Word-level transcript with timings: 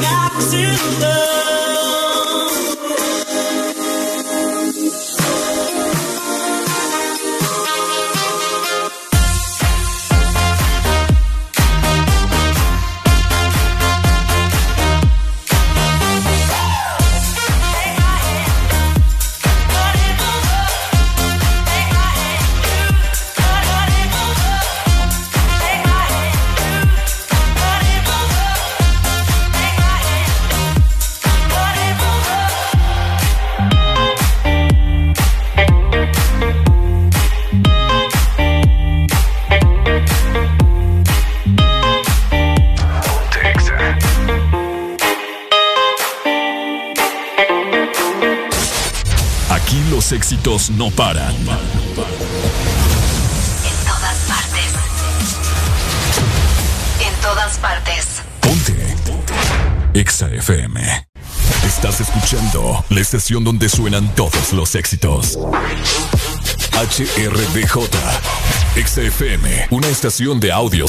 got 0.00 0.32
to 0.50 1.00
love. 1.00 1.53
No 50.76 50.90
paran. 50.90 51.34
En 51.34 51.46
todas 53.86 54.18
partes. 54.28 54.72
En 57.00 57.14
todas 57.22 57.58
partes. 57.58 58.06
Ponte. 58.40 58.96
Ponte. 59.06 59.34
Exa 59.94 60.28
FM. 60.28 61.06
Estás 61.64 62.00
escuchando 62.00 62.84
la 62.88 63.00
estación 63.00 63.44
donde 63.44 63.68
suenan 63.68 64.14
todos 64.14 64.52
los 64.52 64.74
éxitos. 64.74 65.38
HRDJ. 66.72 67.78
Exa 68.76 69.02
FM, 69.02 69.68
una 69.70 69.88
estación 69.88 70.40
de 70.40 70.50
audio 70.50 70.88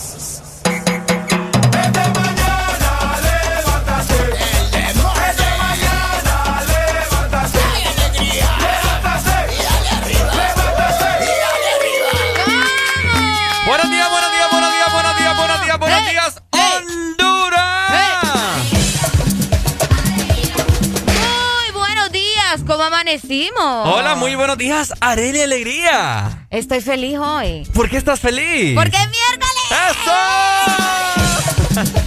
Hola, 23.27 24.15
muy 24.15 24.35
buenos 24.35 24.57
días, 24.57 24.93
Arely 24.99 25.41
Alegría. 25.41 26.47
Estoy 26.49 26.81
feliz 26.81 27.17
hoy. 27.19 27.67
¿Por 27.73 27.89
qué 27.89 27.97
estás 27.97 28.19
feliz? 28.19 28.75
Porque 28.75 28.97
es 28.97 29.09
miércoles. 29.09 29.71
¡Eso! 29.91 30.11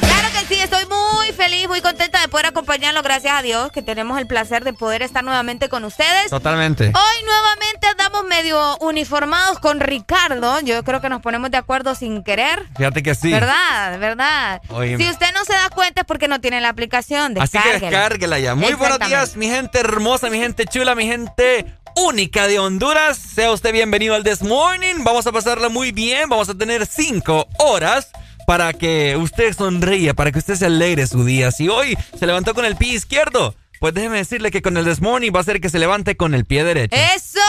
claro 0.00 0.28
que 0.32 0.54
sí, 0.54 0.60
estoy 0.60 0.84
muy 0.86 1.32
feliz, 1.32 1.68
muy 1.68 1.80
contenta 1.80 2.20
de 2.20 2.28
poder 2.28 2.46
acompañarlo. 2.46 3.02
Gracias 3.02 3.34
a 3.34 3.42
Dios 3.42 3.72
que 3.72 3.82
tenemos 3.82 4.18
el 4.18 4.26
placer 4.26 4.62
de 4.62 4.72
poder 4.74 5.02
estar 5.02 5.24
nuevamente 5.24 5.68
con 5.68 5.84
ustedes. 5.84 6.30
Totalmente. 6.30 6.86
Hoy 6.88 7.24
nuevamente 7.24 7.81
andamos 8.22 8.28
medio 8.28 8.78
uniformados 8.78 9.58
con 9.58 9.80
Ricardo. 9.80 10.60
Yo 10.60 10.82
creo 10.84 11.00
que 11.00 11.08
nos 11.08 11.22
ponemos 11.22 11.50
de 11.50 11.56
acuerdo 11.56 11.94
sin 11.94 12.22
querer. 12.22 12.66
Fíjate 12.76 13.02
que 13.02 13.14
sí. 13.14 13.30
¿Verdad? 13.30 13.98
¿Verdad? 13.98 14.62
Si 14.68 15.08
usted 15.08 15.32
no 15.34 15.44
se 15.44 15.52
da 15.52 15.70
cuenta 15.70 16.02
es 16.02 16.06
porque 16.06 16.28
no 16.28 16.40
tiene 16.40 16.60
la 16.60 16.68
aplicación. 16.68 17.40
Así 17.40 17.58
que 17.58 17.78
descárguela 17.78 18.38
ya. 18.38 18.54
Muy 18.54 18.74
buenos 18.74 18.98
días, 19.00 19.36
mi 19.36 19.48
gente 19.48 19.80
hermosa, 19.80 20.30
mi 20.30 20.38
gente 20.38 20.66
chula, 20.66 20.94
mi 20.94 21.06
gente 21.06 21.66
única 21.96 22.46
de 22.46 22.58
Honduras. 22.58 23.16
Sea 23.16 23.52
usted 23.52 23.72
bienvenido 23.72 24.14
al 24.14 24.24
This 24.24 24.42
Morning. 24.42 24.96
Vamos 25.00 25.26
a 25.26 25.32
pasarla 25.32 25.68
muy 25.68 25.92
bien. 25.92 26.28
Vamos 26.28 26.48
a 26.48 26.54
tener 26.54 26.86
cinco 26.86 27.46
horas 27.58 28.10
para 28.46 28.72
que 28.72 29.16
usted 29.16 29.54
sonríe, 29.54 30.14
para 30.14 30.32
que 30.32 30.38
usted 30.38 30.54
se 30.54 30.66
alegre 30.66 31.06
su 31.06 31.24
día. 31.24 31.50
Si 31.50 31.68
hoy 31.68 31.96
se 32.18 32.26
levantó 32.26 32.54
con 32.54 32.64
el 32.64 32.76
pie 32.76 32.94
izquierdo, 32.94 33.54
pues 33.80 33.94
déjeme 33.94 34.18
decirle 34.18 34.50
que 34.50 34.62
con 34.62 34.76
el 34.76 34.84
This 34.84 35.00
Morning 35.00 35.32
va 35.34 35.40
a 35.40 35.44
ser 35.44 35.60
que 35.60 35.68
se 35.68 35.78
levante 35.78 36.16
con 36.16 36.34
el 36.34 36.44
pie 36.44 36.64
derecho. 36.64 36.96
¡Eso! 36.96 37.40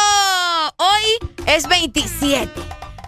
Hoy 0.77 1.29
es 1.45 1.67
27. 1.67 2.49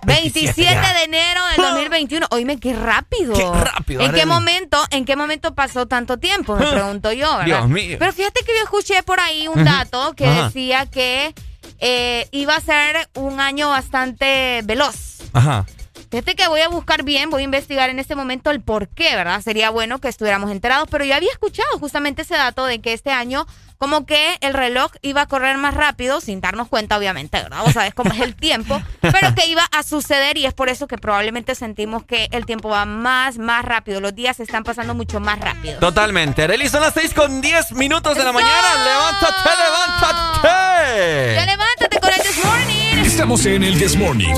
27 0.06 0.62
de 0.62 1.04
enero 1.04 1.42
del 1.48 1.66
2021. 1.66 2.28
Oíme, 2.32 2.60
qué 2.60 2.74
rápido. 2.74 3.34
Qué 3.34 3.50
rápido. 3.52 4.02
¿En 4.02 4.12
qué 4.14 4.26
momento, 4.26 4.78
en 4.92 5.06
qué 5.06 5.16
momento 5.16 5.56
pasó 5.56 5.88
tanto 5.88 6.18
tiempo? 6.18 6.56
Me 6.56 6.68
pregunto 6.68 7.12
yo, 7.12 7.30
¿verdad? 7.38 7.46
Dios 7.46 7.70
mío. 7.70 7.98
Pero 8.00 8.14
fíjate 8.14 8.42
que 8.46 8.52
yo 8.56 8.64
escuché 8.64 9.02
por 9.04 9.20
ahí 9.20 9.48
un 9.48 9.64
dato 9.64 10.14
que 10.14 10.28
decía 10.28 10.86
que 10.86 11.34
eh, 11.80 12.28
iba 12.32 12.56
a 12.56 12.62
ser 12.62 13.10
un 13.16 13.40
año 13.40 13.70
bastante 13.70 14.62
veloz. 14.64 15.22
Ajá. 15.34 15.66
Fíjate 16.12 16.36
que 16.36 16.48
voy 16.48 16.62
a 16.62 16.70
buscar 16.70 17.04
bien, 17.04 17.30
voy 17.30 17.42
a 17.42 17.46
investigar 17.46 17.90
en 17.90 18.00
este 18.00 18.16
momento 18.16 18.52
el 18.52 18.62
por 18.62 18.88
qué, 18.88 19.16
¿verdad? 19.16 19.42
Sería 19.42 19.70
bueno 19.72 20.00
que 20.00 20.08
estuviéramos 20.08 20.52
enterados, 20.52 20.88
pero 20.90 21.04
yo 21.04 21.16
había 21.16 21.32
escuchado 21.32 21.80
justamente 21.80 22.22
ese 22.22 22.36
dato 22.36 22.66
de 22.66 22.80
que 22.80 22.94
este 22.94 23.12
año 23.12 23.48
como 23.78 24.06
que 24.06 24.38
el 24.42 24.54
reloj 24.54 24.92
iba 25.02 25.22
a 25.22 25.26
correr 25.28 25.58
más 25.58 25.74
rápido, 25.74 26.22
sin 26.22 26.42
darnos 26.42 26.68
cuenta, 26.68 26.98
obviamente, 26.98 27.42
¿verdad? 27.42 27.62
Vos 27.64 27.74
sabés 27.74 27.94
cómo 27.94 28.14
es 28.14 28.22
el 28.22 28.36
tiempo, 28.36 28.82
pero 29.02 29.36
que 29.36 29.48
iba 29.48 29.64
a 29.72 29.84
suceder 29.84 30.38
y 30.38 30.46
es 30.46 30.54
por 30.54 30.70
eso 30.70 30.88
que 30.88 30.98
probablemente 30.98 31.56
sentimos 31.56 32.04
que 32.04 32.28
el 32.32 32.46
tiempo 32.46 32.70
va 32.70 32.86
más, 32.86 33.38
más 33.38 33.66
rápido. 33.66 34.02
Los 34.02 34.16
días 34.16 34.38
se 34.38 34.44
están 34.44 34.64
pasando 34.64 34.94
mucho 34.94 35.20
más 35.20 35.40
rápido. 35.40 35.80
Totalmente. 35.80 36.44
Arely, 36.44 36.70
son 36.70 36.82
las 36.82 36.94
6 36.94 37.14
con 37.14 37.42
10 37.42 37.74
minutos 37.74 38.18
de 38.18 38.24
la 38.24 38.32
mañana. 38.32 38.54
¡Levántate, 38.84 39.50
levántate! 39.64 41.36
¡Ya 41.36 41.46
levántate 41.46 42.00
con 42.00 42.10
el 42.14 42.22
This 42.22 42.46
Morning! 42.46 43.06
Estamos 43.06 43.46
en 43.46 43.64
el 43.64 43.78
This 43.78 43.98
Morning. 43.98 44.36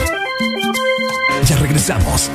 Ya 1.46 1.56
regresamos. 1.58 2.30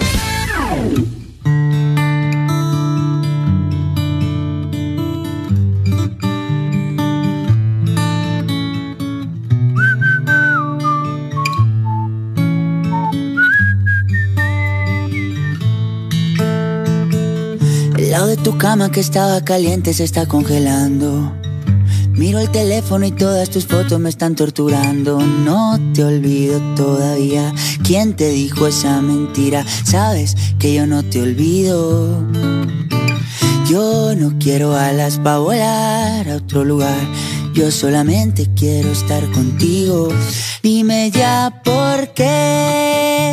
Lado 18.12 18.26
de 18.26 18.36
tu 18.36 18.58
cama 18.58 18.92
que 18.92 19.00
estaba 19.00 19.42
caliente 19.42 19.94
se 19.94 20.04
está 20.04 20.26
congelando. 20.26 21.32
Miro 22.10 22.40
el 22.40 22.50
teléfono 22.50 23.06
y 23.06 23.10
todas 23.10 23.48
tus 23.48 23.64
fotos 23.64 23.98
me 24.00 24.10
están 24.10 24.34
torturando. 24.34 25.18
No 25.18 25.80
te 25.94 26.04
olvido 26.04 26.60
todavía. 26.76 27.54
¿Quién 27.82 28.14
te 28.14 28.28
dijo 28.28 28.66
esa 28.66 29.00
mentira? 29.00 29.64
Sabes 29.84 30.36
que 30.58 30.74
yo 30.74 30.86
no 30.86 31.02
te 31.02 31.22
olvido. 31.22 32.22
Yo 33.70 34.14
no 34.14 34.38
quiero 34.38 34.76
alas 34.76 35.16
para 35.16 35.38
volar 35.38 36.28
a 36.28 36.36
otro 36.36 36.66
lugar. 36.66 37.00
Yo 37.54 37.70
solamente 37.70 38.50
quiero 38.54 38.92
estar 38.92 39.26
contigo. 39.30 40.10
Dime 40.62 41.10
ya 41.10 41.62
por 41.64 42.12
qué. 42.12 43.32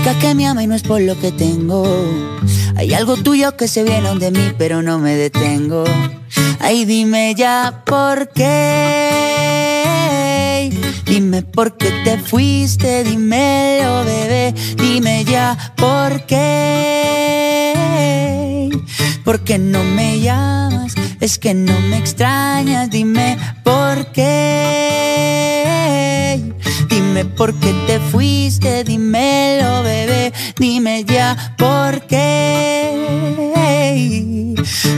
que 0.01 0.33
me 0.35 0.47
ama 0.47 0.63
y 0.63 0.67
no 0.67 0.75
es 0.75 0.83
por 0.83 0.99
lo 1.01 1.19
que 1.19 1.31
tengo. 1.31 1.83
Hay 2.75 2.93
algo 2.93 3.17
tuyo 3.17 3.55
que 3.55 3.67
se 3.67 3.83
viene 3.83 4.15
de 4.15 4.31
mí, 4.31 4.51
pero 4.57 4.81
no 4.81 4.97
me 4.99 5.15
detengo. 5.15 5.83
Ay, 6.59 6.85
dime 6.85 7.35
ya 7.35 7.83
por 7.85 8.29
qué. 8.29 9.11
Dime 11.05 11.43
por 11.43 11.77
qué 11.77 11.91
te 12.03 12.17
fuiste, 12.17 13.03
dímelo, 13.03 14.03
bebé. 14.05 14.55
Dime 14.75 15.23
ya 15.23 15.55
por 15.75 16.25
qué. 16.25 17.73
¿Por 19.23 19.41
qué 19.41 19.59
no 19.59 19.83
me 19.83 20.19
llamas? 20.19 20.95
Es 21.19 21.37
que 21.37 21.53
no 21.53 21.79
me 21.81 21.97
extrañas, 21.97 22.89
dime 22.89 23.37
por 23.63 24.07
qué. 24.11 25.61
Dime 26.91 27.23
por 27.23 27.53
qué 27.55 27.73
te 27.87 27.99
fuiste, 27.99 28.83
dímelo, 28.83 29.81
bebé. 29.81 30.33
Dime 30.59 31.05
ya 31.05 31.55
por 31.57 32.05
qué. 32.05 32.91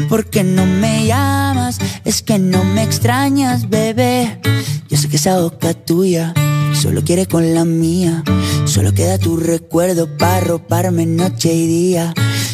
¿Por 0.09 0.25
qué 0.25 0.43
no 0.43 0.65
me 0.65 1.05
llamas? 1.05 1.77
Es 2.03 2.23
que 2.23 2.39
no 2.39 2.63
me 2.63 2.81
extrañas, 2.83 3.69
bebé. 3.69 4.41
Yo 4.89 4.97
sé 4.97 5.07
que 5.07 5.17
esa 5.17 5.39
boca 5.39 5.73
tuya 5.75 6.33
solo 6.73 7.03
quiere 7.03 7.27
con 7.27 7.53
la 7.53 7.63
mía. 7.63 8.23
Solo 8.65 8.93
queda 8.93 9.17
tu 9.17 9.37
recuerdo 9.37 10.17
para 10.17 10.39
roparme 10.39 11.05
noche 11.05 11.53
y 11.53 11.67
día. 11.67 12.13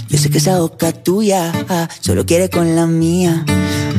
Yo 0.10 0.17
sé 0.17 0.29
que 0.29 0.39
esa 0.39 0.60
boca 0.60 0.91
tuya 0.91 1.53
ah, 1.69 1.88
solo 2.01 2.25
quiere 2.25 2.50
con 2.50 2.75
la 2.75 2.88
mía. 2.88 3.46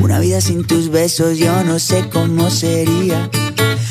Una 0.01 0.19
vida 0.19 0.39
sin 0.41 0.65
tus 0.65 0.89
besos 0.89 1.37
yo 1.37 1.63
no 1.63 1.79
sé 1.79 2.09
cómo 2.09 2.49
sería. 2.49 3.29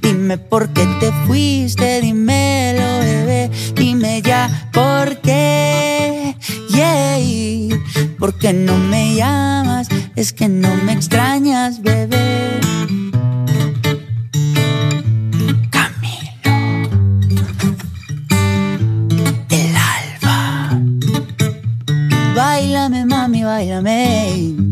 Dime 0.00 0.38
por 0.38 0.68
qué 0.72 0.86
te 1.00 1.12
fuiste, 1.26 2.00
dímelo, 2.00 2.98
bebé. 3.00 3.50
Dime 3.74 4.22
ya 4.22 4.68
por 4.72 5.20
qué. 5.20 6.36
Yeah. 6.70 7.02
¿Por 8.18 8.38
qué 8.38 8.52
no 8.52 8.76
me 8.78 9.14
llamas? 9.14 9.88
Es 10.16 10.32
que 10.32 10.48
no 10.48 10.74
me 10.84 10.92
extrañas, 10.92 11.82
bebé. 11.82 12.60
Báilame, 22.34 23.04
mami, 23.04 23.44
báilame. 23.44 24.71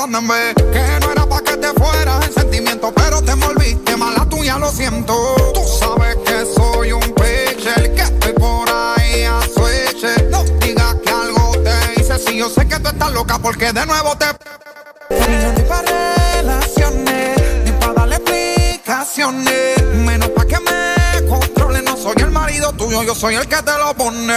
Que 0.00 0.98
no 1.02 1.12
era 1.12 1.26
pa' 1.26 1.42
que 1.42 1.58
te 1.58 1.68
fueras 1.74 2.26
en 2.26 2.32
sentimiento, 2.32 2.90
pero 2.94 3.20
te 3.20 3.32
envolviste 3.32 3.98
mala 3.98 4.24
tuya, 4.30 4.56
lo 4.56 4.70
siento. 4.70 5.14
Tú 5.52 5.60
sabes 5.78 6.16
que 6.24 6.46
soy 6.56 6.92
un 6.92 7.02
pitcher, 7.02 7.94
que 7.94 8.00
estoy 8.00 8.32
por 8.32 8.66
ahí 8.70 9.24
a 9.24 9.42
switch. 9.42 10.02
No 10.30 10.42
digas 10.58 10.94
que 11.04 11.10
algo 11.10 11.52
te 11.62 12.00
hice, 12.00 12.18
si 12.18 12.38
yo 12.38 12.48
sé 12.48 12.66
que 12.66 12.80
tú 12.80 12.88
estás 12.88 13.12
loca 13.12 13.38
porque 13.40 13.74
de 13.74 13.84
nuevo 13.84 14.16
te. 14.16 14.24
Ni 15.10 15.62
para 15.64 16.14
relaciones, 16.34 17.38
ni 17.66 17.72
para 17.72 17.92
darle 17.92 18.16
explicaciones. 18.16 19.84
Menos 19.96 20.30
pa' 20.30 20.46
que 20.46 20.60
me 20.60 20.89
yo 22.58 23.14
soy 23.14 23.34
el 23.34 23.46
que 23.46 23.62
te 23.62 23.78
lo 23.78 23.94
pone. 23.94 24.34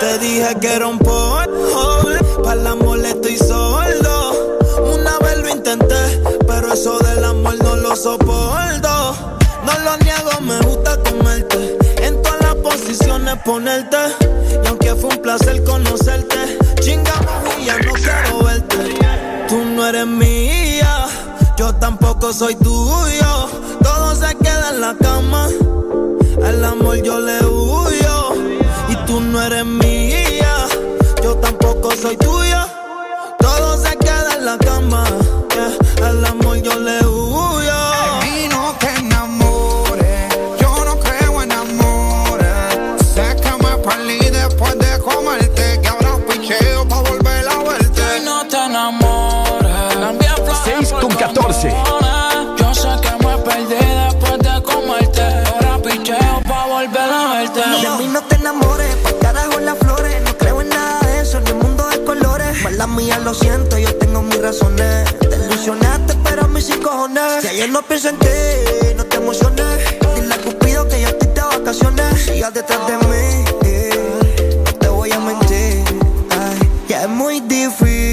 Te 0.00 0.18
dije 0.18 0.54
que 0.60 0.74
era 0.74 0.86
un 0.86 0.98
porno, 0.98 2.02
para 2.42 2.60
el 2.60 2.66
amor 2.66 3.04
estoy 3.04 3.36
sordo. 3.38 4.58
Una 4.84 5.18
vez 5.18 5.38
lo 5.38 5.48
intenté, 5.48 6.22
pero 6.46 6.72
eso 6.72 6.98
del 7.00 7.24
amor 7.24 7.56
no 7.62 7.76
lo 7.76 7.96
soporto. 7.96 9.16
No 9.64 9.78
lo 9.80 9.96
niego, 9.98 10.40
me 10.40 10.58
gusta 10.60 10.96
comerte. 11.02 11.78
En 11.98 12.20
todas 12.22 12.40
las 12.40 12.54
posiciones 12.56 13.36
ponerte. 13.44 13.96
Y 14.62 14.66
aunque 14.66 14.94
fue 14.94 15.10
un 15.10 15.22
placer 15.22 15.62
conocerte, 15.64 16.58
chingamos 16.80 17.58
y 17.60 17.66
ya 17.66 17.78
no 17.78 17.92
quiero 17.92 18.44
verte. 18.44 18.98
Tú 19.48 19.64
no 19.64 19.86
eres 19.86 20.06
mía, 20.06 21.06
yo 21.56 21.74
tampoco 21.74 22.32
soy 22.32 22.54
tuyo. 22.56 23.48
Todo 23.82 24.14
se 24.14 24.34
queda 24.36 24.70
en 24.70 24.80
la 24.80 24.94
cama. 25.00 25.48
Al 26.42 26.64
amor 26.64 27.02
yo 27.02 27.20
le 27.20 27.44
huyo, 27.44 28.34
y 28.88 28.96
tú 29.06 29.20
no 29.20 29.42
eres 29.42 29.64
mía. 29.64 30.66
Yo 31.22 31.36
tampoco 31.36 31.90
soy 31.94 32.16
tuya, 32.16 32.66
todo 33.38 33.76
se 33.78 33.96
queda 33.96 34.36
en 34.36 34.44
la 34.44 34.58
cama. 34.58 35.04
Al 36.02 36.24
amor 36.24 36.56
yo 36.62 36.78
le 36.78 36.98
huyo. 37.06 37.72
A 37.72 38.20
mí 38.22 38.48
no 38.50 38.74
te 38.78 38.88
enamore, 38.98 40.28
yo 40.60 40.84
no 40.84 40.98
creo 40.98 41.42
en 41.42 41.52
amor. 41.52 42.38
Sé 43.14 43.36
que 43.36 43.50
me 43.62 43.76
parí 43.78 44.18
después 44.18 44.78
de 44.78 44.98
comerte, 44.98 45.80
que 45.80 45.88
habrá 45.88 46.16
picheo 46.26 46.86
para 46.88 47.02
volver 47.02 47.48
a 47.48 47.56
vuelta. 47.58 48.10
A 48.10 48.18
mí 48.18 48.24
no 48.24 48.46
te 48.46 48.56
enamora, 48.56 50.12
6 50.64 50.92
con 51.00 51.10
14. 51.14 52.03
Mala 62.86 62.96
mía, 62.96 63.18
lo 63.20 63.32
siento, 63.32 63.78
yo 63.78 63.94
tengo 63.96 64.20
mis 64.20 64.42
razones. 64.42 65.08
Te 65.18 65.36
ilusionaste, 65.46 66.16
pero 66.22 66.44
a 66.44 66.48
mí 66.48 66.60
sin 66.60 66.82
cojones. 66.82 67.40
Si 67.40 67.48
ayer 67.48 67.70
no 67.70 67.80
pienso 67.80 68.10
en 68.10 68.18
ti, 68.18 68.26
no 68.94 69.04
te 69.06 69.16
emociones. 69.16 69.78
Dile 70.14 70.34
a 70.34 70.38
Cupido 70.38 70.86
que 70.86 71.00
yo 71.00 71.08
estoy 71.08 71.28
de 71.28 71.40
vacaciones. 71.40 72.22
Sigas 72.22 72.52
detrás 72.52 72.86
de 72.86 72.98
mí, 72.98 73.44
no 74.66 74.72
te 74.74 74.88
voy 74.88 75.12
a 75.12 75.18
mentir. 75.18 75.82
Ya 76.86 77.04
es 77.04 77.08
muy 77.08 77.40
difícil 77.40 78.03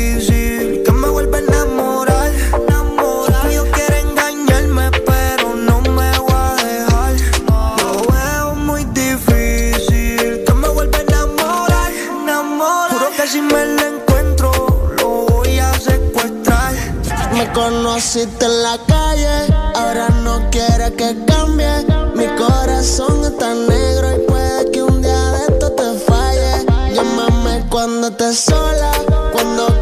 conociste 17.62 18.46
en 18.46 18.64
la 18.64 18.78
calle, 18.88 19.54
ahora 19.76 20.10
no 20.24 20.50
quiere 20.50 20.92
que 20.94 21.16
cambie. 21.26 21.86
Mi 22.16 22.26
corazón 22.36 23.24
está 23.24 23.54
negro 23.54 24.16
y 24.16 24.20
puede 24.28 24.72
que 24.72 24.82
un 24.82 25.02
día 25.02 25.24
de 25.34 25.42
esto 25.50 25.72
te 25.74 25.94
falle. 26.08 26.66
Llámame 26.96 27.64
cuando 27.70 28.08
estés 28.08 28.40
sola, 28.40 28.92
cuando 29.32 29.81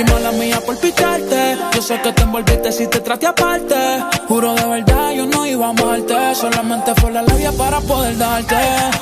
baby 0.00 0.12
mala 0.12 0.32
mía 0.32 0.60
por 0.64 0.76
picarte. 0.78 1.56
Yo 1.74 1.82
sé 1.82 2.00
que 2.00 2.12
te 2.12 2.22
envolviste 2.22 2.72
si 2.72 2.86
te 2.86 3.00
traté 3.00 3.26
aparte. 3.26 3.74
Juro 4.28 4.54
de 4.54 4.66
verdad, 4.66 5.12
yo 5.12 5.26
no 5.26 5.46
iba 5.46 5.66
a 5.66 5.70
amarte. 5.70 6.34
Solamente 6.34 6.94
fue 6.96 7.10
la 7.10 7.22
labia 7.22 7.52
para 7.52 7.80
poder 7.80 8.16
darte. 8.16 8.56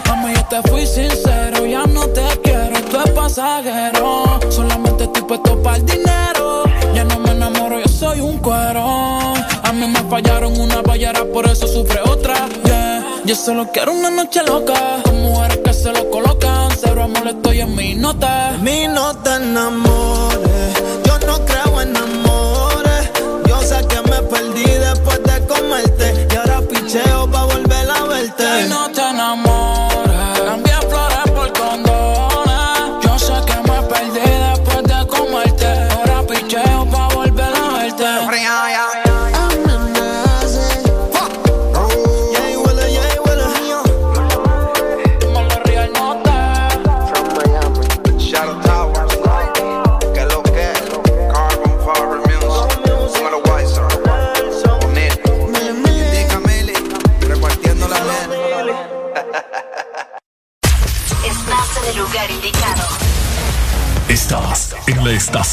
Mami, 0.06 0.34
yo 0.34 0.44
te 0.48 0.68
fui 0.68 0.86
sincero, 0.86 1.66
ya 1.66 1.84
no 1.86 2.06
te 2.08 2.22
quiero, 2.42 2.76
esto 2.76 3.02
es 3.04 3.10
pasajero. 3.10 4.40
Solamente 4.50 5.04
estoy 5.04 5.22
puesto 5.22 5.62
para 5.62 5.76
el 5.76 5.86
dinero. 5.86 6.64
Ya 6.94 7.04
no 7.04 7.18
me 7.20 7.30
enamoro, 7.32 7.78
yo 7.80 7.88
soy 7.88 8.20
un 8.20 8.38
cuero. 8.38 9.34
A 9.62 9.72
mí 9.72 9.86
me 9.86 10.00
fallaron 10.10 10.58
una 10.58 10.82
ballera, 10.82 11.24
por 11.32 11.46
eso 11.46 11.66
sufre 11.66 12.00
otra. 12.02 12.34
Yeah. 12.64 13.04
Yo 13.24 13.34
solo 13.34 13.68
quiero 13.72 13.92
una 13.92 14.10
noche 14.10 14.42
loca. 14.42 15.02
Con 15.04 15.22
mujeres 15.22 15.58
que 15.64 15.72
se 15.72 15.92
lo 15.92 16.10
colocan. 16.10 16.67
Cero 16.80 17.02
amor, 17.02 17.26
estoy 17.26 17.60
en 17.60 17.74
mi 17.74 17.94
nota. 17.94 18.52
De 18.52 18.58
mí 18.58 18.86
no 18.88 19.12
te 19.16 19.38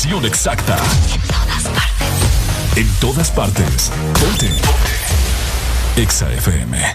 la 0.05 0.25
estación 0.25 0.25
exacta. 0.25 0.77
En 1.15 1.21
todas 1.27 1.67
partes. 1.67 2.75
En 2.75 2.87
todas 2.99 3.31
partes. 3.31 3.91
Ponte. 4.19 4.49
Exa 5.97 6.31
FM. 6.33 6.94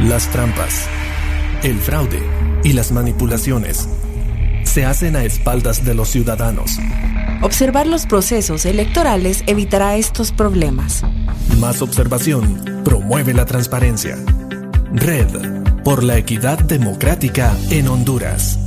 Las 0.00 0.28
trampas, 0.28 0.86
el 1.62 1.78
fraude 1.78 2.20
y 2.64 2.72
las 2.72 2.90
manipulaciones 2.90 3.88
se 4.64 4.84
hacen 4.84 5.14
a 5.14 5.24
espaldas 5.24 5.84
de 5.84 5.94
los 5.94 6.08
ciudadanos. 6.08 6.78
Observar 7.42 7.86
los 7.86 8.04
procesos 8.04 8.66
electorales 8.66 9.44
evitará 9.46 9.96
estos 9.96 10.32
problemas. 10.32 11.04
Más 11.58 11.80
observación 11.80 12.82
promueve 12.84 13.34
la 13.34 13.46
transparencia. 13.46 14.18
Red 14.92 15.28
por 15.84 16.02
la 16.02 16.18
equidad 16.18 16.58
democrática 16.58 17.56
en 17.70 17.86
Honduras. 17.86 18.58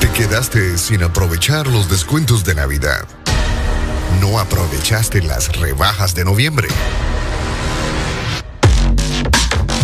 Te 0.00 0.10
quedaste 0.12 0.78
sin 0.78 1.02
aprovechar 1.02 1.66
los 1.66 1.90
descuentos 1.90 2.44
de 2.44 2.54
Navidad. 2.54 3.06
No 4.20 4.38
aprovechaste 4.38 5.22
las 5.22 5.56
rebajas 5.56 6.14
de 6.14 6.24
noviembre. 6.24 6.68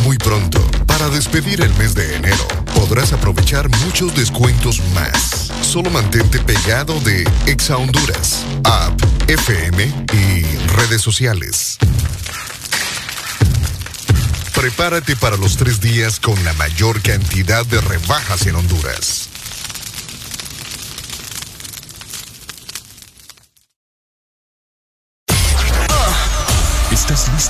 Muy 0.03 0.19
pronto, 0.19 0.61
para 0.87 1.09
despedir 1.09 1.63
el 1.63 1.73
mes 1.75 1.95
de 1.95 2.17
enero, 2.17 2.47
podrás 2.75 3.13
aprovechar 3.13 3.69
muchos 3.85 4.15
descuentos 4.15 4.81
más. 4.95 5.51
Solo 5.63 5.91
mantente 5.91 6.39
pegado 6.41 7.01
de 7.01 7.25
Exa 7.47 7.77
Honduras, 7.77 8.45
app, 8.65 9.01
FM 9.29 9.85
y 10.13 10.43
redes 10.77 11.01
sociales. 11.01 11.79
Prepárate 14.55 15.17
para 15.17 15.37
los 15.37 15.57
tres 15.57 15.81
días 15.81 16.21
con 16.21 16.43
la 16.45 16.53
mayor 16.55 17.01
cantidad 17.03 17.67
de 17.67 17.81
rebajas 17.81 18.47
en 18.47 18.57
Honduras. 18.57 19.29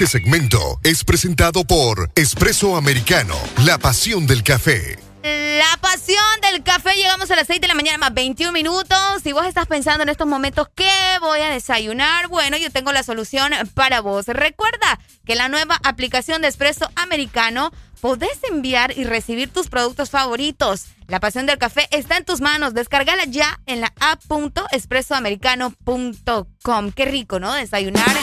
Este 0.00 0.18
segmento 0.18 0.80
es 0.82 1.04
presentado 1.04 1.62
por 1.64 2.10
Espresso 2.14 2.74
Americano, 2.74 3.34
la 3.66 3.76
pasión 3.76 4.26
del 4.26 4.42
café. 4.42 4.98
La 5.22 5.76
pasión 5.82 6.24
del 6.40 6.62
café. 6.62 6.94
Llegamos 6.96 7.30
a 7.30 7.36
las 7.36 7.46
6 7.46 7.60
de 7.60 7.68
la 7.68 7.74
mañana 7.74 7.98
más 7.98 8.14
21 8.14 8.50
minutos. 8.50 8.98
Si 9.22 9.32
vos 9.32 9.44
estás 9.44 9.66
pensando 9.66 10.02
en 10.02 10.08
estos 10.08 10.26
momentos 10.26 10.68
qué 10.74 10.90
voy 11.20 11.40
a 11.40 11.50
desayunar, 11.50 12.28
bueno, 12.28 12.56
yo 12.56 12.70
tengo 12.70 12.92
la 12.92 13.02
solución 13.02 13.52
para 13.74 14.00
vos. 14.00 14.26
Recuerda 14.26 14.98
que 15.26 15.34
la 15.34 15.50
nueva 15.50 15.78
aplicación 15.84 16.40
de 16.40 16.48
Espresso 16.48 16.90
Americano 16.96 17.70
podés 18.00 18.42
enviar 18.50 18.96
y 18.96 19.04
recibir 19.04 19.52
tus 19.52 19.68
productos 19.68 20.08
favoritos. 20.08 20.86
La 21.08 21.20
pasión 21.20 21.44
del 21.44 21.58
café 21.58 21.88
está 21.90 22.16
en 22.16 22.24
tus 22.24 22.40
manos. 22.40 22.72
Descárgala 22.72 23.26
ya 23.26 23.60
en 23.66 23.82
la 23.82 23.92
app.espressoamericano.com. 24.00 26.92
Qué 26.92 27.04
rico, 27.04 27.38
¿no? 27.38 27.52
Desayunar 27.52 28.16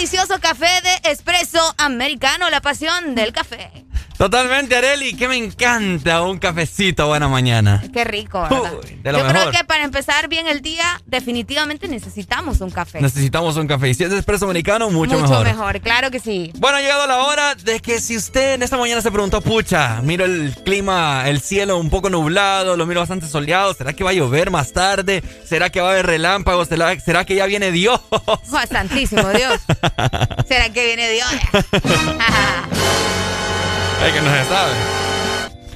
delicioso 0.00 0.40
café 0.40 0.80
de 0.82 1.10
espresso 1.10 1.60
americano, 1.76 2.48
la 2.48 2.62
pasión 2.62 3.14
del 3.14 3.34
café. 3.34 3.89
Totalmente, 4.20 4.76
Areli, 4.76 5.14
que 5.14 5.26
me 5.28 5.36
encanta 5.38 6.20
un 6.20 6.38
cafecito 6.38 7.06
buena 7.06 7.26
mañana. 7.26 7.82
Qué 7.90 8.04
rico, 8.04 8.42
¿verdad? 8.42 8.74
Uy, 8.74 9.00
de 9.02 9.12
lo 9.12 9.18
Yo 9.20 9.24
creo 9.24 9.46
mejor. 9.46 9.54
que 9.54 9.64
para 9.64 9.82
empezar 9.82 10.28
bien 10.28 10.46
el 10.46 10.60
día, 10.60 11.00
definitivamente 11.06 11.88
necesitamos 11.88 12.60
un 12.60 12.68
café. 12.70 13.00
Necesitamos 13.00 13.56
un 13.56 13.66
café. 13.66 13.88
Y 13.88 13.94
si 13.94 14.04
es 14.04 14.10
de 14.10 14.18
espresso 14.18 14.44
americano, 14.44 14.90
mucho, 14.90 15.18
mejor. 15.18 15.80
claro 15.80 16.10
que 16.10 16.20
sí. 16.20 16.52
Bueno, 16.58 16.76
ha 16.76 16.80
llegado 16.82 17.06
la 17.06 17.22
hora 17.22 17.54
de 17.54 17.80
que 17.80 17.98
si 17.98 18.14
usted 18.14 18.56
en 18.56 18.62
esta 18.62 18.76
mañana 18.76 19.00
se 19.00 19.10
preguntó, 19.10 19.40
pucha, 19.40 20.02
miro 20.02 20.26
el 20.26 20.54
clima, 20.66 21.26
el 21.26 21.40
cielo 21.40 21.78
un 21.78 21.88
poco 21.88 22.10
nublado, 22.10 22.76
lo 22.76 22.84
miro 22.84 23.00
bastante 23.00 23.26
soleado, 23.26 23.72
¿será 23.72 23.94
que 23.94 24.04
va 24.04 24.10
a 24.10 24.12
llover 24.12 24.50
más 24.50 24.74
tarde? 24.74 25.22
¿Será 25.46 25.70
que 25.70 25.80
va 25.80 25.88
a 25.88 25.92
haber 25.92 26.04
relámpagos? 26.04 26.68
¿Será, 26.68 27.00
será 27.00 27.24
que 27.24 27.36
ya 27.36 27.46
viene 27.46 27.72
Dios? 27.72 27.98
Oh, 28.10 28.38
santísimo 28.70 29.26
Dios. 29.30 29.62
¿Será 30.46 30.68
que 30.68 30.84
viene 30.84 31.08
Dios? 31.08 31.28
Ay, 34.02 34.12
que 34.12 34.20
no 34.22 34.34
se 34.34 34.44
sabe. 34.44 34.72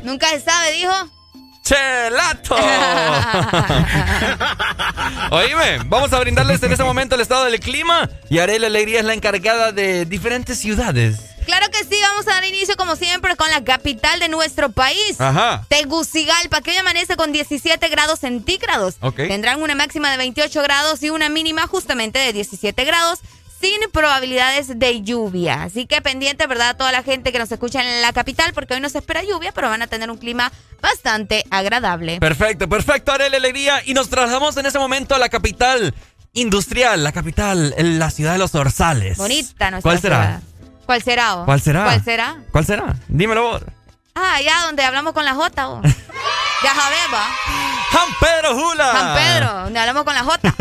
Nunca 0.03 0.29
se 0.31 0.41
sabe, 0.41 0.73
dijo. 0.73 0.93
¡Chelato! 1.63 2.57
Oíme, 5.31 5.79
vamos 5.87 6.13
a 6.13 6.21
brindarles 6.21 6.63
en 6.63 6.73
este 6.73 6.85
momento 6.85 7.15
el 7.15 7.23
estado 7.23 7.45
del 7.45 7.59
clima 7.59 8.09
y 8.29 8.39
Arela 8.39 8.67
Alegría 8.67 8.99
es 9.01 9.07
la 9.07 9.15
encargada 9.15 9.73
de 9.73 10.05
diferentes 10.05 10.59
ciudades. 10.59 11.21
Claro 11.47 11.67
que 11.71 11.85
sí, 11.85 11.99
vamos 12.03 12.27
a 12.29 12.33
dar 12.33 12.45
inicio 12.45 12.77
como 12.77 12.97
siempre 12.97 13.35
con 13.37 13.51
la 13.51 13.65
capital 13.65 14.21
de 14.21 14.29
nuestro 14.29 14.73
país. 14.73 15.19
Ajá. 15.19 15.65
Tegucigalpa, 15.69 16.61
que 16.61 16.71
hoy 16.71 16.77
amanece 16.77 17.17
con 17.17 17.33
17 17.33 17.89
grados 17.89 18.21
centígrados. 18.21 18.97
Tendrán 19.17 19.63
una 19.63 19.75
máxima 19.75 20.11
de 20.11 20.19
28 20.19 20.63
grados 20.63 21.03
y 21.03 21.11
una 21.11 21.29
mínima 21.29 21.67
justamente 21.67 22.19
de 22.19 22.33
17 22.33 22.85
grados 22.85 23.21
sin 23.65 23.91
probabilidades 23.91 24.79
de 24.79 25.03
lluvia. 25.03 25.63
Así 25.63 25.87
que 25.87 26.03
pendiente, 26.03 26.47
¿verdad? 26.47 26.71
A 26.71 26.77
toda 26.77 26.93
la 26.93 27.03
gente 27.03 27.33
que 27.33 27.39
nos 27.39 27.51
escucha 27.51 27.81
en 27.81 28.03
la 28.03 28.13
capital, 28.13 28.53
porque 28.53 28.75
hoy 28.75 28.81
no 28.81 28.91
se 28.91 28.99
espera 28.99 29.23
lluvia, 29.23 29.53
pero 29.53 29.71
van 29.71 29.81
a 29.81 29.87
tener 29.87 30.11
un 30.11 30.19
clima 30.19 30.53
bastante 30.83 31.45
agradable. 31.51 32.21
Perfecto, 32.21 32.69
perfecto, 32.69 33.13
Arela 33.13 33.39
Alegría. 33.39 33.81
Y 33.87 33.95
nos 33.95 34.11
trasladamos 34.11 34.55
en 34.59 34.67
ese 34.67 34.79
momento 34.79 35.15
a 35.15 35.19
la 35.19 35.31
capital 35.31 35.95
industrial, 36.35 37.03
la 37.03 37.13
capital, 37.13 37.75
la 37.79 38.11
ciudad 38.11 38.33
de 38.33 38.39
los 38.39 38.55
Orzales. 38.55 39.17
Bonita 39.17 39.71
nuestra 39.71 39.91
¿Cuál 39.91 40.01
será? 40.01 40.17
ciudad. 40.25 40.43
¿Cuál 40.85 41.03
será? 41.03 41.43
¿Cuál 41.47 41.61
será? 41.63 41.85
¿Cuál 41.85 42.05
será? 42.05 42.37
¿Cuál 42.53 42.67
será? 42.67 42.97
Dímelo 43.09 43.43
vos. 43.45 43.63
Ah, 44.15 44.35
allá 44.35 44.53
donde 44.67 44.83
hablamos 44.85 45.15
con 45.15 45.25
la 45.25 45.35
J. 45.35 45.81
Ya 46.63 46.75
sabes, 46.75 46.99
va. 47.13 47.29
San 47.93 48.09
Pedro 48.19 48.55
Jula. 48.55 48.93
San 48.93 49.15
Pedro, 49.15 49.61
donde 49.65 49.79
hablamos 49.79 50.05
con 50.05 50.15
la 50.15 50.25
J. 50.25 50.55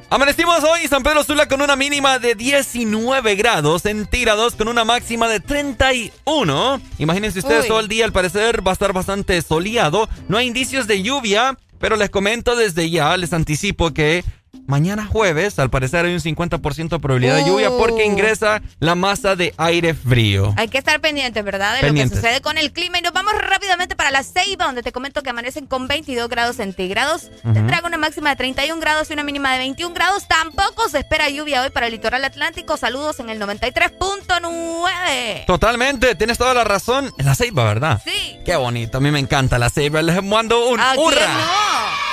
Amanecimos 0.10 0.62
hoy 0.62 0.86
San 0.86 1.02
Pedro 1.02 1.24
Sula 1.24 1.48
con 1.48 1.60
una 1.62 1.74
mínima 1.76 2.18
de 2.18 2.34
19 2.34 3.34
grados 3.34 3.82
centígrados 3.82 4.54
con 4.54 4.68
una 4.68 4.84
máxima 4.84 5.28
de 5.28 5.40
31. 5.40 6.80
Imagínense 6.98 7.40
ustedes 7.40 7.62
Uy. 7.62 7.68
todo 7.68 7.80
el 7.80 7.88
día, 7.88 8.04
al 8.04 8.12
parecer 8.12 8.64
va 8.64 8.70
a 8.70 8.74
estar 8.74 8.92
bastante 8.92 9.42
soleado. 9.42 10.08
No 10.28 10.38
hay 10.38 10.46
indicios 10.46 10.86
de 10.86 11.02
lluvia, 11.02 11.56
pero 11.80 11.96
les 11.96 12.10
comento 12.10 12.54
desde 12.54 12.88
ya, 12.88 13.16
les 13.16 13.32
anticipo 13.32 13.92
que 13.92 14.24
mañana 14.66 15.06
jueves, 15.06 15.58
al 15.58 15.70
parecer 15.70 16.06
hay 16.06 16.14
un 16.14 16.20
50% 16.20 16.88
de 16.88 16.98
probabilidad 16.98 17.36
de 17.36 17.44
lluvia 17.44 17.70
porque 17.70 18.04
uh. 18.04 18.10
ingresa 18.10 18.62
la 18.78 18.94
masa 18.94 19.36
de 19.36 19.54
aire 19.56 19.94
frío. 19.94 20.54
Hay 20.56 20.68
que 20.68 20.78
estar 20.78 21.00
pendientes, 21.00 21.44
¿verdad? 21.44 21.80
De 21.80 21.88
lo 21.88 21.94
que 21.94 22.08
sucede 22.08 22.40
con 22.40 22.56
el 22.56 22.72
clima. 22.72 22.98
Y 22.98 23.02
nos 23.02 23.12
vamos 23.12 23.32
rápidamente 23.34 23.96
para 23.96 24.10
la 24.10 24.22
Ceiba, 24.22 24.66
donde 24.66 24.82
te 24.82 24.92
comento 24.92 25.22
que 25.22 25.30
amanecen 25.30 25.66
con 25.66 25.88
22 25.88 26.28
grados 26.28 26.56
centígrados. 26.56 27.30
Tendrá 27.42 27.82
una 27.84 27.98
máxima 27.98 28.30
de 28.30 28.36
31 28.36 28.80
grados 28.80 29.10
y 29.10 29.12
una 29.12 29.24
mínima 29.24 29.52
de 29.52 29.58
21 29.58 29.94
grados. 29.94 30.28
Tampoco 30.28 30.88
se 30.88 30.98
espera 30.98 31.28
lluvia 31.28 31.62
hoy 31.62 31.70
para 31.70 31.86
el 31.86 31.92
litoral 31.92 32.24
atlántico. 32.24 32.76
Saludos 32.76 33.20
en 33.20 33.30
el 33.30 33.40
93.9. 33.40 35.46
Totalmente, 35.46 36.14
tienes 36.14 36.38
toda 36.38 36.54
la 36.54 36.64
razón. 36.64 37.12
En 37.18 37.26
la 37.26 37.34
Ceiba, 37.34 37.64
¿verdad? 37.64 38.00
Sí. 38.04 38.38
Qué 38.44 38.56
bonito, 38.56 38.98
a 38.98 39.00
mí 39.00 39.10
me 39.10 39.18
encanta 39.18 39.58
la 39.58 39.70
Ceiba. 39.70 40.02
Les 40.02 40.22
mando 40.22 40.68
un 40.68 40.80
hurra. 40.80 41.26
No 41.26 42.09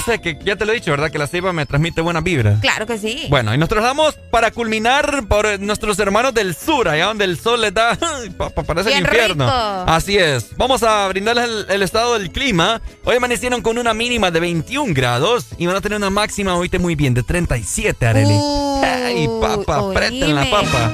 sé, 0.00 0.20
que 0.20 0.38
ya 0.44 0.56
te 0.56 0.64
lo 0.64 0.72
he 0.72 0.74
dicho, 0.74 0.90
¿verdad? 0.90 1.10
Que 1.10 1.18
la 1.18 1.26
ceiba 1.26 1.52
me 1.52 1.64
transmite 1.64 2.00
buena 2.00 2.20
vibra. 2.20 2.58
Claro 2.60 2.86
que 2.86 2.98
sí. 2.98 3.26
Bueno, 3.28 3.54
y 3.54 3.58
nos 3.58 3.68
trasladamos 3.68 4.14
para 4.30 4.50
culminar 4.50 5.26
por 5.28 5.60
nuestros 5.60 5.98
hermanos 6.00 6.34
del 6.34 6.56
sur, 6.56 6.88
allá 6.88 7.06
donde 7.06 7.24
el 7.24 7.38
sol 7.38 7.60
les 7.60 7.72
da. 7.72 7.96
parece 8.66 8.92
el 8.92 9.00
infierno. 9.00 9.46
Así 9.48 10.18
es. 10.18 10.56
Vamos 10.56 10.82
a 10.82 11.06
brindarles 11.08 11.66
el, 11.68 11.82
estado 11.82 12.18
del 12.18 12.30
clima. 12.30 12.80
Hoy 13.04 13.16
amanecieron 13.16 13.62
con 13.62 13.78
una 13.78 13.94
mínima 13.94 14.30
de 14.30 14.40
21 14.40 14.92
grados 14.92 15.46
y 15.56 15.66
van 15.66 15.76
a 15.76 15.80
tener 15.80 15.98
una 15.98 16.10
máxima, 16.10 16.56
oíste 16.56 16.78
muy 16.78 16.96
bien, 16.96 17.14
de 17.14 17.22
37, 17.22 18.06
Areli. 18.06 18.38
¡Ay, 18.82 19.28
papa! 19.40 19.82
Oíme. 19.82 20.28
la 20.28 20.50
papa! 20.50 20.92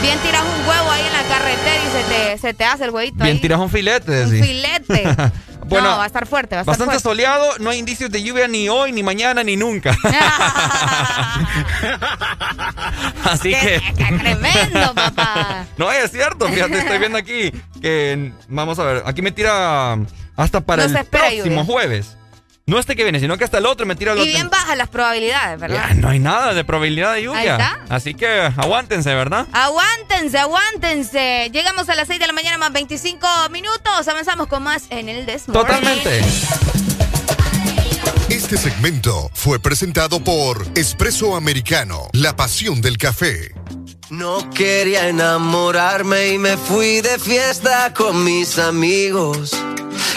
Bien 0.00 0.18
tiras 0.18 0.42
un 0.42 0.68
huevo 0.68 0.90
ahí 0.90 1.02
en 1.06 1.12
la 1.12 1.22
carretera 1.22 2.34
y 2.34 2.38
se 2.38 2.54
te, 2.54 2.64
hace 2.64 2.84
el 2.84 2.90
huevito. 2.90 3.22
Bien 3.22 3.40
tiras 3.40 3.60
un 3.60 3.70
filete. 3.70 4.24
Un 4.24 4.30
filete. 4.30 5.16
Bueno, 5.64 5.90
no, 5.90 5.98
va 5.98 6.04
a 6.04 6.06
estar 6.06 6.26
fuerte, 6.26 6.54
va 6.54 6.60
a 6.60 6.62
estar 6.62 6.78
Bastante 6.78 7.00
soleado, 7.00 7.58
no 7.58 7.70
hay 7.70 7.78
indicios 7.78 8.10
de 8.10 8.22
lluvia 8.22 8.48
ni 8.48 8.68
hoy, 8.68 8.92
ni 8.92 9.02
mañana, 9.02 9.44
ni 9.44 9.56
nunca. 9.56 9.90
Así 13.24 13.50
que. 13.50 13.82
¡Qué 13.96 14.04
tremendo, 14.04 14.94
papá! 14.94 15.66
No, 15.76 15.90
es 15.90 16.10
cierto, 16.10 16.48
fíjate, 16.48 16.78
estoy 16.78 16.98
viendo 16.98 17.18
aquí 17.18 17.52
que. 17.80 18.32
Vamos 18.48 18.78
a 18.78 18.84
ver, 18.84 19.02
aquí 19.06 19.22
me 19.22 19.32
tira 19.32 19.98
hasta 20.36 20.60
para 20.60 20.84
el 20.84 21.06
próximo 21.06 21.64
jueves. 21.64 22.16
No 22.64 22.78
este 22.78 22.94
que 22.94 23.02
viene, 23.02 23.18
sino 23.18 23.36
que 23.36 23.44
hasta 23.44 23.58
el 23.58 23.66
otro 23.66 23.86
me 23.86 23.96
tira 23.96 24.12
el 24.12 24.18
otro. 24.18 24.30
Y 24.30 24.34
bien 24.34 24.48
bajas 24.48 24.76
las 24.76 24.88
probabilidades, 24.88 25.58
¿verdad? 25.58 25.90
no 25.96 26.08
hay 26.08 26.20
nada 26.20 26.54
de 26.54 26.64
probabilidad 26.64 27.14
de 27.14 27.24
lluvia. 27.24 27.80
Así 27.88 28.14
que 28.14 28.26
aguántense, 28.56 29.12
¿verdad? 29.14 29.46
Aguántense, 29.52 30.38
aguántense. 30.38 31.50
Llegamos 31.52 31.88
a 31.88 31.96
las 31.96 32.06
6 32.06 32.20
de 32.20 32.26
la 32.28 32.32
mañana 32.32 32.58
más 32.58 32.72
25 32.72 33.26
minutos. 33.50 34.06
Avanzamos 34.06 34.46
con 34.46 34.62
más 34.62 34.84
en 34.90 35.08
el 35.08 35.26
Desmorning. 35.26 35.66
Totalmente. 35.66 36.20
Este 38.28 38.56
segmento 38.56 39.30
fue 39.34 39.58
presentado 39.58 40.22
por 40.22 40.64
Espresso 40.76 41.34
Americano, 41.36 42.08
la 42.12 42.36
pasión 42.36 42.80
del 42.80 42.96
café. 42.96 43.52
No 44.08 44.48
quería 44.50 45.08
enamorarme 45.08 46.28
y 46.28 46.38
me 46.38 46.56
fui 46.56 47.00
de 47.00 47.18
fiesta 47.18 47.92
con 47.92 48.24
mis 48.24 48.58
amigos. 48.58 49.50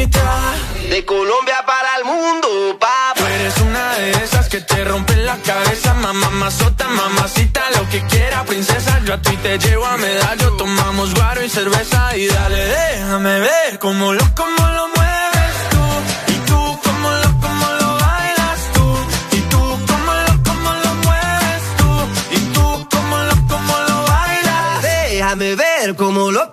De 0.00 1.04
Colombia 1.04 1.62
para 1.66 1.96
el 1.98 2.04
mundo, 2.06 2.78
papá. 2.80 3.12
Tú 3.16 3.26
eres 3.26 3.54
una 3.58 3.96
de 3.96 4.10
esas 4.24 4.48
que 4.48 4.62
te 4.62 4.82
rompen 4.82 5.26
la 5.26 5.36
cabeza, 5.36 5.92
mamá, 5.92 6.30
mazota, 6.30 6.88
mamacita, 6.88 7.60
lo 7.76 7.86
que 7.90 8.00
quiera, 8.06 8.42
princesa. 8.44 8.98
Yo 9.04 9.12
a 9.12 9.20
ti 9.20 9.36
te 9.36 9.58
llevo 9.58 9.84
a 9.84 9.98
medallo, 9.98 10.56
tomamos 10.56 11.14
guaro 11.14 11.44
y 11.44 11.50
cerveza. 11.50 12.16
Y 12.16 12.28
dale, 12.28 12.64
déjame 12.64 13.40
ver 13.40 13.78
cómo 13.78 14.14
lo, 14.14 14.24
cómo 14.34 14.68
lo 14.68 14.88
mueves 14.88 15.54
tú. 15.70 16.32
Y 16.32 16.36
tú, 16.48 16.80
cómo 16.82 17.10
lo, 17.10 17.40
cómo 17.40 17.66
lo 17.80 17.94
bailas 18.00 18.60
tú. 18.72 19.36
Y 19.36 19.40
tú, 19.52 19.60
cómo 19.86 20.12
lo, 20.14 20.42
cómo 20.42 20.70
lo 20.84 20.94
mueves 20.94 21.62
tú. 21.76 22.36
Y 22.36 22.40
tú, 22.54 22.88
cómo 22.90 23.16
lo, 23.18 23.34
cómo 23.48 23.74
lo 23.86 24.02
bailas. 24.06 24.82
Déjame 24.82 25.54
ver 25.56 25.94
cómo 25.94 26.30
lo, 26.30 26.50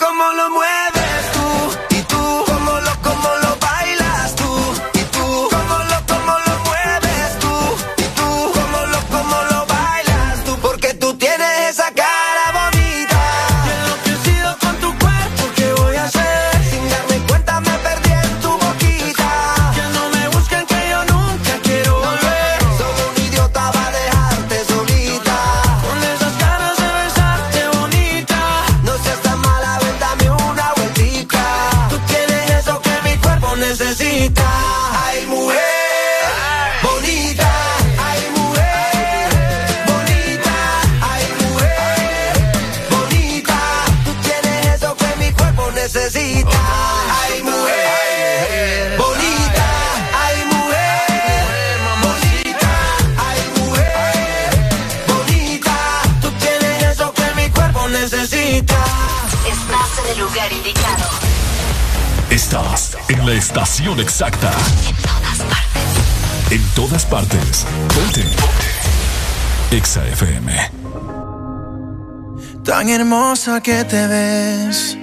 hermosa 73.48 73.62
que 73.62 73.84
te 73.86 74.08
ves. 74.08 74.98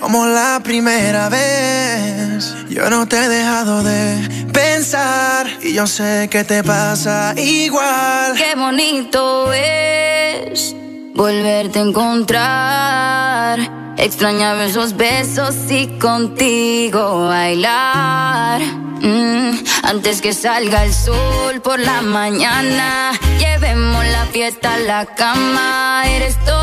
Como 0.00 0.26
la 0.26 0.60
primera 0.62 1.28
vez. 1.28 2.54
Yo 2.68 2.90
no 2.90 3.06
te 3.06 3.16
he 3.16 3.28
dejado 3.28 3.82
de 3.82 4.46
pensar. 4.52 5.46
Y 5.62 5.74
yo 5.74 5.86
sé 5.86 6.28
que 6.30 6.44
te 6.44 6.64
pasa 6.64 7.34
igual. 7.36 8.34
Qué 8.36 8.54
bonito 8.56 9.52
es 9.52 10.74
volverte 11.14 11.78
a 11.78 11.82
encontrar 11.82 13.82
Extrañaba 13.98 14.64
esos 14.64 14.96
besos 14.96 15.54
y 15.70 15.86
contigo 15.98 17.28
bailar. 17.28 18.60
Mm, 18.60 19.52
antes 19.84 20.20
que 20.20 20.32
salga 20.32 20.84
el 20.84 20.92
sol 20.92 21.60
por 21.62 21.78
la 21.78 22.02
mañana, 22.02 23.12
llevemos 23.38 24.04
la 24.06 24.26
fiesta 24.26 24.74
a 24.74 24.78
la 24.78 25.06
cama. 25.06 26.02
Eres 26.06 26.36
todo 26.44 26.61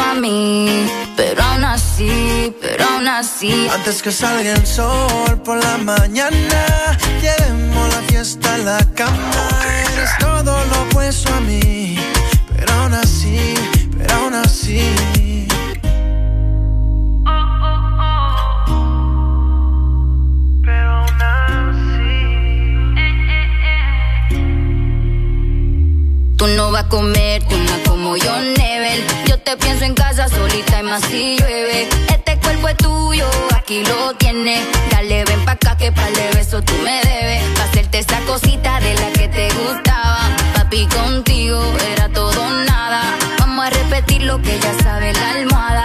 a 0.00 0.14
mí, 0.14 0.86
pero 1.16 1.42
aún 1.42 1.64
así, 1.64 2.54
pero 2.60 2.84
aún 2.84 3.08
así. 3.08 3.68
Antes 3.72 4.02
que 4.02 4.12
salga 4.12 4.52
el 4.52 4.66
sol 4.66 5.40
por 5.44 5.62
la 5.62 5.78
mañana, 5.78 6.96
llevemos 7.20 7.88
la 7.88 8.02
fiesta 8.02 8.54
a 8.54 8.58
la 8.58 8.78
cama. 8.94 9.48
Eres 9.94 10.10
todo 10.18 10.64
lo 10.66 10.82
opuesto 10.82 11.34
a 11.34 11.40
mí, 11.40 11.98
pero 12.56 12.72
aún 12.74 12.94
así, 12.94 13.54
pero 13.98 14.14
aún 14.14 14.34
así. 14.34 15.48
Comerte 26.88 27.54
una 27.54 27.78
como 27.88 28.16
yo 28.16 28.36
Nebel. 28.40 29.04
Yo 29.26 29.38
te 29.38 29.56
pienso 29.56 29.84
en 29.84 29.94
casa 29.94 30.28
solita 30.28 30.80
y 30.80 30.82
más 30.82 31.02
si 31.04 31.36
llueve. 31.38 31.88
Este 32.08 32.36
cuerpo 32.38 32.68
es 32.68 32.76
tuyo, 32.78 33.26
aquí 33.54 33.84
lo 33.84 34.14
tienes. 34.14 34.60
Dale, 34.90 35.24
ven 35.24 35.44
pa' 35.44 35.52
acá 35.52 35.76
que 35.76 35.92
pa'l 35.92 36.12
de 36.14 36.30
beso 36.34 36.60
tú 36.62 36.72
me 36.82 37.00
debes. 37.02 37.42
Pa' 37.56 37.64
hacerte 37.64 37.98
esa 38.00 38.18
cosita 38.20 38.80
de 38.80 38.94
la 38.94 39.12
que 39.12 39.28
te 39.28 39.48
gustaba. 39.54 40.18
Papi, 40.54 40.86
contigo 40.86 41.62
era 41.92 42.08
todo 42.08 42.50
nada. 42.66 43.02
Vamos 43.38 43.66
a 43.66 43.70
repetir 43.70 44.22
lo 44.22 44.42
que 44.42 44.58
ya 44.58 44.74
sabe 44.82 45.12
la 45.12 45.30
almohada. 45.30 45.84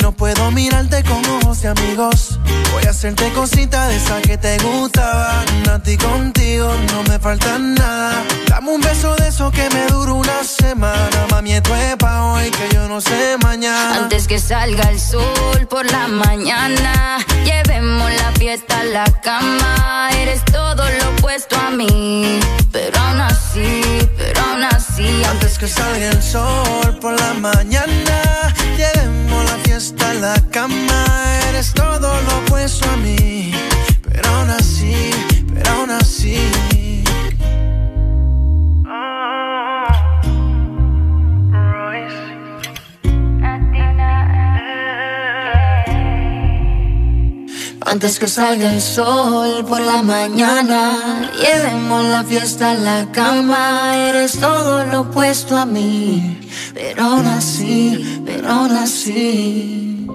no 0.00 0.12
puedo 0.12 0.50
mirarte 0.50 1.02
con 1.04 1.24
ojos 1.26 1.62
de 1.62 1.68
amigos. 1.68 2.38
Voy 2.72 2.84
a 2.86 2.90
hacerte 2.90 3.30
cosita 3.32 3.88
de 3.88 3.96
esa 3.96 4.20
que 4.22 4.36
te 4.36 4.58
gustaban. 4.58 5.68
A 5.68 5.82
ti 5.82 5.96
contigo 5.96 6.74
no 6.92 7.02
me 7.04 7.18
falta 7.18 7.58
nada. 7.58 8.24
Dame 8.48 8.70
un 8.70 8.80
beso 8.80 9.14
de 9.16 9.28
eso 9.28 9.50
que 9.50 9.68
me 9.70 9.86
dura 9.86 10.12
una 10.12 10.44
semana. 10.44 11.26
Mami, 11.30 11.52
esto 11.52 11.74
es 11.76 11.96
pa' 11.96 12.24
hoy 12.24 12.50
que 12.50 12.74
yo 12.74 12.88
no 12.88 13.00
sé 13.00 13.36
mañana. 13.42 13.96
Antes 13.96 14.26
que 14.26 14.38
salga 14.38 14.90
el 14.90 15.00
sol 15.00 15.66
por 15.68 15.90
la 15.90 16.08
mañana, 16.08 17.18
llevemos 17.44 18.10
la 18.12 18.32
fiesta 18.32 18.80
a 18.80 18.84
la 18.84 19.04
cama. 19.22 20.10
Eres 20.20 20.44
todo 20.46 20.82
lo 20.98 21.10
opuesto 21.10 21.56
a 21.56 21.70
mí, 21.70 22.40
pero 22.72 22.98
aún 22.98 23.20
así, 23.20 23.82
pero 24.16 24.40
aún 24.40 24.64
así. 24.64 25.22
Antes 25.30 25.58
que 25.58 25.68
salga 25.68 26.10
el 26.10 26.22
sol 26.22 26.98
por 27.00 27.18
la 27.18 27.34
mañana, 27.34 28.54
llevemos 28.76 29.43
la 29.43 29.43
fiesta 29.74 30.08
a 30.08 30.14
la 30.14 30.34
cama. 30.50 31.04
Eres 31.48 31.72
todo 31.72 32.08
lo 32.22 32.38
opuesto 32.38 32.88
a 32.90 32.96
mí, 32.98 33.52
pero 34.02 34.28
aún 34.28 34.50
así, 34.50 34.94
pero 35.52 35.70
aún 35.70 35.90
así. 35.90 36.38
Antes 47.86 48.18
que 48.18 48.26
salga 48.26 48.72
el 48.72 48.80
sol 48.80 49.64
por 49.66 49.80
la 49.80 50.02
mañana, 50.02 51.30
llevemos 51.38 52.04
la 52.04 52.24
fiesta 52.24 52.72
a 52.72 52.74
la 52.74 53.12
cama. 53.12 53.96
Eres 54.08 54.38
todo 54.40 54.84
lo 54.86 55.02
opuesto 55.02 55.56
a 55.56 55.66
mí, 55.66 56.40
pero 56.72 57.04
aún 57.04 57.26
así, 57.26 58.22
pero 58.26 58.48
aún 58.48 58.72
así. 58.72 60.08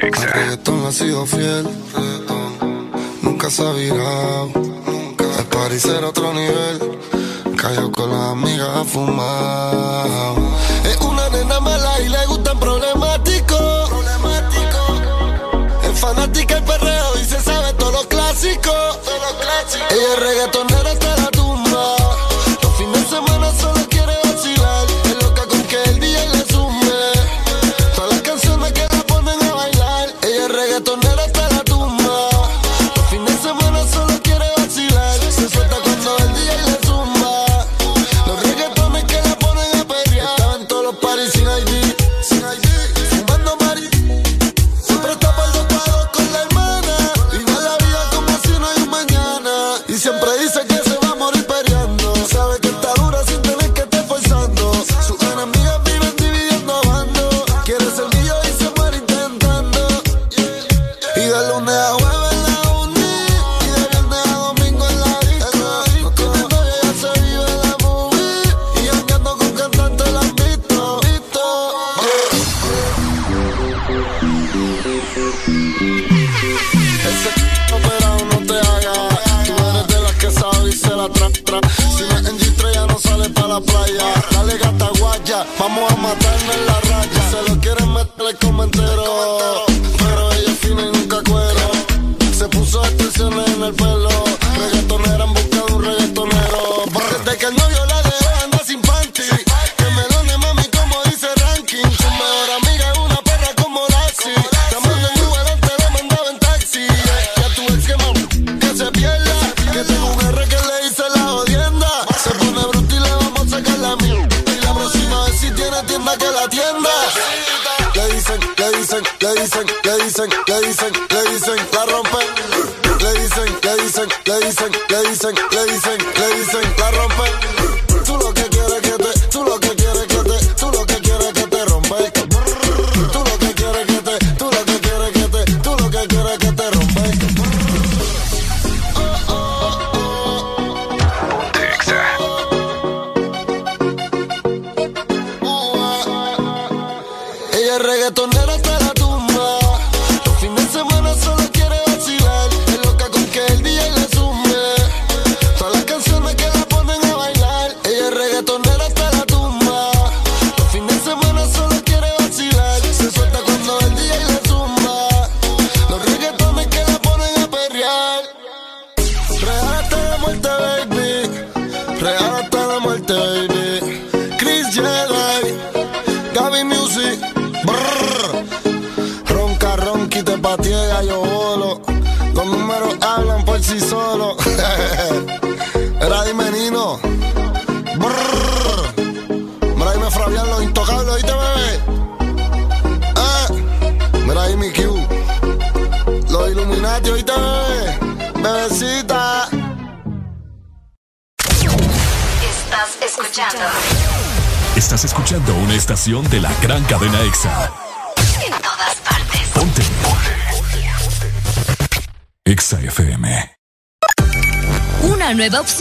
El 0.00 0.12
reggaetón 0.12 0.86
ha 0.86 0.92
sido 0.92 1.26
fiel, 1.26 1.66
se 3.50 3.62
ha 3.62 3.72
virado. 3.72 4.50
El 5.38 5.44
party 5.46 5.78
será 5.78 6.08
otro 6.08 6.34
nivel, 6.34 6.98
cayó 7.56 7.90
con 7.90 8.10
las 8.10 8.32
amigas 8.32 8.68
a 8.68 8.84
fumar. 8.84 10.34
Es 10.84 10.96
una 10.98 11.28
nena 11.30 11.58
mala 11.60 12.00
y 12.00 12.08
le 12.08 12.26
gustan 12.26 12.58
problemáticos. 12.58 13.90
Es 15.82 15.98
fanática 15.98 16.54
del 16.56 16.64
perreo 16.64 17.18
y 17.20 17.24
se 17.24 17.40
sabe 17.40 17.72
todos 17.74 17.92
los 17.92 18.06
clásicos. 18.06 18.98
Ella 19.90 20.12
es 20.14 20.20
reggaetonera 20.20 20.67
vamos 85.58 85.92
a 85.92 85.96
matarnos 85.96 86.56
en 86.56 86.66
la 86.66 86.87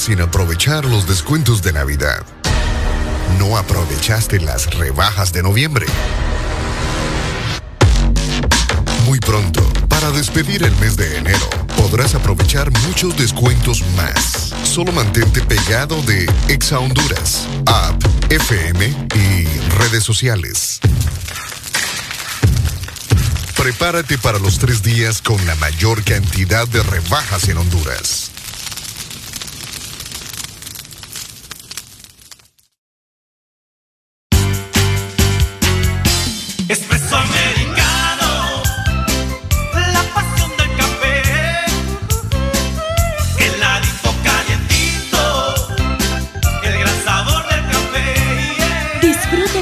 Sin 0.00 0.22
aprovechar 0.22 0.86
los 0.86 1.06
descuentos 1.06 1.60
de 1.60 1.74
Navidad. 1.74 2.24
No 3.38 3.58
aprovechaste 3.58 4.40
las 4.40 4.74
rebajas 4.74 5.30
de 5.34 5.42
noviembre. 5.42 5.84
Muy 9.04 9.20
pronto, 9.20 9.62
para 9.88 10.10
despedir 10.10 10.62
el 10.62 10.74
mes 10.76 10.96
de 10.96 11.18
enero, 11.18 11.50
podrás 11.76 12.14
aprovechar 12.14 12.70
muchos 12.86 13.14
descuentos 13.18 13.82
más. 13.94 14.54
Solo 14.62 14.90
mantente 14.92 15.42
pegado 15.42 16.00
de 16.02 16.24
Exa 16.48 16.78
Honduras, 16.78 17.46
app, 17.66 18.02
FM 18.30 18.86
y 18.86 19.44
redes 19.76 20.02
sociales. 20.02 20.80
Prepárate 23.54 24.16
para 24.16 24.38
los 24.38 24.58
tres 24.58 24.82
días 24.82 25.20
con 25.20 25.44
la 25.46 25.54
mayor 25.56 26.02
cantidad 26.04 26.66
de 26.68 26.82
rebajas 26.82 27.48
en 27.50 27.58
Honduras. 27.58 28.19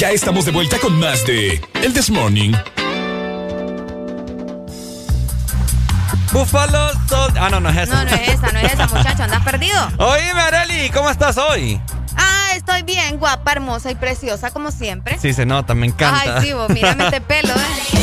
Ya 0.00 0.12
estamos 0.12 0.46
de 0.46 0.50
vuelta 0.50 0.78
con 0.78 0.98
más 0.98 1.26
de 1.26 1.60
El 1.74 1.92
This 1.92 2.08
Morning. 2.08 2.52
Búfalo 6.32 6.88
Sol- 7.06 7.34
Ah, 7.38 7.50
no, 7.50 7.60
no 7.60 7.68
es 7.68 7.76
esa. 7.76 7.96
No, 8.04 8.10
no 8.10 8.16
es 8.16 8.28
esa, 8.30 8.50
no 8.50 8.58
es 8.60 8.72
esa, 8.72 8.86
muchacho. 8.86 9.22
¿Andas 9.24 9.42
perdido? 9.44 9.78
Oíme, 9.98 10.40
Areli, 10.40 10.88
¿cómo 10.88 11.10
estás 11.10 11.36
hoy? 11.36 11.78
Ah, 12.16 12.52
estoy 12.54 12.82
bien, 12.82 13.18
guapa, 13.18 13.52
hermosa 13.52 13.90
y 13.90 13.94
preciosa, 13.94 14.50
como 14.50 14.70
siempre. 14.70 15.18
Sí, 15.18 15.34
se 15.34 15.44
nota, 15.44 15.74
me 15.74 15.84
encanta. 15.88 16.38
Ay, 16.38 16.46
sí, 16.46 16.54
vos, 16.54 16.70
mírame 16.70 17.04
este 17.04 17.20
pelo, 17.20 17.52
¿eh? 17.52 18.00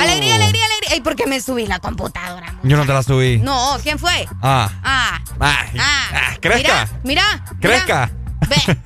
Alegría, 0.00 0.34
alegría, 0.34 0.64
alegría. 0.66 0.96
¿Y 0.96 1.00
por 1.02 1.14
qué 1.14 1.26
me 1.28 1.40
subís 1.40 1.68
la 1.68 1.78
computadora? 1.78 2.52
Yo 2.64 2.76
no 2.76 2.84
te 2.84 2.92
la 2.92 3.04
subí. 3.04 3.38
No, 3.38 3.76
¿quién 3.80 4.00
fue? 4.00 4.26
Ah. 4.42 4.68
Ah, 4.82 5.20
Ay, 5.38 5.76
ah. 5.78 6.08
ah, 6.12 6.36
crezca. 6.40 6.88
Mira, 7.04 7.24
mira. 7.40 7.44
Crezca. 7.60 8.10
Ve. 8.48 8.76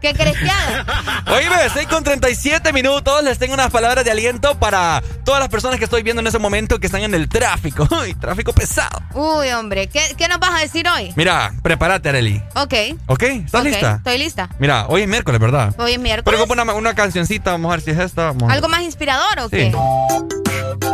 ¿Qué 0.00 0.12
cresqueada? 0.14 0.84
Oíme, 1.28 1.64
estoy 1.64 1.86
con 1.86 2.02
37 2.02 2.72
minutos. 2.72 3.22
Les 3.22 3.38
tengo 3.38 3.54
unas 3.54 3.70
palabras 3.70 4.04
de 4.04 4.10
aliento 4.10 4.58
para 4.58 5.00
todas 5.24 5.38
las 5.38 5.48
personas 5.48 5.78
que 5.78 5.84
estoy 5.84 6.02
viendo 6.02 6.18
en 6.20 6.26
ese 6.26 6.40
momento 6.40 6.80
que 6.80 6.86
están 6.86 7.02
en 7.02 7.14
el 7.14 7.28
tráfico. 7.28 7.86
Uy, 8.02 8.12
tráfico 8.14 8.52
pesado. 8.52 9.00
Uy, 9.14 9.50
hombre, 9.52 9.86
¿qué, 9.86 10.00
qué 10.18 10.26
nos 10.26 10.40
vas 10.40 10.50
a 10.54 10.58
decir 10.58 10.88
hoy? 10.88 11.12
Mira, 11.14 11.52
prepárate, 11.62 12.08
Areli. 12.08 12.42
Ok. 12.56 12.74
¿Ok? 13.06 13.22
¿Estás 13.22 13.62
lista? 13.62 13.94
Estoy 13.98 14.18
lista. 14.18 14.48
Mira, 14.58 14.86
hoy 14.88 15.02
es 15.02 15.08
miércoles, 15.08 15.40
¿verdad? 15.40 15.72
Hoy 15.78 15.92
es 15.92 16.00
miércoles. 16.00 16.24
Pero 16.24 16.48
como 16.48 16.60
una, 16.60 16.74
una 16.74 16.94
cancioncita, 16.96 17.52
vamos 17.52 17.68
a 17.72 17.76
ver 17.76 17.84
si 17.84 17.90
es 17.92 17.98
esta. 18.00 18.32
Vamos. 18.32 18.50
¿Algo 18.50 18.68
más 18.68 18.82
inspirador 18.82 19.38
o 19.38 19.48
Sí. 19.48 19.56
qué? 19.56 19.72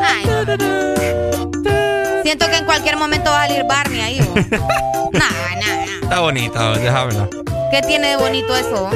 Ay, 0.05 0.27
no. 0.27 2.23
Siento 2.23 2.47
que 2.51 2.57
en 2.59 2.65
cualquier 2.67 2.99
momento 2.99 3.31
va 3.31 3.45
a 3.45 3.47
salir 3.49 3.65
Barney 3.65 4.01
ahí. 4.01 4.21
¿o? 4.21 4.35
Nah, 5.13 5.21
nah, 5.21 6.03
Está 6.03 6.21
bonita, 6.21 6.73
déjamela. 6.77 7.27
¿Qué 7.71 7.83
tiene 7.83 8.09
de 8.09 8.17
bonito 8.17 8.57
eso? 8.57 8.91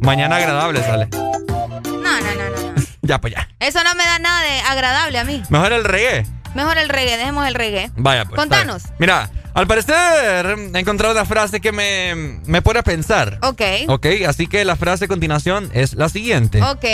Mañana 0.00 0.36
agradable 0.36 0.80
sale. 0.82 1.08
No, 1.12 2.00
no, 2.02 2.20
no, 2.20 2.50
no. 2.50 2.72
no. 2.72 2.82
Ya, 3.02 3.20
pues 3.20 3.34
ya. 3.34 3.48
Eso 3.60 3.84
no 3.84 3.94
me 3.94 4.04
da 4.04 4.18
nada 4.18 4.42
de 4.42 4.60
agradable 4.60 5.18
a 5.18 5.24
mí. 5.24 5.42
Mejor 5.48 5.72
el 5.72 5.84
reggae. 5.84 6.26
Mejor 6.54 6.76
el 6.78 6.88
reggae, 6.88 7.16
dejemos 7.16 7.46
el 7.46 7.54
reggae. 7.54 7.90
Vaya, 7.96 8.24
pues. 8.24 8.36
Contanos. 8.36 8.84
Mira, 8.98 9.30
al 9.54 9.66
parecer 9.66 10.56
he 10.74 10.78
encontrado 10.78 11.12
una 11.14 11.24
frase 11.24 11.60
que 11.60 11.70
me, 11.72 12.40
me 12.46 12.62
pone 12.62 12.80
a 12.80 12.82
pensar. 12.82 13.38
Ok. 13.42 13.60
Ok, 13.88 14.06
así 14.26 14.46
que 14.46 14.64
la 14.64 14.74
frase 14.74 15.04
a 15.04 15.08
continuación 15.08 15.70
es 15.72 15.94
la 15.94 16.08
siguiente. 16.08 16.62
Ok. 16.62 16.84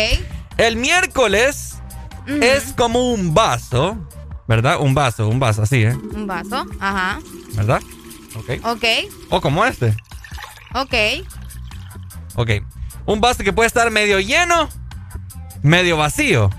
El 0.59 0.77
miércoles 0.77 1.77
es 2.27 2.75
como 2.77 3.13
un 3.13 3.33
vaso, 3.33 3.97
¿verdad? 4.49 4.81
Un 4.81 4.95
vaso, 4.95 5.29
un 5.29 5.41
vaso, 5.41 5.63
así, 5.63 5.85
¿eh? 5.85 5.95
Un 6.15 6.27
vaso. 6.27 6.67
Ajá. 6.79 7.21
¿Verdad? 7.55 7.81
Ok. 8.37 8.51
Ok. 8.65 8.85
O 9.31 9.41
como 9.41 9.65
este. 9.65 9.97
Ok. 10.75 10.95
Ok. 12.35 12.51
Un 13.07 13.21
vaso 13.21 13.43
que 13.45 13.53
puede 13.53 13.67
estar 13.67 13.91
medio 13.91 14.21
lleno, 14.21 14.69
medio 15.63 15.97
vacío. 15.97 16.51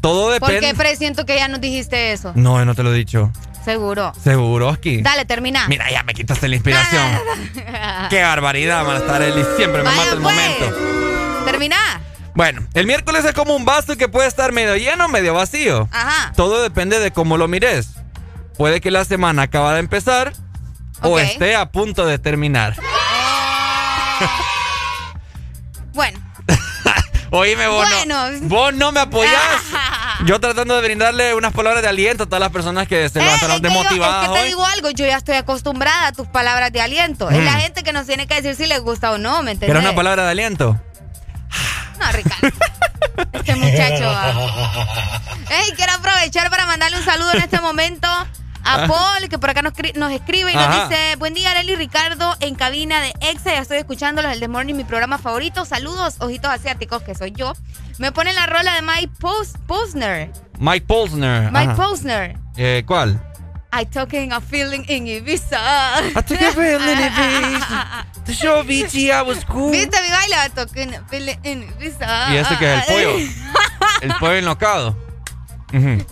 Todo 0.00 0.24
¿Por 0.38 0.48
depende. 0.50 0.60
qué 0.60 0.74
presiento 0.74 1.26
que 1.26 1.36
ya 1.36 1.48
nos 1.48 1.60
dijiste 1.60 2.12
eso? 2.12 2.32
No, 2.34 2.64
no 2.64 2.74
te 2.74 2.82
lo 2.82 2.92
he 2.92 2.96
dicho. 2.96 3.32
Seguro. 3.64 4.12
Seguro, 4.22 4.68
aquí. 4.70 5.02
Dale, 5.02 5.24
termina. 5.24 5.66
Mira, 5.68 5.90
ya 5.90 6.04
me 6.04 6.14
quitaste 6.14 6.46
la 6.46 6.54
inspiración. 6.54 7.04
Qué 8.10 8.22
barbaridad, 8.22 8.84
van 8.84 8.96
a 8.96 8.98
estar 9.00 9.20
Eli. 9.22 9.42
Siempre 9.56 9.82
me 9.82 9.88
Vaya, 9.88 9.96
mata 9.96 10.12
el 10.12 10.20
pues. 10.22 10.36
momento. 10.36 11.44
Termina. 11.44 11.76
Bueno, 12.34 12.64
el 12.74 12.86
miércoles 12.86 13.24
es 13.24 13.32
como 13.32 13.56
un 13.56 13.64
vaso 13.64 13.96
que 13.96 14.08
puede 14.08 14.28
estar 14.28 14.52
medio 14.52 14.76
lleno, 14.76 15.08
medio 15.08 15.34
vacío. 15.34 15.88
Ajá. 15.90 16.32
Todo 16.36 16.62
depende 16.62 17.00
de 17.00 17.10
cómo 17.10 17.38
lo 17.38 17.48
mires. 17.48 17.94
Puede 18.56 18.80
que 18.80 18.92
la 18.92 19.04
semana 19.04 19.42
acaba 19.42 19.74
de 19.74 19.80
empezar 19.80 20.32
o 21.02 21.18
esté 21.18 21.56
a 21.56 21.70
punto 21.72 22.06
de 22.06 22.18
terminar. 22.20 22.76
Bueno. 25.92 26.18
Oíme, 27.30 27.66
vos, 27.66 27.88
Bueno. 27.88 28.30
no, 28.30 28.48
vos 28.48 28.72
no 28.74 28.92
me 28.92 29.00
apoyás. 29.00 29.34
Yo 30.26 30.40
tratando 30.40 30.76
de 30.76 30.82
brindarle 30.82 31.34
unas 31.34 31.52
palabras 31.52 31.82
de 31.82 31.88
aliento 31.88 32.22
a 32.24 32.26
todas 32.26 32.40
las 32.40 32.50
personas 32.52 32.86
que 32.88 33.08
se 33.08 33.18
Eh, 33.18 33.22
levantaron 33.22 33.56
yo- 33.56 33.62
desmotivadas 33.62 34.22
es 34.24 34.28
que 34.30 34.34
te 34.34 34.40
hoy. 34.42 34.48
digo 34.48 34.64
algo, 34.64 34.90
yo 34.90 35.04
ya 35.06 35.16
estoy 35.18 35.34
acostumbrada 35.36 36.06
a 36.06 36.12
tus 36.12 36.26
palabras 36.28 36.72
de 36.72 36.80
aliento. 36.80 37.28
Es 37.28 37.38
Mm. 37.40 37.44
la 37.44 37.52
gente 37.60 37.82
que 37.82 37.92
nos 37.92 38.06
tiene 38.06 38.26
que 38.26 38.34
decir 38.40 38.54
si 38.56 38.66
les 38.66 38.80
gusta 38.80 39.10
o 39.10 39.18
no, 39.18 39.42
¿me 39.42 39.50
entiendes? 39.52 39.66
¿Quieres 39.66 39.82
una 39.82 39.94
palabra 39.94 40.24
de 40.24 40.30
aliento? 40.30 40.80
No, 42.00 42.12
Ricardo. 42.12 42.48
este 43.32 43.56
muchacho. 43.56 44.10
Ey, 45.50 45.72
quiero 45.76 45.92
aprovechar 45.94 46.48
para 46.50 46.64
mandarle 46.66 46.98
un 46.98 47.04
saludo 47.04 47.32
en 47.34 47.42
este 47.42 47.60
momento 47.60 48.08
a 48.66 48.86
Paul, 48.86 49.28
que 49.28 49.38
por 49.38 49.50
acá 49.50 49.62
nos, 49.62 49.72
escribe 50.12 50.52
y 50.52 50.54
nos 50.54 50.88
dice, 50.88 51.16
buen 51.18 51.34
día, 51.34 51.50
Arely 51.52 51.76
Ricardo, 51.76 52.34
en 52.40 52.54
cabina 52.54 53.00
de 53.00 53.14
EXA, 53.20 53.52
ya 53.52 53.60
estoy 53.60 53.78
escuchándolos 53.78 54.32
el 54.32 54.40
The 54.40 54.48
Morning, 54.48 54.74
mi 54.74 54.84
programa 54.84 55.18
favorito. 55.18 55.64
Saludos, 55.64 56.16
ojitos 56.18 56.50
asiáticos, 56.50 57.02
que 57.02 57.14
soy 57.14 57.32
yo. 57.32 57.54
Me 57.98 58.12
pone 58.12 58.32
la 58.34 58.46
rola 58.46 58.74
de 58.74 58.82
Mike 58.82 59.12
Posner. 59.66 60.30
Mike 60.58 60.86
Posner. 60.86 61.52
Mike 61.52 61.74
Posner. 61.74 62.36
Eh, 62.56 62.82
¿Cuál? 62.86 63.20
I 63.72 63.84
talking 63.84 64.32
a 64.32 64.40
feeling 64.40 64.84
in 64.88 65.06
Ibiza. 65.06 65.58
I 66.16 66.22
took 66.22 66.40
a 66.40 66.52
feeling 66.52 66.88
in 66.88 66.98
Ibiza. 66.98 68.06
The 68.24 68.32
show 68.32 68.62
BG, 68.62 69.10
I 69.10 69.22
was 69.22 69.44
cool. 69.44 69.70
¿Viste 69.70 70.00
mi 70.02 70.10
baile? 70.10 70.36
I 70.44 70.48
talking 70.48 70.94
a 70.94 71.04
feeling 71.08 71.38
in 71.44 71.62
Ibiza. 71.62 72.32
¿Y 72.32 72.36
ese 72.38 72.56
que 72.58 72.74
es 72.74 72.88
el 72.88 72.94
pollo? 72.94 73.18
el 74.02 74.14
pollo 74.14 74.36
enlocado. 74.36 75.05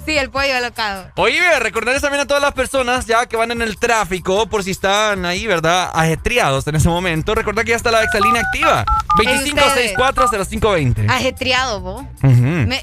Sí, 0.04 0.16
el 0.18 0.30
pollo 0.30 0.56
alocado. 0.56 1.10
Oye, 1.16 1.40
recordarles 1.60 2.02
también 2.02 2.22
a 2.22 2.26
todas 2.26 2.42
las 2.42 2.52
personas 2.52 3.06
ya 3.06 3.26
que 3.26 3.36
van 3.36 3.50
en 3.50 3.62
el 3.62 3.78
tráfico, 3.78 4.46
por 4.46 4.62
si 4.62 4.70
están 4.72 5.24
ahí, 5.24 5.46
¿verdad? 5.46 5.90
Ajetreados 5.94 6.66
en 6.66 6.76
ese 6.76 6.88
momento. 6.88 7.34
Recuerda 7.34 7.64
que 7.64 7.70
ya 7.70 7.76
está 7.76 7.90
la 7.90 8.02
exalina 8.02 8.40
activa. 8.40 8.84
25640520. 9.16 11.10
Ajetreado, 11.10 11.80
vos. 11.80 12.04
Me, 12.22 12.82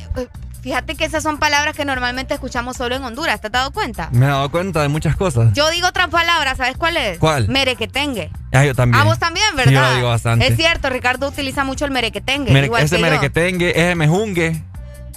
Fíjate 0.61 0.95
que 0.95 1.05
esas 1.05 1.23
son 1.23 1.39
palabras 1.39 1.75
que 1.75 1.85
normalmente 1.85 2.35
escuchamos 2.35 2.77
solo 2.77 2.95
en 2.95 3.03
Honduras. 3.03 3.41
¿Te 3.41 3.47
has 3.47 3.53
dado 3.53 3.71
cuenta? 3.71 4.09
Me 4.11 4.27
he 4.27 4.29
dado 4.29 4.51
cuenta 4.51 4.81
de 4.83 4.89
muchas 4.89 5.15
cosas. 5.15 5.53
Yo 5.53 5.69
digo 5.71 5.87
otras 5.87 6.09
palabras, 6.09 6.57
¿sabes 6.57 6.77
cuál 6.77 6.97
es? 6.97 7.17
¿Cuál? 7.17 7.47
Merequetengue. 7.49 8.29
Ah, 8.51 8.63
yo 8.63 8.75
también. 8.75 9.01
A 9.01 9.05
vos 9.05 9.17
también, 9.17 9.47
¿verdad? 9.55 9.71
yo 9.71 9.81
lo 9.81 9.95
digo 9.95 10.07
bastante. 10.09 10.47
Es 10.47 10.55
cierto, 10.55 10.89
Ricardo 10.89 11.27
utiliza 11.27 11.63
mucho 11.63 11.85
el 11.85 11.91
merequetengue. 11.91 12.65
igual 12.65 12.83
ese 12.83 12.99
merequetengue, 12.99 13.71
ese 13.71 13.95
mejungue. 13.95 14.63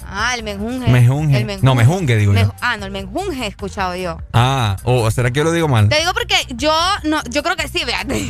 Ah, 0.07 0.35
el 0.35 0.43
menjunge. 0.43 0.87
Mejunge. 0.89 1.37
El 1.37 1.63
No, 1.63 1.75
mejungue 1.75 2.15
digo 2.15 2.33
yo. 2.33 2.53
Ah, 2.61 2.77
no, 2.77 2.85
el 2.85 2.91
menjunge 2.91 3.43
he 3.43 3.47
escuchado 3.47 3.95
yo. 3.95 4.17
Ah, 4.33 4.77
o 4.83 5.09
será 5.11 5.31
que 5.31 5.39
yo 5.39 5.43
lo 5.43 5.51
digo 5.51 5.67
mal. 5.67 5.89
Te 5.89 5.99
digo 5.99 6.13
porque 6.13 6.35
yo 6.55 6.73
no, 7.03 7.23
yo 7.29 7.43
creo 7.43 7.55
que 7.55 7.67
sí, 7.67 7.79
fíjate. 7.79 8.27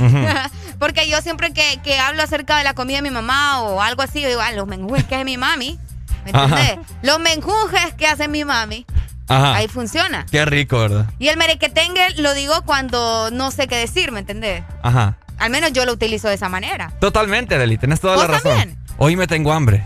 porque 0.79 1.09
yo 1.09 1.21
siempre 1.21 1.53
que, 1.53 1.79
que, 1.83 1.99
hablo 1.99 2.23
acerca 2.23 2.57
de 2.57 2.63
la 2.63 2.73
comida 2.73 2.97
de 2.97 3.03
mi 3.03 3.11
mamá 3.11 3.61
o 3.61 3.81
algo 3.81 4.01
así, 4.01 4.21
yo 4.21 4.27
digo, 4.27 4.41
ah, 4.41 4.51
los 4.51 4.67
menjunges 4.67 5.05
que 5.05 5.19
es 5.19 5.25
mi 5.25 5.37
mami. 5.37 5.79
¿Me 6.25 6.31
entiendes? 6.31 6.79
Los 7.03 7.19
menjunjes 7.19 7.93
que 7.93 8.07
hace 8.07 8.27
mi 8.27 8.43
mami. 8.43 8.85
Ajá. 9.27 9.55
Ahí 9.55 9.67
funciona. 9.67 10.25
Qué 10.29 10.45
rico, 10.45 10.79
¿verdad? 10.79 11.07
Y 11.19 11.27
el 11.27 11.37
merequetengue 11.37 12.15
lo 12.17 12.33
digo 12.33 12.61
cuando 12.65 13.29
no 13.31 13.51
sé 13.51 13.67
qué 13.67 13.75
decir, 13.75 14.11
¿me 14.11 14.19
entendés? 14.19 14.63
Ajá. 14.83 15.17
Al 15.37 15.49
menos 15.49 15.73
yo 15.73 15.85
lo 15.85 15.93
utilizo 15.93 16.27
de 16.27 16.35
esa 16.35 16.49
manera. 16.49 16.93
Totalmente, 16.99 17.57
Deli, 17.57 17.77
tienes 17.77 17.99
toda 17.99 18.17
la 18.17 18.27
razón. 18.27 18.57
También? 18.57 18.77
Hoy 18.97 19.15
me 19.15 19.27
tengo 19.27 19.51
hambre. 19.51 19.85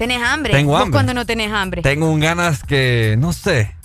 ¿Tenés 0.00 0.22
hambre? 0.22 0.54
Tengo 0.54 0.72
¿Vos 0.72 0.80
hambre. 0.80 0.92
cuando 0.94 1.12
no 1.12 1.26
tenés 1.26 1.52
hambre? 1.52 1.82
Tengo 1.82 2.10
un 2.10 2.20
ganas 2.20 2.62
que, 2.62 3.16
no 3.18 3.34
sé, 3.34 3.76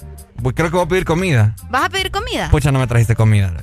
creo 0.55 0.71
que 0.71 0.77
voy 0.77 0.85
a 0.85 0.87
pedir 0.87 1.03
comida. 1.03 1.57
¿Vas 1.69 1.83
a 1.83 1.89
pedir 1.89 2.09
comida? 2.09 2.49
Pucha, 2.51 2.71
no 2.71 2.79
me 2.79 2.87
trajiste 2.87 3.17
comida. 3.17 3.53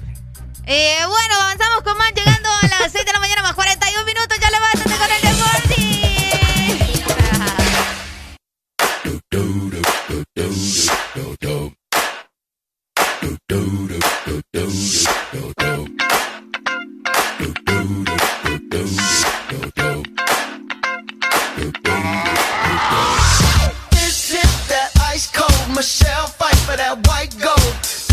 Eh, 0.66 0.96
bueno, 1.08 1.34
avanzamos 1.40 1.80
con 1.82 1.96
más, 1.96 2.12
llegando 2.12 2.50
a 2.50 2.66
las 2.68 2.92
6 2.92 3.06
de 3.06 3.12
la 3.14 3.20
mañana 3.20 3.40
más 3.40 3.54
41 3.54 4.04
minutos, 4.04 4.38
ya 4.38 4.50
le 4.50 4.60
vas 4.60 4.74
a 4.74 4.98
con 4.98 5.10
el 5.10 5.22
Michelle 5.72 6.12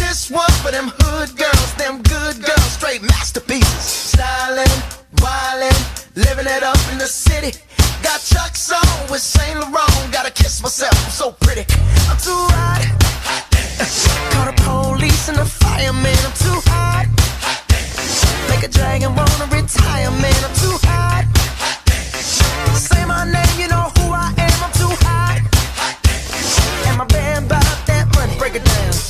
This 0.10 0.32
one 0.32 0.49
for 0.66 0.72
them 0.72 0.89
hood 0.89 1.38
girls, 1.38 1.72
them 1.76 2.01
good 2.01 2.41
girls, 2.41 2.72
straight 2.74 3.03
masterpieces. 3.03 4.10
Stylin', 4.10 4.66
wildin', 5.22 5.78
living 6.16 6.47
it 6.49 6.64
up 6.64 6.82
in 6.91 6.97
the 6.97 7.05
city. 7.05 7.53
Got 8.01 8.18
Chuck's 8.18 8.74
on 8.74 9.12
with 9.12 9.22
Saint 9.22 9.60
Laurent. 9.60 10.10
Gotta 10.12 10.32
kiss 10.32 10.64
myself, 10.64 10.97
I'm 11.05 11.12
so 11.12 11.32
pretty. 11.45 11.62
I'm 12.10 12.18
too 12.18 12.41
hot. 12.57 12.82
Call 14.34 14.49
the 14.49 14.57
police 14.66 15.30
and 15.30 15.38
the 15.38 15.45
fireman. 15.45 16.18
I'm 16.26 16.34
too 16.41 16.57
hot. 16.74 17.05
Make 18.49 18.66
a 18.66 18.68
dragon 18.68 19.14
wanna 19.14 19.45
retire, 19.53 20.10
man. 20.10 20.41
I'm 20.41 20.55
too 20.57 20.78
hot. 20.89 21.30
Say 22.74 23.05
my 23.05 23.30
name, 23.30 23.55
you 23.62 23.68
know 23.70 23.93
who 24.01 24.10
I 24.10 24.34
am. 24.41 24.57
I'm 24.66 24.74
too 24.74 24.89
hot. 25.05 25.38
And 26.89 26.97
my 26.97 27.05
band 27.05 27.47
bought 27.47 27.78
that 27.86 28.10
money. 28.18 28.34
Break 28.39 28.55
it 28.55 28.66
down. 28.66 28.88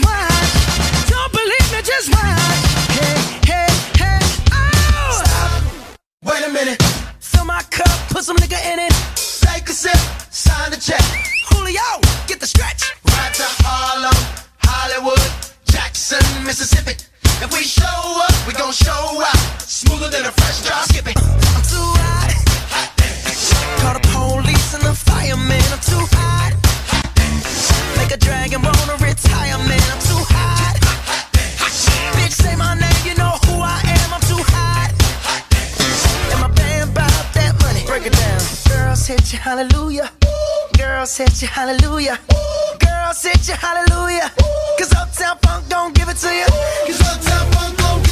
Just. 0.00 1.10
Don't 1.10 1.32
believe 1.32 1.68
me, 1.72 1.82
just 1.82 2.08
watch. 2.08 2.60
Hey, 2.96 3.16
hey, 3.44 3.68
hey, 4.00 4.20
oh! 4.52 5.22
Wait 6.24 6.44
a 6.46 6.50
minute. 6.50 6.80
Fill 7.20 7.44
my 7.44 7.62
cup, 7.70 7.92
put 8.08 8.24
some 8.24 8.36
nigga 8.38 8.58
in 8.72 8.78
it. 8.78 8.92
Take 9.16 9.68
a 9.68 9.72
sip, 9.72 9.96
sign 10.30 10.70
the 10.70 10.78
check. 10.78 11.02
Julio, 11.50 12.00
get 12.26 12.40
the 12.40 12.46
stretch. 12.46 12.94
Right 13.04 13.34
to 13.34 13.44
Harlem, 13.64 14.16
Hollywood, 14.64 15.30
Jackson, 15.66 16.24
Mississippi. 16.44 16.94
If 17.42 17.52
we 17.52 17.62
show 17.62 18.22
up, 18.26 18.34
we 18.46 18.54
gon' 18.54 18.72
show 18.72 19.20
out. 19.20 19.60
Smoother 19.60 20.08
than 20.08 20.24
a 20.26 20.32
fresh 20.32 20.62
drop. 20.64 20.84
Skip. 20.88 21.06
I'm 21.08 21.62
too 21.68 21.88
hot. 22.00 22.32
hot 22.72 22.90
Call 23.80 23.94
the 23.94 24.04
police 24.08 24.74
and 24.74 24.84
the 24.84 24.94
fireman. 24.94 25.62
I'm 25.72 25.80
too 25.80 26.06
hot. 26.16 26.41
Make 28.02 28.14
a 28.14 28.16
dragon 28.16 28.62
wanna 28.62 28.96
retire, 28.98 29.58
man. 29.58 29.86
I'm 29.92 30.00
too 30.02 30.22
hot. 30.34 30.74
Bitch, 32.18 32.32
say 32.32 32.56
my 32.56 32.74
name, 32.74 33.02
you 33.06 33.14
know 33.14 33.38
who 33.46 33.62
I 33.62 33.78
am. 33.78 34.14
I'm 34.14 34.20
too 34.26 34.42
hot. 34.50 34.90
And 36.32 36.40
my 36.40 36.48
band 36.48 36.92
bought 36.94 37.26
that 37.34 37.54
money. 37.62 37.86
Break 37.86 38.06
it 38.06 38.12
down. 38.12 38.40
Girls 38.68 39.06
hit 39.06 39.32
you, 39.32 39.38
hallelujah. 39.38 40.10
Girls 40.76 41.16
hit 41.16 41.42
you, 41.42 41.46
hallelujah. 41.46 42.18
Girls 42.80 43.22
hit 43.22 43.46
you, 43.46 43.54
hallelujah. 43.54 44.32
Cause 44.80 44.92
Uptown 44.94 45.38
Funk 45.38 45.68
don't 45.68 45.94
give 45.94 46.08
it 46.08 46.16
to 46.16 46.34
you. 46.34 46.46
Cause 46.86 47.00
Uptown 47.06 47.52
Funk 47.52 47.78
don't 47.78 48.02
give 48.02 48.06
it 48.06 48.06
to 48.06 48.10
you. 48.10 48.11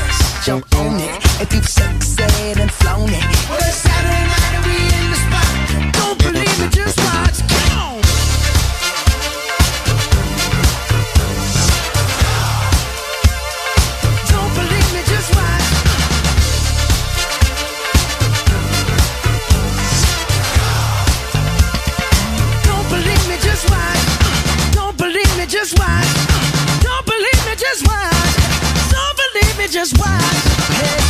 so 0.41 0.55
own 0.55 0.99
it. 0.99 1.17
If 1.39 1.53
you've 1.53 1.67
sexed 1.67 2.19
and 2.19 2.71
flown 2.71 3.09
it. 3.09 3.23
Well, 3.47 3.59
Saturday 3.59 4.25
night 4.25 4.53
and 4.57 4.65
we 4.65 4.73
in 4.97 5.11
the 5.11 5.17
spot. 5.25 5.53
Don't 5.93 6.17
believe 6.17 6.59
me, 6.59 6.67
just 6.69 6.97
watch. 6.97 7.37
Come 7.51 7.77
on. 7.77 8.01
Don't 14.31 14.53
believe 14.57 14.89
me, 14.95 15.01
just 15.13 15.29
watch. 15.37 15.67
Don't 22.65 22.87
believe 22.89 23.25
me, 23.29 23.37
just 23.47 23.69
watch. 23.69 24.73
Don't 24.73 24.97
believe 24.97 25.37
me, 25.37 25.45
just 25.45 25.77
watch. 25.77 26.00
Just 29.71 29.97
watch. 29.97 30.09
Hey, 30.67 30.85
hey, 30.85 31.00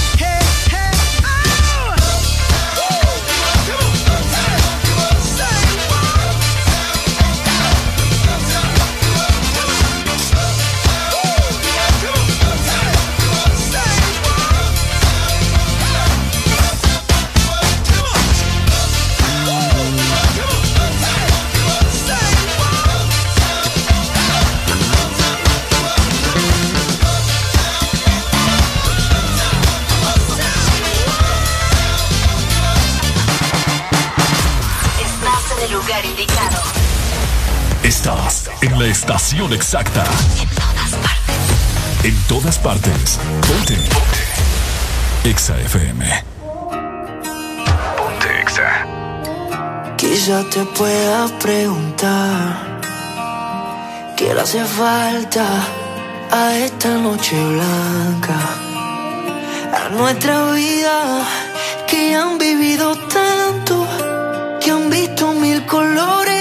Estás 38.01 38.49
en 38.63 38.79
la 38.79 38.87
estación 38.87 39.53
exacta. 39.53 40.03
En 40.41 40.49
todas 40.55 40.97
partes. 40.97 42.03
En 42.03 42.15
todas 42.27 42.57
partes. 42.57 43.19
Ponte. 43.47 43.75
Ponte. 43.75 45.29
Exa 45.29 45.55
FM. 45.59 46.23
Ponte 47.97 48.41
Exa. 48.41 48.87
Quizá 49.97 50.43
te 50.49 50.65
pueda 50.65 51.27
preguntar 51.37 52.81
qué 54.17 54.33
le 54.33 54.41
hace 54.41 54.65
falta 54.65 55.45
a 56.31 56.57
esta 56.57 56.97
noche 56.97 57.35
blanca, 57.35 58.39
a 59.77 59.89
nuestra 59.89 60.51
vida 60.53 61.23
que 61.87 62.15
han 62.15 62.39
vivido 62.39 62.95
tanto, 63.09 63.87
que 64.59 64.71
han 64.71 64.89
visto 64.89 65.33
mil 65.33 65.63
colores 65.67 66.40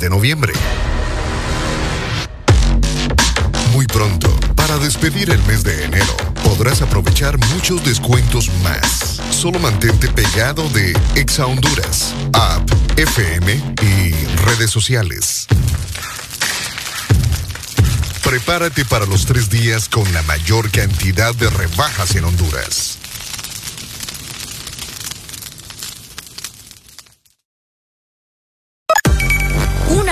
De 0.00 0.10
noviembre. 0.10 0.52
Muy 3.72 3.86
pronto, 3.86 4.28
para 4.56 4.78
despedir 4.78 5.30
el 5.30 5.42
mes 5.44 5.62
de 5.62 5.84
enero, 5.84 6.16
podrás 6.42 6.82
aprovechar 6.82 7.38
muchos 7.54 7.84
descuentos 7.84 8.50
más. 8.64 9.20
Solo 9.30 9.58
mantente 9.58 10.08
pegado 10.08 10.68
de 10.70 10.96
Exa 11.14 11.46
Honduras, 11.46 12.14
app, 12.32 12.68
FM 12.96 13.52
y 13.82 14.12
redes 14.44 14.70
sociales. 14.70 15.46
Prepárate 18.22 18.84
para 18.84 19.06
los 19.06 19.26
tres 19.26 19.50
días 19.50 19.88
con 19.88 20.10
la 20.12 20.22
mayor 20.22 20.70
cantidad 20.70 21.34
de 21.34 21.50
rebajas 21.50 22.14
en 22.16 22.24
Honduras. 22.24 22.89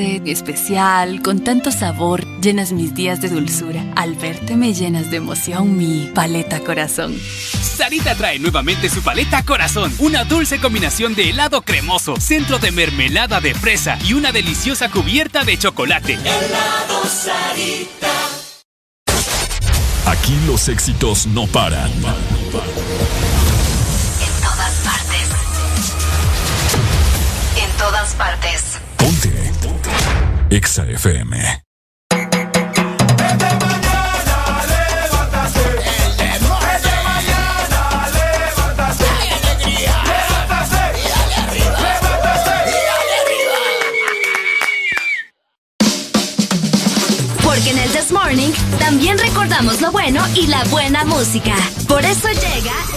dulce, 0.00 0.22
especial, 0.30 1.20
con 1.22 1.40
tanto 1.40 1.70
sabor, 1.70 2.24
llenas 2.40 2.72
mis 2.72 2.94
días 2.94 3.20
de 3.20 3.28
dulzura. 3.28 3.84
Al 3.96 4.14
verte 4.14 4.56
me 4.56 4.72
llenas 4.72 5.10
de 5.10 5.18
emoción 5.18 5.76
mi 5.76 6.10
paleta 6.14 6.60
corazón. 6.60 7.18
Sarita 7.18 8.14
trae 8.14 8.38
nuevamente 8.38 8.88
su 8.88 9.02
paleta 9.02 9.42
corazón, 9.42 9.92
una 9.98 10.24
dulce 10.24 10.58
combinación 10.58 11.14
de 11.14 11.30
helado 11.30 11.62
cremoso, 11.62 12.16
centro 12.16 12.58
de 12.58 12.72
mermelada 12.72 13.40
de 13.40 13.54
fresa 13.54 13.98
y 14.04 14.14
una 14.14 14.32
deliciosa 14.32 14.90
cubierta 14.90 15.44
de 15.44 15.58
chocolate. 15.58 16.14
Helado 16.14 17.04
Sarita. 17.06 18.08
Aquí 20.06 20.36
los 20.46 20.68
éxitos 20.68 21.26
no 21.26 21.46
paran. 21.46 21.90
En 21.92 22.02
todas 24.42 24.74
partes. 24.84 25.28
En 27.56 27.76
todas 27.76 28.14
partes. 28.14 28.69
Ponte. 29.20 29.50
Exa 30.48 30.86
FM. 30.86 31.36
Porque 47.42 47.70
en 47.70 47.78
el 47.78 47.90
This 47.90 48.10
Morning 48.10 48.50
también 48.78 49.18
recordamos 49.18 49.82
lo 49.82 49.92
bueno 49.92 50.22
y 50.34 50.46
la 50.46 50.64
buena 50.64 51.04
música. 51.04 51.54
Por 51.86 52.02
eso 52.06 52.28
llega. 52.28 52.89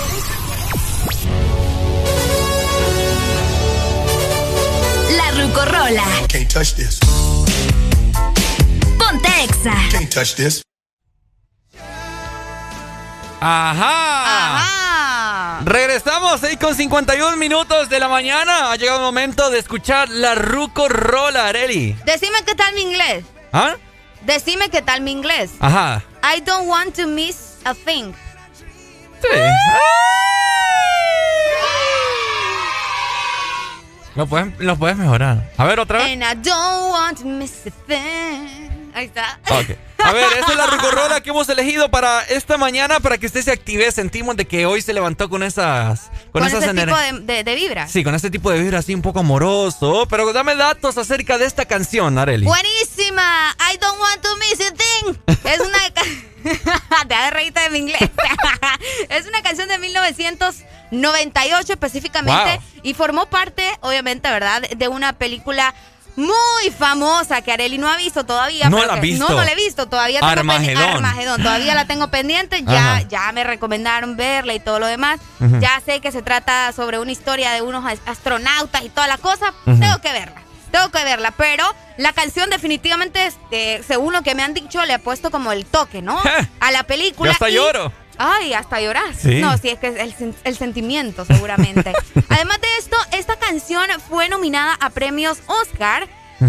Rucorola. 5.93 6.27
Can't 6.27 6.49
touch 6.49 6.75
this. 6.75 6.99
Ponte 8.97 9.29
Exa. 9.43 9.73
Can't 9.91 10.11
touch 10.11 10.35
this. 10.35 10.63
Ajá. 13.39 14.55
Ajá. 14.55 15.61
Regresamos 15.65 16.39
6 16.41 16.57
con 16.59 16.75
51 16.75 17.37
minutos 17.37 17.89
de 17.89 17.99
la 17.99 18.07
mañana. 18.07 18.71
Ha 18.71 18.75
llegado 18.75 18.99
el 18.99 19.05
momento 19.05 19.49
de 19.49 19.59
escuchar 19.59 20.09
la 20.09 20.35
Ruco 20.35 20.89
Rola, 20.89 21.47
Areli. 21.47 21.95
Decime 22.05 22.43
qué 22.45 22.55
tal 22.55 22.73
mi 22.73 22.81
inglés. 22.81 23.25
¿Ah? 23.51 23.75
Decime 24.21 24.69
qué 24.69 24.81
tal 24.81 25.01
mi 25.01 25.11
inglés. 25.11 25.51
Ajá. 25.59 26.03
I 26.23 26.39
don't 26.41 26.67
want 26.67 26.95
to 26.95 27.07
miss 27.07 27.57
a 27.65 27.73
thing. 27.73 28.13
Sí. 29.21 29.27
Lo 34.15 34.27
puedes, 34.27 34.59
lo 34.59 34.75
puedes 34.77 34.95
mejorar. 34.97 35.51
A 35.57 35.65
ver, 35.65 35.79
otra 35.79 35.99
vez. 35.99 36.07
Ahí 38.93 39.05
está. 39.05 39.39
A 40.03 40.11
ver, 40.11 40.25
esta 40.37 40.51
es 40.51 40.57
la 40.57 40.67
rucorola 40.67 41.21
que 41.21 41.29
hemos 41.29 41.47
elegido 41.49 41.89
para 41.89 42.21
esta 42.23 42.57
mañana 42.57 42.99
para 42.99 43.17
que 43.17 43.25
usted 43.25 43.41
se 43.41 43.51
active. 43.51 43.91
Sentimos 43.91 44.35
de 44.35 44.45
que 44.45 44.65
hoy 44.65 44.81
se 44.81 44.93
levantó 44.93 45.29
con 45.29 45.43
esas. 45.43 46.11
Con, 46.31 46.41
Con, 46.41 46.47
esas 46.47 46.63
ese 46.63 46.73
tipo 46.73 46.97
de, 46.97 47.19
de, 47.21 47.43
de 47.43 47.55
vibra. 47.55 47.87
Sí, 47.87 48.03
con 48.03 48.13
este 48.13 48.29
tipo 48.29 48.51
de 48.51 48.61
vibra 48.61 48.79
así 48.79 48.93
un 48.93 49.01
poco 49.01 49.19
amoroso. 49.19 50.05
Pero 50.09 50.31
dame 50.33 50.55
datos 50.55 50.97
acerca 50.97 51.37
de 51.37 51.45
esta 51.45 51.65
canción, 51.65 52.17
Areli. 52.17 52.45
Buenísima. 52.45 53.55
I 53.71 53.77
don't 53.77 53.99
want 53.99 54.21
to 54.21 54.29
miss 54.37 54.59
a 54.61 54.73
thing. 54.73 55.15
Es 55.45 55.59
una. 55.59 55.79
Te 57.07 57.15
de 57.15 57.31
reírte 57.31 57.59
de 57.61 57.69
mi 57.69 57.79
inglés. 57.79 58.01
es 59.09 59.27
una 59.27 59.41
canción 59.41 59.67
de 59.69 59.77
1998 59.77 61.73
específicamente. 61.73 62.55
Wow. 62.55 62.81
Y 62.83 62.93
formó 62.93 63.25
parte, 63.27 63.63
obviamente, 63.81 64.29
¿verdad? 64.29 64.61
De 64.61 64.87
una 64.87 65.13
película. 65.13 65.73
Muy 66.15 66.69
famosa 66.77 67.41
que 67.41 67.51
Areli 67.51 67.77
no 67.77 67.87
ha 67.89 67.97
visto 67.97 68.23
todavía. 68.25 68.69
No 68.69 68.83
la 68.85 68.93
ha 68.93 68.95
que- 68.95 69.01
visto. 69.01 69.27
No, 69.27 69.35
no 69.35 69.43
la 69.43 69.51
he 69.51 69.55
visto. 69.55 69.87
Todavía 69.87 70.19
tengo 70.19 70.31
Armagedón. 70.31 70.83
Armagedón. 70.83 71.41
Todavía 71.41 71.73
la 71.73 71.85
tengo 71.85 72.07
pendiente. 72.09 72.63
Ya, 72.63 72.97
Ajá. 72.97 73.01
ya 73.07 73.31
me 73.31 73.43
recomendaron 73.43 74.15
verla 74.15 74.53
y 74.53 74.59
todo 74.59 74.79
lo 74.79 74.85
demás. 74.87 75.19
Ya 75.59 75.81
sé 75.85 75.99
que 76.01 76.11
se 76.11 76.21
trata 76.21 76.71
sobre 76.71 76.99
una 76.99 77.11
historia 77.11 77.51
de 77.51 77.61
unos 77.61 77.83
as- 77.85 77.99
astronautas 78.05 78.83
y 78.83 78.89
toda 78.89 79.07
la 79.07 79.17
cosa. 79.17 79.53
Tengo 79.65 79.99
que 80.01 80.11
verla. 80.13 80.41
Tengo 80.73 80.89
que 80.91 81.03
verla, 81.03 81.31
pero 81.37 81.63
la 81.97 82.11
canción 82.13 82.49
definitivamente, 82.49 83.27
este, 83.27 83.81
según 83.87 84.11
lo 84.11 84.23
que 84.23 84.33
me 84.35 84.41
han 84.43 84.53
dicho, 84.55 84.83
le 84.85 84.93
ha 84.93 84.99
puesto 84.99 85.29
como 85.31 85.51
el 85.51 85.65
toque, 85.65 86.01
¿no? 86.01 86.19
A 86.59 86.71
la 86.71 86.83
película. 86.83 87.29
Yo 87.29 87.33
hasta 87.33 87.49
y- 87.49 87.53
lloro. 87.53 87.93
Ay, 88.17 88.53
hasta 88.53 88.81
llorar. 88.81 89.13
Sí. 89.15 89.39
No, 89.39 89.55
sí, 89.57 89.69
es 89.69 89.77
que 89.79 89.87
es 89.87 89.95
el, 89.97 90.15
sen- 90.15 90.35
el 90.43 90.57
sentimiento, 90.57 91.25
seguramente. 91.25 91.93
Además 92.29 92.59
de 92.61 92.67
esto, 92.79 92.97
esta 93.11 93.35
canción 93.37 93.85
fue 94.09 94.29
nominada 94.29 94.75
a 94.81 94.89
premios 94.89 95.39
Oscar 95.47 96.07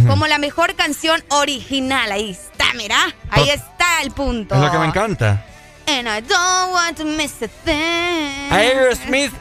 como 0.09 0.27
la 0.27 0.39
mejor 0.39 0.75
canción 0.75 1.23
original. 1.29 2.11
Ahí 2.11 2.31
está, 2.31 2.65
mira. 2.75 3.15
Ahí 3.31 3.49
está 3.51 4.03
el 4.03 4.11
punto. 4.11 4.55
Es 4.57 4.61
lo 4.61 4.71
que 4.73 4.79
me 4.79 4.87
encanta. 4.87 5.45
And 5.87 6.09
I 6.09 6.21
don't 6.27 6.73
want 6.73 6.97
to 6.97 7.05
miss 7.05 7.35
a 7.43 7.49
thing. 7.65 8.51
Aerosmith, 8.51 9.33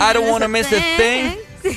I 0.00 0.12
don't 0.12 0.28
wanna 0.30 0.48
miss 0.48 0.66
a 0.72 0.80
thing. 0.96 1.32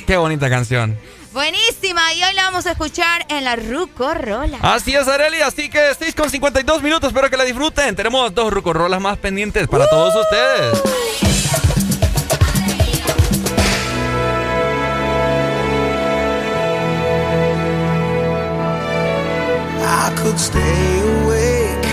Qué 0.06 0.16
bonita 0.16 0.48
canción. 0.50 0.98
Buenísima, 1.36 2.14
y 2.14 2.24
hoy 2.24 2.32
la 2.32 2.44
vamos 2.44 2.64
a 2.64 2.70
escuchar 2.70 3.26
en 3.28 3.44
la 3.44 3.56
Rucorola. 3.56 4.56
Así 4.62 4.94
es, 4.94 5.06
Areli. 5.06 5.42
Así 5.42 5.68
que 5.68 5.94
6 5.94 6.14
con 6.14 6.30
52 6.30 6.82
minutos. 6.82 7.08
Espero 7.08 7.28
que 7.28 7.36
la 7.36 7.44
disfruten. 7.44 7.94
Tenemos 7.94 8.34
dos 8.34 8.50
rucorolas 8.50 9.02
más 9.02 9.18
pendientes 9.18 9.68
para 9.68 9.86
todos 9.86 10.14
ustedes. 10.16 10.82
I 19.82 20.10
could 20.22 20.38
stay 20.38 21.02
awake 21.20 21.86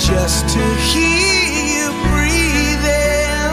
just 0.00 0.48
to 0.48 0.60
hear 0.88 1.44
you 1.76 1.92
breathing. 2.10 3.52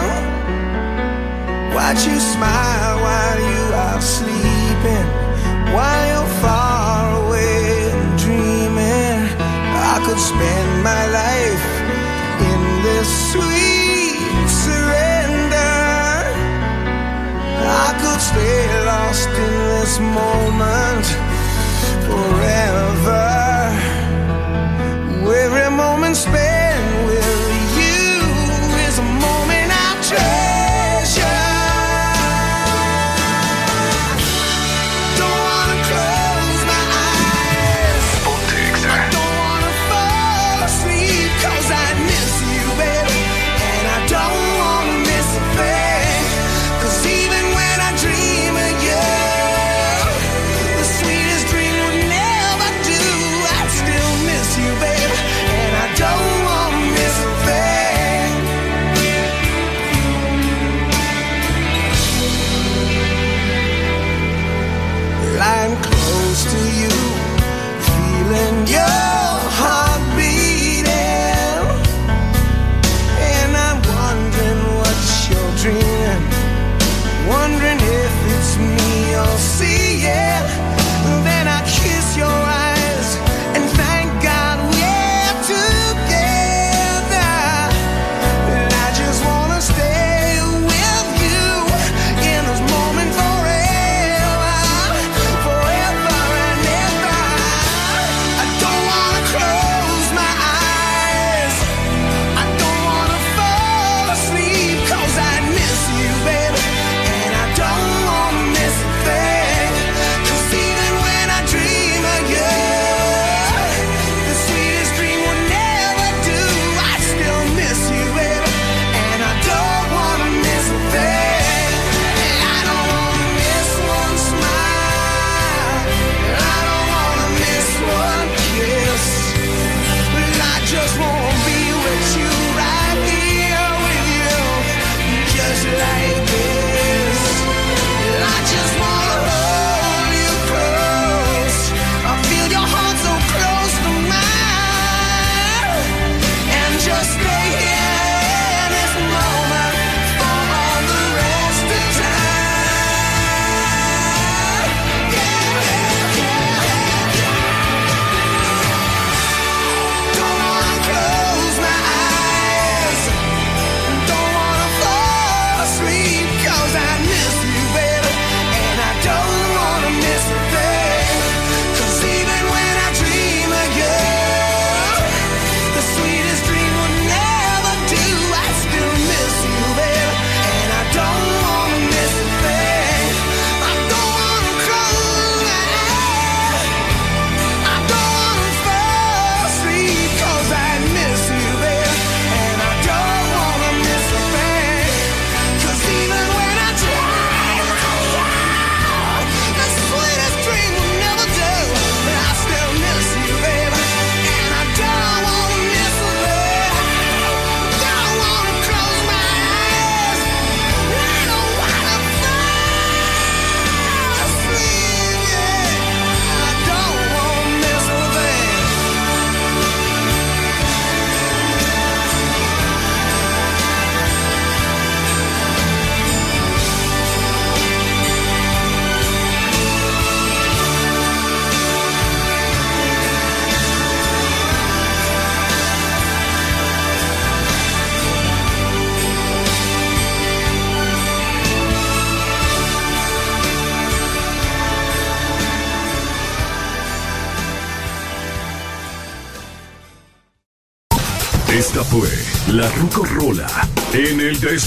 Watch 1.76 2.08
you 2.08 2.18
smile 2.22 3.02
while 3.04 3.38
you 3.38 3.74
are 3.76 4.02
sleeping, 4.02 4.35
while 5.76 6.06
you're 6.12 6.34
far 6.42 7.04
away 7.22 7.92
dreaming. 8.24 9.20
I 9.94 9.96
could 10.06 10.22
spend 10.32 10.70
my 10.92 11.04
life 11.22 11.66
in 12.52 12.62
this 12.86 13.10
sweet 13.32 14.48
surrender. 14.64 15.76
I 17.88 17.90
could 18.02 18.22
stay 18.32 18.62
lost 18.92 19.30
in 19.46 19.54
this 19.74 19.94
moment 20.20 21.06
forever. 22.08 23.26
Every 25.46 25.70
moment 25.76 26.16
spent 26.16 26.65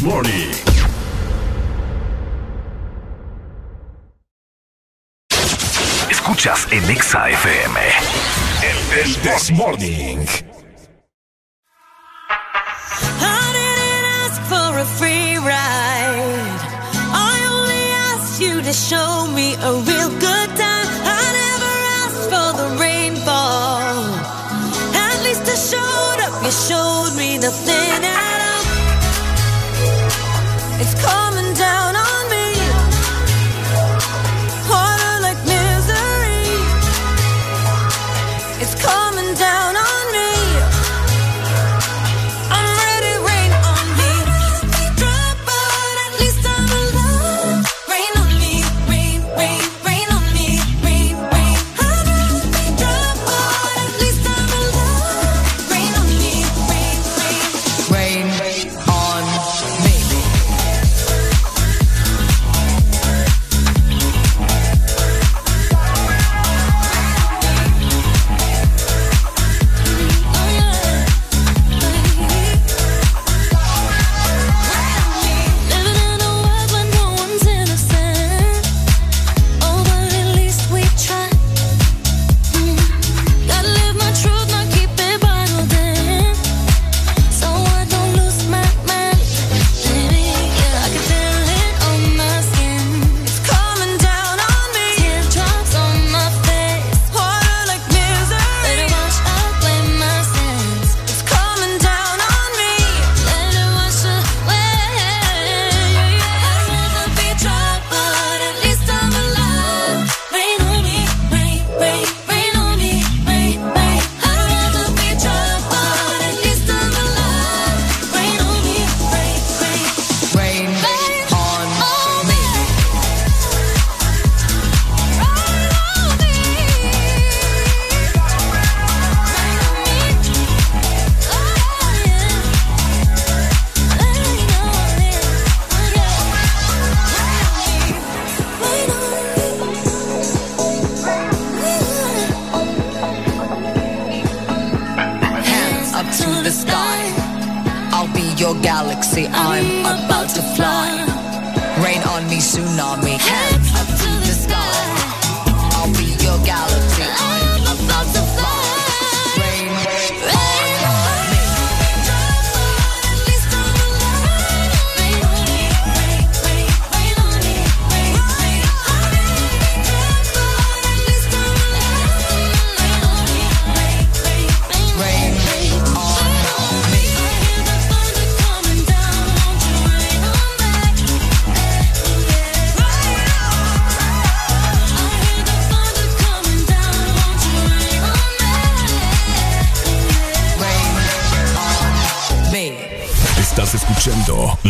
Morning. 0.09 0.38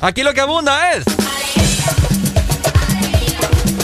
Aquí 0.00 0.22
lo 0.22 0.34
que 0.34 0.40
abunda 0.40 0.92
es. 0.92 1.04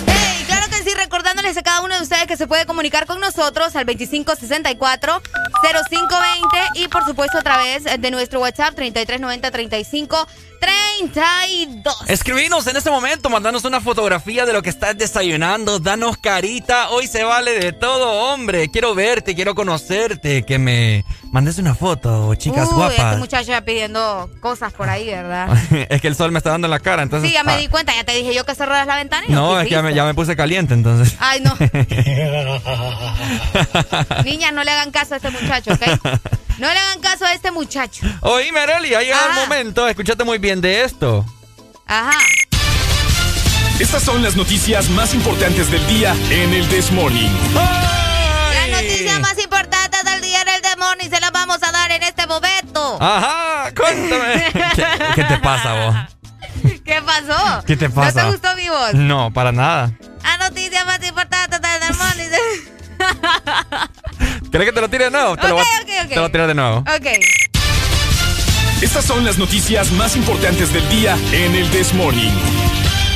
Hey, 0.07 0.45
claro 0.47 0.67
que 0.69 0.83
sí, 0.83 0.91
recordándoles 0.97 1.57
a 1.57 1.63
cada 1.63 1.81
uno 1.83 1.97
de 1.97 2.03
ustedes 2.03 2.27
que 2.27 2.37
se 2.37 2.47
puede 2.47 2.67
comunicar 2.67 3.07
con 3.07 3.21
nosotros 3.21 3.75
al 3.77 3.87
2564. 3.87 5.23
0520 5.63 6.57
y 6.75 6.89
por 6.89 7.05
supuesto 7.05 7.39
a 7.39 7.43
través 7.43 7.85
de 7.85 8.11
nuestro 8.11 8.41
WhatsApp 8.41 8.75
3390 8.75 9.51
35 9.51 10.27
32. 10.61 11.97
Escribinos 12.09 12.67
en 12.67 12.77
este 12.77 12.91
momento, 12.91 13.29
mandanos 13.29 13.65
una 13.65 13.81
fotografía 13.81 14.47
de 14.47 14.53
lo 14.53 14.63
que 14.63 14.71
estás 14.71 14.97
desayunando, 14.97 15.79
danos 15.79 16.17
carita, 16.19 16.91
hoy 16.91 17.07
se 17.07 17.25
vale 17.25 17.59
de 17.59 17.73
todo, 17.73 18.11
hombre. 18.33 18.71
Quiero 18.71 18.95
verte, 18.95 19.35
quiero 19.35 19.55
conocerte, 19.55 20.45
que 20.45 20.59
me 20.59 21.05
Mándese 21.33 21.61
una 21.61 21.75
foto, 21.75 22.35
chicas 22.35 22.69
Uy, 22.69 22.75
guapas. 22.75 22.99
Este 22.99 23.17
muchacho 23.17 23.49
ya 23.49 23.61
pidiendo 23.61 24.31
cosas 24.41 24.73
por 24.73 24.89
ahí, 24.89 25.07
¿verdad? 25.07 25.49
es 25.91 26.01
que 26.01 26.09
el 26.09 26.15
sol 26.15 26.33
me 26.33 26.39
está 26.39 26.51
dando 26.51 26.67
en 26.67 26.71
la 26.71 26.81
cara, 26.81 27.03
entonces. 27.03 27.29
Sí, 27.29 27.35
ya 27.35 27.45
me 27.45 27.53
ah. 27.53 27.57
di 27.57 27.69
cuenta, 27.69 27.95
ya 27.95 28.05
te 28.05 28.13
dije 28.13 28.35
yo 28.35 28.45
que 28.45 28.55
cerraras 28.55 28.87
la 28.87 28.97
ventana. 28.97 29.27
No, 29.29 29.61
es 29.61 29.67
que 29.67 29.73
ya 29.73 29.83
me, 29.83 29.93
ya 29.93 30.05
me, 30.05 30.15
puse 30.15 30.37
caliente, 30.37 30.75
entonces. 30.75 31.17
Ay, 31.19 31.41
no. 31.41 31.57
Niñas, 34.25 34.53
no 34.53 34.65
le 34.65 34.71
hagan 34.71 34.91
caso 34.91 35.15
a 35.15 35.17
este 35.19 35.31
muchacho, 35.31 35.73
¿ok? 35.73 35.83
No 36.59 36.73
le 36.73 36.79
hagan 36.79 37.01
caso 37.01 37.27
a 37.27 37.33
este 37.33 37.51
muchacho. 37.51 38.07
Oye, 38.21 38.51
Mereli, 38.51 38.95
ha 38.95 39.03
llegado 39.03 39.31
el 39.31 39.37
momento. 39.37 39.87
Escúchate 39.89 40.25
muy 40.25 40.39
bien 40.39 40.61
de 40.61 40.85
esto. 40.85 41.25
Ajá. 41.87 42.19
Estas 43.79 44.03
son 44.03 44.23
las 44.23 44.37
noticias 44.37 44.89
más 44.89 45.13
importantes 45.13 45.71
del 45.71 45.87
día 45.87 46.17
en 46.31 46.55
el 46.55 46.67
This 46.69 46.91
Morning. 46.93 47.29
Ajá, 53.01 53.73
cuéntame. 53.75 54.45
¿Qué, 54.75 54.87
¿Qué, 55.15 55.25
te 55.25 55.39
pasa 55.39 55.75
vos? 55.75 55.97
¿Qué 56.85 57.03
pasó? 57.03 57.65
¿Qué 57.67 57.77
te 57.77 57.91
pasa? 57.91 58.23
¿No 58.23 58.29
te 58.29 58.33
gustó 58.37 58.57
mi 58.57 58.69
voz? 58.69 58.95
No, 58.95 59.33
para 59.33 59.53
nada. 59.53 59.93
Ah, 60.23 60.37
noticia 60.39 60.85
más 60.85 61.05
importante 61.07 61.59
del 61.59 61.95
mundo. 61.95 62.37
¿Querés 64.51 64.67
que 64.67 64.73
te 64.73 64.81
lo 64.81 64.89
tire 64.89 65.05
de 65.05 65.11
nuevo? 65.11 65.37
Te, 65.37 65.49
lo, 65.49 65.57
okay, 65.57 65.99
okay. 66.05 66.09
te 66.09 66.17
lo 66.17 66.31
tiro 66.31 66.47
de 66.47 66.55
nuevo. 66.55 66.79
Ok. 66.79 67.07
Estas 68.81 69.05
son 69.05 69.25
las 69.25 69.39
noticias 69.39 69.91
más 69.93 70.17
importantes 70.17 70.73
del 70.73 70.89
día 70.89 71.17
en 71.33 71.55
el 71.55 71.71
This 71.71 71.95
Morning. 71.95 72.33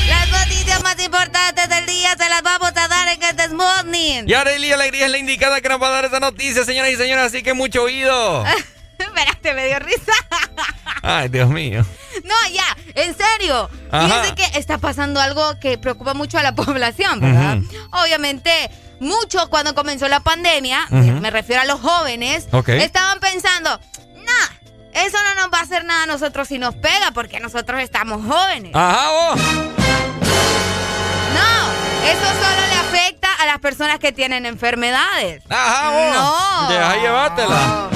Las 0.08 0.28
noticias 0.30 0.82
más 0.82 0.98
importantes 1.02 1.68
del 1.68 1.86
día 1.86 2.16
se 2.18 2.28
las 2.28 2.42
vamos 2.42 2.72
a 2.74 2.88
dar 2.88 3.08
en 3.08 3.22
el 3.22 3.36
This 3.36 3.52
Morning. 3.52 4.24
Y 4.26 4.34
Arely 4.34 4.72
Alegría 4.72 5.06
es 5.06 5.12
la 5.12 5.18
indicada 5.18 5.60
que 5.60 5.68
nos 5.68 5.80
va 5.80 5.88
a 5.88 5.90
dar 5.90 6.04
esa 6.06 6.18
noticia, 6.18 6.64
señoras 6.64 6.92
y 6.92 6.96
señores, 6.96 7.26
así 7.26 7.42
que 7.42 7.54
mucho 7.54 7.82
oído. 7.82 8.44
Espérate, 9.20 9.54
me 9.54 9.66
dio 9.66 9.78
risa. 9.78 10.12
Ay, 11.02 11.28
Dios 11.28 11.48
mío. 11.48 11.84
No, 12.24 12.34
ya, 12.52 12.76
en 12.94 13.16
serio. 13.16 13.68
Fíjense 13.90 14.34
que 14.34 14.58
está 14.58 14.78
pasando 14.78 15.20
algo 15.20 15.58
que 15.60 15.78
preocupa 15.78 16.12
mucho 16.14 16.38
a 16.38 16.42
la 16.42 16.54
población, 16.54 17.20
¿verdad? 17.20 17.58
Obviamente, 17.92 18.50
mucho 19.00 19.48
cuando 19.48 19.74
comenzó 19.74 20.08
la 20.08 20.20
pandemia, 20.20 20.86
me- 20.90 21.30
refiero 21.30 21.62
a 21.62 21.64
los 21.64 21.80
jóvenes, 21.80 22.48
estaban 22.68 23.18
pensando, 23.20 23.70
nah, 24.16 24.48
eso 24.92 25.16
no 25.22 25.34
nos 25.42 25.52
va 25.54 25.60
a 25.60 25.62
hacer 25.62 25.84
nada 25.84 26.02
a 26.02 26.06
nosotros 26.06 26.48
si 26.48 26.58
nos 26.58 26.74
pega, 26.74 27.12
porque 27.14 27.40
nosotros 27.40 27.80
estamos 27.80 28.22
jóvenes. 28.26 28.72
Ajá, 28.74 29.08
vos. 29.10 29.40
No, 31.34 32.08
eso 32.08 32.26
solo 32.26 32.66
le 32.68 32.74
afecta 32.74 33.28
a 33.40 33.46
las 33.46 33.58
personas 33.60 33.98
que 34.00 34.12
tienen 34.12 34.44
enfermedades. 34.44 35.42
Ajá, 35.48 35.90
vos. 35.90 36.14
No. 36.14 36.68
Deja 36.68 36.96
llevártela. 36.96 37.88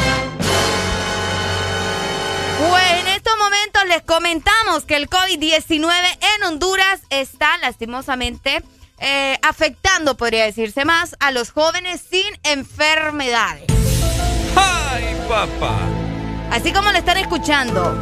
Pues 2.58 3.00
en 3.00 3.08
estos 3.08 3.32
momentos 3.38 3.84
les 3.88 4.02
comentamos 4.02 4.84
que 4.84 4.96
el 4.96 5.08
COVID-19 5.10 5.90
en 6.36 6.44
Honduras 6.44 7.00
está 7.10 7.58
lastimosamente 7.58 8.62
eh, 8.98 9.38
afectando, 9.42 10.16
podría 10.16 10.44
decirse 10.44 10.84
más, 10.84 11.16
a 11.20 11.30
los 11.30 11.50
jóvenes 11.50 12.00
sin 12.08 12.26
enfermedades. 12.44 13.64
¡Ay, 14.56 15.16
papá! 15.28 15.78
Así 16.50 16.72
como 16.72 16.92
lo 16.92 16.98
están 16.98 17.16
escuchando, 17.16 17.98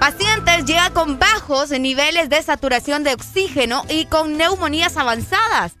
pacientes 0.00 0.64
llegan 0.64 0.92
con 0.92 1.18
bajos 1.18 1.70
niveles 1.70 2.28
de 2.28 2.42
saturación 2.42 3.04
de 3.04 3.14
oxígeno 3.14 3.84
y 3.88 4.06
con 4.06 4.36
neumonías 4.36 4.96
avanzadas. 4.96 5.74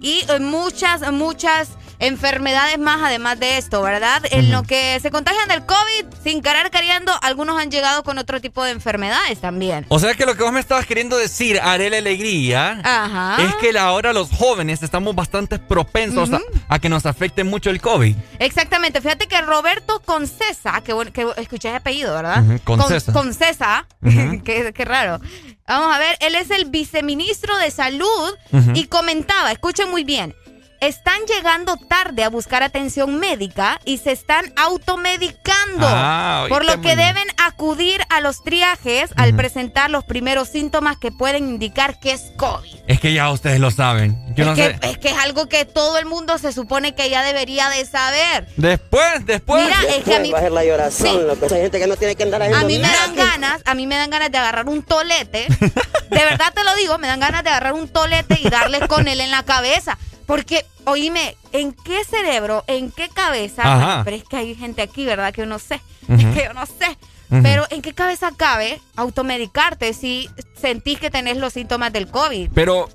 Y 0.00 0.24
eh, 0.28 0.40
muchas, 0.40 1.10
muchas 1.12 1.68
enfermedades 2.02 2.78
más 2.78 3.00
además 3.02 3.38
de 3.40 3.56
esto, 3.58 3.80
¿verdad? 3.82 4.22
En 4.30 4.50
lo 4.52 4.62
que 4.64 4.98
se 5.00 5.10
contagian 5.10 5.48
del 5.48 5.64
COVID, 5.64 6.04
sin 6.22 6.42
querer 6.42 6.70
queriendo, 6.70 7.12
algunos 7.22 7.58
han 7.60 7.70
llegado 7.70 8.02
con 8.02 8.18
otro 8.18 8.40
tipo 8.40 8.62
de 8.64 8.72
enfermedades 8.72 9.40
también. 9.40 9.86
O 9.88 9.98
sea 9.98 10.14
que 10.14 10.26
lo 10.26 10.34
que 10.36 10.42
vos 10.42 10.52
me 10.52 10.60
estabas 10.60 10.84
queriendo 10.84 11.16
decir, 11.16 11.60
Arela 11.62 11.98
Alegría, 11.98 12.80
Ajá. 12.84 13.42
es 13.42 13.54
que 13.56 13.78
ahora 13.78 14.12
los 14.12 14.30
jóvenes 14.30 14.82
estamos 14.82 15.14
bastante 15.14 15.58
propensos 15.58 16.32
a- 16.32 16.40
a, 16.68 16.78
que 16.78 16.88
nos 16.88 17.06
afecte 17.06 17.44
mucho 17.44 17.70
el 17.70 17.80
COVID. 17.80 18.16
Exactamente. 18.38 19.00
Fíjate 19.00 19.26
que 19.28 19.40
Roberto 19.40 20.00
Concesa, 20.04 20.80
que, 20.82 20.94
que 21.12 21.26
escuché 21.36 21.68
ese 21.68 21.76
apellido, 21.76 22.14
¿verdad? 22.14 22.42
Ujú, 22.44 22.58
Concesa. 22.64 23.12
Con- 23.12 23.22
Concesa, 23.28 23.86
qué, 24.44 24.72
qué 24.74 24.84
raro. 24.84 25.20
Vamos 25.68 25.94
a 25.94 25.98
ver, 25.98 26.16
él 26.20 26.34
es 26.34 26.50
el 26.50 26.66
viceministro 26.66 27.56
de 27.58 27.70
Salud 27.70 28.34
y 28.74 28.86
comentaba, 28.88 29.52
escuchen 29.52 29.90
muy 29.90 30.02
bien, 30.04 30.34
están 30.82 31.20
llegando 31.28 31.76
tarde 31.76 32.24
a 32.24 32.28
buscar 32.28 32.62
atención 32.64 33.18
médica 33.20 33.80
y 33.84 33.98
se 33.98 34.10
están 34.12 34.52
automedicando, 34.56 35.86
Ah, 35.88 36.46
por 36.48 36.64
lo 36.64 36.80
que 36.80 36.96
deben 36.96 37.26
acudir 37.38 38.02
a 38.10 38.20
los 38.20 38.42
triajes 38.42 39.10
al 39.16 39.34
presentar 39.36 39.90
los 39.90 40.04
primeros 40.04 40.48
síntomas 40.48 40.96
que 40.98 41.12
pueden 41.12 41.48
indicar 41.48 42.00
que 42.00 42.12
es 42.12 42.32
COVID. 42.36 42.74
Es 42.88 42.98
que 43.00 43.12
ya 43.12 43.30
ustedes 43.30 43.60
lo 43.60 43.70
saben. 43.70 44.34
Yo 44.34 44.42
es, 44.42 44.48
no 44.50 44.54
que, 44.56 44.62
sé. 44.70 44.78
es 44.90 44.98
que 44.98 45.08
es 45.10 45.18
algo 45.18 45.48
que 45.48 45.64
todo 45.64 45.98
el 45.98 46.06
mundo 46.06 46.36
se 46.38 46.52
supone 46.52 46.94
que 46.94 47.08
ya 47.10 47.22
debería 47.22 47.68
de 47.68 47.84
saber. 47.86 48.48
Después, 48.56 49.24
después. 49.24 49.62
Mira, 49.64 49.78
es 49.96 50.02
que 50.04 50.16
a 50.16 50.18
mí- 50.18 50.32
Va 50.32 50.38
a 50.38 50.42
ser 50.42 50.52
la 50.52 50.64
llorazón, 50.64 51.06
Sí. 51.20 51.26
loco. 51.26 51.46
Hay 51.54 51.60
gente 51.62 51.78
que 51.78 51.86
no 51.86 51.96
tiene 51.96 52.16
que 52.16 52.24
andar 52.24 52.42
A 52.42 52.64
mí 52.64 52.78
me 52.78 52.82
nada. 52.82 52.98
dan 53.06 53.14
ganas, 53.14 53.62
a 53.64 53.74
mí 53.74 53.86
me 53.86 53.94
dan 53.96 54.10
ganas 54.10 54.32
de 54.32 54.38
agarrar 54.38 54.68
un 54.68 54.82
tolete. 54.82 55.46
De 56.10 56.24
verdad 56.24 56.52
te 56.54 56.62
lo 56.64 56.74
digo, 56.76 56.98
me 56.98 57.06
dan 57.06 57.20
ganas 57.20 57.42
de 57.42 57.48
agarrar 57.50 57.72
un 57.72 57.88
tolete 57.88 58.38
y 58.42 58.48
darle 58.50 58.86
con 58.86 59.08
él 59.08 59.20
en 59.22 59.30
la 59.30 59.44
cabeza. 59.44 59.96
Porque, 60.36 60.64
oíme, 60.86 61.36
¿en 61.52 61.72
qué 61.72 62.04
cerebro, 62.04 62.64
en 62.66 62.90
qué 62.90 63.08
cabeza? 63.08 63.62
Ajá. 63.64 64.02
Pero 64.04 64.16
es 64.16 64.24
que 64.24 64.36
hay 64.36 64.54
gente 64.54 64.80
aquí, 64.82 65.04
¿verdad? 65.04 65.32
Que 65.32 65.42
yo 65.42 65.46
no 65.46 65.58
sé. 65.58 65.80
Es 66.08 66.24
que 66.34 66.44
yo 66.44 66.52
no 66.54 66.64
sé. 66.66 66.96
Pero 67.42 67.64
¿en 67.70 67.80
qué 67.82 67.94
cabeza 67.94 68.30
cabe 68.36 68.80
automedicarte 68.96 69.94
si 69.94 70.28
sentís 70.60 70.98
que 70.98 71.10
tenés 71.10 71.36
los 71.36 71.52
síntomas 71.52 71.92
del 71.92 72.08
COVID? 72.08 72.50
Pero, 72.54 72.88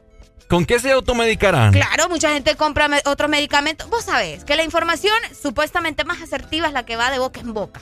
¿con 0.47 0.65
qué 0.65 0.79
se 0.79 0.91
automedicarán? 0.91 1.71
Claro, 1.73 2.07
mucha 2.09 2.31
gente 2.33 2.55
compra 2.55 2.87
me- 2.87 3.01
otros 3.05 3.29
medicamentos. 3.29 3.89
Vos 3.89 4.05
sabés 4.05 4.43
que 4.43 4.55
la 4.55 4.63
información 4.63 5.15
supuestamente 5.41 6.03
más 6.03 6.21
asertiva 6.21 6.67
es 6.67 6.73
la 6.73 6.85
que 6.85 6.95
va 6.97 7.09
de 7.11 7.19
boca 7.19 7.39
en 7.39 7.53
boca. 7.53 7.81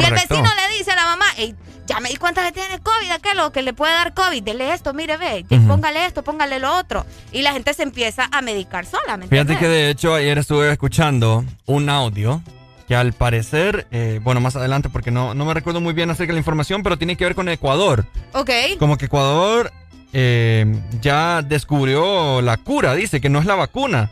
Y 0.00 0.04
el 0.04 0.12
vecino 0.12 0.42
le 0.42 0.78
dice 0.78 0.90
a 0.92 0.96
la 0.96 1.04
mamá, 1.04 1.26
"Ey, 1.36 1.54
ya 1.86 2.00
me 2.00 2.08
di 2.08 2.16
cuenta 2.16 2.44
que 2.44 2.52
tiene 2.52 2.78
COVID, 2.80 3.10
aquello 3.10 3.52
que 3.52 3.62
le 3.62 3.72
puede 3.72 3.92
dar 3.92 4.14
COVID, 4.14 4.42
dele 4.42 4.72
esto, 4.72 4.94
mire, 4.94 5.16
ve, 5.16 5.44
póngale 5.66 6.06
esto, 6.06 6.22
póngale 6.22 6.58
lo 6.58 6.76
otro. 6.76 7.04
Y 7.32 7.42
la 7.42 7.52
gente 7.52 7.74
se 7.74 7.82
empieza 7.82 8.28
a 8.30 8.40
medicar 8.40 8.86
sola, 8.86 9.16
¿me 9.16 9.26
Fíjate 9.26 9.56
que 9.56 9.68
de 9.68 9.90
hecho 9.90 10.14
ayer 10.14 10.38
estuve 10.38 10.70
escuchando 10.70 11.44
un 11.66 11.88
audio 11.88 12.42
que 12.88 12.96
al 12.96 13.12
parecer, 13.12 13.86
eh, 13.90 14.20
bueno, 14.22 14.40
más 14.40 14.56
adelante 14.56 14.88
porque 14.90 15.10
no, 15.10 15.34
no 15.34 15.44
me 15.44 15.54
recuerdo 15.54 15.80
muy 15.80 15.92
bien 15.92 16.10
acerca 16.10 16.28
de 16.30 16.34
la 16.34 16.40
información, 16.40 16.82
pero 16.82 16.98
tiene 16.98 17.16
que 17.16 17.24
ver 17.24 17.34
con 17.34 17.48
Ecuador. 17.48 18.06
Ok. 18.32 18.50
Como 18.78 18.96
que 18.96 19.06
Ecuador 19.06 19.72
eh, 20.12 20.80
ya 21.00 21.42
descubrió 21.42 22.42
la 22.42 22.56
cura, 22.56 22.94
dice 22.94 23.20
que 23.20 23.28
no 23.28 23.38
es 23.38 23.46
la 23.46 23.54
vacuna. 23.54 24.10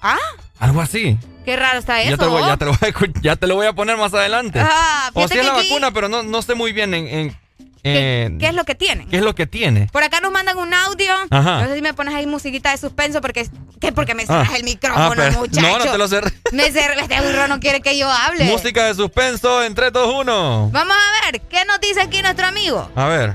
Ah, 0.00 0.18
Algo 0.58 0.80
así. 0.80 1.18
Qué 1.44 1.56
raro 1.56 1.78
está 1.78 2.00
eso. 2.02 2.10
Ya 2.10 2.16
te, 2.16 2.24
lo 2.24 2.30
voy, 2.30 2.42
ya, 2.46 2.56
te 2.56 2.64
lo 2.64 2.70
voy 2.72 2.78
a, 2.82 2.92
escu- 2.92 3.20
ya 3.22 3.36
te 3.36 3.46
lo 3.46 3.54
voy 3.56 3.66
a 3.66 3.72
poner 3.72 3.96
más 3.96 4.12
adelante. 4.14 4.60
Ah, 4.60 5.10
o 5.14 5.28
si 5.28 5.38
es 5.38 5.44
la 5.46 5.52
aquí- 5.56 5.68
vacuna, 5.68 5.90
pero 5.92 6.08
no, 6.08 6.22
no 6.22 6.42
sé 6.42 6.54
muy 6.54 6.72
bien 6.72 6.94
en, 6.94 7.36
¿Qué 7.82 8.38
es 8.40 8.54
lo 8.54 8.64
que 8.64 8.74
tienen? 8.74 9.06
qué 9.10 9.16
es 9.18 9.22
lo 9.22 9.34
que 9.34 9.46
tiene. 9.46 9.88
Por 9.92 10.02
acá 10.02 10.20
nos 10.20 10.32
mandan 10.32 10.56
un 10.56 10.72
audio. 10.72 11.12
Ajá. 11.30 11.60
No 11.62 11.68
sé 11.68 11.74
si 11.74 11.82
me 11.82 11.92
pones 11.92 12.14
ahí 12.14 12.26
musiquita 12.26 12.70
de 12.70 12.78
suspenso 12.78 13.20
porque 13.20 13.46
¿qué? 13.78 13.92
porque 13.92 14.14
me 14.14 14.24
cerras 14.26 14.48
Ah. 14.52 14.56
el 14.56 14.64
micrófono, 14.64 15.04
Ah, 15.04 15.12
pero- 15.14 15.32
muchacho. 15.40 15.60
No, 15.66 15.78
no 15.78 15.84
te 15.92 15.98
lo 15.98 16.08
cerré. 16.08 16.32
Me 16.52 16.70
cerré, 16.72 16.98
este 17.02 17.20
burro 17.20 17.46
no 17.46 17.60
quiere 17.60 17.82
que 17.82 17.98
yo 17.98 18.10
hable. 18.10 18.44
Música 18.44 18.84
de 18.86 18.94
suspenso 18.94 19.62
en 19.62 19.74
3, 19.74 19.92
2, 19.92 20.14
1. 20.14 20.70
Vamos 20.72 20.96
a 20.96 21.30
ver, 21.30 21.42
¿qué 21.42 21.64
nos 21.66 21.78
dice 21.80 22.00
aquí 22.00 22.22
nuestro 22.22 22.46
amigo? 22.46 22.90
A 22.96 23.06
ver. 23.06 23.34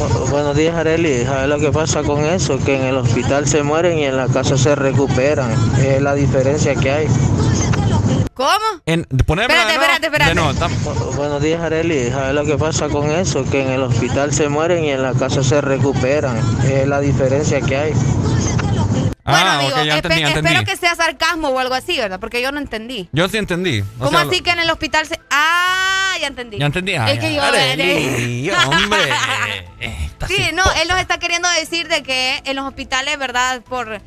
Bu- 0.00 0.30
Buenos 0.30 0.56
días, 0.56 0.74
Areli. 0.74 1.24
¿Sabes 1.24 1.48
lo 1.48 1.58
que 1.58 1.70
pasa 1.70 2.02
con 2.02 2.24
eso? 2.24 2.58
Que 2.58 2.76
en 2.76 2.82
el 2.84 2.96
hospital 2.96 3.46
se 3.46 3.62
mueren 3.62 3.98
y 3.98 4.04
en 4.04 4.16
la 4.16 4.26
casa 4.28 4.56
se 4.56 4.74
recuperan. 4.74 5.50
Es 5.78 6.00
la 6.00 6.14
diferencia 6.14 6.74
que 6.74 6.90
hay. 6.90 7.06
¿Cómo? 8.34 8.50
En, 8.86 9.06
Espérate, 9.10 9.74
espérate, 9.74 10.06
espérate. 10.06 10.34
Bu- 10.84 11.16
Buenos 11.16 11.42
días, 11.42 11.60
Areli. 11.62 12.08
¿Sabes 12.10 12.34
lo 12.34 12.44
que 12.44 12.56
pasa 12.56 12.88
con 12.88 13.10
eso? 13.10 13.44
Que 13.44 13.62
en 13.62 13.70
el 13.70 13.82
hospital 13.82 14.32
se 14.32 14.48
mueren 14.48 14.84
y 14.84 14.90
en 14.90 15.02
la 15.02 15.12
casa 15.12 15.42
se 15.42 15.60
recuperan. 15.60 16.38
Es 16.64 16.88
la 16.88 17.00
diferencia 17.00 17.60
que 17.60 17.76
hay. 17.76 17.92
Ah, 19.24 19.58
Amigo, 19.58 19.76
espe- 19.76 19.94
entendí, 19.96 20.20
ya 20.20 20.28
entendí. 20.28 20.48
espero 20.50 20.64
que 20.64 20.76
sea 20.76 20.94
sarcasmo 20.94 21.48
o 21.48 21.58
algo 21.58 21.74
así, 21.74 21.96
¿verdad? 21.98 22.18
Porque 22.20 22.40
yo 22.42 22.50
no 22.52 22.58
entendí. 22.58 23.08
Yo 23.12 23.28
sí 23.28 23.36
entendí. 23.36 23.80
O 23.98 24.04
¿Cómo 24.06 24.18
sea, 24.18 24.28
así 24.28 24.40
que 24.40 24.50
en 24.50 24.60
el 24.60 24.70
hospital 24.70 25.06
se.? 25.06 25.20
Ah, 25.30 26.14
ya 26.20 26.26
entendí. 26.28 26.58
Ya 26.58 26.66
entendí. 26.66 26.92
Es 26.94 27.18
que 27.18 27.34
yo. 27.34 27.42
Arely, 27.42 28.50
hombre. 28.50 28.98
sí, 30.28 30.50
no, 30.54 30.64
él 30.80 30.88
nos 30.88 30.98
está 31.00 31.18
queriendo 31.18 31.48
decir 31.50 31.88
de 31.88 32.02
que 32.02 32.40
en 32.44 32.56
los 32.56 32.66
hospitales, 32.66 33.18
¿verdad? 33.18 33.62
Por. 33.62 34.00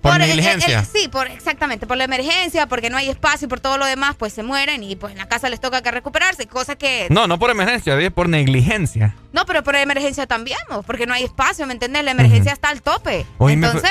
Por 0.00 0.14
el- 0.14 0.22
el- 0.22 0.28
negligencia. 0.28 0.78
el- 0.78 0.86
sí, 0.86 1.08
por 1.08 1.26
exactamente, 1.26 1.84
por 1.88 1.96
la 1.96 2.04
emergencia, 2.04 2.66
porque 2.68 2.88
no 2.88 2.96
hay 2.96 3.08
espacio 3.10 3.46
y 3.46 3.48
por 3.48 3.58
todo 3.58 3.78
lo 3.78 3.84
demás, 3.84 4.14
pues 4.16 4.32
se 4.32 4.44
mueren 4.44 4.84
y 4.84 4.94
pues 4.94 5.10
en 5.12 5.18
la 5.18 5.26
casa 5.26 5.48
les 5.48 5.60
toca 5.60 5.82
que 5.82 5.90
recuperarse, 5.90 6.46
cosa 6.46 6.76
que 6.76 7.08
No, 7.10 7.26
no 7.26 7.36
por 7.40 7.50
emergencia, 7.50 7.98
es 7.98 8.12
por 8.12 8.28
negligencia. 8.28 9.16
No, 9.32 9.44
pero 9.44 9.64
por 9.64 9.74
emergencia 9.74 10.28
también, 10.28 10.58
¿no? 10.70 10.84
porque 10.84 11.04
no 11.06 11.14
hay 11.14 11.24
espacio, 11.24 11.66
¿me 11.66 11.72
entiendes? 11.72 12.04
La 12.04 12.12
emergencia 12.12 12.52
está 12.52 12.68
al 12.68 12.80
tope. 12.80 13.26
Me 13.40 13.52
Entonces, 13.54 13.90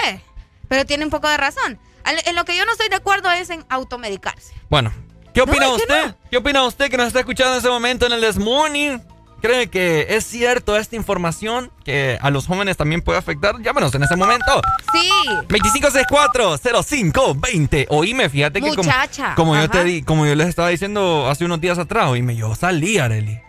pero 0.68 0.86
tiene 0.86 1.06
un 1.06 1.10
poco 1.10 1.28
de 1.30 1.38
razón. 1.38 1.80
En 2.06 2.36
lo 2.36 2.46
que 2.46 2.56
yo 2.56 2.64
no 2.66 2.72
estoy 2.72 2.90
de 2.90 2.96
acuerdo 2.96 3.32
es 3.32 3.50
en 3.50 3.66
automedicarse. 3.70 4.54
Bueno, 4.70 4.94
¿qué 5.34 5.42
opina 5.42 5.68
usted? 5.70 6.16
¿Qué 6.32 6.38
opina 6.38 6.64
usted 6.64 6.90
que 6.90 6.96
nos 6.98 7.08
está 7.08 7.20
escuchando 7.20 7.54
en 7.54 7.60
ese 7.60 7.70
momento 7.70 8.06
en 8.06 8.14
el 8.14 8.22
This 8.22 8.38
Morning? 8.38 9.00
¿Cree 9.42 9.68
que 9.68 10.08
es 10.10 10.26
cierto 10.26 10.78
esta 10.78 10.96
información 10.96 11.72
que 11.84 12.18
a 12.22 12.32
los 12.32 12.48
jóvenes 12.48 12.76
también 12.76 13.04
puede 13.04 13.20
afectar? 13.20 13.62
Llámenos 13.62 13.94
en 13.94 14.02
ese 14.04 14.16
momento. 14.16 14.62
Sí. 14.94 15.12
2564-0520. 15.50 17.86
Oíme, 17.90 18.30
fíjate 18.30 18.62
que 18.62 18.70
como, 18.70 18.84
Muchacha, 18.84 19.36
como 19.36 19.56
yo 19.56 19.70
te 19.70 19.84
di, 19.84 20.02
como 20.02 20.26
yo 20.26 20.34
les 20.34 20.48
estaba 20.48 20.70
diciendo 20.70 21.28
hace 21.30 21.46
unos 21.46 21.62
días 21.62 21.78
atrás, 21.78 22.10
oíme, 22.10 22.36
yo 22.36 22.56
salí, 22.56 22.98
Areli. 22.98 23.40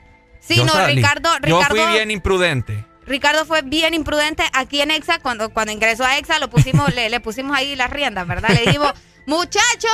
Sí, 0.40 0.56
Yo 0.56 0.64
no, 0.64 0.72
salí. 0.72 0.96
Ricardo, 0.96 1.30
Yo 1.46 1.58
Ricardo, 1.58 1.76
fui 1.76 1.86
bien 1.92 2.10
imprudente. 2.10 2.84
Ricardo 3.08 3.44
fue 3.46 3.62
bien 3.62 3.94
imprudente 3.94 4.44
aquí 4.52 4.80
en 4.80 4.90
Exa 4.90 5.18
cuando, 5.18 5.50
cuando 5.50 5.72
ingresó 5.72 6.04
a 6.04 6.18
Exa 6.18 6.38
lo 6.38 6.48
pusimos, 6.50 6.94
le, 6.94 7.08
le 7.10 7.20
pusimos 7.20 7.56
ahí 7.56 7.74
las 7.76 7.90
riendas, 7.90 8.26
¿verdad? 8.26 8.50
Le 8.50 8.60
dijimos, 8.62 8.92
muchacho, 9.26 9.88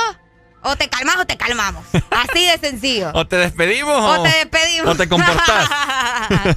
o 0.63 0.75
te 0.75 0.89
calmas 0.89 1.17
o 1.17 1.25
te 1.25 1.37
calmamos. 1.37 1.85
Así 2.11 2.45
de 2.45 2.57
sencillo. 2.57 3.11
O 3.15 3.27
te 3.27 3.37
despedimos 3.37 3.95
O 3.95 4.19
o, 4.19 4.23
te 4.23 4.29
despedimos. 4.29 4.89
o 4.93 4.95
te 4.95 5.07
comportás. 5.07 5.69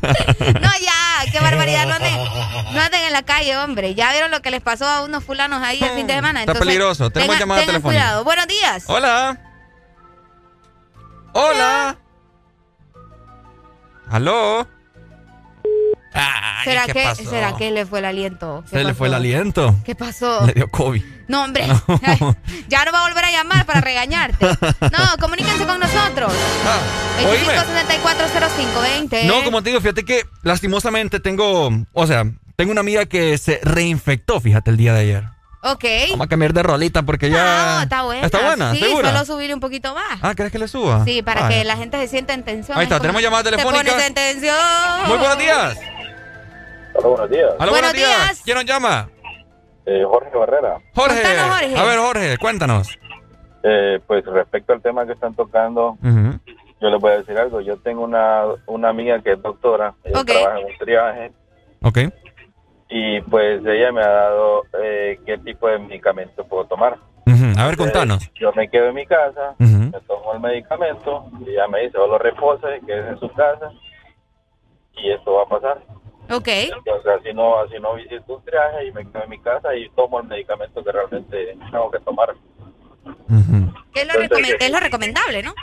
no, 0.61 0.71
ya, 0.81 1.31
qué 1.31 1.41
barbaridad. 1.41 1.87
No 1.87 1.95
anden, 1.95 2.15
No 2.75 2.81
anden 2.81 3.05
en 3.05 3.13
la 3.13 3.23
calle, 3.23 3.57
hombre. 3.59 3.95
Ya 3.95 4.11
vieron 4.13 4.31
lo 4.31 4.41
que 4.43 4.51
les 4.51 4.63
pasó 4.63 4.87
a 4.87 5.03
unos 5.03 5.23
fulanos 5.25 5.63
ahí 5.63 5.79
el 5.83 5.91
fin 5.91 6.07
de 6.07 6.15
semana. 6.15 6.41
Está 6.41 6.55
peligroso. 6.55 7.11
Tenemos 7.11 7.37
tengan- 7.37 7.41
llamada 7.41 7.61
telefónica. 7.67 7.89
cuidado. 8.03 8.25
Buenos 8.25 8.47
días. 8.47 8.85
Hola. 8.87 9.39
Hola. 11.35 11.99
¿Aló? 14.11 14.67
Ay, 16.15 16.65
¿Será 16.65 16.87
¿qué 16.87 16.93
que, 16.95 17.03
pasó? 17.05 17.25
¿Será 17.31 17.57
que 17.57 17.71
le 17.71 17.87
fue 17.87 17.99
el 18.01 18.05
aliento? 18.07 18.65
¿Qué 18.65 18.71
Se 18.71 18.77
le 18.79 18.85
pasó? 18.85 18.95
fue 18.99 19.09
el 19.09 19.15
aliento. 19.15 19.77
¿Qué 19.85 19.95
pasó? 19.95 20.47
Le 20.47 20.53
dio 20.55 20.69
COVID. 20.69 21.03
No, 21.29 21.45
hombre. 21.45 21.67
ya 22.69 22.85
no 22.85 22.93
va 22.93 23.01
a 23.01 23.09
volver 23.09 23.25
a 23.27 23.31
llamar 23.31 23.67
para 23.67 23.81
regañarte. 23.83 24.47
No, 24.47 25.17
comuníquense 25.21 25.67
con 25.67 25.79
nosotros. 25.79 26.33
Ah, 26.67 26.79
oíme. 27.29 27.55
25640520. 27.55 29.25
No, 29.27 29.45
como 29.45 29.63
te 29.63 29.71
digo, 29.71 29.81
fíjate 29.81 30.05
que 30.05 30.23
lastimosamente 30.43 31.21
tengo, 31.21 31.71
o 31.93 32.07
sea, 32.07 32.25
tengo 32.57 32.73
una 32.73 32.81
amiga 32.81 33.07
que 33.07 33.37
se 33.39 33.61
reinfectó, 33.63 34.41
fíjate, 34.41 34.71
el 34.71 34.77
día 34.77 34.95
de 34.95 35.01
ayer. 35.01 35.25
Ok. 35.61 35.85
Vamos 36.11 36.25
a 36.27 36.29
cambiar 36.29 36.53
de 36.53 36.63
rolita 36.63 37.03
porque 37.03 37.31
ya... 37.31 37.75
No, 37.77 37.83
está 37.83 38.03
buena. 38.03 38.27
¿Está 38.27 38.39
buena? 38.41 38.73
Sí, 38.75 38.81
¿Segura? 38.81 39.11
solo 39.11 39.25
subirle 39.25 39.55
un 39.55 39.61
poquito 39.61 39.93
más. 39.95 40.19
Ah, 40.23 40.35
¿crees 40.35 40.53
que 40.53 40.59
le 40.59 40.69
suba? 40.69 41.05
Sí, 41.05 41.21
para 41.23 41.49
que 41.49 41.65
la 41.65 41.77
gente 41.77 41.99
se 41.99 42.09
sienta 42.09 42.33
en 42.33 42.45
tensión. 42.45 42.79
Ahí 42.79 42.85
está, 42.85 42.97
Es 42.97 43.03
tenemos 43.03 43.21
llamada 43.21 43.43
telefónica. 43.43 43.85
Te 43.85 43.91
pones 43.91 44.07
en 44.07 44.15
tensión. 44.15 44.57
Muy 45.09 45.19
buenos 45.19 45.39
días. 45.39 45.77
Hola, 46.99 47.09
buenos 47.11 47.31
días. 47.31 47.55
Aló, 47.61 47.70
Buenos 47.73 47.93
días. 47.93 48.09
días. 48.09 48.43
¿Quién 48.45 48.57
nos 48.57 48.65
llama? 48.66 49.09
Eh, 49.87 50.03
Jorge 50.05 50.37
Barrera. 50.37 50.79
Jorge. 50.97 51.39
A 51.77 51.85
ver, 51.85 51.99
Jorge, 52.01 52.37
cuéntanos. 52.39 52.99
Eh, 53.62 54.01
pues 54.07 54.25
respecto 54.27 54.73
al 54.73 54.83
tema 54.83 55.07
que 55.07 55.12
están 55.12 55.33
tocando, 55.35 55.97
yo 56.03 56.91
les 56.91 57.01
voy 57.01 57.12
a 57.12 57.19
decir 57.19 57.39
algo. 57.39 57.61
Yo 57.61 57.77
tengo 57.79 58.03
una, 58.03 58.43
una 58.66 58.89
amiga 58.89 59.20
que 59.23 59.33
es 59.33 59.43
doctora, 59.43 59.95
ella 60.03 60.20
Ok. 60.20 60.27
trabaja 60.27 60.59
en 60.59 60.66
un 60.66 60.79
triaje 60.79 61.33
Ok. 61.83 61.99
y 62.89 63.20
pues 63.23 63.61
ella 63.65 63.93
me 63.93 64.03
ha 64.03 64.09
dado 64.09 64.65
eh, 64.83 65.20
qué 65.25 65.39
tipo 65.39 65.69
de 65.69 65.79
medicamento 65.79 66.45
puedo 66.47 66.65
tomar. 66.66 66.97
A 67.57 67.66
ver, 67.66 67.77
contanos. 67.77 68.25
Eh, 68.25 68.31
yo 68.41 68.53
me 68.55 68.69
quedo 68.69 68.89
en 68.89 68.95
mi 68.95 69.07
casa, 69.07 69.55
me 69.59 69.93
tomo 70.07 70.33
el 70.35 70.41
medicamento 70.41 71.27
y 71.47 71.51
ella 71.51 71.69
me 71.69 71.81
dice, 71.83 71.93
solo 71.93 72.19
repose, 72.19 72.81
que 72.87 72.99
es 72.99 73.07
en 73.07 73.19
su 73.20 73.29
casa 73.35 73.70
y 74.97 75.11
esto 75.12 75.35
va 75.35 75.43
a 75.43 75.47
pasar. 75.47 75.79
Ok. 76.31 76.49
Entonces 76.49 77.13
así 77.21 77.33
no, 77.35 77.61
así 77.61 77.75
no 77.81 77.95
visito 77.95 78.37
un 78.37 78.45
triaje 78.45 78.87
y 78.87 78.93
me 78.93 79.05
quedo 79.11 79.25
en 79.25 79.31
mi 79.31 79.39
casa 79.41 79.75
y 79.75 79.89
tomo 79.91 80.21
el 80.21 80.27
medicamento 80.27 80.85
que 80.85 80.93
realmente 80.93 81.57
tengo 81.71 81.91
que 81.91 81.99
tomar. 82.01 82.35
Que 83.95 84.01
es 84.03 84.07
lo, 84.07 84.15
recomen- 84.15 84.57
es 84.61 84.71
lo 84.71 84.81
recomendable, 84.81 85.43
¿no? 85.43 85.55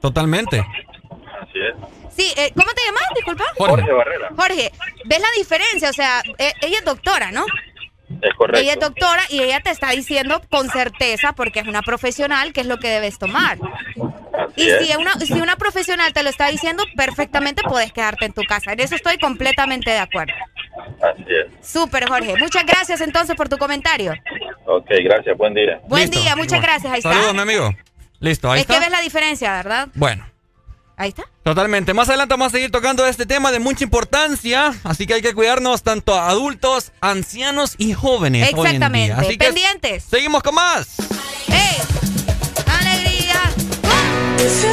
Totalmente. 0.00 0.60
Así 0.60 1.58
es. 1.58 1.74
Sí, 2.14 2.32
eh, 2.36 2.52
¿cómo 2.54 2.70
te 2.72 2.82
llamas? 2.86 3.02
Disculpa. 3.14 3.44
Jorge 3.56 3.92
Barrera. 3.92 4.28
Jorge, 4.36 4.70
¿ves 5.04 5.20
la 5.20 5.28
diferencia? 5.36 5.90
O 5.90 5.92
sea, 5.92 6.22
eh, 6.38 6.52
ella 6.60 6.78
es 6.78 6.84
doctora, 6.84 7.30
¿no? 7.32 7.44
Es 8.20 8.34
correcto. 8.34 8.60
Ella 8.60 8.72
es 8.74 8.80
doctora 8.80 9.22
y 9.30 9.40
ella 9.40 9.60
te 9.60 9.70
está 9.70 9.90
diciendo 9.90 10.40
con 10.50 10.68
certeza, 10.68 11.32
porque 11.32 11.60
es 11.60 11.66
una 11.66 11.82
profesional, 11.82 12.52
qué 12.52 12.60
es 12.60 12.66
lo 12.66 12.78
que 12.78 12.88
debes 12.88 13.18
tomar. 13.18 13.58
Y 14.56 14.68
es. 14.68 14.86
si 14.86 14.96
una, 14.96 15.14
si 15.20 15.32
una 15.34 15.56
profesional 15.56 16.12
te 16.12 16.22
lo 16.22 16.28
está 16.28 16.48
diciendo, 16.48 16.84
perfectamente 16.96 17.62
puedes 17.62 17.92
quedarte 17.92 18.26
en 18.26 18.32
tu 18.32 18.42
casa. 18.42 18.72
En 18.72 18.80
eso 18.80 18.94
estoy 18.94 19.18
completamente 19.18 19.90
de 19.90 19.98
acuerdo. 19.98 20.34
Así 21.02 21.24
es. 21.28 21.66
Súper, 21.66 22.08
Jorge. 22.08 22.36
Muchas 22.38 22.64
gracias 22.66 23.00
entonces 23.00 23.36
por 23.36 23.48
tu 23.48 23.58
comentario. 23.58 24.14
Ok, 24.66 24.90
gracias. 25.04 25.36
Buen 25.36 25.54
día. 25.54 25.80
Buen 25.88 26.10
día, 26.10 26.36
muchas 26.36 26.60
gracias. 26.60 26.92
Ahí 26.92 26.98
está. 26.98 27.12
Saludos, 27.12 27.34
mi 27.34 27.40
amigo. 27.40 27.74
Listo, 28.20 28.50
ahí 28.50 28.60
es 28.60 28.66
que 28.66 28.74
está. 28.74 28.84
ves 28.84 28.92
la 28.92 29.00
diferencia, 29.00 29.52
¿verdad? 29.52 29.88
Bueno. 29.94 30.31
Ahí 30.96 31.08
está. 31.08 31.24
Totalmente. 31.42 31.94
Más 31.94 32.08
adelante 32.08 32.34
vamos 32.34 32.48
a 32.48 32.50
seguir 32.50 32.70
tocando 32.70 33.06
este 33.06 33.26
tema 33.26 33.50
de 33.50 33.58
mucha 33.58 33.84
importancia, 33.84 34.72
así 34.84 35.06
que 35.06 35.14
hay 35.14 35.22
que 35.22 35.34
cuidarnos 35.34 35.82
tanto 35.82 36.14
a 36.14 36.28
adultos, 36.28 36.92
ancianos 37.00 37.74
y 37.78 37.94
jóvenes. 37.94 38.42
hoy 38.42 38.48
en 38.50 38.56
día. 38.56 38.64
Exactamente. 38.70 39.12
Así 39.14 39.38
que 39.38 39.46
Pendientes. 39.46 40.04
seguimos 40.04 40.42
con 40.42 40.54
más. 40.54 40.96
¡Ey! 41.48 41.78
¡Alegría! 42.66 43.40
If 44.38 44.64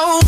Oh. 0.00 0.27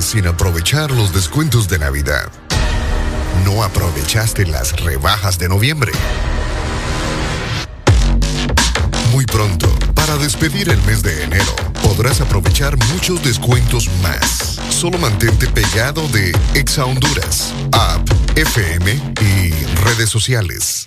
Sin 0.00 0.26
aprovechar 0.26 0.90
los 0.90 1.12
descuentos 1.12 1.68
de 1.68 1.78
Navidad. 1.78 2.32
No 3.44 3.62
aprovechaste 3.62 4.46
las 4.46 4.72
rebajas 4.80 5.38
de 5.38 5.50
noviembre. 5.50 5.92
Muy 9.12 9.26
pronto, 9.26 9.68
para 9.94 10.16
despedir 10.16 10.70
el 10.70 10.80
mes 10.84 11.02
de 11.02 11.24
enero, 11.24 11.54
podrás 11.82 12.22
aprovechar 12.22 12.74
muchos 12.94 13.22
descuentos 13.22 13.90
más. 14.02 14.58
Solo 14.70 14.96
mantente 14.96 15.46
pegado 15.46 16.08
de 16.08 16.34
Exa 16.54 16.86
Honduras, 16.86 17.52
app, 17.72 18.08
FM 18.34 18.92
y 19.20 19.50
redes 19.84 20.08
sociales. 20.08 20.86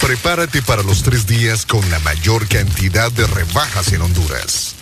Prepárate 0.00 0.62
para 0.62 0.84
los 0.84 1.02
tres 1.02 1.26
días 1.26 1.66
con 1.66 1.90
la 1.90 1.98
mayor 2.00 2.46
cantidad 2.46 3.10
de 3.10 3.26
rebajas 3.26 3.92
en 3.92 4.02
Honduras. 4.02 4.73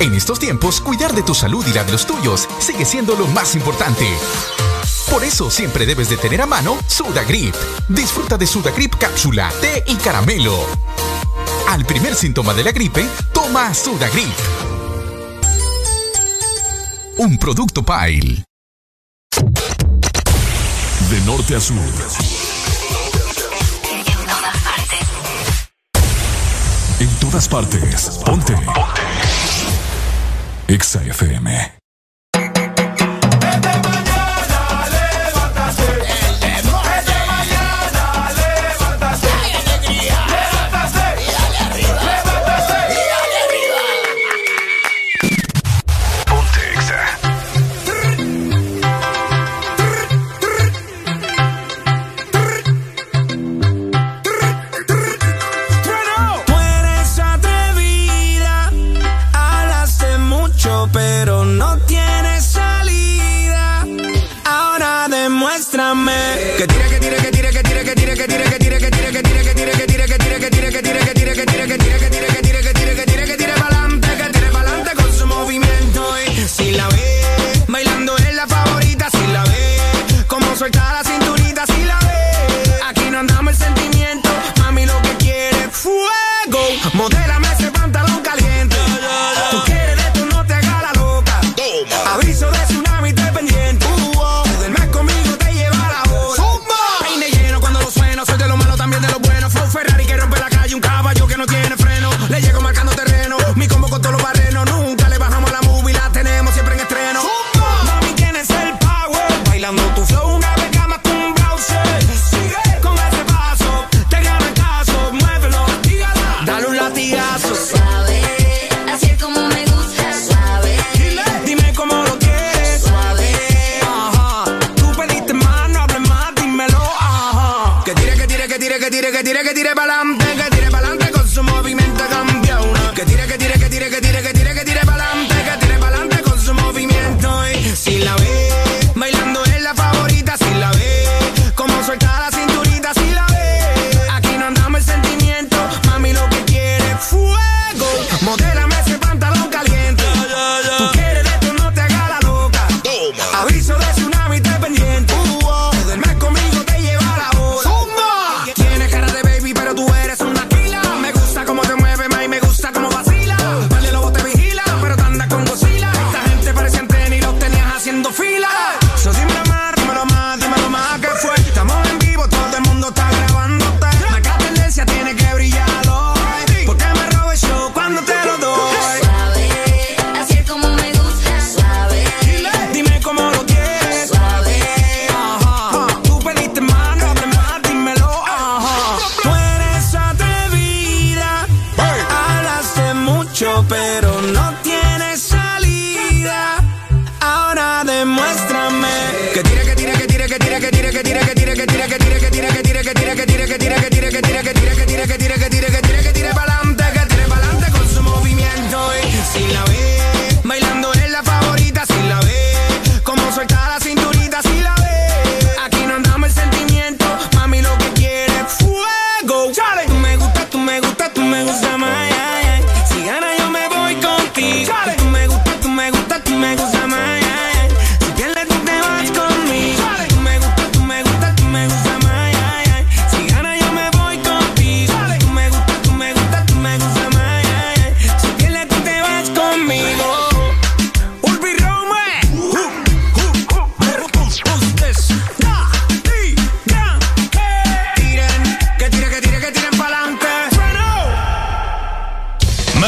En 0.00 0.14
estos 0.14 0.38
tiempos, 0.38 0.80
cuidar 0.80 1.12
de 1.12 1.24
tu 1.24 1.34
salud 1.34 1.66
y 1.66 1.72
la 1.72 1.82
de 1.82 1.90
los 1.90 2.06
tuyos 2.06 2.48
sigue 2.60 2.84
siendo 2.84 3.16
lo 3.16 3.26
más 3.26 3.56
importante. 3.56 4.06
Por 5.10 5.24
eso 5.24 5.50
siempre 5.50 5.86
debes 5.86 6.08
de 6.08 6.16
tener 6.16 6.40
a 6.40 6.46
mano 6.46 6.78
Sudagrip. 6.86 7.54
Disfruta 7.88 8.36
de 8.36 8.46
Sudagrip 8.46 8.94
cápsula, 8.96 9.50
té 9.60 9.82
y 9.88 9.96
caramelo. 9.96 10.54
Al 11.68 11.84
primer 11.84 12.14
síntoma 12.14 12.54
de 12.54 12.62
la 12.62 12.70
gripe, 12.70 13.08
toma 13.32 13.74
Sudagrip. 13.74 14.32
Un 17.16 17.36
producto 17.36 17.82
Pile. 17.82 18.44
De 21.10 21.20
norte 21.26 21.56
a 21.56 21.60
sur. 21.60 21.76
En 27.00 27.10
todas 27.20 27.48
partes. 27.48 28.20
Ponte. 28.24 28.52
Ponte. 28.54 29.07
Exa 30.68 31.00
FM. 31.00 31.67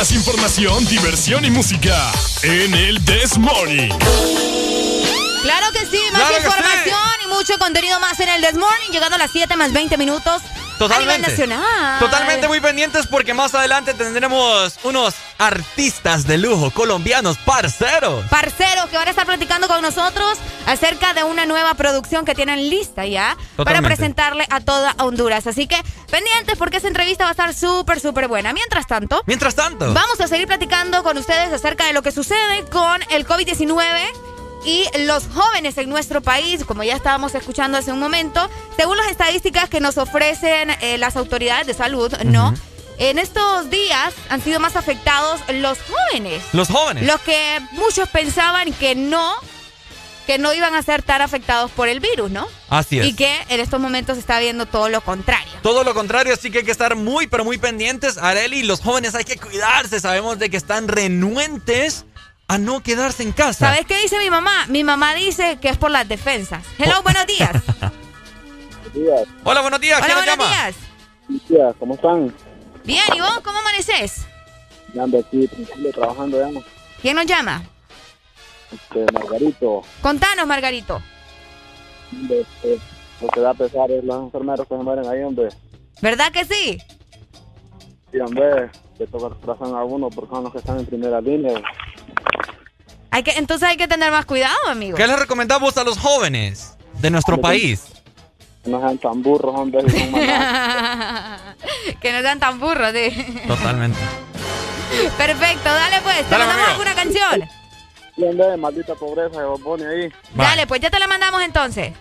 Más 0.00 0.12
información, 0.12 0.86
diversión 0.86 1.44
y 1.44 1.50
música 1.50 2.10
en 2.42 2.72
el 2.72 3.04
This 3.04 3.36
Morning. 3.36 3.90
Claro 5.42 5.72
que 5.72 5.80
sí, 5.80 6.00
más 6.10 6.38
información 6.38 6.96
y 7.22 7.26
mucho 7.26 7.58
contenido 7.58 8.00
más 8.00 8.18
en 8.18 8.30
el 8.30 8.40
This 8.40 8.54
Morning, 8.54 8.92
llegando 8.92 9.16
a 9.16 9.18
las 9.18 9.30
7 9.30 9.54
más 9.56 9.74
20 9.74 9.98
minutos. 9.98 10.40
Totalmente. 10.80 11.12
A 11.12 11.18
nivel 11.18 11.30
nacional. 11.30 11.98
Totalmente 11.98 12.48
muy 12.48 12.58
pendientes 12.58 13.06
porque 13.06 13.34
más 13.34 13.54
adelante 13.54 13.92
tendremos 13.92 14.78
unos 14.82 15.14
artistas 15.36 16.26
de 16.26 16.38
lujo 16.38 16.70
colombianos, 16.70 17.36
parceros. 17.36 18.24
Parceros 18.30 18.86
que 18.86 18.96
van 18.96 19.06
a 19.06 19.10
estar 19.10 19.26
platicando 19.26 19.68
con 19.68 19.82
nosotros 19.82 20.38
acerca 20.64 21.12
de 21.12 21.22
una 21.22 21.44
nueva 21.44 21.74
producción 21.74 22.24
que 22.24 22.34
tienen 22.34 22.70
lista 22.70 23.04
ya 23.04 23.36
para 23.56 23.82
presentarle 23.82 24.46
a 24.48 24.60
toda 24.60 24.94
Honduras. 25.00 25.46
Así 25.46 25.66
que 25.66 25.76
pendientes 26.10 26.56
porque 26.56 26.78
esa 26.78 26.88
entrevista 26.88 27.24
va 27.24 27.30
a 27.30 27.32
estar 27.32 27.52
súper, 27.52 28.00
súper 28.00 28.28
buena. 28.28 28.54
Mientras 28.54 28.86
tanto. 28.86 29.22
Mientras 29.26 29.54
tanto. 29.54 29.92
Vamos 29.92 30.18
a 30.18 30.28
seguir 30.28 30.46
platicando 30.46 31.02
con 31.02 31.18
ustedes 31.18 31.52
acerca 31.52 31.84
de 31.84 31.92
lo 31.92 32.00
que 32.00 32.10
sucede 32.10 32.64
con 32.70 33.02
el 33.10 33.26
COVID-19 33.26 34.39
y 34.64 34.86
los 35.06 35.26
jóvenes 35.28 35.78
en 35.78 35.88
nuestro 35.88 36.20
país, 36.20 36.64
como 36.64 36.82
ya 36.82 36.94
estábamos 36.94 37.34
escuchando 37.34 37.78
hace 37.78 37.92
un 37.92 37.98
momento, 37.98 38.48
según 38.76 38.96
las 38.96 39.10
estadísticas 39.10 39.68
que 39.68 39.80
nos 39.80 39.98
ofrecen 39.98 40.70
eh, 40.80 40.98
las 40.98 41.16
autoridades 41.16 41.66
de 41.66 41.74
salud, 41.74 42.12
¿no? 42.24 42.54
En 42.98 43.18
estos 43.18 43.70
días 43.70 44.12
han 44.28 44.42
sido 44.42 44.60
más 44.60 44.76
afectados 44.76 45.40
los 45.54 45.78
jóvenes. 45.80 46.42
Los 46.52 46.68
jóvenes. 46.68 47.06
Los 47.06 47.18
que 47.22 47.58
muchos 47.72 48.06
pensaban 48.10 48.74
que 48.74 48.94
no, 48.94 49.32
que 50.26 50.36
no 50.36 50.52
iban 50.52 50.74
a 50.74 50.82
ser 50.82 51.02
tan 51.02 51.22
afectados 51.22 51.70
por 51.70 51.88
el 51.88 52.00
virus, 52.00 52.30
¿no? 52.30 52.46
Así 52.68 52.98
es. 52.98 53.06
Y 53.06 53.14
que 53.14 53.34
en 53.48 53.58
estos 53.58 53.80
momentos 53.80 54.16
se 54.16 54.20
está 54.20 54.38
viendo 54.38 54.66
todo 54.66 54.90
lo 54.90 55.00
contrario. 55.00 55.50
Todo 55.62 55.82
lo 55.82 55.94
contrario, 55.94 56.34
así 56.34 56.50
que 56.50 56.58
hay 56.58 56.64
que 56.64 56.70
estar 56.70 56.94
muy, 56.94 57.26
pero 57.26 57.42
muy 57.42 57.56
pendientes. 57.56 58.18
Areli, 58.18 58.64
los 58.64 58.80
jóvenes 58.80 59.14
hay 59.14 59.24
que 59.24 59.38
cuidarse. 59.38 59.98
Sabemos 59.98 60.38
de 60.38 60.50
que 60.50 60.58
están 60.58 60.86
renuentes 60.86 62.04
a 62.50 62.58
no 62.58 62.82
quedarse 62.82 63.22
en 63.22 63.30
casa. 63.30 63.66
¿Sabes 63.66 63.86
qué 63.86 63.96
dice 64.02 64.18
mi 64.18 64.28
mamá? 64.28 64.66
Mi 64.66 64.82
mamá 64.82 65.14
dice 65.14 65.58
que 65.60 65.68
es 65.68 65.78
por 65.78 65.92
las 65.92 66.08
defensas. 66.08 66.66
Hello, 66.78 66.94
oh. 66.98 67.02
buenos 67.04 67.24
días. 67.24 67.52
Hola, 69.44 69.60
buenos 69.60 69.80
días. 69.80 70.02
Hola, 70.02 70.14
buenos 70.14 70.36
llama? 70.36 70.48
días. 70.48 70.76
Buenos 71.28 71.48
días, 71.48 71.74
¿cómo 71.78 71.94
están? 71.94 72.34
Bien, 72.84 73.04
¿y 73.14 73.20
vos 73.20 73.38
cómo 73.44 73.56
amaneces? 73.60 74.26
Ya 74.92 75.04
ando 75.04 75.20
aquí, 75.20 75.46
tranquilo, 75.46 75.92
trabajando, 75.92 76.40
ya. 76.40 76.60
¿Quién 77.00 77.14
nos 77.14 77.26
llama? 77.26 77.62
Este, 78.72 79.06
Margarito. 79.12 79.82
Contanos, 80.02 80.46
Margarito. 80.48 81.00
Este, 82.24 82.80
lo 83.20 83.28
que 83.28 83.40
da 83.40 83.54
pesar 83.54 83.92
es 83.92 84.02
los 84.02 84.24
enfermeros 84.24 84.66
que 84.66 84.76
se 84.76 84.82
mueren 84.82 85.06
ahí, 85.06 85.22
hombre. 85.22 85.50
¿Verdad 86.02 86.32
que 86.32 86.44
sí? 86.44 86.78
Sí, 88.10 88.18
hombre, 88.18 88.72
le 88.98 89.06
toca 89.06 89.28
el 89.28 89.74
a 89.76 89.84
uno 89.84 90.10
porque 90.10 90.34
son 90.34 90.42
los 90.42 90.52
que 90.52 90.58
están 90.58 90.80
en 90.80 90.86
primera 90.86 91.20
línea. 91.20 91.62
Hay 93.10 93.22
que, 93.22 93.32
entonces 93.32 93.68
hay 93.68 93.76
que 93.76 93.88
tener 93.88 94.10
más 94.10 94.24
cuidado, 94.24 94.56
amigo. 94.68 94.96
¿Qué 94.96 95.06
les 95.06 95.18
recomendamos 95.18 95.76
a 95.76 95.84
los 95.84 95.98
jóvenes 95.98 96.76
de 97.00 97.10
nuestro 97.10 97.40
país? 97.40 97.84
No 98.64 98.80
sean 98.80 98.98
tan 98.98 99.22
burros, 99.22 99.54
hombre. 99.56 99.82
que 102.00 102.12
no 102.12 102.20
sean 102.20 102.38
tan 102.38 102.60
burros, 102.60 102.92
sí. 102.92 103.10
Totalmente. 103.48 103.98
Perfecto, 105.16 105.64
dale 105.64 106.00
pues. 106.02 106.16
¿Te 106.18 106.24
Dale, 106.30 106.44
mandamos 106.46 106.68
amigo. 106.68 106.82
alguna 106.82 106.94
canción? 106.94 107.48
Hombre, 108.22 108.56
maldita 108.56 108.94
pobreza 108.94 109.40
de 109.40 109.46
Bob 109.46 109.62
Bunny 109.62 109.84
ahí. 109.84 110.12
Dale, 110.34 110.66
pues 110.66 110.80
ya 110.80 110.90
te 110.90 110.98
la 110.98 111.06
mandamos 111.06 111.42
entonces. 111.42 111.92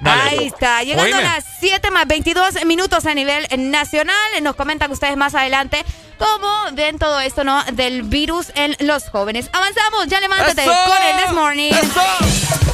Dale. 0.00 0.20
Ahí 0.30 0.46
está, 0.46 0.82
llegando 0.82 1.16
Oíme. 1.16 1.28
a 1.28 1.34
las 1.36 1.44
7 1.60 1.90
más 1.90 2.06
22 2.06 2.64
minutos 2.64 3.06
a 3.06 3.14
nivel 3.14 3.46
nacional. 3.70 4.16
Nos 4.42 4.56
comentan 4.56 4.90
ustedes 4.90 5.16
más 5.16 5.34
adelante 5.34 5.84
cómo 6.18 6.48
ven 6.72 6.98
todo 6.98 7.20
esto, 7.20 7.44
¿no? 7.44 7.62
Del 7.72 8.02
virus 8.02 8.52
en 8.54 8.76
los 8.80 9.08
jóvenes. 9.08 9.48
Avanzamos, 9.52 10.06
ya 10.08 10.20
levántate 10.20 10.62
¡Eso! 10.62 10.72
con 10.86 11.02
el 11.02 11.24
This 11.24 11.32
Morning. 11.32 12.73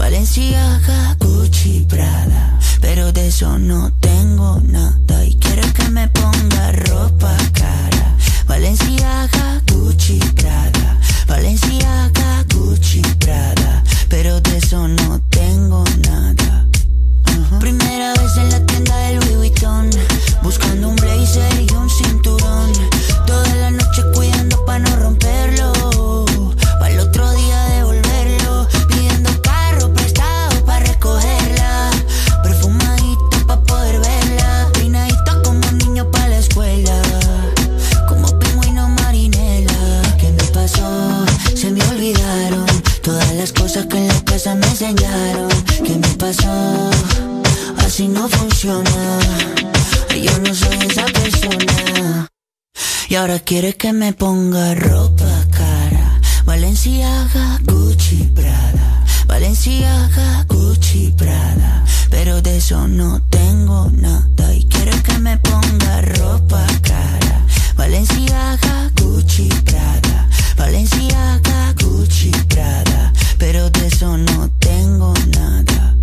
Valenciaga, 0.00 1.14
Gucci, 1.18 1.84
Prada. 1.86 2.58
Pero 2.80 3.12
de 3.12 3.28
eso 3.28 3.58
no 3.58 3.92
tengo 4.00 4.58
nada. 4.64 5.24
Y 5.26 5.34
quiere 5.34 5.60
que 5.74 5.90
me 5.90 6.08
ponga 6.08 6.72
ropa 6.72 7.36
cara. 7.52 8.16
Valenciaga, 8.48 9.60
Gucci, 9.70 10.18
Prada. 10.36 10.98
Valenciaga, 11.26 12.44
Gucci, 12.54 13.02
Prada. 13.18 13.84
Pero 14.08 14.40
de 14.40 14.56
eso 14.56 14.88
no 14.88 15.20
tengo 15.28 15.84
nada. 16.08 16.66
Primera 17.60 18.14
vez 18.14 18.38
en 18.38 18.50
la 18.52 18.64
tienda 18.64 18.96
del 18.96 19.16
Louis 19.16 19.36
Vuitton 19.36 19.90
Buscando 20.42 20.88
un 20.88 20.96
blazer 20.96 21.60
y 21.60 21.72
un 21.74 21.90
cinturón 21.90 22.72
Toda 23.26 23.54
la 23.56 23.70
noche 23.70 24.02
cuidando 24.14 24.64
pa' 24.64 24.78
no 24.78 24.96
romperlo 24.96 25.39
las 43.40 43.52
cosas 43.54 43.86
que 43.86 43.96
en 43.96 44.06
la 44.06 44.20
casa 44.22 44.54
me 44.54 44.66
enseñaron. 44.66 45.48
¿Qué 45.82 45.96
me 45.96 46.08
pasó? 46.18 46.90
Así 47.78 48.06
no 48.06 48.28
funciona. 48.28 49.18
Yo 50.14 50.38
no 50.40 50.54
soy 50.54 50.76
esa 50.90 51.06
persona. 51.06 52.28
Y 53.08 53.14
ahora 53.14 53.38
quiere 53.38 53.72
que 53.78 53.94
me 53.94 54.12
ponga 54.12 54.74
ropa 54.74 55.32
cara. 55.52 56.20
Valenciaga, 56.44 57.58
Gucci, 57.64 58.30
Prada. 58.34 59.04
Valenciaga, 59.26 60.44
Gucci, 60.46 61.14
Prada. 61.16 61.82
Pero 62.10 62.42
de 62.42 62.58
eso 62.58 62.88
no 62.88 63.22
tengo 63.30 63.90
nada. 63.94 64.54
Y 64.54 64.64
quiere 64.66 65.00
que 65.02 65.18
me 65.18 65.38
ponga 65.38 66.02
ropa 66.02 66.66
cara. 66.82 67.46
Valenciaga, 67.74 68.90
Gucci, 69.00 69.48
Prada 69.64 70.09
Valenciaga, 70.60 71.74
Gucci, 71.80 72.30
Prada 72.48 73.12
Pero 73.38 73.70
de 73.70 73.86
eso 73.86 74.18
no 74.18 74.50
tengo 74.58 75.14
nada. 75.38 75.96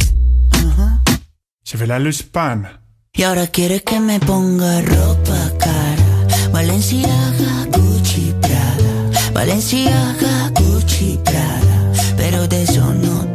Chevela 1.63 1.99
Luspan. 1.99 2.67
Y 3.13 3.23
ahora 3.23 3.45
quiere 3.47 3.81
que 3.81 3.99
me 3.99 4.19
ponga 4.19 4.81
ropa 4.81 5.51
cara. 5.59 6.07
Valenciaga, 6.51 7.67
Gucci, 7.71 8.33
Prada. 8.41 9.31
Valenciaga, 9.33 10.49
Gucci, 10.55 11.19
Prada. 11.23 11.93
Pero 12.15 12.47
de 12.47 12.63
eso 12.63 12.93
no 12.93 13.26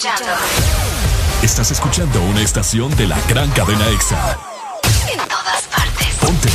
escuchando 0.00 0.32
Estás 1.42 1.70
escuchando 1.70 2.22
una 2.22 2.40
estación 2.40 2.94
de 2.96 3.06
la 3.06 3.20
gran 3.28 3.50
cadena 3.50 3.86
EXA. 3.88 4.38
en 5.12 5.18
todas 5.28 5.62
partes. 5.74 6.16
Ponte. 6.20 6.48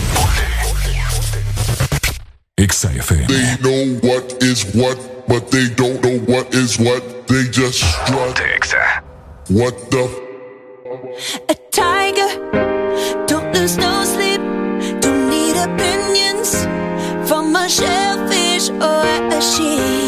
EXA 2.58 2.92
FM. 2.94 3.28
They 3.28 3.58
know 3.60 4.00
what 4.02 4.42
is 4.42 4.66
what, 4.74 4.98
but 5.28 5.52
they 5.52 5.70
don't 5.76 6.02
know 6.02 6.18
what 6.28 6.54
is 6.56 6.80
what. 6.80 7.04
They 7.28 7.44
just 7.52 7.82
strut. 7.82 8.40
What 9.50 9.76
the? 9.92 10.10
a 11.50 11.56
tiger. 11.72 12.30
Don't 13.28 13.54
lose 13.54 13.78
no 13.78 14.06
sleep. 14.06 14.42
Don't 15.02 15.30
need 15.30 15.56
opinions 15.56 16.66
from 17.28 17.56
a 17.56 17.70
shellfish 17.70 18.70
or 18.70 19.36
a 19.36 19.42
sheep. 19.42 20.05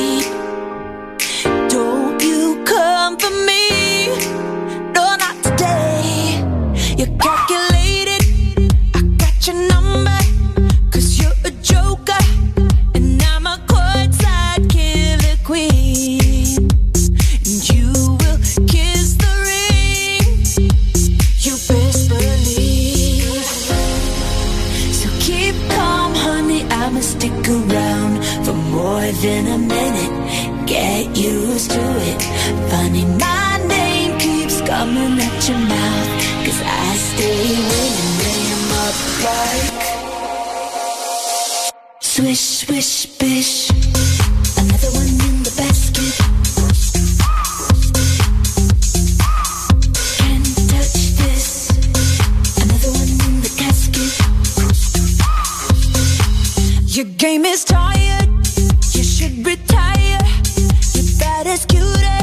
Than 29.21 29.47
a 29.47 29.57
minute. 29.57 30.67
Get 30.67 31.17
used 31.17 31.71
to 31.71 31.79
it. 31.79 32.21
Funny, 32.69 33.05
my 33.05 33.46
Swish, 42.17 42.39
swish, 42.39 43.05
bish. 43.19 43.69
Another 44.57 44.89
one 44.97 45.05
in 45.05 45.43
the 45.43 45.53
basket. 45.55 46.17
Your 56.87 57.05
game 57.05 57.45
is 57.45 57.63
tired. 57.63 58.27
You 58.95 59.03
should 59.03 59.45
retire. 59.45 60.17
Your 60.95 61.19
bad 61.19 61.45
is 61.45 61.65
cute. 61.65 62.16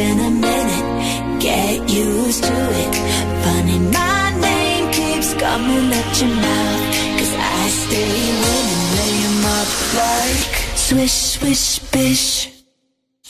Than 0.00 0.16
a 0.28 0.32
minute. 0.48 0.86
Get 1.46 1.76
used 1.88 2.42
to 2.48 2.58
it. 2.82 2.94
Funny, 3.44 3.78
my 3.98 4.24
name 4.46 4.84
keeps 4.98 5.30
coming 5.44 5.86
at 6.00 6.10
your 6.20 6.34
mouth. 6.46 6.84
Cause 7.18 7.34
I 7.58 7.60
stay 7.82 8.14
winning, 8.42 8.84
lay 8.98 9.16
'em 9.28 9.44
up 9.58 9.70
like 10.02 10.52
swish, 10.86 11.18
swish, 11.34 11.66
bish. 11.92 12.26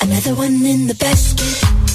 Another 0.05 0.35
one 0.45 0.57
in 0.73 0.81
the 0.91 0.97
basket. 1.07 1.90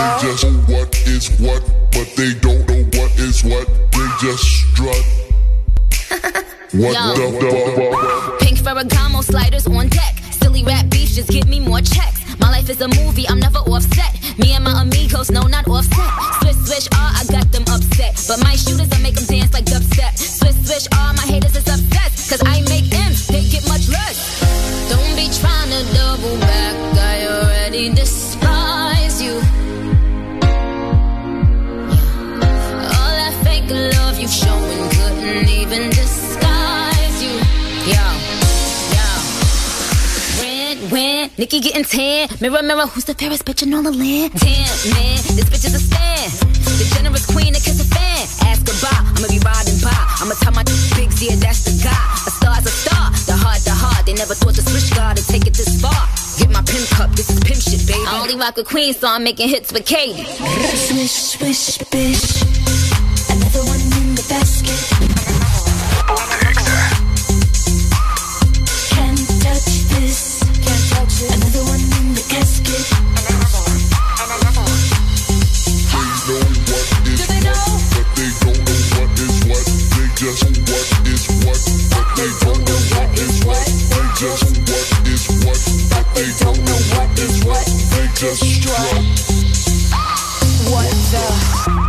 They 0.00 0.32
just 0.32 0.44
know 0.44 0.56
what 0.72 0.96
is 1.06 1.28
what, 1.36 1.60
but 1.92 2.08
they 2.16 2.32
don't 2.40 2.64
know 2.64 2.84
what 2.96 3.12
is 3.20 3.44
what. 3.44 3.68
They 3.92 4.08
just 4.24 4.40
strut. 4.40 5.04
what 6.72 6.96
Yo. 6.96 7.12
the 7.12 7.28
fuck? 7.92 8.40
Pink 8.40 8.58
Ferragamo 8.60 9.22
sliders 9.22 9.66
on 9.66 9.88
deck. 9.88 10.16
Silly 10.40 10.64
rap 10.64 10.88
beefs, 10.88 11.16
just 11.16 11.28
give 11.28 11.46
me 11.48 11.60
more 11.60 11.82
checks. 11.82 12.24
My 12.38 12.50
life 12.50 12.70
is 12.70 12.80
a 12.80 12.88
movie, 12.88 13.28
I'm 13.28 13.40
never 13.40 13.58
offset. 13.58 14.16
Me 14.38 14.52
and 14.54 14.64
my 14.64 14.80
amigos, 14.80 15.30
no, 15.30 15.42
not 15.42 15.68
offset. 15.68 16.10
Swish, 16.40 16.56
swish, 16.64 16.88
ah, 16.94 17.20
I 17.20 17.30
got 17.30 17.52
them 17.52 17.64
upset. 17.68 18.16
But 18.26 18.42
my 18.42 18.56
shooters, 18.56 18.88
I 18.92 19.02
make 19.02 19.16
them 19.16 19.26
dance 19.26 19.52
like 19.52 19.66
dubstep. 19.66 20.16
Swish, 20.16 20.56
swish, 20.64 20.86
ah, 20.94 21.12
my 21.14 21.26
haters 21.30 21.56
is 21.56 21.68
obsessed. 21.68 22.30
Cause 22.30 22.42
I 22.46 22.62
make 22.72 22.88
M's, 23.04 23.26
they 23.26 23.44
get 23.44 23.68
much 23.68 23.86
less. 23.90 24.40
Don't 24.88 25.14
be 25.14 25.28
trying 25.28 25.68
to 25.68 25.82
double 25.92 26.38
back, 26.40 26.74
I 26.96 27.26
already 27.26 27.90
despise 27.90 28.29
Red, 41.30 41.38
when 41.38 41.46
Nikki 41.46 41.60
getting 41.60 41.84
tan. 41.84 42.28
Mirror, 42.40 42.62
mirror, 42.62 42.86
who's 42.86 43.04
the 43.04 43.14
fairest 43.14 43.44
bitch 43.44 43.62
in 43.62 43.74
all 43.74 43.82
the 43.82 43.92
land? 43.92 44.32
Tan, 44.40 44.66
man, 44.92 45.16
this 45.36 45.44
bitch 45.46 45.66
is 45.66 45.74
a 45.74 45.78
stand. 45.78 46.32
The 46.78 46.92
generous 46.94 47.26
queen 47.26 47.52
that 47.52 47.62
kiss 47.62 47.80
a 47.80 47.84
fan. 47.84 48.26
Ask 48.48 48.64
goodbye, 48.66 48.88
I'ma 48.92 49.28
be 49.28 49.38
riding 49.38 49.78
by. 49.82 49.94
I'ma 50.20 50.34
tell 50.40 50.52
my 50.52 50.64
big 50.96 51.10
yeah, 51.20 51.36
that's 51.36 51.64
the 51.64 51.74
guy. 51.82 52.04
A 52.26 52.30
star's 52.30 52.66
a 52.66 52.70
star, 52.70 53.10
the 53.26 53.36
heart, 53.36 53.60
the 53.64 53.74
heart. 53.74 54.06
They 54.06 54.14
never 54.14 54.34
thought 54.34 54.54
the 54.54 54.62
switch 54.62 54.94
guard 54.94 55.16
to 55.16 55.26
take 55.26 55.46
it 55.46 55.54
this 55.54 55.80
far. 55.80 56.08
Get 56.38 56.50
my 56.50 56.62
pimp 56.62 56.88
cup, 56.90 57.10
this 57.12 57.30
is 57.30 57.40
pimp 57.40 57.60
shit, 57.60 57.86
baby. 57.86 58.00
I 58.06 58.20
only 58.22 58.36
rock 58.36 58.56
with 58.56 58.66
queen, 58.66 58.94
so 58.94 59.08
I'm 59.08 59.24
making 59.24 59.48
hits 59.48 59.72
with 59.72 59.86
Katie. 59.86 60.24
Swish, 60.24 61.36
swish, 61.36 61.78
bish. 61.90 62.42
Another 63.30 63.62
one 63.68 63.80
in 64.00 64.14
the 64.14 64.24
basket. 64.28 65.09
They 88.20 88.26
just 88.26 88.44
strut. 88.44 88.96
What 90.70 90.90
the? 91.10 91.79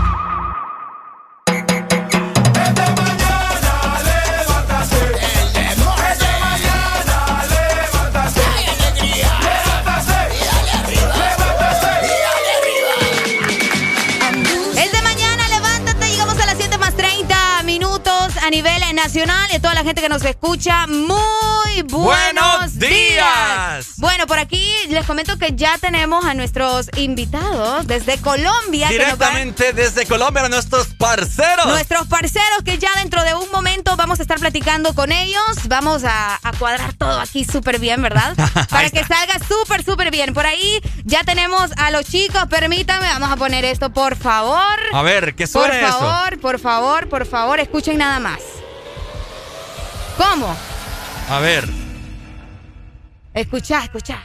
Nacional 19.03 19.49
y 19.51 19.55
a 19.55 19.59
toda 19.61 19.73
la 19.73 19.83
gente 19.83 19.99
que 20.01 20.09
nos 20.09 20.23
escucha. 20.23 20.85
Muy 20.85 21.81
buenos, 21.83 22.03
Buenos 22.73 22.77
días. 22.79 23.93
Bueno, 23.97 24.27
por 24.27 24.37
aquí 24.37 24.63
les 24.89 25.05
comento 25.07 25.37
que 25.39 25.53
ya 25.55 25.77
tenemos 25.79 26.23
a 26.23 26.33
nuestros 26.35 26.87
invitados 26.97 27.87
desde 27.87 28.19
Colombia. 28.19 28.89
que 28.89 28.99
nos 28.99 29.17
van- 29.17 29.33
Directamente 29.33 29.73
desde 29.73 30.05
Colombia 30.05 30.45
a 30.45 30.49
nuestros 30.49 30.87
parceros. 30.99 31.65
Nuestros 31.65 32.07
parceros 32.07 32.59
que 32.63 32.77
ya 32.77 32.89
dentro 32.97 33.23
de 33.23 33.33
un 33.33 33.49
momento 33.51 33.95
vamos 33.95 34.19
a 34.19 34.21
estar 34.21 34.39
platicando 34.39 34.93
con 34.93 35.11
ellos. 35.11 35.41
Vamos 35.67 36.03
a, 36.03 36.35
a 36.43 36.51
cuadrar 36.59 36.93
todo 36.93 37.19
aquí 37.19 37.43
súper 37.43 37.79
bien, 37.79 38.01
¿verdad? 38.03 38.35
Para 38.69 38.89
que 38.91 39.03
salga 39.03 39.39
súper, 39.47 39.83
súper 39.83 40.11
bien. 40.11 40.33
Por 40.35 40.45
ahí 40.45 40.79
ya 41.05 41.23
tenemos 41.23 41.71
a 41.77 41.89
los 41.89 42.05
chicos. 42.05 42.43
Permítame, 42.51 43.07
vamos 43.07 43.31
a 43.31 43.35
poner 43.35 43.65
esto, 43.65 43.89
por 43.91 44.15
favor. 44.15 44.61
A 44.93 45.01
ver, 45.01 45.33
¿qué 45.33 45.47
Por 45.47 45.63
suena 45.69 45.87
eso? 45.87 45.99
favor, 45.99 46.39
por 46.39 46.59
favor, 46.59 47.09
por 47.09 47.25
favor, 47.25 47.59
escuchen 47.59 47.97
nada 47.97 48.19
más. 48.19 48.39
¿Cómo? 50.21 50.55
A 51.29 51.39
ver. 51.39 51.67
Escucha, 53.33 53.83
escucha. 53.85 54.23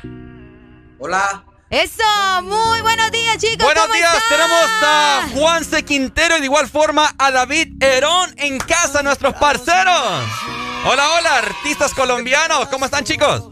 Hola. 0.99 1.43
Eso, 1.71 2.03
muy 2.43 2.83
buenos 2.83 3.11
días, 3.11 3.39
chicos. 3.39 3.65
Buenos 3.65 3.85
¿cómo 3.85 3.95
días, 3.95 4.15
están? 4.15 4.39
tenemos 4.39 4.71
a 4.83 5.29
Juanse 5.33 5.85
Quintero 5.85 6.37
y 6.37 6.41
de 6.41 6.45
igual 6.45 6.69
forma 6.69 7.15
a 7.19 7.31
David 7.31 7.83
Herón 7.83 8.35
en 8.37 8.59
casa, 8.59 9.03
nuestros 9.03 9.35
parceros. 9.37 10.23
Hola, 10.85 11.15
hola, 11.19 11.39
artistas 11.39 11.95
colombianos, 11.95 12.69
¿cómo 12.69 12.85
están 12.85 13.03
chicos? 13.03 13.49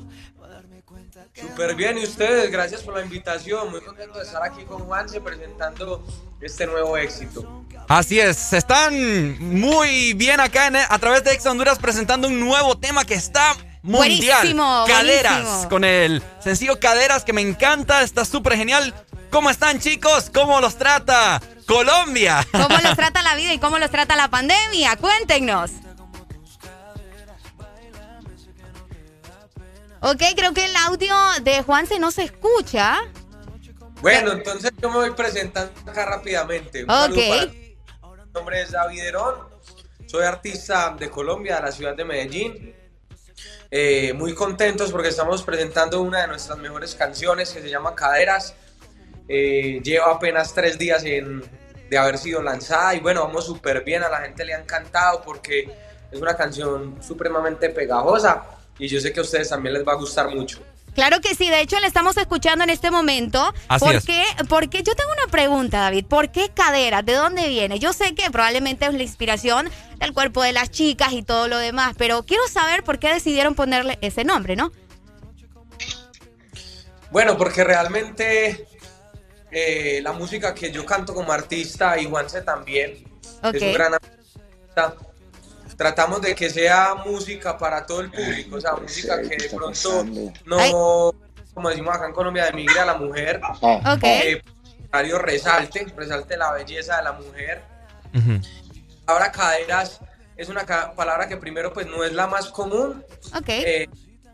Súper 1.32 1.74
bien, 1.74 1.96
y 1.96 2.04
ustedes, 2.04 2.50
gracias 2.52 2.82
por 2.82 2.94
la 2.94 3.02
invitación. 3.02 3.70
Muy 3.70 3.80
contento 3.80 4.18
de 4.18 4.24
estar 4.24 4.42
aquí 4.42 4.64
con 4.64 4.80
Juanse 4.80 5.18
presentando 5.22 6.06
este 6.42 6.66
nuevo 6.66 6.96
éxito. 6.98 7.63
Así 7.88 8.18
es, 8.18 8.52
están 8.52 9.38
muy 9.40 10.14
bien 10.14 10.40
acá 10.40 10.68
en- 10.68 10.76
a 10.76 10.98
través 10.98 11.22
de 11.24 11.32
Ex 11.32 11.44
Honduras 11.46 11.78
presentando 11.78 12.28
un 12.28 12.40
nuevo 12.40 12.76
tema 12.78 13.04
que 13.04 13.14
está 13.14 13.54
mundial. 13.82 14.38
Buenísimo, 14.38 14.84
Caderas, 14.88 15.42
buenísimo. 15.42 15.68
con 15.68 15.84
el 15.84 16.22
sencillo 16.42 16.80
Caderas 16.80 17.24
que 17.24 17.32
me 17.34 17.42
encanta, 17.42 18.02
está 18.02 18.24
súper 18.24 18.56
genial. 18.56 18.94
¿Cómo 19.30 19.50
están 19.50 19.80
chicos? 19.80 20.30
¿Cómo 20.32 20.60
los 20.60 20.76
trata 20.78 21.42
Colombia? 21.66 22.46
¿Cómo 22.52 22.68
los 22.82 22.96
trata 22.96 23.22
la 23.22 23.34
vida 23.34 23.52
y 23.52 23.58
cómo 23.58 23.78
los 23.78 23.90
trata 23.90 24.16
la 24.16 24.28
pandemia? 24.28 24.96
Cuéntenos. 24.96 25.70
Ok, 30.00 30.22
creo 30.36 30.52
que 30.52 30.64
el 30.66 30.76
audio 30.76 31.14
de 31.42 31.62
Juanse 31.62 31.98
no 31.98 32.10
se 32.10 32.24
escucha. 32.24 32.98
Bueno, 34.02 34.32
entonces 34.32 34.70
yo 34.82 34.90
me 34.90 34.96
voy 34.96 35.10
presentando 35.12 35.72
acá 35.90 36.04
rápidamente. 36.04 36.84
Un 36.84 36.90
Ok. 36.90 37.54
Nombre 38.34 38.60
es 38.60 38.72
David 38.72 39.00
Herón. 39.00 39.36
Soy 40.06 40.24
artista 40.24 40.94
de 40.98 41.08
Colombia, 41.08 41.56
de 41.56 41.62
la 41.62 41.72
ciudad 41.72 41.94
de 41.94 42.04
Medellín. 42.04 42.74
Eh, 43.70 44.12
muy 44.12 44.34
contentos 44.34 44.90
porque 44.90 45.08
estamos 45.08 45.42
presentando 45.44 46.02
una 46.02 46.22
de 46.22 46.26
nuestras 46.26 46.58
mejores 46.58 46.96
canciones 46.96 47.52
que 47.52 47.62
se 47.62 47.70
llama 47.70 47.94
Caderas. 47.94 48.56
Eh, 49.28 49.80
lleva 49.84 50.10
apenas 50.10 50.52
tres 50.52 50.76
días 50.76 51.04
de 51.04 51.96
haber 51.96 52.18
sido 52.18 52.42
lanzada 52.42 52.94
y 52.96 53.00
bueno, 53.00 53.24
vamos 53.24 53.46
súper 53.46 53.84
bien, 53.84 54.02
a 54.02 54.08
la 54.08 54.18
gente 54.22 54.44
le 54.44 54.52
ha 54.52 54.58
encantado 54.58 55.22
porque 55.22 55.70
es 56.10 56.20
una 56.20 56.36
canción 56.36 57.00
supremamente 57.02 57.70
pegajosa 57.70 58.44
y 58.78 58.88
yo 58.88 59.00
sé 59.00 59.12
que 59.12 59.20
a 59.20 59.22
ustedes 59.22 59.48
también 59.48 59.74
les 59.74 59.86
va 59.86 59.92
a 59.92 59.96
gustar 59.96 60.28
mucho. 60.34 60.58
Claro 60.94 61.20
que 61.20 61.34
sí, 61.34 61.50
de 61.50 61.60
hecho 61.60 61.78
le 61.80 61.86
estamos 61.86 62.16
escuchando 62.16 62.62
en 62.64 62.70
este 62.70 62.90
momento. 62.90 63.52
Así 63.68 63.84
¿Por 63.84 63.96
es. 63.96 64.04
qué? 64.04 64.22
Porque 64.48 64.82
yo 64.82 64.94
tengo 64.94 65.10
una 65.12 65.30
pregunta, 65.30 65.80
David. 65.80 66.06
¿Por 66.06 66.30
qué 66.30 66.50
cadera? 66.50 67.02
¿De 67.02 67.14
dónde 67.14 67.48
viene? 67.48 67.78
Yo 67.78 67.92
sé 67.92 68.14
que 68.14 68.30
probablemente 68.30 68.86
es 68.86 68.94
la 68.94 69.02
inspiración 69.02 69.68
del 69.98 70.12
cuerpo 70.12 70.42
de 70.42 70.52
las 70.52 70.70
chicas 70.70 71.12
y 71.12 71.22
todo 71.22 71.48
lo 71.48 71.58
demás, 71.58 71.94
pero 71.98 72.22
quiero 72.24 72.46
saber 72.48 72.84
por 72.84 72.98
qué 72.98 73.12
decidieron 73.12 73.54
ponerle 73.54 73.98
ese 74.02 74.24
nombre, 74.24 74.54
¿no? 74.54 74.70
Bueno, 77.10 77.36
porque 77.36 77.64
realmente 77.64 78.66
eh, 79.50 80.00
la 80.02 80.12
música 80.12 80.54
que 80.54 80.70
yo 80.72 80.84
canto 80.84 81.14
como 81.14 81.32
artista 81.32 81.98
y 81.98 82.06
Juanse 82.06 82.42
también 82.42 83.04
es 83.52 83.62
un 83.62 83.72
gran 83.72 83.94
artista. 83.94 84.96
Tratamos 85.76 86.22
de 86.22 86.34
que 86.34 86.50
sea 86.50 86.94
música 87.04 87.58
para 87.58 87.84
todo 87.86 88.00
el 88.00 88.10
público, 88.10 88.56
o 88.56 88.60
sea, 88.60 88.72
música 88.74 89.20
que 89.22 89.36
de 89.36 89.48
pronto 89.50 90.04
no, 90.46 91.12
como 91.52 91.68
decimos 91.70 91.94
acá 91.94 92.06
en 92.06 92.12
Colombia, 92.12 92.46
demigre 92.46 92.78
a 92.80 92.84
la 92.84 92.94
mujer. 92.94 93.40
Ok. 93.60 94.02
Eh, 94.04 94.42
contrario, 94.78 95.18
resalte, 95.18 95.86
resalte 95.96 96.36
la 96.36 96.52
belleza 96.52 96.96
de 96.98 97.02
la 97.02 97.12
mujer. 97.12 97.62
Ahora 99.06 99.30
caderas 99.32 100.00
es 100.36 100.48
una 100.48 100.64
ca- 100.64 100.94
palabra 100.94 101.28
que 101.28 101.36
primero 101.36 101.72
pues 101.72 101.86
no 101.86 102.04
es 102.04 102.12
la 102.12 102.26
más 102.26 102.46
común. 102.48 103.04
Ok. 103.36 103.48
Eh, 103.48 103.88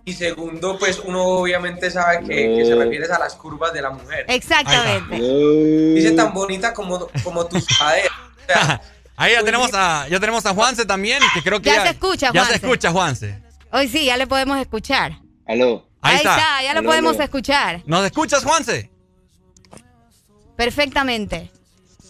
y 0.05 0.13
segundo, 0.15 0.79
pues 0.79 0.99
uno 0.99 1.23
obviamente 1.25 1.91
sabe 1.91 2.21
que, 2.21 2.57
que 2.57 2.65
se 2.65 2.75
refiere 2.75 3.07
a 3.13 3.19
las 3.19 3.35
curvas 3.35 3.73
de 3.73 3.83
la 3.83 3.91
mujer. 3.91 4.25
Exactamente. 4.29 5.17
Dice 5.21 6.13
tan 6.13 6.33
bonita 6.33 6.73
como, 6.73 7.07
como 7.23 7.47
tus 7.47 7.67
caderas. 7.67 8.11
O 8.43 8.47
sea, 8.53 8.81
Ahí 9.21 9.33
ya 9.35 9.45
tenemos 9.45 9.69
a, 9.75 10.09
ya 10.09 10.19
tenemos 10.19 10.47
a 10.47 10.55
Juanse 10.55 10.87
también, 10.87 11.23
que 11.35 11.43
creo 11.43 11.61
que 11.61 11.69
Ya 11.69 11.83
se 11.83 11.91
escucha, 11.91 12.29
Ya 12.33 12.41
se 12.41 12.49
Juanse. 12.49 12.55
escucha, 12.55 12.91
Juanse. 12.91 13.43
Hoy 13.71 13.87
sí, 13.87 14.07
ya 14.07 14.17
le 14.17 14.27
podemos 14.27 14.59
escuchar. 14.59 15.19
Aló. 15.47 15.87
Ahí, 16.01 16.17
está. 16.17 16.63
ya 16.63 16.73
lo 16.73 16.83
podemos 16.83 17.21
escuchar. 17.21 17.83
¿Nos 17.85 18.03
escuchas, 18.07 18.43
Juanse? 18.43 18.91
Perfectamente. 20.57 21.51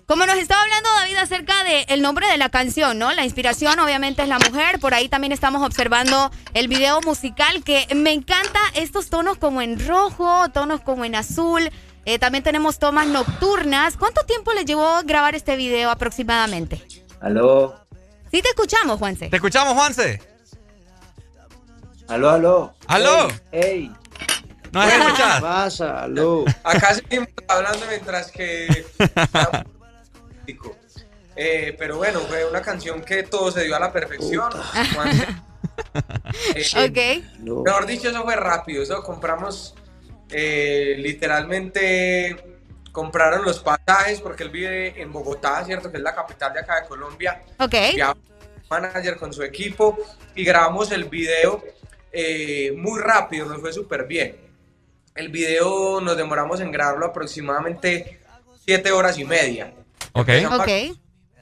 Como 0.06 0.24
nos 0.24 0.36
estaba 0.36 0.62
hablando 0.62 0.88
David 1.00 1.16
acerca 1.16 1.64
del 1.64 2.00
nombre 2.00 2.28
de 2.28 2.38
la 2.38 2.48
canción, 2.48 2.96
¿no? 2.96 3.10
La 3.12 3.24
inspiración 3.24 3.80
obviamente 3.80 4.22
es 4.22 4.28
la 4.28 4.38
mujer. 4.38 4.78
Por 4.78 4.94
ahí 4.94 5.08
también 5.08 5.32
estamos 5.32 5.66
observando 5.66 6.30
el 6.54 6.68
video 6.68 7.00
musical 7.00 7.64
que 7.64 7.88
me 7.92 8.12
encanta 8.12 8.60
estos 8.74 9.10
tonos 9.10 9.36
como 9.36 9.62
en 9.62 9.84
rojo, 9.84 10.48
tonos 10.50 10.80
como 10.82 11.04
en 11.04 11.16
azul. 11.16 11.70
Eh, 12.04 12.20
también 12.20 12.44
tenemos 12.44 12.78
tomas 12.78 13.08
nocturnas. 13.08 13.96
¿Cuánto 13.96 14.24
tiempo 14.26 14.52
le 14.52 14.64
llevó 14.64 15.00
grabar 15.02 15.34
este 15.34 15.56
video 15.56 15.90
aproximadamente? 15.90 16.80
Aló. 17.20 17.74
Sí 18.30 18.40
te 18.42 18.48
escuchamos, 18.48 18.98
Juanse. 18.98 19.28
¿Te 19.28 19.36
escuchamos, 19.36 19.74
Juanse? 19.74 20.20
Aló, 22.08 22.30
aló. 22.30 22.74
¿Aló? 22.86 23.28
Ey. 23.52 23.92
¿Nos 24.72 24.86
¿Qué 24.86 24.96
escuchas? 24.96 25.40
pasa? 25.40 26.02
Aló. 26.04 26.44
acá 26.64 26.94
seguimos 26.94 27.28
hablando 27.48 27.86
mientras 27.88 28.30
que... 28.30 28.86
Eh, 31.42 31.74
pero 31.78 31.96
bueno, 31.96 32.20
fue 32.20 32.44
una 32.44 32.60
canción 32.60 33.00
que 33.02 33.22
todo 33.22 33.50
se 33.50 33.62
dio 33.64 33.74
a 33.74 33.80
la 33.80 33.92
perfección. 33.92 34.50
Juanse. 34.94 35.26
Eh, 36.54 37.24
Ok. 37.40 37.62
Mejor 37.64 37.86
dicho, 37.86 38.10
eso 38.10 38.22
fue 38.22 38.36
rápido. 38.36 38.82
Eso 38.82 39.02
compramos 39.02 39.74
eh, 40.30 40.96
literalmente 40.98 42.49
compraron 42.92 43.44
los 43.44 43.60
pasajes 43.60 44.20
porque 44.20 44.42
él 44.42 44.50
vive 44.50 45.00
en 45.00 45.12
Bogotá, 45.12 45.64
¿cierto? 45.64 45.90
Que 45.90 45.98
es 45.98 46.02
la 46.02 46.14
capital 46.14 46.52
de 46.52 46.60
acá 46.60 46.80
de 46.80 46.88
Colombia. 46.88 47.42
Ok. 47.58 47.74
Ya 47.96 48.14
manager 48.70 49.16
con 49.16 49.32
su 49.32 49.42
equipo 49.42 49.98
y 50.34 50.44
grabamos 50.44 50.92
el 50.92 51.04
video 51.04 51.62
eh, 52.12 52.72
muy 52.76 53.00
rápido, 53.00 53.46
nos 53.46 53.60
fue 53.60 53.72
súper 53.72 54.06
bien. 54.06 54.36
El 55.14 55.28
video 55.28 56.00
nos 56.00 56.16
demoramos 56.16 56.60
en 56.60 56.70
grabarlo 56.70 57.06
aproximadamente 57.06 58.20
7 58.64 58.92
horas 58.92 59.18
y 59.18 59.24
media. 59.24 59.74
Ok. 60.12 60.28
Empezamos 60.28 60.66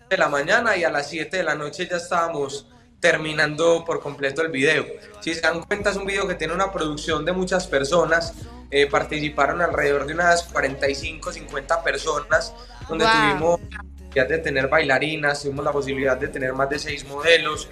de 0.08 0.16
la 0.16 0.28
mañana 0.28 0.76
y 0.76 0.84
a 0.84 0.90
las 0.90 1.10
7 1.10 1.36
de 1.36 1.42
la 1.42 1.54
noche 1.54 1.86
ya 1.86 1.98
estábamos 1.98 2.66
terminando 2.98 3.84
por 3.84 4.00
completo 4.00 4.42
el 4.42 4.50
video. 4.50 4.86
Si 5.20 5.34
se 5.34 5.42
dan 5.42 5.62
cuenta 5.62 5.90
es 5.90 5.96
un 5.96 6.06
video 6.06 6.26
que 6.26 6.34
tiene 6.34 6.54
una 6.54 6.72
producción 6.72 7.24
de 7.24 7.32
muchas 7.32 7.66
personas, 7.66 8.32
eh, 8.70 8.86
participaron 8.86 9.60
alrededor 9.62 10.06
de 10.06 10.14
unas 10.14 10.42
45, 10.44 11.32
50 11.32 11.82
personas, 11.82 12.52
donde 12.88 13.04
Wow. 13.04 13.14
tuvimos 13.14 13.60
la 13.70 13.82
posibilidad 13.82 14.28
de 14.28 14.38
tener 14.38 14.68
bailarinas, 14.68 15.42
tuvimos 15.42 15.64
la 15.64 15.72
posibilidad 15.72 16.16
de 16.16 16.28
tener 16.28 16.52
más 16.52 16.68
de 16.70 16.78
6 16.78 17.06
modelos, 17.06 17.68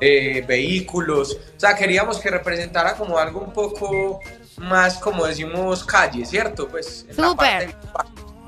eh, 0.00 0.42
vehículos, 0.48 1.36
o 1.56 1.60
sea, 1.60 1.74
queríamos 1.76 2.18
que 2.20 2.30
representara 2.30 2.94
como 2.94 3.18
algo 3.18 3.40
un 3.40 3.52
poco 3.52 4.20
más, 4.56 4.96
como 4.98 5.26
decimos, 5.26 5.84
calle, 5.84 6.24
¿cierto? 6.24 6.68
Pues 6.68 7.06
Súper. 7.14 7.74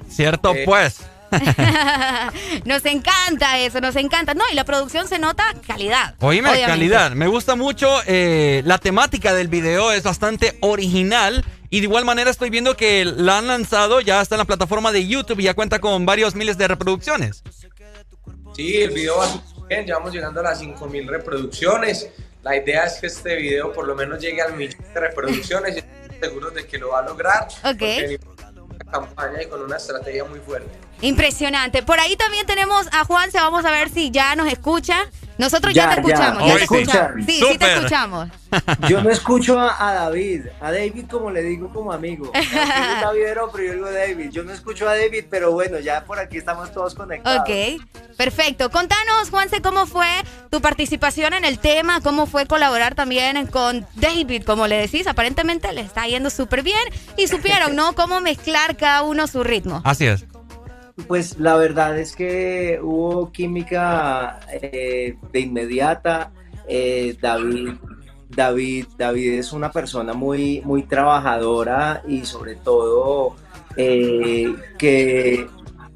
Cierto, 0.09 0.55
Eh, 0.55 0.63
pues. 0.65 1.01
nos 2.65 2.85
encanta 2.85 3.59
eso, 3.59 3.81
nos 3.81 3.97
encanta. 3.97 4.35
No, 4.35 4.45
y 4.51 4.55
la 4.55 4.65
producción 4.65 5.09
se 5.09 5.19
nota 5.19 5.45
calidad. 5.67 6.15
Oíme, 6.21 6.49
obviamente. 6.51 6.67
calidad. 6.71 7.11
Me 7.13 7.27
gusta 7.27 7.55
mucho 7.57 7.89
eh, 8.07 8.63
la 8.65 8.79
temática 8.79 9.33
del 9.35 9.49
video, 9.49 9.93
es 9.93 10.03
bastante 10.03 10.59
original. 10.61 11.45
Y 11.73 11.81
de 11.81 11.85
igual 11.85 12.05
manera 12.05 12.31
estoy 12.31 12.51
viendo 12.51 12.77
que 12.77 13.07
la 13.07 13.39
han 13.39 13.47
lanzado, 13.47 14.03
ya 14.03 14.21
está 14.21 14.35
en 14.35 14.41
la 14.41 14.45
plataforma 14.45 14.93
de 14.93 15.07
YouTube 15.07 15.41
y 15.41 15.45
ya 15.45 15.55
cuenta 15.55 15.79
con 15.79 16.05
varios 16.05 16.35
miles 16.35 16.59
de 16.59 16.69
reproducciones. 16.69 17.43
Sí, 18.55 18.83
el 18.83 18.91
video 18.91 19.17
va 19.17 19.27
bien, 19.71 19.87
ya 19.87 19.95
vamos 19.95 20.13
llegando 20.13 20.41
a 20.41 20.43
las 20.43 20.59
5000 20.59 21.09
reproducciones. 21.09 22.11
La 22.43 22.55
idea 22.59 22.85
es 22.85 23.01
que 23.01 23.07
este 23.07 23.37
video 23.37 23.73
por 23.73 23.87
lo 23.87 23.95
menos 23.95 24.21
llegue 24.21 24.43
al 24.43 24.55
millón 24.55 24.85
de 24.93 25.01
reproducciones 25.01 25.77
y 25.77 25.79
estoy 25.79 26.19
seguro 26.21 26.51
de 26.51 26.67
que 26.67 26.77
lo 26.77 26.91
va 26.91 26.99
a 26.99 27.07
lograr. 27.07 27.49
Ok. 27.65 28.21
campaña 28.91 29.43
y 29.43 29.47
con 29.47 29.63
una 29.63 29.79
estrategia 29.79 30.25
muy 30.25 30.41
fuerte. 30.41 30.69
Impresionante. 31.01 31.83
Por 31.83 31.99
ahí 32.01 32.17
también 32.17 32.45
tenemos 32.45 32.87
a 32.93 33.07
Juanse, 33.07 33.39
vamos 33.39 33.65
a 33.65 33.71
ver 33.71 33.89
si 33.89 34.11
ya 34.11 34.37
nos 34.37 34.53
escucha. 34.53 35.09
Nosotros 35.39 35.75
ya, 35.75 35.85
Ya, 35.85 35.95
te 35.95 36.01
escuchamos, 36.01 36.43
¿Me 36.43 36.49
ya 36.49 36.57
te 36.57 36.63
escuchamos. 36.63 37.25
Sí, 37.27 37.41
sí 37.49 37.59
te 37.59 37.75
escuchamos. 37.75 38.29
Yo 38.89 39.03
no 39.03 39.11
escucho 39.11 39.59
a, 39.59 39.89
a 39.89 39.95
David, 39.95 40.47
a 40.61 40.71
David 40.73 41.07
como 41.11 41.31
le 41.31 41.43
digo 41.43 41.73
como 41.73 41.93
amigo. 41.93 42.31
Davidero, 43.03 43.51
pero 43.51 43.65
yo 43.65 43.73
digo 43.73 43.91
David. 43.91 44.31
Yo 44.31 44.45
no 44.45 44.53
escucho 44.53 44.87
a 44.89 44.95
David, 44.95 45.25
pero 45.31 45.53
bueno, 45.53 45.79
ya 45.79 46.05
por 46.05 46.19
aquí 46.19 46.37
estamos 46.37 46.71
todos 46.73 46.95
conectados. 46.95 47.41
Ok, 47.41 47.83
perfecto. 48.17 48.71
Contanos, 48.71 49.31
Juanse, 49.31 49.63
cómo 49.63 49.87
fue 49.87 50.07
tu 50.51 50.61
participación 50.61 51.33
en 51.33 51.47
el 51.47 51.59
tema, 51.59 52.03
cómo 52.03 52.27
fue 52.27 52.47
colaborar 52.47 52.95
también 52.95 53.47
con 53.47 53.87
David, 53.95 54.45
como 54.45 54.67
le 54.67 54.77
decís, 54.77 55.07
aparentemente 55.07 55.73
le 55.73 55.81
está 55.81 56.07
yendo 56.07 56.29
súper 56.29 56.63
bien 56.63 56.83
y 57.17 57.29
supieron, 57.29 57.75
¿no? 57.75 57.95
Cómo 58.03 58.21
mezclar 58.21 58.77
cada 58.77 59.03
uno 59.03 59.27
su 59.27 59.45
ritmo. 59.45 59.81
Así 59.85 60.07
es. 60.07 60.27
Pues 61.07 61.39
la 61.39 61.57
verdad 61.57 61.99
es 61.99 62.15
que 62.15 62.79
hubo 62.83 63.33
química 63.33 64.41
eh, 64.53 65.17
de 65.33 65.41
inmediata. 65.41 66.33
Eh, 66.69 67.17
David, 67.21 67.73
David, 68.29 68.87
David 68.97 69.35
es 69.35 69.53
una 69.53 69.71
persona 69.71 70.13
muy, 70.13 70.61
muy 70.65 70.85
trabajadora 70.85 72.03
y 72.07 72.25
sobre 72.25 72.57
todo 72.57 73.37
eh, 73.77 74.55
que 74.79 75.47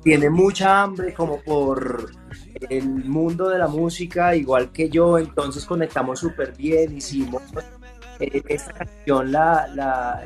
tiene 0.02 0.30
mucha 0.30 0.82
hambre 0.82 1.12
como 1.12 1.40
por 1.40 2.10
el 2.70 3.04
mundo 3.04 3.48
de 3.48 3.58
la 3.58 3.68
música, 3.68 4.34
igual 4.34 4.70
que 4.70 4.88
yo, 4.88 5.18
entonces 5.18 5.64
conectamos 5.66 6.20
súper 6.20 6.56
bien, 6.56 6.96
hicimos 6.96 7.42
eh, 8.20 8.42
esta 8.48 8.72
canción 8.72 9.32
la, 9.32 10.24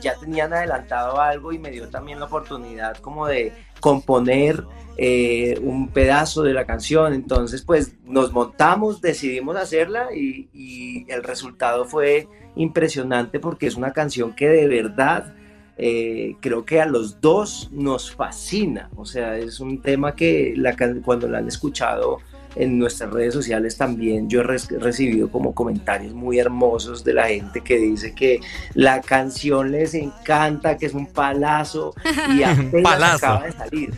ya 0.00 0.14
tenían 0.18 0.52
adelantado 0.52 1.20
algo 1.20 1.52
y 1.52 1.58
me 1.58 1.70
dio 1.70 1.88
también 1.88 2.18
la 2.18 2.26
oportunidad 2.26 2.96
como 2.98 3.26
de 3.26 3.52
componer 3.80 4.64
eh, 4.96 5.58
un 5.62 5.88
pedazo 5.88 6.42
de 6.42 6.52
la 6.52 6.66
canción. 6.66 7.12
Entonces, 7.12 7.62
pues 7.62 7.94
nos 8.04 8.32
montamos, 8.32 9.00
decidimos 9.00 9.56
hacerla 9.56 10.08
y, 10.14 11.06
el 11.08 11.22
resultado 11.22 11.84
fue 11.84 12.28
impresionante 12.56 13.40
porque 13.40 13.66
es 13.66 13.76
una 13.76 13.92
canción 13.92 14.34
que 14.34 14.48
de 14.48 14.66
verdad 14.66 15.34
eh, 15.78 16.36
creo 16.40 16.64
que 16.64 16.80
a 16.80 16.86
los 16.86 17.20
dos 17.20 17.70
nos 17.72 18.12
fascina. 18.14 18.90
O 18.96 19.04
sea, 19.04 19.38
es 19.38 19.60
un 19.60 19.80
tema 19.80 20.14
que 20.14 20.54
la, 20.56 20.76
cuando 21.04 21.28
la 21.28 21.38
han 21.38 21.48
escuchado 21.48 22.18
en 22.56 22.78
nuestras 22.78 23.10
redes 23.10 23.34
sociales 23.34 23.76
también 23.76 24.28
yo 24.28 24.40
he 24.40 24.42
recibido 24.44 25.30
como 25.30 25.54
comentarios 25.54 26.12
muy 26.14 26.38
hermosos 26.38 27.04
de 27.04 27.14
la 27.14 27.28
gente 27.28 27.60
que 27.60 27.76
dice 27.76 28.14
que 28.14 28.40
la 28.74 29.00
canción 29.00 29.70
les 29.70 29.94
encanta, 29.94 30.76
que 30.76 30.86
es 30.86 30.94
un 30.94 31.06
palazo 31.06 31.94
y 32.36 32.42
apenas 32.44 32.82
Palazo. 32.82 33.26
acaba 33.26 33.44
de 33.46 33.52
salir. 33.52 33.94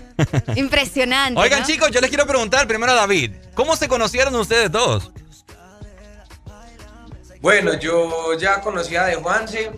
Impresionante. 0.57 1.41
Oigan, 1.41 1.61
¿no? 1.61 1.67
chicos, 1.67 1.91
yo 1.91 2.01
les 2.01 2.11
quiero 2.11 2.27
preguntar 2.27 2.67
primero 2.67 2.93
a 2.93 2.97
David, 2.97 3.33
¿cómo 3.55 3.77
se 3.77 3.89
conocieron 3.89 4.35
ustedes 4.35 4.71
dos? 4.71 5.11
Bueno, 7.41 7.75
yo 7.79 8.35
ya 8.39 8.61
conocía 8.61 9.05
de 9.05 9.15
Juanse, 9.15 9.71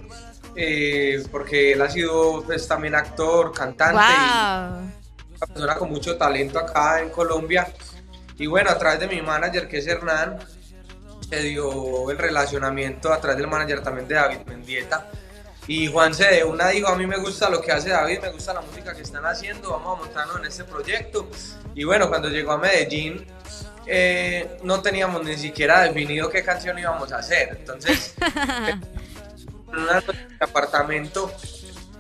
eh, 0.56 1.22
porque 1.30 1.72
él 1.72 1.82
ha 1.82 1.88
sido 1.88 2.42
pues, 2.44 2.66
también 2.66 2.94
actor, 2.94 3.52
cantante 3.52 3.94
Wow. 4.02 4.90
y 5.30 5.36
una 5.36 5.46
persona 5.46 5.74
con 5.76 5.90
mucho 5.90 6.16
talento 6.16 6.58
acá 6.58 7.00
en 7.00 7.10
Colombia. 7.10 7.68
Y 8.42 8.48
bueno, 8.48 8.70
a 8.70 8.76
través 8.76 8.98
de 8.98 9.06
mi 9.06 9.22
manager, 9.22 9.68
que 9.68 9.78
es 9.78 9.86
Hernán, 9.86 10.36
se 11.30 11.38
dio 11.42 12.10
el 12.10 12.18
relacionamiento 12.18 13.12
a 13.12 13.20
través 13.20 13.38
del 13.38 13.46
manager 13.46 13.84
también 13.84 14.08
de 14.08 14.16
David 14.16 14.40
Mendieta. 14.46 15.06
Y 15.68 15.86
Juanse 15.86 16.24
de 16.24 16.42
una 16.42 16.70
dijo, 16.70 16.88
a 16.88 16.96
mí 16.96 17.06
me 17.06 17.18
gusta 17.18 17.48
lo 17.48 17.60
que 17.60 17.70
hace 17.70 17.90
David, 17.90 18.18
me 18.20 18.32
gusta 18.32 18.52
la 18.52 18.62
música 18.62 18.96
que 18.96 19.02
están 19.02 19.24
haciendo, 19.26 19.70
vamos 19.70 19.96
a 19.96 20.02
montarnos 20.02 20.38
en 20.38 20.46
este 20.46 20.64
proyecto. 20.64 21.30
Y 21.76 21.84
bueno, 21.84 22.08
cuando 22.08 22.30
llegó 22.30 22.50
a 22.50 22.58
Medellín, 22.58 23.24
eh, 23.86 24.58
no 24.64 24.82
teníamos 24.82 25.22
ni 25.22 25.36
siquiera 25.36 25.82
definido 25.82 26.28
qué 26.28 26.42
canción 26.42 26.76
íbamos 26.80 27.12
a 27.12 27.18
hacer. 27.18 27.58
Entonces, 27.60 28.16
en 29.72 29.78
el 29.78 30.38
apartamento 30.40 31.32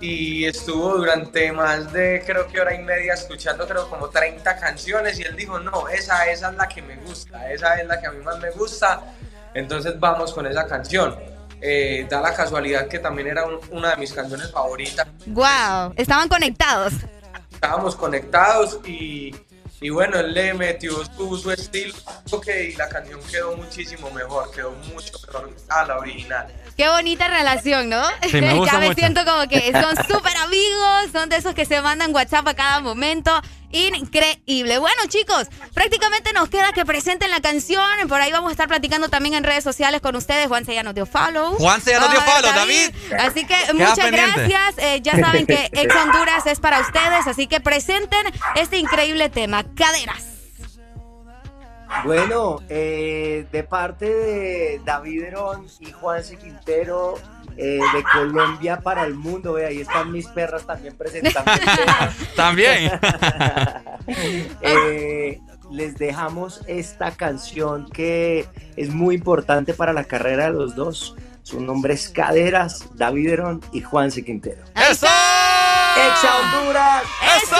y 0.02 0.44
estuvo 0.46 0.96
durante 0.96 1.52
más 1.52 1.92
de 1.92 2.22
creo 2.26 2.46
que 2.48 2.60
hora 2.60 2.74
y 2.74 2.82
media 2.82 3.14
escuchando 3.14 3.66
creo 3.68 3.88
como 3.88 4.08
30 4.08 4.58
canciones 4.58 5.18
y 5.20 5.22
él 5.22 5.36
dijo, 5.36 5.58
no, 5.60 5.88
esa, 5.88 6.26
esa 6.30 6.50
es 6.50 6.56
la 6.56 6.68
que 6.68 6.82
me 6.82 6.96
gusta, 6.96 7.50
esa 7.52 7.76
es 7.80 7.86
la 7.86 8.00
que 8.00 8.08
a 8.08 8.10
mí 8.10 8.22
más 8.24 8.38
me 8.40 8.50
gusta, 8.50 9.00
entonces 9.54 9.98
vamos 10.00 10.32
con 10.34 10.46
esa 10.46 10.66
canción. 10.66 11.16
Eh, 11.64 12.06
da 12.10 12.20
la 12.20 12.34
casualidad 12.34 12.88
que 12.88 12.98
también 12.98 13.28
era 13.28 13.44
un- 13.46 13.60
una 13.70 13.90
de 13.90 13.96
mis 13.98 14.12
canciones 14.12 14.50
favoritas. 14.50 15.06
Wow, 15.26 15.92
estaban 15.96 16.28
conectados. 16.28 16.92
Estábamos 17.52 17.94
conectados 17.94 18.80
y, 18.84 19.32
y 19.82 19.90
bueno, 19.90 20.18
él 20.20 20.32
le 20.32 20.54
metió 20.54 20.92
su, 21.16 21.36
su 21.36 21.50
estilo 21.50 21.94
que 22.44 22.70
y 22.70 22.76
la 22.76 22.88
canción 22.88 23.20
quedó 23.30 23.56
muchísimo 23.56 24.10
mejor, 24.10 24.50
quedó 24.52 24.70
mucho 24.92 25.12
mejor 25.26 25.54
a 25.68 25.84
la 25.84 25.98
original. 25.98 26.46
Qué 26.76 26.88
bonita 26.88 27.28
relación, 27.28 27.88
¿no? 27.90 28.02
Sí, 28.30 28.40
me 28.40 28.54
gusta 28.54 28.74
ya 28.74 28.78
me 28.78 28.88
mucho. 28.88 28.98
siento 29.00 29.24
como 29.24 29.46
que 29.48 29.72
son 29.72 29.94
súper 30.08 30.36
amigos, 30.38 31.10
son 31.12 31.28
de 31.28 31.36
esos 31.36 31.54
que 31.54 31.66
se 31.66 31.80
mandan 31.82 32.14
WhatsApp 32.14 32.48
a 32.48 32.54
cada 32.54 32.80
momento. 32.80 33.30
Increíble. 33.72 34.78
Bueno, 34.78 35.02
chicos, 35.08 35.48
prácticamente 35.74 36.32
nos 36.32 36.48
queda 36.48 36.72
que 36.72 36.84
presenten 36.84 37.30
la 37.30 37.40
canción. 37.40 37.82
Por 38.08 38.20
ahí 38.20 38.30
vamos 38.30 38.50
a 38.50 38.52
estar 38.52 38.68
platicando 38.68 39.08
también 39.08 39.34
en 39.34 39.44
redes 39.44 39.64
sociales 39.64 40.00
con 40.00 40.14
ustedes. 40.14 40.46
Juanse 40.48 40.74
ya 40.74 40.82
nos 40.82 40.94
dio 40.94 41.06
follow. 41.06 41.56
Juanse 41.56 41.90
ya 41.92 42.00
nos 42.00 42.10
dio 42.10 42.20
follow, 42.20 42.52
David. 42.54 42.90
Así 43.18 43.46
que 43.46 43.54
Queda 43.54 43.72
muchas 43.72 43.98
pendiente. 43.98 44.48
gracias. 44.48 44.74
Eh, 44.78 45.00
ya 45.02 45.18
saben 45.18 45.46
que 45.46 45.68
Ex 45.72 45.94
Honduras 45.96 46.46
es 46.46 46.60
para 46.60 46.80
ustedes. 46.80 47.26
Así 47.26 47.46
que 47.46 47.60
presenten 47.60 48.26
este 48.54 48.76
increíble 48.78 49.28
tema. 49.30 49.64
Caderas. 49.74 50.26
Bueno, 52.04 52.58
eh, 52.68 53.46
de 53.52 53.64
parte 53.64 54.06
de 54.06 54.80
David 54.84 55.24
Herón 55.24 55.66
y 55.78 55.92
Juanse 55.92 56.36
Quintero, 56.38 57.14
eh, 57.56 57.78
de 57.94 58.02
Colombia 58.12 58.80
para 58.80 59.04
el 59.04 59.14
mundo, 59.14 59.54
ve, 59.54 59.66
ahí 59.66 59.80
están 59.80 60.10
mis 60.12 60.26
perras 60.28 60.66
también 60.66 60.96
presentando. 60.96 61.50
También. 62.36 62.92
Eh, 64.62 65.40
les 65.70 65.96
dejamos 65.96 66.62
esta 66.66 67.12
canción 67.12 67.88
que 67.88 68.46
es 68.76 68.90
muy 68.90 69.14
importante 69.14 69.74
para 69.74 69.92
la 69.92 70.04
carrera 70.04 70.46
de 70.46 70.52
los 70.52 70.74
dos. 70.74 71.14
Su 71.42 71.60
nombre 71.60 71.94
es 71.94 72.08
Caderas, 72.08 72.84
David 72.94 73.28
Herón 73.30 73.60
y 73.72 73.80
Juanse 73.80 74.24
Quintero. 74.24 74.62
¡Eso! 74.74 75.06
¡Ex 75.06 76.24
Honduras! 76.24 77.02
¡Eso! 77.36 77.56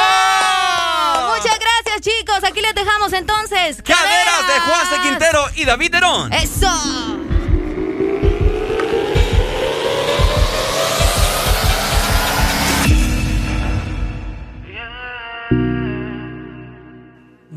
Muchas 1.36 1.58
gracias, 1.58 2.00
chicos. 2.00 2.44
Aquí 2.44 2.60
les 2.60 2.74
dejamos 2.74 3.12
entonces. 3.12 3.82
Caderas 3.82 4.46
de 4.46 4.60
Juanse 4.60 5.08
Quintero 5.08 5.44
y 5.56 5.64
David 5.64 5.94
Herón. 5.94 6.32
¡Eso! 6.32 7.21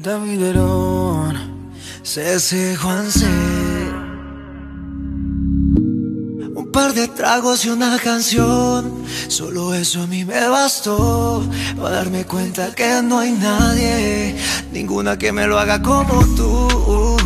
David 0.05 0.39
Herón, 0.39 1.35
CC 2.03 2.77
Juanse. 2.77 3.25
Un 6.53 6.69
par 6.71 6.93
de 6.93 7.07
tragos 7.07 7.65
y 7.65 7.69
una 7.69 7.97
canción, 7.97 9.03
solo 9.27 9.73
eso 9.73 10.03
a 10.03 10.05
mí 10.05 10.23
me 10.23 10.47
bastó 10.47 11.43
para 11.75 11.95
darme 11.95 12.23
cuenta 12.23 12.71
que 12.75 13.01
no 13.01 13.17
hay 13.17 13.31
nadie, 13.31 14.35
ninguna 14.71 15.17
que 15.17 15.31
me 15.31 15.47
lo 15.47 15.57
haga 15.57 15.81
como 15.81 16.23
tú. 16.35 17.17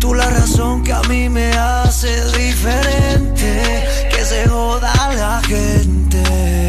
Tú 0.00 0.14
la 0.14 0.28
razón 0.30 0.82
que 0.82 0.92
a 0.92 1.02
mí 1.02 1.28
me 1.28 1.52
hace 1.52 2.12
diferente, 2.36 3.84
que 4.10 4.24
se 4.24 4.48
joda 4.48 4.92
la 5.14 5.40
gente. 5.46 6.67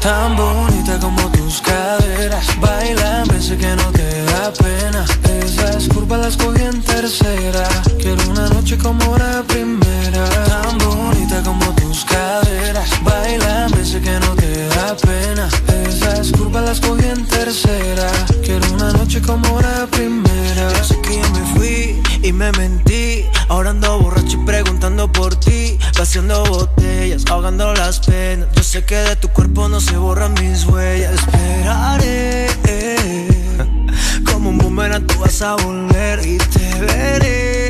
Tan 0.00 0.34
bonita 0.34 0.98
como 0.98 1.30
tus 1.30 1.60
caderas. 1.60 2.46
Bailame, 2.58 3.40
sé 3.40 3.56
que 3.58 3.76
no 3.76 3.84
te 3.92 4.24
da 4.24 4.50
pena. 4.52 5.04
Esas 5.44 5.88
curvas 5.88 6.20
las 6.20 6.36
cogí 6.38 6.62
en 6.62 6.82
tercera. 6.82 7.68
Quiero 7.98 8.30
una 8.30 8.48
noche 8.48 8.78
como 8.78 9.18
la 9.18 9.42
primera. 9.42 10.24
Tan 10.46 10.78
bonita 10.78 11.42
como 11.42 11.66
tus 11.74 12.04
caderas. 12.06 12.88
Bailame, 13.04 13.84
sé 13.84 14.00
que 14.00 14.18
no 14.20 14.34
te 14.36 14.68
da 14.68 14.96
pena. 14.96 15.48
Esas 15.86 16.32
curvas 16.32 16.64
las 16.64 16.80
cogí 16.80 17.04
en 17.04 17.26
tercera. 17.26 18.10
Quiero 18.42 18.72
una 18.72 18.92
noche 18.92 19.20
como 19.20 19.60
la 19.60 19.86
primera. 19.86 20.72
Yo 20.78 20.84
sé 20.84 20.98
que 21.02 21.18
me 21.18 21.54
fui 21.54 22.02
y 22.22 22.32
me 22.32 22.50
mentí. 22.52 23.26
Ahora 23.48 23.70
ando 23.70 23.98
borracho 23.98 24.19
y 24.19 24.19
preguntando 24.50 25.10
por 25.12 25.36
ti 25.36 25.78
Vaciando 25.96 26.44
botellas, 26.44 27.24
ahogando 27.30 27.72
las 27.74 28.00
penas. 28.00 28.48
Yo 28.54 28.62
sé 28.62 28.84
que 28.84 28.96
de 28.96 29.16
tu 29.16 29.28
cuerpo 29.28 29.68
no 29.68 29.80
se 29.80 29.96
borran 29.96 30.34
mis 30.34 30.64
huellas. 30.64 31.14
Esperaré 31.14 32.46
Como 34.24 34.50
un 34.50 34.58
boomerang 34.58 35.06
tú 35.06 35.18
vas 35.20 35.40
a 35.42 35.54
volver 35.56 36.26
Y 36.26 36.38
te 36.38 36.80
veré. 36.80 37.68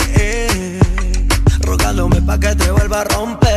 Rogándome 1.60 2.22
pa' 2.22 2.38
que 2.38 2.54
te 2.54 2.70
vuelva 2.70 3.02
a 3.02 3.04
romper 3.04 3.49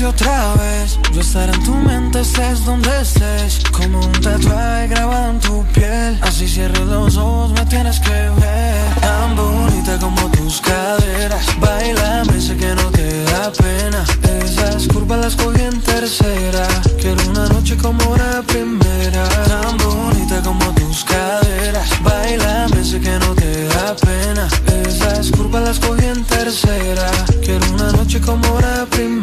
otra 0.00 0.54
vez. 0.54 0.98
Yo 1.12 1.20
estar 1.20 1.48
en 1.48 1.62
tu 1.64 1.74
mente 1.74 2.20
estés 2.20 2.64
donde 2.64 2.88
estés. 3.00 3.60
Como 3.70 4.00
un 4.00 4.12
tatuaje 4.12 4.88
grabado 4.88 5.30
en 5.30 5.40
tu 5.40 5.64
piel. 5.66 6.18
Así 6.22 6.48
cierres 6.48 6.86
los 6.86 7.16
ojos, 7.16 7.52
me 7.52 7.64
tienes 7.66 8.00
que 8.00 8.10
ver. 8.10 8.94
Tan 9.00 9.36
bonita 9.36 9.98
como 9.98 10.28
tus 10.30 10.60
caderas. 10.60 11.46
Bailame, 11.60 12.40
sé 12.40 12.56
que 12.56 12.74
no 12.74 12.90
te 12.90 13.24
da 13.24 13.52
pena. 13.52 14.04
Esas 14.44 14.88
curvas 14.88 15.20
las 15.20 15.36
cogí 15.36 15.62
en 15.62 15.80
tercera. 15.80 16.66
Quiero 17.00 17.22
una 17.30 17.46
noche 17.48 17.76
como 17.76 18.16
la 18.16 18.42
primera. 18.42 19.28
Tan 19.46 19.76
bonita 19.78 20.42
como 20.42 20.72
tus 20.74 21.04
caderas. 21.04 21.88
Bailame, 22.02 22.84
sé 22.84 23.00
que 23.00 23.18
no 23.18 23.34
te 23.34 23.66
da 23.68 23.94
pena. 23.96 24.48
Esas 24.86 25.30
curvas 25.30 25.62
las 25.62 25.78
cogí 25.78 26.06
en 26.06 26.24
tercera. 26.24 27.10
Quiero 27.44 27.66
una 27.74 27.92
noche 27.92 28.20
como 28.20 28.60
la 28.60 28.86
primera 28.86 29.21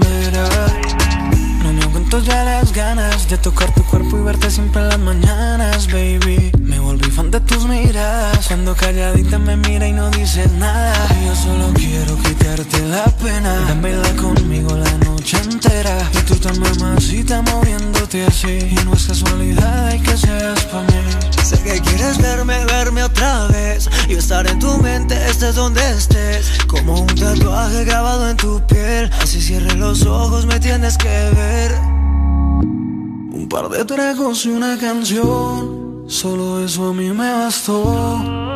ya 2.24 2.44
las 2.44 2.74
ganas 2.74 3.30
de 3.30 3.38
tocar 3.38 3.74
tu 3.74 3.84
cuerpo 3.84 4.18
y 4.18 4.22
verte 4.22 4.50
siempre 4.50 4.82
en 4.82 4.90
las 4.90 5.00
mañanas, 5.00 5.88
baby. 5.88 6.52
Me 6.60 6.80
volví 6.80 7.10
fan 7.12 7.32
de 7.32 7.40
tus 7.41 7.66
miradas. 7.66 8.48
Cuando 8.48 8.76
calladita 8.76 9.38
me 9.38 9.56
mira 9.58 9.88
y 9.88 9.94
no 9.94 10.10
dice 10.10 10.48
nada. 10.58 11.08
Yo 11.26 11.36
solo 11.36 11.72
quiero 11.74 12.18
quitarte 12.18 12.80
la 12.88 13.06
pena. 13.06 13.54
Dámela 13.68 14.10
conmigo 14.16 14.76
la 14.76 14.91
noche 15.06 15.38
entera. 15.38 15.98
Y 16.14 16.18
tú 16.20 16.36
tan 16.36 16.60
mamacita 16.60 17.41
moviéndote 17.41 18.26
así. 18.26 18.60
Y 18.72 18.76
no 18.86 18.94
es 18.94 19.06
casualidad 19.06 19.88
hay 19.88 20.00
que 20.00 20.18
seas 20.18 20.66
pa' 20.66 20.82
mí. 20.82 21.44
Sé 21.44 21.62
que 21.64 21.80
quieres 21.82 22.18
verme, 22.18 22.64
verme 22.66 23.04
otra 23.04 23.48
vez. 23.48 23.90
Y 24.08 24.14
estar 24.14 24.48
en 24.48 24.60
tu 24.60 24.78
mente, 24.78 25.16
estés 25.30 25.56
donde 25.56 25.82
estés. 25.91 26.52
Como 26.68 27.02
un 27.02 27.08
tatuaje 27.08 27.86
grabado 27.86 28.30
en 28.30 28.38
tu 28.38 28.62
piel. 28.68 29.10
Así 29.22 29.41
cierre 29.41 29.76
los 29.76 30.06
ojos, 30.06 30.46
me 30.46 30.60
tienes 30.60 30.98
que 30.98 31.08
ver. 31.08 31.89
Un 33.52 33.58
par 33.58 33.70
de 33.70 33.84
tragos 33.84 34.46
y 34.46 34.50
una 34.50 34.78
canción. 34.78 36.04
Solo 36.08 36.64
eso 36.64 36.90
a 36.90 36.94
mí 36.94 37.10
me 37.10 37.34
bastó. 37.34 37.84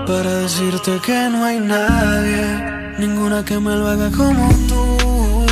Para 0.05 0.35
decirte 0.35 0.99
que 1.03 1.29
no 1.31 1.43
hay 1.43 1.59
nadie. 1.59 2.93
Ninguna 2.99 3.43
que 3.43 3.59
me 3.59 3.75
lo 3.75 3.87
haga 3.87 4.11
como 4.11 4.47
tú. 4.69 5.45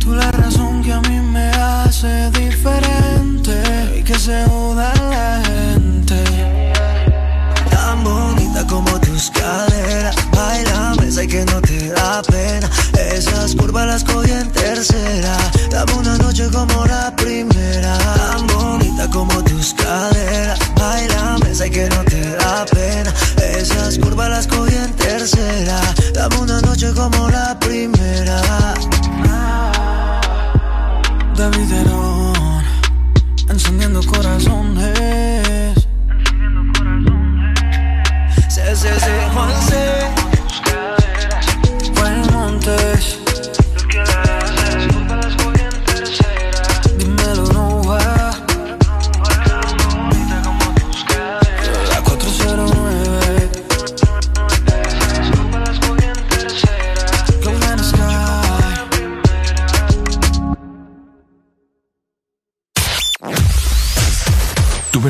Tú 0.00 0.14
la 0.14 0.30
razón 0.32 0.82
que 0.82 0.92
a 0.92 1.00
mí 1.00 1.18
me 1.32 1.48
hace 1.48 2.30
diferente. 2.32 3.54
Y 3.98 4.02
que 4.02 4.18
se 4.18 4.44
joda 4.44 4.92
la 5.08 5.42
gente. 5.42 6.22
Tan 7.70 8.04
bonita 8.04 8.66
como 8.66 9.00
tus 9.00 9.30
caderas 9.30 10.25
sé 11.16 11.26
que 11.26 11.46
no 11.46 11.62
te 11.62 11.88
da 11.88 12.20
pena. 12.22 12.68
Esas 13.14 13.54
curvas 13.54 13.86
las 13.86 14.04
cogí 14.04 14.30
en 14.30 14.50
tercera. 14.52 15.34
Dame 15.70 15.94
una 15.94 16.18
noche 16.18 16.46
como 16.52 16.84
la 16.84 17.16
primera. 17.16 17.96
Tan 18.18 18.46
bonita 18.46 19.08
como 19.08 19.42
tus 19.44 19.72
caderas. 19.72 20.58
Bailame, 20.78 21.54
sé 21.54 21.70
que 21.70 21.88
no 21.88 22.04
te 22.04 22.20
da 22.36 22.66
pena. 22.66 23.14
Esas 23.58 23.98
curvas 23.98 24.28
las 24.28 24.46
cogí 24.46 24.74
en 24.74 24.92
tercera. 24.92 25.80
Dame 26.12 26.36
una 26.36 26.60
noche 26.60 26.92
como 26.92 27.30
la 27.30 27.58
primera. 27.60 28.38
David 31.34 31.72
Herón 31.72 32.64
Encendiendo 33.48 34.02
corazones. 34.02 35.74
Sí, 38.50 38.60
sí, 38.74 38.88
sí, 38.98 39.12
Juan 39.32 39.50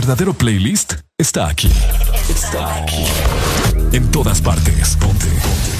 verdadero 0.06 0.34
playlist 0.34 0.92
está 1.18 1.48
aquí. 1.48 1.68
Está 2.28 2.76
aquí. 2.76 3.04
En 3.90 4.08
todas 4.12 4.40
partes. 4.40 4.96
Ponte. 5.00 5.26
Ponte. 5.26 5.72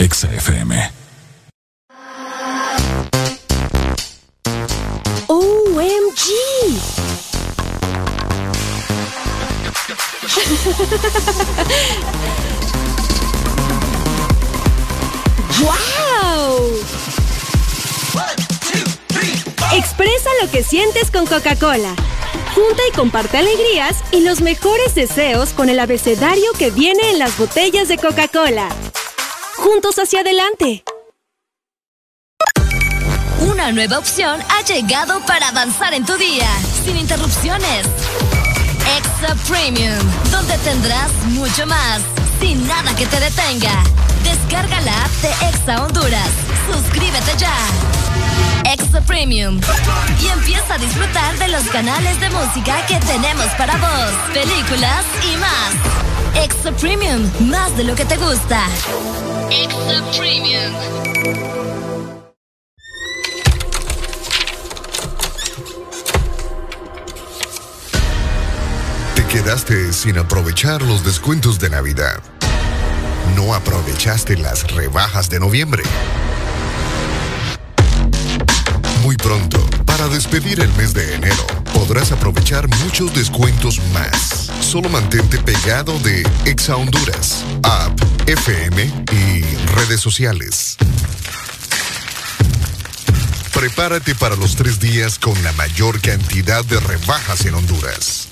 Exa 0.00 0.30
FM. 0.34 0.92
OMG. 5.28 6.28
¡Wow! 15.62 16.70
Expresa 19.72 20.28
lo 20.42 20.50
que 20.50 20.62
sientes 20.62 21.10
con 21.10 21.26
Coca-Cola. 21.26 21.94
Junta 22.56 22.82
y 22.90 22.96
comparte 22.96 23.36
alegrías 23.36 24.02
y 24.12 24.20
los 24.20 24.40
mejores 24.40 24.94
deseos 24.94 25.50
con 25.50 25.68
el 25.68 25.78
abecedario 25.78 26.50
que 26.58 26.70
viene 26.70 27.10
en 27.10 27.18
las 27.18 27.36
botellas 27.36 27.86
de 27.86 27.98
Coca-Cola. 27.98 28.70
Juntos 29.56 29.98
hacia 29.98 30.20
adelante. 30.20 30.82
Una 33.40 33.72
nueva 33.72 33.98
opción 33.98 34.40
ha 34.48 34.62
llegado 34.62 35.20
para 35.26 35.48
avanzar 35.48 35.92
en 35.92 36.06
tu 36.06 36.16
día, 36.16 36.48
sin 36.82 36.96
interrupciones. 36.96 37.86
Extra 38.96 39.34
Premium, 39.46 39.98
donde 40.30 40.56
tendrás 40.58 41.12
mucho 41.32 41.66
más, 41.66 42.00
sin 42.40 42.66
nada 42.66 42.96
que 42.96 43.04
te 43.04 43.20
detenga. 43.20 43.84
Descarga 44.24 44.80
la 44.80 45.04
app 45.04 45.10
de 45.20 45.48
Exa 45.50 45.84
Honduras. 45.84 46.30
Suscríbete 46.72 47.36
ya. 47.36 47.95
Extra 48.68 49.00
Premium. 49.00 49.60
Y 50.20 50.26
empieza 50.26 50.74
a 50.74 50.78
disfrutar 50.78 51.38
de 51.38 51.48
los 51.48 51.62
canales 51.68 52.18
de 52.18 52.28
música 52.30 52.84
que 52.86 52.98
tenemos 52.98 53.46
para 53.56 53.76
vos, 53.76 54.12
películas 54.34 55.04
y 55.22 55.36
más. 55.36 56.44
Extra 56.44 56.72
Premium, 56.72 57.30
más 57.48 57.76
de 57.76 57.84
lo 57.84 57.94
que 57.94 58.04
te 58.04 58.16
gusta. 58.16 58.66
Extra 59.50 60.02
Premium. 60.18 60.74
Te 69.14 69.24
quedaste 69.26 69.92
sin 69.92 70.18
aprovechar 70.18 70.82
los 70.82 71.04
descuentos 71.04 71.60
de 71.60 71.70
Navidad. 71.70 72.20
No 73.36 73.54
aprovechaste 73.54 74.36
las 74.36 74.68
rebajas 74.72 75.30
de 75.30 75.38
noviembre. 75.38 75.84
Pronto, 79.26 79.58
para 79.84 80.06
despedir 80.06 80.60
el 80.60 80.72
mes 80.74 80.94
de 80.94 81.16
enero, 81.16 81.44
podrás 81.74 82.12
aprovechar 82.12 82.68
muchos 82.84 83.12
descuentos 83.12 83.80
más. 83.92 84.52
Solo 84.60 84.88
mantente 84.88 85.36
pegado 85.38 85.98
de 85.98 86.22
Exa 86.44 86.76
Honduras, 86.76 87.44
app, 87.64 88.00
FM 88.28 88.84
y 89.10 89.42
redes 89.74 90.00
sociales. 90.00 90.76
Prepárate 93.52 94.14
para 94.14 94.36
los 94.36 94.54
tres 94.54 94.78
días 94.78 95.18
con 95.18 95.34
la 95.42 95.50
mayor 95.54 96.00
cantidad 96.00 96.64
de 96.64 96.78
rebajas 96.78 97.46
en 97.46 97.54
Honduras. 97.56 98.28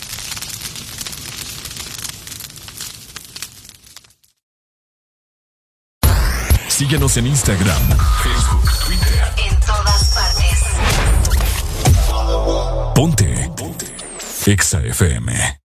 Síguenos 6.69 7.17
en 7.17 7.27
Instagram, 7.27 7.83
Facebook, 8.23 8.71
Ponte. 12.95 13.51
Ponte. 13.57 13.87
Exa 14.47 14.79
FM. 14.79 15.64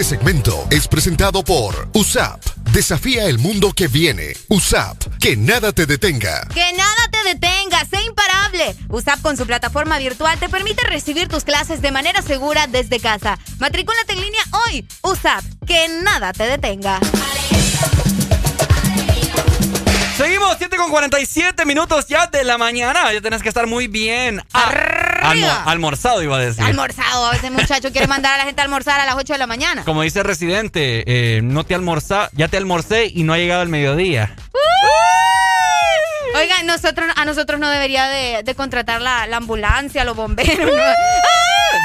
Este 0.00 0.16
segmento 0.16 0.66
es 0.70 0.88
presentado 0.88 1.44
por 1.44 1.90
USAP. 1.92 2.42
Desafía 2.72 3.26
el 3.26 3.38
mundo 3.38 3.74
que 3.74 3.86
viene. 3.86 4.32
USAP. 4.48 4.96
Que 5.18 5.36
nada 5.36 5.72
te 5.72 5.84
detenga. 5.84 6.48
Que 6.54 6.72
nada 6.72 7.08
te 7.10 7.22
detenga, 7.28 7.84
sé 7.84 8.02
imparable. 8.06 8.74
USAP 8.88 9.20
con 9.20 9.36
su 9.36 9.46
plataforma 9.46 9.98
virtual 9.98 10.38
te 10.38 10.48
permite 10.48 10.84
recibir 10.84 11.28
tus 11.28 11.44
clases 11.44 11.82
de 11.82 11.92
manera 11.92 12.22
segura 12.22 12.66
desde 12.66 12.98
casa. 12.98 13.38
Matricúlate 13.58 14.14
en 14.14 14.22
línea 14.22 14.40
hoy. 14.64 14.88
USAP, 15.02 15.44
que 15.66 15.88
nada 16.02 16.32
te 16.32 16.44
detenga. 16.44 16.98
Seguimos, 20.20 20.56
7 20.58 20.76
con 20.76 20.90
47 20.90 21.64
minutos 21.64 22.06
ya 22.06 22.26
de 22.26 22.44
la 22.44 22.58
mañana. 22.58 23.10
Ya 23.12 23.22
tenés 23.22 23.42
que 23.42 23.48
estar 23.48 23.66
muy 23.66 23.86
bien. 23.88 24.42
a- 24.52 24.70
almo- 25.22 25.62
almorzado, 25.64 26.22
iba 26.22 26.36
a 26.36 26.40
decir. 26.40 26.62
Almorzado, 26.62 27.32
ese 27.32 27.50
muchacho 27.50 27.90
quiere 27.90 28.06
mandar 28.06 28.34
a 28.34 28.38
la 28.38 28.44
gente 28.44 28.60
a 28.60 28.64
almorzar 28.64 29.00
a 29.00 29.06
las 29.06 29.14
8 29.14 29.32
de 29.32 29.38
la 29.38 29.46
mañana. 29.46 29.82
Como 29.84 30.02
dice 30.02 30.22
Residente, 30.22 31.04
eh, 31.06 31.40
no 31.42 31.64
te 31.64 31.74
almorza, 31.74 32.28
ya 32.34 32.48
te 32.48 32.58
almorcé 32.58 33.06
y 33.06 33.22
no 33.22 33.32
ha 33.32 33.38
llegado 33.38 33.62
el 33.62 33.70
mediodía. 33.70 34.34
Oigan, 36.36 36.66
nosotros, 36.66 37.08
a 37.16 37.24
nosotros 37.24 37.58
no 37.58 37.68
debería 37.70 38.06
de, 38.08 38.42
de 38.44 38.54
contratar 38.54 39.00
la, 39.00 39.26
la 39.26 39.38
ambulancia, 39.38 40.04
los 40.04 40.16
bomberos. 40.16 40.70
¿no? 40.70 40.82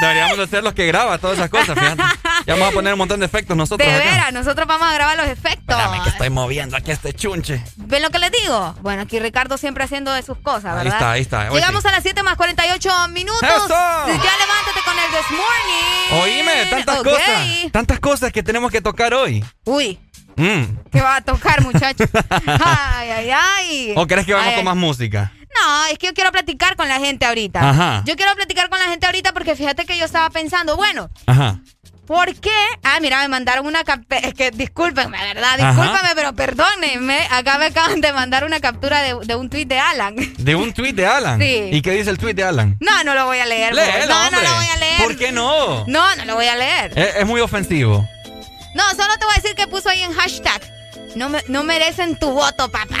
Deberíamos 0.00 0.36
de 0.38 0.46
ser 0.46 0.62
los 0.62 0.74
que 0.74 0.86
graba 0.86 1.18
todas 1.18 1.38
esas 1.38 1.50
cosas, 1.50 1.78
fíjate. 1.78 2.02
Ya 2.46 2.54
vamos 2.54 2.68
a 2.68 2.72
poner 2.72 2.92
un 2.92 2.98
montón 2.98 3.20
de 3.20 3.26
efectos 3.26 3.56
nosotros. 3.56 3.88
De 3.88 3.98
veras, 3.98 4.32
nosotros 4.32 4.66
vamos 4.66 4.88
a 4.88 4.94
grabar 4.94 5.16
los 5.16 5.26
efectos. 5.26 5.76
Espérame 5.76 6.02
que 6.02 6.08
estoy 6.10 6.30
moviendo 6.30 6.76
aquí 6.76 6.90
este 6.90 7.12
chunche. 7.12 7.62
¿Ven 7.76 8.02
lo 8.02 8.10
que 8.10 8.18
les 8.18 8.30
digo? 8.32 8.74
Bueno, 8.82 9.02
aquí 9.02 9.18
Ricardo 9.18 9.56
siempre 9.58 9.84
haciendo 9.84 10.12
de 10.12 10.22
sus 10.22 10.38
cosas, 10.38 10.76
Ahí 10.76 10.84
¿verdad? 10.84 10.92
está, 10.94 11.10
ahí 11.12 11.22
está. 11.22 11.50
Llegamos 11.50 11.84
a 11.86 11.92
las 11.92 12.02
7 12.02 12.22
más 12.22 12.36
48 12.36 13.08
minutos. 13.08 13.42
¡Eso! 13.42 13.68
Ya 13.68 14.32
levántate 14.38 14.80
con 14.84 14.98
el 14.98 15.10
This 15.10 15.30
Morning. 15.30 16.22
Oíme, 16.22 16.66
tantas 16.70 17.02
cosas. 17.02 17.72
Tantas 17.72 18.00
cosas 18.00 18.32
que 18.32 18.42
tenemos 18.42 18.70
que 18.70 18.80
tocar 18.80 19.14
hoy. 19.14 19.44
Uy, 19.64 19.98
Mm. 20.36 20.90
¿qué 20.92 21.00
va 21.00 21.16
a 21.16 21.20
tocar, 21.22 21.62
muchachos? 21.62 22.08
ay, 22.30 23.10
ay, 23.10 23.30
ay. 23.30 23.92
¿O 23.96 24.06
crees 24.06 24.26
que 24.26 24.34
vamos 24.34 24.48
Ay, 24.50 24.56
con 24.56 24.64
más 24.64 24.76
música? 24.76 25.32
No, 25.58 25.86
es 25.86 25.98
que 25.98 26.08
yo 26.08 26.14
quiero 26.14 26.30
platicar 26.32 26.76
con 26.76 26.88
la 26.88 26.98
gente 26.98 27.24
ahorita. 27.24 27.70
Ajá. 27.70 28.02
Yo 28.04 28.14
quiero 28.16 28.34
platicar 28.34 28.68
con 28.68 28.78
la 28.78 28.86
gente 28.86 29.06
ahorita 29.06 29.32
porque 29.32 29.56
fíjate 29.56 29.86
que 29.86 29.96
yo 29.98 30.04
estaba 30.04 30.28
pensando, 30.30 30.76
bueno, 30.76 31.08
Ajá. 31.26 31.60
¿por 32.06 32.34
qué? 32.34 32.50
Ah, 32.82 32.98
mira, 33.00 33.20
me 33.22 33.28
mandaron 33.28 33.66
una 33.66 33.82
captura. 33.82 34.20
Es 34.20 34.34
que 34.34 34.50
discúlpenme, 34.50 35.16
¿verdad? 35.18 35.58
Ajá. 35.58 35.72
Discúlpame, 35.72 36.10
pero 36.14 36.34
perdónenme. 36.34 37.26
Acá 37.30 37.56
me 37.56 37.66
acaban 37.66 38.02
de 38.02 38.12
mandar 38.12 38.44
una 38.44 38.60
captura 38.60 39.00
de, 39.00 39.16
de 39.24 39.34
un 39.34 39.48
tuit 39.48 39.66
de 39.66 39.78
Alan. 39.78 40.14
De 40.36 40.54
un 40.54 40.74
tweet 40.74 40.92
de 40.92 41.06
Alan. 41.06 41.40
Sí. 41.40 41.70
¿Y 41.72 41.80
qué 41.80 41.92
dice 41.92 42.10
el 42.10 42.18
tweet 42.18 42.34
de 42.34 42.44
Alan? 42.44 42.76
No, 42.80 43.02
no 43.04 43.14
lo 43.14 43.24
voy 43.24 43.38
a 43.38 43.46
leer. 43.46 43.74
Léelo, 43.74 44.08
no, 44.08 44.20
hombre. 44.26 44.42
no 44.42 44.48
lo 44.50 44.56
voy 44.56 44.66
a 44.66 44.76
leer. 44.76 45.02
¿Por 45.02 45.16
qué 45.16 45.32
no? 45.32 45.84
No, 45.86 46.16
no 46.16 46.24
lo 46.26 46.34
voy 46.34 46.46
a 46.46 46.56
leer. 46.56 46.98
Es, 46.98 47.16
es 47.16 47.26
muy 47.26 47.40
ofensivo. 47.40 48.06
No, 48.76 48.88
solo 48.90 49.16
te 49.18 49.24
voy 49.24 49.34
a 49.34 49.40
decir 49.40 49.56
que 49.56 49.66
puso 49.66 49.88
ahí 49.88 50.02
en 50.02 50.12
hashtag. 50.12 50.60
No, 51.14 51.28
me- 51.30 51.42
no 51.48 51.62
merecen 51.64 52.18
tu 52.18 52.30
voto, 52.30 52.70
papá. 52.70 52.98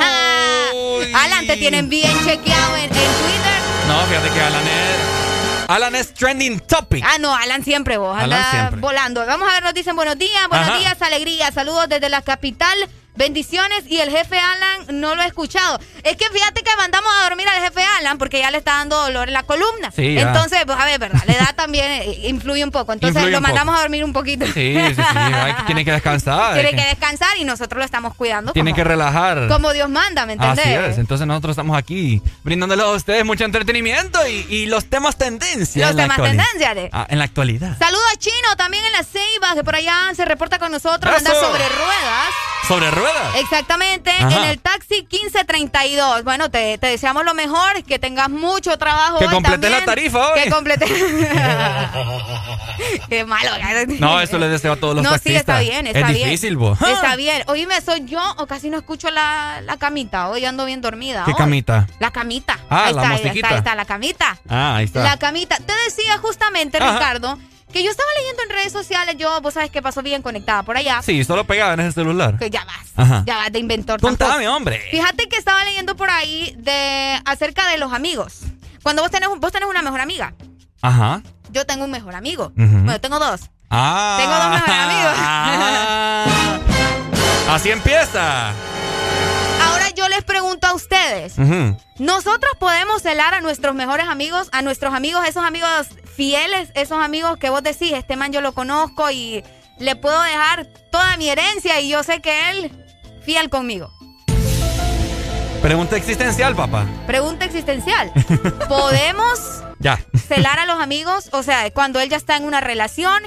Ah, 0.00 0.70
Alan, 1.14 1.46
te 1.46 1.56
tienen 1.58 1.88
bien 1.90 2.10
chequeado 2.24 2.76
en, 2.76 2.84
en 2.84 2.88
Twitter. 2.90 3.60
No, 3.86 4.00
fíjate 4.06 4.30
que 4.30 4.40
Alan 4.40 4.66
es. 4.66 5.68
Alan 5.68 5.94
es 5.94 6.14
trending 6.14 6.58
topic. 6.60 7.04
Ah, 7.06 7.18
no, 7.20 7.34
Alan 7.36 7.62
siempre 7.62 7.96
vos, 7.98 8.16
Alan 8.16 8.32
anda 8.32 8.50
siempre. 8.50 8.80
volando. 8.80 9.24
Vamos 9.26 9.48
a 9.48 9.52
ver, 9.52 9.62
nos 9.62 9.74
dicen 9.74 9.94
buenos 9.94 10.18
días, 10.18 10.48
buenos 10.48 10.68
Ajá. 10.68 10.78
días, 10.78 11.00
alegría, 11.02 11.52
saludos 11.52 11.88
desde 11.88 12.08
la 12.08 12.22
capital. 12.22 12.76
Bendiciones 13.16 13.84
y 13.86 14.00
el 14.00 14.10
jefe 14.10 14.38
Alan 14.38 15.00
no 15.00 15.14
lo 15.14 15.22
he 15.22 15.26
escuchado. 15.26 15.78
Es 16.04 16.16
que 16.16 16.28
fíjate 16.30 16.62
que 16.62 16.70
mandamos 16.76 17.10
a 17.20 17.28
dormir 17.28 17.46
al 17.48 17.62
jefe 17.62 17.82
Alan 17.98 18.18
porque 18.18 18.38
ya 18.38 18.50
le 18.50 18.58
está 18.58 18.72
dando 18.78 18.96
dolor 19.02 19.28
en 19.28 19.34
la 19.34 19.42
columna. 19.42 19.90
Sí. 19.94 20.16
Entonces, 20.18 20.60
pues, 20.64 20.78
a 20.78 20.84
ver, 20.86 20.98
¿verdad? 20.98 21.20
La 21.26 21.32
edad 21.34 21.54
también 21.54 21.90
eh, 21.90 22.20
influye 22.28 22.64
un 22.64 22.70
poco. 22.70 22.92
Entonces 22.92 23.16
Influye 23.16 23.32
lo 23.32 23.40
mandamos 23.40 23.72
poco. 23.72 23.78
a 23.78 23.82
dormir 23.82 24.04
un 24.04 24.12
poquito. 24.12 24.46
Sí, 24.46 24.52
sí, 24.74 24.94
sí. 24.94 25.02
Tiene 25.66 25.84
que 25.84 25.92
descansar. 25.92 26.54
Tiene 26.54 26.70
que 26.70 26.82
descansar 26.88 27.36
y 27.38 27.44
nosotros 27.44 27.78
lo 27.78 27.84
estamos 27.84 28.14
cuidando. 28.14 28.52
Tiene 28.52 28.70
como, 28.70 28.76
que 28.76 28.84
relajar. 28.84 29.48
como 29.48 29.72
Dios 29.72 29.88
manda, 29.90 30.24
¿me 30.26 30.34
entendés? 30.34 30.60
Así 30.66 30.72
es. 30.72 30.98
Entonces 30.98 31.26
nosotros 31.26 31.52
estamos 31.52 31.76
aquí 31.76 32.22
brindándoles 32.42 32.84
a 32.84 32.90
ustedes 32.90 33.24
mucho 33.24 33.44
entretenimiento 33.44 34.26
y, 34.26 34.46
y 34.48 34.66
los 34.66 34.86
temas 34.86 35.16
tendencia. 35.16 35.88
Los 35.88 35.96
temas 35.96 36.16
tendencia 36.16 36.74
de- 36.74 36.88
Ah, 36.92 37.06
en 37.10 37.18
la 37.18 37.24
actualidad. 37.24 37.76
Saludo 37.78 38.00
a 38.12 38.16
Chino 38.16 38.56
también 38.56 38.84
en 38.84 38.92
la 38.92 39.04
Ceiba, 39.04 39.54
que 39.54 39.64
por 39.64 39.74
allá 39.76 40.10
se 40.16 40.24
reporta 40.24 40.58
con 40.58 40.72
nosotros, 40.72 41.14
anda 41.14 41.30
¡Eso! 41.32 41.40
sobre 41.40 41.68
ruedas. 41.68 42.26
Sobre 42.68 42.90
ruedas. 42.90 42.99
Exactamente, 43.36 44.10
Ajá. 44.10 44.36
en 44.44 44.44
el 44.50 44.58
taxi 44.60 45.06
1532. 45.10 46.24
Bueno, 46.24 46.50
te, 46.50 46.78
te 46.78 46.86
deseamos 46.88 47.24
lo 47.24 47.34
mejor, 47.34 47.82
que 47.84 47.98
tengas 47.98 48.28
mucho 48.30 48.76
trabajo. 48.78 49.18
Que 49.18 49.26
completes 49.26 49.70
la 49.70 49.84
tarifa 49.84 50.32
hoy. 50.32 50.40
Que 50.42 50.50
completes. 50.50 50.90
Qué 53.08 53.24
malo. 53.24 53.50
No, 53.98 54.20
eso 54.20 54.38
les 54.38 54.50
deseo 54.50 54.72
a 54.72 54.76
todos 54.76 54.94
los 54.94 55.02
No, 55.04 55.10
sí, 55.10 55.32
taxistas. 55.32 55.40
está 55.40 55.58
bien, 55.60 55.86
está 55.86 56.00
es 56.00 56.06
bien. 56.08 56.28
difícil, 56.28 56.56
vos. 56.56 56.78
Está 56.80 57.16
bien. 57.20 57.42
Oíme, 57.46 57.80
¿soy 57.80 58.04
yo 58.06 58.20
o 58.38 58.46
casi 58.46 58.70
no 58.70 58.78
escucho 58.78 59.10
la, 59.10 59.60
la 59.64 59.76
camita? 59.76 60.28
Hoy 60.28 60.44
ando 60.44 60.64
bien 60.64 60.80
dormida. 60.80 61.24
¿Qué 61.24 61.32
hoy. 61.32 61.36
camita? 61.36 61.86
La 61.98 62.10
camita. 62.10 62.58
Ah, 62.68 62.86
ahí 62.86 62.94
la 62.94 63.02
está, 63.02 63.10
ahí 63.14 63.28
está, 63.36 63.48
ahí 63.50 63.54
está, 63.58 63.74
la 63.74 63.84
camita. 63.84 64.38
Ah, 64.48 64.76
ahí 64.76 64.84
está. 64.86 65.02
La 65.02 65.16
camita. 65.18 65.56
Te 65.58 65.72
decía 65.84 66.18
justamente, 66.18 66.78
Ajá. 66.78 66.92
Ricardo, 66.94 67.38
Que 67.72 67.84
yo 67.84 67.90
estaba 67.90 68.08
leyendo 68.18 68.42
en 68.42 68.50
redes 68.50 68.72
sociales, 68.72 69.14
yo, 69.18 69.40
vos 69.40 69.54
sabes 69.54 69.70
que 69.70 69.80
pasó 69.80 70.02
bien 70.02 70.22
conectada 70.22 70.62
por 70.64 70.76
allá. 70.76 71.02
Sí, 71.02 71.22
solo 71.24 71.44
pegada 71.44 71.74
en 71.74 71.80
ese 71.80 71.92
celular. 71.92 72.36
Que 72.38 72.50
ya 72.50 72.64
vas. 72.64 72.86
Ajá. 72.96 73.22
Ya 73.26 73.36
vas 73.36 73.52
de 73.52 73.58
inventor. 73.60 74.00
Contame, 74.00 74.48
hombre. 74.48 74.80
Fíjate 74.90 75.28
que 75.28 75.36
estaba 75.36 75.64
leyendo 75.64 75.94
por 75.96 76.10
ahí 76.10 76.54
de 76.58 77.20
acerca 77.24 77.68
de 77.68 77.78
los 77.78 77.92
amigos. 77.92 78.40
Cuando 78.82 79.02
vos 79.02 79.10
tenés, 79.10 79.28
un- 79.28 79.40
vos 79.40 79.52
tenés 79.52 79.68
una 79.68 79.82
mejor 79.82 80.00
amiga. 80.00 80.34
Ajá. 80.82 81.22
Yo 81.52 81.64
tengo 81.66 81.84
un 81.84 81.90
mejor 81.90 82.14
amigo. 82.14 82.46
Ujú. 82.56 82.66
Bueno, 82.68 82.92
yo 82.92 83.00
tengo 83.00 83.18
dos. 83.18 83.42
Ah. 83.70 84.16
Tengo 84.18 84.34
dos 84.34 84.50
mejores 84.50 84.76
amigos. 84.76 85.14
Ah. 85.16 86.26
Así 87.54 87.70
empieza. 87.70 88.52
Yo 89.96 90.08
les 90.08 90.22
pregunto 90.24 90.66
a 90.66 90.74
ustedes. 90.74 91.34
Nosotros 91.98 92.52
podemos 92.58 93.02
celar 93.02 93.34
a 93.34 93.40
nuestros 93.40 93.74
mejores 93.74 94.06
amigos, 94.08 94.48
a 94.52 94.62
nuestros 94.62 94.94
amigos, 94.94 95.26
esos 95.26 95.44
amigos 95.44 95.88
fieles, 96.14 96.70
esos 96.74 97.02
amigos 97.02 97.36
que 97.38 97.50
vos 97.50 97.62
decís, 97.62 97.92
este 97.92 98.16
man 98.16 98.32
yo 98.32 98.40
lo 98.40 98.52
conozco 98.52 99.10
y 99.10 99.42
le 99.78 99.96
puedo 99.96 100.20
dejar 100.22 100.66
toda 100.90 101.16
mi 101.16 101.28
herencia 101.28 101.80
y 101.80 101.88
yo 101.88 102.02
sé 102.02 102.20
que 102.20 102.50
él 102.50 102.70
fiel 103.24 103.50
conmigo. 103.50 103.90
Pregunta 105.62 105.96
existencial, 105.96 106.54
papá. 106.56 106.86
Pregunta 107.06 107.44
existencial. 107.44 108.10
¿Podemos 108.68 109.62
Ya. 109.78 109.98
celar 110.26 110.58
a 110.58 110.64
los 110.66 110.80
amigos? 110.80 111.28
O 111.32 111.42
sea, 111.42 111.70
cuando 111.70 112.00
él 112.00 112.08
ya 112.08 112.16
está 112.16 112.36
en 112.36 112.44
una 112.44 112.60
relación, 112.60 113.22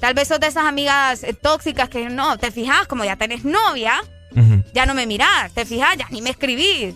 tal 0.00 0.12
vez 0.14 0.28
sos 0.28 0.38
de 0.40 0.48
esas 0.48 0.64
amigas 0.66 1.22
tóxicas 1.40 1.88
que 1.88 2.10
no, 2.10 2.36
te 2.36 2.50
fijas, 2.50 2.86
como 2.86 3.04
ya 3.04 3.16
tenés 3.16 3.44
novia, 3.44 3.94
ya 4.74 4.86
no 4.86 4.94
me 4.94 5.06
mirás, 5.06 5.52
te 5.52 5.64
fijas, 5.64 5.96
ya 5.96 6.06
ni 6.10 6.22
me 6.22 6.30
escribís. 6.30 6.94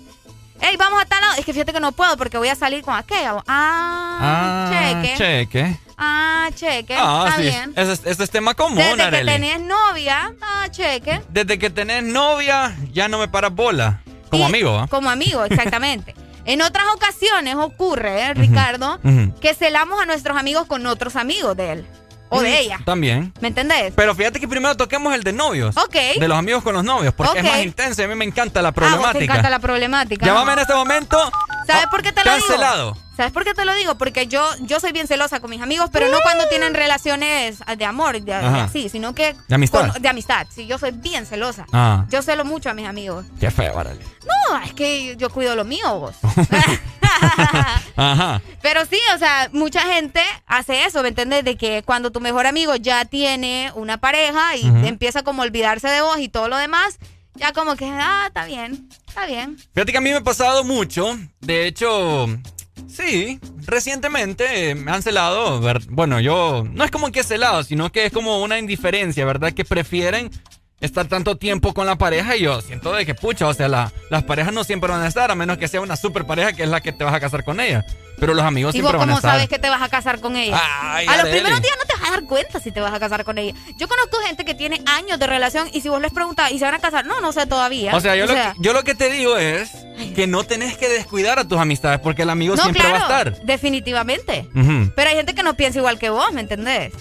Ey, 0.61 0.77
vamos 0.79 1.03
a 1.03 1.05
tal 1.05 1.21
lado. 1.21 1.35
Es 1.39 1.45
que 1.45 1.53
fíjate 1.53 1.73
que 1.73 1.81
no 1.81 1.93
puedo 1.93 2.17
porque 2.17 2.39
voy 2.39 2.49
a 2.49 2.55
salir 2.55 2.83
con 2.83 2.95
aquella. 2.95 3.43
Ah, 3.47 4.19
Ah, 4.21 5.03
cheque. 5.03 5.15
cheque. 5.17 5.77
Ah, 5.99 6.49
cheque. 6.55 6.95
Ah, 6.99 7.25
Está 7.29 7.37
sí. 7.37 7.43
bien. 7.43 7.73
Ese, 7.77 8.23
es- 8.25 8.31
tema 8.31 8.55
común, 8.55 8.77
Desde 8.79 9.11
que 9.11 9.25
tenés 9.25 9.61
novia, 9.61 10.33
ah, 10.43 10.69
cheque. 10.71 11.21
Desde 11.29 11.59
que 11.59 11.69
tenés 11.71 12.03
novia, 12.05 12.75
ya 12.93 13.09
no 13.09 13.19
me 13.19 13.29
paras 13.29 13.55
bola. 13.55 14.01
Como 14.31 14.45
Y- 14.45 14.47
amigo, 14.47 14.79
¿ah? 14.79 14.87
Como 14.89 15.11
amigo, 15.11 15.45
exactamente. 15.51 16.15
en 16.47 16.63
otras 16.63 16.85
ocasiones 16.95 17.57
ocurre, 17.57 18.23
¿eh, 18.23 18.35
Ricardo, 18.35 18.99
que 19.41 19.53
celamos 19.55 20.01
a 20.01 20.07
nuestros 20.07 20.37
amigos 20.39 20.67
con 20.67 20.87
otros 20.87 21.17
amigos 21.17 21.57
de 21.57 21.73
él 21.73 21.87
o 22.29 22.41
de 22.41 22.59
ella. 22.61 22.79
También. 22.85 23.33
¿Me 23.41 23.49
entendés? 23.49 23.93
Pero 23.97 24.15
fíjate 24.15 24.41
que 24.41 24.49
primero 24.49 24.77
toquemos 24.77 25.15
el 25.15 25.23
de 25.23 25.33
novios. 25.33 25.77
Ok. 25.77 26.19
De 26.19 26.29
los 26.29 26.37
amigos 26.39 26.63
con 26.63 26.75
los 26.75 26.85
novios, 26.85 27.15
porque 27.15 27.39
es 27.39 27.45
más 27.45 27.63
intenso 27.63 28.03
y 28.03 28.05
a 28.05 28.09
mí 28.09 28.15
me 28.15 28.25
encanta 28.25 28.63
la 28.63 28.69
Ah, 28.69 28.73
vos 28.73 28.75
te 28.83 28.89
problemática. 28.89 29.25
encanta 29.25 29.51
la 29.51 29.59
problemática. 29.59 30.27
Llámame 30.27 30.53
en 30.55 30.59
este 30.61 30.75
momento. 30.75 31.19
¿Sabes 31.67 31.87
por 31.91 32.03
qué 32.03 32.13
te 32.13 32.25
lo 32.25 32.35
digo? 32.35 32.47
Cancelado. 32.47 32.97
¿Sabes 33.17 33.33
por 33.33 33.45
qué 33.45 33.55
te 33.55 33.65
lo 33.65 33.75
digo? 33.75 33.97
Porque 33.97 34.27
yo, 34.27 34.47
yo 34.61 34.79
soy 34.79 34.93
bien 34.93 35.07
celosa 35.07 35.41
con 35.41 35.49
mis 35.51 35.63
amigos, 35.63 35.89
pero 35.91 36.09
no 36.11 36.19
cuando 36.23 36.47
tienen 36.49 36.75
relaciones 36.75 37.61
de 37.77 37.85
amor, 37.87 38.21
de, 38.21 38.35
así, 38.35 38.89
sino 38.91 39.15
que... 39.15 39.35
¿De 39.49 39.55
amistad? 39.55 39.91
con- 39.93 40.03
de 40.03 40.09
amistad, 40.09 40.47
sí, 40.55 40.67
yo 40.67 40.77
soy 40.79 40.91
bien 40.93 41.25
celosa. 41.25 41.65
Ah. 41.73 42.05
Yo 42.11 42.21
celo 42.21 42.45
mucho 42.45 42.69
a 42.69 42.75
mis 42.75 42.87
amigos. 42.87 43.25
Qué 43.41 43.51
feo, 43.51 43.79
Arely. 43.79 44.05
No, 44.51 44.59
es 44.63 44.75
que 44.75 45.17
yo 45.17 45.31
cuido 45.31 45.57
lo 45.57 45.65
mío, 45.65 45.99
vos. 45.99 46.15
Ajá. 47.97 48.43
Pero 48.63 48.85
sí, 48.85 48.99
o 49.15 49.19
sea, 49.19 49.49
mucha 49.53 49.81
gente 49.83 50.21
hace 50.47 50.85
eso, 50.85 51.03
¿me 51.03 51.09
entiendes? 51.09 51.45
De 51.45 51.57
que 51.57 51.83
cuando 51.85 52.11
tu 52.11 52.21
mejor 52.21 52.47
amigo 52.47 52.77
ya 52.77 53.05
tiene 53.05 53.71
una 53.75 53.97
pareja 53.99 54.57
y 54.57 54.67
empieza 54.87 55.23
como 55.23 55.43
a 55.43 55.47
olvidarse 55.47 55.89
de 55.89 56.01
vos 56.03 56.19
y 56.19 56.29
todo 56.29 56.49
lo 56.49 56.57
demás, 56.57 56.99
ya 57.35 57.53
como 57.53 57.77
que, 57.77 57.87
ah, 57.87 58.25
está 58.27 58.45
bien, 58.45 58.89
está 59.07 59.27
bien. 59.27 59.57
Fíjate 59.75 59.93
que 59.93 59.99
a 59.99 60.01
mí 60.01 60.11
me 60.11 60.17
ha 60.17 60.25
pasado 60.25 60.65
mucho. 60.65 61.19
De 61.41 61.67
hecho, 61.67 62.27
sí, 62.97 63.39
recientemente 63.67 64.75
me 64.75 64.91
han 64.93 65.03
celado. 65.03 65.61
Bueno, 65.89 66.21
yo 66.21 66.65
no 66.73 66.85
es 66.85 66.91
como 66.91 67.13
que 67.13 67.23
celado, 67.23 67.63
sino 67.63 67.91
que 67.93 68.07
es 68.07 68.13
como 68.13 68.43
una 68.43 68.59
indiferencia, 68.59 69.25
¿verdad? 69.25 69.53
Que 69.53 69.65
prefieren 69.65 70.31
estar 70.81 71.07
tanto 71.07 71.37
tiempo 71.39 71.73
con 71.73 71.87
la 71.87 71.97
pareja 71.97 72.37
y 72.37 72.43
yo 72.43 72.61
siento 72.61 72.93
de 72.93 73.07
que, 73.07 73.15
pucha, 73.15 73.47
o 73.49 73.55
sea, 73.55 73.67
la- 73.69 73.91
las 74.11 74.25
parejas 74.25 74.53
no 74.53 74.63
siempre 74.63 74.91
van 74.91 75.03
a 75.03 75.07
estar, 75.09 75.31
a 75.31 75.35
menos 75.35 75.57
que 75.57 75.69
sea 75.69 75.81
una 75.81 75.97
super 75.97 76.27
pareja 76.27 76.53
que 76.53 76.65
es 76.65 76.69
la 76.69 76.81
que 76.83 76.93
te 76.93 77.03
vas 77.05 77.15
a 77.15 77.21
casar 77.21 77.45
con 77.45 77.61
ella. 77.61 77.85
Pero 78.19 78.35
los 78.35 78.45
amigos 78.45 78.75
Y 78.75 78.81
vos 78.81 78.91
siempre 78.91 78.99
van 78.99 79.09
a 79.09 79.13
cómo 79.13 79.19
estar. 79.19 79.33
sabes 79.33 79.49
que 79.49 79.59
te 79.59 79.69
vas 79.71 79.81
a 79.83 79.89
casar 79.89 80.21
con 80.21 80.37
ella. 80.37 80.61
Ay, 80.83 81.07
a 81.07 81.17
los 81.19 81.29
primeros 81.31 81.61
días 81.63 81.77
no 81.79 81.85
te 81.87 81.96
vas 82.07 82.17
a 82.17 82.21
dar 82.21 82.25
cuenta 82.29 82.61
si 82.61 82.71
te 82.73 82.81
vas 82.81 82.93
a 82.95 83.01
casar 83.01 83.25
con 83.25 83.39
ella. 83.39 83.55
Yo 83.77 83.89
conozco 83.89 84.19
gente 84.27 84.45
que 84.45 84.55
tiene 84.55 84.83
años 84.87 85.19
de 85.19 85.27
relación 85.27 85.69
y 85.73 85.81
si 85.81 85.89
vos 85.89 86.01
les 86.01 86.13
preguntas, 86.13 86.51
¿y 86.53 86.59
se 86.59 86.65
van 86.65 86.75
a 86.75 86.79
casar? 86.79 87.05
No, 87.07 87.21
no 87.21 87.33
sé 87.33 87.47
todavía. 87.47 87.95
O 87.95 88.01
sea, 88.01 88.17
yo, 88.17 88.27
lo, 88.27 88.35
que, 88.35 88.53
yo 88.59 88.73
lo 88.73 88.85
que 88.85 88.95
te 88.95 89.11
digo 89.11 89.37
es 89.37 89.71
que 90.15 90.27
no 90.27 90.45
tenés 90.45 90.77
que 90.77 90.89
descuidar 90.89 91.39
a 91.39 91.47
tus 91.49 91.59
amistades 91.59 92.01
porque 92.01 92.23
el 92.23 92.31
amigo 92.31 92.55
no, 92.57 92.63
siempre 92.63 92.83
claro, 92.83 92.99
va 93.09 93.17
a 93.17 93.19
estar. 93.23 93.41
definitivamente. 93.45 94.49
Pero 94.95 95.11
hay 95.11 95.17
gente 95.17 95.35
que 95.35 95.43
no 95.43 95.55
piensa 95.55 95.79
igual 95.79 95.99
que 95.99 96.11
vos, 96.11 96.33
¿me 96.33 96.41
entendés? 96.41 96.93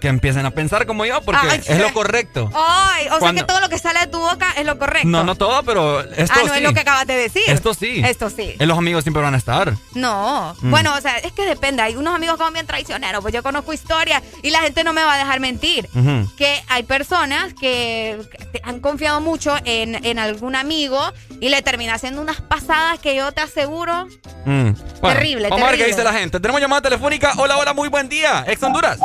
Que 0.00 0.08
empiecen 0.08 0.46
a 0.46 0.50
pensar 0.50 0.84
como 0.86 1.04
yo 1.04 1.20
porque 1.20 1.46
Ay, 1.48 1.60
es 1.64 1.78
lo 1.78 1.92
correcto. 1.92 2.50
Ay, 2.54 3.06
o 3.06 3.18
Cuando- 3.18 3.26
sea 3.26 3.34
que 3.34 3.42
todo 3.44 3.60
lo 3.60 3.68
que 3.68 3.78
sale 3.78 4.00
de 4.00 4.06
tu 4.08 4.18
boca 4.18 4.52
es 4.56 4.64
lo 4.66 4.78
correcto. 4.78 5.06
No, 5.06 5.22
no 5.22 5.34
todo, 5.36 5.62
pero 5.62 6.00
esto 6.00 6.34
ah, 6.34 6.42
no 6.46 6.52
sí. 6.54 6.58
es 6.58 6.62
lo 6.64 6.72
que 6.74 6.80
acabas 6.80 7.06
de 7.06 7.14
decir. 7.14 7.42
Esto 7.46 7.74
sí. 7.74 8.02
Esto 8.04 8.30
sí. 8.30 8.56
Eh, 8.58 8.66
Los 8.66 8.78
amigos 8.78 9.04
siempre 9.04 9.22
van 9.22 9.34
a 9.34 9.38
estar. 9.38 9.74
No, 9.94 10.56
Mm. 10.60 10.70
bueno, 10.70 10.94
o 10.96 11.00
sea, 11.00 11.18
es 11.18 11.32
que 11.32 11.44
depende. 11.44 11.82
Hay 11.82 11.94
unos 11.94 12.14
amigos 12.14 12.36
como 12.36 12.50
bien 12.52 12.66
traicioneros, 12.66 13.20
pues 13.22 13.32
yo 13.34 13.42
conozco 13.42 13.72
historias 13.72 14.22
y 14.42 14.50
la 14.50 14.60
gente 14.60 14.84
no 14.84 14.92
me 14.92 15.02
va 15.02 15.14
a 15.14 15.18
dejar 15.18 15.40
mentir. 15.40 15.88
Que 16.36 16.62
hay 16.68 16.82
personas 16.82 17.54
que 17.54 18.20
han 18.62 18.80
confiado 18.80 19.20
mucho 19.20 19.56
en, 19.64 20.04
en 20.04 20.18
algún 20.18 20.56
amigo 20.56 21.00
y 21.40 21.48
le 21.48 21.62
termina 21.62 21.94
haciendo 21.94 22.20
unas 22.20 22.40
pasadas 22.40 22.98
que 22.98 23.16
yo 23.16 23.32
te 23.32 23.40
aseguro. 23.40 24.06
Mm. 24.44 24.70
Bueno, 25.00 25.18
Terrible, 25.18 25.48
Vamos 25.48 25.66
a 25.66 25.70
ver 25.70 25.80
qué 25.80 25.86
dice 25.86 26.04
la 26.04 26.12
gente. 26.12 26.40
Tenemos 26.40 26.60
llamada 26.60 26.82
telefónica. 26.82 27.32
Hola, 27.38 27.56
hola, 27.58 27.72
muy 27.72 27.88
buen 27.88 28.08
día. 28.08 28.44
Ex 28.46 28.62
Honduras. 28.62 28.98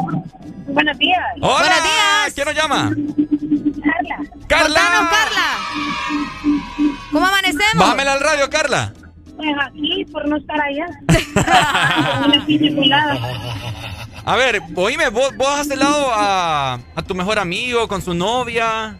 Buenos 0.68 0.98
días. 0.98 1.20
Hola. 1.42 1.60
Buenos 1.60 1.84
días. 1.84 2.34
¿Quién 2.34 2.46
nos 2.48 2.56
llama? 2.56 2.92
Carla. 3.84 4.18
Carla. 4.48 4.82
Contanos, 4.82 5.10
Carla. 5.10 5.58
¿Cómo 7.12 7.28
amanecemos? 7.28 7.76
Bájamela 7.78 8.14
al 8.14 8.20
radio, 8.20 8.50
Carla. 8.50 8.94
Pues 9.38 9.50
aquí, 9.68 10.06
por 10.12 10.28
no 10.28 10.38
estar 10.38 10.60
allá. 10.62 10.88
A 14.28 14.36
ver, 14.36 14.60
oíme, 14.76 15.10
¿vos, 15.10 15.36
vos 15.38 15.48
has 15.48 15.68
celado 15.68 16.08
a, 16.12 16.80
a 16.96 17.02
tu 17.04 17.14
mejor 17.14 17.38
amigo 17.38 17.88
con 17.88 18.02
su 18.02 18.14
novia? 18.16 18.98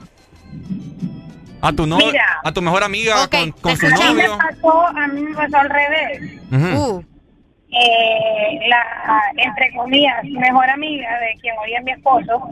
A 1.62 1.74
tu 1.74 1.88
no, 1.88 1.98
Mira. 1.98 2.24
a 2.44 2.52
tu 2.52 2.62
mejor 2.62 2.84
amiga 2.84 3.28
con, 3.28 3.52
con 3.54 3.76
su 3.76 3.88
A 3.88 3.90
mí 3.90 3.96
me 3.98 4.06
novio. 4.28 4.38
pasó, 4.38 4.86
a 4.88 5.08
mí 5.08 5.22
me 5.22 5.34
pasó 5.36 5.58
al 5.58 5.70
revés. 5.70 6.42
Ujú. 6.52 7.04
Eh, 7.72 8.60
la, 8.70 9.22
entre 9.38 9.74
comillas, 9.76 10.24
mejor 10.26 10.70
amiga 10.70 11.10
de 11.20 11.40
quien 11.42 11.56
hoy 11.58 11.74
es 11.74 11.84
mi 11.84 11.92
esposo, 11.92 12.50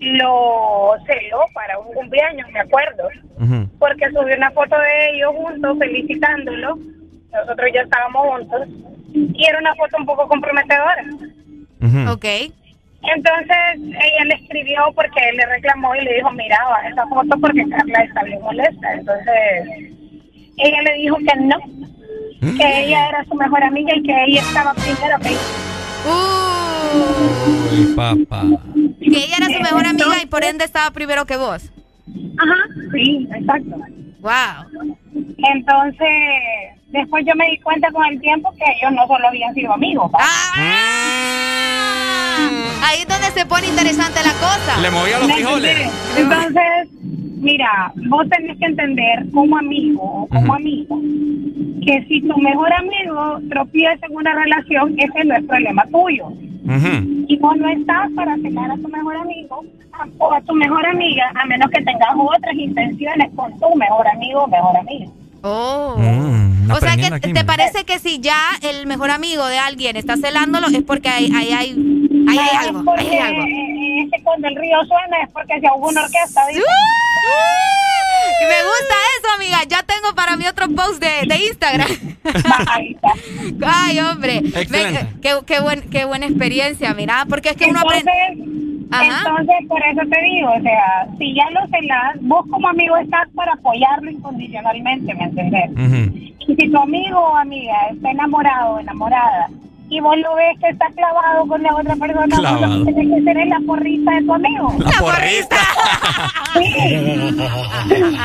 lo 0.00 0.94
celó 1.06 1.40
para 1.52 1.78
un 1.78 1.92
cumpleaños, 1.94 2.48
me 2.50 2.60
acuerdo, 2.60 3.08
porque 3.78 4.08
subió 4.10 4.34
una 4.36 4.50
foto 4.50 4.76
de 4.78 5.10
ellos 5.10 5.32
juntos 5.36 5.78
felicitándolo. 5.78 6.78
Nosotros 7.32 7.70
ya 7.74 7.82
estábamos 7.82 8.22
juntos 8.28 8.68
y 9.14 9.46
era 9.46 9.58
una 9.58 9.74
foto 9.76 9.96
un 9.98 10.06
poco 10.06 10.28
comprometedora. 10.28 11.04
Ok. 12.12 12.24
Entonces 13.02 13.76
ella 13.76 14.24
le 14.26 14.34
escribió 14.34 14.80
porque 14.94 15.20
él 15.28 15.36
le 15.36 15.46
reclamó 15.46 15.94
y 15.94 16.04
le 16.04 16.14
dijo, 16.14 16.30
mira, 16.32 16.58
baja 16.68 16.88
esa 16.88 17.06
foto 17.06 17.36
porque 17.40 17.68
Carla 17.68 18.02
está 18.02 18.22
bien 18.24 18.40
molesta. 18.40 18.94
Entonces 18.94 19.94
ella 20.56 20.82
le 20.82 20.94
dijo 20.94 21.16
que 21.18 21.40
no, 21.40 21.56
que 22.56 22.84
ella 22.84 23.08
era 23.08 23.24
su 23.24 23.34
mejor 23.34 23.62
amiga 23.62 23.94
y 23.94 24.02
que 24.02 24.24
ella 24.26 24.40
estaba 24.40 24.74
primero 24.74 25.18
que 25.20 25.36
Uy, 27.70 27.94
papá. 27.94 28.42
Que 29.00 29.24
ella 29.24 29.36
era 29.38 29.46
su 29.46 29.60
mejor 29.60 29.86
amiga 29.86 30.22
y 30.22 30.26
por 30.26 30.44
ende 30.44 30.64
estaba 30.64 30.90
primero 30.90 31.24
que 31.24 31.36
vos. 31.36 31.70
Ajá, 32.38 32.56
sí, 32.92 33.28
exacto. 33.34 33.76
Wow. 34.24 34.96
Entonces, 35.36 36.08
después 36.88 37.26
yo 37.26 37.34
me 37.34 37.44
di 37.50 37.58
cuenta 37.60 37.90
con 37.92 38.06
el 38.06 38.18
tiempo 38.22 38.50
que 38.52 38.64
ellos 38.64 38.90
no 38.92 39.06
solo 39.06 39.28
habían 39.28 39.52
sido 39.52 39.70
amigos. 39.74 40.10
¿va? 40.14 40.24
Ahí 42.82 43.00
es 43.00 43.06
donde 43.06 43.30
se 43.38 43.44
pone 43.44 43.66
interesante 43.66 44.20
la 44.24 44.32
cosa. 44.32 44.80
Le 44.80 44.90
movía 44.90 45.18
los 45.18 45.28
¿Me 45.28 45.34
frijoles. 45.34 45.90
Entonces, 46.16 46.88
mira, 47.44 47.92
vos 48.08 48.28
tenés 48.28 48.58
que 48.58 48.66
entender 48.66 49.26
como 49.32 49.56
amigo 49.58 50.02
o 50.02 50.28
como 50.28 50.54
amigo 50.54 50.98
que 51.84 52.04
si 52.08 52.20
tu 52.22 52.36
mejor 52.38 52.72
amigo 52.72 53.38
tropieza 53.50 54.06
en 54.06 54.16
una 54.16 54.34
relación, 54.34 54.94
ese 54.98 55.24
no 55.24 55.34
es 55.36 55.44
problema 55.44 55.84
tuyo. 55.92 56.28
Y 57.28 57.36
vos 57.38 57.56
no 57.58 57.68
estás 57.68 58.10
para 58.16 58.34
celar 58.38 58.70
a 58.70 58.76
tu 58.76 58.88
mejor 58.88 59.16
amigo 59.16 59.62
a- 59.92 60.06
o 60.18 60.32
a 60.32 60.40
tu 60.40 60.54
mejor 60.54 60.84
amiga, 60.86 61.30
a 61.34 61.44
menos 61.46 61.70
que 61.70 61.82
tengas 61.82 62.08
otras 62.16 62.54
intenciones 62.56 63.30
con 63.36 63.52
tu 63.60 63.74
mejor 63.76 64.08
amigo 64.08 64.44
o 64.44 64.48
mejor 64.48 64.76
amiga. 64.78 65.10
Oh. 65.42 65.94
Mm, 65.98 66.70
O 66.70 66.76
sea 66.76 66.96
que 66.96 67.06
aquí, 67.06 67.20
te 67.20 67.28
mira. 67.34 67.44
parece 67.44 67.84
que 67.84 67.98
si 67.98 68.18
ya 68.18 68.38
el 68.62 68.86
mejor 68.86 69.10
amigo 69.10 69.46
de 69.46 69.58
alguien 69.58 69.96
está 69.96 70.16
celándolo 70.16 70.68
es 70.68 70.82
porque 70.82 71.10
hay, 71.10 71.30
hay, 71.36 71.48
hay, 71.52 72.03
ahí 72.28 72.38
hay 72.38 72.66
algo. 72.68 72.92
ahí 72.96 73.08
hay 73.08 73.18
algo. 73.18 73.44
es 73.44 74.10
que 74.12 74.22
cuando 74.22 74.48
el 74.48 74.56
río 74.56 74.84
suena 74.84 75.22
es 75.22 75.30
porque 75.32 75.60
se 75.60 75.66
ahogó 75.66 75.88
una 75.88 76.02
orquesta. 76.04 76.46
¿viste? 76.46 76.62
Y 78.40 78.44
me 78.44 78.62
gusta 78.62 78.94
eso, 79.18 79.34
amiga. 79.34 79.58
Ya 79.68 79.82
tengo 79.82 80.14
para 80.14 80.36
mí 80.36 80.46
otro 80.46 80.68
post 80.68 81.02
de, 81.02 81.26
de 81.26 81.46
Instagram. 81.46 81.88
Ay, 83.66 84.00
hombre. 84.00 84.38
Excelente. 84.38 85.04
Ven, 85.04 85.20
qué, 85.20 85.38
qué, 85.46 85.60
buen, 85.60 85.82
qué 85.90 86.04
buena 86.04 86.26
experiencia, 86.26 86.94
mira. 86.94 87.26
Porque 87.28 87.50
es 87.50 87.56
que 87.56 87.66
uno 87.66 87.80
Entonces, 87.80 88.04
aprende. 88.06 88.64
Ajá. 88.90 89.22
entonces, 89.26 89.56
por 89.68 89.82
eso 89.82 90.00
te 90.08 90.22
digo, 90.22 90.52
o 90.52 90.60
sea, 90.60 91.08
si 91.18 91.34
ya 91.34 91.50
lo 91.50 91.66
celas, 91.68 92.16
vos 92.20 92.44
como 92.50 92.68
amigo 92.68 92.96
estás 92.96 93.28
para 93.34 93.52
apoyarlo 93.52 94.10
incondicionalmente, 94.10 95.14
¿me 95.14 95.24
entendés? 95.24 95.70
Y 96.46 96.54
si 96.54 96.70
tu 96.70 96.78
amigo 96.78 97.18
o 97.18 97.36
amiga 97.36 97.74
está 97.90 98.10
enamorado 98.10 98.74
o 98.74 98.80
enamorada 98.80 99.48
y 99.96 100.00
vos 100.00 100.16
lo 100.18 100.34
ves 100.34 100.58
que 100.60 100.68
está 100.70 100.86
clavado 100.96 101.46
con 101.46 101.62
la 101.62 101.74
otra 101.76 101.94
persona, 101.96 102.26
vos 102.36 102.36
lo 102.36 102.58
Clavado. 102.58 102.84
que 102.86 102.92
tienes 102.94 103.18
que 103.18 103.24
ser 103.24 103.38
es 103.38 103.48
la 103.48 103.60
porrista 103.66 104.10
de 104.12 104.22
tu 104.22 104.34
amigo. 104.34 104.74
La 104.78 104.90
porrista. 104.98 105.56
Sí. 106.54 106.74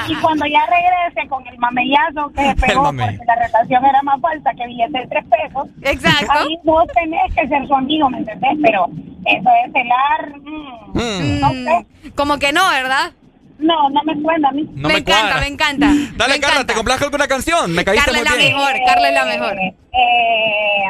y 0.08 0.16
cuando 0.16 0.46
ya 0.46 0.62
regrese 0.68 1.28
con 1.30 1.46
el 1.48 1.58
mamellazo 1.58 2.30
que 2.36 2.44
se 2.46 2.56
pegó 2.56 2.84
porque 2.86 3.20
la 3.26 3.36
relación 3.36 3.86
era 3.86 4.02
más 4.04 4.20
falsa 4.22 4.52
que 4.56 4.66
billete 4.68 5.00
de 5.00 5.08
tres 5.08 5.26
pesos, 5.26 5.68
Exacto. 5.84 6.32
ahí 6.32 6.58
vos 6.64 6.86
tenés 6.96 7.34
que 7.36 7.48
ser 7.48 7.68
su 7.68 7.76
amigo, 7.76 8.10
¿me 8.10 8.20
entendés? 8.20 8.58
Pero 8.64 8.88
eso 9.26 9.50
es 9.66 9.72
celar, 9.74 10.34
mm, 10.44 11.40
no 11.40 11.50
sé. 11.52 11.86
Como 12.16 12.38
que 12.40 12.52
no, 12.52 12.68
¿verdad? 12.70 13.12
No, 13.60 13.90
no 13.90 14.02
me 14.04 14.14
suena 14.22 14.50
a 14.50 14.52
mí. 14.54 14.64
No 14.74 14.88
me, 14.88 14.94
me 14.94 15.00
encanta, 15.00 15.22
cuadra. 15.22 15.40
me 15.42 15.48
encanta. 15.48 15.86
Dale, 15.88 16.04
me 16.06 16.16
Carla, 16.16 16.36
encanta. 16.36 16.66
¿te 16.66 16.74
complazco 16.74 17.06
alguna 17.06 17.28
canción? 17.28 17.72
Me 17.74 17.84
caíste 17.84 18.06
Carla 18.12 18.20
es 18.22 18.30
muy 18.30 18.38
la 18.38 18.44
bien. 18.44 18.56
mejor, 18.56 18.74
Carla 18.86 19.08
es 19.10 19.14
la 19.16 19.26
mejor. 19.26 19.58
Eh, 19.60 20.84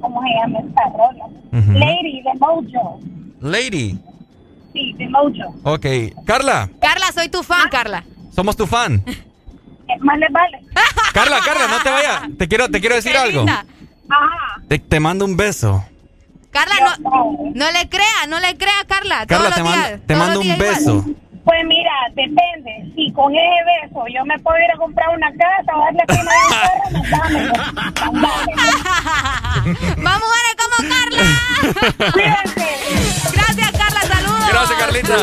¿Cómo 0.00 0.20
se 0.22 0.28
llama 0.40 0.58
esta 0.60 0.82
rola? 0.90 1.24
Ujú. 1.52 1.72
Lady 1.72 2.22
de 2.22 2.32
Mojo. 2.38 3.00
Lady. 3.40 3.98
Sí, 4.72 4.92
de 4.94 5.08
Mojo. 5.08 5.54
Ok. 5.64 5.86
Carla, 6.26 6.68
Carla, 6.80 7.06
soy 7.14 7.28
tu 7.28 7.42
fan, 7.42 7.68
Carla. 7.70 8.04
somos 8.34 8.56
tu 8.56 8.66
fan. 8.66 9.02
Eh, 9.88 9.92
Más 10.00 10.18
les 10.18 10.32
vale. 10.32 10.58
Carla, 11.14 11.38
Carla, 11.44 11.68
no 11.68 11.80
te 11.80 11.90
vayas. 11.90 12.22
Te 12.36 12.48
quiero, 12.48 12.68
te 12.68 12.80
quiero 12.80 12.96
decir 12.96 13.12
Qué 13.12 13.18
algo. 13.18 13.38
linda. 13.44 13.64
Ajá. 14.10 14.60
Te, 14.66 14.80
te 14.80 14.98
mando 14.98 15.24
un 15.24 15.36
beso. 15.36 15.84
Carla, 16.50 16.74
no, 16.98 17.36
no 17.54 17.70
le 17.70 17.88
crea, 17.88 18.26
no 18.28 18.40
le 18.40 18.56
crea, 18.56 18.72
Carla. 18.88 19.24
Carla, 19.26 19.50
todos 19.50 19.54
te, 19.54 19.60
los 19.60 19.70
mando- 19.70 19.86
días, 19.86 20.00
te 20.00 20.06
todos 20.14 20.18
mando 20.18 20.34
los 20.40 20.42
un 20.50 20.58
días 20.58 20.80
igual. 20.80 21.16
Pues 21.46 21.64
mira, 21.64 21.92
depende. 22.14 22.92
Si 22.96 23.12
con 23.12 23.32
ese 23.32 23.62
beso 23.84 24.04
yo 24.12 24.24
me 24.26 24.36
puedo 24.40 24.58
ir 24.58 24.70
a 24.74 24.76
comprar 24.76 25.08
una 25.10 25.28
casa 25.32 25.76
o 25.76 25.80
darle 25.80 26.02
prima 26.06 26.32
de 26.32 26.96
un 26.96 27.02
carro, 27.08 28.12
me 28.12 28.20
dame. 28.20 28.52
Vamos 29.96 30.28
a 30.28 30.40
ver 30.42 30.56
como 30.60 30.76
Carla. 30.92 31.24
Gracias, 33.32 33.70
Carla, 33.72 34.00
saludos. 34.02 34.48
Gracias, 34.50 34.78
Carlita. 34.78 35.16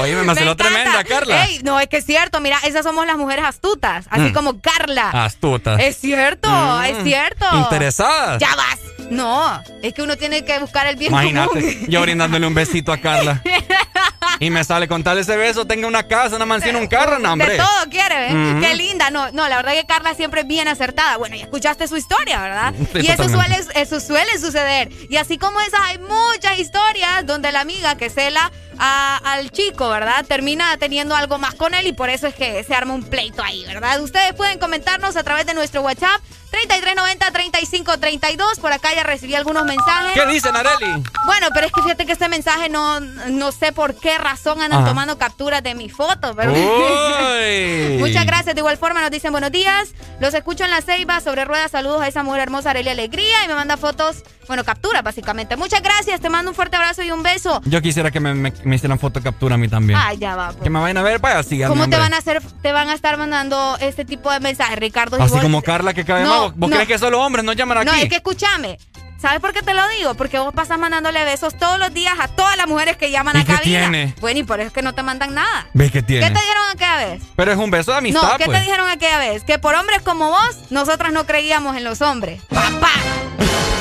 Oye, 0.00 0.14
me 0.16 0.22
vaciló 0.22 0.56
tremenda, 0.56 1.04
Carla. 1.04 1.44
Ey, 1.46 1.60
no, 1.62 1.78
es 1.80 1.88
que 1.88 1.98
es 1.98 2.06
cierto, 2.06 2.40
mira, 2.40 2.58
esas 2.64 2.84
somos 2.84 3.06
las 3.06 3.16
mujeres 3.16 3.44
astutas, 3.44 4.06
así 4.10 4.30
Mm. 4.30 4.32
como 4.32 4.60
Carla. 4.60 5.10
Astuta. 5.24 5.76
Es 5.76 5.96
cierto, 5.96 6.48
Mm. 6.48 6.84
es 6.84 7.02
cierto. 7.04 7.44
Interesadas. 7.54 8.40
Ya 8.40 8.54
vas. 8.56 8.78
No, 9.10 9.60
es 9.82 9.92
que 9.92 10.02
uno 10.02 10.16
tiene 10.16 10.44
que 10.44 10.58
buscar 10.60 10.86
el 10.86 10.94
bien 10.96 11.10
Imagínate, 11.12 11.48
común. 11.48 11.86
yo 11.88 12.00
brindándole 12.02 12.46
un 12.46 12.54
besito 12.54 12.92
a 12.92 12.98
Carla. 12.98 13.42
Y 14.40 14.50
me 14.50 14.64
sale 14.64 14.88
con 14.88 15.02
tal 15.02 15.18
ese 15.18 15.36
beso, 15.36 15.66
tenga 15.66 15.86
una 15.86 16.06
casa, 16.06 16.36
una 16.36 16.46
mansión, 16.46 16.76
un 16.76 16.86
carro, 16.86 17.18
no, 17.18 17.32
hombre. 17.32 17.52
De 17.52 17.58
todo 17.58 17.90
quiere. 17.90 18.28
Ujú. 18.34 18.60
Qué 18.60 18.74
linda. 18.74 19.10
No, 19.10 19.30
no, 19.32 19.48
la 19.48 19.56
verdad 19.56 19.72
que 19.72 19.86
Carla 19.86 20.14
siempre 20.14 20.42
es 20.42 20.46
bien 20.46 20.68
acertada. 20.68 21.16
Bueno, 21.18 21.36
ya 21.36 21.44
escuchaste 21.44 21.88
su 21.88 21.96
historia, 21.96 22.40
¿verdad? 22.40 22.72
Sí, 22.92 23.00
y 23.02 23.10
eso 23.10 23.28
suele, 23.28 23.60
eso 23.74 24.00
suele 24.00 24.38
suceder. 24.38 24.90
Y 25.10 25.16
así 25.16 25.36
como 25.38 25.60
esas, 25.60 25.80
hay 25.84 25.98
muchas 25.98 26.58
historias 26.58 27.26
donde 27.26 27.52
la 27.52 27.60
amiga 27.60 27.96
que 27.96 28.08
cela 28.08 28.50
a- 28.78 29.20
al 29.24 29.50
chico, 29.50 29.88
¿verdad? 29.90 30.24
Termina 30.26 30.76
teniendo 30.78 31.14
algo 31.16 31.38
más 31.38 31.54
con 31.54 31.74
él 31.74 31.86
y 31.86 31.92
por 31.92 32.08
eso 32.08 32.26
es 32.26 32.34
que 32.34 32.64
se 32.64 32.74
arma 32.74 32.94
un 32.94 33.02
pleito 33.04 33.42
ahí, 33.42 33.64
¿verdad? 33.66 34.00
Ustedes 34.00 34.32
pueden 34.34 34.58
comentarnos 34.58 35.16
a 35.16 35.22
través 35.22 35.44
de 35.44 35.52
nuestro 35.54 35.82
WhatsApp 35.82 36.20
3390-3532. 36.50 38.58
Por 38.60 38.72
acá 38.72 38.94
ya 38.94 39.02
recibí 39.02 39.34
algunos 39.34 39.64
mensajes. 39.64 40.12
¿Qué 40.14 40.26
dicen, 40.26 40.54
Areli? 40.56 41.02
Bueno, 41.26 41.48
pero 41.54 41.66
es 41.66 41.72
que 41.72 41.82
fíjate 41.82 42.06
que 42.06 42.12
este 42.12 42.28
mensaje 42.28 42.68
no, 42.68 43.00
no 43.00 43.52
sé 43.52 43.72
por 43.72 43.94
qué 43.94 44.09
razón 44.18 44.60
andan 44.62 44.80
Ajá. 44.80 44.88
tomando 44.88 45.18
capturas 45.18 45.62
de 45.62 45.74
mi 45.74 45.88
foto, 45.88 46.34
pero... 46.34 46.52
Uy. 46.52 47.96
Muchas 47.98 48.24
gracias. 48.26 48.54
De 48.54 48.60
igual 48.60 48.76
forma 48.76 49.00
nos 49.00 49.10
dicen 49.10 49.32
buenos 49.32 49.52
días. 49.52 49.90
Los 50.20 50.34
escucho 50.34 50.64
en 50.64 50.70
la 50.70 50.80
ceiba 50.82 51.20
sobre 51.20 51.44
ruedas. 51.44 51.70
Saludos 51.70 52.02
a 52.02 52.08
esa 52.08 52.22
mujer 52.22 52.40
hermosa, 52.42 52.70
Arelia 52.70 52.92
Alegría. 52.92 53.44
Y 53.44 53.48
me 53.48 53.54
manda 53.54 53.76
fotos, 53.76 54.22
bueno, 54.46 54.64
capturas 54.64 55.02
básicamente. 55.02 55.56
Muchas 55.56 55.82
gracias. 55.82 56.20
Te 56.20 56.28
mando 56.28 56.50
un 56.50 56.54
fuerte 56.54 56.76
abrazo 56.76 57.02
y 57.02 57.10
un 57.10 57.22
beso. 57.22 57.60
Yo 57.64 57.80
quisiera 57.82 58.10
que 58.10 58.20
me, 58.20 58.34
me- 58.34 58.52
me 58.64 58.76
hicieran 58.76 58.98
fotocaptura 58.98 59.54
a 59.54 59.58
mí 59.58 59.68
también. 59.68 59.98
Ay, 60.02 60.18
ya 60.18 60.36
va. 60.36 60.48
pues. 60.52 60.62
Que 60.62 60.70
me 60.70 60.80
vayan 60.80 60.98
a 60.98 61.02
ver, 61.02 61.18
vaya, 61.20 61.42
síganme, 61.42 61.74
¿Cómo 61.74 61.88
te 61.88 61.96
van 61.96 62.14
a 62.14 62.18
hacer, 62.18 62.42
te 62.62 62.72
van 62.72 62.88
a 62.88 62.94
estar 62.94 63.16
mandando 63.16 63.76
este 63.80 64.04
tipo 64.04 64.30
de 64.30 64.40
mensajes, 64.40 64.78
Ricardo? 64.78 65.16
Así 65.22 65.32
vos- 65.34 65.42
como 65.42 65.62
Carla 65.62 65.94
que 65.94 66.04
cae 66.04 66.22
No, 66.24 66.28
mal. 66.30 66.40
¿Vos, 66.40 66.52
vos 66.56 66.70
no. 66.70 66.76
crees 66.76 66.88
que 66.88 66.98
solo 66.98 67.20
hombres 67.22 67.44
nos 67.44 67.56
llaman 67.56 67.78
aquí? 67.78 67.86
No, 67.86 67.94
es 67.94 68.08
que 68.08 68.16
escúchame. 68.16 68.78
¿Sabes 69.20 69.40
por 69.40 69.52
qué 69.52 69.60
te 69.62 69.74
lo 69.74 69.86
digo? 69.98 70.14
Porque 70.14 70.38
vos 70.38 70.52
pasas 70.54 70.78
mandándole 70.78 71.22
besos 71.24 71.54
todos 71.58 71.78
los 71.78 71.92
días 71.92 72.14
a 72.18 72.28
todas 72.28 72.56
las 72.56 72.66
mujeres 72.66 72.96
que 72.96 73.10
llaman 73.10 73.36
¿Y 73.36 73.40
a 73.40 73.44
qué 73.44 73.52
cabina. 73.52 73.62
tiene? 73.90 74.14
Bueno, 74.20 74.40
y 74.40 74.44
por 74.44 74.60
eso 74.60 74.68
es 74.68 74.72
que 74.72 74.80
no 74.80 74.94
te 74.94 75.02
mandan 75.02 75.34
nada. 75.34 75.66
¿Ves 75.74 75.92
que 75.92 76.02
tiene? 76.02 76.26
¿Qué 76.26 76.32
te 76.32 76.40
dijeron 76.40 76.62
aquella 76.72 76.96
vez? 76.96 77.22
Pero 77.36 77.52
es 77.52 77.58
un 77.58 77.70
beso 77.70 77.92
de 77.92 77.98
amistad, 77.98 78.22
no, 78.22 78.38
¿qué 78.38 78.46
pues. 78.46 78.58
te 78.58 78.64
dijeron 78.64 78.88
aquella 78.88 79.18
vez? 79.18 79.44
Que 79.44 79.58
por 79.58 79.74
hombres 79.74 80.00
como 80.02 80.30
vos, 80.30 80.56
nosotras 80.70 81.12
no 81.12 81.26
creíamos 81.26 81.76
en 81.76 81.84
los 81.84 82.00
hombres. 82.00 82.40
¡Papá! 82.48 82.90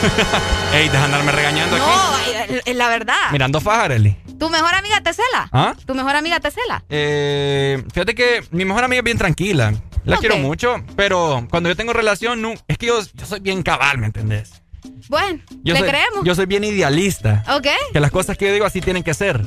Ey, 0.74 0.90
deja 0.90 1.06
andarme 1.06 1.32
regañando 1.32 1.78
No, 1.78 1.86
aquí. 1.86 2.60
es 2.66 2.76
la 2.76 2.90
verdad. 2.90 3.32
Mirando 3.32 3.62
faja, 3.62 3.84
Areli. 3.84 4.18
¿Tu 4.38 4.50
mejor 4.50 4.74
amiga 4.76 5.02
te 5.02 5.14
cela? 5.14 5.50
¿Ah? 5.52 5.74
¿Tu 5.86 5.96
mejor 5.96 6.16
amiga 6.16 6.40
te 6.40 6.52
cela? 6.52 6.84
Eh, 6.90 7.84
fíjate 7.94 8.14
que 8.16 8.44
mi 8.52 8.66
mejor 8.66 8.84
amiga 8.84 9.00
es 9.00 9.04
bien 9.06 9.18
tranquila. 9.18 9.74
La 10.06 10.18
quiero 10.18 10.38
mucho, 10.38 10.84
pero 10.96 11.46
cuando 11.50 11.70
yo 11.70 11.76
tengo 11.76 11.94
relación, 11.94 12.42
no, 12.42 12.54
es 12.68 12.78
que 12.78 12.88
yo, 12.88 13.00
yo 13.14 13.26
soy 13.26 13.40
bien 13.42 13.64
cabal, 13.64 13.98
¿me 14.00 14.06
entendés? 14.08 14.62
Bueno, 15.08 15.40
Yo 15.64 15.74
le 15.74 15.80
soy, 15.80 15.90
creemos. 15.90 16.24
Yo 16.24 16.36
soy 16.36 16.46
bien 16.46 16.64
idealista. 16.64 17.44
¿Ok? 17.56 17.68
Que 17.94 18.00
las 18.00 18.12
cosas 18.12 18.38
que 18.38 18.48
yo 18.48 18.54
digo 18.54 18.66
así 18.66 18.82
tienen 18.82 19.04
que 19.04 19.14
ser. 19.14 19.42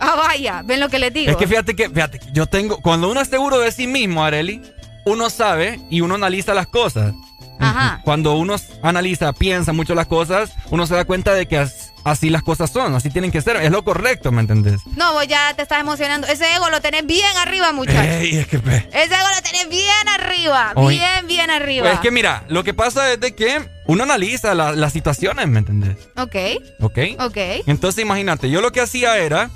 Ah, 0.00 0.14
vaya, 0.16 0.62
ven 0.64 0.80
lo 0.80 0.88
que 0.88 0.98
les 0.98 1.12
digo. 1.12 1.30
Es 1.30 1.36
que 1.36 1.46
fíjate 1.46 1.74
que, 1.74 1.90
fíjate, 1.90 2.20
yo 2.32 2.46
tengo, 2.46 2.80
cuando 2.80 3.10
uno 3.10 3.20
es 3.20 3.28
seguro 3.28 3.58
de 3.58 3.72
sí 3.72 3.86
mismo, 3.86 4.24
Areli, 4.24 4.62
uno 5.04 5.28
sabe 5.30 5.80
y 5.90 6.00
uno 6.00 6.14
analiza 6.14 6.54
las 6.54 6.68
cosas. 6.68 7.14
Ajá. 7.58 8.00
Cuando 8.04 8.34
uno 8.34 8.54
analiza, 8.82 9.32
piensa 9.32 9.72
mucho 9.72 9.94
las 9.94 10.06
cosas, 10.06 10.52
uno 10.70 10.86
se 10.86 10.94
da 10.94 11.04
cuenta 11.04 11.34
de 11.34 11.46
que 11.46 11.66
así 12.08 12.30
las 12.30 12.42
cosas 12.42 12.70
son, 12.70 12.94
así 12.94 13.10
tienen 13.10 13.30
que 13.30 13.40
ser. 13.40 13.56
Es 13.56 13.70
lo 13.70 13.84
correcto, 13.84 14.32
¿me 14.32 14.40
entendés? 14.40 14.80
No, 14.96 15.12
vos 15.12 15.26
ya 15.26 15.54
te 15.54 15.62
estás 15.62 15.80
emocionando. 15.80 16.26
Ese 16.26 16.54
ego 16.54 16.68
lo 16.70 16.80
tenés 16.80 17.06
bien 17.06 17.36
arriba, 17.36 17.72
muchachos. 17.72 18.02
Ey, 18.04 18.36
es 18.38 18.46
que... 18.46 18.56
Ese 18.56 19.14
ego 19.14 19.28
lo 19.36 19.42
tenés 19.42 19.68
bien 19.68 20.08
arriba. 20.14 20.72
Bien, 20.88 21.26
bien 21.26 21.50
arriba. 21.50 21.92
Es 21.92 22.00
que 22.00 22.10
mira, 22.10 22.44
lo 22.48 22.64
que 22.64 22.74
pasa 22.74 23.12
es 23.12 23.20
de 23.20 23.34
que 23.34 23.68
uno 23.86 24.02
analiza 24.04 24.54
la- 24.54 24.72
las 24.72 24.92
situaciones, 24.92 25.46
¿me 25.48 25.58
entendés? 25.60 25.96
Ok, 26.16 26.36
¿Ok? 26.80 26.98
ok. 27.20 27.36
Entonces 27.66 28.02
imagínate, 28.02 28.50
yo 28.50 28.60
lo 28.60 28.72
que 28.72 28.80
hacía 28.80 29.16
era 29.18 29.50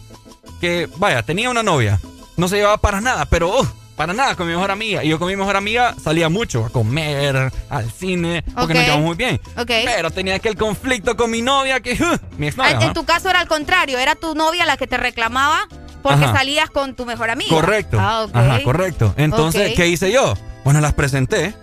que, 0.61 0.89
vaya, 0.97 1.23
tenía 1.23 1.51
una 1.51 1.62
novia, 1.62 2.01
no 2.37 2.49
se 2.49 2.57
llevaba 2.57 2.79
para 2.79 3.01
nada, 3.01 3.27
pero 3.27 3.61
uh, 3.61 3.66
para 3.97 4.12
nada 4.14 4.35
con 4.36 4.47
mi 4.47 4.52
mejor 4.52 4.70
amiga. 4.70 5.05
Y 5.05 5.09
yo 5.09 5.19
con 5.19 5.28
mi 5.28 5.36
mejor 5.36 5.56
amiga 5.56 5.94
salía 6.02 6.28
mucho 6.28 6.64
a 6.66 6.70
comer, 6.70 7.52
al 7.69 7.90
cine, 7.90 8.43
porque 8.55 8.74
nos 8.74 8.85
llevamos 8.85 9.06
muy 9.06 9.16
bien. 9.16 9.40
Ok. 9.56 9.70
Pero 9.85 10.10
tenía 10.10 10.36
aquel 10.36 10.56
conflicto 10.56 11.16
con 11.16 11.31
mi 11.31 11.43
novia 11.43 11.81
que, 11.81 11.93
uh, 11.93 12.19
mi 12.39 12.48
exnovia. 12.48 12.78
Ah, 12.78 12.82
en 12.82 12.89
¿va? 12.90 12.93
tu 12.93 13.05
caso 13.05 13.28
era 13.31 13.40
al 13.40 13.48
contrario, 13.48 13.98
era 13.98 14.14
tu 14.14 14.35
novia 14.35 14.66
la 14.66 14.77
que 14.77 14.86
te 14.86 14.97
reclamaba 14.97 15.69
porque 16.02 16.24
Ajá. 16.24 16.35
salías 16.35 16.69
con 16.70 16.94
tu 16.94 17.06
mejor 17.06 17.31
amiga. 17.31 17.51
Correcto. 17.51 17.98
Ah, 18.01 18.24
ok. 18.24 18.35
Ajá, 18.35 18.62
correcto. 18.62 19.14
Entonces. 19.16 19.74
¿qué 19.74 19.86
hice 19.89 20.10
yo? 20.10 20.35
Bueno, 20.64 20.81
las 20.81 20.94
presenté. 20.94 21.55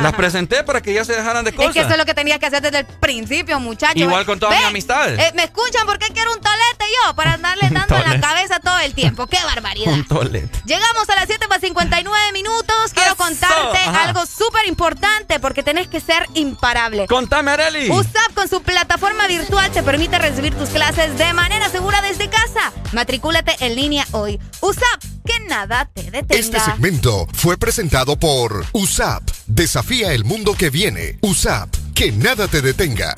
Las 0.00 0.12
presenté 0.14 0.62
para 0.64 0.80
que 0.80 0.92
ellas 0.92 1.06
se 1.06 1.14
dejaran 1.14 1.44
de 1.44 1.52
cosas. 1.52 1.70
Es 1.70 1.74
que 1.74 1.80
eso 1.80 1.90
es 1.90 1.98
lo 1.98 2.04
que 2.04 2.14
tenías 2.14 2.38
que 2.38 2.46
hacer 2.46 2.62
desde 2.62 2.80
el 2.80 2.86
principio, 2.86 3.58
muchacho. 3.60 3.98
Igual 3.98 4.24
con 4.26 4.38
todas 4.38 4.56
mis 4.58 4.66
amistades. 4.66 5.18
eh, 5.18 5.32
¿Me 5.34 5.44
escuchan 5.44 5.86
por 5.86 5.98
qué 5.98 6.06
quiero 6.12 6.32
un 6.32 6.40
tolete 6.40 6.84
yo? 7.06 7.14
Para 7.14 7.34
andarle 7.34 7.68
dando 7.70 7.96
en 7.96 8.10
la 8.10 8.20
cabeza 8.20 8.60
todo 8.60 8.78
el 8.80 8.94
tiempo. 8.94 9.26
¡Qué 9.26 9.38
barbaridad! 9.44 9.92
Un 9.94 10.04
tolete. 10.06 10.48
Llegamos 10.66 11.08
a 11.08 11.14
las 11.16 11.26
7 11.26 11.46
para 11.48 11.60
59 11.60 12.32
minutos. 12.32 12.76
Quiero 12.92 13.08
Eso, 13.12 13.16
contarte 13.16 13.78
ajá. 13.78 14.04
algo 14.08 14.26
súper 14.26 14.66
importante 14.66 15.38
porque 15.40 15.62
tenés 15.62 15.88
que 15.88 16.00
ser 16.00 16.26
imparable. 16.34 17.06
Contame, 17.06 17.50
Areli. 17.52 17.90
USAP 17.90 18.34
con 18.34 18.48
su 18.48 18.62
plataforma 18.62 19.26
virtual 19.26 19.70
te 19.70 19.82
permite 19.82 20.18
recibir 20.18 20.54
tus 20.54 20.70
clases 20.70 21.16
de 21.18 21.32
manera 21.32 21.68
segura 21.68 22.00
desde 22.02 22.28
casa. 22.28 22.72
Matricúlate 22.92 23.56
en 23.60 23.74
línea 23.76 24.06
hoy. 24.12 24.40
USAP, 24.60 25.02
que 25.24 25.38
nada 25.48 25.88
te 25.92 26.02
detenga. 26.10 26.34
Este 26.40 26.60
segmento 26.60 27.26
fue 27.34 27.56
presentado 27.56 28.16
por 28.16 28.64
USAP. 28.72 29.13
Desafía 29.46 30.12
el 30.12 30.24
mundo 30.24 30.54
que 30.54 30.70
viene. 30.70 31.18
USAP. 31.20 31.68
Que 31.94 32.10
nada 32.12 32.48
te 32.48 32.62
detenga. 32.62 33.14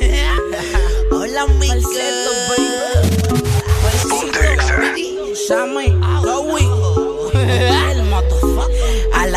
Hola, 1.10 1.46
mi 1.58 1.68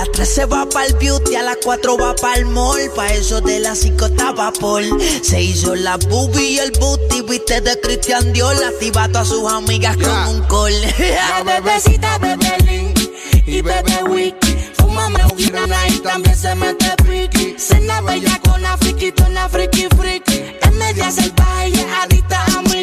las 0.04 0.12
3 0.12 0.30
se 0.30 0.46
va 0.46 0.68
pa'l 0.68 0.94
beauty, 1.00 1.36
a 1.36 1.44
las 1.44 1.58
4 1.64 1.98
va 1.98 2.14
pa'l 2.16 2.46
mall. 2.46 2.92
Pa' 2.94 3.14
eso 3.14 3.40
de 3.40 3.62
las 3.62 3.80
5 3.80 4.08
estaba 4.08 4.52
Paul. 4.52 4.86
Se 5.22 5.42
hizo 5.42 5.76
la 5.76 5.96
boobie 5.96 6.52
y 6.52 6.60
el 6.60 6.72
booty, 6.72 7.22
viste 7.22 7.62
de 7.62 7.80
Christian 7.80 8.34
Dior. 8.34 8.62
Activado 8.66 9.20
a 9.20 9.24
sus 9.24 9.50
amigas 9.50 9.96
con 9.96 10.28
un 10.28 10.42
call. 10.48 10.74
La 11.00 11.44
bebecita 11.46 12.18
bebe 12.18 12.58
link 12.66 13.00
y 13.46 13.62
bebe 13.62 14.04
wiki. 14.10 14.58
Fúmame 14.78 15.24
un 15.24 15.40
y 15.40 16.00
también 16.00 16.36
se 16.36 16.54
mete 16.54 16.94
piqui. 17.06 17.56
Cena 17.58 18.02
bella 18.02 18.38
con 18.44 18.62
la 18.62 18.78
friki, 18.78 19.14
tona 19.14 19.48
friki 19.48 19.88
friki. 19.98 20.44
Es 20.62 20.72
media 20.74 21.12
salvaje 21.12 21.70
y 21.70 21.86
adicta 22.02 22.44
a 22.44 22.62
mí. 22.64 22.83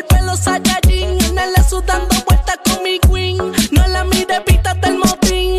el 0.00 0.06
pelo 0.06 0.36
Saiyajin. 0.36 1.22
En 1.24 1.38
el 1.38 1.54
eso 1.56 1.80
dando 1.82 2.14
vueltas 2.26 2.58
con 2.64 2.82
mi 2.82 2.98
queen. 3.00 3.38
No 3.70 3.86
la 3.88 4.04
mire, 4.04 4.40
pítate 4.42 4.88
el 4.88 4.98
motín. 4.98 5.56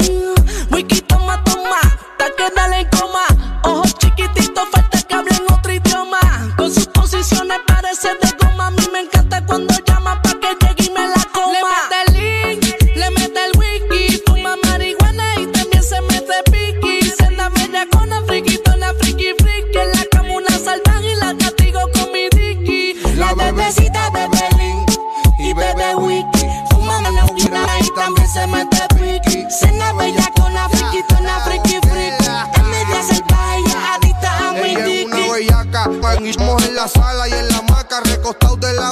Wiki, 0.72 1.02
toma, 1.02 1.44
toma. 1.44 1.82
Ta 2.18 2.26
que 2.38 2.48
dale 2.56 2.88
con 2.90 3.01
la 36.82 36.88
sala 36.88 37.30
y 37.30 37.34
en 37.34 37.48
la 37.50 37.62
maca, 37.62 38.00
recostado 38.00 38.56
de 38.56 38.74
la 38.74 38.92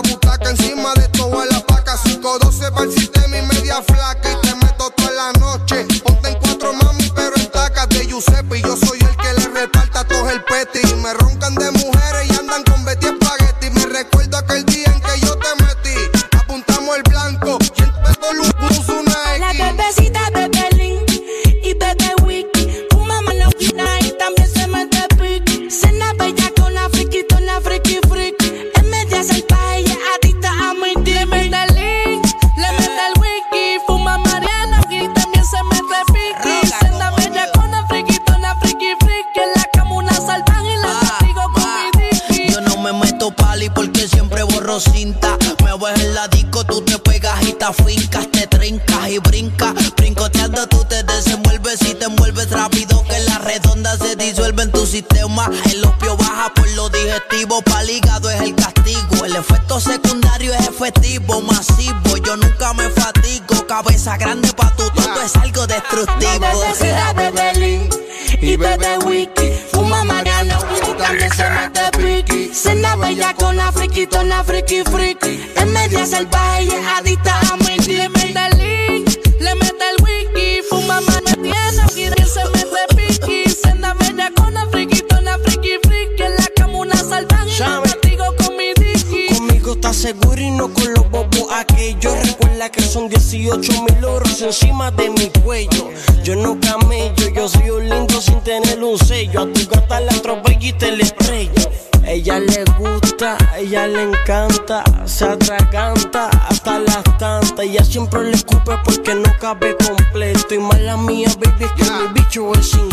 siempre 107.99 108.23
le 108.23 108.31
escupe 108.31 108.71
porque 108.85 109.13
no 109.13 109.29
cabe 109.39 109.75
completo. 109.75 110.55
Y 110.55 110.59
mala 110.59 110.95
mía, 110.95 111.27
baby, 111.37 111.65
es 111.65 111.71
que 111.73 111.83
yeah. 111.83 111.99
mi 111.99 112.07
bicho 112.13 112.53
es 112.53 112.71
sin 112.71 112.88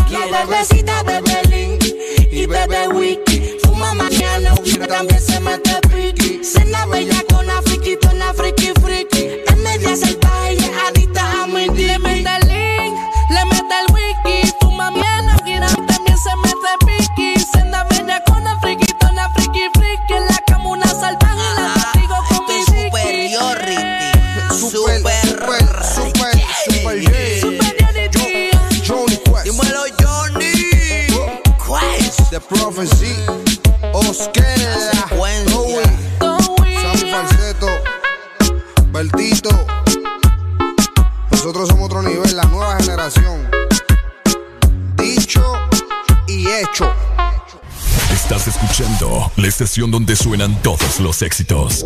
donde 49.84 50.16
suenan 50.16 50.56
todos 50.62 51.00
los 51.00 51.20
éxitos. 51.20 51.84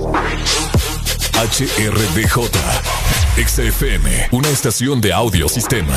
HRDJ. 1.34 2.38
XFM, 3.36 4.28
una 4.30 4.48
estación 4.48 5.00
de 5.00 5.12
audiosistema. 5.12 5.96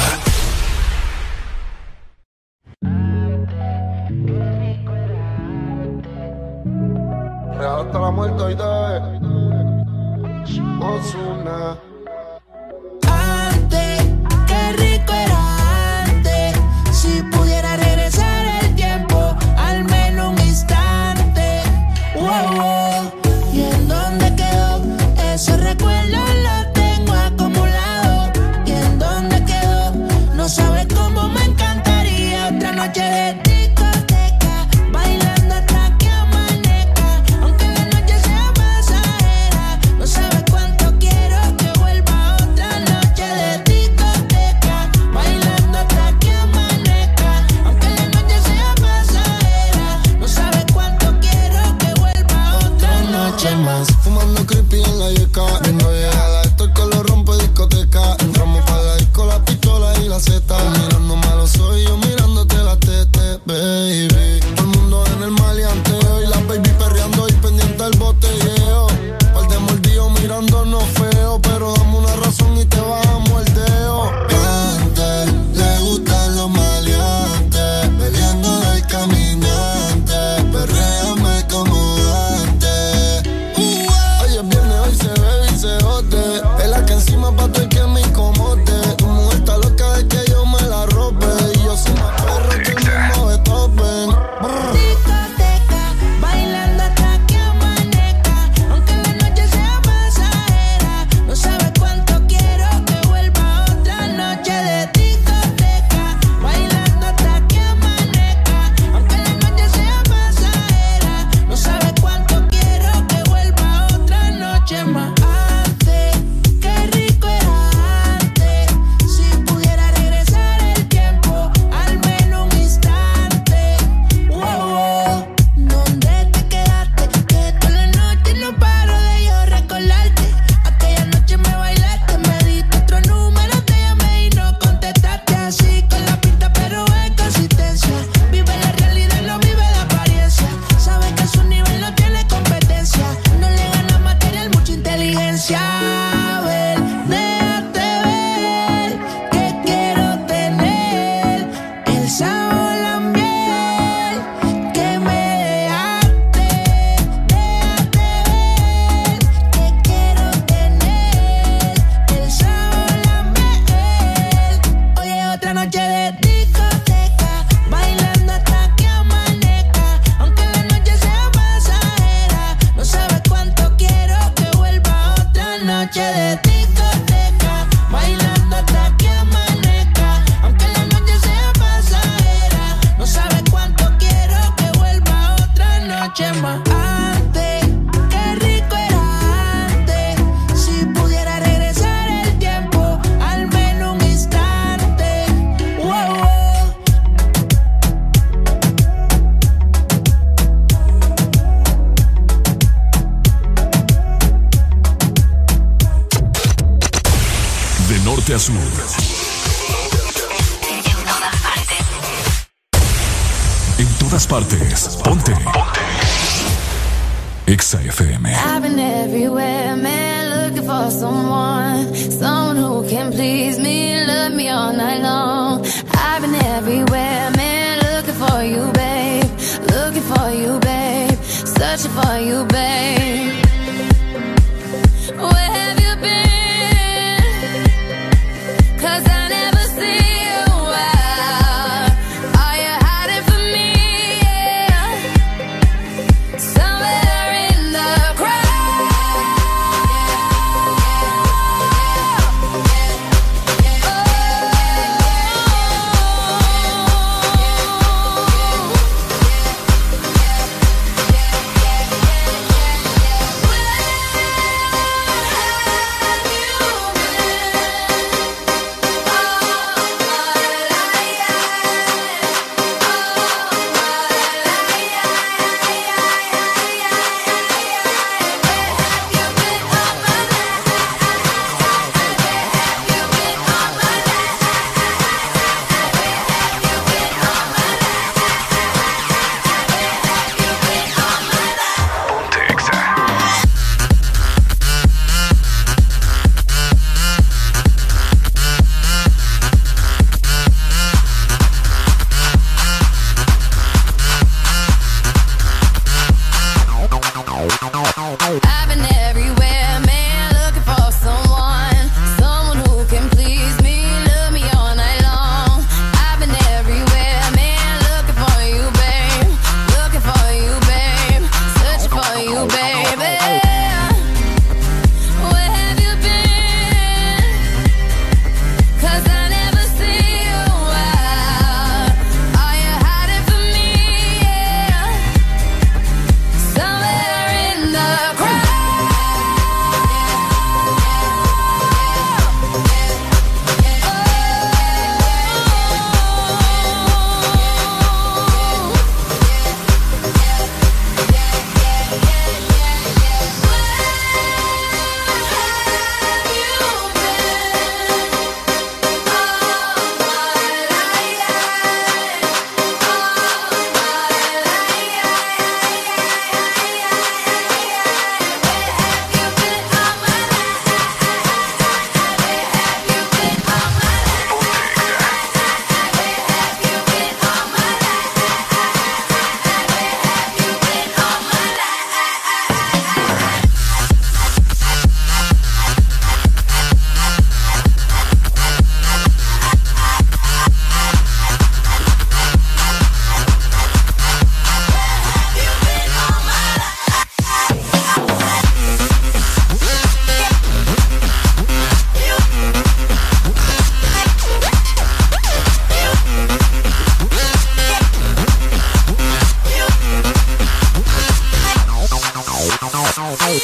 out. 413.22 413.43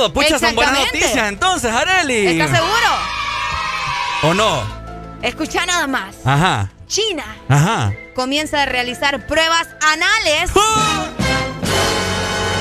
Método, 0.00 0.12
pucha, 0.14 0.38
son 0.38 0.54
buenas 0.54 0.78
noticias 0.78 1.28
entonces, 1.28 1.70
Areli. 1.70 2.26
¿Estás 2.28 2.50
seguro? 2.56 2.86
¿O 4.22 4.34
no? 4.34 4.62
Escucha 5.20 5.66
nada 5.66 5.86
más. 5.86 6.14
Ajá, 6.24 6.70
China 6.86 7.24
ajá. 7.48 7.92
comienza 8.14 8.62
a 8.62 8.66
realizar 8.66 9.26
pruebas 9.26 9.68
anales 9.82 10.50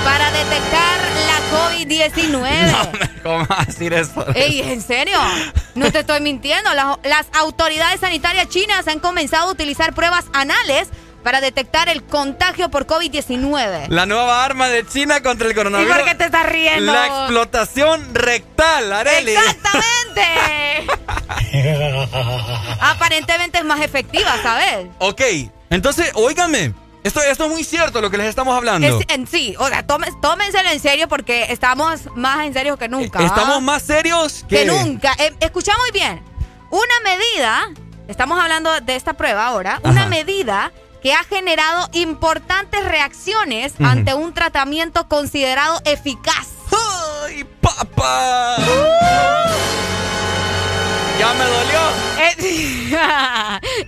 para 0.03 0.31
detectar 0.31 0.99
la 1.27 1.39
COVID-19. 1.57 3.21
¿Cómo 3.23 3.45
vas 3.45 3.59
a 3.61 3.65
decir 3.65 3.93
eso? 3.93 4.25
Ey, 4.35 4.61
¿en 4.61 4.81
serio? 4.81 5.17
No 5.75 5.91
te 5.91 5.99
estoy 5.99 6.19
mintiendo. 6.19 6.73
Las, 6.73 6.97
las 7.03 7.27
autoridades 7.33 8.01
sanitarias 8.01 8.49
chinas 8.49 8.85
han 8.89 8.99
comenzado 8.99 9.47
a 9.47 9.51
utilizar 9.51 9.93
pruebas 9.93 10.25
anales 10.33 10.89
para 11.23 11.41
detectar 11.41 11.89
el 11.89 12.03
contagio 12.03 12.69
por 12.69 12.87
COVID-19. 12.87 13.87
La 13.89 14.05
nueva 14.05 14.43
arma 14.45 14.67
de 14.69 14.85
China 14.87 15.21
contra 15.21 15.45
el 15.47 15.51
¿Y 15.53 15.55
coronavirus. 15.55 15.95
por 15.95 16.05
qué 16.05 16.15
te 16.15 16.25
estás 16.25 16.45
riendo? 16.47 16.91
La 16.91 17.05
explotación 17.07 18.13
rectal, 18.15 18.91
Areli. 18.93 19.31
¡Exactamente! 19.33 20.87
Aparentemente 22.81 23.57
es 23.59 23.65
más 23.65 23.81
efectiva, 23.81 24.35
¿sabes? 24.41 24.87
Ok, 24.99 25.21
entonces, 25.69 26.11
óigame. 26.15 26.73
Esto, 27.01 27.21
esto 27.21 27.45
es 27.45 27.49
muy 27.51 27.63
cierto 27.63 28.01
lo 28.01 28.11
que 28.11 28.17
les 28.17 28.27
estamos 28.27 28.55
hablando. 28.55 28.85
Es- 28.99 29.05
en 29.07 29.25
sí, 29.25 29.55
o 29.57 29.67
sea, 29.69 29.87
tómen- 29.87 30.19
tómenselo 30.21 30.69
en 30.69 30.79
serio 30.81 31.07
porque 31.07 31.45
estamos 31.49 32.01
más 32.15 32.45
en 32.45 32.53
serio 32.53 32.77
que 32.77 32.89
nunca. 32.89 33.23
Estamos 33.23 33.57
¿ah? 33.57 33.61
más 33.61 33.83
serios 33.83 34.45
que, 34.49 34.57
que 34.57 34.65
nunca. 34.65 35.13
Eh, 35.17 35.33
escucha 35.39 35.71
muy 35.77 35.91
bien. 35.91 36.21
Una 36.71 36.99
medida, 37.03 37.69
estamos 38.09 38.39
hablando 38.39 38.81
de 38.81 38.95
esta 38.97 39.13
prueba 39.13 39.47
ahora, 39.47 39.79
una 39.83 40.07
medida 40.07 40.71
que 41.01 41.13
ha 41.13 41.23
generado 41.23 41.89
importantes 41.93 42.83
reacciones 42.85 43.73
ante 43.79 44.13
un 44.13 44.33
tratamiento 44.33 45.07
considerado 45.07 45.81
eficaz. 45.85 46.47
¡Ay, 47.25 47.45
papá! 47.61 48.57
Ya 51.19 51.33
me 51.33 51.43
dolió. 51.43 51.79
Eh, 52.17 52.97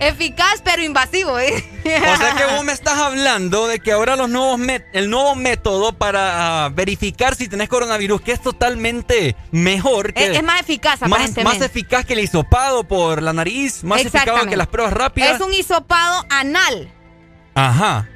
eficaz 0.00 0.60
pero 0.62 0.82
invasivo, 0.82 1.38
¿eh? 1.38 1.64
O 1.80 2.16
sea 2.16 2.34
que 2.36 2.44
vos 2.44 2.62
me 2.62 2.72
estás 2.72 2.98
hablando 2.98 3.68
de 3.68 3.80
que 3.80 3.92
ahora 3.92 4.16
los 4.16 4.28
nuevos 4.28 4.60
el 4.92 5.08
nuevo 5.08 5.34
método 5.34 5.94
para 5.94 6.66
ah, 6.66 6.68
verificar 6.68 7.34
si 7.34 7.48
tenés 7.48 7.70
coronavirus, 7.70 8.20
que 8.20 8.32
es 8.32 8.42
totalmente 8.42 9.34
mejor 9.50 10.12
que 10.12 10.26
es, 10.26 10.36
es 10.36 10.42
más 10.42 10.60
eficaz, 10.60 11.00
más, 11.00 11.10
aparentemente. 11.10 11.58
más 11.58 11.66
eficaz 11.66 12.04
que 12.04 12.12
el 12.12 12.20
hisopado 12.20 12.84
por 12.84 13.22
la 13.22 13.32
nariz, 13.32 13.82
más 13.82 14.02
eficaz 14.02 14.46
que 14.46 14.56
las 14.56 14.66
pruebas 14.66 14.92
rápidas. 14.92 15.36
Es 15.36 15.40
un 15.40 15.54
hisopado 15.54 16.26
anal. 16.28 16.92
Ajá. 17.54 18.08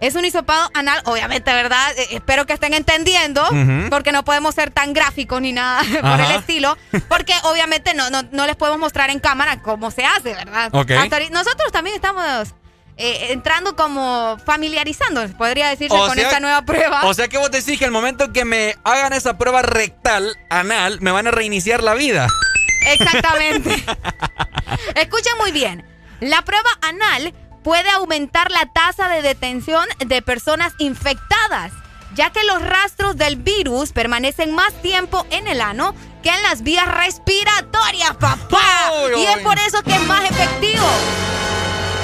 Es 0.00 0.14
un 0.16 0.24
hisopado 0.24 0.68
anal, 0.74 1.00
obviamente, 1.06 1.52
¿verdad? 1.54 1.92
Eh, 1.96 2.08
espero 2.10 2.44
que 2.46 2.52
estén 2.52 2.74
entendiendo, 2.74 3.42
porque 3.90 4.12
no 4.12 4.24
podemos 4.24 4.54
ser 4.54 4.70
tan 4.70 4.92
gráficos 4.92 5.40
ni 5.40 5.52
nada 5.52 5.82
por 6.02 6.20
el 6.20 6.30
estilo, 6.32 6.76
porque 7.08 7.32
obviamente 7.44 7.94
no, 7.94 8.10
no, 8.10 8.22
no 8.30 8.46
les 8.46 8.56
podemos 8.56 8.78
mostrar 8.80 9.10
en 9.10 9.20
cámara 9.20 9.62
cómo 9.62 9.90
se 9.90 10.04
hace, 10.04 10.34
¿verdad? 10.34 10.68
Ok. 10.74 10.90
Hasta 10.90 11.18
ahori- 11.18 11.30
nosotros 11.30 11.72
también 11.72 11.96
estamos 11.96 12.54
eh, 12.98 13.28
entrando 13.30 13.76
como 13.76 14.36
familiarizando, 14.44 15.26
podría 15.38 15.68
decirse, 15.68 15.96
O 15.96 16.06
con 16.06 16.16
sea- 16.16 16.24
esta 16.26 16.40
nueva 16.40 16.62
prueba. 16.62 17.02
O 17.04 17.14
sea 17.14 17.28
que 17.28 17.38
vos 17.38 17.50
decís 17.50 17.78
que 17.78 17.84
el 17.86 17.90
momento 17.90 18.32
que 18.32 18.44
me 18.44 18.76
hagan 18.84 19.12
esa 19.14 19.38
prueba 19.38 19.62
rectal, 19.62 20.36
anal, 20.50 20.98
me 21.00 21.12
van 21.12 21.28
a 21.28 21.30
reiniciar 21.30 21.82
la 21.82 21.94
vida. 21.94 22.26
Exactamente. 22.88 23.82
Escuchen 24.96 25.32
muy 25.38 25.52
bien. 25.52 25.84
La 26.20 26.42
prueba 26.42 26.68
anal 26.82 27.34
puede 27.64 27.90
aumentar 27.90 28.50
la 28.52 28.66
tasa 28.66 29.08
de 29.08 29.22
detención 29.22 29.84
de 29.98 30.22
personas 30.22 30.74
infectadas, 30.78 31.72
ya 32.14 32.30
que 32.30 32.44
los 32.44 32.62
rastros 32.62 33.16
del 33.16 33.36
virus 33.36 33.90
permanecen 33.92 34.54
más 34.54 34.72
tiempo 34.82 35.26
en 35.30 35.48
el 35.48 35.60
ano 35.60 35.94
que 36.22 36.28
en 36.30 36.42
las 36.42 36.62
vías 36.62 36.86
respiratorias, 36.86 38.14
papá. 38.20 38.62
Y 39.16 39.24
es 39.24 39.38
por 39.38 39.58
eso 39.58 39.82
que 39.82 39.94
es 39.94 40.00
más 40.06 40.22
efectivo. 40.30 40.86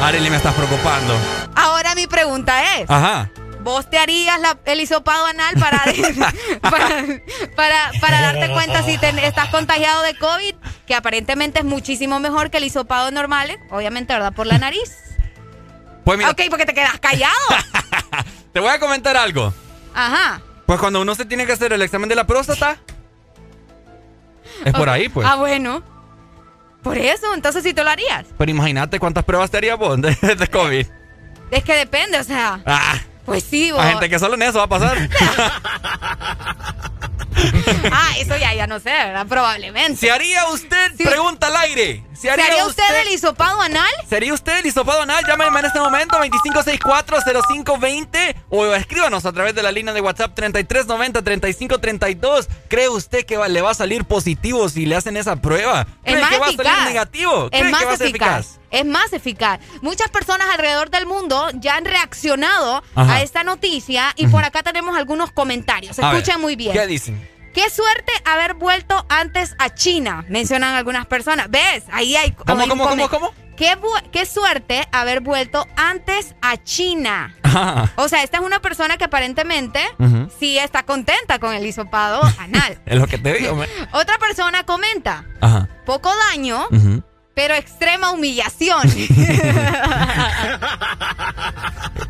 Arely, 0.02 0.30
me 0.30 0.36
estás 0.36 0.54
preocupando. 0.54 1.14
Ahora 1.54 1.94
mi 1.94 2.06
pregunta 2.06 2.76
es, 2.78 2.88
Ajá. 2.90 3.30
¿vos 3.60 3.88
te 3.90 3.98
harías 3.98 4.40
la- 4.40 4.58
el 4.64 4.80
hisopado 4.80 5.26
anal 5.26 5.54
para, 5.60 5.84
para, 6.62 6.88
para, 7.54 7.90
para 8.00 8.20
darte 8.20 8.50
cuenta 8.50 8.82
si 8.82 8.96
te- 8.98 9.26
estás 9.26 9.48
contagiado 9.50 10.02
de 10.02 10.16
COVID? 10.16 10.54
Que 10.86 10.94
aparentemente 10.94 11.58
es 11.60 11.64
muchísimo 11.66 12.18
mejor 12.18 12.50
que 12.50 12.56
el 12.58 12.64
hisopado 12.64 13.10
normal, 13.10 13.58
obviamente, 13.70 14.12
¿verdad? 14.14 14.32
Por 14.32 14.46
la 14.46 14.58
nariz. 14.58 14.90
Pues 16.04 16.18
mira, 16.18 16.30
Ok, 16.30 16.40
porque 16.48 16.66
te 16.66 16.74
quedas 16.74 16.98
callado. 17.00 17.34
te 18.52 18.60
voy 18.60 18.70
a 18.70 18.78
comentar 18.80 19.16
algo. 19.16 19.52
Ajá. 19.94 20.40
Pues 20.66 20.78
cuando 20.80 21.00
uno 21.02 21.14
se 21.14 21.24
tiene 21.24 21.46
que 21.46 21.52
hacer 21.52 21.72
el 21.72 21.82
examen 21.82 22.08
de 22.08 22.14
la 22.14 22.26
próstata, 22.26 22.76
es 24.64 24.72
por 24.72 24.88
ahí, 24.88 25.08
pues. 25.08 25.26
Ah, 25.28 25.36
bueno. 25.36 25.82
Por 26.82 26.96
eso, 26.96 27.34
entonces 27.34 27.62
sí 27.62 27.74
te 27.74 27.84
lo 27.84 27.90
harías. 27.90 28.26
Pero 28.38 28.50
imagínate 28.50 28.98
cuántas 28.98 29.24
pruebas 29.24 29.50
te 29.50 29.58
harías 29.58 29.78
vos 29.78 30.00
de, 30.00 30.14
de 30.36 30.48
COVID. 30.48 30.86
Es 31.50 31.64
que 31.64 31.74
depende, 31.76 32.18
o 32.18 32.24
sea. 32.24 32.60
Ah, 32.64 32.94
Pues 33.26 33.44
sí, 33.44 33.70
vos. 33.72 33.80
hay 33.80 33.90
gente 33.92 34.08
que 34.08 34.18
solo 34.18 34.34
en 34.36 34.42
eso 34.42 34.58
va 34.58 34.64
a 34.64 34.68
pasar. 34.68 34.96
Ah, 37.92 38.12
eso 38.18 38.36
ya, 38.36 38.54
ya 38.54 38.66
no 38.66 38.78
sé, 38.78 38.90
¿verdad? 38.90 39.26
Probablemente. 39.26 39.96
¿Se 39.96 40.10
haría 40.10 40.46
usted? 40.48 40.92
Pregunta 40.96 41.46
al 41.48 41.56
aire. 41.56 42.04
¿Se 42.14 42.22
¿Se 42.22 42.30
haría, 42.30 42.44
haría 42.46 42.66
usted 42.66 42.84
el 43.06 43.12
hisopado 43.12 43.60
anal? 43.60 43.88
¿Sería 44.08 44.32
usted 44.34 44.58
el 44.58 44.66
hisopado 44.66 45.02
anal? 45.02 45.24
Llámeme 45.26 45.58
en 45.60 45.66
este 45.66 45.80
momento 45.80 46.16
2564-0520 46.18 48.34
o 48.50 48.74
escríbanos 48.74 49.24
a 49.24 49.32
través 49.32 49.54
de 49.54 49.62
la 49.62 49.72
línea 49.72 49.94
de 49.94 50.00
WhatsApp 50.02 50.38
3390-3532. 50.38 52.46
¿Cree 52.68 52.88
usted 52.88 53.24
que 53.24 53.36
va- 53.38 53.48
le 53.48 53.62
va 53.62 53.70
a 53.70 53.74
salir 53.74 54.04
positivo 54.04 54.68
si 54.68 54.86
le 54.86 54.96
hacen 54.96 55.16
esa 55.16 55.36
prueba? 55.36 55.86
Es 56.04 56.12
¿Cree 56.14 56.20
más 56.20 56.30
que 56.30 56.38
va 56.38 56.46
a 56.46 56.50
eficaz. 56.50 56.66
salir 56.66 56.84
negativo? 56.88 57.48
¿Cree 57.50 57.60
Es 57.60 57.66
que 57.66 57.72
más 57.72 57.86
va 57.86 57.92
a 57.92 57.96
ser 57.96 58.06
eficaz. 58.08 58.58
Es 58.70 58.84
más 58.84 59.12
eficaz. 59.12 59.60
Muchas 59.82 60.10
personas 60.10 60.46
alrededor 60.52 60.90
del 60.90 61.06
mundo 61.06 61.48
ya 61.54 61.76
han 61.76 61.84
reaccionado 61.84 62.82
Ajá. 62.94 63.14
a 63.14 63.22
esta 63.22 63.42
noticia 63.44 64.12
y 64.16 64.26
por 64.28 64.44
acá 64.44 64.62
tenemos 64.62 64.96
algunos 64.96 65.32
comentarios. 65.32 65.98
A 65.98 66.12
Escuchen 66.12 66.40
muy 66.40 66.54
bien. 66.54 66.72
¿Qué 66.72 66.86
dicen? 66.86 67.29
Qué 67.54 67.68
suerte 67.70 68.12
haber 68.24 68.54
vuelto 68.54 69.04
antes 69.08 69.54
a 69.58 69.70
China, 69.74 70.24
mencionan 70.28 70.74
algunas 70.76 71.06
personas. 71.06 71.50
¿Ves? 71.50 71.84
Ahí 71.92 72.14
hay. 72.16 72.32
¿Cómo, 72.32 72.66
cómo, 72.68 72.88
cómo, 72.88 73.08
cómo? 73.08 73.34
Qué, 73.56 73.76
qué 74.12 74.24
suerte 74.24 74.88
haber 74.92 75.20
vuelto 75.20 75.66
antes 75.76 76.34
a 76.40 76.56
China. 76.62 77.34
Ajá. 77.42 77.90
O 77.96 78.08
sea, 78.08 78.22
esta 78.22 78.38
es 78.38 78.44
una 78.44 78.60
persona 78.62 78.96
que 78.96 79.04
aparentemente 79.04 79.80
sí 80.38 80.56
está 80.58 80.84
contenta 80.84 81.38
con 81.38 81.52
el 81.52 81.66
hisopado 81.66 82.22
anal. 82.38 82.80
Es 82.86 82.98
lo 82.98 83.06
que 83.06 83.18
te 83.18 83.34
digo. 83.34 83.56
me- 83.56 83.66
Otra 83.92 84.16
persona 84.18 84.64
comenta, 84.64 85.24
Ajá. 85.42 85.68
poco 85.84 86.10
daño, 86.30 86.66
pero 87.34 87.54
extrema 87.54 88.12
humillación. 88.12 88.82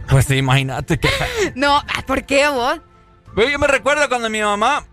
Pues 0.09 0.27
sí, 0.27 0.37
imagínate 0.39 0.99
que... 0.99 1.09
no, 1.55 1.77
ah, 1.77 2.03
¿por 2.05 2.25
qué 2.25 2.49
vos? 2.49 2.81
Yo 3.37 3.59
me 3.61 3.67
recuerdo 3.69 4.09
cuando 4.09 4.29
mi 4.29 4.41
mamá... 4.43 4.85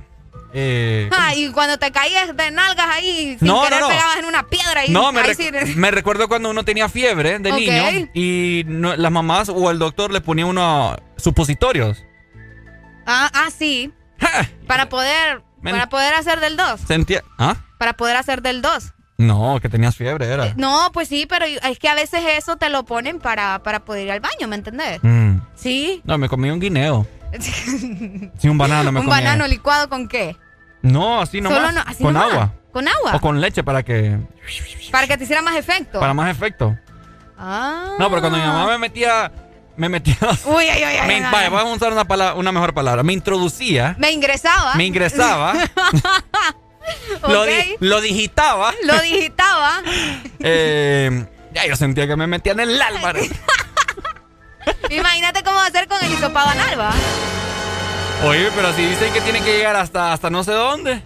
eh, 0.53 1.09
Ah, 1.11 1.35
y 1.35 1.49
cuando 1.51 1.77
te 1.77 1.91
caías 1.91 2.35
de 2.35 2.51
nalgas 2.51 2.87
ahí, 2.89 3.35
sin 3.39 3.47
No, 3.47 3.55
no, 3.57 3.63
querer 3.63 3.81
no. 3.81 3.87
pegabas 3.89 4.17
en 4.17 4.25
una 4.25 4.47
piedra 4.47 4.85
y 4.85 4.89
No, 4.91 5.11
me, 5.11 5.21
rec- 5.23 5.35
sí- 5.65 5.75
me 5.75 5.91
recuerdo 5.91 6.27
cuando 6.27 6.49
uno 6.49 6.63
tenía 6.63 6.89
fiebre 6.89 7.39
de 7.39 7.51
Ok. 7.51 7.57
niño 7.59 8.09
y 8.13 8.63
no- 8.65 8.95
las 8.95 9.11
mamás 9.11 9.49
o 9.49 9.69
el 9.71 9.79
doctor 9.79 10.11
le 10.11 10.21
ponían 10.21 10.47
unos 10.47 10.97
supositorios. 11.17 12.03
Ah, 13.05 13.29
ah, 13.33 13.49
sí. 13.55 13.91
Para 14.67 14.89
poder, 14.89 15.41
Men- 15.61 15.73
para 15.75 15.89
poder 15.89 16.13
hacer 16.13 16.39
del 16.39 16.57
2. 16.57 16.81
Sentía... 16.87 17.23
¿Ah? 17.37 17.55
Para 17.77 17.93
poder 17.93 18.17
hacer 18.17 18.41
del 18.41 18.61
2. 18.61 18.93
No, 19.19 19.59
que 19.61 19.69
tenías 19.69 19.95
fiebre, 19.95 20.27
era. 20.27 20.53
No, 20.57 20.91
pues 20.93 21.07
sí, 21.07 21.25
pero 21.27 21.45
es 21.45 21.79
que 21.79 21.89
a 21.89 21.95
veces 21.95 22.21
eso 22.37 22.57
te 22.57 22.69
lo 22.69 22.85
ponen 22.85 23.19
para, 23.19 23.63
para 23.63 23.83
poder 23.83 24.05
ir 24.05 24.11
al 24.11 24.19
baño, 24.19 24.47
¿me 24.47 24.55
entendés? 24.55 24.99
Mm. 25.03 25.37
Sí. 25.55 26.01
No, 26.05 26.17
me 26.19 26.29
comí 26.29 26.49
un 26.51 26.59
guineo. 26.59 27.07
Sí, 28.39 28.49
un 28.49 28.57
banano 28.57 28.91
me 28.91 28.99
¿Un 28.99 29.07
banano 29.07 29.47
licuado 29.47 29.89
con 29.89 30.07
qué? 30.07 30.35
No, 30.81 31.21
así 31.21 31.41
nomás. 31.41 31.57
Solo 31.59 31.71
no, 31.71 31.81
así 31.85 32.03
con 32.03 32.13
nomás. 32.13 32.31
agua. 32.31 32.53
¿Con 32.71 32.87
agua? 32.87 33.15
O 33.15 33.19
con 33.21 33.41
leche 33.41 33.63
para 33.63 33.83
que... 33.83 34.17
Para 34.91 35.07
que 35.07 35.17
te 35.17 35.23
hiciera 35.23 35.41
más 35.41 35.55
efecto. 35.55 35.99
Para 35.99 36.13
más 36.13 36.29
efecto. 36.29 36.77
Ah. 37.37 37.95
No, 37.99 38.09
pero 38.09 38.21
cuando 38.21 38.37
mi 38.39 38.45
mamá 38.45 38.67
me 38.67 38.77
metía. 38.77 39.31
Me 39.75 39.89
metía. 39.89 40.15
Uy, 40.45 40.65
ay, 40.69 40.83
ay, 40.83 40.97
ay, 41.01 41.07
me- 41.07 41.25
ay. 41.25 41.31
vaya, 41.31 41.49
vamos 41.49 41.73
a 41.73 41.75
usar 41.75 41.91
una, 41.93 42.05
palabra, 42.05 42.35
una 42.35 42.51
mejor 42.51 42.73
palabra. 42.73 43.03
Me 43.03 43.13
introducía. 43.13 43.95
Me 43.99 44.11
ingresaba. 44.11 44.75
Me 44.75 44.85
ingresaba. 44.85 45.53
lo, 47.27 47.41
Ok. 47.41 47.47
di- 47.47 47.75
lo 47.79 48.01
digitaba. 48.01 48.73
Lo 48.83 48.99
digitaba. 49.01 49.81
eh, 50.39 51.25
ya 51.53 51.65
yo 51.67 51.75
sentía 51.75 52.07
que 52.07 52.15
me 52.15 52.27
metían 52.27 52.59
en 52.59 52.69
el 52.69 52.81
alma. 52.81 53.13
Imagínate 54.89 55.43
cómo 55.43 55.57
va 55.57 55.65
a 55.67 55.71
ser 55.71 55.87
con 55.87 55.97
el 56.03 56.11
hisopado 56.11 56.49
anal, 56.49 56.79
¿va? 56.79 56.91
Oye, 58.25 58.49
pero 58.55 58.73
si 58.73 58.85
dicen 58.85 59.13
que 59.13 59.21
tiene 59.21 59.41
que 59.41 59.57
llegar 59.57 59.75
hasta, 59.75 60.13
hasta 60.13 60.29
no 60.29 60.43
sé 60.43 60.51
dónde. 60.51 61.01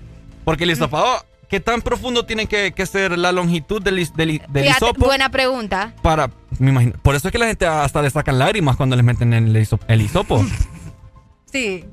Porque 0.46 0.64
el 0.64 0.72
hisopado, 0.72 1.26
¿qué 1.50 1.60
tan 1.60 1.82
profundo 1.82 2.26
tiene 2.26 2.48
que, 2.48 2.72
que 2.74 2.86
ser 2.86 3.18
la 3.18 3.32
longitud 3.32 3.82
del, 3.82 3.96
del, 4.16 4.42
del 4.48 4.64
Fíjate, 4.64 4.86
hisopo? 4.86 5.06
buena 5.06 5.30
pregunta. 5.30 5.94
Para, 6.02 6.30
me 6.58 6.70
imagino, 6.72 6.94
por 7.02 7.16
eso 7.16 7.28
es 7.28 7.32
que 7.32 7.38
la 7.38 7.48
gente 7.48 7.66
hasta 7.68 8.02
le 8.02 8.10
sacan 8.10 8.40
lágrimas 8.40 8.78
cuando 8.78 8.96
les 8.96 9.04
meten 9.06 9.34
el, 9.34 9.54
hiso- 9.56 9.80
el 9.88 10.02
hisopo. 10.02 10.44
Sí. 11.52 11.86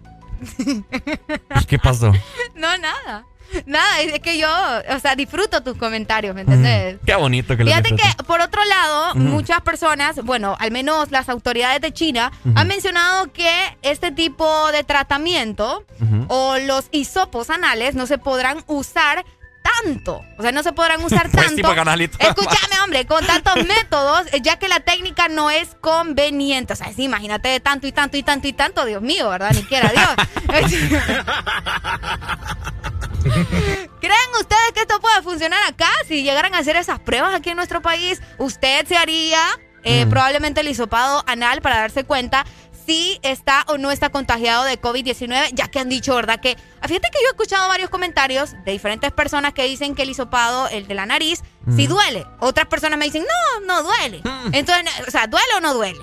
¿Y 1.61 1.65
¿Qué 1.67 1.79
pasó? 1.79 2.13
No, 2.55 2.77
nada. 2.79 3.25
Nada, 3.67 4.01
es 4.01 4.19
que 4.21 4.39
yo, 4.39 4.49
o 4.49 4.99
sea, 4.99 5.17
disfruto 5.17 5.63
tus 5.63 5.77
comentarios, 5.77 6.35
¿me 6.35 6.43
entendés? 6.43 6.99
Qué 7.05 7.15
bonito 7.15 7.57
que 7.57 7.65
lo 7.65 7.71
Fíjate 7.71 7.95
que, 7.97 8.25
por 8.25 8.41
otro 8.41 8.63
lado, 8.65 9.11
Ujú. 9.11 9.19
muchas 9.21 9.61
personas, 9.63 10.23
bueno, 10.25 10.57
al 10.59 10.71
menos 10.71 11.11
las 11.11 11.29
autoridades 11.29 11.81
de 11.81 11.93
China, 11.93 12.33
han 12.55 12.69
mencionado 12.69 13.33
que 13.33 13.51
este 13.83 14.13
tipo 14.13 14.71
de 14.73 14.85
tratamiento 14.85 15.85
o 16.29 16.57
los 16.59 16.87
hisopos 16.91 17.51
anales 17.51 17.95
no 17.95 18.07
se 18.07 18.19
podrán 18.19 18.63
usar 18.67 19.25
tanto. 19.63 20.25
O 20.37 20.43
sea, 20.43 20.53
no 20.53 20.63
se 20.63 20.73
podrán 20.73 21.03
usar 21.05 21.23
Pues 21.31 21.47
tanto. 21.47 21.63
Escúchame, 22.19 22.81
hombre, 22.85 23.07
con 23.07 23.25
tantos 23.27 23.57
métodos, 23.65 24.27
eh, 24.33 24.41
ya 24.43 24.59
que 24.59 24.69
la 24.69 24.81
técnica 24.81 25.29
no 25.29 25.51
es 25.51 25.77
conveniente. 25.81 26.73
O 26.73 26.77
sea, 26.77 26.93
sí, 26.93 27.05
imagínate 27.05 27.49
de 27.49 27.61
tanto 27.61 27.87
y 27.87 27.93
tanto 27.93 28.17
y 28.17 28.23
tanto 28.23 28.49
y 28.49 28.53
tanto, 28.53 28.85
Dios 28.85 29.03
mío, 29.03 29.29
¿verdad? 29.31 29.53
Ni 29.53 29.63
quiera 29.65 29.91
Dios. 29.91 30.09
¿Creen 34.01 34.31
ustedes 34.41 34.73
que 34.75 34.81
esto 34.81 35.01
puede 35.01 35.23
funcionar 35.23 35.61
acá? 35.69 35.89
Si 36.07 36.23
llegaran 36.23 36.55
a 36.55 36.59
hacer 36.59 36.77
esas 36.77 37.01
pruebas 37.01 37.35
aquí 37.35 37.51
en 37.51 37.57
nuestro 37.57 37.83
país, 37.83 38.21
usted 38.39 38.87
se 38.87 38.97
haría 38.97 39.41
eh, 39.85 40.07
Mm. 40.07 40.11
probablemente 40.11 40.61
el 40.61 40.69
hisopado 40.69 41.23
anal 41.27 41.61
para 41.63 41.79
darse 41.79 42.05
cuenta 42.05 42.45
si 42.89 43.21
está 43.23 43.65
o 43.69 43.77
no 43.77 43.91
está 43.91 44.09
contagiado 44.09 44.65
de 44.65 44.81
COVID-19, 44.81 45.51
ya 45.53 45.69
que 45.69 45.79
han 45.79 45.91
dicho, 45.91 46.15
¿verdad? 46.15 46.41
Que 46.41 46.57
fíjate 46.87 47.09
que 47.13 47.19
yo 47.21 47.27
he 47.27 47.31
escuchado 47.33 47.69
varios 47.69 47.91
comentarios 47.91 48.53
de 48.65 48.73
diferentes 48.73 49.13
personas 49.13 49.53
que 49.53 49.65
dicen 49.65 49.95
que 49.95 50.05
el 50.05 50.09
hisopado, 50.11 50.69
el 50.69 50.87
de 50.87 50.95
la 50.95 51.05
nariz, 51.05 51.43
sí 51.77 51.87
Mm. 51.87 51.91
duele. 51.91 52.27
Otras 52.41 52.67
personas 52.67 52.99
me 52.99 53.05
dicen, 53.05 53.25
no, 53.61 53.67
no 53.67 53.83
duele. 53.83 54.23
Entonces, 54.53 54.87
o 55.07 55.11
sea, 55.11 55.27
¿duele 55.27 55.47
o 55.59 55.61
no 55.61 55.75
duele? 55.75 56.01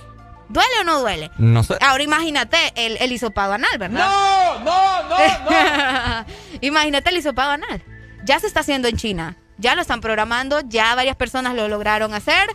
¿Duele 0.47 0.79
o 0.81 0.83
no 0.83 0.99
duele? 0.99 1.31
No 1.39 1.63
sé. 1.63 1.75
Ahora 1.81 2.03
imagínate 2.03 2.57
el, 2.75 2.97
el 2.97 3.11
hisopado 3.11 3.53
anal, 3.53 3.75
¿verdad? 3.79 4.07
No, 4.07 4.59
no, 4.59 5.03
no, 5.09 5.09
no. 5.09 6.25
imagínate 6.61 7.09
el 7.09 7.17
hisopado 7.17 7.49
anal. 7.49 7.81
Ya 8.25 8.39
se 8.39 8.45
está 8.45 8.59
haciendo 8.59 8.87
en 8.87 8.95
China. 8.97 9.37
Ya 9.57 9.73
lo 9.73 9.81
están 9.81 10.01
programando, 10.01 10.59
ya 10.67 10.93
varias 10.93 11.15
personas 11.15 11.55
lo 11.55 11.67
lograron 11.67 12.13
hacer. 12.13 12.47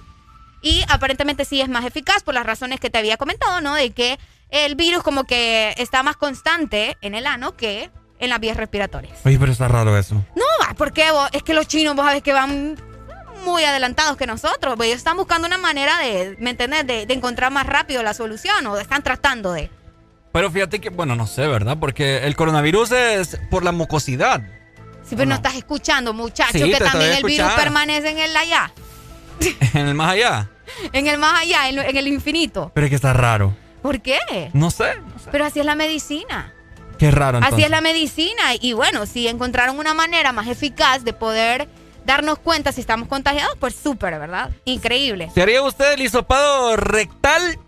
Y 0.63 0.85
aparentemente 0.89 1.45
sí 1.45 1.61
es 1.61 1.69
más 1.69 1.85
eficaz 1.85 2.23
por 2.23 2.35
las 2.35 2.45
razones 2.45 2.81
que 2.81 2.91
te 2.91 2.99
había 2.99 3.17
comentado, 3.17 3.61
¿no? 3.61 3.75
De 3.75 3.91
que 3.91 4.19
el 4.51 4.75
virus 4.75 5.03
como 5.03 5.25
que 5.25 5.75
está 5.79 6.03
más 6.03 6.17
constante 6.17 6.97
en 7.01 7.15
el 7.15 7.27
ano 7.27 7.57
que 7.57 7.91
en 8.19 8.29
las 8.31 8.41
vías 8.41 8.57
respiratorias. 8.57 9.19
Oye, 9.25 9.39
pero 9.39 9.53
está 9.53 9.69
raro 9.69 9.97
eso. 9.97 10.15
No, 10.37 10.45
va, 10.63 10.75
porque 10.75 11.11
vos, 11.11 11.29
es 11.33 11.43
que 11.43 11.55
los 11.55 11.67
chinos, 11.67 11.97
vos 11.97 12.05
sabés 12.05 12.23
que 12.23 12.33
van 12.35 12.77
muy 13.45 13.65
adelantados 13.65 14.17
que 14.19 14.27
nosotros. 14.27 14.75
pues, 14.77 14.89
Ellos 14.89 14.99
están 14.99 15.17
buscando 15.17 15.47
una 15.47 15.57
manera 15.57 15.99
de, 15.99 16.37
¿me 16.39 16.51
entiendes? 16.51 16.87
De, 16.87 17.07
de 17.07 17.15
encontrar 17.15 17.51
más 17.51 17.67
rápido 17.67 18.03
la 18.03 18.13
solución 18.13 18.67
o 18.67 18.77
están 18.79 19.03
tratando 19.03 19.53
de. 19.53 19.71
Pero 20.33 20.51
fíjate 20.51 20.81
que, 20.81 20.91
bueno, 20.91 21.17
no 21.17 21.27
sé, 21.27 21.47
¿verdad? 21.49 21.79
Porque 21.81 22.19
el 22.19 22.37
coronavirus 22.37 22.93
es 22.93 23.39
por 23.51 23.65
la 23.65 23.73
mucosidad. 23.73 24.43
Sí, 25.03 25.17
pero 25.17 25.27
no, 25.29 25.35
estás 25.35 25.57
escuchando, 25.57 26.13
muchacho, 26.13 26.53
Sí, 26.53 26.71
que 26.71 26.79
también 26.79 27.15
el 27.15 27.25
virus 27.25 27.51
permanece 27.55 28.11
en 28.11 28.19
el 28.19 28.37
allá, 28.37 28.71
en 29.75 29.89
el 29.89 29.95
más 29.95 30.13
allá. 30.13 30.49
en 30.93 31.07
el 31.07 31.19
más 31.19 31.41
allá, 31.43 31.69
en, 31.69 31.77
lo- 31.77 31.83
en 31.83 31.97
el 31.97 32.09
infinito. 32.09 32.71
Pero 32.75 32.87
es 32.87 32.91
que 32.91 32.97
está 32.97 33.13
raro. 33.13 33.55
¿Por 33.83 34.01
qué? 34.01 34.19
No 34.53 34.71
sé. 34.71 34.93
Pero 35.33 35.45
así 35.47 35.61
es 35.61 35.67
la 35.67 35.75
medicina. 35.75 36.53
Qué 36.99 37.11
raro 37.11 37.39
entonces. 37.39 37.55
Así 37.55 37.65
es 37.65 37.71
la 37.71 37.81
medicina. 37.81 38.43
Y 38.61 38.75
bueno, 38.75 39.07
si 39.07 39.27
encontraron 39.27 39.79
una 39.79 39.95
manera 39.95 40.33
más 40.33 40.49
eficaz 40.49 41.03
de 41.03 41.13
poder 41.15 41.67
darnos 42.05 42.39
cuenta 42.39 42.73
si 42.73 42.81
estamos 42.83 43.09
contagiados, 43.09 43.57
pues 43.59 43.75
súper, 43.75 44.19
¿verdad? 44.19 44.51
Increíble. 44.67 45.31
¿Se 45.35 45.41
haría 45.43 45.63
usted 45.63 45.93
el 45.95 46.03
hisopado 46.03 46.77
rectal? 46.77 47.59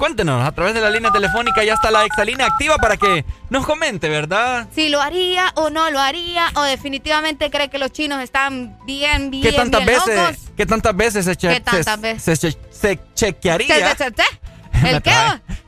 Cuéntenos, 0.00 0.42
a 0.42 0.50
través 0.52 0.72
de 0.72 0.80
la 0.80 0.88
línea 0.88 1.10
telefónica 1.12 1.62
ya 1.62 1.74
está 1.74 1.90
la 1.90 2.06
exalina 2.06 2.46
activa 2.46 2.78
para 2.78 2.96
que 2.96 3.22
nos 3.50 3.66
comente, 3.66 4.08
¿verdad? 4.08 4.66
Si 4.74 4.88
lo 4.88 4.98
haría 5.02 5.52
o 5.56 5.68
no 5.68 5.90
lo 5.90 6.00
haría, 6.00 6.46
o 6.54 6.62
definitivamente 6.62 7.50
cree 7.50 7.68
que 7.68 7.76
los 7.76 7.92
chinos 7.92 8.18
están 8.22 8.78
bien, 8.86 9.30
bien, 9.30 9.42
¿Qué 9.44 9.52
tantas 9.52 9.84
bien 9.84 9.98
veces, 9.98 10.16
locos. 10.16 10.36
¿qué 10.56 10.64
tantas 10.64 10.96
veces 10.96 11.24
se, 11.26 11.36
che- 11.36 11.48
¿Qué 11.52 11.60
tantas 11.60 11.84
se- 11.84 12.00
veces? 12.00 12.38
se 12.40 12.50
che- 12.50 12.58
se 12.70 12.98
chequearía? 13.14 13.94
¿Se- 13.94 14.04
se- 14.04 14.14
se- 14.14 14.88
¿El 14.88 15.02
qué? 15.02 15.12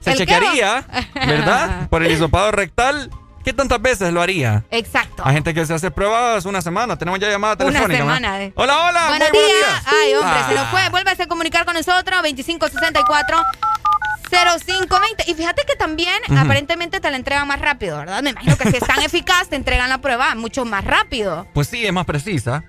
Se 0.00 0.12
¿El 0.12 0.16
chequearía, 0.16 0.82
¿verdad? 1.14 1.86
Por 1.90 2.02
el 2.02 2.10
hisopado 2.10 2.52
rectal. 2.52 3.10
¿Qué 3.44 3.52
tantas 3.52 3.82
veces 3.82 4.12
lo 4.14 4.22
haría? 4.22 4.62
Exacto. 4.70 5.24
Hay 5.26 5.34
gente 5.34 5.52
que 5.52 5.66
se 5.66 5.74
hace 5.74 5.90
pruebas 5.90 6.44
una 6.46 6.62
semana. 6.62 6.96
Tenemos 6.96 7.18
ya 7.20 7.28
llamada 7.28 7.54
Una 7.56 7.64
telefónica. 7.66 7.98
semana. 7.98 8.30
¿verdad? 8.30 8.46
eh. 8.46 8.52
Hola, 8.54 8.86
hola. 8.86 9.08
Buenos 9.08 9.28
muy 9.30 9.38
buenos 9.40 9.56
días. 9.58 9.84
días. 9.84 9.94
Ay, 10.02 10.14
hombre, 10.14 10.38
Ah. 10.40 10.46
se 10.48 10.54
nos 10.54 10.68
fue. 10.68 10.88
Vuélvase 10.90 11.22
a 11.24 11.26
comunicar 11.26 11.64
con 11.66 11.74
nosotros. 11.74 12.22
2564 12.22 13.42
0520. 14.32 15.24
Y 15.30 15.34
fíjate 15.34 15.62
que 15.66 15.76
también 15.76 16.14
aparentemente 16.36 17.00
te 17.00 17.10
la 17.10 17.16
entregan 17.16 17.46
más 17.46 17.60
rápido, 17.60 17.98
¿verdad? 17.98 18.22
Me 18.22 18.30
imagino 18.30 18.56
que 18.56 18.70
si 18.70 18.76
es 18.78 18.84
tan 18.86 19.00
eficaz, 19.04 19.48
te 19.48 19.56
entregan 19.56 19.88
la 19.88 19.98
prueba 19.98 20.34
mucho 20.34 20.64
más 20.64 20.84
rápido. 20.84 21.46
Pues 21.52 21.68
sí, 21.68 21.84
es 21.86 21.92
más 21.92 22.06
precisa. 22.06 22.64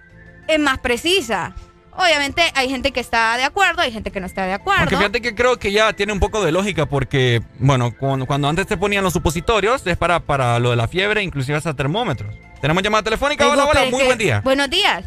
Es 0.48 0.60
más 0.60 0.78
precisa. 0.80 1.56
Obviamente 1.96 2.42
hay 2.56 2.70
gente 2.70 2.92
que 2.92 3.00
está 3.00 3.38
de 3.38 3.44
acuerdo, 3.44 3.82
hay 3.82 3.92
gente 3.92 4.10
que 4.12 4.20
no 4.20 4.26
está 4.26 4.46
de 4.46 4.54
acuerdo. 4.54 4.82
Aunque 4.82 4.98
fíjate 4.98 5.22
que 5.22 5.36
creo 5.36 5.58
que 5.60 5.72
ya 5.72 5.94
tiene 5.94 6.12
un 6.12 6.20
poco 6.20 6.44
de 6.44 6.52
lógica 6.52 6.88
porque, 6.88 7.42
bueno, 7.60 7.96
cuando, 7.98 8.26
cuando 8.26 8.50
antes 8.50 8.66
te 8.66 8.78
ponían 8.78 9.04
los 9.04 9.14
supositorios 9.14 9.86
es 9.86 9.96
para, 9.96 10.20
para 10.20 10.58
lo 10.60 10.72
de 10.72 10.76
la 10.76 10.88
fiebre, 10.88 11.22
inclusive 11.22 11.58
hasta 11.58 11.76
termómetros. 11.76 12.36
Tenemos 12.62 12.82
llamada 12.82 13.04
telefónica. 13.04 13.48
Hola, 13.48 13.66
hola, 13.66 13.86
muy 13.92 14.04
buen 14.04 14.18
día. 14.18 14.42
Buenos 14.42 14.70
días. 14.72 15.06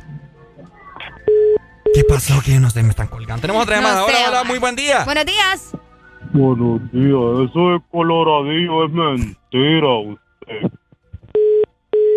¿Qué 1.93 2.05
pasó? 2.05 2.41
Que 2.43 2.53
no 2.61 2.71
sé, 2.71 2.83
me 2.83 2.91
están 2.91 3.09
colgando. 3.09 3.41
Tenemos 3.41 3.65
otra 3.65 3.77
No 3.81 3.83
llamada. 3.83 4.07
sé, 4.07 4.13
hola, 4.13 4.29
hola, 4.29 4.45
muy 4.45 4.59
buen 4.59 4.77
día. 4.77 5.05
Buenos 5.05 5.25
días. 5.27 5.71
Buenos 6.37 6.81
días, 6.93 7.49
eso 7.51 7.71
de 7.71 7.81
coloradillo 7.91 8.85
es 8.85 8.93
mentira 8.93 9.89
usted. 10.01 10.71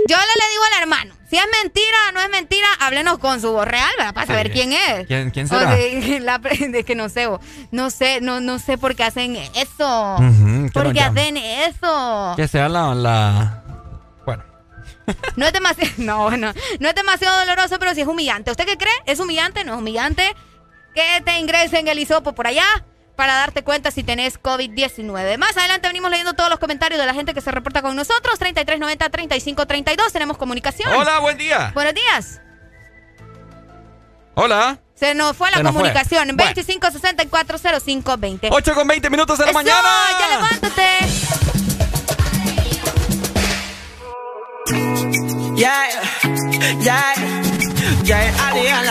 Yo 0.07 0.17
le, 0.17 0.33
le 0.41 0.49
digo 0.51 0.63
al 0.75 0.81
hermano, 0.81 1.13
si 1.29 1.37
es 1.37 1.45
mentira 1.63 1.97
o 2.09 2.11
no 2.13 2.19
es 2.21 2.29
mentira, 2.29 2.67
háblenos 2.81 3.19
con 3.19 3.39
su 3.39 3.51
voz 3.53 3.65
real, 3.65 3.89
¿verdad? 3.97 4.13
Para 4.13 4.25
Sí. 4.27 4.33
saber 4.33 4.51
quién 4.51 4.73
es. 4.73 5.07
¿Quién, 5.07 5.29
quién 5.31 5.45
O 5.45 5.49
será? 5.49 5.73
de, 5.75 6.19
la- 6.21 6.39
de 6.39 6.83
que 6.83 6.95
no 6.95 7.07
sé, 7.07 7.27
o- 7.27 7.39
no 7.71 7.89
sé, 7.91 8.19
no, 8.19 8.41
no 8.41 8.59
sé 8.59 8.77
por 8.77 8.95
qué 8.95 9.03
hacen 9.05 9.37
eso. 9.37 10.15
Que 10.17 10.69
¿Por 10.73 10.91
qué 10.91 10.99
hacen 11.01 11.37
eso? 11.37 12.33
Que 12.35 12.47
sea 12.49 12.67
la, 12.67 12.93
la... 12.95 13.63
No 15.37 15.45
es 15.45 15.53
demasiado, 15.53 15.91
no, 15.97 16.31
no, 16.37 16.53
no 16.79 16.89
es 16.89 16.95
demasiado 16.95 17.39
doloroso, 17.39 17.77
pero 17.79 17.93
sí 17.95 18.01
es 18.01 18.07
humillante. 18.07 18.51
¿Usted 18.51 18.65
qué 18.65 18.77
cree? 18.77 18.91
¿Es 19.05 19.19
humillante? 19.19 19.63
¿No 19.63 19.73
es 19.73 19.79
humillante? 19.79 20.35
Que 20.93 21.21
te 21.23 21.39
ingresen 21.39 21.87
el 21.87 21.99
hisopo 21.99 22.33
por 22.33 22.45
allá 22.47 22.65
para 23.19 23.33
darte 23.33 23.63
cuenta 23.65 23.91
si 23.91 24.01
tenés 24.01 24.41
COVID-19. 24.41 25.37
Más 25.37 25.57
adelante 25.57 25.89
venimos 25.89 26.09
leyendo 26.09 26.35
todos 26.35 26.49
los 26.49 26.57
comentarios 26.57 26.97
de 27.01 27.05
la 27.05 27.13
gente 27.13 27.33
que 27.33 27.41
se 27.41 27.51
reporta 27.51 27.81
con 27.81 27.93
nosotros. 27.97 28.39
3390-3532. 28.39 30.13
Tenemos 30.13 30.37
comunicación. 30.37 30.89
Hola, 30.93 31.19
buen 31.19 31.37
día. 31.37 31.73
Buenos 31.73 31.93
días. 31.95 32.39
Hola. 34.35 34.79
Se 34.95 35.15
nos 35.15 35.35
fue 35.35 35.51
la 35.51 35.57
Se 35.57 35.63
comunicación. 35.63 36.27
Bueno. 36.37 36.53
25640520. 36.55 38.47
8 38.53 38.73
con 38.73 38.87
20 38.87 39.09
minutos 39.09 39.37
de 39.37 39.43
la 39.43 39.51
Eso, 39.51 39.59
mañana. 39.59 39.89
ya 40.17 40.27
levántate. 40.29 40.87
Yeah, 45.57 45.89
yeah, 46.79 47.13
yeah, 48.05 48.47
Ariel 48.47 48.87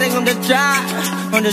Body 0.00 0.16
on 0.16 0.24
the 0.24 0.34
track, 0.46 1.34
on 1.34 1.42
the. 1.42 1.50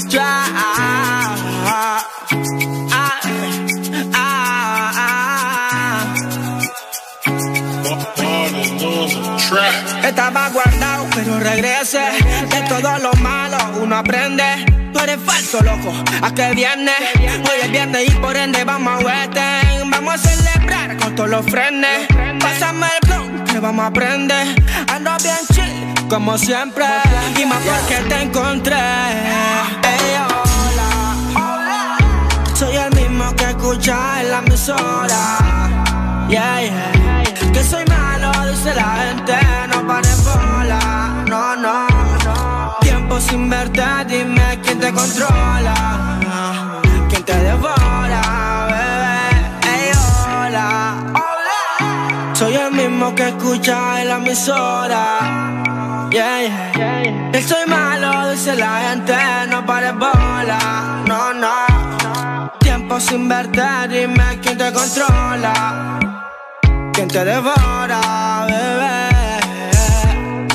Estaba 10.01 10.49
guardado, 10.49 11.07
pero 11.13 11.39
regrese. 11.39 11.99
De 12.49 12.61
todo 12.69 12.97
lo 12.99 13.11
malo 13.21 13.57
uno 13.81 13.97
aprende. 13.97 14.65
Tú 14.93 14.99
eres 14.99 15.19
falso, 15.25 15.61
loco. 15.61 15.93
¿A 16.21 16.33
qué 16.33 16.51
viene? 16.55 16.93
Hoy 17.17 17.59
es 17.63 17.71
viernes 17.71 18.07
y 18.07 18.11
por 18.11 18.37
ende 18.37 18.63
vamos 18.63 18.93
a 18.93 19.05
Western. 19.05 19.89
Vamos 19.89 20.13
a 20.13 20.17
celebrar 20.19 20.95
con 20.95 21.15
todos 21.15 21.29
los 21.29 21.45
frenes. 21.47 22.07
Pásame 22.39 22.87
el 22.87 23.09
blog 23.09 23.43
que 23.43 23.59
vamos 23.59 23.83
a 23.83 23.87
aprender. 23.87 24.55
Ando 24.87 25.11
bien 25.21 25.35
chill 25.51 25.96
como 26.09 26.37
siempre. 26.37 26.85
Y 27.37 27.45
más 27.45 27.59
porque 27.61 27.95
te 28.07 28.21
encontré. 28.23 28.75
Ey, 28.75 30.15
hola. 31.33 31.97
Soy 32.53 32.75
el 32.75 32.95
mismo 32.95 33.33
que 33.35 33.45
escucha 33.45 34.21
en 34.21 34.31
la 34.31 34.39
emisora. 34.39 35.37
Yeah, 36.29 36.61
yeah. 36.61 37.23
Que 37.53 37.63
soy 37.63 37.85
malo, 37.85 38.31
dice 38.49 38.73
la 38.73 38.95
gente. 38.95 39.37
No 39.69 39.87
pares 39.87 40.23
bola. 40.23 41.23
No, 41.27 41.55
no, 41.55 41.87
no. 42.25 42.77
Tiempo 42.81 43.19
sin 43.19 43.49
verte, 43.49 43.83
dime 44.07 44.59
quién 44.63 44.79
te 44.79 44.91
controla. 44.91 46.79
Quién 47.09 47.23
te 47.23 47.35
devora, 47.35 48.67
bebé. 48.69 49.73
Ey, 49.73 49.91
hola. 50.27 51.13
Soy 52.33 52.55
el 52.55 52.71
mismo 52.71 53.15
que 53.15 53.29
escucha 53.29 54.01
en 54.01 54.07
la 54.07 54.15
emisora. 54.17 55.76
Yeah, 56.11 56.71
yeah. 56.75 57.31
Estoy 57.33 57.65
malo, 57.67 58.31
dice 58.31 58.55
la 58.55 58.89
gente, 58.89 59.13
no 59.49 59.65
pares 59.65 59.93
bola. 59.93 61.03
No, 61.05 61.33
no. 61.33 62.51
Tiempo 62.59 62.99
sin 62.99 63.27
verte, 63.27 63.61
dime 63.89 64.39
quién 64.41 64.57
te 64.57 64.71
controla. 64.71 65.99
Quién 66.93 67.07
te 67.09 67.25
devora, 67.25 68.45
bebé. 68.47 69.09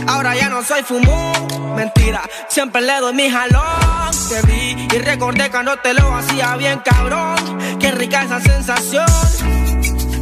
Ahora 0.08 0.34
ya 0.34 0.48
no 0.48 0.62
soy 0.62 0.82
fumón, 0.82 1.74
mentira. 1.76 2.22
Siempre 2.48 2.80
le 2.82 3.00
doy 3.00 3.14
mi 3.14 3.30
jalón. 3.30 4.10
Te 4.28 4.42
vi 4.46 4.88
y 4.94 4.98
recordé 4.98 5.50
cuando 5.50 5.76
te 5.76 5.92
lo 5.94 6.14
hacía 6.16 6.56
bien, 6.56 6.80
cabrón. 6.84 7.58
Qué 7.78 7.90
rica 7.92 8.22
esa 8.22 8.40
sensación. 8.40 9.06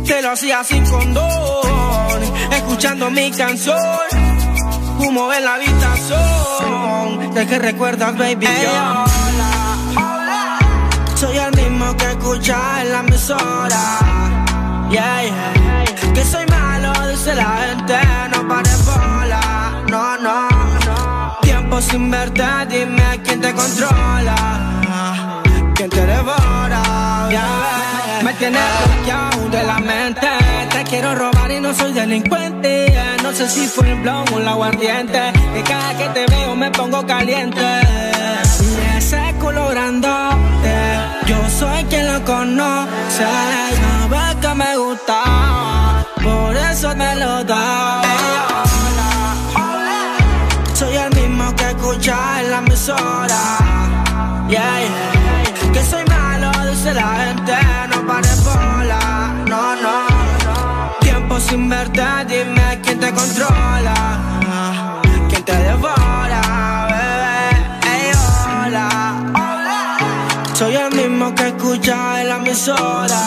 Te 0.05 0.23
lo 0.23 0.33
hacía 0.33 0.65
sin 0.65 0.85
condón, 0.87 2.21
escuchando 2.53 3.11
mi 3.11 3.31
canción. 3.31 3.77
Humo 5.01 5.33
en 5.33 5.45
la 5.45 5.55
habitación, 5.55 7.35
de 7.35 7.47
que 7.47 7.59
recuerdas, 7.59 8.17
baby. 8.19 8.47
yo. 8.63 9.05
Soy 11.17 11.39
el 11.39 11.53
mismo 11.57 11.97
que 11.97 12.11
escucha 12.11 12.83
en 12.83 12.93
la 12.93 13.01
emisora. 13.01 13.99
Yeah, 14.91 15.23
yeah. 15.23 16.13
Que 16.15 16.23
soy 16.25 16.45
malo, 16.47 16.93
dice 17.09 17.35
la 17.35 17.59
gente, 17.59 17.97
no 18.33 18.47
pares 18.47 18.85
bola. 18.85 19.85
No, 19.89 20.19
no, 20.19 20.49
no. 20.87 21.39
Tiempo 21.41 21.81
sin 21.81 22.11
verte, 22.11 22.45
dime 22.69 23.21
quién 23.25 23.41
te 23.41 23.55
controla. 23.55 25.43
Quién 25.75 25.89
te 25.89 26.07
devora, 26.07 27.29
yeah. 27.31 28.21
Me 28.23 28.35
tienes 28.35 28.63
bloqueado 28.85 29.49
de 29.49 29.63
la 29.63 29.79
mente. 29.79 30.29
Te 30.71 30.85
quiero 30.85 31.15
robar 31.15 31.40
no 31.71 31.77
soy 31.77 31.93
delincuente. 31.93 32.93
No 33.23 33.33
sé 33.33 33.49
si 33.49 33.67
fue 33.69 33.89
el 33.91 34.01
blon 34.01 34.25
o 34.33 34.39
el 34.39 34.49
aguardiente. 34.49 35.33
Y 35.57 35.63
cada 35.63 35.97
que 35.97 36.09
te 36.09 36.27
veo 36.27 36.57
me 36.57 36.71
pongo 36.71 37.07
caliente. 37.07 37.61
Y 38.61 38.97
ese 38.97 39.35
colorándote, 39.39 40.75
yo 41.27 41.39
soy 41.49 41.85
quien 41.85 42.13
lo 42.13 42.25
conoce. 42.25 42.91
Sabes 43.19 44.37
que 44.41 44.55
me 44.55 44.77
gusta, 44.79 45.23
por 46.23 46.57
eso 46.57 46.97
me 46.97 47.15
lo 47.17 47.45
da. 47.45 48.03
Soy 50.75 50.97
el 50.97 51.15
mismo 51.15 51.55
que 51.55 51.69
escucha 51.69 52.41
en 52.41 52.51
la 52.51 52.59
emisora. 52.59 53.43
Que 55.73 55.85
soy 55.85 56.05
malo, 56.07 56.51
dice 56.69 56.93
la 56.95 57.15
gente, 57.17 57.53
sin 61.41 61.69
verte, 61.69 62.03
dime 62.29 62.81
quién 62.83 63.01
te 63.01 63.11
controla. 63.13 63.95
Quién 65.29 65.45
te 65.45 65.57
devora, 65.57 66.87
bebé. 66.91 67.49
Ey, 67.93 68.13
hola. 68.47 68.89
Soy 70.55 70.75
el 70.77 70.95
mismo 70.95 71.35
que 71.35 71.49
escucha 71.49 72.21
en 72.21 72.29
la 72.29 72.37
emisora. 72.37 73.23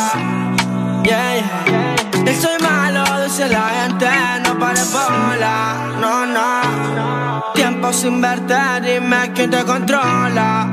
Yeah, 1.03 1.35
yeah. 1.35 2.31
Estoy 2.31 2.57
malo, 2.61 3.03
dice 3.23 3.49
la 3.49 3.69
gente, 3.81 4.07
no 4.45 4.59
pares 4.59 4.91
bola. 4.91 5.55
No, 5.99 6.25
no. 6.25 7.53
Tiempo 7.53 7.91
sin 7.91 8.21
verte, 8.21 8.55
dime 8.81 9.31
quién 9.33 9.49
te 9.49 9.63
controla. 9.63 10.67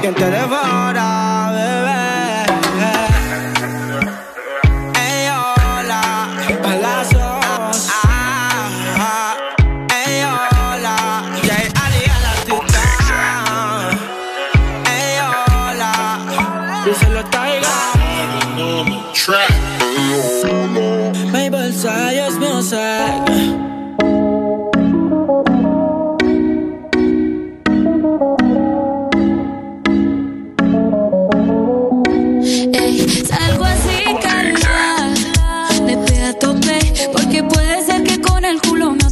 Quién 0.00 0.14
te 0.14 0.30
devora, 0.30 1.50
bebé. 1.52 2.15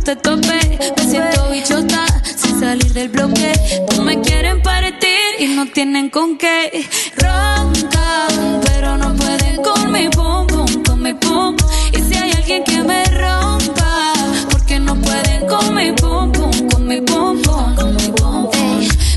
Te 0.05 0.17
tope. 0.17 0.79
Me 0.97 1.11
siento 1.11 1.51
bichota 1.51 2.05
sin 2.37 2.61
salir 2.61 2.93
del 2.93 3.09
bloque. 3.09 3.53
No 3.97 4.03
me 4.03 4.21
quieren 4.21 4.61
partir 4.63 5.19
y 5.39 5.47
no 5.49 5.67
tienen 5.67 6.11
con 6.11 6.37
qué. 6.37 6.87
Roncan, 7.17 8.61
pero 8.67 8.99
no 8.99 9.15
pueden 9.17 9.63
con 9.63 9.91
mi 9.91 10.09
pum 10.11 10.47
pum, 10.47 10.83
con 10.85 11.03
mi 11.03 11.15
pum. 11.15 11.57
Y 11.93 12.01
si 12.03 12.15
hay 12.15 12.33
alguien 12.33 12.65
que 12.65 12.83
me 12.83 13.05
rompa, 13.05 14.13
porque 14.51 14.79
no 14.79 14.95
pueden 14.97 15.47
con 15.47 15.75
mi 15.75 15.93
pum 15.93 16.31
pum, 16.33 16.69
con 16.69 16.87
mi 16.87 17.01
pum 17.01 17.41
pum, 17.43 17.75
con 17.75 17.97
mi 17.97 18.09
pum. 18.09 18.51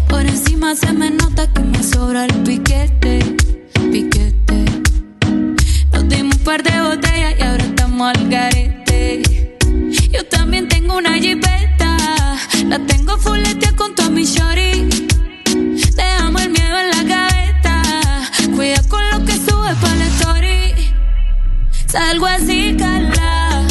Por 0.07 0.21
encima 0.21 0.75
se 0.75 0.93
me 0.93 1.09
nota 1.09 1.51
que 1.51 1.61
me 1.61 1.83
sobra 1.83 2.25
el 2.25 2.33
piquete 2.43 3.19
piquete. 3.91 4.65
Nos 5.91 6.07
dimos 6.07 6.37
un 6.37 6.43
par 6.43 6.63
de 6.63 6.81
botellas 6.81 7.35
y 7.37 7.41
ahora 7.43 7.63
estamos 7.63 8.15
al 8.15 8.29
garete. 8.29 9.21
Yo 10.11 10.23
también 10.25 10.67
tengo 10.87 10.99
una 10.99 11.15
jipeta, 11.15 11.97
la 12.65 12.79
tengo 12.79 13.17
fuletea 13.17 13.75
con 13.75 13.93
toda 13.93 14.09
mi 14.09 14.23
shorty. 14.23 14.87
Dejamos 15.97 16.41
el 16.43 16.49
miedo 16.51 16.79
en 16.79 16.89
la 16.91 17.03
gaveta, 17.03 17.81
cuida 18.55 18.81
con 18.87 19.01
lo 19.09 19.25
que 19.25 19.33
sube 19.33 19.75
para 19.81 19.95
la 19.95 20.05
story. 20.05 20.93
Salgo 21.87 22.25
así, 22.25 22.73
cala, 22.79 23.67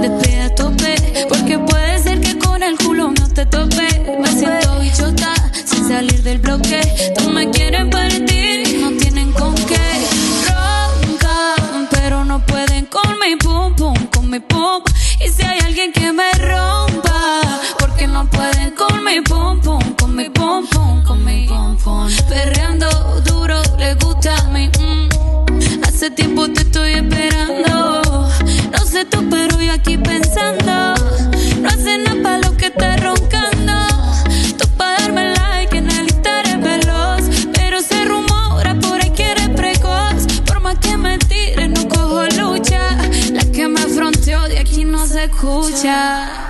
despega 0.00 0.46
a 0.46 0.54
tope, 0.56 0.96
porque 1.28 1.56
puede 1.56 2.02
ser 2.02 2.20
que 2.20 2.36
con 2.36 2.64
el 2.64 2.76
culo 2.78 3.12
no 3.12 3.28
te 3.28 3.46
tope. 3.46 4.18
Me 4.20 4.28
siento 4.32 4.80
bichota 4.80 5.32
sin 5.64 5.86
salir 5.86 6.20
del 6.24 6.38
bloque. 6.38 6.80
No 7.20 7.30
me 7.30 7.48
quieren 7.50 7.90
partir 7.90 8.76
no 8.80 8.90
tienen 8.98 9.30
con 9.34 9.54
qué. 9.54 9.78
Roncan, 10.48 11.88
pero 11.92 12.24
no 12.24 12.44
pueden 12.44 12.86
con 12.86 13.20
mi 13.20 13.36
pum 13.36 13.72
pum, 13.76 13.94
con 14.08 14.28
mi 14.28 14.40
pum 14.40 14.82
si 15.30 15.42
hay 15.42 15.58
alguien 15.60 15.92
que 15.92 16.12
me 16.12 16.32
rompa, 16.32 17.40
porque 17.78 18.06
no 18.06 18.28
pueden 18.28 18.74
con 18.74 19.04
mi 19.04 19.20
pom 19.20 19.60
pom, 19.60 19.82
con 19.94 20.14
mi 20.14 20.28
pom 20.28 20.66
pom, 20.66 21.02
con 21.04 21.24
mi 21.24 21.46
pom 21.46 21.76
pom. 21.76 22.08
Perreando 22.28 22.88
duro, 23.24 23.60
le 23.78 23.94
gusta 23.94 24.36
a 24.36 24.44
mí. 24.48 24.70
Mm. 24.78 25.84
Hace 25.84 26.10
tiempo 26.10 26.48
te 26.48 26.62
estoy 26.62 26.92
esperando. 26.92 28.02
No 28.72 28.84
sé 28.84 29.04
tú, 29.04 29.28
pero 29.30 29.60
yo 29.60 29.72
aquí 29.72 29.96
pensando. 29.96 30.94
No 31.60 31.68
hace 31.68 31.98
nada 31.98 32.22
para 32.22 32.49
च 45.82 46.49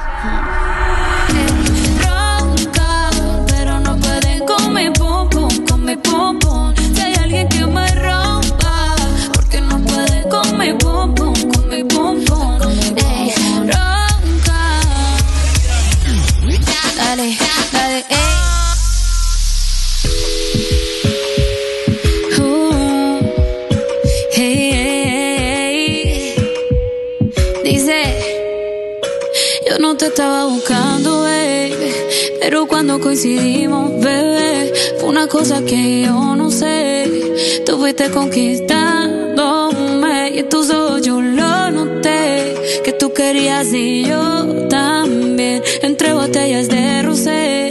te 30.01 30.07
estaba 30.07 30.47
buscando, 30.47 31.21
baby. 31.21 31.93
Pero 32.41 32.67
cuando 32.67 32.99
coincidimos, 33.01 34.01
bebé, 34.01 34.73
fue 34.99 35.11
una 35.11 35.27
cosa 35.27 35.63
que 35.63 36.05
yo 36.07 36.35
no 36.37 36.51
sé. 36.51 37.63
Tú 37.67 37.77
fuiste 37.77 38.11
conquistándome 38.11 40.31
y 40.31 40.39
en 40.39 40.49
tus 40.49 40.71
ojos 40.71 41.03
yo 41.03 41.21
lo 41.21 41.71
noté. 41.71 42.55
Que 42.83 42.95
tú 42.99 43.13
querías 43.13 43.75
y 43.75 44.07
yo 44.07 44.47
también. 44.71 45.63
Entre 45.83 46.15
botellas 46.15 46.69
de 46.69 47.03
rosé, 47.03 47.71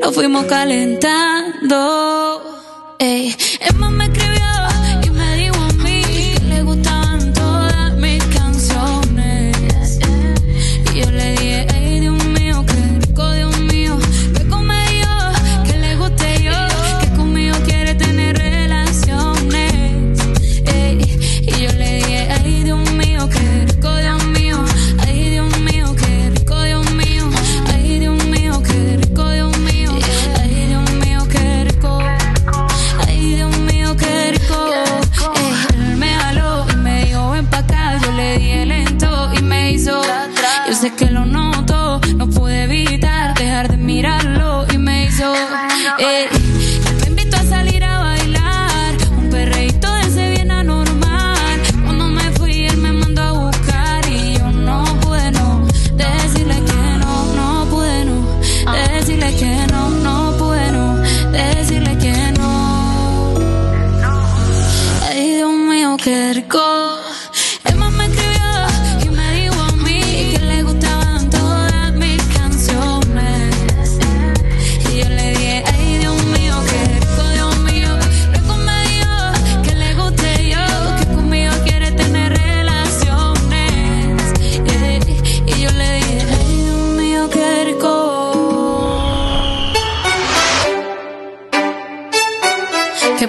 nos 0.00 0.14
fuimos 0.14 0.44
calentando. 0.44 2.42
Ey, 3.00 3.34
es 3.60 3.74
más, 3.74 3.90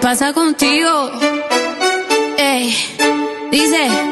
pasa 0.07 0.31
contigo? 0.31 1.11
Ey, 2.37 2.73
dice. 3.51 4.06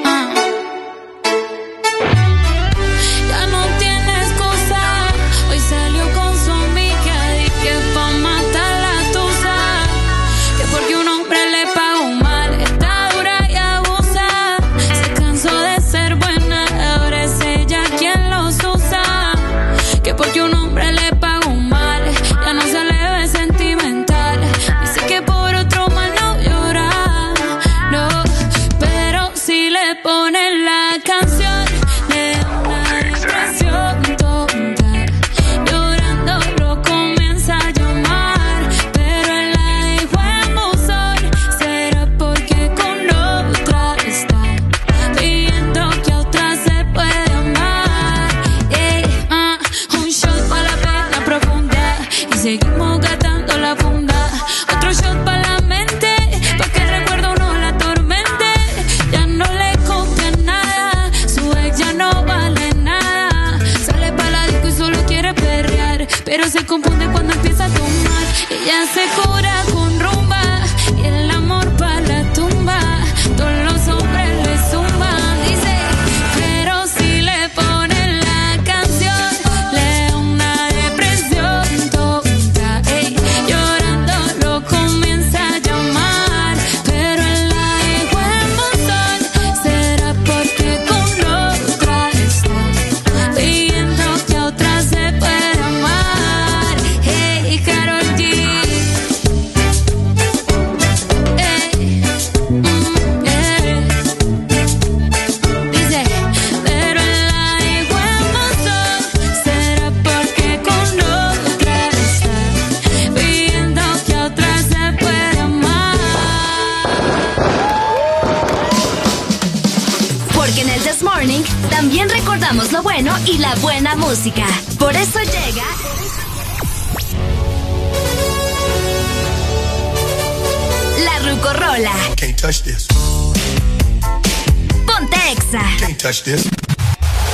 touch 136.05 136.21
this. 136.21 136.47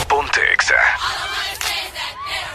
Ponte 0.08 0.40
Exa. 0.54 0.76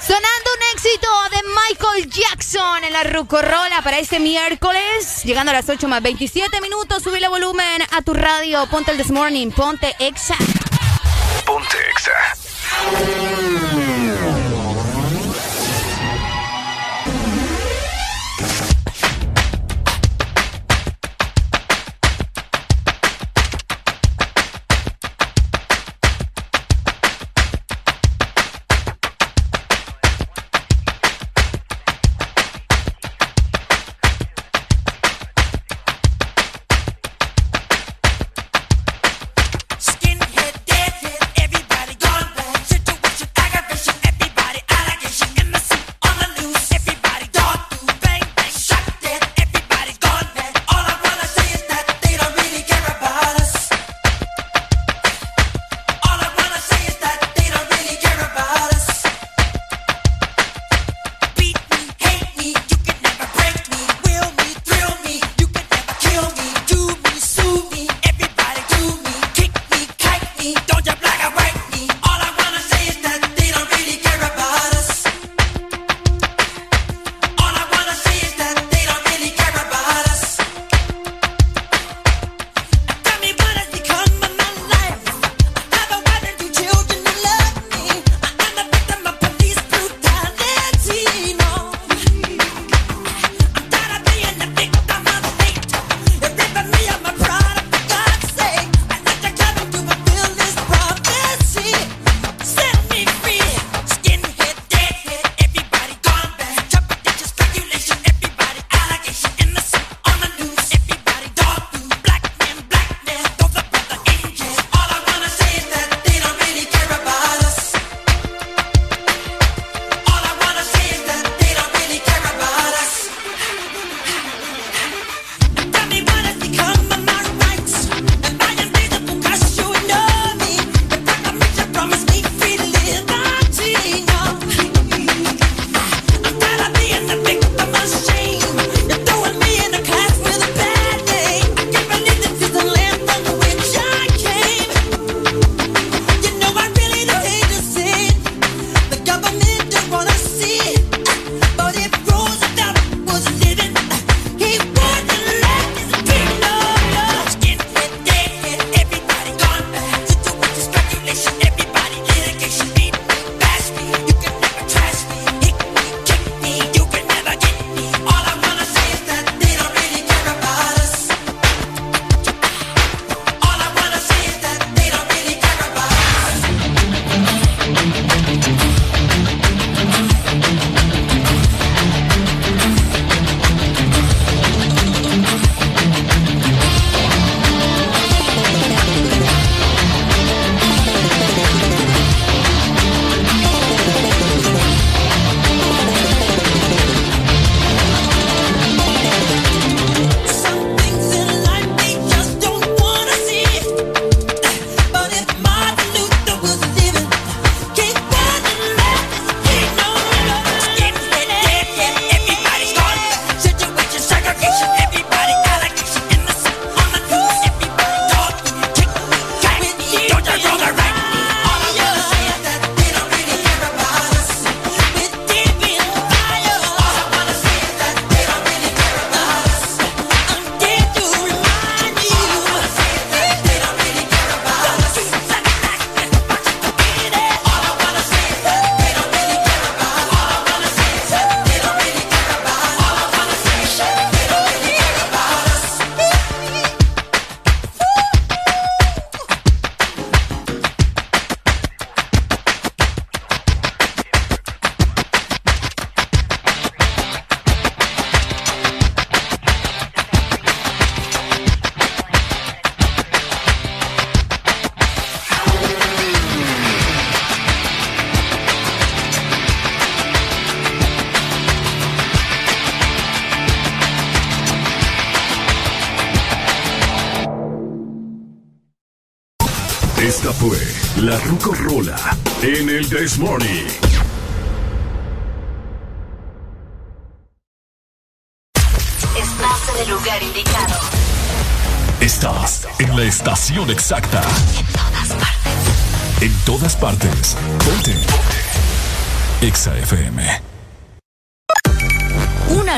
Sonando 0.00 0.50
un 0.56 0.74
éxito 0.74 1.08
de 1.30 1.42
Michael 1.68 2.10
Jackson 2.10 2.84
en 2.84 2.92
la 2.94 3.02
Rucorola 3.02 3.82
para 3.84 3.98
este 3.98 4.18
miércoles, 4.18 5.24
llegando 5.24 5.50
a 5.50 5.54
las 5.56 5.68
8 5.68 5.86
más 5.88 6.00
27 6.00 6.62
minutos. 6.62 7.02
Sube 7.02 7.18
el 7.18 7.28
volumen 7.28 7.82
a 7.92 8.00
tu 8.00 8.14
radio. 8.14 8.66
Ponte 8.70 8.92
el 8.92 8.96
This 8.96 9.10
Morning, 9.10 9.50
ponte 9.50 9.94
Exa. 9.98 10.36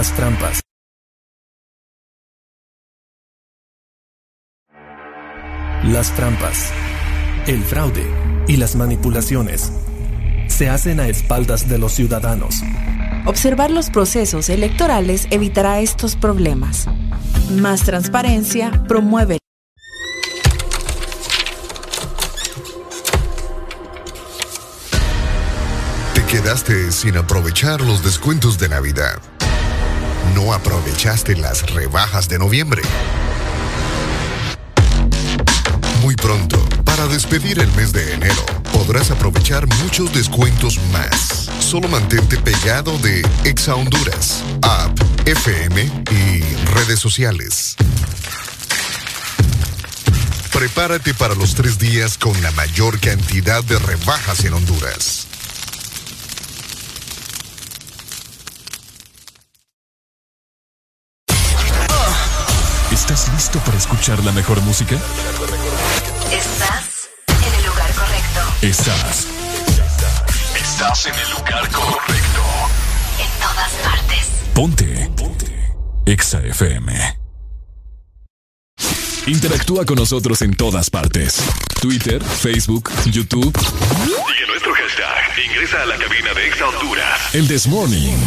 Las 0.00 0.14
trampas. 0.14 0.60
Las 5.84 6.14
trampas, 6.16 6.72
el 7.46 7.62
fraude 7.62 8.06
y 8.48 8.56
las 8.56 8.76
manipulaciones 8.76 9.70
se 10.48 10.70
hacen 10.70 11.00
a 11.00 11.08
espaldas 11.08 11.68
de 11.68 11.76
los 11.76 11.92
ciudadanos. 11.92 12.62
Observar 13.26 13.70
los 13.70 13.90
procesos 13.90 14.48
electorales 14.48 15.26
evitará 15.30 15.80
estos 15.80 16.16
problemas. 16.16 16.86
Más 17.50 17.82
transparencia 17.82 18.70
promueve. 18.88 19.36
Te 26.14 26.24
quedaste 26.24 26.90
sin 26.90 27.18
aprovechar 27.18 27.82
los 27.82 28.02
descuentos 28.02 28.58
de 28.58 28.70
Navidad. 28.70 29.19
No 30.40 30.54
aprovechaste 30.54 31.36
las 31.36 31.70
rebajas 31.70 32.26
de 32.26 32.38
noviembre. 32.38 32.80
Muy 36.00 36.16
pronto, 36.16 36.58
para 36.82 37.06
despedir 37.08 37.58
el 37.58 37.70
mes 37.72 37.92
de 37.92 38.14
enero, 38.14 38.46
podrás 38.72 39.10
aprovechar 39.10 39.66
muchos 39.82 40.14
descuentos 40.14 40.78
más. 40.92 41.50
Solo 41.60 41.88
mantente 41.88 42.38
pegado 42.38 42.96
de 43.00 43.20
Exa 43.44 43.74
Honduras, 43.74 44.42
app, 44.62 44.98
FM 45.26 45.82
y 46.10 46.40
redes 46.72 46.98
sociales. 47.00 47.76
Prepárate 50.52 51.12
para 51.12 51.34
los 51.34 51.54
tres 51.54 51.78
días 51.78 52.16
con 52.16 52.40
la 52.40 52.50
mayor 52.52 52.98
cantidad 52.98 53.62
de 53.62 53.78
rebajas 53.78 54.42
en 54.46 54.54
Honduras. 54.54 55.19
¿Estás 63.10 63.32
listo 63.34 63.58
para 63.64 63.76
escuchar 63.76 64.22
la 64.22 64.30
mejor 64.30 64.60
música? 64.60 64.94
Estás 66.30 67.08
en 67.26 67.54
el 67.54 67.66
lugar 67.66 67.92
correcto. 67.92 68.40
Estás. 68.62 69.26
Estás 70.54 71.06
en 71.06 71.14
el 71.16 71.30
lugar 71.32 71.68
correcto. 71.72 72.40
En 73.18 73.40
todas 73.40 73.72
partes. 73.82 74.30
Ponte. 74.54 75.10
Ponte. 75.16 75.74
Exa 76.06 76.40
FM. 76.40 77.18
Interactúa 79.26 79.84
con 79.84 79.96
nosotros 79.96 80.40
en 80.42 80.54
todas 80.54 80.88
partes. 80.88 81.42
Twitter, 81.80 82.22
Facebook, 82.22 82.92
YouTube. 83.06 83.58
Sigue 83.58 84.46
nuestro 84.46 84.72
hashtag. 84.72 85.46
Ingresa 85.46 85.82
a 85.82 85.86
la 85.86 85.98
cabina 85.98 86.32
de 86.32 86.46
Exa 86.46 86.68
Honduras. 86.68 87.34
El 87.34 87.48
This 87.48 87.66
Morning. 87.66 88.18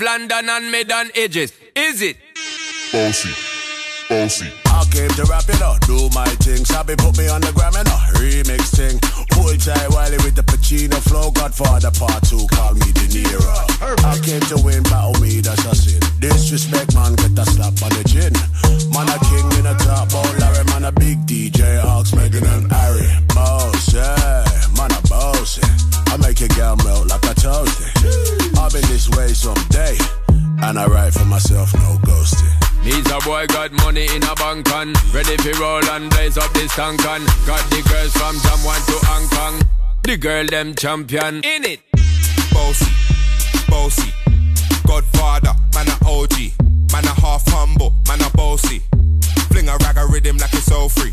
Base, 0.00 0.06
London 0.06 0.48
and 0.48 0.70
mid 0.70 0.90
on 0.92 1.10
edges. 1.14 1.52
Is 1.76 2.02
it? 2.02 2.16
Bossy, 2.92 3.30
bossy. 4.08 4.46
I 4.66 4.84
came 4.90 5.10
to 5.10 5.24
rap 5.24 5.48
it 5.48 5.62
up, 5.62 5.80
do 5.86 6.08
my 6.14 6.26
thing. 6.40 6.64
Sabi 6.64 6.94
put 6.96 7.16
me 7.18 7.28
on 7.28 7.40
the 7.40 7.52
gram 7.52 7.74
and 7.76 7.86
a 7.86 7.98
remix 8.18 8.74
thing. 8.74 8.98
Hold 9.32 9.60
tight 9.60 9.90
Wiley 9.90 10.16
with 10.18 10.34
the 10.34 10.42
Pacino 10.42 10.98
flow. 11.08 11.30
Godfather 11.30 11.90
part 11.92 12.22
two, 12.24 12.46
call 12.48 12.74
me 12.74 12.92
De 12.92 13.06
Niro. 13.12 13.44
I 14.04 14.18
came 14.24 14.40
to 14.50 14.58
win, 14.64 14.82
battle 14.84 15.20
me, 15.20 15.40
that's 15.40 15.64
a 15.64 15.74
sin. 15.74 16.00
Disrespect, 16.18 16.94
man, 16.94 17.14
get 17.16 17.38
a 17.38 17.44
slap 17.44 17.76
on 17.82 17.90
the 17.94 18.04
chin. 18.08 18.32
Man, 18.90 19.08
a 19.08 19.16
king 19.28 19.48
in 19.58 19.66
a 19.66 19.74
top, 19.78 20.08
oh 20.12 20.36
Larry, 20.40 20.64
man, 20.72 20.84
a 20.84 20.92
big 20.92 21.18
DJ, 21.26 21.82
Ox, 21.84 22.14
Megan 22.14 22.44
and 22.44 22.72
Harry. 22.72 23.06
Boss, 23.34 23.94
yeah, 23.94 24.44
man, 25.40 25.46
a 25.46 25.46
boss, 25.46 25.58
yeah. 25.58 26.12
I 26.12 26.16
make 26.18 26.40
your 26.40 26.48
girl 26.50 26.76
melt 26.84 27.08
like 27.08 27.24
a 27.24 27.34
toasty. 27.34 28.58
I'll 28.58 28.70
be 28.70 28.80
this 28.88 29.08
way 29.10 29.28
someday. 29.28 29.96
And 30.62 30.78
I 30.78 30.86
write 30.86 31.14
for 31.14 31.24
myself, 31.24 31.72
no 31.74 31.98
ghosting. 32.02 32.84
Needs 32.84 33.10
a 33.10 33.18
boy 33.20 33.46
got 33.46 33.72
money 33.72 34.06
in 34.06 34.22
a 34.22 34.34
bank 34.36 34.72
on 34.72 34.94
Ready 35.12 35.36
for 35.36 35.60
roll 35.60 35.84
and 35.90 36.08
blaze 36.10 36.38
up 36.38 36.50
this 36.54 36.74
tank 36.74 37.06
on 37.06 37.20
Got 37.46 37.60
the 37.68 37.82
girls 37.90 38.12
from 38.12 38.36
Jamwan 38.36 38.80
to 38.86 39.06
Hong 39.06 39.28
Kong 39.28 39.68
The 40.02 40.16
girl 40.16 40.46
them 40.46 40.74
champion 40.74 41.44
in 41.44 41.64
it 41.66 41.80
Bossy, 42.50 42.90
bossy 43.68 44.10
Godfather, 44.86 45.52
man 45.74 45.88
a 45.88 46.08
OG 46.08 46.32
Man 46.90 47.04
a 47.04 47.20
half 47.20 47.46
humble, 47.48 47.94
man 48.08 48.22
a 48.22 48.30
bossy 48.30 48.80
Fling 49.52 49.68
a 49.68 49.76
rag 49.76 49.98
a 49.98 50.06
rhythm 50.06 50.38
like 50.38 50.54
it's 50.54 50.72
all 50.72 50.88
free 50.88 51.12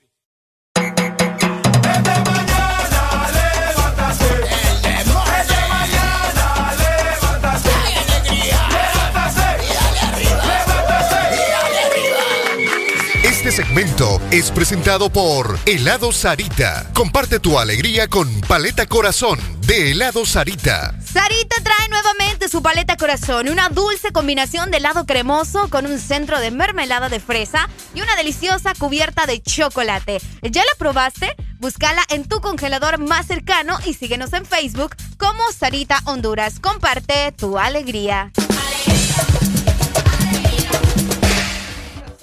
Este 13.51 13.65
segmento 13.65 14.21
es 14.31 14.49
presentado 14.49 15.09
por 15.09 15.59
Helado 15.65 16.13
Sarita. 16.13 16.89
Comparte 16.93 17.37
tu 17.41 17.59
alegría 17.59 18.07
con 18.07 18.39
Paleta 18.39 18.85
Corazón 18.85 19.39
de 19.67 19.91
Helado 19.91 20.25
Sarita. 20.25 20.95
Sarita 21.03 21.57
trae 21.61 21.89
nuevamente 21.89 22.47
su 22.47 22.63
paleta 22.63 22.95
corazón, 22.95 23.49
una 23.49 23.67
dulce 23.67 24.13
combinación 24.13 24.71
de 24.71 24.77
helado 24.77 25.05
cremoso 25.05 25.69
con 25.69 25.85
un 25.85 25.99
centro 25.99 26.39
de 26.39 26.49
mermelada 26.49 27.09
de 27.09 27.19
fresa 27.19 27.69
y 27.93 27.99
una 27.99 28.15
deliciosa 28.15 28.73
cubierta 28.73 29.25
de 29.25 29.41
chocolate. 29.41 30.21
¿Ya 30.43 30.61
la 30.61 30.71
probaste? 30.77 31.35
Búscala 31.59 32.03
en 32.09 32.29
tu 32.29 32.39
congelador 32.39 32.99
más 32.99 33.27
cercano 33.27 33.77
y 33.85 33.95
síguenos 33.95 34.31
en 34.31 34.45
Facebook 34.45 34.95
como 35.17 35.43
Sarita 35.51 35.99
Honduras. 36.05 36.61
Comparte 36.61 37.33
tu 37.33 37.57
alegría. 37.57 38.31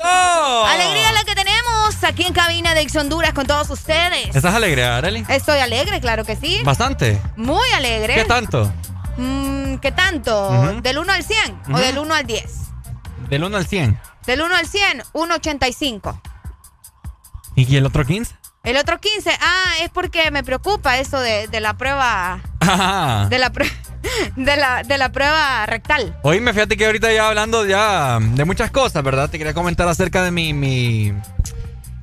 ¡Oh! 0.03 0.65
Alegría 0.69 1.13
la 1.13 1.25
que 1.25 1.35
tenemos 1.35 2.05
aquí 2.05 2.25
en 2.25 2.33
cabina 2.33 2.75
de 2.75 2.83
Ex 2.83 2.95
Honduras 2.97 3.33
con 3.33 3.47
todos 3.47 3.69
ustedes. 3.71 4.35
¿Estás 4.35 4.55
alegre, 4.55 4.85
Arely? 4.85 5.25
Estoy 5.29 5.59
alegre, 5.59 6.01
claro 6.01 6.25
que 6.25 6.37
sí. 6.37 6.61
Bastante. 6.65 7.21
Muy 7.37 7.69
alegre. 7.77 8.15
¿Qué 8.15 8.25
tanto? 8.25 8.73
Mm, 9.17 9.77
¿Qué 9.77 9.91
tanto? 9.93 10.49
Ujú. 10.51 10.81
¿Del 10.83 10.99
1 10.99 11.13
al 11.13 11.25
100 11.25 11.63
o 11.69 11.71
Ujú. 11.73 11.79
del 11.79 11.99
1 11.99 12.15
al 12.15 12.27
10? 12.27 12.45
Del 13.29 13.45
1 13.45 13.57
al 13.57 13.67
100. 13.67 14.01
Del 14.27 14.43
1 14.43 14.55
al 14.57 14.67
100, 14.67 15.03
1.85. 15.13 16.21
¿Y 17.57 17.77
el 17.77 17.87
otro 17.87 18.05
15? 18.05 18.35
El 18.65 18.77
otro 18.77 19.01
15, 19.01 19.31
ah, 19.41 19.65
es 19.81 19.91
porque 19.91 20.31
me 20.31 20.43
preocupa 20.45 20.99
eso 20.99 21.19
de, 21.19 21.49
de 21.49 21.61
la 21.61 21.75
prueba. 21.75 22.41
Ah. 22.61 23.27
De 23.31 23.39
la, 23.39 23.51
prue- 23.51 23.73
de, 24.37 24.57
la, 24.57 24.83
de 24.83 24.99
la 24.99 25.11
prueba 25.11 25.67
rectal. 25.67 26.17
Oíme, 26.23 26.53
fíjate 26.53 26.77
que 26.77 26.87
ahorita 26.87 27.13
ya 27.13 27.29
hablando 27.29 27.67
ya 27.67 28.19
de 28.21 28.45
muchas 28.45 28.71
cosas, 28.71 29.03
¿verdad? 29.03 29.29
Te 29.31 29.39
quería 29.39 29.55
comentar 29.55 29.89
acerca 29.89 30.23
de 30.23 30.31
mi, 30.31 30.53
mi 30.53 31.13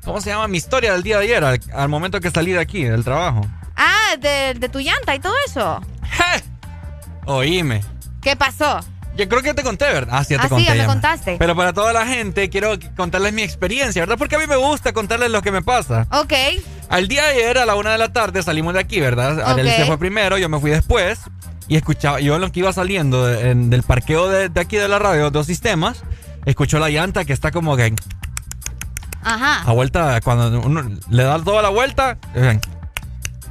¿cómo 0.04 0.20
se 0.20 0.30
llama? 0.30 0.48
Mi 0.48 0.58
historia 0.58 0.92
del 0.92 1.02
día 1.02 1.18
de 1.18 1.24
ayer, 1.24 1.44
al, 1.44 1.60
al 1.74 1.88
momento 1.88 2.20
que 2.20 2.30
salí 2.30 2.52
de 2.52 2.60
aquí, 2.60 2.84
del 2.84 3.04
trabajo. 3.04 3.40
Ah, 3.76 4.16
de, 4.18 4.54
de 4.58 4.68
tu 4.68 4.78
llanta 4.80 5.14
y 5.14 5.18
todo 5.18 5.34
eso. 5.46 5.80
Oíme. 7.26 7.82
¿Qué 8.22 8.36
pasó? 8.36 8.80
Yo 9.16 9.26
creo 9.28 9.40
que 9.42 9.54
te 9.54 9.62
conté, 9.62 9.86
¿verdad? 9.86 10.14
Ah, 10.18 10.24
sí, 10.24 10.34
ya 10.34 10.40
te 10.40 10.46
Ah, 10.46 10.48
sí, 10.48 10.54
conté. 10.54 10.64
ya 10.66 10.74
me 10.74 10.86
contaste. 10.86 11.36
Pero 11.38 11.56
para 11.56 11.72
toda 11.72 11.92
la 11.94 12.06
gente 12.06 12.50
quiero 12.50 12.76
contarles 12.96 13.32
mi 13.32 13.42
experiencia, 13.42 14.02
¿verdad? 14.02 14.16
Porque 14.18 14.36
a 14.36 14.38
mí 14.38 14.46
me 14.46 14.56
gusta 14.56 14.92
contarles 14.92 15.30
lo 15.30 15.40
que 15.42 15.50
me 15.50 15.62
pasa. 15.62 16.06
Ok. 16.10 16.32
Al 16.90 17.08
día 17.08 17.22
de 17.24 17.30
ayer, 17.30 17.58
a 17.58 17.66
la 17.66 17.76
una 17.76 17.92
de 17.92 17.98
la 17.98 18.12
tarde, 18.12 18.42
salimos 18.42 18.74
de 18.74 18.80
aquí, 18.80 19.00
¿verdad? 19.00 19.40
Arely 19.40 19.70
Ok. 19.70 19.76
se 19.76 19.84
fue 19.86 19.98
primero, 19.98 20.36
yo 20.36 20.48
me 20.50 20.60
fui 20.60 20.70
después. 20.70 21.18
Y 21.68 21.76
escuchaba, 21.76 22.20
yo 22.20 22.36
en 22.36 22.40
lo 22.42 22.52
que 22.52 22.60
iba 22.60 22.72
saliendo 22.72 23.26
de- 23.26 23.50
en- 23.50 23.70
del 23.70 23.82
parqueo 23.82 24.28
de, 24.28 24.48
de 24.48 24.60
aquí 24.60 24.76
de 24.76 24.88
la 24.88 24.98
radio, 24.98 25.30
dos 25.30 25.46
sistemas, 25.46 26.02
escucho 26.44 26.78
la 26.78 26.88
llanta 26.90 27.24
que 27.24 27.32
está 27.32 27.50
como 27.50 27.76
que 27.76 27.92
Ajá. 29.22 29.62
a 29.68 29.72
vuelta, 29.72 30.20
cuando 30.20 30.60
uno 30.60 30.82
le 31.10 31.22
da 31.24 31.42
toda 31.42 31.62
la 31.62 31.68
vuelta, 31.70 32.18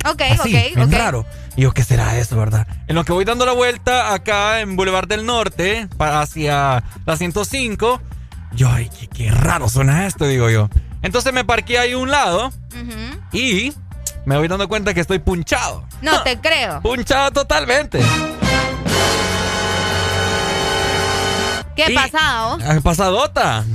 Ok, 0.08 0.22
así, 0.22 0.56
ok, 0.56 0.76
bien 0.76 0.92
raro. 0.92 1.26
Y 1.58 1.61
yo, 1.64 1.72
¿qué 1.74 1.84
será 1.84 2.18
eso, 2.18 2.38
verdad? 2.38 2.68
En 2.88 2.95
lo 2.95 3.03
que 3.06 3.11
voy 3.11 3.26
dando 3.26 3.45
la 3.45 3.53
vuelta 3.53 4.14
acá 4.14 4.61
en 4.61 4.76
Boulevard 4.76 5.08
del 5.08 5.26
Norte, 5.26 5.88
para 5.98 6.22
hacia 6.22 6.84
la 7.06 7.18
105, 7.18 8.02
yo, 8.53 8.69
ay, 8.69 8.90
qué, 9.00 9.08
qué 9.08 9.32
raro 9.32 9.68
suena 9.68 10.06
esto, 10.06 10.27
digo 10.27 10.50
yo. 10.50 10.69
Entonces 11.02 11.34
me 11.34 11.44
parqué 11.44 11.80
ahí 11.80 11.94
a 11.94 11.98
un 11.98 12.11
lado 12.11 12.52
y 13.32 13.74
me 14.26 14.38
voy 14.38 14.48
dando 14.48 14.68
cuenta 14.68 14.94
que 14.94 15.02
estoy 15.02 15.20
punchado. 15.20 15.84
No 16.02 16.22
te 16.24 16.38
creo. 16.40 16.82
Punchado 16.82 17.32
totalmente. 17.32 18.00
¿Qué 21.76 21.92
Y- 21.92 21.95
pasado? 21.95 22.58
Ah, 22.64 22.80
Pasadota. 22.82 23.64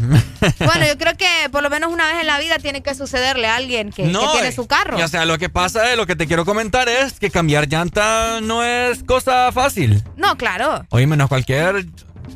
Bueno, 0.59 0.87
yo 0.87 0.97
creo 0.97 1.15
que 1.19 1.51
por 1.53 1.63
lo 1.63 1.69
menos 1.69 1.93
una 1.93 2.07
vez 2.07 2.21
en 2.23 2.27
la 2.27 2.39
vida 2.39 2.57
tiene 2.59 2.83
que 2.83 2.95
sucederle 2.95 3.47
a 3.47 3.57
alguien 3.57 3.91
que, 3.91 4.05
que 4.05 4.09
tiene 4.09 4.49
eh, 4.49 4.53
su 4.53 4.67
carro. 4.67 4.99
y, 4.99 5.03
o 5.03 5.09
sea, 5.09 5.27
lo 5.27 5.37
que 5.37 5.51
pasa 5.51 5.91
es, 5.91 5.99
lo 5.99 6.07
que 6.07 6.17
te 6.17 6.27
quiero 6.27 6.47
comentar 6.47 6.89
es 6.89 7.19
que 7.21 7.31
cambiar 7.31 7.69
llanta 7.69 8.41
no 8.41 8.63
es 8.65 9.03
cosa 9.05 9.53
fácil. 9.53 10.03
No, 10.17 10.39
claro. 10.39 10.87
Oye, 10.89 11.07
menos 11.07 11.29
cualquier 11.29 11.85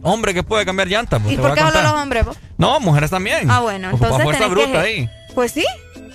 hombre 0.02 0.34
que 0.34 0.42
puede 0.42 0.66
cambiar 0.66 0.88
llanta. 0.88 1.18
pues, 1.18 1.32
¿Y 1.32 1.36
por 1.38 1.54
qué 1.54 1.60
solo 1.60 1.80
los 1.82 1.92
hombres? 1.92 2.26
No, 2.58 2.78
mujeres 2.80 3.08
también. 3.10 3.50
Ah, 3.50 3.60
bueno, 3.60 3.88
Ocupa 3.88 4.06
entonces 4.08 4.24
fuerza 4.24 4.44
que 4.44 4.50
bruta 4.50 4.80
ahí. 4.82 5.08
Pues 5.34 5.52
sí, 5.52 5.64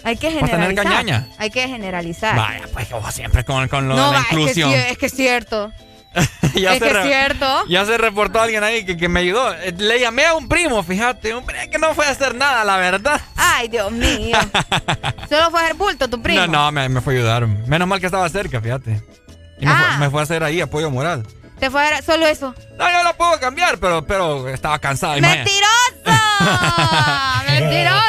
hay 0.03 0.18
que 0.18 0.30
tener 0.30 0.45
generalizar. 0.50 0.84
cañaña. 0.84 1.28
Hay 1.38 1.50
que 1.50 1.68
generalizar. 1.68 2.36
Vaya, 2.36 2.61
pues 2.74 2.88
como 2.88 3.11
siempre 3.11 3.44
con, 3.45 3.68
con 3.68 3.88
lo 3.90 3.95
no, 3.95 4.06
de 4.08 4.11
la 4.11 4.18
va, 4.18 4.22
es 4.22 4.28
que, 4.28 4.36
inclusión. 4.36 4.72
es 4.74 4.98
que 4.98 5.06
es 5.08 5.14
cierto. 5.14 5.72
ya 6.56 6.74
es 6.74 6.80
se 6.80 6.86
que 6.92 6.98
es 7.00 7.03
cierto. 7.06 7.64
Ya 7.68 7.86
se 7.86 7.98
reportó 7.98 8.42
alguien 8.42 8.64
ahí 8.64 8.84
que, 8.84 8.98
que 8.98 9.08
me 9.08 9.19
ayudó. 9.19 9.53
Eh, 9.53 9.74
Le 9.78 10.00
llamé 10.00 10.26
a 10.26 10.34
un 10.34 10.48
primo, 10.50 10.82
fíjate, 10.82 11.36
un 11.36 11.45
primo 11.45 11.61
que 11.72 11.78
no 11.78 11.94
fue 11.94 12.06
a 12.08 12.10
hacer 12.10 12.34
nada, 12.36 12.64
la 12.64 12.78
verdad. 12.78 13.22
Ay, 13.36 13.68
Dios 13.68 13.92
mío. 13.92 14.38
Solo 15.30 15.52
fue 15.52 15.60
a 15.61 15.64
hacer 15.66 15.76
bulto 15.76 16.10
tu 16.10 16.22
primo. 16.22 16.48
No, 16.48 16.48
no, 16.48 16.72
me, 16.72 16.90
me 16.90 17.02
fue 17.02 17.14
a 17.14 17.18
ayudar. 17.18 17.45
Menos 17.48 17.88
mal 17.88 18.00
que 18.00 18.08
estaba 18.08 18.28
cerca, 18.30 18.60
fíjate. 18.60 19.02
Y 19.60 19.66
me, 19.66 19.72
Ah. 19.72 19.86
fue, 19.90 19.98
me 20.06 20.10
fue 20.10 20.19
a 20.22 20.24
hacer 20.24 20.44
ahí 20.44 20.61
apoyo 20.61 20.90
moral. 20.90 21.26
Te 21.60 21.69
fue 21.69 21.86
a 21.86 21.92
dar 21.92 22.03
solo 22.03 22.26
eso. 22.26 22.56
No, 22.78 22.90
yo 22.90 23.03
lo 23.03 23.14
puedo 23.18 23.38
cambiar, 23.40 23.78
pero, 23.80 24.06
pero 24.08 24.48
estaba 24.50 24.80
cansado. 24.80 25.19
¡Mentiroso! 25.19 26.19
¡Mentiroso! 27.50 28.00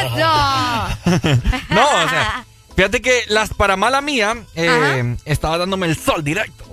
No, 1.71 1.89
o 1.89 2.09
sea, 2.09 2.45
fíjate 2.77 3.01
que 3.03 3.25
las 3.29 3.53
para 3.55 3.77
mala 3.77 4.01
mía 4.01 4.37
eh, 4.55 5.17
estaba 5.25 5.59
dándome 5.59 5.87
el 5.87 5.97
sol 5.97 6.23
directo. 6.23 6.65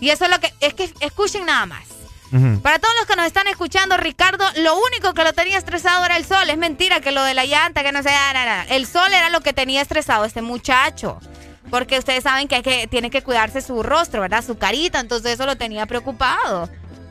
Y 0.00 0.10
eso 0.10 0.24
es 0.24 0.30
lo 0.30 0.40
que. 0.40 0.52
Es 0.60 0.74
que 0.74 0.92
escuchen 1.00 1.46
nada 1.46 1.66
más. 1.66 1.86
Para 2.62 2.78
todos 2.78 2.94
los 2.98 3.06
que 3.06 3.16
nos 3.16 3.24
están 3.24 3.46
escuchando, 3.46 3.96
Ricardo, 3.96 4.44
lo 4.56 4.76
único 4.76 5.14
que 5.14 5.24
lo 5.24 5.32
tenía 5.32 5.56
estresado 5.56 6.04
era 6.04 6.18
el 6.18 6.26
sol. 6.26 6.50
Es 6.50 6.58
mentira 6.58 7.00
que 7.00 7.10
lo 7.10 7.22
de 7.22 7.32
la 7.32 7.46
llanta, 7.46 7.82
que 7.82 7.90
no 7.90 8.02
sé, 8.02 8.10
nada, 8.10 8.32
nada. 8.34 8.66
El 8.68 8.86
sol 8.86 9.12
era 9.14 9.30
lo 9.30 9.40
que 9.40 9.54
tenía 9.54 9.80
estresado 9.80 10.26
este 10.26 10.42
muchacho. 10.42 11.18
Porque 11.70 11.98
ustedes 11.98 12.24
saben 12.24 12.46
que, 12.46 12.56
hay 12.56 12.62
que 12.62 12.86
tiene 12.86 13.08
que 13.10 13.22
cuidarse 13.22 13.62
su 13.62 13.82
rostro, 13.82 14.20
¿verdad? 14.20 14.44
Su 14.44 14.58
carita. 14.58 15.00
Entonces 15.00 15.32
eso 15.32 15.46
lo 15.46 15.56
tenía 15.56 15.86
preocupado. 15.86 16.68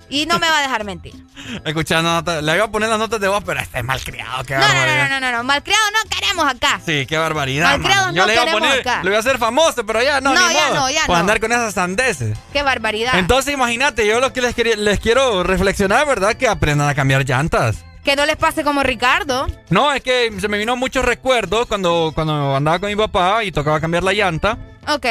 Y 0.09 0.25
no 0.25 0.39
me 0.39 0.49
va 0.49 0.59
a 0.59 0.61
dejar 0.61 0.83
mentir. 0.85 1.13
Escuchando 1.65 2.09
notas, 2.11 2.41
le 2.43 2.55
iba 2.55 2.65
a 2.65 2.71
poner 2.71 2.89
las 2.89 2.97
notas 2.99 3.19
de 3.19 3.27
voz, 3.27 3.43
pero 3.45 3.59
este 3.59 3.79
es 3.79 3.83
malcriado, 3.83 4.43
qué 4.45 4.53
No, 4.55 4.61
no, 4.61 4.67
barbaridad. 4.67 5.09
no, 5.09 5.19
no, 5.19 5.31
no, 5.31 5.37
no. 5.37 5.43
Malcriado 5.43 5.83
no 5.91 6.09
queremos 6.09 6.45
acá. 6.47 6.79
Sí, 6.85 7.05
qué 7.05 7.17
barbaridad. 7.17 7.71
Malcriados 7.71 8.05
mano. 8.07 8.15
Yo 8.15 8.21
no 8.21 8.27
le 8.27 8.33
iba 8.33 8.41
a 8.41 8.45
queremos 8.45 8.67
poner, 8.69 8.79
acá. 8.81 9.03
le 9.03 9.09
voy 9.09 9.17
a 9.17 9.19
hacer 9.19 9.37
famoso, 9.37 9.85
pero 9.85 10.01
ya 10.01 10.21
no, 10.21 10.33
No, 10.33 10.47
ni 10.47 10.53
ya 10.53 10.67
modo. 10.69 10.75
no, 10.75 10.89
ya 10.89 11.01
Por 11.05 11.15
no. 11.15 11.19
andar 11.21 11.39
con 11.39 11.51
esas 11.51 11.73
sandeces. 11.73 12.37
Qué 12.53 12.63
barbaridad. 12.63 13.19
Entonces, 13.19 13.53
imagínate, 13.53 14.07
yo 14.07 14.19
lo 14.19 14.31
que 14.33 14.41
les, 14.41 14.55
quería- 14.55 14.75
les 14.77 14.99
quiero 14.99 15.43
reflexionar, 15.43 16.05
¿verdad? 16.07 16.35
Que 16.35 16.47
aprendan 16.47 16.87
a 16.89 16.95
cambiar 16.95 17.25
llantas. 17.25 17.83
que 18.03 18.15
no 18.15 18.25
les 18.25 18.37
pase 18.37 18.63
como 18.63 18.83
Ricardo. 18.83 19.47
No, 19.69 19.91
es 19.91 20.01
que 20.01 20.31
se 20.39 20.47
me 20.47 20.57
vino 20.57 20.77
muchos 20.77 21.03
recuerdos 21.03 21.67
cuando, 21.67 22.13
cuando 22.15 22.55
andaba 22.55 22.79
con 22.79 22.87
mi 22.87 22.95
papá 22.95 23.43
y 23.43 23.51
tocaba 23.51 23.81
cambiar 23.81 24.03
la 24.03 24.13
llanta. 24.13 24.57
Ok. 24.87 25.05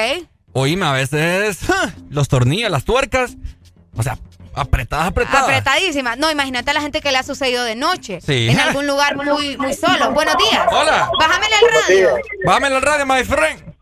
Oíme, 0.54 0.86
a 0.86 0.92
veces 0.92 1.58
los 2.10 2.28
tornillos, 2.28 2.70
las 2.70 2.84
tuercas, 2.84 3.36
o 3.94 4.02
sea, 4.02 4.16
apretadas, 4.56 5.06
apretadas. 5.08 5.42
Apretadísima. 5.44 6.16
No, 6.16 6.30
imagínate 6.30 6.70
a 6.70 6.74
la 6.74 6.80
gente 6.80 7.00
que 7.00 7.12
le 7.12 7.18
ha 7.18 7.22
sucedido 7.22 7.64
de 7.64 7.76
noche. 7.76 8.20
Sí. 8.20 8.48
En 8.50 8.58
algún 8.58 8.86
lugar 8.86 9.16
muy, 9.16 9.56
muy 9.56 9.74
solo. 9.74 10.10
Buenos 10.12 10.36
días. 10.38 10.66
Hola. 10.70 11.10
Bájamele 11.18 11.54
el 11.62 11.82
radio. 11.82 12.18
Bájame 12.44 12.68
el 12.68 12.82
radio, 12.82 13.06
my 13.06 13.24
friend. 13.24 13.75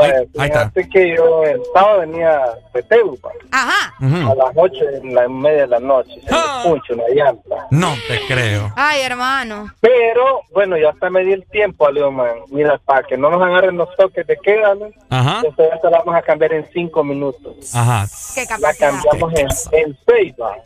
Pues, 0.00 0.12
Ahí 0.38 0.46
está. 0.48 0.70
fíjate 0.70 0.88
que 0.88 1.16
yo 1.16 1.44
el 1.44 1.60
sábado 1.74 2.00
venía 2.00 2.40
de 2.74 2.82
Teupa 2.84 3.30
Ajá. 3.50 3.94
a 4.00 4.34
las 4.34 4.50
8 4.56 4.84
en 5.02 5.14
la 5.14 5.28
media 5.28 5.62
de 5.62 5.66
la 5.68 5.80
noche. 5.80 6.20
Se 6.20 6.28
Ah. 6.30 6.62
me 6.64 6.72
una 6.94 7.04
llanta. 7.14 7.66
No 7.70 7.94
te 8.08 8.20
creo. 8.26 8.72
Ay, 8.76 9.02
hermano. 9.02 9.66
Pero, 9.80 10.42
bueno, 10.52 10.76
ya 10.78 10.90
hasta 10.90 11.10
me 11.10 11.22
di 11.24 11.32
el 11.32 11.44
tiempo, 11.46 11.88
Leo, 11.90 12.10
man. 12.10 12.30
Mira, 12.48 12.78
para 12.84 13.02
que 13.02 13.16
no 13.16 13.30
nos 13.30 13.42
agarren 13.42 13.76
los 13.76 13.94
toques 13.96 14.26
de 14.26 14.36
queda, 14.38 14.74
¿no? 14.74 14.90
Ajá. 15.10 15.40
Entonces, 15.44 15.74
esta 15.74 15.90
la 15.90 15.98
vamos 15.98 16.14
a 16.14 16.22
cambiar 16.22 16.52
en 16.52 16.68
5 16.72 17.04
minutos. 17.04 17.74
Ajá. 17.74 18.06
Qué 18.34 18.42
La 18.42 18.46
capacidad. 18.48 18.90
cambiamos 18.90 19.34
en, 19.38 19.48
en 19.78 19.98
6, 20.06 20.34
va. 20.40 20.56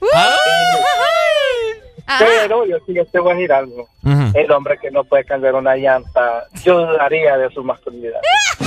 Ajá. 2.06 2.24
Pero 2.24 2.66
yo 2.66 2.76
sí 2.86 2.92
yo 2.94 3.04
te 3.06 3.18
voy 3.18 3.32
a 3.32 3.34
decir 3.34 3.52
algo. 3.52 3.88
Ujú. 4.04 4.38
El 4.38 4.50
hombre 4.52 4.78
que 4.78 4.90
no 4.90 5.04
puede 5.04 5.24
cambiar 5.24 5.54
una 5.54 5.74
llanta, 5.76 6.44
yo 6.62 6.86
dudaría 6.86 7.36
de 7.38 7.48
su 7.50 7.62
masculinidad. 7.64 8.20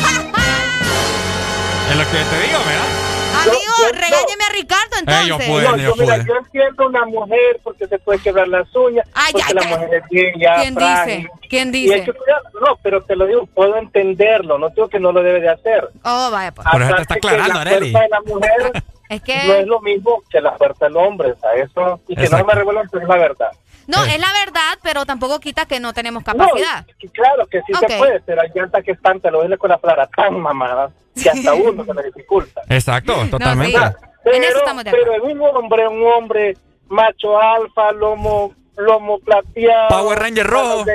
Es 1.90 1.96
lo 1.96 2.04
que 2.04 2.18
te 2.18 2.48
digo, 2.48 2.60
¿verdad? 2.68 3.44
Amigo, 3.44 3.74
yo- 3.80 3.92
regáñeme 3.94 4.44
a 4.44 4.52
Ricardo 4.52 4.98
Eh, 4.98 5.06
yo 5.06 5.36
entonces. 5.36 5.48
puedo. 5.50 5.70
No, 5.72 5.78
yo, 5.78 5.96
mira, 5.96 6.18
yo 6.18 6.34
entiendo 6.36 6.88
una 6.88 7.06
mujer 7.06 7.60
porque 7.64 7.88
se 7.88 7.98
puede 8.00 8.20
quebrar 8.20 8.48
las 8.50 8.76
uñas, 8.76 9.08
Ay, 9.14 9.32
porque 9.32 9.46
ay, 9.48 9.54
la 9.54 9.62
ay. 9.62 9.68
mujer 9.70 9.94
es 10.04 10.10
bien 10.10 10.34
ya 10.38 10.56
¿Quién 10.56 10.74
frágil. 10.76 11.16
dice? 11.18 11.30
¿Quién 11.50 11.76
Y 11.76 11.78
hay 11.78 11.84
dice? 12.02 12.04
que 12.12 12.14
cuidarlo. 12.14 12.50
No, 12.60 12.78
pero 12.84 13.02
te 13.04 13.16
lo 13.16 13.26
digo, 13.26 13.46
puedo 13.46 13.78
entenderlo, 13.78 14.58
no 14.58 14.70
digo 14.70 14.90
que 14.90 15.00
no 15.00 15.12
lo 15.14 15.24
debe 15.24 15.40
de 15.40 15.50
hacer. 15.50 15.88
Oh, 16.04 16.30
vaya 16.30 16.52
pues. 16.52 16.68
Por 16.70 16.82
eso 16.82 16.96
te 16.96 17.02
está 17.04 17.14
aclarando, 17.16 17.54
la 17.54 17.62
Arely. 17.62 17.92
fuerza 17.92 18.00
de 18.04 18.10
la 18.10 18.22
mujer 18.22 18.84
Es 19.10 19.22
no 19.26 19.54
es 19.54 19.68
lo 19.68 19.82
mismo 19.82 20.22
que 20.30 20.42
la 20.42 20.54
fuerza 20.58 20.86
del 20.86 20.98
hombre, 20.98 21.32
o 21.32 21.36
sea, 21.38 21.54
eso, 21.54 22.02
y 22.08 22.16
que 22.16 22.24
Exacto. 22.24 22.46
no 22.46 22.48
me 22.48 22.56
revuelvan, 22.56 22.90
pero 22.92 23.04
es 23.04 23.10
la 23.10 23.18
verdad. 23.18 23.52
No, 23.88 24.04
es 24.04 24.20
la 24.20 24.34
verdad, 24.46 24.78
pero 24.84 25.06
tampoco 25.06 25.40
quita 25.40 25.66
que 25.66 25.80
no 25.80 25.94
tenemos 25.94 26.24
capacidad. 26.24 26.86
claro 27.14 27.48
que 27.48 27.62
sí 27.62 27.74
se 27.74 27.98
puede, 27.98 28.20
pero 28.22 28.42
hay 28.42 28.50
llantas 28.54 28.84
que 28.84 28.92
están, 28.92 29.22
te 29.22 29.32
lo 29.32 29.48
ves 29.48 29.58
con 29.58 29.70
la 29.70 29.78
flara 29.78 30.08
tan 30.08 30.40
mamada 30.40 30.92
que 31.22 31.30
hasta 31.30 31.54
uno 31.54 31.86
se 31.86 31.94
le 31.94 32.04
dificulta. 32.04 32.62
Exacto, 32.70 33.14
totalmente. 33.32 33.80
pero, 34.24 34.84
pero 34.92 35.24
un 35.24 35.42
hombre, 35.42 35.88
un 35.88 36.06
hombre 36.06 36.58
macho 36.90 37.40
alfa, 37.40 37.94
lomo, 37.94 38.54
lomo 38.76 39.20
plateado. 39.20 39.88
Power 39.88 40.20
Ranger 40.20 40.48
rojo. 40.48 40.86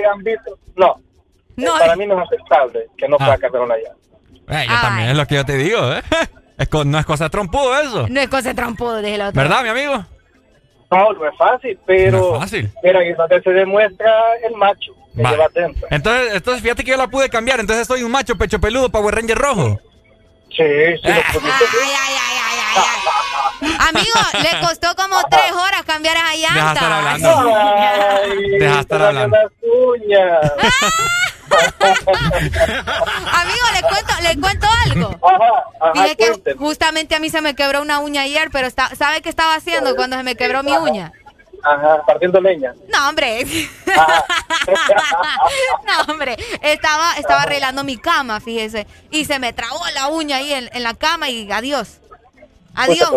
no. 0.77 0.97
no. 1.57 1.79
Para 1.79 1.97
mí 1.97 2.07
no 2.07 2.23
es 2.23 2.29
aceptable 2.29 2.89
que 2.99 3.09
no 3.09 3.17
ah. 3.21 3.37
pueda 3.41 3.65
una 3.65 3.77
llanta. 3.77 4.03
Eh, 4.49 4.67
yo 4.69 4.81
también 4.83 5.09
es 5.09 5.17
lo 5.17 5.27
que 5.27 5.35
yo 5.37 5.45
te 5.47 5.57
digo, 5.57 5.93
¿eh? 5.95 6.03
Es 6.63 6.87
no 6.87 6.99
es 6.99 7.07
cosa 7.07 7.25
de 7.25 7.31
trompudo 7.31 7.79
eso. 7.81 8.07
No 8.09 8.21
es 8.21 8.29
cosa 8.29 8.51
de 8.51 8.55
trompudo, 8.55 9.03
dije 9.03 9.19
la 9.19 9.29
otra. 9.29 9.43
¿Verdad, 9.43 9.63
mi 9.63 9.69
amigo? 9.69 10.05
No, 10.91 11.13
no 11.13 11.27
es 11.27 11.37
fácil, 11.37 11.79
pero. 11.87 12.19
No 12.19 12.35
es 12.35 12.41
fácil. 12.41 12.71
Pero 12.83 12.99
ahí 13.01 13.09
es 13.09 13.17
donde 13.17 13.43
se 13.43 13.51
demuestra 13.51 14.13
el 14.49 14.55
macho. 14.57 14.93
Que 15.15 15.23
lleva 15.23 15.47
entonces, 15.91 16.35
entonces, 16.35 16.63
fíjate 16.63 16.85
que 16.85 16.91
yo 16.91 16.97
la 16.97 17.09
pude 17.09 17.29
cambiar. 17.29 17.61
Entonces 17.61 17.87
soy 17.87 18.03
un 18.03 18.11
macho 18.11 18.37
pecho 18.37 18.61
peludo 18.61 18.89
Power 18.91 19.15
Ranger 19.15 19.37
rojo. 19.37 19.79
Sí, 20.51 20.57
sí. 20.57 21.01
Ay, 21.05 21.23
ay, 21.35 21.35
ay, 21.41 22.39
ay, 22.41 22.59
ay. 22.77 23.77
Amigo, 23.89 24.21
le 24.43 24.67
costó 24.67 24.95
como 24.97 25.17
tres 25.31 25.53
horas 25.53 25.83
cambiar 25.85 26.17
esa 26.17 26.35
llanta. 26.37 26.55
Deja 26.55 26.73
estar 26.73 26.93
hablando. 26.93 27.55
Ay, 27.57 28.51
Deja 28.59 28.81
estar 28.81 29.03
hablando. 29.03 29.37
Amigo, 33.33 33.67
le 33.75 33.83
cuento, 33.83 34.13
le 34.23 34.41
cuento 34.41 34.67
algo. 34.87 35.21
Dije 35.95 36.17
que 36.17 36.55
justamente 36.55 37.15
a 37.15 37.19
mí 37.19 37.31
se 37.31 37.41
me 37.41 37.55
quebró 37.55 37.83
una 37.83 37.99
uña 38.01 38.23
ayer, 38.23 38.49
pero 38.53 38.67
está, 38.67 38.95
¿sabe 38.95 39.23
qué 39.23 39.29
estaba 39.29 39.55
haciendo 39.55 39.97
cuando 39.97 40.17
se 40.17 40.23
me 40.23 40.37
quebró 40.37 40.63
mi 40.63 40.73
uña? 40.73 41.13
Ajá, 41.65 42.03
partiendo 42.05 42.41
leña. 42.41 42.75
No, 42.93 43.09
hombre. 43.09 43.47
no, 45.87 46.13
hombre. 46.13 46.37
Estaba, 46.61 47.13
estaba 47.19 47.43
arreglando 47.43 47.85
mi 47.85 47.99
cama, 47.99 48.41
fíjese. 48.41 48.87
Y 49.11 49.27
se 49.27 49.39
me 49.39 49.53
trabó 49.53 49.79
la 49.95 50.09
uña 50.09 50.39
ahí 50.39 50.53
en, 50.53 50.69
en 50.73 50.83
la 50.83 50.95
cama 50.95 51.29
y 51.29 51.51
adiós. 51.53 52.01
Adiós, 52.75 53.11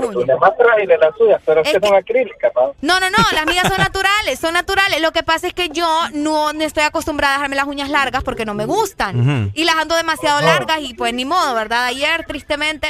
las 0.99 1.17
suyas, 1.17 1.41
pero 1.45 1.61
es, 1.61 1.71
que 1.71 1.79
son 1.79 1.95
acrílicas, 1.95 2.51
¿no? 2.55 2.75
No, 2.81 2.99
no, 2.99 3.17
las 3.33 3.45
mías 3.45 3.67
son 3.67 3.77
naturales, 3.77 4.39
son 4.39 4.53
naturales. 4.53 5.01
Lo 5.01 5.11
que 5.11 5.23
pasa 5.23 5.47
es 5.47 5.53
que 5.53 5.69
yo 5.69 5.87
no 6.13 6.51
estoy 6.51 6.83
acostumbrada 6.83 7.35
a 7.35 7.37
dejarme 7.37 7.55
las 7.55 7.65
uñas 7.65 7.89
largas 7.89 8.23
porque 8.23 8.45
no 8.45 8.53
me 8.53 8.65
gustan. 8.65 9.51
Y 9.53 9.63
las 9.63 9.75
ando 9.75 9.95
demasiado 9.95 10.41
largas 10.41 10.79
y 10.81 10.93
pues 10.93 11.13
ni 11.13 11.25
modo, 11.25 11.53
¿verdad? 11.55 11.85
Ayer, 11.85 12.25
tristemente, 12.25 12.89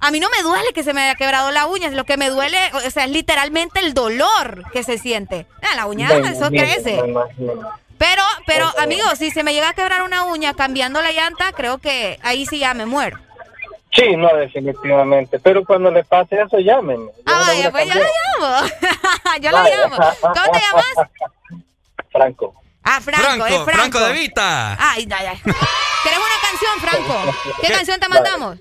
a 0.00 0.10
mí 0.10 0.20
no 0.20 0.28
me 0.30 0.42
duele 0.42 0.72
que 0.74 0.82
se 0.82 0.92
me 0.92 1.02
haya 1.02 1.14
quebrado 1.14 1.50
la 1.50 1.66
uña, 1.66 1.88
lo 1.90 2.04
que 2.04 2.16
me 2.16 2.28
duele, 2.28 2.58
o 2.74 2.90
sea, 2.90 3.04
es 3.04 3.10
literalmente 3.10 3.80
el 3.80 3.94
dolor 3.94 4.64
que 4.72 4.82
se 4.82 4.98
siente. 4.98 5.46
Ah, 5.62 5.76
la 5.76 5.86
uña, 5.86 6.08
eso 6.10 6.48
crece. 6.50 7.00
Pero, 7.98 8.22
pero, 8.46 8.66
amigos, 8.78 9.18
si 9.18 9.30
se 9.30 9.44
me 9.44 9.54
llega 9.54 9.68
a 9.68 9.74
quebrar 9.74 10.02
una 10.02 10.24
uña 10.24 10.54
cambiando 10.54 11.00
la 11.00 11.12
llanta, 11.12 11.52
creo 11.52 11.78
que 11.78 12.18
ahí 12.22 12.46
sí 12.46 12.58
ya 12.58 12.74
me 12.74 12.84
muero. 12.84 13.18
Sí, 13.92 14.16
no, 14.16 14.34
definitivamente. 14.36 15.38
Pero 15.38 15.64
cuando 15.64 15.90
le 15.90 16.02
pase 16.02 16.40
eso, 16.40 16.58
llámenme. 16.58 17.10
Ah, 17.26 17.44
vaya, 17.46 17.70
pues 17.70 17.86
yo 17.88 17.94
lo 17.94 18.00
llamo. 18.00 18.68
yo 19.40 19.50
lo 19.50 19.62
llamo. 19.62 19.96
¿Cómo 20.20 20.52
te 20.52 20.60
llamas? 20.60 21.10
Franco. 22.10 22.54
Ah, 22.84 23.00
Franco, 23.00 23.22
Franco, 23.22 23.46
es 23.46 23.54
Franco. 23.54 23.70
Franco 23.70 24.00
de 24.00 24.12
Vita. 24.12 24.76
Ay, 24.78 25.06
ay, 25.10 25.26
ay. 25.26 25.38
¿Quieres 26.02 26.18
una 26.18 26.40
canción, 26.42 26.80
Franco? 26.80 27.32
¿Qué, 27.60 27.72
canción 27.72 28.00
te 28.00 28.08
mandamos? 28.08 28.58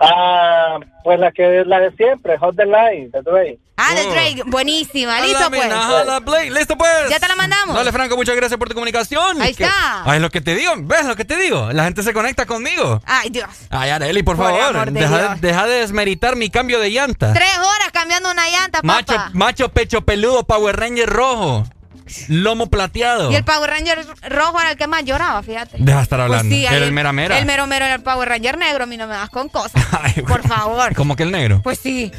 Ah, 0.00 0.78
pues 1.02 1.18
la 1.18 1.32
que 1.32 1.60
es 1.60 1.66
la 1.66 1.80
de 1.80 1.90
siempre, 1.92 2.38
Hot 2.38 2.56
the 2.56 2.64
Line, 2.64 3.08
de 3.08 3.22
Drake. 3.22 3.58
Ah, 3.80 3.94
de 3.94 4.06
oh. 4.06 4.10
Drake, 4.10 4.42
buenísima, 4.44 5.20
listo 5.20 5.48
pues. 5.50 6.50
Listo 6.50 6.76
pues. 6.76 7.10
Ya 7.10 7.20
te 7.20 7.28
la 7.28 7.36
mandamos. 7.36 7.76
Dale, 7.76 7.92
Franco, 7.92 8.16
muchas 8.16 8.34
gracias 8.34 8.58
por 8.58 8.68
tu 8.68 8.74
comunicación. 8.74 9.40
Ahí 9.40 9.52
está. 9.52 10.02
Ay, 10.04 10.18
lo 10.18 10.30
que 10.30 10.40
te 10.40 10.56
digo, 10.56 10.72
¿ves 10.78 11.06
lo 11.06 11.14
que 11.14 11.24
te 11.24 11.36
digo? 11.36 11.72
La 11.72 11.84
gente 11.84 12.02
se 12.02 12.12
conecta 12.12 12.44
conmigo. 12.44 13.00
Ay, 13.06 13.30
Dios. 13.30 13.48
Ay, 13.70 13.90
Areli, 13.90 14.24
por, 14.24 14.36
favor, 14.36 14.90
deja, 14.90 15.36
deja, 15.36 15.66
de 15.66 15.80
desmeritar 15.80 16.34
mi 16.34 16.50
cambio 16.50 16.80
de 16.80 16.90
llanta. 16.90 17.32
Tres 17.32 17.56
horas 17.56 17.90
cambiando 17.92 18.30
una 18.30 18.48
llanta, 18.48 18.82
papá. 18.82 18.86
Macho, 18.86 19.14
macho 19.32 19.68
pecho 19.68 20.00
peludo, 20.02 20.44
Power 20.44 20.76
Ranger 20.76 21.08
rojo. 21.08 21.64
Lomo 22.28 22.68
plateado. 22.68 23.30
Y 23.30 23.36
el 23.36 23.44
Power 23.44 23.70
Ranger 23.70 24.06
rojo 24.28 24.60
era 24.60 24.72
el 24.72 24.76
que 24.76 24.86
más 24.86 25.04
lloraba, 25.04 25.42
fíjate. 25.42 25.76
Deja 25.78 26.02
estar 26.02 26.18
pues 26.26 26.40
hablando. 26.40 26.54
el, 26.54 26.92
mera 26.92 27.12
mera. 27.12 27.38
El 27.38 27.46
mero 27.46 27.66
mero 27.66 27.84
era 27.84 27.94
el 27.94 28.02
Power 28.02 28.28
Ranger 28.28 28.58
negro. 28.58 28.84
A 28.84 28.86
mí 28.86 28.96
no 28.96 29.06
me 29.06 29.14
das 29.14 29.30
con 29.30 29.48
cosas. 29.48 29.82
por 30.26 30.46
favor. 30.46 30.94
¿Cómo 30.94 31.16
que 31.16 31.22
el 31.22 31.30
negro? 31.30 31.60
Pues 31.62 31.78
sí. 31.78 32.12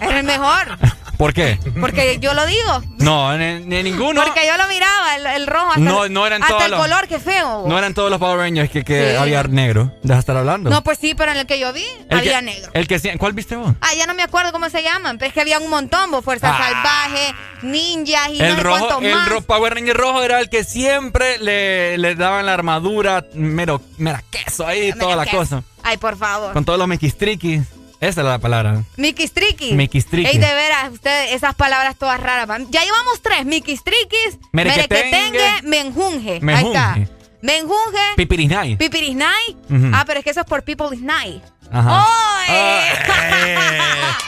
era 0.00 0.18
el 0.18 0.24
mejor. 0.24 0.78
¿Por 1.20 1.34
qué? 1.34 1.58
Porque 1.78 2.18
yo 2.18 2.32
lo 2.32 2.46
digo. 2.46 2.82
No, 2.98 3.36
ni, 3.36 3.82
ninguno. 3.82 4.24
Porque 4.24 4.46
yo 4.46 4.56
lo 4.56 4.66
miraba, 4.68 5.16
el, 5.36 5.46
rojo. 5.46 5.68
Hasta 5.68 5.80
no, 5.80 6.08
no 6.08 6.26
eran 6.26 6.42
hasta 6.42 6.64
el 6.64 6.72
color, 6.72 7.08
qué 7.08 7.18
feo. 7.18 7.64
No 7.68 7.76
eran 7.76 7.92
todos 7.92 8.10
los 8.10 8.18
Power 8.18 8.38
Rangers 8.38 8.70
que, 8.70 8.84
que 8.84 9.18
había 9.18 9.42
negro. 9.42 9.92
Deja 10.02 10.18
estar 10.18 10.34
hablando. 10.34 10.70
No, 10.70 10.82
pues 10.82 10.96
sí, 10.98 11.14
pero 11.14 11.32
en 11.32 11.36
el 11.36 11.46
que 11.46 11.58
yo 11.58 11.74
vi 11.74 11.84
había 12.10 12.40
negro. 12.40 12.70
El 12.72 12.88
que, 12.88 13.18
¿Cuál 13.18 13.34
viste 13.34 13.54
vos? 13.54 13.74
Ah, 13.82 13.92
ya 13.94 14.06
no 14.06 14.14
me 14.14 14.22
acuerdo 14.22 14.50
cómo 14.50 14.70
se 14.70 14.82
llaman. 14.82 15.18
Pero 15.18 15.28
es 15.28 15.34
que 15.34 15.42
había 15.42 15.58
un 15.58 15.68
montón, 15.68 16.10
vos. 16.10 16.24
Fuerza 16.24 16.56
ah. 16.56 16.58
Salvaje, 16.58 17.34
ninjas 17.60 18.30
y 18.30 18.40
el 18.40 18.56
no 18.56 18.62
rojo, 18.62 18.79
el 19.00 19.06
El 19.36 19.42
Power 19.44 19.74
Ranger 19.74 19.96
rojo 19.96 20.22
era 20.22 20.40
el 20.40 20.48
que 20.48 20.64
siempre 20.64 21.38
le, 21.38 21.98
le 21.98 22.14
daban 22.14 22.46
la 22.46 22.54
armadura, 22.54 23.24
mero, 23.34 23.80
mera 23.98 24.22
queso 24.30 24.66
ahí, 24.66 24.92
toda 24.92 25.16
la 25.16 25.26
cosa. 25.26 25.62
Ay, 25.82 25.96
por 25.96 26.16
favor. 26.16 26.52
Con 26.52 26.64
todos 26.64 26.78
los 26.78 26.88
mequistriquis. 26.88 27.62
Esa 28.00 28.22
es 28.22 28.26
la 28.26 28.38
palabra. 28.38 28.82
Miquistriquis. 28.96 29.72
Miquistriquis. 29.74 30.32
Ey, 30.32 30.38
de 30.38 30.54
veras, 30.54 30.90
ustedes, 30.90 31.32
esas 31.32 31.54
palabras 31.54 31.96
todas 31.96 32.18
raras. 32.18 32.48
Ya 32.70 32.82
llevamos 32.82 33.20
tres. 33.20 33.44
Miquistriquis, 33.44 34.38
merequetengue, 34.52 35.62
menjunge. 35.64 36.40
Ahí 36.48 36.66
está. 36.66 36.98
Menjunge. 37.42 38.14
Pipirisnay. 38.16 38.76
Pipirisnay. 38.76 39.56
Ah, 39.92 40.04
pero 40.06 40.20
es 40.20 40.24
que 40.24 40.30
eso 40.30 40.40
es 40.40 40.46
por 40.46 40.62
people 40.62 40.88
is 40.92 41.02
night. 41.02 41.42
Ajá. 41.70 42.06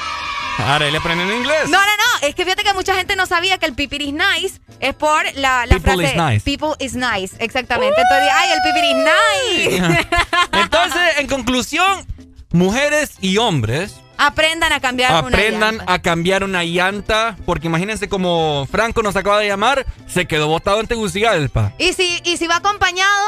Ahora, 0.59 0.91
¿le 0.91 0.99
aprenden 0.99 1.31
inglés? 1.31 1.69
No, 1.69 1.79
no, 1.79 1.97
no. 1.97 2.27
Es 2.27 2.35
que 2.35 2.45
fíjate 2.45 2.63
que 2.63 2.73
mucha 2.75 2.95
gente 2.95 3.17
no 3.17 3.27
sabía 3.27 3.59
que 3.59 3.67
el 3.67 3.75
pipir 3.75 4.03
is 4.03 4.13
nice 4.13 4.61
es 4.81 4.95
por 4.95 5.25
la, 5.35 5.67
la 5.67 5.77
People 5.77 5.95
frase. 5.95 6.05
Is 6.05 6.17
nice. 6.17 6.45
People 6.45 6.85
is 6.85 6.95
nice. 6.95 7.37
Exactamente. 7.39 8.01
Entonces, 8.01 8.31
ay, 8.35 8.51
el 8.53 8.63
pipir 8.63 8.85
is 8.85 9.81
nice. 9.91 10.09
Entonces, 10.53 11.19
en 11.19 11.27
conclusión, 11.27 12.07
mujeres 12.53 13.13
y 13.21 13.39
hombres 13.39 14.03
Aprendan 14.25 14.73
a 14.73 14.79
cambiar 14.79 15.11
una 15.11 15.21
llanta. 15.23 15.37
Aprendan 15.37 15.81
a 15.89 15.99
cambiar 16.01 16.45
una 16.45 16.63
llanta, 16.63 17.37
porque 17.45 17.67
imagínense 17.67 18.09
como 18.09 18.69
Franco 18.71 19.03
nos 19.03 19.17
acaba 19.17 19.41
de 19.41 19.49
llamar, 19.49 19.85
se 20.07 20.27
quedó 20.27 20.47
botado 20.47 20.79
en 20.79 20.87
Tegucigalpa. 20.87 21.73
Y 21.79 21.93
si, 21.93 22.21
y 22.25 22.37
si 22.37 22.47
va 22.47 22.57
acompañado, 22.57 23.27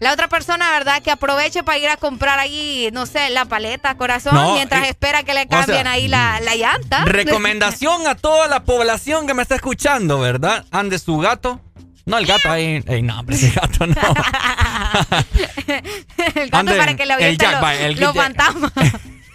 la 0.00 0.12
otra 0.12 0.28
persona, 0.28 0.70
¿verdad? 0.70 1.02
Que 1.02 1.10
aproveche 1.10 1.62
para 1.62 1.78
ir 1.78 1.88
a 1.88 1.98
comprar 1.98 2.38
ahí, 2.38 2.88
no 2.92 3.06
sé, 3.06 3.30
la 3.30 3.44
paleta, 3.44 3.96
corazón, 3.96 4.54
mientras 4.54 4.88
espera 4.88 5.22
que 5.22 5.34
le 5.34 5.46
cambien 5.46 5.86
ahí 5.86 6.08
la, 6.08 6.40
la, 6.40 6.56
llanta. 6.56 7.04
Recomendación 7.04 8.06
a 8.06 8.14
toda 8.14 8.48
la 8.48 8.64
población 8.64 9.26
que 9.26 9.34
me 9.34 9.42
está 9.42 9.56
escuchando, 9.56 10.18
¿verdad? 10.18 10.64
Ande 10.70 10.98
su 10.98 11.18
gato. 11.18 11.60
No, 12.06 12.16
el 12.16 12.26
gato 12.26 12.50
ahí. 12.50 12.82
Ey, 12.86 13.02
no, 13.02 13.20
hombre, 13.20 13.36
ese 13.40 13.50
gato 13.50 13.86
no. 13.86 13.94
el 16.34 16.50
gato 16.50 16.76
para 16.76 16.96
que 16.96 17.06
le 17.06 17.12
aviente 17.12 17.46
los 17.46 18.00
lo 18.00 18.14
fantasmas. 18.14 18.72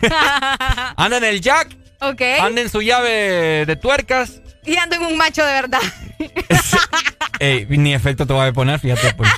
anda 0.98 1.18
en 1.18 1.24
el 1.24 1.42
jack. 1.42 1.78
Ok. 2.02 2.22
Anda 2.42 2.62
en 2.62 2.70
su 2.70 2.82
llave 2.82 3.66
de 3.66 3.76
tuercas. 3.76 4.42
Y 4.66 4.78
ando 4.78 4.96
en 4.96 5.04
un 5.04 5.16
macho 5.16 5.46
de 5.46 5.54
verdad. 5.54 5.82
Ey, 7.40 7.66
ni 7.70 7.94
efecto 7.94 8.26
te 8.26 8.34
voy 8.34 8.48
a 8.48 8.54
poner, 8.54 8.80
fíjate. 8.80 9.14
Pues. 9.14 9.30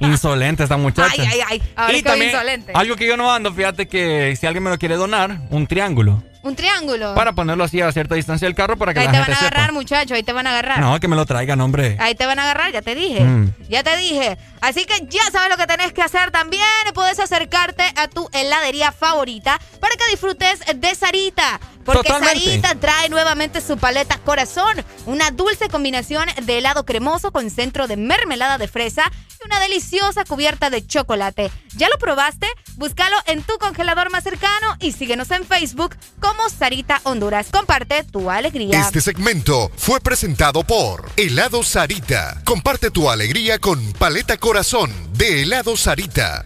Insolente 0.00 0.62
esta 0.62 0.76
muchacha. 0.76 1.22
Ay, 1.22 1.40
ay, 1.48 1.62
ay. 1.76 1.96
y 1.96 2.02
también, 2.02 2.30
insolente. 2.30 2.72
Algo 2.74 2.96
que 2.96 3.06
yo 3.06 3.16
no 3.16 3.32
ando, 3.32 3.52
fíjate 3.52 3.88
que 3.88 4.36
si 4.36 4.46
alguien 4.46 4.62
me 4.62 4.70
lo 4.70 4.78
quiere 4.78 4.96
donar, 4.96 5.40
un 5.50 5.66
triángulo. 5.66 6.22
Un 6.42 6.54
triángulo. 6.54 7.14
Para 7.14 7.32
ponerlo 7.32 7.64
así 7.64 7.80
a 7.80 7.90
cierta 7.92 8.14
distancia 8.14 8.46
del 8.46 8.54
carro 8.54 8.76
para 8.76 8.94
que 8.94 9.00
ahí 9.00 9.06
la 9.06 9.12
te 9.12 9.18
van 9.18 9.32
a 9.32 9.38
agarrar, 9.38 9.72
muchacho, 9.72 10.14
ahí 10.14 10.22
te 10.22 10.32
van 10.32 10.46
a 10.46 10.50
agarrar. 10.50 10.80
No, 10.80 10.98
que 11.00 11.08
me 11.08 11.16
lo 11.16 11.26
traigan, 11.26 11.60
hombre. 11.60 11.96
Ahí 12.00 12.14
te 12.14 12.26
van 12.26 12.38
a 12.38 12.44
agarrar, 12.44 12.72
ya 12.72 12.82
te 12.82 12.94
dije. 12.94 13.20
Mm. 13.20 13.54
Ya 13.68 13.82
te 13.82 13.96
dije. 13.96 14.38
Así 14.60 14.84
que 14.84 15.06
ya 15.08 15.22
sabes 15.32 15.50
lo 15.50 15.56
que 15.56 15.66
tenés 15.66 15.92
que 15.92 16.02
hacer 16.02 16.30
también. 16.30 16.62
Puedes 16.94 17.18
acercarte 17.18 17.84
a 17.96 18.08
tu 18.08 18.28
heladería 18.32 18.92
favorita 18.92 19.58
para 19.80 19.94
que 19.96 20.10
disfrutes 20.10 20.60
de 20.74 20.94
Sarita. 20.94 21.60
Porque 21.84 22.10
Sarita 22.10 22.74
trae 22.74 23.08
nuevamente 23.08 23.62
su 23.62 23.78
paleta 23.78 24.18
Corazón, 24.18 24.84
una 25.06 25.30
dulce 25.30 25.68
combinación 25.70 26.28
de 26.42 26.58
helado 26.58 26.84
cremoso 26.84 27.32
con 27.32 27.48
centro 27.50 27.86
de 27.86 27.96
mermelada 27.96 28.58
de 28.58 28.68
fresa 28.68 29.10
y 29.40 29.46
una 29.46 29.58
deliciosa 29.58 30.24
cubierta 30.24 30.68
de 30.68 30.86
chocolate. 30.86 31.50
¿Ya 31.76 31.88
lo 31.88 31.96
probaste? 31.96 32.46
Búscalo 32.76 33.16
en 33.26 33.42
tu 33.42 33.56
congelador 33.58 34.10
más 34.10 34.22
cercano 34.24 34.76
y 34.80 34.92
síguenos 34.92 35.30
en 35.30 35.46
Facebook 35.46 35.96
como 36.28 36.48
Sarita 36.50 37.00
Honduras. 37.04 37.48
Comparte 37.50 38.04
tu 38.04 38.30
alegría. 38.30 38.80
Este 38.80 39.00
segmento 39.00 39.70
fue 39.76 40.00
presentado 40.00 40.62
por 40.62 41.10
Helado 41.16 41.62
Sarita. 41.62 42.42
Comparte 42.44 42.90
tu 42.90 43.10
alegría 43.10 43.58
con 43.58 43.92
Paleta 43.94 44.36
Corazón 44.36 44.90
de 45.14 45.42
Helado 45.42 45.76
Sarita. 45.76 46.44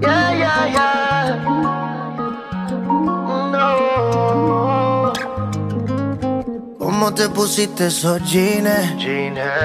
Yeah, 0.00 0.32
yeah, 0.32 0.66
yeah. 0.72 1.04
No. 1.04 1.09
¿Cómo 7.00 7.14
te 7.14 7.30
pusiste 7.30 7.86
esos 7.86 8.22
jeans? 8.30 8.68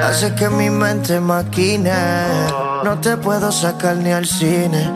Hace 0.02 0.34
que 0.36 0.48
mi 0.48 0.70
mente 0.70 1.20
maquine. 1.20 1.92
No 2.82 2.98
te 3.02 3.18
puedo 3.18 3.52
sacar 3.52 3.98
ni 3.98 4.14
al 4.14 4.26
cine. 4.26 4.90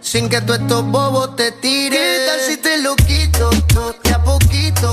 Sin 0.00 0.28
que 0.28 0.40
tú 0.42 0.52
estos 0.52 0.88
bobos 0.88 1.34
te 1.34 1.50
tires. 1.50 1.98
¿Qué 1.98 2.26
tal 2.28 2.40
si 2.48 2.56
te 2.58 2.80
lo 2.80 2.94
quito? 2.94 3.50
De 4.04 4.12
a 4.12 4.22
poquito. 4.22 4.92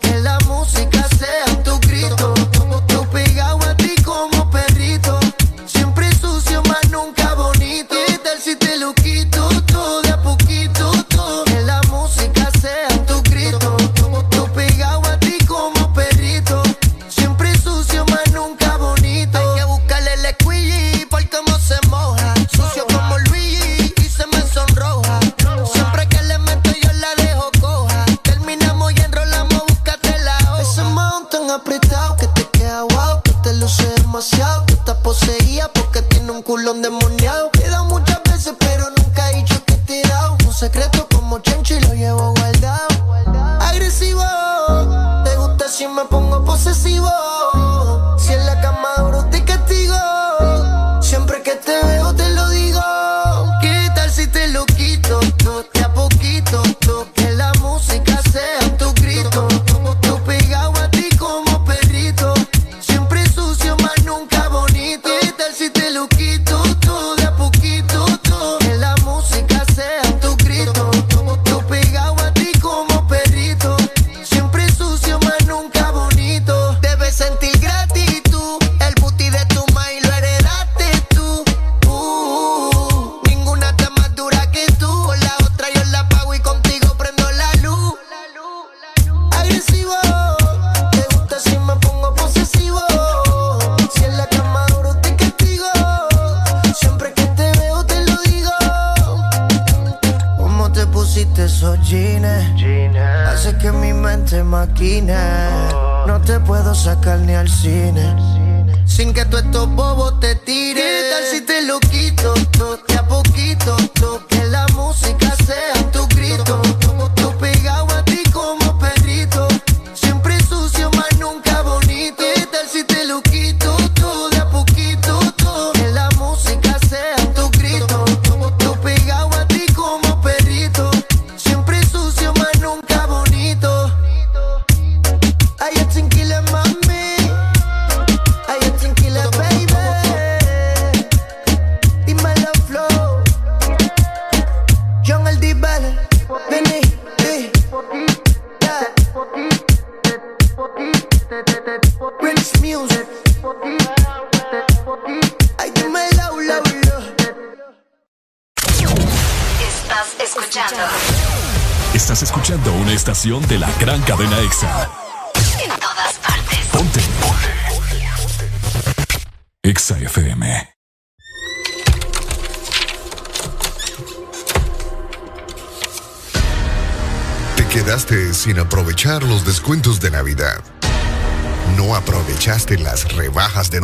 Que 0.00 0.20
la 0.20 0.38
música 0.46 1.04
sea 1.18 1.46
tu 1.64 1.80
grito. 1.80 2.32
culón 36.50 36.82
de 36.82 36.90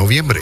noviembre. 0.06 0.38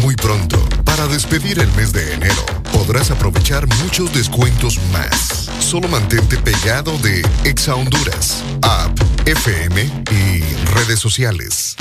Muy 0.00 0.16
pronto, 0.16 0.58
para 0.82 1.06
despedir 1.06 1.58
el 1.58 1.70
mes 1.72 1.92
de 1.92 2.14
enero, 2.14 2.42
podrás 2.72 3.10
aprovechar 3.10 3.66
muchos 3.82 4.14
descuentos 4.14 4.78
más. 4.90 5.50
Solo 5.58 5.88
mantente 5.88 6.38
pegado 6.38 6.96
de 7.00 7.20
Exa 7.44 7.74
Honduras, 7.74 8.42
app, 8.62 8.98
FM 9.26 9.90
y 10.10 10.40
redes 10.72 10.98
sociales. 10.98 11.76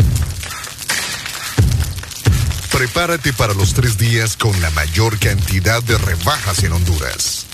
Prepárate 2.69 3.31
para 3.31 3.53
los 3.53 3.73
tres 3.73 3.97
días 3.97 4.35
con 4.35 4.59
la 4.61 4.69
mayor 4.71 5.17
cantidad 5.17 5.81
de 5.81 5.97
rebajas 5.97 6.61
en 6.65 6.73
Honduras. 6.73 7.47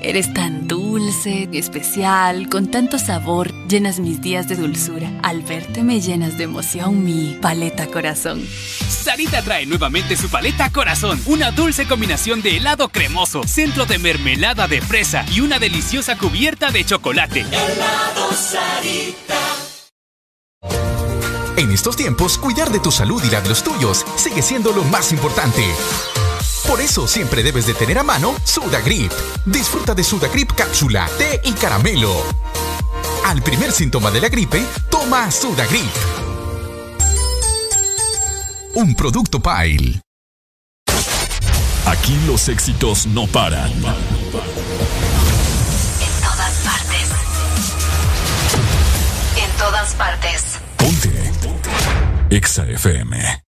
Eres 0.00 0.32
tan 0.32 0.68
dulce, 0.98 1.48
especial, 1.52 2.48
con 2.48 2.70
tanto 2.70 2.98
sabor, 2.98 3.52
llenas 3.68 4.00
mis 4.00 4.20
días 4.20 4.48
de 4.48 4.56
dulzura. 4.56 5.08
Al 5.22 5.42
verte 5.42 5.84
me 5.84 6.00
llenas 6.00 6.36
de 6.36 6.44
emoción 6.44 7.04
mi 7.04 7.38
paleta 7.40 7.86
corazón. 7.86 8.44
Sarita 8.88 9.42
trae 9.42 9.64
nuevamente 9.64 10.16
su 10.16 10.28
paleta 10.28 10.70
corazón, 10.70 11.20
una 11.26 11.52
dulce 11.52 11.86
combinación 11.86 12.42
de 12.42 12.56
helado 12.56 12.88
cremoso, 12.88 13.44
centro 13.44 13.86
de 13.86 13.98
mermelada 13.98 14.66
de 14.66 14.80
fresa 14.80 15.24
y 15.32 15.40
una 15.40 15.60
deliciosa 15.60 16.18
cubierta 16.18 16.70
de 16.72 16.84
chocolate. 16.84 17.40
Helado 17.42 18.32
Sarita. 18.32 19.38
En 21.56 21.70
estos 21.70 21.96
tiempos, 21.96 22.38
cuidar 22.38 22.70
de 22.70 22.80
tu 22.80 22.90
salud 22.90 23.22
y 23.24 23.30
la 23.30 23.40
de 23.40 23.48
los 23.48 23.62
tuyos 23.62 24.04
sigue 24.16 24.42
siendo 24.42 24.72
lo 24.72 24.82
más 24.84 25.12
importante. 25.12 25.64
Por 26.68 26.82
eso 26.82 27.08
siempre 27.08 27.42
debes 27.42 27.66
de 27.66 27.72
tener 27.72 27.98
a 27.98 28.02
mano 28.02 28.36
Sudagrip. 28.44 29.10
Disfruta 29.46 29.94
de 29.94 30.04
Sudagrip 30.04 30.52
cápsula, 30.52 31.08
té 31.16 31.40
y 31.42 31.52
caramelo. 31.52 32.14
Al 33.24 33.42
primer 33.42 33.72
síntoma 33.72 34.10
de 34.10 34.20
la 34.20 34.28
gripe, 34.28 34.62
toma 34.90 35.30
Sudagrip. 35.30 35.90
Un 38.74 38.94
producto 38.94 39.40
Pile. 39.40 40.02
Aquí 41.86 42.20
los 42.26 42.50
éxitos 42.50 43.06
no 43.06 43.26
paran. 43.26 43.72
En 43.72 43.82
todas 46.22 46.54
partes. 46.64 47.08
En 49.42 49.50
todas 49.56 49.94
partes. 49.94 50.58
Ponte. 50.76 51.32
EXA 52.28 52.66
FM. 52.66 53.47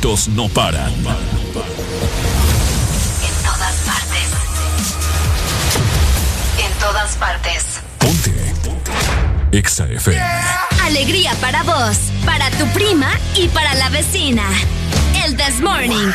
Éxitos 0.00 0.28
no 0.28 0.48
paran. 0.48 0.92
En 0.92 1.04
todas 3.44 3.74
partes. 3.84 4.28
En 6.58 6.72
todas 6.78 7.16
partes. 7.16 7.80
Exa 9.52 9.84
FM. 9.84 10.22
Alegría 10.84 11.34
para 11.40 11.62
vos, 11.64 11.98
para 12.24 12.50
tu 12.52 12.66
prima 12.68 13.10
y 13.34 13.48
para 13.48 13.74
la 13.74 13.90
vecina. 13.90 14.44
El 15.24 15.36
This 15.36 15.60
Morning. 15.60 16.12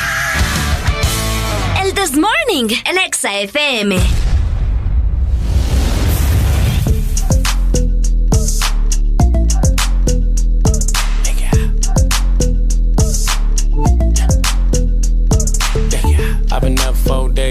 El 1.83 1.93
This 1.93 2.13
Morning 2.13 2.75
en 2.85 2.97
Exa 2.97 3.39
FM. 3.39 4.24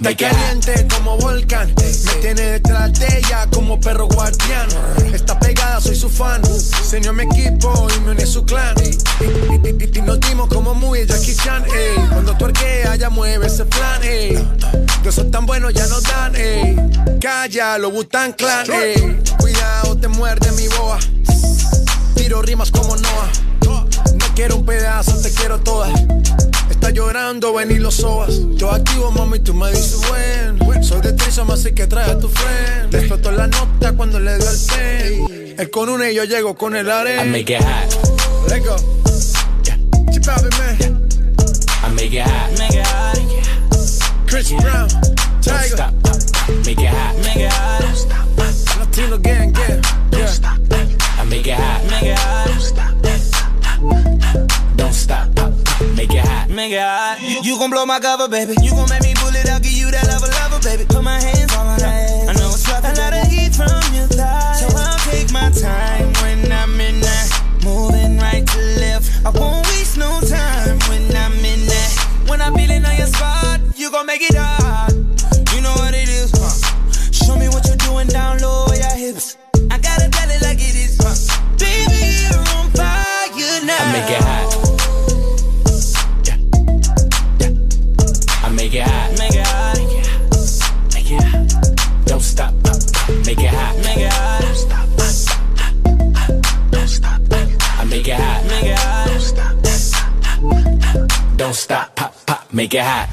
Está 0.00 0.14
caliente 0.14 0.86
como 0.94 1.16
volcán. 1.16 1.74
Me 1.76 2.12
tiene 2.20 2.42
detrás 2.42 2.92
de 3.00 3.18
ella 3.18 3.48
como 3.52 3.80
perro 3.80 4.06
guardián. 4.06 4.68
Está 5.12 5.36
pegada, 5.40 5.80
soy 5.80 5.96
su 5.96 6.08
fan. 6.08 6.40
Se 6.44 6.98
unió 6.98 7.10
a 7.10 7.14
mi 7.14 7.24
equipo 7.24 7.88
y 7.96 8.00
me 8.00 8.12
une 8.12 8.24
su 8.24 8.44
clan. 8.44 8.76
Y, 8.78 10.00
nos 10.02 10.20
dimos 10.20 10.48
como 10.50 10.72
muy 10.72 11.04
Jackie 11.04 11.34
Chan. 11.34 11.64
ey. 11.64 11.96
Cuando 12.12 12.36
tuerquea, 12.36 12.94
ya 12.94 13.10
mueve 13.10 13.48
ese 13.48 13.64
plan. 13.64 14.00
ey. 14.04 14.36
De 15.02 15.08
esos 15.08 15.32
tan 15.32 15.46
buenos 15.46 15.74
ya 15.74 15.84
nos 15.88 16.04
dan. 16.04 16.36
ey. 16.36 16.76
Calla, 17.20 17.76
lo 17.78 17.90
Butan 17.90 18.34
Clan. 18.34 18.70
ey. 18.70 19.20
Cuidado, 19.38 19.96
te 19.96 20.06
muerde 20.06 20.52
mi 20.52 20.68
boa. 20.68 21.00
Tiro 22.14 22.40
rimas 22.40 22.70
como 22.70 22.94
Noah. 22.94 23.30
No 23.64 24.34
quiero 24.36 24.58
un 24.58 24.64
pedazo, 24.64 25.20
te 25.20 25.32
quiero 25.32 25.58
toda. 25.58 25.90
Está 26.70 26.90
llorando, 26.90 27.52
ven 27.54 27.70
y 27.70 27.78
lo 27.78 27.90
sobas. 27.90 28.34
Yo 28.54 28.70
activo, 28.70 29.10
mami, 29.10 29.38
tú 29.40 29.54
me 29.54 29.70
dices 29.70 30.00
buen. 30.08 30.82
Soy 30.82 31.00
de 31.00 31.12
Trisoma, 31.12 31.54
así 31.54 31.72
que 31.72 31.86
trae 31.86 32.10
a 32.10 32.18
tu 32.18 32.28
friend. 32.28 32.94
Explotó 32.94 33.32
la 33.32 33.46
nota 33.46 33.92
cuando 33.92 34.18
le 34.20 34.36
dio 34.38 34.48
el 34.48 34.58
pen. 34.68 35.54
Él 35.58 35.70
con 35.70 35.88
una 35.88 36.10
y 36.10 36.14
yo 36.14 36.24
llego 36.24 36.54
con 36.56 36.76
el 36.76 36.86
I 36.86 36.90
arena. 36.90 37.24
make 37.24 37.52
it 37.52 37.62
hot. 37.62 38.48
Let's 38.48 38.64
go. 38.64 38.76
Chip 40.12 40.28
out, 40.28 40.42
man. 40.58 41.08
I 41.82 41.88
make 41.94 42.12
it 42.14 42.22
hot. 42.22 42.58
Make 42.58 42.74
it 42.74 42.86
hot. 42.86 43.18
Chris 44.26 44.52
Brown. 44.52 44.88
Don't 44.88 45.42
Tiger. 45.42 45.76
stop. 45.76 45.92
Make 46.64 46.80
it 46.80 46.86
hot. 46.86 47.16
Make 47.24 47.36
it 47.36 47.52
hot. 47.52 48.78
Latino 48.78 49.18
gang, 49.18 49.52
yeah. 49.54 49.80
yeah. 50.12 51.18
I 51.18 51.24
make 51.24 51.46
it 51.46 51.54
hot. 51.54 51.84
Make 51.90 52.02
it 52.04 52.18
hot. 52.18 52.46
Don't 52.46 52.60
stop. 52.60 54.17
Make 55.98 56.14
it 56.14 56.24
hot. 56.24 56.48
Make 56.48 56.72
it 56.72 56.80
hot. 56.80 57.18
You, 57.20 57.58
gon' 57.58 57.70
blow 57.70 57.84
my 57.84 57.98
cover, 57.98 58.28
baby. 58.28 58.54
You 58.62 58.70
gon' 58.70 58.88
make 58.88 59.02
me 59.02 59.14
pull 59.18 59.34
I'll 59.34 59.58
give 59.58 59.74
you 59.74 59.90
that 59.90 60.06
level, 60.06 60.30
level, 60.30 60.58
baby. 60.62 60.86
Put 60.86 61.02
my 61.02 61.18
hands 61.18 61.50
on 61.54 61.66
my 61.66 61.74
ass. 61.74 62.30
I 62.30 62.32
know 62.38 62.50
it's 62.54 62.62
rough. 62.70 62.86
A 62.86 62.94
lot 62.94 63.12
of 63.14 63.26
heat 63.26 63.50
from 63.50 63.82
your 63.94 64.06
thighs. 64.06 64.62
So 64.62 64.70
I'll 64.78 64.98
take 65.10 65.30
my 65.34 65.50
time 65.50 66.14
when 66.22 66.50
I'm 66.50 66.78
in 66.78 67.00
that. 67.02 67.26
Moving 67.66 68.18
right 68.18 68.46
to 68.46 68.60
left. 68.78 69.10
I 69.26 69.30
won't 69.30 69.66
waste 69.74 69.98
no 69.98 70.22
time 70.22 70.78
when 70.86 71.02
I'm 71.14 71.34
in 71.42 71.66
that. 71.66 71.90
When 72.30 72.40
I'm 72.40 72.54
feeling 72.54 72.84
on 72.86 72.94
your 72.96 73.10
spot, 73.10 73.60
you 73.74 73.90
gon' 73.90 74.06
make 74.06 74.22
it 74.22 74.38
hot. 74.38 74.94
You 75.54 75.60
know 75.60 75.74
what 75.82 75.94
it 75.94 76.08
is, 76.08 76.30
huh? 76.30 76.54
Show 77.10 77.34
me 77.34 77.48
what 77.50 77.66
you're 77.66 77.82
doing 77.82 78.06
down 78.06 78.38
low, 78.38 78.70
your 78.70 78.94
hips. 78.94 79.36
I 79.70 79.78
gotta 79.78 80.08
tell 80.10 80.30
it 80.30 80.42
like 80.42 80.62
it 80.62 80.78
is, 80.78 80.94
huh? 81.02 81.14
Baby, 81.58 82.30
you're 82.30 82.38
on 82.54 82.70
fire 82.70 83.66
now. 83.66 83.82
I 83.82 83.92
make 83.92 84.10
it 84.14 84.22
hot. 84.22 84.37
Stop. 101.58 101.94
Pop, 101.94 102.12
pop. 102.24 102.38
Make 102.52 102.74
it 102.74 102.82
hot. 102.82 103.08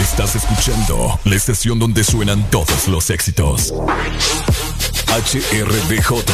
Estás 0.00 0.34
escuchando 0.34 1.18
la 1.24 1.36
estación 1.36 1.78
donde 1.78 2.02
suenan 2.04 2.42
todos 2.50 2.88
los 2.88 3.10
éxitos. 3.10 3.72
HRDJ, 5.06 6.24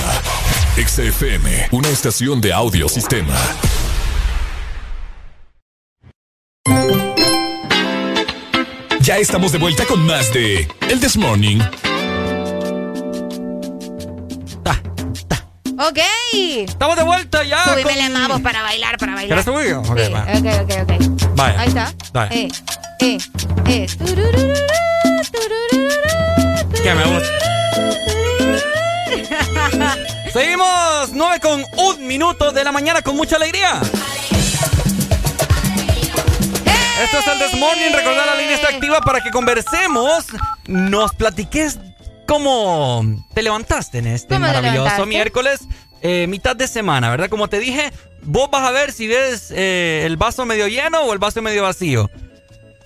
XFM, 0.76 1.68
una 1.72 1.88
estación 1.88 2.40
de 2.40 2.52
audio 2.52 2.88
sistema. 2.88 3.34
Ya 9.00 9.18
estamos 9.18 9.52
de 9.52 9.58
vuelta 9.58 9.84
con 9.86 10.04
más 10.04 10.32
de 10.32 10.68
El 10.88 11.00
This 11.00 11.16
Morning. 11.16 11.60
Ok. 15.78 15.98
Estamos 16.32 16.96
de 16.96 17.02
vuelta 17.02 17.44
ya. 17.44 17.62
Subímele 17.64 18.10
con... 18.10 18.28
más 18.28 18.40
para 18.40 18.62
bailar, 18.62 18.96
para 18.96 19.14
bailar. 19.14 19.44
¿Quieres 19.44 19.44
subir? 19.44 19.74
Ok, 19.74 19.98
sí. 19.98 20.12
ok, 20.38 20.46
ok, 20.62 20.72
ok. 20.82 21.36
Vaya. 21.36 21.60
Ahí 21.60 21.68
está. 21.68 21.92
Dale. 22.12 22.34
Eh, 22.34 22.48
eh, 23.00 23.18
eh. 23.66 23.86
Que 26.82 26.94
me 26.94 27.04
gusta. 27.04 27.28
Seguimos 30.32 31.10
9 31.12 31.40
con 31.40 31.62
un 31.76 32.06
minuto 32.06 32.52
de 32.52 32.64
la 32.64 32.72
mañana 32.72 33.02
con 33.02 33.16
mucha 33.16 33.36
alegría. 33.36 33.80
Esto 37.02 37.18
es 37.18 37.26
el 37.26 37.38
This 37.38 37.60
Morning. 37.60 37.92
Recordar 37.92 38.26
la 38.26 38.34
línea 38.36 38.54
está 38.54 38.68
activa 38.68 39.02
para 39.02 39.20
que 39.20 39.30
conversemos. 39.30 40.24
Nos 40.66 41.12
platiques 41.14 41.78
cómo 42.26 43.04
te 43.34 43.42
levantaste 43.42 43.98
en 43.98 44.08
este 44.08 44.38
maravilloso 44.38 45.06
miércoles, 45.06 45.60
eh, 46.02 46.26
mitad 46.28 46.54
de 46.56 46.68
semana, 46.68 47.10
¿verdad? 47.10 47.28
Como 47.28 47.48
te 47.48 47.58
dije, 47.58 47.92
vos 48.22 48.50
vas 48.50 48.62
a 48.62 48.70
ver 48.70 48.92
si 48.92 49.06
ves 49.06 49.50
eh, 49.50 50.02
el 50.04 50.16
vaso 50.16 50.44
medio 50.44 50.68
lleno 50.68 51.00
o 51.02 51.12
el 51.12 51.18
vaso 51.18 51.40
medio 51.42 51.62
vacío. 51.62 52.10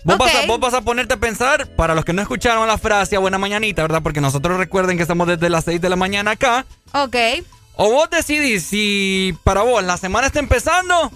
Vos, 0.02 0.16
vas 0.16 0.34
a, 0.34 0.46
vos 0.46 0.58
vas 0.60 0.72
a 0.72 0.80
ponerte 0.80 1.14
a 1.14 1.16
pensar, 1.18 1.66
para 1.76 1.94
los 1.94 2.04
que 2.04 2.12
no 2.12 2.22
escucharon 2.22 2.66
la 2.66 2.78
frase 2.78 3.18
buena 3.18 3.38
mañanita, 3.38 3.82
¿verdad? 3.82 4.02
Porque 4.02 4.20
nosotros 4.20 4.56
recuerden 4.56 4.96
que 4.96 5.02
estamos 5.02 5.26
desde 5.26 5.50
las 5.50 5.64
6 5.64 5.80
de 5.80 5.88
la 5.90 5.96
mañana 5.96 6.32
acá. 6.32 6.64
Ok. 6.92 7.16
O 7.76 7.90
vos 7.90 8.08
decidís 8.10 8.64
si 8.64 9.36
para 9.44 9.62
vos 9.62 9.82
la 9.82 9.96
semana 9.96 10.26
está 10.26 10.38
empezando 10.38 11.10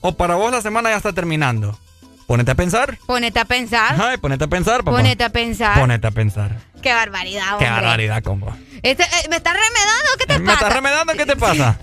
o 0.00 0.12
para 0.12 0.34
vos 0.34 0.52
la 0.52 0.62
semana 0.62 0.90
ya 0.90 0.96
está 0.96 1.12
terminando. 1.12 1.78
Ponete 2.26 2.52
a 2.52 2.54
pensar. 2.54 2.96
Ponete 3.06 3.40
a 3.40 3.44
pensar. 3.44 4.00
Ay, 4.00 4.16
ponete 4.16 4.44
a 4.44 4.46
pensar, 4.46 4.84
papá. 4.84 4.96
Ponete 4.96 5.24
a 5.24 5.30
pensar. 5.30 5.80
Ponete 5.80 6.06
a 6.06 6.10
pensar. 6.12 6.56
Qué 6.82 6.92
barbaridad, 6.92 7.44
Qué 7.58 7.64
hombre. 7.66 7.70
barbaridad, 7.70 8.22
combo. 8.22 8.56
Este, 8.82 9.02
eh, 9.02 9.28
¿Me 9.28 9.36
estás 9.36 9.52
remedando? 9.54 10.10
¿Qué 10.18 10.26
te 10.26 10.38
¿Me 10.38 10.46
pasa? 10.46 10.54
estás 10.54 10.72
remedando? 10.72 11.12
¿Qué 11.14 11.26
te 11.26 11.36
pasa? 11.36 11.78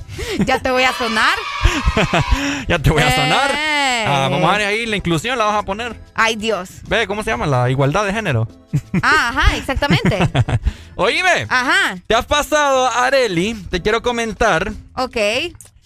ya 0.45 0.59
te 0.59 0.71
voy 0.71 0.83
a 0.83 0.93
sonar. 0.93 1.37
ya 2.67 2.79
te 2.79 2.89
voy 2.89 3.03
a 3.03 3.11
sonar. 3.15 3.51
Eh. 3.53 4.05
Ah, 4.07 4.27
vamos 4.31 4.49
a 4.49 4.57
ver 4.57 4.67
ahí 4.67 4.85
la 4.87 4.95
inclusión, 4.95 5.37
la 5.37 5.45
vas 5.45 5.55
a 5.57 5.63
poner. 5.63 5.95
Ay, 6.15 6.35
Dios. 6.35 6.69
Ve, 6.87 7.05
¿cómo 7.05 7.23
se 7.23 7.29
llama? 7.29 7.45
La 7.45 7.69
igualdad 7.69 8.05
de 8.05 8.13
género. 8.13 8.47
Ah, 9.03 9.29
ajá, 9.35 9.55
exactamente. 9.57 10.17
Oíme. 10.95 11.45
Ajá. 11.49 11.97
¿Te 12.07 12.15
has 12.15 12.25
pasado, 12.25 12.87
Areli? 12.89 13.53
Te 13.69 13.81
quiero 13.81 14.01
comentar 14.01 14.71
Ok. 14.95 15.17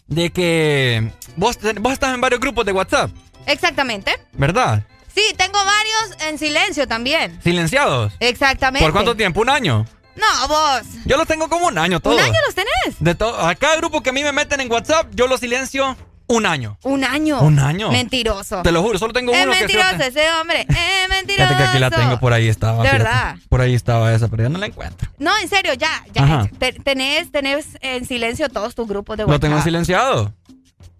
de 0.08 0.30
que 0.32 1.12
vos, 1.36 1.58
vos 1.82 1.94
estás 1.94 2.14
en 2.14 2.22
varios 2.22 2.40
grupos 2.40 2.66
de 2.66 2.72
WhatsApp, 2.72 3.12
Exactamente. 3.48 4.14
¿verdad? 4.34 4.84
Sí, 5.14 5.22
tengo 5.38 5.58
varios 5.64 6.28
en 6.28 6.38
silencio 6.38 6.88
también. 6.88 7.40
Silenciados. 7.44 8.14
Exactamente. 8.20 8.86
¿Por 8.86 8.94
cuánto 8.94 9.16
tiempo? 9.16 9.42
¿Un 9.42 9.50
año? 9.50 9.86
No, 10.16 10.48
vos. 10.48 10.82
Yo 11.06 11.18
los 11.18 11.28
tengo 11.28 11.48
como 11.50 11.68
un 11.68 11.78
año 11.78 12.00
todos. 12.00 12.18
¿Un 12.18 12.24
año 12.24 12.38
los 12.46 12.56
tenés? 12.56 12.96
De 13.00 13.16
to- 13.16 13.36
a 13.40 13.56
cada 13.56 13.78
grupo 13.78 14.02
que 14.04 14.10
a 14.10 14.14
mí 14.14 14.24
me 14.24 14.32
meten 14.32 14.60
en 14.62 14.72
WhatsApp, 14.72 15.08
yo 15.14 15.28
los 15.28 15.40
silencio 15.40 15.96
un 16.28 16.46
año. 16.46 16.78
Un 16.84 17.04
año. 17.04 17.42
Un 17.42 17.60
año. 17.60 17.92
Mentiroso. 17.92 18.62
Te 18.62 18.72
lo 18.72 18.82
juro, 18.84 18.98
solo 19.00 19.12
tengo 19.14 19.34
es 19.34 19.44
uno 19.44 19.52
que 19.54 19.60
mentiroso 19.60 19.98
se- 19.98 20.08
ese 20.08 20.32
hombre. 20.34 20.62
Es 20.70 21.10
mentiroso. 21.10 21.48
Fíjate 21.50 21.56
que 21.58 21.64
aquí 21.70 21.80
la 21.80 21.90
tengo, 21.92 22.20
por 22.20 22.32
ahí 22.34 22.48
estaba. 22.48 22.84
De 22.84 22.90
fíjate. 22.90 23.04
verdad. 23.04 23.36
Por 23.50 23.62
ahí 23.62 23.74
estaba 23.74 24.14
esa, 24.14 24.28
pero 24.28 24.44
ya 24.44 24.50
no 24.50 24.60
la 24.60 24.66
encuentro. 24.68 25.10
No, 25.18 25.32
en 25.38 25.50
serio, 25.50 25.74
ya. 25.74 26.06
ya 26.14 26.50
tenés, 26.84 27.32
tenés 27.32 27.66
en 27.82 28.06
silencio 28.06 28.48
todos 28.50 28.76
tus 28.76 28.88
grupos 28.88 29.18
de 29.18 29.24
Lo 29.24 29.28
WhatsApp. 29.30 29.42
tengo 29.42 29.62
silenciado. 29.62 30.34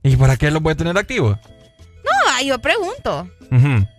¿Y 0.04 0.16
para 0.16 0.36
qué 0.36 0.50
lo 0.52 0.62
voy 0.62 0.74
a 0.74 0.76
tener 0.76 0.98
activo? 0.98 1.38
No, 2.26 2.44
yo 2.44 2.60
pregunto. 2.60 3.30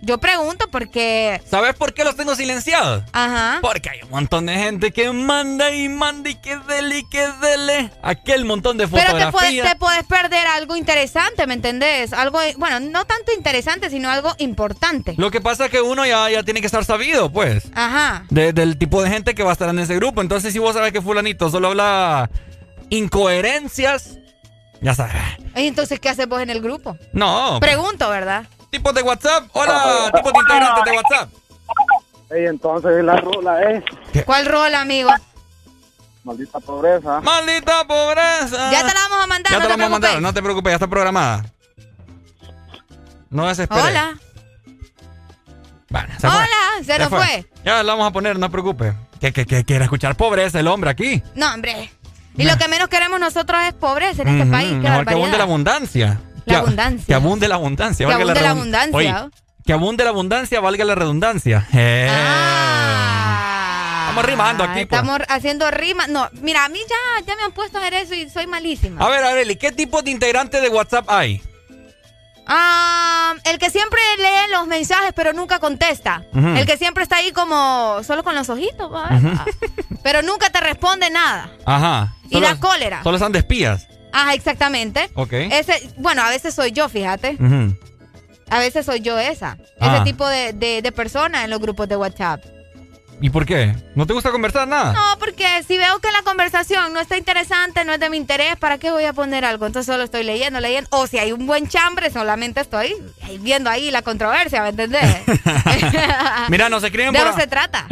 Yo 0.00 0.16
pregunto 0.18 0.66
porque. 0.70 1.38
¿Sabes 1.46 1.74
por 1.74 1.92
qué 1.92 2.04
los 2.04 2.16
tengo 2.16 2.34
silenciados? 2.34 3.04
Ajá. 3.12 3.58
Porque 3.60 3.90
hay 3.90 4.00
un 4.02 4.08
montón 4.08 4.46
de 4.46 4.54
gente 4.56 4.92
que 4.92 5.12
manda 5.12 5.70
y 5.70 5.90
manda 5.90 6.30
y 6.30 6.36
que 6.36 6.56
dele 6.56 7.00
y 7.00 7.08
que 7.10 7.28
dele. 7.42 7.90
Aquel 8.02 8.46
montón 8.46 8.78
de 8.78 8.88
Pero 8.88 8.96
te 9.04 9.10
puedes, 9.12 9.26
fotografías. 9.26 9.68
te 9.70 9.76
puedes 9.76 10.04
perder 10.04 10.46
algo 10.46 10.74
interesante, 10.74 11.46
¿me 11.46 11.52
entendés? 11.52 12.14
Algo, 12.14 12.38
bueno, 12.56 12.80
no 12.80 13.04
tanto 13.04 13.30
interesante, 13.36 13.90
sino 13.90 14.10
algo 14.10 14.34
importante. 14.38 15.14
Lo 15.18 15.30
que 15.30 15.42
pasa 15.42 15.66
es 15.66 15.70
que 15.70 15.82
uno 15.82 16.06
ya, 16.06 16.30
ya 16.30 16.42
tiene 16.42 16.60
que 16.60 16.66
estar 16.66 16.86
sabido, 16.86 17.30
pues. 17.30 17.64
Ajá. 17.74 18.24
de- 18.30 18.54
del 18.54 18.78
tipo 18.78 19.02
de 19.02 19.10
gente 19.10 19.34
que 19.34 19.42
va 19.42 19.50
a 19.50 19.52
estar 19.52 19.68
en 19.68 19.78
ese 19.80 19.96
grupo. 19.96 20.22
Entonces, 20.22 20.54
si 20.54 20.58
vos 20.60 20.74
sabes 20.74 20.92
que 20.94 21.02
fulanito 21.02 21.50
solo 21.50 21.68
habla 21.68 22.30
incoherencias, 22.88 24.18
ya 24.82 24.94
sabes. 24.94 25.14
Y 25.56 25.66
entonces, 25.66 25.98
¿qué 26.00 26.08
haces 26.08 26.28
vos 26.28 26.40
en 26.42 26.50
el 26.50 26.60
grupo? 26.60 26.96
No. 27.12 27.58
Pregunto, 27.60 28.08
¿verdad? 28.10 28.44
Tipos 28.70 28.94
de 28.94 29.02
WhatsApp. 29.02 29.44
Hola, 29.52 30.10
tipos 30.14 30.32
de 30.32 30.38
integrantes 30.40 30.84
de 30.84 30.90
WhatsApp. 30.92 31.30
Y 32.34 32.46
entonces 32.46 33.04
la 33.04 33.16
rola 33.18 33.62
es 33.70 33.84
¿Cuál 34.24 34.46
rol, 34.46 34.74
amigo? 34.74 35.10
maldita 36.24 36.60
pobreza. 36.60 37.20
Maldita 37.20 37.84
pobreza. 37.86 38.70
Ya 38.70 38.86
te 38.86 38.94
la 38.94 39.00
vamos 39.08 39.24
a 39.24 39.26
mandar, 39.26 39.52
Ya 39.52 39.58
no 39.58 39.62
te 39.64 39.68
la 39.68 39.76
vamos 39.76 39.86
a 39.86 39.90
mandar, 39.90 40.22
no 40.22 40.32
te 40.34 40.42
preocupes, 40.42 40.70
ya 40.70 40.74
está 40.76 40.86
programada. 40.86 41.44
No 43.30 43.48
desesperes. 43.48 43.84
Hola. 43.84 44.18
Bueno, 45.88 46.08
se 46.18 46.28
fue. 46.28 46.30
Hola, 46.30 46.84
se 46.84 46.98
nos 46.98 47.08
fue. 47.08 47.46
Ya 47.64 47.82
la 47.82 47.92
vamos 47.92 48.08
a 48.08 48.12
poner, 48.12 48.38
no 48.38 48.46
te 48.46 48.52
preocupes. 48.52 48.94
Que, 49.20 49.32
que, 49.32 49.44
que 49.46 49.64
quiere 49.64 49.84
escuchar 49.84 50.16
pobreza 50.16 50.58
el 50.60 50.68
hombre 50.68 50.90
aquí. 50.90 51.22
No, 51.34 51.52
hombre. 51.52 51.90
Y 52.36 52.44
lo 52.44 52.56
que 52.56 52.68
menos 52.68 52.88
queremos 52.88 53.20
nosotros 53.20 53.60
es 53.66 53.74
pobreza 53.74 54.22
en 54.22 54.28
este 54.28 54.46
país. 54.50 54.70
Qué 54.70 54.88
Mejor 54.88 55.06
que 55.06 55.14
abunde 55.14 55.36
la 55.38 55.44
abundancia. 55.44 56.20
La 56.44 56.54
Que- 56.54 56.56
abundancia. 56.56 57.06
Que 57.06 57.14
abunde 57.14 57.48
la 57.48 57.54
abundancia. 57.56 58.06
Que 58.06 58.12
abunde 58.12 58.40
la 58.40 58.50
abundancia. 58.50 58.96
Oye, 58.96 59.14
que 59.64 59.72
abunde 59.72 60.04
la 60.04 60.10
abundancia, 60.10 60.60
valga 60.60 60.84
la 60.84 60.94
redundancia. 60.94 61.68
Eh. 61.72 62.08
Estamos 64.02 64.24
rimando 64.26 64.64
aquí. 64.64 64.84
pues. 64.86 65.00
Ah, 65.00 65.02
Estamos 65.04 65.20
haciendo 65.28 65.70
rimas. 65.70 66.08
No, 66.08 66.28
mira, 66.40 66.64
a 66.64 66.68
mí 66.68 66.78
ya, 66.88 67.24
ya 67.26 67.36
me 67.36 67.42
han 67.44 67.52
puesto 67.52 67.78
a 67.78 67.80
hacer 67.80 67.94
eso 67.94 68.14
y 68.14 68.28
soy 68.28 68.46
malísima. 68.46 69.04
A 69.04 69.08
ver, 69.08 69.24
Areli, 69.24 69.56
¿qué 69.56 69.72
tipo 69.72 70.02
de 70.02 70.10
integrante 70.10 70.60
de 70.60 70.68
WhatsApp 70.68 71.08
hay? 71.08 71.40
Ah, 72.46 73.34
el 73.44 73.58
que 73.58 73.70
siempre 73.70 74.00
lee 74.18 74.52
los 74.52 74.66
mensajes 74.66 75.12
pero 75.14 75.32
nunca 75.32 75.58
contesta. 75.58 76.24
El 76.34 76.66
que 76.66 76.76
siempre 76.76 77.02
está 77.02 77.16
ahí 77.16 77.32
como 77.32 78.00
solo 78.04 78.24
con 78.24 78.34
los 78.34 78.48
ojitos, 78.48 78.90
pero 80.02 80.22
nunca 80.22 80.50
te 80.50 80.60
responde 80.60 81.10
nada. 81.10 81.50
Ajá. 81.64 82.14
Y 82.28 82.40
da 82.40 82.58
cólera. 82.58 83.02
Solo 83.02 83.16
están 83.16 83.32
de 83.32 83.40
espías. 83.40 83.86
Ajá, 84.12 84.34
exactamente. 84.34 85.10
Ok. 85.14 85.32
Ese, 85.32 85.90
bueno, 85.98 86.22
a 86.22 86.28
veces 86.30 86.54
soy 86.54 86.72
yo, 86.72 86.88
fíjate. 86.88 87.38
A 88.50 88.58
veces 88.58 88.84
soy 88.84 89.00
yo 89.00 89.18
esa. 89.18 89.56
Ah. 89.80 89.94
Ese 89.96 90.04
tipo 90.04 90.28
de, 90.28 90.52
de, 90.52 90.82
de 90.82 90.92
persona 90.92 91.44
en 91.44 91.50
los 91.50 91.60
grupos 91.60 91.88
de 91.88 91.96
WhatsApp. 91.96 92.44
¿Y 93.22 93.30
por 93.30 93.46
qué? 93.46 93.72
¿No 93.94 94.04
te 94.04 94.12
gusta 94.14 94.32
conversar 94.32 94.66
nada? 94.66 94.92
No, 94.92 95.18
porque 95.20 95.46
si 95.66 95.78
veo 95.78 96.00
que 96.00 96.10
la 96.10 96.22
conversación 96.22 96.92
no 96.92 96.98
está 96.98 97.16
interesante, 97.16 97.84
no 97.84 97.92
es 97.92 98.00
de 98.00 98.10
mi 98.10 98.16
interés, 98.16 98.56
¿para 98.56 98.78
qué 98.78 98.90
voy 98.90 99.04
a 99.04 99.12
poner 99.12 99.44
algo? 99.44 99.64
Entonces 99.64 99.86
solo 99.86 100.02
estoy 100.02 100.24
leyendo, 100.24 100.58
leyendo. 100.58 100.88
O 100.90 101.06
si 101.06 101.18
hay 101.18 101.30
un 101.30 101.46
buen 101.46 101.68
chambre, 101.68 102.10
solamente 102.10 102.60
estoy 102.60 102.96
viendo 103.38 103.70
ahí 103.70 103.92
la 103.92 104.02
controversia, 104.02 104.62
¿me 104.62 104.70
entendés? 104.70 105.04
Mira, 106.48 106.68
nos 106.68 106.82
escriben 106.82 107.12
de 107.12 107.20
por 107.20 107.28
eso 107.28 107.38
se 107.38 107.46
trata. 107.46 107.86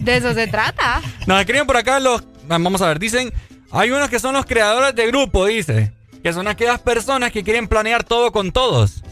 De 0.00 0.16
eso 0.16 0.34
se 0.34 0.46
trata. 0.48 1.00
Nos 1.26 1.40
escriben 1.40 1.66
por 1.66 1.78
acá 1.78 1.98
los. 1.98 2.22
Vamos 2.46 2.82
a 2.82 2.88
ver, 2.88 2.98
dicen. 2.98 3.32
Hay 3.72 3.90
unos 3.90 4.08
que 4.10 4.20
son 4.20 4.34
los 4.34 4.44
creadores 4.44 4.94
de 4.94 5.06
grupo, 5.06 5.46
dice. 5.46 5.92
Que 6.22 6.32
son 6.32 6.46
aquellas 6.46 6.80
personas 6.80 7.32
que 7.32 7.42
quieren 7.42 7.68
planear 7.68 8.04
todo 8.04 8.32
con 8.32 8.52
todos. 8.52 9.02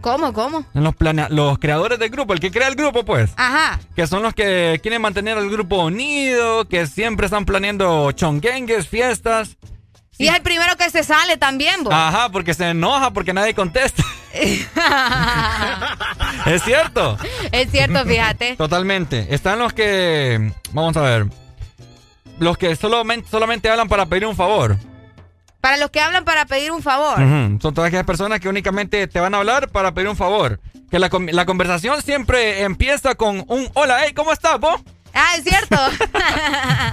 ¿Cómo, 0.00 0.32
cómo? 0.32 0.64
Los, 0.74 0.94
planea- 0.94 1.28
los 1.28 1.58
creadores 1.58 1.98
del 1.98 2.10
grupo, 2.10 2.32
el 2.32 2.40
que 2.40 2.50
crea 2.50 2.68
el 2.68 2.74
grupo, 2.76 3.04
pues. 3.04 3.30
Ajá. 3.36 3.80
Que 3.96 4.06
son 4.06 4.22
los 4.22 4.34
que 4.34 4.78
quieren 4.82 5.02
mantener 5.02 5.36
al 5.38 5.50
grupo 5.50 5.84
unido, 5.84 6.66
que 6.68 6.86
siempre 6.86 7.26
están 7.26 7.44
planeando 7.44 8.12
chonguengues, 8.12 8.88
fiestas. 8.88 9.56
Y 10.16 10.28
es 10.28 10.34
el 10.34 10.42
primero 10.42 10.76
que 10.76 10.90
se 10.90 11.04
sale 11.04 11.36
también, 11.36 11.84
vos. 11.84 11.92
Ajá, 11.94 12.28
porque 12.30 12.54
se 12.54 12.70
enoja 12.70 13.12
porque 13.12 13.32
nadie 13.32 13.54
contesta. 13.54 14.02
es 16.46 16.62
cierto. 16.64 17.16
es 17.52 17.70
cierto, 17.70 18.04
fíjate. 18.04 18.56
Totalmente. 18.56 19.26
Están 19.34 19.58
los 19.58 19.72
que. 19.72 20.52
Vamos 20.72 20.96
a 20.96 21.02
ver. 21.02 21.26
Los 22.38 22.56
que 22.58 22.74
solamente, 22.76 23.28
solamente 23.30 23.68
hablan 23.68 23.88
para 23.88 24.06
pedir 24.06 24.26
un 24.26 24.36
favor. 24.36 24.76
Para 25.60 25.76
los 25.76 25.90
que 25.90 26.00
hablan 26.00 26.24
para 26.24 26.46
pedir 26.46 26.70
un 26.70 26.82
favor. 26.82 27.16
Son 27.16 27.58
todas 27.74 27.88
aquellas 27.88 28.06
personas 28.06 28.40
que 28.40 28.48
únicamente 28.48 29.06
te 29.08 29.20
van 29.20 29.34
a 29.34 29.38
hablar 29.38 29.68
para 29.70 29.92
pedir 29.92 30.08
un 30.08 30.16
favor. 30.16 30.60
Que 30.90 30.98
la, 30.98 31.10
con- 31.10 31.26
la 31.30 31.44
conversación 31.46 32.00
siempre 32.02 32.62
empieza 32.62 33.14
con 33.16 33.44
un 33.48 33.68
hola, 33.74 33.98
hey, 34.04 34.12
¿cómo 34.14 34.32
estás, 34.32 34.58
vos? 34.60 34.80
Ah, 35.12 35.32
es 35.36 35.42
cierto. 35.44 35.76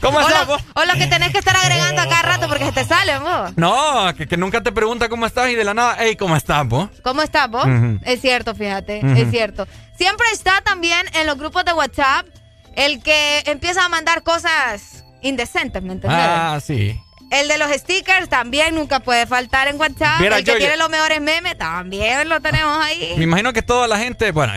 ¿Cómo 0.00 0.20
estás, 0.20 0.46
vos? 0.46 0.62
o 0.74 0.84
lo 0.84 0.92
que 0.94 1.06
tenés 1.06 1.32
que 1.32 1.38
estar 1.38 1.56
agregando 1.56 2.02
a 2.02 2.08
cada 2.08 2.22
rato 2.22 2.48
porque 2.48 2.66
se 2.66 2.72
te 2.72 2.84
salen, 2.84 3.22
vos. 3.22 3.52
No, 3.56 4.14
que, 4.16 4.26
que 4.28 4.36
nunca 4.36 4.62
te 4.62 4.70
pregunta 4.72 5.08
cómo 5.08 5.26
estás 5.26 5.48
y 5.50 5.54
de 5.54 5.64
la 5.64 5.74
nada, 5.74 5.96
hey, 5.98 6.16
¿cómo 6.16 6.36
estás, 6.36 6.66
vos? 6.68 6.90
¿Cómo 7.02 7.22
estás 7.22 7.50
vos? 7.50 7.66
Es 8.04 8.20
cierto, 8.20 8.54
fíjate, 8.54 9.00
es 9.20 9.30
cierto. 9.30 9.66
Siempre 9.96 10.26
está 10.32 10.60
también 10.62 11.06
en 11.14 11.26
los 11.26 11.38
grupos 11.38 11.64
de 11.64 11.72
WhatsApp 11.72 12.26
el 12.74 13.02
que 13.02 13.42
empieza 13.46 13.84
a 13.84 13.88
mandar 13.88 14.22
cosas 14.22 15.04
indecentes, 15.22 15.82
¿me 15.82 15.94
entiendes? 15.94 16.20
Ah, 16.22 16.58
sí. 16.64 17.00
El 17.30 17.48
de 17.48 17.58
los 17.58 17.70
stickers 17.72 18.28
también 18.28 18.74
nunca 18.74 19.00
puede 19.00 19.26
faltar 19.26 19.68
en 19.68 19.78
WhatsApp. 19.80 20.20
Mira, 20.20 20.38
el 20.38 20.44
que 20.44 20.52
yo- 20.52 20.58
tiene 20.58 20.74
yo- 20.74 20.80
los 20.80 20.90
mejores 20.90 21.20
memes 21.20 21.58
también 21.58 22.28
lo 22.28 22.40
tenemos 22.40 22.84
ahí. 22.84 23.14
Me 23.16 23.24
imagino 23.24 23.52
que 23.52 23.62
toda 23.62 23.88
la 23.88 23.98
gente, 23.98 24.30
bueno, 24.30 24.52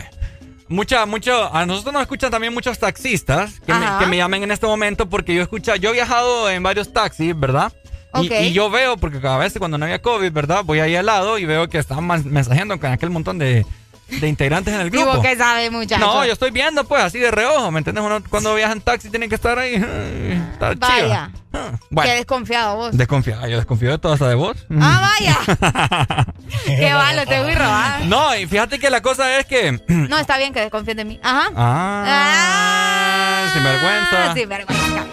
mucha, 0.68 1.04
mucho, 1.06 1.52
a 1.54 1.66
nosotros 1.66 1.92
nos 1.92 2.02
escuchan 2.02 2.30
también 2.30 2.54
muchos 2.54 2.78
taxistas 2.78 3.60
que 3.60 3.74
me, 3.74 3.86
que 3.98 4.06
me, 4.06 4.16
llamen 4.16 4.44
en 4.44 4.50
este 4.52 4.66
momento 4.66 5.08
porque 5.08 5.34
yo 5.34 5.42
escucho, 5.42 5.74
yo 5.76 5.90
he 5.90 5.94
viajado 5.94 6.48
en 6.48 6.62
varios 6.62 6.92
taxis, 6.92 7.38
¿verdad? 7.38 7.72
Y, 8.14 8.52
yo 8.52 8.70
veo, 8.70 8.96
porque 8.96 9.20
cada 9.20 9.38
vez 9.38 9.54
cuando 9.58 9.78
no 9.78 9.84
había 9.84 10.02
COVID, 10.02 10.32
¿verdad? 10.32 10.64
Voy 10.64 10.80
ahí 10.80 10.96
al 10.96 11.06
lado 11.06 11.38
y 11.38 11.44
veo 11.44 11.68
que 11.68 11.78
están 11.78 12.04
mensajeando 12.24 12.78
con 12.80 12.90
aquel 12.90 13.10
montón 13.10 13.38
de, 13.38 13.64
de 14.10 14.28
integrantes 14.28 14.74
en 14.74 14.80
el 14.80 14.90
grupo. 14.90 15.18
¿Y 15.18 15.22
que 15.22 15.36
sabe, 15.36 15.70
muchacho? 15.70 16.00
No, 16.00 16.24
yo 16.24 16.32
estoy 16.32 16.50
viendo, 16.50 16.84
pues, 16.84 17.02
así 17.02 17.18
de 17.18 17.30
reojo, 17.30 17.70
¿me 17.70 17.78
entiendes? 17.78 18.04
Uno 18.04 18.22
cuando 18.28 18.54
viaja 18.54 18.72
en 18.72 18.80
taxi 18.80 19.10
tiene 19.10 19.28
que 19.28 19.34
estar 19.34 19.58
ahí. 19.58 19.74
Estar 20.52 20.76
vaya. 20.76 21.30
Ah, 21.52 21.72
bueno. 21.90 22.10
Qué 22.10 22.16
desconfiado 22.16 22.76
vos. 22.76 22.96
Desconfiado, 22.96 23.46
yo 23.48 23.56
desconfío 23.56 23.90
de 23.90 23.98
todo 23.98 24.12
hasta 24.12 24.28
de 24.28 24.34
vos. 24.36 24.56
Ah, 24.80 25.10
vaya. 25.18 25.36
Qué 26.64 26.92
malo, 26.92 27.26
te 27.26 27.40
voy 27.42 27.52
a 27.52 27.58
robar. 27.58 28.04
No, 28.06 28.36
y 28.36 28.46
fíjate 28.46 28.78
que 28.78 28.90
la 28.90 29.02
cosa 29.02 29.38
es 29.38 29.46
que. 29.46 29.80
no, 29.88 30.18
está 30.18 30.38
bien 30.38 30.52
que 30.52 30.60
desconfíes 30.60 30.96
de 30.96 31.04
mí. 31.04 31.18
Ajá. 31.22 31.50
Ah. 31.56 32.04
ah 32.06 33.50
sin 33.52 33.64
vergüenza. 33.64 34.34
Sin 34.34 34.48
vergüenza. 34.48 35.04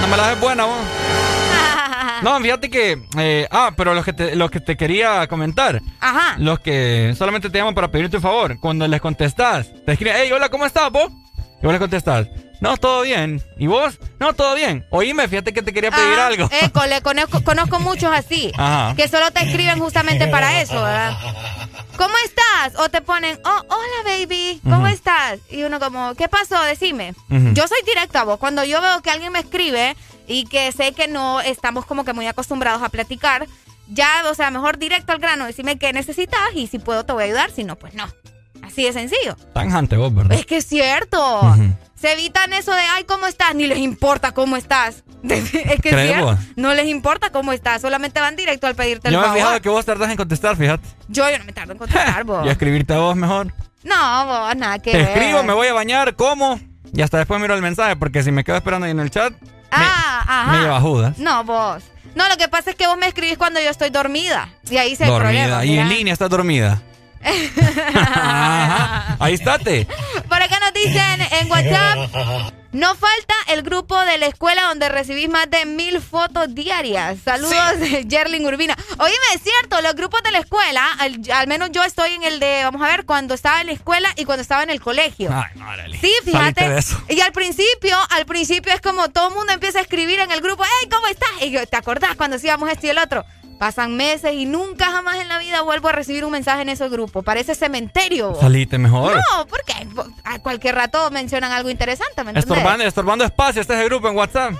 No 0.00 0.08
me 0.08 0.16
la 0.16 0.28
des 0.28 0.40
buena 0.40 0.64
vos. 0.64 0.76
No, 2.24 2.40
fíjate 2.40 2.70
que. 2.70 2.98
Eh, 3.18 3.46
ah, 3.50 3.72
pero 3.76 3.92
los 3.92 4.02
que, 4.02 4.14
te, 4.14 4.34
los 4.34 4.50
que 4.50 4.58
te 4.58 4.78
quería 4.78 5.26
comentar. 5.26 5.82
Ajá. 6.00 6.36
Los 6.38 6.58
que 6.58 7.14
solamente 7.18 7.50
te 7.50 7.58
llaman 7.58 7.74
para 7.74 7.90
pedirte 7.90 8.16
un 8.16 8.22
favor. 8.22 8.58
Cuando 8.60 8.88
les 8.88 9.00
contestas, 9.02 9.70
te 9.84 9.92
escriben, 9.92 10.16
hey, 10.16 10.32
hola, 10.32 10.48
¿cómo 10.48 10.64
estás, 10.64 10.90
vos? 10.90 11.12
Y 11.62 11.66
vos 11.66 11.72
les 11.72 11.80
contestas, 11.80 12.26
no, 12.60 12.78
todo 12.78 13.02
bien. 13.02 13.42
¿Y 13.58 13.66
vos? 13.66 13.98
No, 14.18 14.32
todo 14.32 14.54
bien. 14.54 14.86
Oíme, 14.88 15.28
fíjate 15.28 15.52
que 15.52 15.62
te 15.62 15.74
quería 15.74 15.90
pedir 15.90 16.18
algo. 16.18 16.48
le 16.88 17.02
conozco, 17.02 17.44
conozco 17.44 17.78
muchos 17.78 18.10
así. 18.10 18.52
Ajá. 18.56 18.94
Que 18.96 19.06
solo 19.06 19.30
te 19.30 19.44
escriben 19.44 19.78
justamente 19.78 20.26
para 20.28 20.62
eso, 20.62 20.74
¿verdad? 20.74 21.14
¿Cómo 21.98 22.14
estás? 22.24 22.82
O 22.82 22.88
te 22.88 23.02
ponen, 23.02 23.38
oh, 23.44 23.62
hola 23.68 24.16
baby, 24.18 24.60
¿cómo 24.64 24.86
estás? 24.86 25.40
Y 25.50 25.64
uno 25.64 25.78
como, 25.78 26.14
¿qué 26.14 26.28
pasó? 26.28 26.62
Decime. 26.62 27.14
Yo 27.28 27.68
soy 27.68 27.78
directa 27.86 28.22
a 28.22 28.24
vos. 28.24 28.38
Cuando 28.38 28.64
yo 28.64 28.80
veo 28.80 29.02
que 29.02 29.10
alguien 29.10 29.32
me 29.32 29.40
escribe 29.40 29.94
y 30.26 30.46
que 30.46 30.72
sé 30.72 30.92
que 30.92 31.08
no 31.08 31.40
estamos 31.40 31.86
como 31.86 32.04
que 32.04 32.12
muy 32.12 32.26
acostumbrados 32.26 32.82
a 32.82 32.88
platicar, 32.88 33.46
ya, 33.88 34.22
o 34.30 34.34
sea, 34.34 34.50
mejor 34.50 34.78
directo 34.78 35.12
al 35.12 35.18
grano, 35.18 35.46
decime 35.46 35.78
qué 35.78 35.92
necesitas 35.92 36.40
y 36.54 36.66
si 36.66 36.78
puedo 36.78 37.04
te 37.04 37.12
voy 37.12 37.24
a 37.24 37.26
ayudar, 37.26 37.50
si 37.50 37.64
no, 37.64 37.76
pues 37.76 37.94
no. 37.94 38.06
Así 38.62 38.84
de 38.84 38.92
sencillo. 38.92 39.36
Tan 39.52 39.70
jante 39.70 39.96
vos, 39.96 40.14
¿verdad? 40.14 40.38
Es 40.38 40.46
que 40.46 40.56
es 40.56 40.66
cierto. 40.66 41.54
Se 42.00 42.12
evitan 42.12 42.52
eso 42.52 42.72
de, 42.72 42.80
ay, 42.80 43.04
¿cómo 43.04 43.26
estás? 43.26 43.54
Ni 43.54 43.66
les 43.66 43.78
importa 43.78 44.32
cómo 44.32 44.56
estás. 44.56 45.04
es 45.22 45.50
que 45.80 45.90
es 45.90 45.96
cierto. 45.96 46.38
No 46.56 46.74
les 46.74 46.86
importa 46.86 47.30
cómo 47.30 47.52
estás, 47.52 47.82
solamente 47.82 48.20
van 48.20 48.36
directo 48.36 48.66
al 48.66 48.74
pedirte 48.74 49.08
el 49.08 49.14
favor. 49.14 49.28
Yo 49.28 49.32
me 49.32 49.38
he 49.38 49.42
fijado 49.42 49.60
que 49.60 49.68
vos 49.68 49.84
tardás 49.84 50.10
en 50.10 50.16
contestar, 50.16 50.56
fíjate. 50.56 50.86
Yo, 51.08 51.30
yo 51.30 51.38
no 51.38 51.44
me 51.44 51.52
tardo 51.52 51.72
en 51.72 51.78
contestar, 51.78 52.24
vos. 52.24 52.46
¿Y 52.46 52.48
escribirte 52.48 52.94
a 52.94 52.98
vos 52.98 53.16
mejor? 53.16 53.52
No, 53.84 54.26
vos, 54.26 54.56
nada 54.56 54.78
que 54.78 54.92
Te 54.92 55.02
escribo, 55.02 55.42
me 55.42 55.52
voy 55.52 55.68
a 55.68 55.74
bañar, 55.74 56.14
¿cómo? 56.16 56.58
Y 56.92 57.02
hasta 57.02 57.18
después 57.18 57.40
miro 57.40 57.54
el 57.54 57.62
mensaje, 57.62 57.96
porque 57.96 58.22
si 58.22 58.32
me 58.32 58.44
quedo 58.44 58.56
esperando 58.56 58.86
ahí 58.86 58.92
en 58.92 59.00
el 59.00 59.10
chat, 59.10 59.34
Ah, 59.76 60.24
ajá. 60.26 60.52
Me 60.52 60.58
lleva 60.60 60.80
judas. 60.80 61.18
No, 61.18 61.44
vos. 61.44 61.82
No, 62.14 62.28
lo 62.28 62.36
que 62.36 62.48
pasa 62.48 62.70
es 62.70 62.76
que 62.76 62.86
vos 62.86 62.96
me 62.96 63.06
escribís 63.06 63.36
cuando 63.36 63.60
yo 63.60 63.70
estoy 63.70 63.90
dormida. 63.90 64.48
Y 64.70 64.76
ahí 64.76 64.94
se 64.96 65.06
Dormida. 65.06 65.64
Y 65.64 65.78
en 65.78 65.88
línea 65.88 66.12
estás 66.12 66.30
dormida. 66.30 66.80
Ahí 69.18 69.34
estate. 69.34 69.86
Por 70.28 70.42
acá 70.42 70.60
nos 70.60 70.74
dicen 70.74 71.20
en 71.40 71.50
WhatsApp. 71.50 72.54
No 72.74 72.96
falta 72.96 73.34
el 73.46 73.62
grupo 73.62 73.96
de 74.00 74.18
la 74.18 74.26
escuela 74.26 74.62
donde 74.64 74.88
recibís 74.88 75.28
más 75.28 75.48
de 75.48 75.64
mil 75.64 76.00
fotos 76.00 76.52
diarias. 76.56 77.18
Saludos, 77.24 77.54
Jerling 78.10 78.44
Urbina. 78.46 78.76
Oíme, 78.98 79.16
es 79.32 79.42
cierto, 79.42 79.80
los 79.80 79.94
grupos 79.94 80.20
de 80.24 80.32
la 80.32 80.40
escuela, 80.40 80.84
al, 80.98 81.46
menos 81.46 81.70
yo 81.70 81.84
estoy 81.84 82.10
en 82.14 82.24
el 82.24 82.40
de, 82.40 82.64
vamos 82.64 82.82
a 82.82 82.88
ver, 82.88 83.04
cuando 83.06 83.32
estaba 83.34 83.60
en 83.60 83.68
la 83.68 83.74
escuela 83.74 84.08
y 84.16 84.24
cuando 84.24 84.42
estaba 84.42 84.64
en 84.64 84.70
el 84.70 84.80
colegio. 84.80 85.30
Ay, 85.32 85.98
Sí, 86.00 86.12
fíjate. 86.24 86.80
Y 87.10 87.20
al 87.20 87.30
principio, 87.30 87.96
al 88.10 88.26
principio 88.26 88.72
es 88.72 88.80
como 88.80 89.08
todo 89.08 89.28
el 89.28 89.34
mundo 89.34 89.52
empieza 89.52 89.78
a 89.78 89.82
escribir 89.82 90.18
en 90.18 90.32
el 90.32 90.40
grupo, 90.40 90.64
hey, 90.64 90.88
¿cómo 90.90 91.06
estás? 91.06 91.30
Y 91.42 91.52
yo, 91.52 91.64
¿te 91.68 91.76
acordás 91.76 92.16
cuando 92.16 92.38
hacíamos 92.38 92.68
esto 92.68 92.88
y 92.88 92.90
el 92.90 92.98
otro? 92.98 93.24
Pasan 93.58 93.96
meses 93.96 94.32
y 94.34 94.46
nunca 94.46 94.86
jamás 94.86 95.16
en 95.16 95.28
la 95.28 95.38
vida 95.38 95.62
vuelvo 95.62 95.88
a 95.88 95.92
recibir 95.92 96.24
un 96.24 96.32
mensaje 96.32 96.62
en 96.62 96.68
ese 96.68 96.88
grupo. 96.88 97.22
Parece 97.22 97.54
cementerio. 97.54 98.36
Salite 98.40 98.78
mejor. 98.78 99.16
No, 99.16 99.46
porque 99.46 99.72
a 100.24 100.38
cualquier 100.40 100.74
rato 100.74 101.10
mencionan 101.10 101.52
algo 101.52 101.70
interesante, 101.70 102.24
¿me 102.24 102.38
estorbando, 102.38 102.84
estorbando 102.84 103.24
espacio, 103.24 103.60
este 103.60 103.74
es 103.74 103.80
el 103.80 103.86
grupo 103.86 104.08
en 104.08 104.16
WhatsApp. 104.16 104.54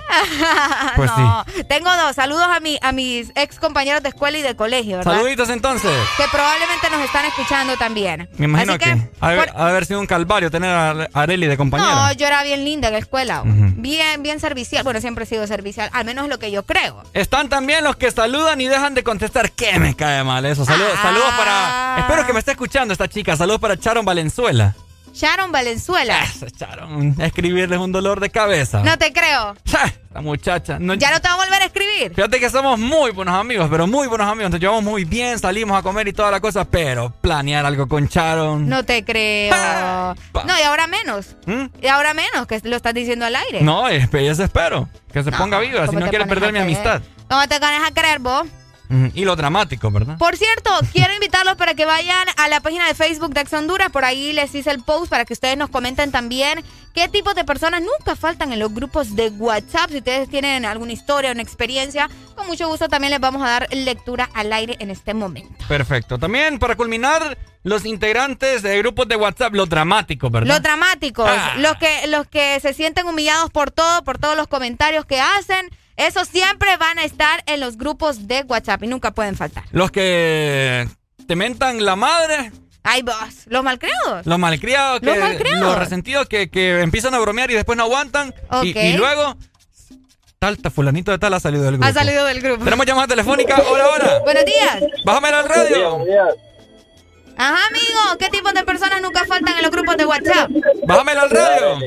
pues 0.95 1.11
sí. 1.15 1.63
Tengo 1.63 1.89
dos. 1.95 2.15
Saludos 2.15 2.47
a, 2.47 2.59
mi, 2.59 2.77
a 2.81 2.91
mis 2.91 3.31
ex 3.35 3.59
compañeros 3.59 4.01
de 4.03 4.09
escuela 4.09 4.37
y 4.37 4.41
de 4.41 4.55
colegio, 4.55 4.97
¿verdad? 4.97 5.13
Saluditos 5.13 5.49
entonces. 5.49 5.91
Que 6.17 6.23
probablemente 6.31 6.89
nos 6.89 7.01
están 7.01 7.25
escuchando 7.25 7.77
también. 7.77 8.29
Me 8.37 8.45
imagino 8.45 8.77
que, 8.77 9.09
ha 9.19 9.27
haber, 9.67 9.85
sido 9.85 9.99
un 9.99 10.07
calvario 10.07 10.49
tener 10.49 10.69
a 10.69 11.09
Areli 11.13 11.47
de 11.47 11.57
compañera. 11.57 11.95
No, 11.95 12.11
yo 12.13 12.27
era 12.27 12.43
bien 12.43 12.63
linda 12.63 12.87
en 12.87 12.93
la 12.93 12.99
escuela. 12.99 13.43
Bien, 13.45 14.23
bien 14.23 14.39
servicial. 14.39 14.83
Bueno, 14.83 15.01
siempre 15.01 15.25
he 15.25 15.27
sido 15.27 15.45
servicial, 15.47 15.89
al 15.93 16.05
menos 16.05 16.27
lo 16.29 16.39
que 16.39 16.51
yo 16.51 16.63
creo. 16.63 17.03
Están 17.13 17.49
también 17.49 17.83
los 17.83 17.95
que 17.95 18.11
saludan 18.11 18.61
y 18.61 18.67
dejan 18.67 18.84
de 18.93 19.03
contestar. 19.03 19.51
¿Qué 19.51 19.79
me 19.79 19.95
cae 19.95 20.23
mal 20.23 20.45
eso? 20.45 20.65
Saludos, 20.65 20.91
ah. 20.97 21.01
saludos 21.01 21.33
para. 21.37 21.99
Espero 21.99 22.27
que 22.27 22.33
me 22.33 22.39
esté 22.39 22.51
escuchando 22.51 22.91
esta 22.91 23.07
chica. 23.07 23.35
Saludos 23.35 23.59
para 23.59 23.77
Charon 23.77 24.05
Valenzuela. 24.05 24.75
Sharon 25.15 25.49
Valenzuela. 25.49 26.25
Sharon, 26.59 27.15
escribirles 27.21 27.79
un 27.79 27.93
dolor 27.93 28.19
de 28.19 28.29
cabeza. 28.29 28.83
No 28.83 28.97
te 28.97 29.13
creo. 29.13 29.55
La 30.13 30.21
muchacha. 30.21 30.77
ya 30.79 31.11
no 31.11 31.21
te 31.21 31.27
va 31.27 31.33
a 31.33 31.37
volver 31.37 31.61
a 31.61 31.65
escribir. 31.65 32.13
Fíjate 32.13 32.37
que 32.37 32.49
somos 32.49 32.77
muy 32.77 33.11
buenos 33.11 33.33
amigos, 33.33 33.67
pero 33.71 33.87
muy 33.87 34.07
buenos 34.07 34.27
amigos. 34.27 34.51
Nos 34.51 34.59
llevamos 34.59 34.83
muy 34.83 35.05
bien, 35.05 35.39
salimos 35.39 35.77
a 35.77 35.81
comer 35.81 36.09
y 36.09 36.13
toda 36.13 36.31
la 36.31 36.41
cosa, 36.41 36.65
pero 36.65 37.11
planear 37.21 37.65
algo 37.65 37.87
con 37.87 38.07
Sharon. 38.07 38.67
No 38.67 38.83
te 38.83 39.05
creo. 39.05 39.55
no, 40.33 40.59
y 40.59 40.63
ahora 40.63 40.85
menos. 40.87 41.37
¿Mm? 41.45 41.65
Y 41.81 41.87
ahora 41.87 42.13
menos, 42.13 42.45
que 42.45 42.59
lo 42.65 42.75
estás 42.75 42.93
diciendo 42.93 43.25
al 43.25 43.37
aire. 43.37 43.61
No, 43.61 43.87
eso 43.87 44.43
espero. 44.43 44.89
Que 45.13 45.23
se 45.23 45.31
ponga 45.31 45.59
viva, 45.59 45.87
si 45.87 45.95
no 45.95 46.09
quiere 46.09 46.25
perder 46.25 46.51
mi 46.51 46.59
amistad. 46.59 47.01
¿Cómo 47.29 47.47
te 47.47 47.57
ganas 47.57 47.89
a 47.89 47.93
creer 47.93 48.19
vos? 48.19 48.45
Y 49.13 49.25
lo 49.25 49.35
dramático, 49.35 49.91
¿verdad? 49.91 50.17
Por 50.17 50.37
cierto, 50.37 50.71
quiero 50.93 51.13
invitarlos 51.13 51.55
para 51.55 51.73
que 51.73 51.85
vayan 51.85 52.27
a 52.37 52.47
la 52.47 52.59
página 52.59 52.87
de 52.87 52.93
Facebook 52.93 53.33
de 53.33 53.41
Ex 53.41 53.53
Honduras. 53.53 53.89
Por 53.91 54.05
ahí 54.05 54.33
les 54.33 54.53
hice 54.53 54.71
el 54.71 54.83
post 54.83 55.09
para 55.09 55.25
que 55.25 55.33
ustedes 55.33 55.57
nos 55.57 55.69
comenten 55.69 56.11
también 56.11 56.63
qué 56.93 57.07
tipo 57.07 57.33
de 57.33 57.43
personas 57.43 57.81
nunca 57.81 58.15
faltan 58.15 58.53
en 58.53 58.59
los 58.59 58.73
grupos 58.73 59.15
de 59.15 59.29
WhatsApp. 59.29 59.89
Si 59.91 59.97
ustedes 59.97 60.29
tienen 60.29 60.65
alguna 60.65 60.93
historia, 60.93 61.31
una 61.31 61.41
experiencia, 61.41 62.09
con 62.35 62.47
mucho 62.47 62.67
gusto 62.67 62.87
también 62.87 63.11
les 63.11 63.19
vamos 63.19 63.41
a 63.43 63.49
dar 63.49 63.67
lectura 63.71 64.29
al 64.33 64.53
aire 64.53 64.75
en 64.79 64.91
este 64.91 65.13
momento. 65.13 65.65
Perfecto. 65.67 66.17
También 66.17 66.59
para 66.59 66.75
culminar, 66.75 67.37
los 67.65 67.83
integrantes 67.83 68.61
de 68.61 68.77
grupos 68.77 69.07
de 69.07 69.15
WhatsApp, 69.15 69.55
los 69.55 69.67
dramáticos, 69.67 70.31
¿verdad? 70.31 70.47
Los 70.47 70.61
dramáticos, 70.61 71.27
ah. 71.27 71.55
los, 71.57 71.75
que, 71.77 72.07
los 72.07 72.27
que 72.27 72.59
se 72.59 72.73
sienten 72.73 73.07
humillados 73.07 73.49
por 73.49 73.71
todo, 73.71 74.03
por 74.03 74.19
todos 74.19 74.37
los 74.37 74.47
comentarios 74.47 75.05
que 75.05 75.19
hacen 75.19 75.71
esos 75.97 76.27
siempre 76.27 76.75
van 76.77 76.99
a 76.99 77.03
estar 77.03 77.43
en 77.45 77.59
los 77.59 77.77
grupos 77.77 78.27
de 78.27 78.43
WhatsApp 78.43 78.83
y 78.83 78.87
nunca 78.87 79.11
pueden 79.11 79.35
faltar. 79.35 79.63
Los 79.71 79.91
que 79.91 80.87
te 81.27 81.35
mentan 81.35 81.83
la 81.85 81.95
madre. 81.95 82.51
Ay, 82.83 83.01
vos, 83.01 83.15
los 83.47 83.63
malcriados. 83.63 84.25
Los 84.25 84.37
malcriados, 84.37 84.99
que, 84.99 85.15
los, 85.59 85.77
resentidos 85.77 86.27
que, 86.27 86.79
empiezan 86.81 87.15
a 87.15 87.19
bromear 87.19 87.49
y 87.49 87.55
después 87.55 87.77
no 87.77 87.83
aguantan. 87.83 88.33
Y, 88.61 88.93
luego, 88.93 89.37
tal, 90.37 90.57
fulanito 90.71 91.11
de 91.11 91.17
tal 91.17 91.33
ha 91.33 91.39
salido 91.39 91.63
del 91.63 91.77
grupo. 91.77 91.87
Ha 91.87 91.93
salido 91.93 92.25
del 92.25 92.41
grupo. 92.41 92.63
Tenemos 92.63 92.85
llamada 92.85 93.07
telefónica. 93.07 93.61
Hola, 93.67 93.87
hola. 93.89 94.19
Buenos 94.23 94.45
días. 94.45 94.83
Bájame 95.03 95.29
al 95.29 95.49
radio. 95.49 96.05
Ajá, 97.37 97.67
amigo. 97.67 98.17
¿Qué 98.19 98.29
tipo 98.29 98.51
de 98.51 98.63
personas 98.63 99.01
nunca 99.01 99.25
faltan 99.25 99.57
en 99.57 99.63
los 99.63 99.71
grupos 99.71 99.97
de 99.97 100.05
WhatsApp? 100.05 100.51
Bájame 100.85 101.11
al 101.13 101.29
radio. 101.29 101.79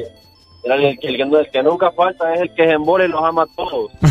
El, 0.75 0.99
que, 1.51 1.63
nunca 1.63 1.91
falta 1.93 2.35
es 2.35 2.43
el 2.43 2.55
que 2.55 2.65
se 2.65 2.73
embole 2.73 3.07
y 3.07 3.09
los 3.09 3.23
ama 3.23 3.43
a 3.43 3.47
todos. 3.57 3.91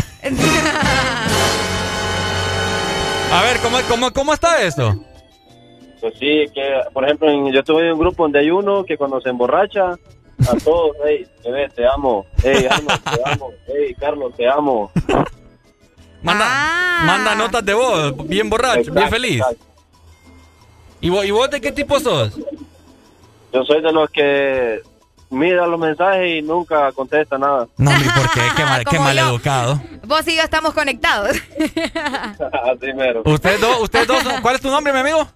a 3.32 3.42
ver, 3.42 3.58
¿cómo, 3.62 3.78
cómo, 3.88 4.12
cómo 4.12 4.32
está 4.34 4.62
eso? 4.62 5.04
Pues 6.00 6.14
sí, 6.18 6.46
que 6.54 6.80
por 6.92 7.04
ejemplo, 7.04 7.28
yo 7.50 7.60
estuve 7.60 7.86
en 7.86 7.92
un 7.92 7.98
grupo 7.98 8.24
donde 8.24 8.40
hay 8.40 8.50
uno 8.50 8.84
que 8.84 8.96
cuando 8.96 9.20
se 9.20 9.28
emborracha, 9.28 9.92
a 9.92 10.56
todos, 10.64 10.96
hey, 11.04 11.26
bebé, 11.44 11.68
te 11.70 11.86
amo, 11.86 12.26
hey, 12.42 12.66
Arnold, 12.70 13.02
te 13.04 13.20
amo, 13.24 13.50
hey, 13.66 13.94
Carlos, 13.98 14.34
te 14.36 14.48
amo. 14.48 14.90
Manda, 16.22 16.44
ah. 16.48 17.04
manda 17.06 17.34
notas 17.36 17.64
de 17.64 17.74
voz, 17.74 18.28
bien 18.28 18.50
borracho, 18.50 18.92
bien 18.92 19.08
feliz. 19.08 19.40
¿Y 21.00 21.10
vos, 21.10 21.24
¿Y 21.24 21.30
vos 21.30 21.48
de 21.48 21.60
qué 21.60 21.70
tipo 21.70 22.00
sos? 22.00 22.36
Yo 23.52 23.64
soy 23.64 23.80
de 23.80 23.92
los 23.92 24.10
que 24.10 24.82
mira 25.30 25.66
los 25.66 25.78
mensajes 25.78 26.38
y 26.38 26.42
nunca 26.42 26.92
contesta 26.92 27.38
nada. 27.38 27.68
No, 27.76 27.90
ni 27.90 28.04
por 28.04 28.30
qué, 28.30 28.40
qué 28.90 28.98
mal, 28.98 29.18
educado. 29.18 29.80
Vos 30.04 30.26
y 30.28 30.36
yo 30.36 30.42
estamos 30.42 30.74
conectados. 30.74 31.30
Así 31.58 32.92
mero. 32.94 33.22
Ustedes 33.24 33.60
dos, 33.60 33.80
ustedes 33.80 34.06
dos, 34.06 34.22
¿cuál 34.42 34.54
es 34.54 34.60
tu 34.60 34.70
nombre, 34.70 34.92
mi 34.92 35.00
amigo? 35.00 35.28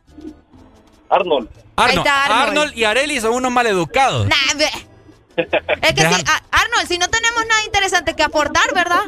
Arnold. 1.08 1.48
Arnold, 1.76 2.08
Arnold. 2.08 2.76
y 2.76 2.84
Areli 2.84 3.20
son 3.20 3.34
unos 3.34 3.50
maleducados. 3.50 4.28
Nah, 4.28 4.36
es 5.36 5.94
que 5.94 6.02
si, 6.02 6.24
Arnold, 6.50 6.88
si 6.88 6.98
no 6.98 7.08
tenemos 7.08 7.46
nada 7.48 7.64
interesante 7.64 8.14
que 8.14 8.22
aportar, 8.22 8.74
¿verdad? 8.74 9.02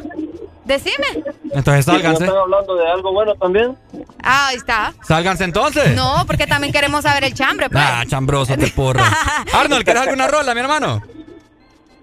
Decime. 0.65 1.23
Entonces 1.51 1.85
sálganse. 1.85 2.23
¿Están 2.25 2.39
hablando 2.39 2.75
de 2.75 2.89
algo 2.89 3.13
bueno 3.13 3.35
también? 3.35 3.77
Ah, 4.23 4.47
ahí 4.47 4.57
está. 4.57 4.93
Sálganse 5.07 5.43
entonces. 5.43 5.95
No, 5.95 6.23
porque 6.25 6.47
también 6.47 6.73
queremos 6.73 7.03
saber 7.03 7.23
el 7.23 7.33
chambre, 7.33 7.69
pues. 7.69 7.83
Ah, 7.85 8.03
chambroso, 8.07 8.57
te 8.57 8.67
porro. 8.69 9.03
Arnold, 9.53 9.83
¿quieres 9.85 10.03
alguna 10.03 10.27
rola, 10.27 10.53
mi 10.53 10.59
hermano? 10.61 11.03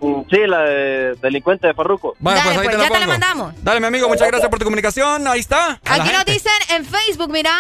Mm, 0.02 0.22
Sí, 0.30 0.38
la 0.46 0.60
de 0.62 1.14
delincuente 1.22 1.66
de 1.68 1.74
Farruco. 1.74 2.16
Bueno, 2.18 2.38
Dale, 2.38 2.54
pues 2.54 2.58
ahí 2.58 2.64
pues, 2.64 2.76
te 2.76 2.82
la 2.82 2.88
ya 2.88 2.94
te 2.94 3.00
la 3.00 3.06
mandamos. 3.06 3.54
Dale, 3.62 3.80
mi 3.80 3.86
amigo, 3.86 4.08
muchas 4.08 4.26
gracias 4.28 4.50
por 4.50 4.58
tu 4.58 4.64
comunicación. 4.64 5.26
Ahí 5.28 5.40
está. 5.40 5.78
a 5.84 5.94
Aquí 5.94 6.10
nos 6.12 6.24
dicen 6.24 6.52
en 6.70 6.84
Facebook, 6.84 7.30
mira, 7.30 7.52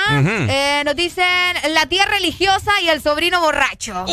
eh, 0.48 0.82
nos 0.84 0.96
dicen 0.96 1.26
la 1.70 1.86
tía 1.86 2.04
religiosa 2.06 2.72
y 2.82 2.88
el 2.88 3.00
sobrino 3.00 3.40
borracho. 3.40 4.04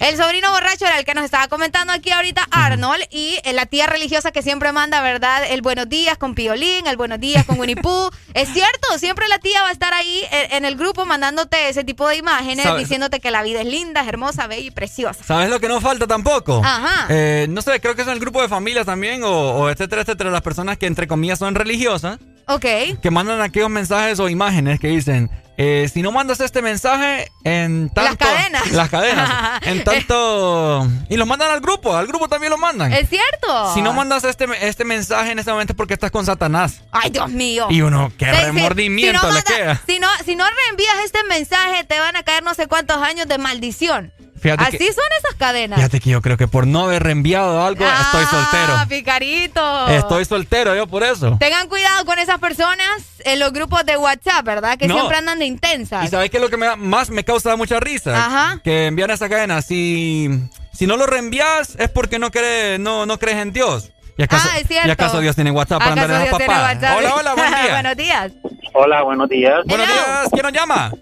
El 0.00 0.16
sobrino 0.16 0.50
borracho 0.50 0.86
era 0.86 0.98
el 0.98 1.04
que 1.04 1.14
nos 1.14 1.24
estaba 1.24 1.48
comentando 1.48 1.92
aquí 1.92 2.10
ahorita 2.10 2.46
Arnold 2.50 3.04
y 3.10 3.38
eh, 3.44 3.52
la 3.52 3.66
tía 3.66 3.86
religiosa 3.86 4.32
que 4.32 4.42
siempre 4.42 4.72
manda, 4.72 5.00
¿verdad? 5.00 5.44
El 5.48 5.62
buenos 5.62 5.88
días 5.88 6.18
con 6.18 6.34
Piolín, 6.34 6.86
el 6.86 6.96
buenos 6.96 7.20
días 7.20 7.44
con 7.46 7.58
Winnie 7.58 7.76
Pooh. 7.76 8.10
es 8.34 8.48
cierto, 8.52 8.98
siempre 8.98 9.28
la 9.28 9.38
tía 9.38 9.62
va 9.62 9.68
a 9.68 9.72
estar 9.72 9.94
ahí 9.94 10.22
en, 10.30 10.52
en 10.56 10.64
el 10.64 10.76
grupo 10.76 11.06
mandándote 11.06 11.68
ese 11.68 11.84
tipo 11.84 12.06
de 12.08 12.16
imágenes, 12.16 12.64
¿Sabes? 12.64 12.82
diciéndote 12.82 13.20
que 13.20 13.30
la 13.30 13.42
vida 13.42 13.60
es 13.60 13.66
linda, 13.66 14.02
es 14.02 14.08
hermosa, 14.08 14.46
bella 14.46 14.66
y 14.66 14.70
preciosa. 14.70 15.24
¿Sabes 15.24 15.48
lo 15.48 15.58
que 15.60 15.68
no 15.68 15.80
falta 15.80 16.06
tampoco? 16.06 16.60
Ajá. 16.64 17.06
Eh, 17.08 17.46
no 17.48 17.62
sé, 17.62 17.77
creo 17.80 17.94
que 17.94 18.02
es 18.02 18.08
el 18.08 18.20
grupo 18.20 18.42
de 18.42 18.48
familia 18.48 18.84
también, 18.84 19.22
o, 19.24 19.30
o 19.30 19.70
etcétera, 19.70 20.02
etcétera, 20.02 20.30
las 20.30 20.42
personas 20.42 20.78
que 20.78 20.86
entre 20.86 21.06
comillas 21.06 21.38
son 21.38 21.54
religiosas, 21.54 22.18
Ok. 22.46 22.64
que 23.02 23.10
mandan 23.10 23.40
aquellos 23.42 23.70
mensajes 23.70 24.18
o 24.20 24.28
imágenes 24.28 24.80
que 24.80 24.88
dicen, 24.88 25.30
eh, 25.60 25.90
si 25.92 26.02
no 26.02 26.12
mandas 26.12 26.40
este 26.40 26.62
mensaje 26.62 27.30
en 27.44 27.90
tanto... 27.92 28.24
Las 28.24 28.34
cadenas. 28.36 28.70
Las 28.72 28.88
cadenas. 28.90 29.60
en 29.66 29.82
tanto... 29.84 30.86
Y 31.10 31.16
los 31.16 31.26
mandan 31.26 31.50
al 31.50 31.60
grupo, 31.60 31.96
al 31.96 32.06
grupo 32.06 32.28
también 32.28 32.50
lo 32.50 32.58
mandan. 32.58 32.92
¿Es 32.92 33.08
cierto? 33.08 33.74
Si 33.74 33.82
no 33.82 33.92
mandas 33.92 34.22
este, 34.24 34.46
este 34.66 34.84
mensaje 34.84 35.32
en 35.32 35.38
este 35.40 35.50
momento 35.50 35.72
es 35.72 35.76
porque 35.76 35.94
estás 35.94 36.10
con 36.12 36.24
Satanás. 36.24 36.82
Ay, 36.92 37.10
Dios 37.10 37.28
mío. 37.30 37.66
Y 37.70 37.82
uno, 37.82 38.12
qué 38.16 38.26
Sí, 38.26 38.30
remordimiento 38.44 39.20
si 39.20 39.26
no 39.26 39.32
le 39.32 39.40
manda- 39.42 39.56
queda. 39.56 39.82
Si 39.86 39.98
no, 39.98 40.08
si 40.24 40.36
no 40.36 40.44
reenvías 40.64 40.96
este 41.04 41.24
mensaje, 41.24 41.84
te 41.84 41.98
van 41.98 42.14
a 42.16 42.22
caer 42.22 42.42
no 42.44 42.54
sé 42.54 42.66
cuántos 42.68 42.98
años 42.98 43.26
de 43.26 43.38
maldición. 43.38 44.12
Fíjate 44.40 44.64
Así 44.64 44.78
que- 44.78 44.92
son 44.92 45.04
esas 45.18 45.34
cadenas. 45.36 45.76
Fíjate 45.78 46.00
que 46.00 46.10
yo 46.10 46.22
creo 46.22 46.36
que 46.36 46.48
por 46.48 46.66
no 46.66 46.84
haber 46.84 47.02
reenviado 47.02 47.64
algo 47.64 47.84
estoy 47.84 48.24
Ah, 48.26 48.30
soltero. 48.30 48.88
picarito. 48.88 49.88
Estoy 49.88 50.24
soltero 50.24 50.74
yo 50.74 50.86
por 50.86 51.02
eso. 51.02 51.36
Tengan 51.40 51.68
cuidado 51.68 52.04
con 52.04 52.18
esas 52.18 52.38
personas 52.38 52.88
en 53.24 53.38
los 53.40 53.52
grupos 53.52 53.84
de 53.84 53.96
WhatsApp, 53.96 54.44
¿verdad? 54.44 54.78
Que 54.78 54.86
No. 54.88 54.94
siempre 54.94 55.16
andan 55.18 55.38
de 55.38 55.46
intensas. 55.46 56.04
¿Y 56.04 56.08
sabes 56.08 56.30
qué 56.30 56.36
es 56.38 56.42
lo 56.42 56.50
que 56.50 56.56
me 56.56 56.66
da- 56.66 56.76
más 56.76 57.10
me 57.10 57.24
causa 57.24 57.56
mucha 57.56 57.80
risa? 57.80 58.16
Ajá. 58.16 58.60
Que 58.62 58.86
envían 58.86 59.10
esa 59.10 59.28
cadena. 59.28 59.62
Si, 59.62 60.28
si 60.72 60.86
no 60.86 60.96
lo 60.96 61.06
reenvías 61.06 61.74
es 61.78 61.88
porque 61.90 62.18
no 62.18 62.30
crees, 62.30 62.78
no, 62.80 63.06
no 63.06 63.18
crees 63.18 63.38
en 63.38 63.52
Dios. 63.52 63.90
¿Y 64.16 64.22
acaso, 64.24 64.48
Ah, 64.52 64.58
es 64.58 64.66
cierto. 64.66 64.88
¿Y 64.88 64.90
acaso 64.90 65.20
Dios 65.20 65.34
tiene 65.36 65.50
WhatsApp 65.52 65.78
para 65.78 65.92
andar 65.92 66.10
¿Acaso 66.10 66.40
en 66.40 66.46
papadas? 66.46 66.74
WhatsApp? 66.74 66.98
Hola, 66.98 67.14
hola, 67.14 67.34
buen 67.34 67.50
día. 67.62 67.72
Buenos 67.72 67.96
días. 67.96 68.32
Hola, 68.74 69.02
buenos 69.02 69.28
días. 69.28 69.60
Buenos 69.66 69.86
días. 69.86 70.28
¿Quién 70.32 70.42
nos 70.42 70.52
llama? 70.52 70.92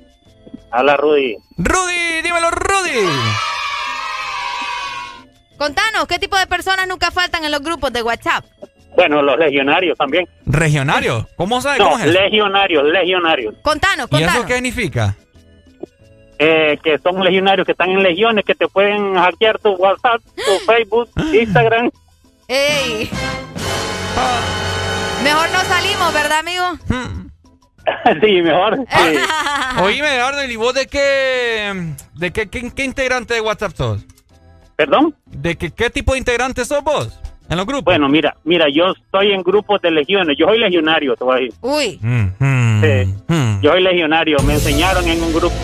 Habla 0.76 0.96
Rudy. 0.98 1.36
Rudy, 1.56 2.20
dímelo, 2.22 2.50
Rudy. 2.50 3.08
Contanos, 5.56 6.06
¿qué 6.06 6.18
tipo 6.18 6.36
de 6.36 6.46
personas 6.46 6.86
nunca 6.86 7.10
faltan 7.10 7.44
en 7.46 7.50
los 7.50 7.62
grupos 7.62 7.90
de 7.94 8.02
WhatsApp? 8.02 8.44
Bueno, 8.94 9.22
los 9.22 9.38
legionarios 9.38 9.96
también. 9.96 10.28
Regionario. 10.44 11.26
¿Cómo 11.36 11.62
sabes 11.62 11.78
No, 11.78 11.86
cómo 11.90 11.98
es? 11.98 12.04
eso? 12.10 12.20
legionarios, 12.20 12.84
legionarios. 12.84 13.54
Contanos, 13.62 14.06
¿Y 14.10 14.16
eso 14.16 14.24
contanos. 14.26 14.46
qué 14.46 14.54
significa? 14.54 15.16
Eh, 16.38 16.78
que 16.84 16.98
son 16.98 17.24
legionarios 17.24 17.64
que 17.64 17.72
están 17.72 17.88
en 17.90 18.02
legiones, 18.02 18.44
que 18.44 18.54
te 18.54 18.68
pueden 18.68 19.14
hackear 19.14 19.58
tu 19.58 19.70
WhatsApp, 19.76 20.20
tu 20.34 20.58
Facebook, 20.66 21.08
Instagram. 21.32 21.90
¡Ey! 22.48 23.10
Mejor 25.24 25.48
no 25.50 25.60
salimos, 25.60 26.12
¿verdad, 26.12 26.38
amigo? 26.40 26.64
sí, 28.22 28.42
mejor. 28.42 28.76
sí. 28.88 29.18
Oíme, 29.82 30.08
Arnold, 30.20 30.50
¿y 30.50 30.56
vos 30.56 30.74
de 30.74 30.86
qué, 30.86 31.94
de 32.14 32.30
qué, 32.32 32.48
qué, 32.48 32.70
qué 32.74 32.84
integrante 32.84 33.34
de 33.34 33.40
WhatsApp 33.40 33.72
sos? 33.74 34.04
¿Perdón? 34.76 35.14
¿De 35.26 35.56
qué, 35.56 35.70
qué 35.70 35.88
tipo 35.90 36.12
de 36.12 36.18
integrante 36.18 36.64
sos 36.64 36.82
vos 36.84 37.18
en 37.48 37.56
los 37.56 37.64
grupos? 37.66 37.84
Bueno, 37.84 38.08
mira, 38.08 38.36
mira, 38.44 38.66
yo 38.72 38.90
estoy 38.92 39.32
en 39.32 39.42
grupos 39.42 39.80
de 39.80 39.90
legiones. 39.90 40.36
Yo 40.38 40.46
soy 40.46 40.58
legionario, 40.58 41.16
te 41.16 41.24
voy 41.24 41.36
a 41.36 41.40
decir. 41.40 41.54
Uy, 41.62 41.98
Mm, 42.02 42.82
Sí. 42.82 43.14
Yo 43.62 43.70
soy 43.72 43.82
legionario. 43.82 44.36
Me 44.42 44.54
enseñaron 44.54 45.06
en 45.08 45.22
un 45.22 45.32
grupo. 45.32 45.54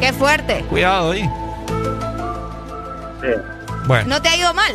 qué 0.00 0.12
fuerte. 0.12 0.64
Cuidado 0.70 1.10
ahí. 1.12 1.28
Sí. 3.20 3.28
Bueno. 3.86 4.08
¿No 4.08 4.22
te 4.22 4.28
ha 4.28 4.36
ido 4.36 4.52
mal? 4.54 4.72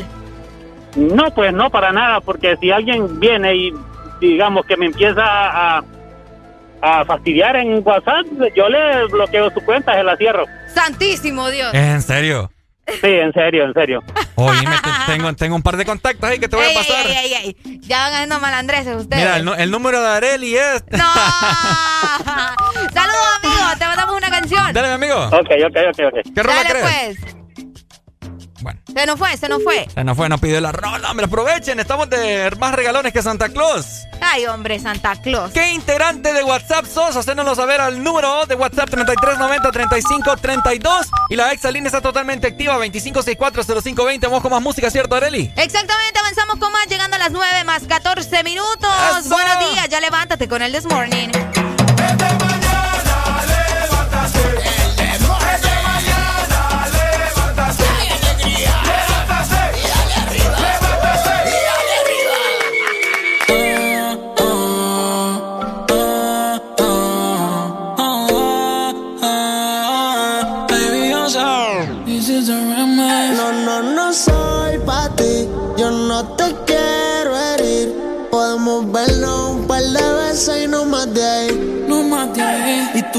No, 0.97 1.33
pues 1.33 1.53
no 1.53 1.69
para 1.69 1.91
nada, 1.93 2.19
porque 2.19 2.57
si 2.57 2.69
alguien 2.71 3.17
viene 3.19 3.55
y 3.55 3.73
digamos 4.19 4.65
que 4.65 4.75
me 4.75 4.87
empieza 4.87 5.21
a, 5.23 5.83
a 6.81 7.05
fastidiar 7.05 7.55
en 7.55 7.81
WhatsApp, 7.85 8.25
yo 8.55 8.67
le 8.69 9.05
bloqueo 9.07 9.49
su 9.51 9.61
cuenta, 9.61 9.93
se 9.95 10.03
la 10.03 10.15
cierro. 10.17 10.45
Santísimo 10.73 11.49
Dios. 11.49 11.73
¿En 11.73 12.01
serio? 12.01 12.51
Sí, 12.87 13.07
en 13.07 13.31
serio, 13.31 13.63
en 13.65 13.73
serio. 13.73 14.03
Oíme, 14.35 14.75
te- 14.83 15.11
tengo, 15.13 15.33
tengo 15.33 15.55
un 15.55 15.61
par 15.61 15.77
de 15.77 15.85
contactos 15.85 16.29
ahí 16.29 16.39
que 16.39 16.49
te 16.49 16.55
voy 16.55 16.65
Ey, 16.65 16.75
a 16.75 16.79
pasar. 16.79 17.05
ey, 17.07 17.13
ey, 17.15 17.33
ey, 17.33 17.57
ey. 17.63 17.79
Ya 17.81 17.99
van 17.99 18.13
haciendo 18.13 18.39
malandreses 18.39 18.95
ustedes. 18.95 19.23
Mira, 19.23 19.37
el, 19.37 19.61
el 19.61 19.71
número 19.71 20.01
de 20.01 20.07
Areli 20.07 20.55
es... 20.57 20.83
No. 20.91 20.97
Saludos, 22.93 23.27
amigo. 23.43 23.63
Te 23.79 23.85
mandamos 23.85 24.15
una 24.17 24.29
canción. 24.29 24.73
Dale, 24.73 24.87
mi 24.89 24.93
amigo. 24.95 25.25
Ok, 25.27 25.49
ok, 25.67 25.77
ok, 25.89 25.99
ok. 26.07 26.33
¿Qué 26.35 26.43
rola 26.43 26.63
Dale, 26.63 26.69
crees? 26.69 27.17
pues. 27.21 27.35
Se 28.93 29.05
nos 29.05 29.17
fue, 29.17 29.37
se 29.37 29.49
nos 29.49 29.63
fue. 29.63 29.87
Se 29.93 30.03
nos 30.03 30.15
fue, 30.15 30.29
nos 30.29 30.39
pidió 30.39 30.61
la 30.61 30.71
rola. 30.71 31.09
Hombre, 31.09 31.25
aprovechen. 31.25 31.79
Estamos 31.79 32.09
de 32.09 32.51
más 32.59 32.75
regalones 32.75 33.13
que 33.13 33.21
Santa 33.21 33.49
Claus. 33.49 34.03
Ay, 34.21 34.45
hombre, 34.45 34.79
Santa 34.79 35.15
Claus. 35.21 35.51
¿Qué 35.51 35.71
integrante 35.71 36.33
de 36.33 36.43
WhatsApp 36.43 36.85
sos? 36.85 37.15
Hacéndonos 37.15 37.57
saber 37.57 37.81
al 37.81 38.03
número 38.03 38.45
de 38.45 38.55
WhatsApp 38.55 38.89
3390-3532. 38.89 41.07
Y 41.29 41.35
la 41.35 41.51
exalínea 41.51 41.87
está 41.87 42.01
totalmente 42.01 42.47
activa, 42.47 42.77
25640520. 42.77 44.21
Vamos 44.21 44.41
con 44.41 44.51
más 44.51 44.61
música, 44.61 44.89
¿cierto, 44.91 45.15
Areli? 45.15 45.51
Exactamente, 45.55 46.19
avanzamos 46.19 46.57
con 46.57 46.71
más, 46.71 46.85
llegando 46.87 47.15
a 47.15 47.19
las 47.19 47.31
9 47.31 47.63
más 47.63 47.83
14 47.83 48.43
minutos. 48.43 48.89
¡Eso! 49.19 49.29
Buenos 49.29 49.71
días, 49.71 49.89
ya 49.89 49.99
levántate 49.99 50.47
con 50.47 50.61
el 50.61 50.71
This 50.71 50.85
Morning. 50.85 51.29
No, 51.29 51.41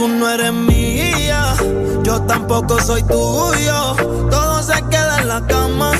tú 0.03 0.09
no 0.09 0.29
eres 0.29 0.53
mía. 0.53 1.55
Yo 2.03 2.21
tampoco 2.23 2.81
soy 2.81 3.03
tuyo. 3.05 3.95
Todo 4.31 4.63
se 4.63 4.83
queda 4.91 5.21
en 5.21 5.29
la 5.29 5.47
cama. 5.47 5.93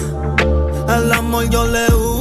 Al 0.89 1.13
amor 1.13 1.49
yo 1.49 1.65
le 1.67 1.87
huyo. 1.95 2.12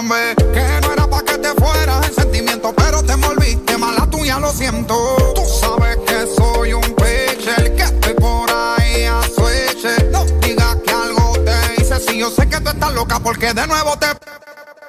Vez 0.00 0.34
Que 0.36 0.80
no 0.80 0.92
era 0.92 1.06
pa' 1.06 1.22
que 1.22 1.36
te 1.38 1.48
fueras 1.54 2.06
en 2.08 2.14
sentimiento 2.14 2.74
Pero 2.74 3.02
te 3.02 3.12
envolviste 3.12 3.76
mala 3.76 4.06
tuya, 4.06 4.38
lo 4.38 4.50
siento. 4.50 4.94
Tú 5.34 5.42
sabes 5.44 5.98
que 6.06 6.26
soy 6.34 6.72
un 6.72 6.82
pitcher 6.82 7.76
Que 7.76 7.82
estoy 7.82 8.14
por 8.14 8.50
ahí 8.50 9.04
a 9.04 9.22
switch 9.22 10.10
No 10.10 10.24
digas 10.40 10.76
que 10.84 10.92
algo 10.92 11.34
te 11.44 11.82
hice 11.82 12.00
Si 12.00 12.18
yo 12.18 12.30
sé 12.30 12.48
que 12.48 12.60
tú 12.60 12.70
estás 12.70 12.92
loca 12.94 13.18
porque 13.20 13.52
de 13.52 13.66
nuevo 13.66 13.96
te... 13.98 14.06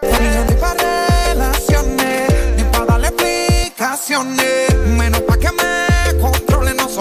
Ni 0.02 0.30
ni 0.46 0.54
pa' 0.56 0.74
relaciones 1.28 2.56
Ni 2.56 2.64
pa' 2.64 2.86
darle 2.86 3.08
explicaciones 3.10 4.76
Menos 4.88 5.22
pa' 5.22 5.38
que 5.38 5.52
me 5.52 5.63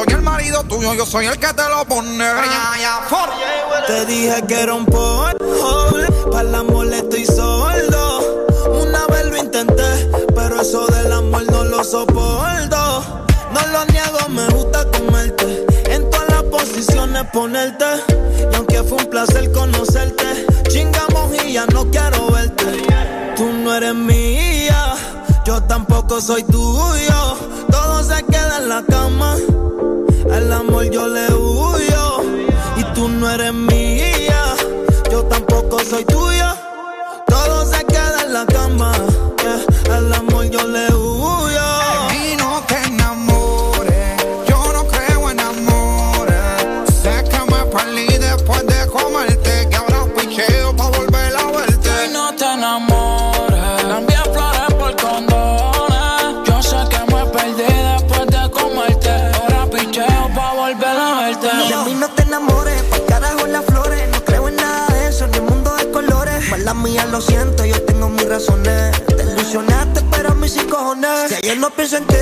soy 0.04 0.14
el 0.14 0.22
marido 0.22 0.62
tuyo, 0.64 0.94
yo 0.94 1.06
soy 1.06 1.26
el 1.26 1.38
que 1.38 1.52
te 1.52 1.68
lo 1.68 1.84
pone. 1.84 2.24
Te 3.86 4.06
dije 4.06 4.42
que 4.46 4.60
era 4.60 4.74
un 4.74 4.86
porno, 4.86 5.38
para 6.30 6.48
el 6.48 6.54
amor 6.54 6.92
estoy 6.92 7.24
sordo. 7.26 8.46
Una 8.82 9.06
vez 9.06 9.26
lo 9.26 9.36
intenté, 9.36 10.10
pero 10.34 10.60
eso 10.60 10.86
del 10.86 11.12
amor 11.12 11.44
no 11.50 11.64
lo 11.64 11.84
soporto. 11.84 13.04
No 13.52 13.66
lo 13.72 13.84
niego, 13.86 14.28
me 14.28 14.46
gusta 14.48 14.82
ponerte. 17.32 17.86
Y 18.50 18.54
aunque 18.54 18.82
fue 18.82 18.98
un 18.98 19.06
placer 19.06 19.50
conocerte, 19.52 20.46
chingamos 20.68 21.30
y 21.44 21.52
ya 21.54 21.66
no 21.66 21.90
quiero 21.90 22.30
verte. 22.30 22.84
Tú 23.36 23.44
no 23.52 23.74
eres 23.74 23.94
mía, 23.94 24.94
yo 25.44 25.62
tampoco 25.62 26.20
soy 26.20 26.42
tuyo. 26.44 27.36
Todo 27.70 28.02
se 28.02 28.22
queda 28.24 28.58
en 28.58 28.68
la 28.68 28.82
cama. 28.82 29.36
El 30.30 30.52
amor 30.52 30.84
yo 30.90 31.08
le 31.08 31.32
huyo. 31.34 32.22
Y 32.76 32.84
tú 32.94 33.08
no 33.08 33.30
eres 33.30 33.52
mía, 33.52 34.54
yo 35.10 35.22
tampoco 35.24 35.78
soy 35.80 36.04
tuyo. 36.04 36.48
Todo 37.26 37.64
se 37.66 37.84
queda 37.84 38.24
en 38.24 38.32
la 38.32 38.46
cama. 38.46 38.92
El 39.86 40.12
amor 40.12 40.44
yo 40.50 40.66
le 40.66 40.94
huyo. 40.94 41.11
Mía, 66.74 67.06
lo 67.06 67.20
siento, 67.20 67.64
yo 67.64 67.80
tengo 67.82 68.08
mis 68.08 68.28
razones. 68.28 68.92
Te 69.06 69.22
ilusionaste, 69.22 70.02
pero 70.10 70.34
mis 70.34 70.52
sin 70.52 70.68
cojones. 70.68 71.28
Si 71.28 71.34
ayer 71.34 71.58
no 71.58 71.70
pienso 71.70 71.96
en 71.96 72.06
ti, 72.06 72.14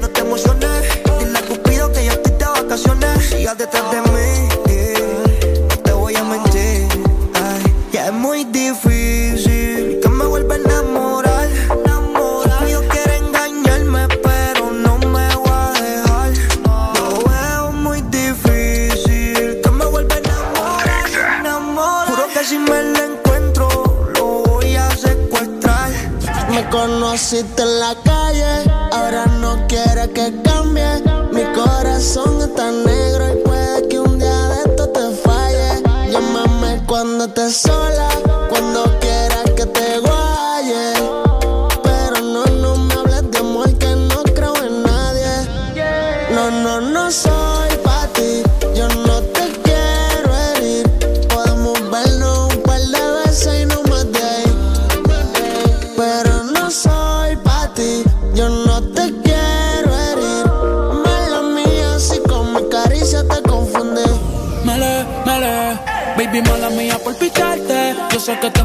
no 0.00 0.08
te 0.08 0.20
emociones. 0.20 0.82
Dile 1.18 1.38
a 1.38 1.42
Cupido 1.42 1.92
que 1.92 2.04
yo 2.04 2.12
estoy 2.12 2.32
de 2.32 2.44
vacaciones. 2.44 3.28
Sigas 3.28 3.56
detrás 3.58 3.90
de 3.90 4.00
mí, 4.02 4.48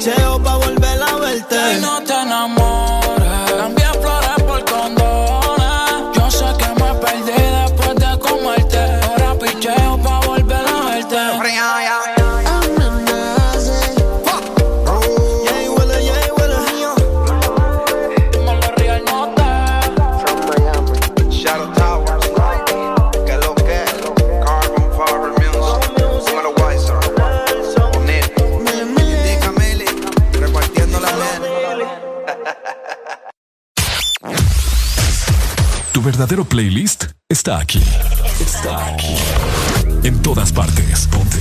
picheo 0.00 0.38
pa' 0.42 0.56
volver 0.56 0.99
verdadero 36.30 36.44
playlist 36.48 37.06
está 37.28 37.58
aquí. 37.58 37.82
Está 38.38 38.86
aquí. 38.86 39.16
En 40.04 40.22
todas 40.22 40.52
partes. 40.52 41.08
Ponte. 41.08 41.38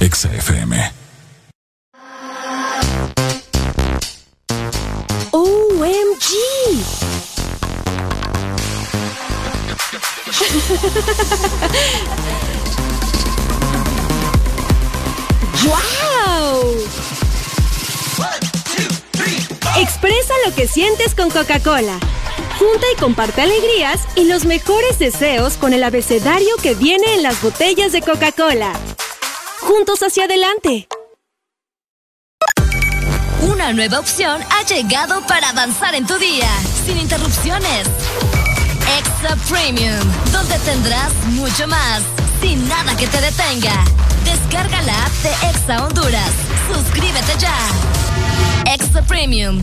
Ponte. 0.00 0.92
OMG. 5.30 6.34
¡Wow! 15.64 16.74
Expresa 19.78 20.34
lo 20.46 20.54
que 20.56 20.66
sientes 20.66 21.14
con 21.14 21.30
Coca-Cola. 21.30 22.00
Junta 22.60 22.86
y 22.94 23.00
comparte 23.00 23.40
alegrías 23.40 24.00
y 24.16 24.24
los 24.24 24.44
mejores 24.44 24.98
deseos 24.98 25.54
con 25.54 25.72
el 25.72 25.82
abecedario 25.82 26.54
que 26.62 26.74
viene 26.74 27.14
en 27.14 27.22
las 27.22 27.40
botellas 27.40 27.90
de 27.90 28.02
Coca-Cola. 28.02 28.74
Juntos 29.60 30.02
hacia 30.02 30.24
adelante. 30.24 30.86
Una 33.40 33.72
nueva 33.72 33.98
opción 33.98 34.42
ha 34.50 34.62
llegado 34.66 35.26
para 35.26 35.48
avanzar 35.48 35.94
en 35.94 36.06
tu 36.06 36.18
día, 36.18 36.50
sin 36.84 36.98
interrupciones. 36.98 37.88
Extra 38.98 39.36
Premium, 39.48 39.98
donde 40.30 40.58
tendrás 40.58 41.14
mucho 41.28 41.66
más, 41.66 42.02
sin 42.42 42.68
nada 42.68 42.94
que 42.94 43.06
te 43.06 43.22
detenga. 43.22 43.86
Descarga 44.26 44.82
la 44.82 45.06
app 45.06 45.12
de 45.22 45.30
Exa 45.48 45.86
Honduras. 45.86 46.30
Suscríbete 46.70 47.38
ya. 47.38 47.99
Extra 48.72 49.02
Premium. 49.02 49.60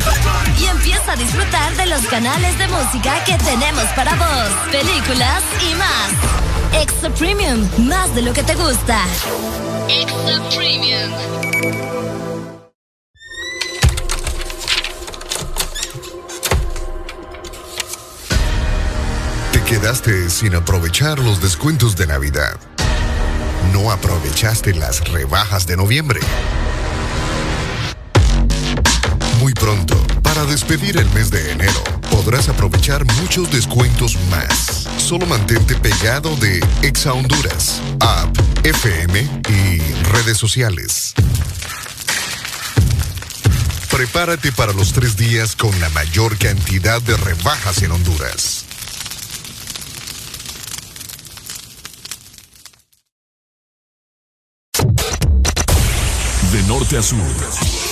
Y 0.60 0.66
empieza 0.66 1.14
a 1.14 1.16
disfrutar 1.16 1.74
de 1.78 1.86
los 1.86 2.06
canales 2.08 2.58
de 2.58 2.68
música 2.68 3.24
que 3.24 3.38
tenemos 3.38 3.86
para 3.96 4.14
vos, 4.16 4.50
películas 4.70 5.44
y 5.62 5.76
más. 5.76 6.82
Extra 6.82 7.10
Premium, 7.12 7.70
más 7.88 8.14
de 8.14 8.22
lo 8.22 8.34
que 8.34 8.44
te 8.44 8.54
gusta. 8.56 9.00
Extra 9.88 10.50
Premium. 10.50 11.12
Te 19.54 19.64
quedaste 19.64 20.30
sin 20.30 20.54
aprovechar 20.54 21.20
los 21.20 21.42
descuentos 21.42 21.96
de 21.96 22.08
Navidad. 22.08 22.58
No 23.72 23.90
aprovechaste 23.90 24.74
las 24.74 25.08
rebajas 25.08 25.66
de 25.66 25.78
noviembre 25.78 26.20
pronto. 29.60 29.96
Para 30.24 30.46
despedir 30.46 30.98
el 30.98 31.10
mes 31.12 31.30
de 31.30 31.52
enero, 31.52 31.84
podrás 32.12 32.50
aprovechar 32.50 33.06
muchos 33.22 33.52
descuentos 33.52 34.18
más. 34.30 34.88
Solo 34.98 35.26
mantente 35.26 35.76
pegado 35.76 36.36
de 36.38 36.60
Exa 36.82 37.14
Honduras, 37.14 37.82
App, 38.00 38.36
FM 38.64 39.20
y 39.50 39.80
redes 40.12 40.38
sociales. 40.38 41.14
Prepárate 43.90 44.52
para 44.52 44.74
los 44.74 44.94
tres 44.94 45.18
días 45.18 45.56
con 45.56 45.78
la 45.80 45.90
mayor 45.90 46.38
cantidad 46.38 47.02
de 47.02 47.18
rebajas 47.18 47.82
en 47.82 47.92
Honduras. 47.92 48.66
De 56.52 56.64
norte 56.64 56.98
a 56.98 57.02
sur. 57.02 57.87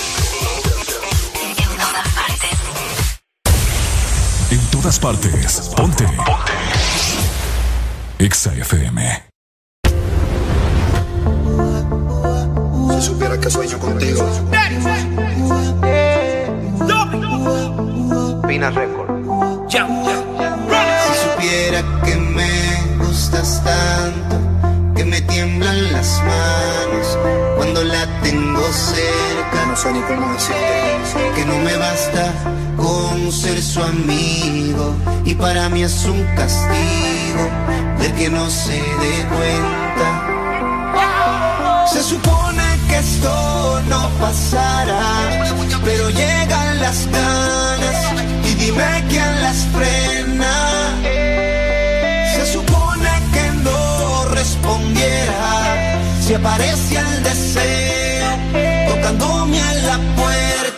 En 4.50 4.60
todas 4.70 4.98
partes. 4.98 5.72
Ponte. 5.76 6.04
Ponte. 6.04 6.26
Exa 8.18 8.54
FM. 8.54 9.24
Si 12.94 13.02
supiera 13.02 13.38
que 13.38 13.50
sueño 13.50 13.78
contigo. 13.78 14.24
Pina 18.46 18.70
Record. 18.70 19.68
Si 19.68 19.78
supiera 21.24 21.82
que 22.04 22.16
me 22.16 22.96
gustas 23.04 23.62
tanto 23.64 24.45
que 24.96 25.04
me 25.04 25.20
tiemblan 25.20 25.92
las 25.92 26.22
manos 26.22 27.18
cuando 27.56 27.84
la 27.84 28.06
tengo 28.22 28.62
cerca. 28.72 29.66
No 29.68 29.76
sé 29.76 29.92
ni 29.92 30.00
cómo 30.00 30.36
que 31.34 31.44
no 31.44 31.58
me 31.58 31.76
basta 31.76 32.32
con 32.76 33.30
ser 33.30 33.62
su 33.62 33.82
amigo 33.82 34.94
y 35.24 35.34
para 35.34 35.68
mí 35.68 35.82
es 35.82 36.04
un 36.04 36.24
castigo 36.34 37.44
ver 37.98 38.12
que 38.14 38.30
no 38.30 38.48
se 38.50 38.72
dé 38.72 39.26
cuenta. 39.34 40.08
Se 41.92 42.02
supone 42.02 42.64
que 42.88 42.98
esto 42.98 43.80
no 43.88 44.08
pasará, 44.20 45.44
pero 45.84 46.10
llegan 46.10 46.80
las 46.80 47.06
ganas 47.10 48.12
y 48.44 48.54
dime 48.54 49.04
quién 49.08 49.42
las 49.42 49.58
frena. 49.74 50.85
si 56.26 56.34
aparecía 56.34 57.00
el 57.00 57.22
deseo 57.22 58.30
tocándome 58.88 59.60
a 59.60 59.72
la 59.74 59.98
puerta 60.16 60.75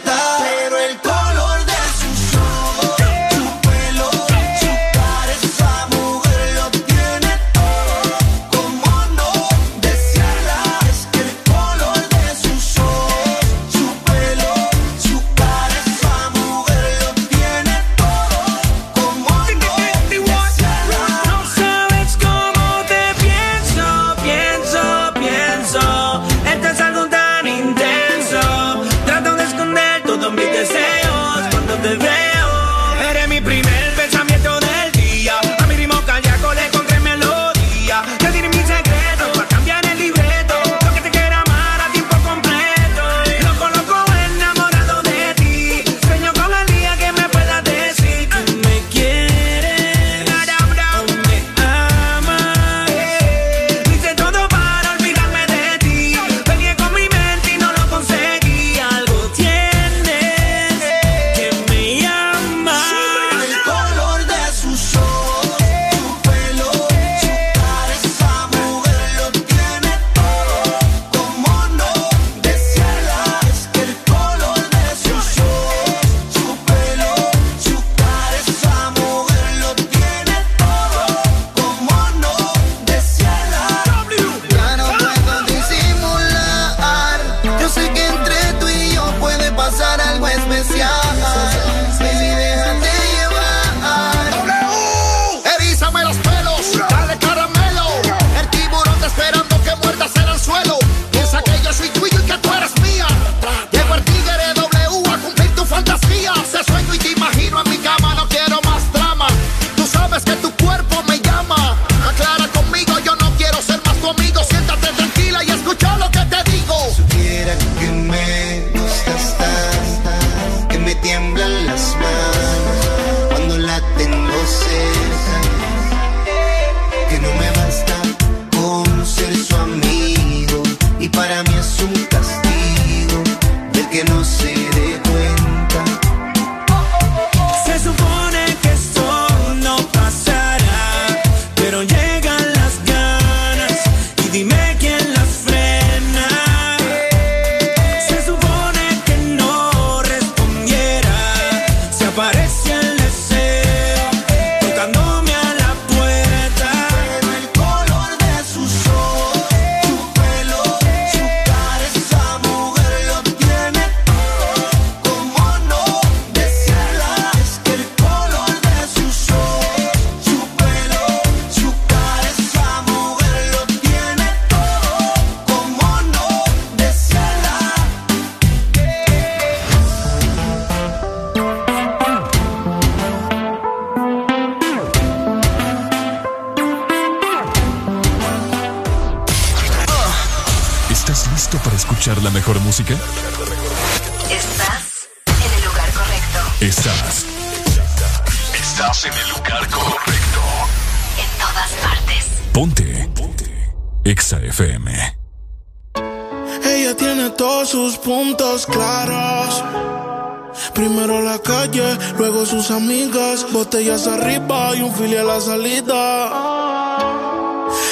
botellas 213.68 214.06
arriba 214.06 214.74
y 214.76 214.80
un 214.80 214.94
filial 214.94 215.28
a 215.28 215.34
la 215.34 215.40
salida. 215.42 216.26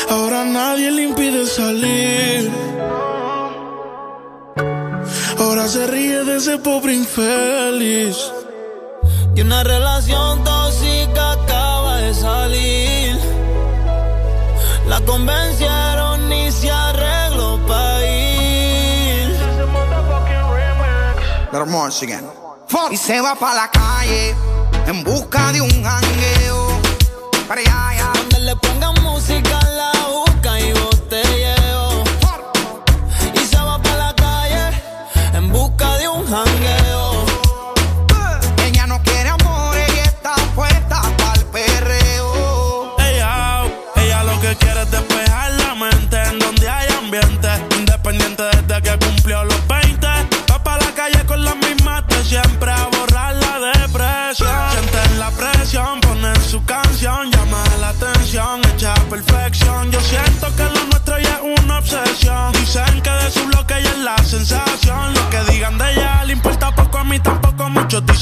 Ahora 0.08 0.42
nadie 0.46 0.90
le 0.90 1.02
impide 1.02 1.44
salir. 1.44 2.50
Ahora 5.38 5.68
se 5.68 5.86
ríe 5.86 6.24
de 6.24 6.36
ese 6.38 6.56
pobre 6.56 6.94
infeliz. 6.94 8.16
Y 9.34 9.42
una 9.42 9.62
relación 9.64 10.42
tóxica 10.44 11.32
acaba 11.32 11.96
de 11.98 12.14
salir. 12.14 13.18
La 14.88 14.98
convencieron 15.02 16.32
y 16.32 16.52
se 16.52 16.70
arregló 16.70 17.60
para 17.66 18.06
ir. 18.06 19.36
Y 22.90 22.96
se 22.96 23.20
va 23.20 23.34
para 23.34 23.55
la 23.55 23.70
calle 23.70 24.45
en 24.86 25.05
busca 25.05 25.52
de 25.52 25.60
un 25.60 25.70
jangueo. 25.82 26.81
Para 27.48 27.60
allá 27.60 27.85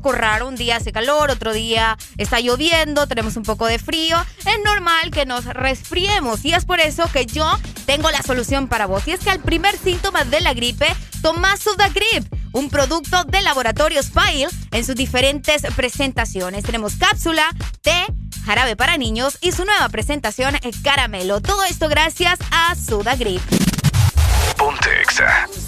poco. 0.00 0.46
Un 0.46 0.56
día 0.56 0.76
hace 0.76 0.92
calor, 0.92 1.30
otro 1.30 1.52
día 1.52 1.98
está 2.16 2.40
lloviendo, 2.40 3.06
tenemos 3.06 3.36
un 3.36 3.42
poco 3.42 3.66
de 3.66 3.78
frío. 3.78 4.16
Es 4.40 4.58
normal 4.64 5.10
que 5.10 5.26
nos 5.26 5.44
resfriemos 5.44 6.44
y 6.44 6.52
es 6.52 6.64
por 6.64 6.80
eso 6.80 7.10
que 7.12 7.26
yo 7.26 7.50
tengo 7.86 8.10
la 8.10 8.22
solución 8.22 8.68
para 8.68 8.86
vos. 8.86 9.06
Y 9.08 9.12
es 9.12 9.20
que 9.20 9.30
al 9.30 9.40
primer 9.40 9.76
síntoma 9.76 10.24
de 10.24 10.40
la 10.40 10.54
gripe, 10.54 10.86
tomás 11.22 11.60
Sudagrip 11.60 12.24
un 12.52 12.68
producto 12.68 13.24
de 13.24 13.42
Laboratorios 13.42 14.10
Pile 14.10 14.48
en 14.70 14.84
sus 14.84 14.94
diferentes 14.94 15.62
presentaciones. 15.74 16.64
Tenemos 16.64 16.96
cápsula, 16.96 17.44
té, 17.80 18.06
jarabe 18.44 18.76
para 18.76 18.98
niños 18.98 19.38
y 19.40 19.52
su 19.52 19.64
nueva 19.64 19.88
presentación 19.88 20.56
es 20.62 20.76
caramelo. 20.82 21.40
Todo 21.40 21.64
esto 21.64 21.88
gracias 21.88 22.38
a 22.50 22.74
Sudagrip. 22.74 23.61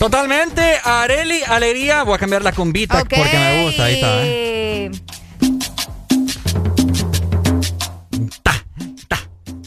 Totalmente, 0.04 0.78
Areli, 0.84 1.42
alegría. 1.44 2.02
Voy 2.02 2.16
a 2.16 2.18
cambiar 2.18 2.42
la 2.42 2.52
cumbita 2.52 2.98
porque 2.98 3.38
me 3.38 3.64
gusta. 3.64 3.84
Ahí 3.84 3.94
está. 3.94 4.26
¿eh? 4.26 4.90
Ta, 8.42 8.62
ta, 9.08 9.18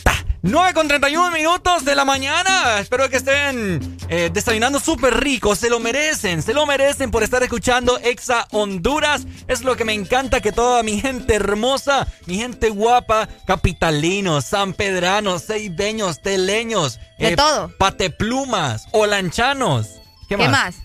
ta. 0.04 0.26
9 0.44 0.74
con 0.76 0.88
31 0.88 1.32
minutos 1.32 1.86
de 1.86 1.96
la 1.96 2.06
mañana. 2.06 2.80
Espero 2.80 3.10
que 3.10 3.18
estén 3.18 3.98
eh, 4.10 4.30
desayunando 4.32 4.80
súper 4.80 5.20
rico. 5.20 5.56
Se 5.56 5.72
lo 5.72 5.80
merecen, 5.80 6.44
se 6.44 6.54
lo 6.54 6.68
merecen 6.68 7.10
por 7.10 7.24
estar 7.24 7.42
escuchando 7.42 7.98
Exa 7.98 8.48
Honduras. 8.52 9.26
Es 9.48 9.64
lo 9.64 9.76
que 9.76 9.86
me 9.86 9.94
encanta 9.94 10.40
que 10.40 10.52
toda 10.52 10.84
mi 10.84 11.02
gente 11.02 11.34
hermosa, 11.34 12.06
mi 12.28 12.38
gente 12.38 12.70
guapa, 12.70 13.28
capitalinos, 13.48 14.46
sanpedranos, 14.46 15.42
seibeños, 15.42 16.22
teleños, 16.22 17.00
de 17.18 17.30
eh, 17.30 17.36
todo. 17.36 17.76
Pateplumas, 17.80 18.86
olanchanos. 18.92 19.98
¿Qué, 20.28 20.36
¿Qué 20.36 20.48
más? 20.48 20.52
más? 20.52 20.76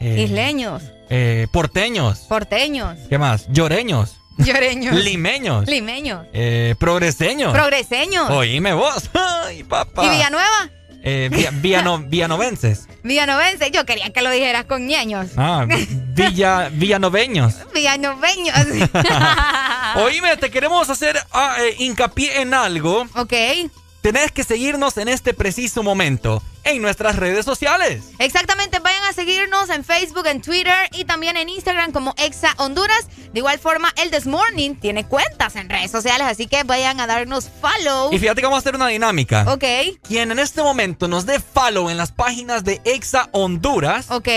Eh, 0.00 0.22
Isleños, 0.24 0.82
eh, 1.10 1.46
porteños. 1.52 2.18
porteños, 2.28 2.96
¿Qué 3.08 3.18
más? 3.18 3.46
Lloreños. 3.48 4.16
lloreños, 4.38 4.94
Limeños. 4.94 5.66
limeños, 5.66 6.26
Eh, 6.34 6.74
progreseños. 6.78 7.52
progreseños. 7.52 8.28
Oíme 8.30 8.72
vos. 8.74 9.10
Ay, 9.46 9.62
papá. 9.64 10.04
¿Y 10.04 10.10
Villanueva? 10.10 10.70
Eh, 11.08 11.28
via- 11.32 11.50
viano- 11.52 11.98
vianovenses. 12.08 12.88
Villanovense. 13.04 13.70
Yo 13.70 13.86
quería 13.86 14.10
que 14.10 14.22
lo 14.22 14.30
dijeras 14.30 14.64
con 14.66 14.86
ñeños. 14.86 15.28
Ah, 15.36 15.64
villa, 15.68 16.68
villanoveños. 16.72 17.54
Villanoveños. 17.72 18.56
Oíme, 19.96 20.36
te 20.36 20.50
queremos 20.50 20.90
hacer 20.90 21.16
ah, 21.32 21.56
eh, 21.60 21.76
hincapié 21.78 22.40
en 22.40 22.52
algo. 22.54 23.06
ok. 23.14 23.32
Tenés 24.06 24.30
que 24.30 24.44
seguirnos 24.44 24.98
en 24.98 25.08
este 25.08 25.34
preciso 25.34 25.82
momento 25.82 26.40
en 26.62 26.80
nuestras 26.80 27.16
redes 27.16 27.44
sociales. 27.44 28.04
Exactamente, 28.20 28.78
vayan 28.78 29.02
a 29.02 29.12
seguirnos 29.12 29.68
en 29.68 29.82
Facebook, 29.82 30.28
en 30.28 30.40
Twitter 30.40 30.76
y 30.92 31.06
también 31.06 31.36
en 31.36 31.48
Instagram 31.48 31.90
como 31.90 32.14
Exa 32.16 32.54
Honduras. 32.58 33.08
De 33.32 33.40
igual 33.40 33.58
forma, 33.58 33.92
el 33.96 34.12
This 34.12 34.28
Morning 34.28 34.76
tiene 34.76 35.08
cuentas 35.08 35.56
en 35.56 35.68
redes 35.68 35.90
sociales, 35.90 36.24
así 36.24 36.46
que 36.46 36.62
vayan 36.62 37.00
a 37.00 37.08
darnos 37.08 37.50
follow. 37.60 38.12
Y 38.12 38.20
fíjate 38.20 38.42
que 38.42 38.46
vamos 38.46 38.58
a 38.58 38.60
hacer 38.60 38.76
una 38.76 38.86
dinámica. 38.86 39.44
Ok, 39.48 39.64
Quien 40.06 40.30
en 40.30 40.38
este 40.38 40.62
momento 40.62 41.08
nos 41.08 41.26
dé 41.26 41.40
follow 41.40 41.90
en 41.90 41.96
las 41.96 42.12
páginas 42.12 42.62
de 42.62 42.80
Exa 42.84 43.28
Honduras, 43.32 44.12
ok. 44.12 44.28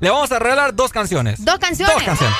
le 0.00 0.08
vamos 0.08 0.32
a 0.32 0.38
regalar 0.38 0.74
dos 0.74 0.90
canciones. 0.90 1.44
Dos 1.44 1.58
canciones. 1.58 1.94
Dos 1.94 2.02
canciones. 2.02 2.38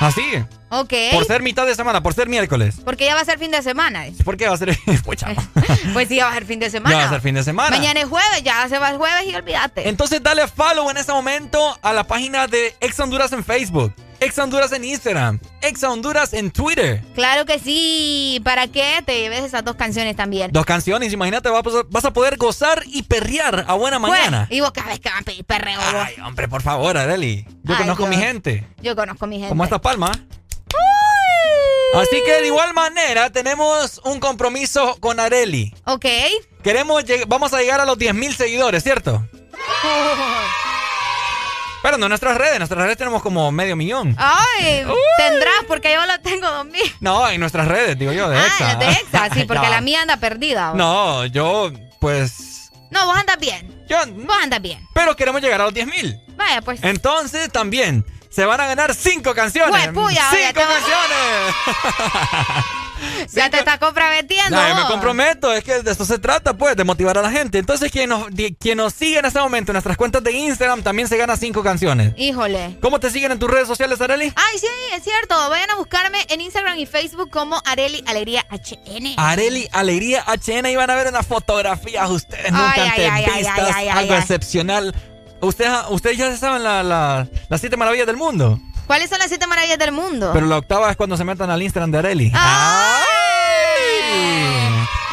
Así, 0.00 0.22
Ok. 0.70 0.92
por 1.12 1.24
ser 1.24 1.42
mitad 1.42 1.66
de 1.66 1.74
semana, 1.74 2.02
por 2.02 2.14
ser 2.14 2.28
miércoles. 2.28 2.76
Porque 2.84 3.04
ya 3.06 3.14
va 3.14 3.20
a 3.20 3.24
ser 3.24 3.38
fin 3.38 3.50
de 3.50 3.62
semana. 3.62 4.04
¿Por 4.24 4.36
qué 4.36 4.48
va 4.48 4.54
a 4.54 4.58
ser? 4.58 4.76
Pucha, 5.04 5.28
Pues 5.92 6.08
sí, 6.08 6.16
ya 6.16 6.24
va 6.26 6.32
a 6.32 6.34
ser 6.34 6.46
fin 6.46 6.58
de 6.60 6.68
semana. 6.70 6.94
ya 6.96 7.00
va 7.02 7.06
a 7.06 7.10
ser 7.10 7.20
fin 7.20 7.34
de 7.34 7.44
semana. 7.44 7.76
Mañana 7.76 8.00
es 8.00 8.06
jueves, 8.06 8.42
ya 8.42 8.68
se 8.68 8.78
va 8.78 8.90
el 8.90 8.96
jueves 8.98 9.24
y 9.26 9.34
olvídate. 9.36 9.88
Entonces 9.88 10.22
dale 10.22 10.48
follow 10.48 10.90
en 10.90 10.96
este 10.96 11.12
momento 11.12 11.78
a 11.82 11.92
la 11.92 12.04
página 12.04 12.46
de 12.48 12.74
Exa 12.80 13.04
Honduras 13.04 13.32
en 13.32 13.44
Facebook, 13.44 13.94
Exa 14.24 14.42
Honduras 14.44 14.72
en 14.72 14.84
Instagram, 14.84 15.38
Exa 15.60 15.90
Honduras 15.90 16.32
en 16.32 16.50
Twitter. 16.50 17.02
Claro 17.14 17.44
que 17.44 17.58
sí. 17.58 18.40
¿Para 18.42 18.68
qué 18.68 19.02
te 19.04 19.18
lleves 19.20 19.44
esas 19.44 19.64
dos 19.64 19.76
canciones 19.76 20.16
también? 20.16 20.50
Dos 20.50 20.64
canciones, 20.64 21.12
imagínate, 21.12 21.50
vas 21.50 21.62
a- 21.66 21.82
vas 21.88 22.04
poder 22.14 22.38
gozar 22.38 22.82
y 22.86 23.02
perrear 23.02 23.64
a 23.68 23.74
buena 23.74 23.98
mañana. 23.98 24.46
Pues, 24.48 24.56
y 24.56 24.60
vos 24.60 24.70
cada 24.72 24.88
vez 24.88 25.00
que 25.00 25.10
van 25.10 25.18
a 25.18 25.22
pedir 25.22 25.44
perreo. 25.44 25.78
vos. 25.78 25.94
Ay, 26.06 26.14
hombre, 26.24 26.48
por 26.48 26.62
favor, 26.62 26.96
Areli. 26.96 27.44
Yo 27.64 27.74
Ay, 27.74 27.82
conozco 27.82 28.06
mi 28.06 28.16
gente. 28.16 28.66
Yo 28.80 28.96
conozco 28.96 29.26
mi 29.26 29.36
gente. 29.36 29.48
Como 29.50 29.64
esta 29.64 29.80
palma. 29.80 30.10
Así 31.94 32.16
que 32.24 32.32
de 32.40 32.46
igual 32.46 32.72
manera 32.74 33.30
tenemos 33.30 34.00
un 34.04 34.18
compromiso 34.20 34.96
con 35.00 35.20
Areli. 35.20 35.72
Ok. 35.84 36.06
Queremos 36.62 37.04
vamos 37.28 37.52
a 37.52 37.60
llegar 37.60 37.80
a 37.80 37.84
los 37.84 37.98
10.000 37.98 38.34
seguidores, 38.34 38.82
¿cierto? 38.82 39.22
Pero 41.84 41.98
no 41.98 42.06
en 42.06 42.08
nuestras 42.08 42.38
redes, 42.38 42.52
en 42.54 42.58
nuestras 42.60 42.82
redes 42.82 42.96
tenemos 42.96 43.20
como 43.22 43.52
medio 43.52 43.76
millón. 43.76 44.16
Ay, 44.18 44.86
tendrás, 45.18 45.64
porque 45.68 45.92
yo 45.92 46.04
lo 46.06 46.18
tengo 46.20 46.50
dos 46.50 46.64
mil. 46.64 46.80
No, 47.00 47.28
en 47.28 47.38
nuestras 47.38 47.68
redes, 47.68 47.98
digo 47.98 48.10
yo, 48.10 48.30
de 48.30 48.38
Ah, 48.38 48.46
Exa. 48.46 48.74
de 48.76 48.90
Exa, 48.90 49.28
sí, 49.34 49.44
porque 49.48 49.68
la 49.68 49.82
mía 49.82 50.00
anda 50.00 50.16
perdida. 50.16 50.68
vos. 50.70 50.78
No, 50.78 51.26
yo, 51.26 51.70
pues. 52.00 52.70
No, 52.90 53.04
vos 53.04 53.16
andas 53.18 53.38
bien. 53.38 53.84
Yo. 53.86 53.98
Vos 54.06 54.36
andas 54.42 54.62
bien. 54.62 54.82
Pero 54.94 55.14
queremos 55.14 55.42
llegar 55.42 55.60
a 55.60 55.64
los 55.64 55.74
10.000. 55.74 56.22
Vaya, 56.36 56.62
pues. 56.62 56.82
Entonces 56.82 57.52
también 57.52 58.02
se 58.30 58.46
van 58.46 58.62
a 58.62 58.66
ganar 58.66 58.94
cinco 58.94 59.34
canciones. 59.34 59.70
Pues, 59.70 59.88
puya, 59.92 60.26
oye, 60.32 60.46
¡Cinco 60.46 60.60
va- 60.60 60.66
canciones! 60.66 61.54
ya 63.32 63.50
te 63.50 63.58
estás 63.58 63.78
comprometiendo. 63.78 64.56
No, 64.56 64.68
yo 64.68 64.74
me 64.74 64.82
comprometo, 64.84 65.52
es 65.52 65.64
que 65.64 65.82
de 65.82 65.90
eso 65.90 66.04
se 66.04 66.18
trata, 66.18 66.54
pues, 66.54 66.76
de 66.76 66.84
motivar 66.84 67.16
a 67.18 67.22
la 67.22 67.30
gente. 67.30 67.58
Entonces, 67.58 67.90
quien 67.90 68.10
nos, 68.10 68.26
quien 68.58 68.78
nos 68.78 68.92
sigue 68.92 69.18
en 69.18 69.24
este 69.24 69.40
momento 69.40 69.72
en 69.72 69.74
nuestras 69.74 69.96
cuentas 69.96 70.22
de 70.22 70.32
Instagram 70.32 70.82
también 70.82 71.08
se 71.08 71.16
gana 71.16 71.36
cinco 71.36 71.62
canciones. 71.62 72.12
Híjole. 72.16 72.78
¿Cómo 72.80 73.00
te 73.00 73.10
siguen 73.10 73.32
en 73.32 73.38
tus 73.38 73.50
redes 73.50 73.68
sociales, 73.68 74.00
Areli? 74.00 74.32
Ay, 74.34 74.58
sí, 74.58 74.66
es 74.96 75.02
cierto. 75.02 75.34
Vayan 75.50 75.70
a 75.70 75.76
buscarme 75.76 76.18
en 76.28 76.40
Instagram 76.40 76.78
y 76.78 76.86
Facebook 76.86 77.30
como 77.30 77.60
Areli 77.64 78.02
Alegría 78.06 78.44
HN. 78.50 79.14
Areli 79.16 79.68
Alegría 79.72 80.24
HN 80.26 80.66
y 80.66 80.76
van 80.76 80.90
a 80.90 80.94
ver 80.94 81.08
unas 81.08 81.26
fotografías 81.26 82.08
ustedes 82.10 82.50
nunca 82.52 82.72
Ay, 82.74 82.80
antes 82.88 83.10
ay, 83.10 83.24
ay, 83.26 83.38
vistas, 83.38 83.58
ay, 83.74 83.88
ay, 83.88 83.88
algo 83.88 84.14
excepcional. 84.14 84.94
Ustedes, 85.40 85.70
ustedes 85.90 86.16
ya 86.16 86.36
saben 86.36 86.62
la- 86.62 86.82
la- 86.82 87.28
las 87.48 87.60
siete 87.60 87.76
maravillas 87.76 88.06
del 88.06 88.16
mundo, 88.16 88.58
¿Cuáles 88.86 89.08
son 89.10 89.18
las 89.18 89.28
siete 89.28 89.46
maravillas 89.46 89.78
del 89.78 89.92
mundo? 89.92 90.30
pero 90.34 90.46
la 90.46 90.58
octava 90.58 90.90
es 90.90 90.96
cuando 90.96 91.16
se 91.16 91.24
metan 91.24 91.50
al 91.50 91.62
Instagram 91.62 91.90
de 91.90 91.98
Areli. 91.98 92.32
¡Ay! 92.34 93.04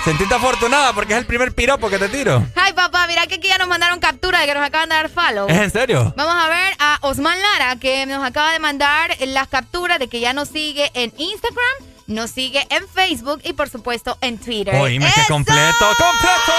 Sentiste 0.04 0.34
afortunada 0.34 0.94
porque 0.94 1.14
es 1.14 1.20
el 1.20 1.26
primer 1.28 1.54
piropo 1.54 1.88
que 1.90 2.00
te 2.00 2.10
tiro. 2.10 2.44
Ay, 2.56 2.74
papá, 2.74 3.06
mira 3.08 3.28
que 3.28 3.36
aquí 3.36 3.48
ya 3.48 3.60
nos 3.60 3.68
mandaron 3.68 4.00
captura 4.00 4.40
de 4.40 4.48
que 4.48 4.54
nos 4.56 4.64
acaban 4.64 4.90
de 4.90 4.96
dar 4.96 5.10
follow. 5.10 5.48
¿Es 5.48 5.58
en 5.58 5.70
serio? 5.70 6.12
Vamos 6.18 6.36
a 6.44 6.50
ver 6.50 6.74
a 6.80 6.98
Osman 7.02 7.38
Lara, 7.40 7.76
que 7.76 8.06
nos 8.08 8.24
acaba 8.26 8.52
de 8.52 8.60
mandar 8.60 9.16
las 9.28 9.48
capturas 9.48 10.00
de 10.00 10.08
que 10.08 10.20
ya 10.20 10.34
nos 10.34 10.50
sigue 10.50 10.90
en 10.96 11.14
Instagram, 11.18 11.88
nos 12.08 12.32
sigue 12.32 12.66
en 12.72 12.88
Facebook 12.90 13.42
y 13.44 13.54
por 13.54 13.70
supuesto 13.70 14.18
en 14.22 14.40
Twitter. 14.40 14.74
Oíme, 14.76 15.06
que 15.14 15.22
¡Eso! 15.22 15.34
completo, 15.34 15.86
completo. 15.98 16.54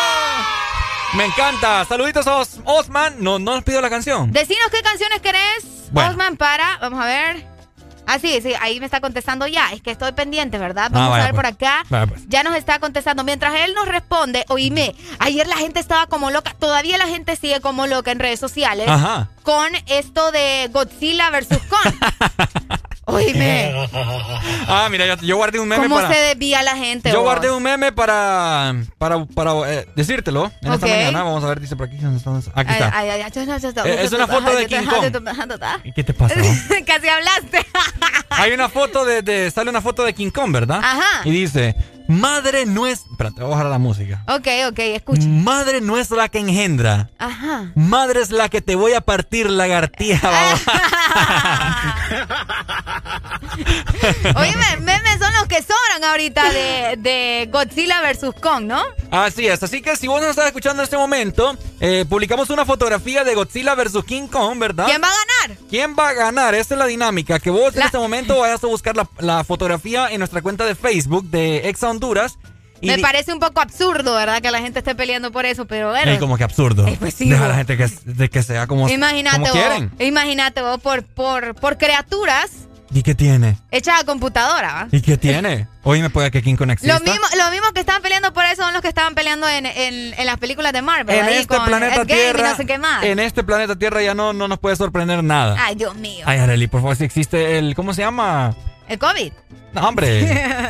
Me 1.14 1.24
encanta. 1.24 1.84
Saluditos 1.84 2.26
a 2.28 2.36
Os- 2.36 2.60
Osman. 2.64 3.16
No, 3.18 3.40
no 3.40 3.56
nos 3.56 3.64
pidió 3.64 3.80
la 3.80 3.90
canción. 3.90 4.30
Decinos 4.32 4.68
qué 4.70 4.82
canciones 4.82 5.20
querés, 5.20 5.64
Bueno. 5.92 6.10
Osman, 6.10 6.36
para. 6.36 6.78
Vamos 6.80 7.00
a 7.00 7.06
ver. 7.06 7.51
Ah, 8.14 8.18
sí, 8.20 8.40
sí, 8.42 8.52
ahí 8.60 8.78
me 8.78 8.84
está 8.86 9.00
contestando 9.00 9.46
ya. 9.46 9.72
Es 9.72 9.80
que 9.80 9.90
estoy 9.90 10.12
pendiente, 10.12 10.58
¿verdad? 10.58 10.86
Ah, 10.86 10.90
Vamos 10.92 11.10
vaya, 11.10 11.22
a 11.22 11.26
ver 11.26 11.34
pues. 11.34 11.44
por 11.44 11.54
acá. 11.54 11.84
Vaya, 11.88 12.06
pues. 12.06 12.22
Ya 12.28 12.42
nos 12.42 12.56
está 12.56 12.78
contestando. 12.78 13.24
Mientras 13.24 13.54
él 13.54 13.72
nos 13.74 13.88
responde, 13.88 14.44
oíme, 14.48 14.94
ayer 15.18 15.46
la 15.46 15.56
gente 15.56 15.80
estaba 15.80 16.06
como 16.06 16.30
loca. 16.30 16.54
Todavía 16.58 16.98
la 16.98 17.06
gente 17.06 17.36
sigue 17.36 17.60
como 17.60 17.86
loca 17.86 18.10
en 18.12 18.18
redes 18.18 18.38
sociales. 18.40 18.86
Ajá. 18.88 19.28
Con 19.42 19.68
esto 19.86 20.30
de 20.30 20.68
Godzilla 20.72 21.30
versus 21.30 21.58
Kong. 21.68 21.94
oíme, 23.06 23.74
Ah, 24.68 24.88
mira, 24.90 25.06
yo, 25.06 25.16
yo 25.16 25.36
guardé 25.36 25.58
un 25.58 25.68
meme 25.68 25.82
cómo 25.84 25.96
para. 25.96 26.12
se 26.12 26.20
desvía 26.20 26.62
la 26.62 26.76
gente. 26.76 27.10
Yo 27.10 27.16
vos? 27.16 27.24
guardé 27.24 27.50
un 27.50 27.62
meme 27.62 27.92
para 27.92 28.74
para, 28.98 29.24
para 29.26 29.52
eh, 29.72 29.88
decírtelo 29.96 30.52
en 30.62 30.72
esta 30.72 30.86
Ok. 30.86 30.92
mañana. 30.92 31.22
Vamos 31.24 31.44
a 31.44 31.48
ver, 31.48 31.60
dice 31.60 31.76
por 31.76 31.86
aquí. 31.88 31.96
Aquí 31.96 32.72
está. 32.72 32.90
ay, 32.96 33.08
ay, 33.10 33.22
ay, 33.22 33.32
Eh, 33.86 33.98
es 34.02 34.12
una 34.12 34.26
foto 34.26 34.54
de 34.54 34.66
King 34.66 34.84
Kong. 34.88 35.04
¿Y 35.84 35.92
qué 35.92 36.04
te 36.04 36.14
pasa? 36.14 36.34
Casi 36.86 37.08
hablaste. 37.08 37.66
Hay 38.30 38.52
una 38.52 38.68
foto 38.68 39.04
de, 39.04 39.22
de- 39.22 39.50
Sale 39.50 39.70
una 39.70 39.80
foto 39.80 40.04
de 40.04 40.14
King 40.14 40.30
Kong, 40.30 40.52
¿verdad? 40.52 40.80
Ajá. 40.82 41.22
Y 41.24 41.30
dice: 41.30 41.74
Madre 42.08 42.66
no 42.66 42.86
es. 42.86 43.00
Espérate, 43.10 43.40
voy 43.42 43.46
a 43.46 43.50
bajar 43.50 43.66
la 43.66 43.78
música. 43.78 44.22
ok, 44.26 44.48
ok, 44.70 44.78
escucha. 44.78 45.26
Madre 45.26 45.80
no 45.80 45.96
es 45.98 46.10
la 46.10 46.28
que 46.28 46.38
engendra. 46.38 47.10
Ajá. 47.18 47.72
Madre 47.74 48.20
es 48.22 48.30
la 48.30 48.48
que 48.48 48.60
te 48.60 48.74
voy 48.74 48.94
a 48.94 49.00
partir 49.00 49.48
lagartija. 49.50 50.30
Oíme, 54.36 54.76
memes 54.80 55.18
son 55.20 55.32
los 55.34 55.46
que 55.46 55.62
ahorita 56.04 56.50
de, 56.52 56.96
de 56.98 57.48
Godzilla 57.50 58.00
versus 58.00 58.34
Kong, 58.34 58.64
¿no? 58.64 58.82
Así 59.10 59.46
es, 59.46 59.62
así 59.62 59.82
que 59.82 59.96
si 59.96 60.06
vos 60.08 60.20
nos 60.20 60.30
estás 60.30 60.46
escuchando 60.46 60.82
en 60.82 60.84
este 60.84 60.96
momento, 60.96 61.56
eh, 61.80 62.04
publicamos 62.08 62.50
una 62.50 62.64
fotografía 62.64 63.24
de 63.24 63.34
Godzilla 63.34 63.74
versus 63.74 64.04
King 64.04 64.26
Kong, 64.28 64.58
¿verdad? 64.58 64.86
¿Quién 64.86 65.02
va 65.02 65.08
a 65.08 65.46
ganar? 65.46 65.58
¿Quién 65.68 65.96
va 65.98 66.08
a 66.08 66.12
ganar? 66.12 66.54
Esta 66.54 66.74
es 66.74 66.78
la 66.78 66.86
dinámica. 66.86 67.38
Que 67.38 67.50
vos 67.50 67.74
en 67.76 67.82
este 67.82 67.98
momento 67.98 68.38
vayas 68.38 68.62
a 68.62 68.66
buscar 68.66 68.96
la, 68.96 69.08
la 69.18 69.44
fotografía 69.44 70.08
en 70.10 70.18
nuestra 70.18 70.42
cuenta 70.42 70.64
de 70.64 70.74
Facebook 70.74 71.24
de 71.30 71.68
Exa 71.68 71.90
Honduras. 71.90 72.38
Y 72.80 72.88
Me 72.88 72.98
parece 72.98 73.32
un 73.32 73.38
poco 73.38 73.60
absurdo, 73.60 74.12
¿verdad? 74.14 74.42
Que 74.42 74.50
la 74.50 74.58
gente 74.60 74.80
esté 74.80 74.96
peleando 74.96 75.30
por 75.30 75.46
eso, 75.46 75.66
pero 75.66 75.90
bueno. 75.90 76.10
Ey, 76.10 76.18
como 76.18 76.36
que 76.36 76.42
absurdo. 76.42 76.84
Pues 76.98 77.14
sí, 77.14 77.30
Deja 77.30 77.44
a 77.44 77.48
la 77.48 77.54
gente 77.54 77.76
que, 77.76 77.86
de 78.06 78.28
que 78.28 78.42
sea 78.42 78.66
como, 78.66 78.88
imagínate 78.88 79.36
como 79.38 79.46
vos, 79.46 79.56
quieren. 79.56 79.92
imagínate 80.00 80.62
vos 80.62 80.80
por, 80.80 81.04
por, 81.04 81.54
por 81.54 81.78
criaturas 81.78 82.50
¿Y 82.94 83.02
qué 83.02 83.14
tiene? 83.14 83.56
hechas 83.70 84.00
a 84.00 84.04
computadora, 84.04 84.72
¿va? 84.74 84.88
¿Y 84.90 85.00
qué 85.00 85.16
tiene? 85.16 85.66
Hoy 85.82 86.02
me 86.02 86.10
puede 86.10 86.30
que 86.30 86.42
King 86.42 86.56
exista. 86.68 86.98
Lo 86.98 87.04
mismo, 87.04 87.26
lo 87.36 87.50
mismo 87.50 87.72
que 87.72 87.80
estaban 87.80 88.02
peleando 88.02 88.32
por 88.32 88.44
eso 88.44 88.62
son 88.62 88.72
los 88.72 88.82
que 88.82 88.88
estaban 88.88 89.14
peleando 89.14 89.48
en, 89.48 89.66
en, 89.66 90.14
en 90.14 90.26
las 90.26 90.38
películas 90.38 90.72
de 90.72 90.82
Marvel. 90.82 91.16
En 91.16 91.24
ahí 91.24 91.34
este 91.36 91.56
con 91.56 91.64
planeta 91.66 92.04
Tierra. 92.04 92.50
no 92.50 92.56
sé 92.56 92.66
qué 92.66 92.78
más. 92.78 93.02
En 93.04 93.18
este 93.18 93.42
planeta 93.42 93.76
Tierra 93.76 94.02
ya 94.02 94.14
no, 94.14 94.32
no 94.32 94.46
nos 94.46 94.58
puede 94.58 94.76
sorprender 94.76 95.24
nada. 95.24 95.56
Ay, 95.58 95.74
Dios 95.74 95.94
mío. 95.96 96.24
Ay, 96.28 96.38
Arely, 96.38 96.66
por 96.68 96.80
favor, 96.82 96.96
si 96.96 97.04
existe 97.04 97.58
el. 97.58 97.74
¿Cómo 97.74 97.94
se 97.94 98.02
llama? 98.02 98.54
El 98.88 98.98
COVID. 98.98 99.32
No, 99.72 99.88
hombre. 99.88 100.20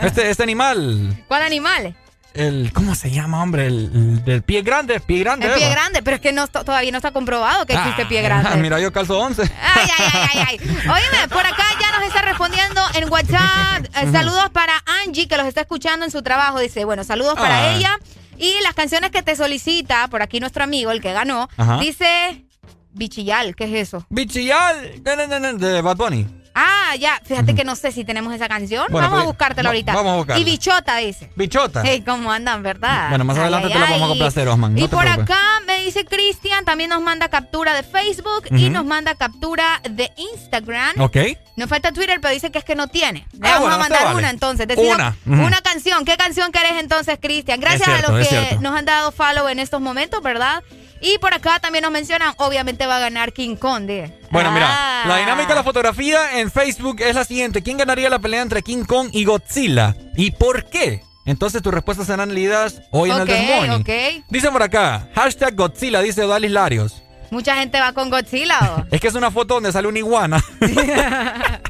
este, 0.03 0.31
este 0.31 0.43
animal. 0.43 1.25
¿Cuál 1.29 1.43
animal? 1.43 1.97
El. 2.35 2.73
¿Cómo 2.73 2.95
se 2.95 3.11
llama, 3.11 3.43
hombre? 3.43 3.67
El, 3.67 3.75
el 3.95 4.25
del 4.25 4.43
pie 4.43 4.63
grande. 4.63 5.01
Pie 5.01 5.21
grande. 5.21 5.47
El 5.47 5.55
pie 5.55 5.69
grande, 5.71 6.03
pero 6.03 6.17
es 6.17 6.21
que 6.23 6.33
no, 6.33 6.47
to- 6.49 6.65
todavía 6.65 6.91
no 6.91 6.99
está 6.99 7.11
comprobado 7.13 7.67
que 7.67 7.75
existe 7.75 8.03
Ah, 8.03 8.09
pie 8.09 8.23
grande. 8.23 8.57
Mira, 8.57 8.81
yo 8.81 8.93
calzo 8.93 9.19
11. 9.19 9.43
Ay, 9.43 9.51
ay, 9.99 10.07
ay, 10.13 10.29
ay, 10.33 10.47
ay. 10.51 10.59
Oíme, 10.89 11.29
por 11.29 11.47
acá 11.47 11.65
ya 11.81 11.99
nos 11.99 12.07
está 12.09 12.23
respondiendo 12.23 12.81
en 12.95 13.11
WhatsApp. 13.11 13.85
eh, 13.95 14.11
saludos 14.13 14.51
para 14.53 14.73
Angie, 15.05 15.29
que 15.29 15.37
los 15.37 15.47
está 15.47 15.61
escuchando 15.63 16.05
en 16.05 16.11
su 16.11 16.23
trabajo. 16.23 16.59
Dice, 16.61 16.85
bueno, 16.85 17.05
saludos 17.05 17.35
para 17.35 17.57
Ah. 17.73 17.75
ella. 17.77 17.99
Y 18.39 18.55
las 18.63 18.75
canciones 18.75 19.11
que 19.11 19.23
te 19.23 19.37
solicita, 19.37 20.09
por 20.09 20.23
aquí 20.23 20.41
nuestro 20.41 20.65
amigo, 20.65 20.91
el 20.91 21.01
que 21.01 21.13
ganó, 21.13 21.49
Ajá. 21.57 21.79
dice 21.79 22.45
Bichillal, 22.93 23.55
¿qué 23.55 23.65
es 23.65 23.89
eso? 23.89 24.05
Bichillal 24.09 25.03
de 25.03 25.81
Bad 25.83 25.97
Bunny. 25.97 26.27
Ah, 26.55 26.95
ya, 26.99 27.21
fíjate 27.25 27.55
que 27.55 27.65
no 27.65 27.77
sé 27.77 27.93
si 27.93 28.05
tenemos 28.05 28.33
esa 28.35 28.49
canción. 28.49 28.87
Bueno, 28.91 29.07
vamos 29.07 29.21
a 29.21 29.23
pues, 29.25 29.27
buscártela 29.37 29.69
ahorita. 29.71 29.95
vamos 29.95 30.13
a 30.13 30.17
buscarla. 30.17 30.41
Y 30.41 30.45
Bichota 30.45 30.97
dice. 30.99 31.31
Bichota. 31.35 31.83
Hey, 31.85 32.03
¿cómo 32.07 32.31
andan, 32.31 32.63
verdad? 32.63 33.09
Bueno, 33.09 33.25
más 33.25 33.37
Ay, 33.37 33.43
adelante 33.45 33.69
ay, 33.69 33.73
te 33.73 33.79
la 33.79 33.85
vamos 33.87 34.03
a 34.03 34.09
complacer, 34.09 34.49
Osman. 34.49 34.77
Y 34.79 34.83
no 34.83 34.89
por 34.89 35.01
preocupes. 35.01 35.25
acá 35.25 35.41
me 35.67 35.85
dice 35.85 36.05
Cristian, 36.05 36.65
también 36.65 36.91
nos 36.91 37.01
manda 37.03 37.29
captura 37.29 37.75
de 37.75 37.83
Facebook 37.83 38.45
y 38.51 38.69
nos 38.71 38.85
manda 38.85 39.15
captura 39.15 39.81
de 39.89 40.11
Instagram. 40.17 41.01
Ok. 41.01 41.17
Nos 41.57 41.69
falta 41.69 41.93
Twitter, 41.93 42.19
pero 42.21 42.33
dice 42.33 42.51
que 42.51 42.59
es 42.59 42.65
que 42.65 42.75
no 42.75 42.87
tiene. 42.89 43.27
Le 43.33 43.49
Ah, 43.49 43.53
vamos 43.55 43.61
bueno, 43.61 43.75
a 43.75 43.79
mandar 43.79 44.05
vale. 44.05 44.17
una 44.19 44.31
entonces. 44.31 44.67
Decida 44.69 44.95
Una. 44.95 45.17
Una 45.47 45.61
canción. 45.61 46.05
¿Qué 46.05 46.17
canción 46.17 46.51
querés 46.53 46.81
entonces, 46.81 47.19
Cristian? 47.21 47.61
Gracias 47.61 47.85
cierto, 47.85 48.09
a 48.09 48.11
los 48.13 48.21
que 48.29 48.35
cierto. 48.35 48.61
nos 48.61 48.75
han 48.77 48.85
dado 48.85 49.13
follow 49.13 49.49
en 49.49 49.59
estos 49.59 49.81
momentos, 49.81 50.23
¿verdad? 50.23 50.63
Y 51.03 51.19
por 51.19 51.35
acá 51.35 51.59
también 51.61 51.83
nos 51.83 51.91
mencionan, 51.91 52.33
obviamente 52.39 52.87
va 52.87 52.97
a 52.97 53.01
ganar 53.01 53.33
King 53.33 53.57
Kong. 53.57 53.85
de- 53.87 54.13
Bueno, 54.31 54.51
Ah. 54.51 54.53
mira, 54.53 55.05
la 55.07 55.17
dinámica 55.21 55.49
de 55.49 55.55
la 55.57 55.65
fotografía 55.65 56.39
en 56.39 56.51
Facebook 56.51 57.01
es 57.01 57.15
la 57.17 57.25
siguiente. 57.25 57.63
¿Quién 57.63 57.77
ganaría 57.77 58.09
la 58.09 58.21
pelea 58.21 58.41
entre 58.41 58.63
King 58.63 58.85
Kong 58.85 59.09
y 59.13 59.25
Godzilla? 59.25 59.97
¿Y 60.17 60.31
por 60.31 60.65
qué? 60.71 61.03
Entonces 61.27 61.61
tus 61.63 61.75
respuestas 61.75 62.07
serán 62.07 62.33
leídas 62.35 62.83
hoy 62.93 63.11
en 63.11 63.21
el 63.21 63.27
This 63.27 63.49
Morning. 63.49 63.81
ok. 63.81 64.25
Dice 64.29 64.51
por 64.51 64.63
acá, 64.63 65.09
hashtag 65.15 65.55
Godzilla, 65.57 66.01
dice 66.01 66.23
Odalis 66.23 66.51
Larios. 66.51 67.03
Mucha 67.31 67.57
gente 67.57 67.81
va 67.81 67.93
con 67.93 68.09
Godzilla. 68.11 68.59
¿o? 68.79 68.87
Es 68.95 69.01
que 69.01 69.09
es 69.09 69.15
una 69.15 69.31
foto 69.31 69.55
donde 69.55 69.73
sale 69.73 69.89
una 69.89 69.99
iguana. 69.99 70.43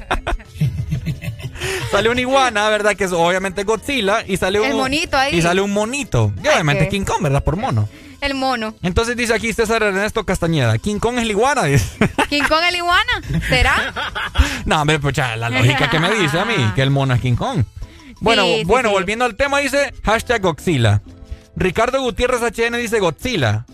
sale 1.91 2.09
una 2.09 2.21
iguana, 2.21 2.69
¿verdad? 2.69 2.95
Que 2.97 3.05
es 3.05 3.13
obviamente 3.13 3.65
Godzilla. 3.65 4.25
Y 4.27 4.37
sale 4.37 4.61
un. 4.61 4.77
Monito 4.77 5.17
ahí. 5.17 5.37
Y 5.37 5.43
sale 5.43 5.61
un 5.61 5.73
monito. 5.73 6.33
Y 6.43 6.49
obviamente 6.49 6.85
ok. 6.85 6.91
King 6.91 7.05
Kong, 7.05 7.23
¿verdad? 7.23 7.43
Por 7.45 7.57
mono. 7.57 7.89
El 8.23 8.35
mono. 8.35 8.75
Entonces 8.83 9.17
dice 9.17 9.35
aquí 9.35 9.53
César 9.53 9.83
Ernesto 9.83 10.25
Castañeda. 10.25 10.79
King 10.79 11.01
Kong 11.01 11.19
es 11.19 11.27
la 11.27 11.33
iguana. 11.33 11.63
¿King 12.31 12.45
Kong 12.49 12.63
el 12.69 12.77
iguana? 12.77 13.13
¿Será? 13.49 13.93
No, 14.65 14.81
hombre, 14.81 15.01
pues 15.01 15.15
ya, 15.15 15.35
la 15.37 15.51
lógica 15.51 15.91
que 15.91 15.99
me 15.99 16.09
dice 16.15 16.39
a 16.39 16.45
mí, 16.45 16.55
que 16.77 16.83
el 16.83 16.91
mono 16.91 17.15
es 17.15 17.21
King 17.21 17.35
Kong. 17.35 17.65
Bueno, 18.21 18.45
Sí, 18.45 18.63
bueno, 18.65 18.91
sí. 18.91 18.95
volviendo 18.95 19.25
al 19.25 19.35
tema, 19.35 19.59
dice 19.59 19.93
hashtag 20.05 20.41
Godzilla. 20.41 21.03
Ricardo 21.57 22.01
Gutiérrez 22.01 22.41
HN 22.41 22.77
dice 22.79 23.01
Godzilla. 23.01 23.67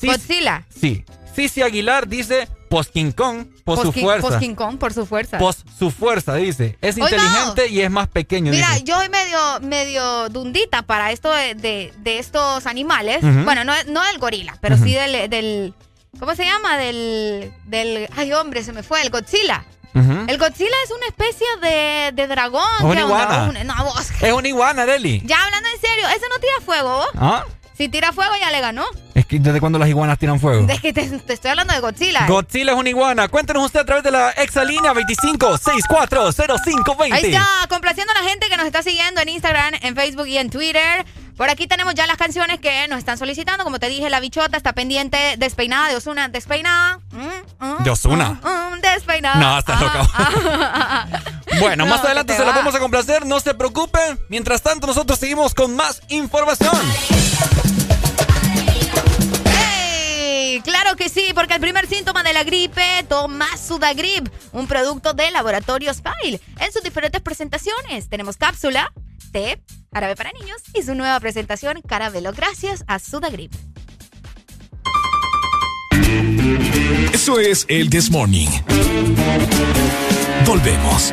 Godzilla. 0.00 0.64
Sí. 0.68 1.04
Cici 1.34 1.62
Aguilar 1.62 2.06
dice 2.06 2.48
post 2.70 2.92
King 2.92 3.10
Kong, 3.10 3.46
por 3.76 3.86
su 3.86 3.92
King- 3.92 4.02
fuerza. 4.02 4.28
post 4.28 4.40
King 4.40 4.54
Kong 4.54 4.78
por 4.78 4.92
su 4.92 5.06
fuerza. 5.06 5.38
Post 5.38 5.66
su 5.78 5.90
fuerza, 5.90 6.34
dice. 6.34 6.76
Es 6.80 6.96
Oiga. 6.96 7.08
inteligente 7.16 7.68
y 7.68 7.80
es 7.80 7.90
más 7.90 8.08
pequeño, 8.08 8.50
Mira, 8.50 8.68
dice. 8.72 8.84
yo 8.84 8.96
soy 8.96 9.08
medio, 9.08 9.38
medio 9.62 10.28
dundita 10.28 10.82
para 10.82 11.12
esto 11.12 11.30
de, 11.32 11.54
de- 11.54 11.92
de 11.98 12.18
estos 12.18 12.66
animales. 12.66 13.20
Bueno, 13.22 13.64
no, 13.64 13.72
no 13.88 14.02
del 14.04 14.18
gorila, 14.18 14.56
pero 14.60 14.76
sí 14.76 14.94
del, 14.94 15.28
del. 15.30 15.74
¿Cómo 16.18 16.34
se 16.34 16.44
llama? 16.44 16.76
Del. 16.78 17.52
del 17.66 18.08
Ay, 18.16 18.32
hombre, 18.32 18.62
se 18.64 18.72
me 18.72 18.82
fue. 18.82 19.02
El 19.02 19.10
Godzilla. 19.10 19.64
El 19.94 20.38
Godzilla 20.38 20.76
es 20.84 20.90
una 20.92 21.06
especie 21.08 21.46
de, 21.60 22.12
de 22.14 22.26
dragón. 22.28 22.62
Es 22.92 22.98
iguana. 23.00 23.44
Un- 23.60 23.66
no, 23.66 23.84
vos. 23.84 24.08
Es 24.20 24.32
una 24.32 24.46
iguana, 24.46 24.86
Deli. 24.86 25.20
Ya 25.24 25.42
hablando 25.44 25.68
en 25.74 25.80
serio, 25.80 26.06
ese 26.08 26.26
no 26.28 26.38
tira 26.38 26.52
fuego. 26.64 27.02
¿Ah? 27.16 27.44
Si 27.78 27.88
tira 27.88 28.12
fuego, 28.12 28.32
ya 28.40 28.50
le 28.50 28.60
ganó. 28.60 28.84
Es 29.14 29.24
que 29.24 29.38
desde 29.38 29.60
cuando 29.60 29.78
las 29.78 29.88
iguanas 29.88 30.18
tiran 30.18 30.40
fuego. 30.40 30.66
Es 30.68 30.80
que 30.80 30.92
te, 30.92 31.06
te 31.06 31.32
estoy 31.32 31.52
hablando 31.52 31.72
de 31.72 31.78
Godzilla. 31.78 32.24
¿eh? 32.24 32.26
Godzilla 32.26 32.72
es 32.72 32.76
una 32.76 32.88
iguana. 32.88 33.28
Cuéntenos 33.28 33.64
usted 33.64 33.78
a 33.78 33.84
través 33.84 34.02
de 34.02 34.10
la 34.10 34.32
exalínea 34.32 34.92
25640520. 34.94 37.12
Ahí 37.12 37.26
está, 37.26 37.46
complaciendo 37.68 38.12
a 38.12 38.16
la 38.20 38.28
gente 38.28 38.48
que 38.48 38.56
nos 38.56 38.66
está 38.66 38.82
siguiendo 38.82 39.20
en 39.20 39.28
Instagram, 39.28 39.74
en 39.80 39.94
Facebook 39.94 40.26
y 40.26 40.38
en 40.38 40.50
Twitter. 40.50 41.06
Por 41.38 41.48
aquí 41.48 41.68
tenemos 41.68 41.94
ya 41.94 42.08
las 42.08 42.16
canciones 42.16 42.58
que 42.58 42.88
nos 42.88 42.98
están 42.98 43.16
solicitando. 43.16 43.62
Como 43.62 43.78
te 43.78 43.88
dije, 43.88 44.10
la 44.10 44.18
bichota 44.18 44.56
está 44.56 44.72
pendiente, 44.72 45.36
despeinada 45.38 45.88
de 45.88 45.94
Osuna, 45.94 46.26
despeinada. 46.28 46.98
Mm, 47.12 47.64
mm, 47.64 47.84
De 47.84 47.90
mm, 47.92 48.74
mm, 48.76 48.80
despeinada. 48.80 49.36
No, 49.36 49.58
estás 49.58 49.80
loca. 49.80 50.02
Bueno, 51.60 51.84
No, 51.84 51.90
más 51.90 52.04
adelante 52.04 52.32
te 52.34 52.38
se 52.38 52.44
va. 52.44 52.52
vamos 52.52 52.74
a 52.74 52.78
complacer, 52.78 53.24
no 53.24 53.40
se 53.40 53.54
preocupen. 53.54 54.20
Mientras 54.28 54.62
tanto, 54.62 54.86
nosotros 54.86 55.18
seguimos 55.18 55.54
con 55.54 55.74
más 55.76 56.02
información. 56.08 56.76
Claro 60.62 60.96
que 60.96 61.08
sí, 61.08 61.26
porque 61.34 61.54
el 61.54 61.60
primer 61.60 61.86
síntoma 61.86 62.22
de 62.22 62.32
la 62.32 62.44
gripe, 62.44 63.04
toma 63.08 63.46
Sudagrip, 63.56 64.28
un 64.52 64.66
producto 64.66 65.12
de 65.12 65.30
Laboratorio 65.30 65.92
Smile. 65.92 66.40
En 66.60 66.72
sus 66.72 66.82
diferentes 66.82 67.20
presentaciones 67.20 68.08
tenemos 68.08 68.36
cápsula, 68.36 68.92
té, 69.32 69.62
árabe 69.92 70.16
para 70.16 70.32
niños 70.32 70.62
y 70.74 70.82
su 70.82 70.94
nueva 70.94 71.18
presentación, 71.20 71.80
caramelo, 71.82 72.32
gracias 72.32 72.84
a 72.86 72.98
Sudagrip. 72.98 73.52
Eso 77.12 77.38
es 77.38 77.66
el 77.68 77.90
This 77.90 78.10
Morning. 78.10 78.48
Volvemos. 80.46 81.12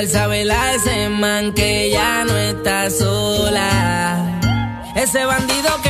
dejar 0.00 0.06
saber 0.06 0.50
a 0.50 0.74
ese 0.74 1.08
man 1.08 1.52
que 1.52 1.90
ya 1.90 2.24
no 2.24 2.36
está 2.36 2.90
sola. 2.90 4.40
Ese 4.94 5.24
bandido 5.24 5.70
que 5.82 5.89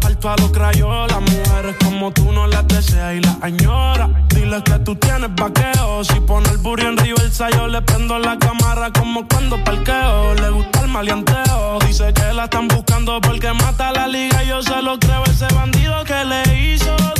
parto 0.00 0.30
a 0.30 0.36
los 0.36 0.50
crayolas. 0.50 1.20
Mujeres 1.20 1.76
como 1.84 2.10
tú 2.10 2.32
no 2.32 2.46
las 2.46 2.66
deseas 2.66 3.14
y 3.14 3.20
las 3.20 3.36
añora. 3.42 4.08
Dile 4.34 4.62
que 4.64 4.78
tú 4.80 4.96
tienes 4.96 5.30
vaqueo. 5.34 6.02
Si 6.04 6.18
pone 6.20 6.48
el 6.50 6.58
burro 6.58 6.88
en 6.88 6.96
reversa, 6.96 7.50
yo 7.50 7.68
le 7.68 7.82
prendo 7.82 8.18
la 8.18 8.38
cámara 8.38 8.90
como 8.92 9.26
cuando 9.28 9.62
parqueo. 9.62 10.34
Le 10.34 10.50
gusta 10.50 10.80
el 10.80 10.88
maleanteo. 10.88 11.78
Dice 11.86 12.12
que 12.12 12.32
la 12.32 12.44
están 12.44 12.68
buscando 12.68 13.20
porque 13.20 13.52
mata 13.52 13.92
la 13.92 14.08
liga. 14.08 14.42
Yo 14.42 14.62
se 14.62 14.82
lo 14.82 14.98
creo, 14.98 15.22
ese 15.24 15.46
bandido 15.54 16.02
que 16.04 16.24
le 16.24 16.72
hizo. 16.74 17.19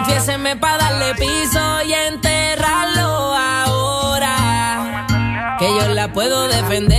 Confiéseme 0.00 0.56
para 0.56 0.78
darle 0.78 1.14
piso 1.14 1.82
y 1.86 1.92
enterrarlo 1.92 3.34
ahora. 3.36 5.06
Que 5.58 5.66
yo 5.66 5.88
la 5.88 6.10
puedo 6.10 6.48
defender 6.48 6.89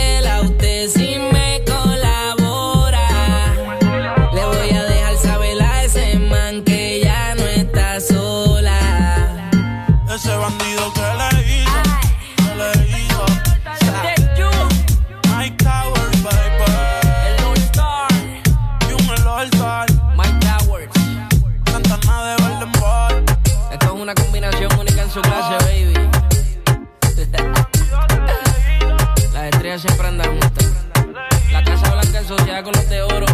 Sociedad 32.51 32.63
con 32.65 32.73
los 32.73 32.89
de 32.89 33.01
oro. 33.01 33.25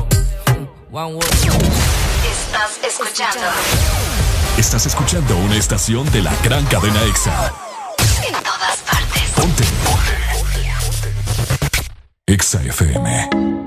One 0.92 1.16
World. 1.16 1.34
Estás 2.30 2.80
escuchando 2.84 3.48
Estás 4.58 4.86
escuchando 4.86 5.38
una 5.38 5.56
estación 5.56 6.10
de 6.12 6.22
la 6.22 6.32
gran 6.44 6.64
cadena 6.66 7.02
EXA. 7.04 7.52
en 8.28 8.34
todas 8.44 8.78
partes. 8.86 9.24
Ponte. 9.36 9.64
EXA 12.28 12.62
FM. 12.62 13.67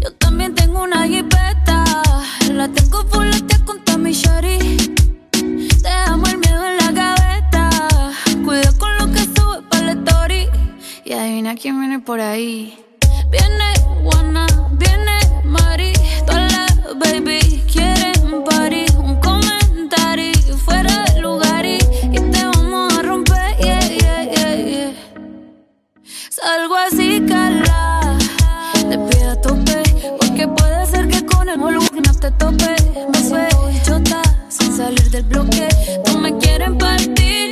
Yo 0.00 0.12
también 0.18 0.54
tengo 0.54 0.82
una 0.82 1.06
jipeta. 1.06 1.84
La 2.52 2.68
tengo 2.68 3.04
fuletea 3.06 3.58
con 3.64 3.80
mi 4.02 4.12
shari. 4.12 4.58
Dejamos 5.82 6.28
el 6.30 6.38
miedo 6.38 6.66
en 6.66 6.76
la 6.78 6.92
gaveta. 6.92 7.70
Cuida 8.44 8.72
con 8.78 8.96
lo 8.98 9.06
que 9.12 9.20
sube 9.20 9.62
para 9.68 9.86
la 9.86 9.92
story. 9.92 10.48
Y 11.04 11.12
adivina 11.12 11.54
quién 11.54 11.78
viene 11.80 11.98
por 12.00 12.20
ahí. 12.20 12.78
Viene 13.30 13.74
Juana, 14.02 14.46
viene 14.72 15.18
Mari. 15.44 15.92
Todas 16.26 16.52
las 16.52 16.98
baby 16.98 17.62
quieren 17.70 18.44
party. 18.44 18.86
Un 18.96 19.20
comentario 19.20 20.56
fuera 20.64 21.04
de 21.04 21.20
lugar 21.20 21.64
y, 21.66 21.78
y 22.12 22.20
te 22.32 22.44
vamos 22.46 22.92
a 22.98 23.02
romper. 23.02 23.56
Yeah, 23.58 23.80
yeah, 23.80 24.22
yeah, 24.24 24.54
yeah. 24.56 24.92
Salgo 26.30 26.76
así, 26.76 27.22
cala. 27.28 28.18
Te 28.88 28.98
pido 28.98 29.30
a 29.30 29.40
te 32.20 32.30
tope. 32.32 32.76
Me 33.12 33.48
y 33.72 33.82
chota. 33.82 34.22
Sin 34.48 34.76
salir 34.76 35.10
del 35.10 35.24
bloque. 35.24 35.68
No 36.06 36.18
me 36.18 36.36
quieren 36.38 36.76
partir. 36.76 37.49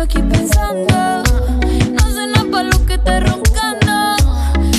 Aquí 0.00 0.22
pensando. 0.22 1.22
No 1.92 2.10
sé 2.10 2.26
nada 2.26 2.46
para 2.50 2.64
lo 2.64 2.86
que 2.86 2.96
te 2.98 3.20
roncando. 3.20 4.16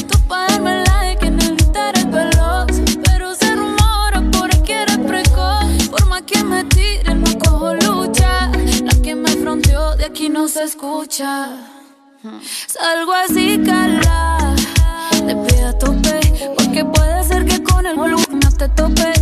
Tú 0.07 0.17
pa' 0.27 0.47
darme 0.47 0.83
like 0.85 1.19
que 1.19 1.31
necesitas 1.31 1.89
eres 1.89 2.11
veloz. 2.11 2.67
Pero 3.03 3.35
se 3.35 3.55
rumora 3.55 4.21
por 4.31 4.53
ahí 4.53 4.61
que 4.63 4.81
eres 4.81 4.97
precoz. 4.99 5.89
Por 5.89 6.07
más 6.07 6.23
que 6.23 6.43
me 6.43 6.63
tiren, 6.65 7.21
no 7.23 7.37
cojo 7.39 7.73
lucha. 7.75 8.51
La 8.83 9.01
que 9.03 9.15
me 9.15 9.29
fronteó 9.29 9.95
de 9.95 10.05
aquí 10.05 10.29
no 10.29 10.47
se 10.47 10.63
escucha. 10.63 11.49
Salgo 12.67 13.13
así, 13.13 13.59
cala. 13.63 14.55
Te 15.27 15.35
pido 15.35 15.67
a 15.67 15.77
tope. 15.77 16.19
Porque 16.57 16.83
puede 16.85 17.23
ser 17.23 17.45
que 17.45 17.61
con 17.61 17.85
el 17.85 17.95
volumen 17.95 18.39
no 18.43 18.51
te 18.51 18.67
tope. 18.69 19.20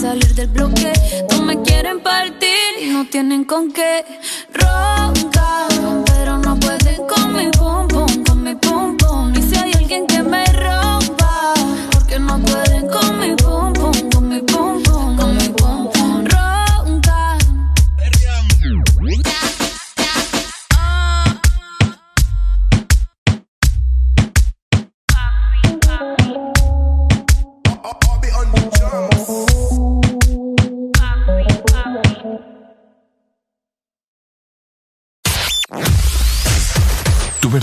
Salir 0.00 0.34
del 0.34 0.48
bloque. 0.48 0.92
No 1.30 1.42
me 1.42 1.60
quieren 1.62 2.00
partir 2.00 2.58
no 2.98 3.04
tienen 3.06 3.44
con 3.44 3.70
qué. 3.72 4.04
Ronca. 4.52 6.07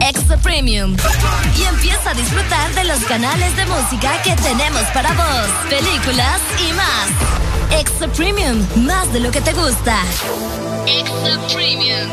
Extra 0.00 0.36
Premium. 0.38 0.96
Y 1.56 1.62
empieza 1.64 2.10
a 2.10 2.14
disfrutar 2.14 2.74
de 2.74 2.84
los 2.84 3.00
canales 3.04 3.54
de 3.56 3.66
música 3.66 4.20
que 4.22 4.34
tenemos 4.36 4.82
para 4.94 5.12
vos, 5.12 5.48
películas 5.68 6.40
y 6.58 6.72
más. 6.72 7.80
Extra 7.80 8.08
Premium, 8.08 8.66
más 8.76 9.12
de 9.12 9.20
lo 9.20 9.30
que 9.30 9.40
te 9.40 9.52
gusta. 9.52 9.98
Extra 10.86 11.38
Premium. 11.52 12.10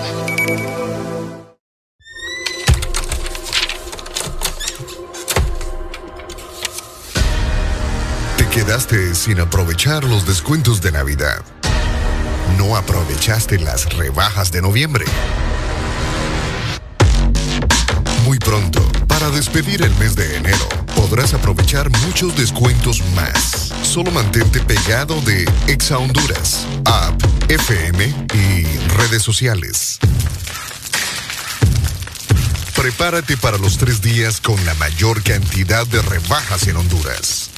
Te 8.38 8.48
quedaste 8.50 9.16
sin 9.16 9.40
aprovechar 9.40 10.04
los 10.04 10.26
descuentos 10.26 10.82
de 10.82 10.92
Navidad. 10.92 11.44
No 12.58 12.76
aprovechaste 12.76 13.60
las 13.60 13.94
rebajas 13.96 14.52
de 14.52 14.62
noviembre. 14.62 15.06
Muy 18.28 18.40
pronto, 18.40 18.82
para 19.08 19.30
despedir 19.30 19.84
el 19.84 19.96
mes 20.00 20.18
de 20.18 20.36
enero, 20.36 20.68
podrás 20.98 21.34
aprovechar 21.34 21.90
muchos 22.06 22.36
descuentos 22.36 23.02
más. 23.16 23.72
Solo 23.84 24.12
mantente 24.12 24.60
pegado 24.60 25.22
de 25.22 25.50
Exa 25.68 25.98
Honduras, 25.98 26.68
app, 26.84 27.18
FM 27.48 28.14
y 28.34 28.64
redes 28.98 29.24
sociales. 29.24 29.98
Prepárate 32.76 33.38
para 33.38 33.58
los 33.58 33.78
tres 33.78 34.02
días 34.02 34.42
con 34.42 34.64
la 34.66 34.74
mayor 34.74 35.24
cantidad 35.24 35.88
de 35.88 36.02
rebajas 36.02 36.68
en 36.68 36.76
Honduras. 36.76 37.50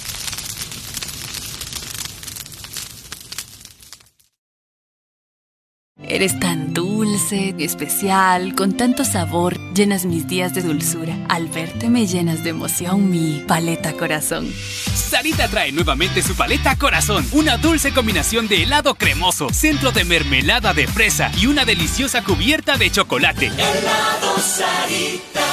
Eres 6.02 6.40
tan 6.40 6.74
dulce, 6.74 7.54
especial, 7.60 8.56
con 8.56 8.78
tanto 8.78 9.04
sabor, 9.04 9.60
llenas 9.74 10.06
mis 10.06 10.28
días 10.28 10.54
de 10.54 10.62
dulzura. 10.62 11.16
Al 11.28 11.48
verte 11.48 11.90
me 11.90 12.08
llenas 12.08 12.44
de 12.44 12.52
emoción 12.52 13.10
mi 13.10 13.44
paleta 13.48 13.94
corazón. 13.94 14.52
Sarita 14.94 15.48
trae 15.50 15.72
nuevamente 15.72 16.22
su 16.22 16.36
paleta 16.36 16.76
corazón, 16.78 17.28
una 17.32 17.58
dulce 17.58 17.92
combinación 17.92 18.48
de 18.48 18.64
helado 18.64 18.96
cremoso, 18.96 19.50
centro 19.52 19.92
de 19.92 20.06
mermelada 20.06 20.74
de 20.74 20.88
fresa 20.88 21.32
y 21.38 21.48
una 21.48 21.66
deliciosa 21.66 22.24
cubierta 22.24 22.78
de 22.78 22.90
chocolate. 22.92 23.48
Helado 23.48 24.38
Sarita. 24.40 25.46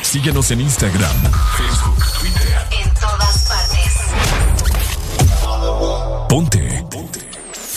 Síguenos 0.00 0.50
en 0.50 0.62
Instagram, 0.62 1.16
Facebook, 1.58 2.04
Twitter. 2.20 2.56
En 2.82 2.94
todas 2.94 3.46
partes. 3.46 3.98
Ponte. 6.28 6.77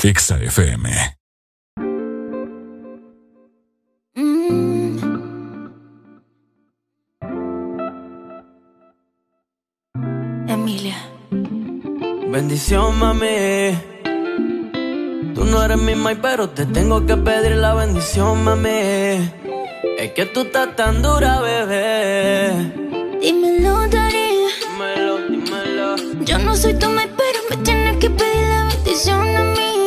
Exa 0.03 0.39
FM. 0.41 0.89
Emilia. 10.47 10.97
Bendición, 12.31 12.97
mami. 12.97 13.77
Tú 15.35 15.45
no 15.45 15.63
eres 15.63 15.77
mi 15.77 15.93
mai, 15.93 16.15
pero 16.15 16.49
te 16.49 16.65
tengo 16.65 17.05
que 17.05 17.15
pedir 17.17 17.57
la 17.57 17.75
bendición, 17.75 18.43
mami. 18.43 19.30
Es 19.99 20.11
que 20.15 20.25
tú 20.33 20.41
estás 20.41 20.75
tan 20.75 21.03
dura, 21.03 21.41
bebé. 21.41 22.73
Dímelo, 23.21 23.88
Dari. 23.88 24.30
Dímelo, 24.61 25.17
dímelo. 25.30 25.95
Yo 26.25 26.39
no 26.39 26.55
soy 26.55 26.73
tu 26.73 26.89
mai, 26.89 27.07
pero 27.15 27.39
me 27.51 27.57
tienes 27.57 27.97
que 27.97 28.09
pedir 28.09 28.47
la 28.47 28.65
bendición 28.65 29.35
a 29.38 29.43
mí. 29.43 29.81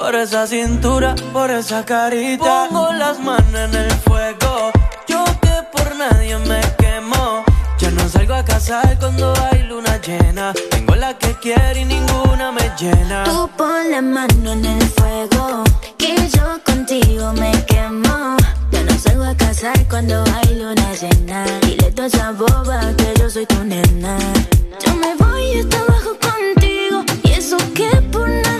Por 0.00 0.14
esa 0.14 0.46
cintura, 0.46 1.14
por 1.30 1.50
esa 1.50 1.84
carita. 1.84 2.68
Pongo 2.70 2.90
las 2.94 3.20
manos 3.20 3.54
en 3.54 3.74
el 3.74 3.90
fuego. 3.90 4.72
Yo 5.06 5.22
que 5.42 5.52
por 5.74 5.94
nadie 5.94 6.38
me 6.38 6.58
quemo. 6.78 7.44
Ya 7.78 7.90
no 7.90 8.08
salgo 8.08 8.32
a 8.32 8.42
cazar 8.42 8.98
cuando 8.98 9.34
hay 9.52 9.62
luna 9.64 10.00
llena. 10.00 10.54
Tengo 10.70 10.94
la 10.94 11.18
que 11.18 11.34
quiere 11.34 11.82
y 11.82 11.84
ninguna 11.84 12.50
me 12.50 12.72
llena. 12.78 13.24
Tú 13.24 13.50
pon 13.58 13.90
la 13.90 14.00
mano 14.00 14.52
en 14.52 14.64
el 14.64 14.82
fuego. 14.88 15.64
Que 15.98 16.16
yo 16.30 16.58
contigo 16.64 17.34
me 17.34 17.52
quemo. 17.66 18.38
Ya 18.72 18.82
no 18.82 18.98
salgo 18.98 19.24
a 19.24 19.34
cazar 19.36 19.86
cuando 19.86 20.24
hay 20.34 20.58
luna 20.58 20.94
llena. 20.94 21.44
Dile 21.60 21.92
toda 21.92 22.08
esa 22.08 22.32
boba 22.32 22.80
que 22.96 23.12
yo 23.20 23.28
soy 23.28 23.44
tu 23.44 23.62
nena. 23.64 24.16
Yo 24.82 24.94
me 24.96 25.14
voy 25.16 25.60
hasta 25.60 25.78
abajo 25.78 26.16
contigo. 26.18 27.04
Y 27.22 27.32
eso 27.32 27.58
que 27.74 27.90
por 28.10 28.28
nadie 28.28 28.59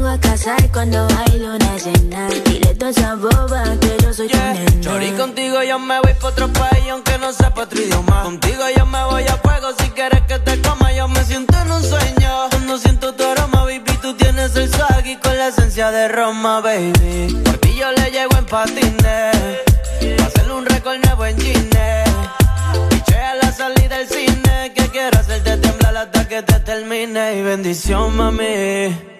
Salgo 0.00 0.14
a 0.14 0.18
cazar 0.18 0.72
cuando 0.72 1.06
hay 1.18 1.38
luna 1.38 1.76
llena. 1.76 2.28
Dile 2.46 2.74
toda 2.74 2.90
esa 2.90 3.16
boba 3.16 3.64
que 3.80 3.98
yo 4.02 4.14
soy 4.14 4.28
tu 4.28 4.38
nena. 4.38 4.80
Chori, 4.80 5.10
contigo 5.10 5.62
yo 5.62 5.78
me 5.78 6.00
voy 6.00 6.14
pa' 6.14 6.28
otro 6.28 6.48
país 6.48 6.88
aunque 6.90 7.18
no 7.18 7.30
sepa 7.34 7.64
otro 7.64 7.78
idioma. 7.78 8.22
Contigo 8.22 8.62
yo 8.74 8.86
me 8.86 9.04
voy 9.04 9.24
a 9.24 9.36
fuego 9.36 9.68
si 9.78 9.90
quieres 9.90 10.22
que 10.22 10.38
te 10.38 10.58
coma. 10.62 10.90
Yo 10.94 11.06
me 11.06 11.22
siento 11.24 11.54
en 11.58 11.70
un 11.70 11.82
sueño. 11.82 12.48
Cuando 12.50 12.78
siento 12.78 13.12
tu 13.12 13.24
aroma, 13.24 13.64
baby, 13.64 13.98
tú 14.00 14.14
tienes 14.14 14.56
el 14.56 14.70
swag 14.70 15.06
y 15.06 15.16
con 15.16 15.36
la 15.36 15.48
esencia 15.48 15.90
de 15.90 16.08
Roma, 16.08 16.62
baby. 16.62 17.38
Por 17.44 17.58
ti 17.58 17.74
yo 17.74 17.92
le 17.92 18.10
llego 18.10 18.38
en 18.38 18.46
patines. 18.46 19.36
Pa' 20.16 20.24
hacerle 20.24 20.54
un 20.54 20.64
récord 20.64 20.96
nuevo 21.04 21.26
en 21.26 21.38
Gine. 21.38 22.04
Piché 22.88 23.18
a 23.18 23.34
la 23.34 23.52
salida 23.52 23.98
del 23.98 24.08
cine. 24.08 24.72
Que 24.74 24.88
quiero 24.88 25.18
hacerte 25.18 25.58
temblar 25.58 25.94
hasta 25.94 26.26
que 26.26 26.42
te 26.42 26.58
termine. 26.60 27.36
Y 27.36 27.42
bendición, 27.42 28.16
mami. 28.16 29.19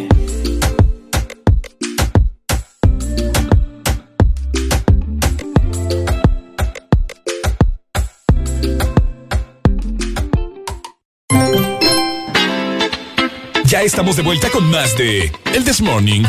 Estamos 13.81 14.15
de 14.15 14.21
vuelta 14.21 14.47
con 14.51 14.69
más 14.69 14.95
de 14.95 15.31
El 15.55 15.63
This 15.63 15.81
Morning. 15.81 16.21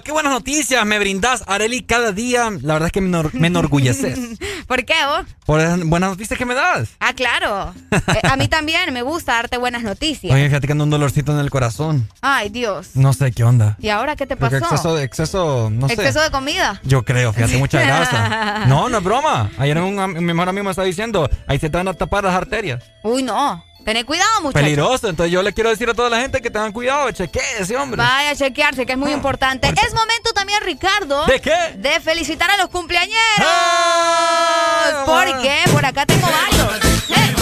¡Qué 0.05 0.13
buenas 0.13 0.33
noticias 0.33 0.87
me 0.87 0.99
brindás, 0.99 1.43
Areli! 1.49 1.83
Cada 1.83 2.13
día, 2.13 2.51
la 2.63 2.75
verdad 2.75 2.87
es 2.87 2.93
que 2.93 3.01
me, 3.01 3.47
enorgulleces. 3.47 4.19
¿Por 4.69 4.85
qué 4.85 4.95
vos? 5.07 5.27
Por 5.45 5.61
las 5.61 5.83
buenas 5.85 6.11
noticias 6.11 6.39
que 6.39 6.45
me 6.45 6.55
das. 6.55 6.91
Ah, 7.01 7.13
claro. 7.13 7.75
Eh, 7.91 8.21
a 8.23 8.37
mí 8.37 8.47
también 8.49 8.93
me 8.93 9.03
gusta 9.03 9.33
darte 9.33 9.59
buenas 9.59 9.83
noticias. 9.83 10.33
Oye, 10.33 10.47
fíjate 10.47 10.67
que 10.69 10.73
ando 10.73 10.85
un 10.85 10.91
dolorcito 10.91 11.33
en 11.33 11.41
el 11.41 11.51
corazón. 11.51 12.09
Ay, 12.21 12.49
Dios. 12.49 12.91
No 12.95 13.13
sé 13.13 13.33
qué 13.33 13.43
onda. 13.43 13.77
¿Y 13.81 13.89
ahora 13.89 14.15
qué 14.15 14.27
te 14.27 14.37
pasó? 14.37 14.57
exceso, 14.57 14.95
de, 14.95 15.03
exceso, 15.03 15.69
no 15.71 15.89
¿Exceso 15.89 16.21
de 16.21 16.31
comida? 16.31 16.81
Yo 16.85 17.05
creo, 17.05 17.33
fíjate, 17.33 17.59
mucha 17.59 17.81
grasa. 17.81 18.65
no, 18.69 18.89
no 18.89 18.99
es 18.99 19.05
broma. 19.05 19.51
Ayer 19.59 19.79
un, 19.79 20.13
mi 20.15 20.21
mejor 20.21 20.49
amigo 20.49 20.65
me 20.65 20.71
estaba 20.71 20.87
diciendo, 20.87 21.29
ahí 21.47 21.59
se 21.59 21.69
te 21.69 21.77
van 21.77 21.89
a 21.89 21.95
tapar 21.95 22.25
las 22.25 22.35
arterias. 22.35 22.85
Uy, 23.03 23.23
no. 23.23 23.65
Tened 23.89 24.05
cuidado, 24.05 24.43
muchachos. 24.43 24.63
Peligroso. 24.63 25.09
Entonces 25.09 25.33
yo 25.33 25.43
le 25.43 25.55
quiero 25.55 25.71
decir 25.71 25.89
a 25.89 25.95
toda 25.95 26.11
la 26.11 26.21
gente 26.21 26.43
que 26.43 26.51
tengan 26.51 26.73
cuidado. 26.73 27.09
ese 27.09 27.75
hombre. 27.79 27.97
Vaya 27.97 28.33
a 28.33 28.37
chequearse, 28.37 28.85
que 28.85 28.93
es 28.93 28.99
muy 28.99 29.13
ah, 29.13 29.15
importante. 29.15 29.67
Es 29.67 29.95
momento 29.95 30.31
también, 30.35 30.61
Ricardo. 30.63 31.25
¿De 31.25 31.41
qué? 31.41 31.57
De 31.77 31.99
felicitar 32.01 32.51
a 32.51 32.59
los 32.59 32.69
cumpleañeros. 32.69 33.17
¡Ah! 33.39 35.05
Porque 35.07 35.63
por 35.73 35.87
acá 35.87 36.05
tengo 36.05 36.27
varios. 36.27 37.09
ya 37.09 37.17
me 37.17 37.33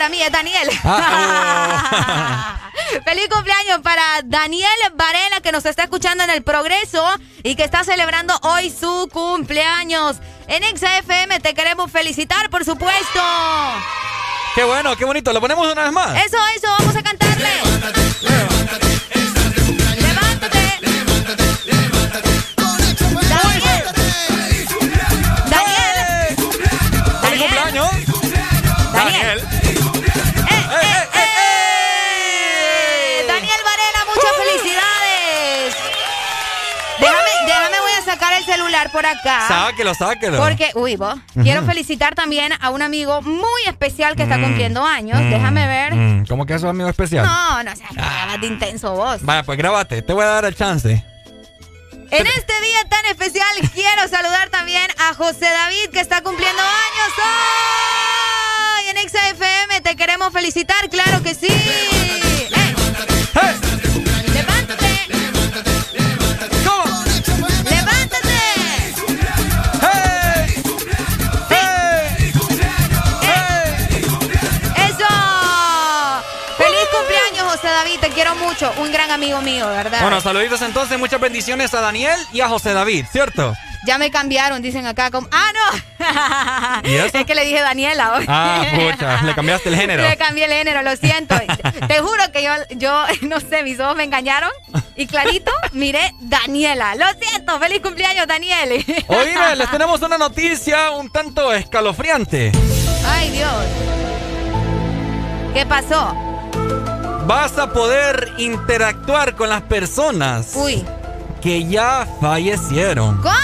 van 0.00 0.02
a 0.02 0.02
linchar 0.02 0.02
a 0.02 0.08
mí, 0.08 0.22
es 0.22 0.32
Daniel. 0.32 0.70
Ah, 0.84 2.56
oh. 2.66 3.02
Feliz 3.04 3.28
cumpleaños 3.28 3.80
para 3.82 4.02
Daniel 4.24 4.68
Varela 4.94 5.40
que 5.42 5.52
nos 5.52 5.64
está 5.64 5.84
escuchando 5.84 6.24
en 6.24 6.30
el 6.30 6.42
Progreso 6.42 7.04
y 7.42 7.54
que 7.54 7.64
está 7.64 7.84
celebrando 7.84 8.34
hoy 8.42 8.70
su 8.70 9.08
cumpleaños. 9.12 10.16
En 10.48 10.62
XFM 10.64 11.40
te 11.40 11.54
queremos 11.54 11.90
felicitar, 11.90 12.50
por 12.50 12.64
supuesto. 12.64 13.20
Qué 14.54 14.64
bueno, 14.64 14.96
qué 14.96 15.04
bonito. 15.04 15.32
¿Lo 15.32 15.40
ponemos 15.40 15.70
una 15.70 15.84
vez 15.84 15.92
más? 15.92 16.16
Eso, 16.24 16.38
eso, 16.56 16.68
vamos 16.78 16.96
a 16.96 17.02
cantarle. 17.02 17.50
Daniel. 17.80 19.19
Por 38.90 39.06
acá. 39.06 39.48
Sáquelo, 39.48 39.94
sáquelo. 39.94 40.38
Porque, 40.38 40.70
uy, 40.74 40.96
vos, 40.96 41.14
quiero 41.42 41.64
felicitar 41.64 42.14
también 42.14 42.52
a 42.60 42.70
un 42.70 42.82
amigo 42.82 43.22
muy 43.22 43.62
especial 43.66 44.16
que 44.16 44.22
está 44.22 44.38
mm. 44.38 44.42
cumpliendo 44.42 44.84
años. 44.84 45.20
Mm. 45.20 45.30
Déjame 45.30 45.66
ver. 45.66 45.94
Mm. 45.94 46.26
¿Cómo 46.26 46.46
que 46.46 46.54
es 46.54 46.60
su 46.60 46.68
amigo 46.68 46.88
especial? 46.88 47.24
No, 47.24 47.62
no 47.62 47.76
seas 47.76 47.90
ah. 47.98 48.36
de 48.40 48.46
intenso 48.46 48.94
vos. 48.94 49.22
Vaya, 49.22 49.42
pues 49.42 49.58
grábate, 49.58 50.02
te 50.02 50.12
voy 50.12 50.24
a 50.24 50.28
dar 50.28 50.44
el 50.44 50.54
chance. 50.54 51.04
En 52.10 52.26
este 52.26 52.60
día 52.60 52.84
tan 52.88 53.06
especial 53.06 53.46
quiero 53.74 54.08
saludar 54.08 54.50
también 54.50 54.90
a 54.98 55.14
José 55.14 55.46
David 55.46 55.90
que 55.92 56.00
está 56.00 56.22
cumpliendo 56.22 56.60
años 56.60 57.12
hoy 58.76 58.88
en 58.88 59.08
XFM. 59.08 59.80
Te 59.82 59.96
queremos 59.96 60.32
felicitar, 60.32 60.88
claro 60.90 61.22
que 61.22 61.34
sí. 61.34 61.48
David, 62.52 62.96
te 62.96 63.06
quiero 63.06 63.69
mucho. 78.50 78.72
Un 78.78 78.92
gran 78.92 79.10
amigo 79.10 79.40
mío, 79.42 79.68
¿verdad? 79.68 80.02
Bueno, 80.02 80.20
saluditos 80.20 80.60
entonces, 80.62 80.98
muchas 80.98 81.20
bendiciones 81.20 81.72
a 81.74 81.80
Daniel 81.80 82.18
y 82.32 82.40
a 82.40 82.48
José 82.48 82.72
David, 82.72 83.06
¿cierto? 83.10 83.54
Ya 83.86 83.96
me 83.96 84.10
cambiaron, 84.10 84.60
dicen 84.60 84.86
acá 84.86 85.10
como. 85.10 85.28
¡Ah, 85.30 86.82
no! 86.82 86.82
¿Y 86.90 86.96
Es 86.96 87.12
que 87.12 87.34
le 87.34 87.44
dije 87.44 87.60
Daniela 87.60 88.14
hoy. 88.14 88.26
Ah, 88.28 88.62
pucha, 88.74 89.22
le 89.24 89.34
cambiaste 89.34 89.70
el 89.70 89.76
género. 89.76 90.02
Le 90.02 90.16
cambié 90.16 90.44
el 90.44 90.52
género, 90.52 90.82
lo 90.82 90.94
siento. 90.96 91.34
Te 91.88 92.00
juro 92.00 92.22
que 92.32 92.42
yo, 92.42 92.50
yo, 92.76 93.04
no 93.22 93.40
sé, 93.40 93.62
mis 93.62 93.80
ojos 93.80 93.96
me 93.96 94.04
engañaron. 94.04 94.50
Y 94.96 95.06
clarito, 95.06 95.52
miré 95.72 96.12
Daniela. 96.20 96.94
Lo 96.96 97.06
siento, 97.20 97.58
feliz 97.58 97.80
cumpleaños, 97.80 98.26
Daniel. 98.26 98.84
Oye, 99.06 99.56
les 99.56 99.70
tenemos 99.70 100.02
una 100.02 100.18
noticia 100.18 100.90
un 100.90 101.10
tanto 101.10 101.54
escalofriante. 101.54 102.52
Ay, 103.06 103.30
Dios. 103.30 103.64
¿Qué 105.54 105.64
pasó? 105.64 106.29
Vas 107.26 107.58
a 107.58 107.72
poder 107.72 108.32
interactuar 108.38 109.36
con 109.36 109.48
las 109.48 109.62
personas 109.62 110.52
Uy. 110.54 110.84
que 111.40 111.66
ya 111.66 112.06
fallecieron. 112.20 113.20
¿Cómo? 113.22 113.34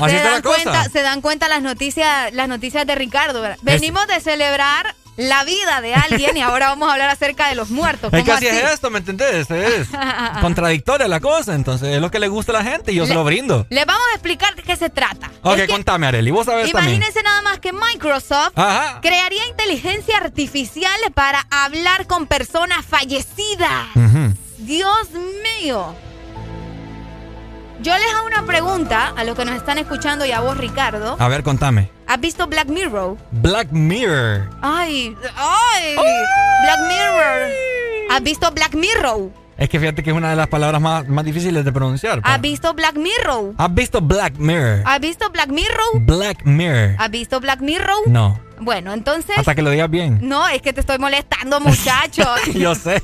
Así 0.00 0.16
se, 0.16 0.22
dan 0.22 0.42
cuenta, 0.42 0.84
se 0.84 1.02
dan 1.02 1.20
cuenta 1.20 1.48
las 1.48 1.62
noticias, 1.62 2.32
las 2.32 2.48
noticias 2.48 2.86
de 2.86 2.94
Ricardo. 2.96 3.40
Venimos 3.62 4.06
de 4.08 4.20
celebrar 4.20 4.96
la 5.16 5.44
vida 5.44 5.80
de 5.80 5.94
alguien 5.94 6.36
y 6.36 6.40
ahora 6.40 6.68
vamos 6.68 6.88
a 6.88 6.92
hablar 6.92 7.10
acerca 7.10 7.48
de 7.48 7.54
los 7.54 7.70
muertos. 7.70 8.12
Es 8.12 8.24
que 8.24 8.32
así, 8.32 8.46
es 8.46 8.72
esto, 8.72 8.90
¿me 8.90 8.98
entendés? 8.98 9.50
Es 9.50 9.88
contradictoria 10.40 11.08
la 11.08 11.20
cosa, 11.20 11.54
entonces 11.54 11.88
es 11.94 12.00
lo 12.00 12.10
que 12.10 12.18
le 12.18 12.28
gusta 12.28 12.52
a 12.52 12.62
la 12.62 12.70
gente 12.70 12.92
y 12.92 12.96
yo 12.96 13.06
se 13.06 13.14
lo 13.14 13.24
brindo. 13.24 13.66
Le 13.70 13.84
vamos 13.84 14.04
a 14.12 14.14
explicar 14.14 14.54
de 14.54 14.62
qué 14.62 14.76
se 14.76 14.90
trata. 14.90 15.30
Ok, 15.42 15.66
contame, 15.68 16.06
Areli, 16.06 16.30
vos 16.30 16.46
sabés 16.46 16.70
Imagínense 16.70 17.22
nada 17.22 17.42
más 17.42 17.58
que 17.58 17.72
Microsoft 17.72 18.54
crearía 19.00 19.46
inteligencia 19.48 20.16
artificial 20.16 20.98
para 21.14 21.46
hablar 21.50 22.06
con 22.06 22.26
personas 22.26 22.84
fallecidas. 22.86 23.86
Dios 24.58 25.08
mío. 25.60 25.94
Yo 27.82 27.92
les 27.98 28.14
hago 28.14 28.26
una 28.28 28.46
pregunta 28.46 29.12
a 29.16 29.24
los 29.24 29.36
que 29.36 29.44
nos 29.44 29.56
están 29.56 29.76
escuchando 29.76 30.24
y 30.24 30.30
a 30.30 30.38
vos, 30.38 30.56
Ricardo. 30.56 31.16
A 31.18 31.26
ver, 31.26 31.42
contame. 31.42 31.90
¿Has 32.06 32.20
visto 32.20 32.46
Black 32.46 32.68
Mirror? 32.68 33.16
Black 33.32 33.72
Mirror. 33.72 34.48
Ay, 34.62 35.16
ay. 35.34 35.96
Black 35.96 36.78
Mirror. 36.86 37.50
¿Has 38.08 38.22
visto 38.22 38.48
Black 38.52 38.74
Mirror? 38.76 39.30
Es 39.58 39.68
que 39.68 39.80
fíjate 39.80 40.04
que 40.04 40.10
es 40.10 40.16
una 40.16 40.30
de 40.30 40.36
las 40.36 40.46
palabras 40.46 40.80
más, 40.80 41.08
más 41.08 41.24
difíciles 41.24 41.64
de 41.64 41.72
pronunciar. 41.72 42.20
¿Has 42.22 42.40
visto 42.40 42.72
Black 42.72 42.94
Mirror? 42.94 43.54
¿Has 43.58 43.74
visto 43.74 44.00
Black 44.00 44.34
Mirror? 44.38 44.82
¿Has 44.84 45.00
visto 45.00 45.28
Black 45.30 45.48
Mirror? 45.48 46.00
Black 46.02 46.44
Mirror. 46.44 46.94
¿Has 46.98 47.10
visto 47.10 47.40
Black 47.40 47.60
Mirror? 47.62 48.06
No. 48.06 48.38
Bueno, 48.60 48.92
entonces. 48.92 49.36
Hasta 49.36 49.56
que 49.56 49.62
lo 49.62 49.70
digas 49.70 49.90
bien. 49.90 50.20
No, 50.22 50.46
es 50.46 50.62
que 50.62 50.72
te 50.72 50.78
estoy 50.78 50.98
molestando, 50.98 51.58
muchacho. 51.58 52.28
Yo 52.54 52.76
sé. 52.76 53.02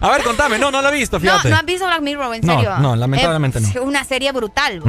A 0.00 0.10
ver, 0.10 0.22
contame. 0.22 0.58
No, 0.58 0.70
no 0.70 0.82
lo 0.82 0.88
he 0.88 0.92
visto, 0.92 1.18
fíjate. 1.20 1.48
No, 1.48 1.54
no 1.54 1.60
has 1.60 1.66
visto 1.66 1.86
Black 1.86 2.00
Mirror, 2.02 2.34
en 2.34 2.42
serio. 2.42 2.70
No, 2.76 2.78
no 2.80 2.96
lamentablemente 2.96 3.60
no. 3.60 3.68
Es 3.68 3.76
una 3.76 4.04
serie 4.04 4.32
brutal. 4.32 4.82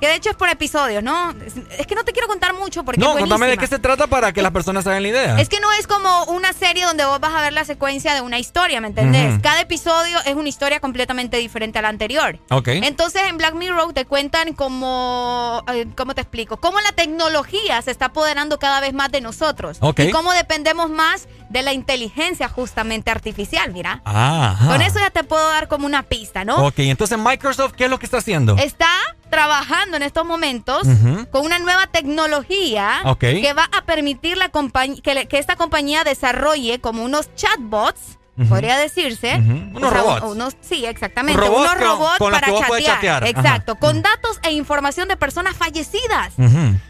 Que 0.00 0.08
de 0.08 0.14
hecho 0.14 0.30
es 0.30 0.36
por 0.36 0.48
episodios, 0.48 1.02
¿no? 1.02 1.34
Es 1.78 1.86
que 1.86 1.94
no 1.94 2.04
te 2.04 2.12
quiero 2.12 2.26
contar 2.26 2.54
mucho 2.54 2.84
porque. 2.84 3.00
No, 3.00 3.16
contame 3.18 3.46
de 3.46 3.58
qué 3.58 3.66
se 3.66 3.78
trata 3.78 4.06
para 4.06 4.32
que 4.32 4.42
las 4.42 4.52
personas 4.52 4.86
hagan 4.86 5.02
la 5.02 5.08
idea. 5.08 5.40
Es 5.40 5.48
que 5.48 5.60
no 5.60 5.70
es 5.72 5.86
como 5.86 6.24
una 6.24 6.52
serie 6.52 6.84
donde 6.84 7.04
vos 7.04 7.20
vas 7.20 7.34
a 7.34 7.40
ver 7.42 7.52
la 7.52 7.64
secuencia 7.64 8.14
de 8.14 8.20
una 8.20 8.38
historia, 8.38 8.80
¿me 8.80 8.88
entendés? 8.88 9.38
Cada 9.42 9.60
episodio 9.60 10.18
es 10.24 10.34
una 10.34 10.48
historia 10.48 10.80
completamente 10.80 11.36
diferente 11.36 11.78
a 11.78 11.82
la 11.82 11.88
anterior. 11.88 12.38
Ok. 12.50 12.68
Entonces 12.68 13.22
en 13.28 13.36
Black 13.36 13.54
Mirror 13.54 13.92
te 13.92 14.04
cuentan 14.06 14.52
como. 14.54 15.62
eh, 15.72 15.86
¿Cómo 15.96 16.14
te 16.14 16.22
explico? 16.22 16.56
Cómo 16.56 16.80
la 16.80 16.92
tecnología 16.92 17.80
se 17.82 17.90
está 17.90 18.06
apoderando 18.06 18.58
cada 18.58 18.80
vez 18.80 18.94
más 18.94 19.10
de 19.12 19.20
nosotros. 19.20 19.78
Ok. 19.80 20.00
Y 20.00 20.10
cómo 20.10 20.32
dependemos 20.32 20.90
más 20.90 21.28
de 21.50 21.62
la 21.62 21.72
inteligencia 21.72 22.48
justamente 22.48 23.10
artificial, 23.10 23.72
mira. 23.72 24.00
Ajá. 24.04 24.66
Con 24.66 24.82
eso 24.82 24.98
ya 24.98 25.10
te 25.10 25.24
puedo 25.24 25.46
dar 25.48 25.68
como 25.68 25.84
una 25.86 26.04
pista, 26.04 26.44
¿no? 26.44 26.64
Ok, 26.66 26.78
entonces 26.78 27.18
Microsoft, 27.18 27.72
¿qué 27.72 27.84
es 27.84 27.90
lo 27.90 27.98
que 27.98 28.06
está 28.06 28.18
haciendo? 28.18 28.56
Está 28.56 28.88
trabajando 29.30 29.96
en 29.96 30.02
estos 30.02 30.26
momentos 30.26 30.82
con 31.30 31.44
una 31.44 31.58
nueva 31.58 31.86
tecnología 31.86 33.02
que 33.18 33.52
va 33.52 33.68
a 33.72 33.84
permitir 33.84 34.36
la 34.36 34.50
que, 34.50 35.26
que 35.28 35.38
esta 35.38 35.56
compañía 35.56 36.04
desarrolle 36.04 36.80
como 36.80 37.04
unos 37.04 37.34
chatbots, 37.34 38.18
Podría 38.48 38.78
decirse. 38.78 39.36
Ujú. 39.38 39.52
Unos 39.76 39.82
O 39.82 39.90
sea, 39.92 40.02
robots. 40.02 40.22
unos- 40.24 40.56
sí, 40.60 40.86
exactamente. 40.86 41.40
Robots 41.40 41.70
unos 41.72 41.80
robots 41.88 42.18
con 42.18 42.32
para 42.32 42.46
chatear. 42.48 43.22
Ajá. 43.24 43.28
Exacto. 43.28 43.76
Con 43.76 44.02
datos 44.02 44.38
e 44.42 44.52
información 44.52 45.08
de 45.08 45.16
personas 45.16 45.56
fallecidas. 45.56 46.32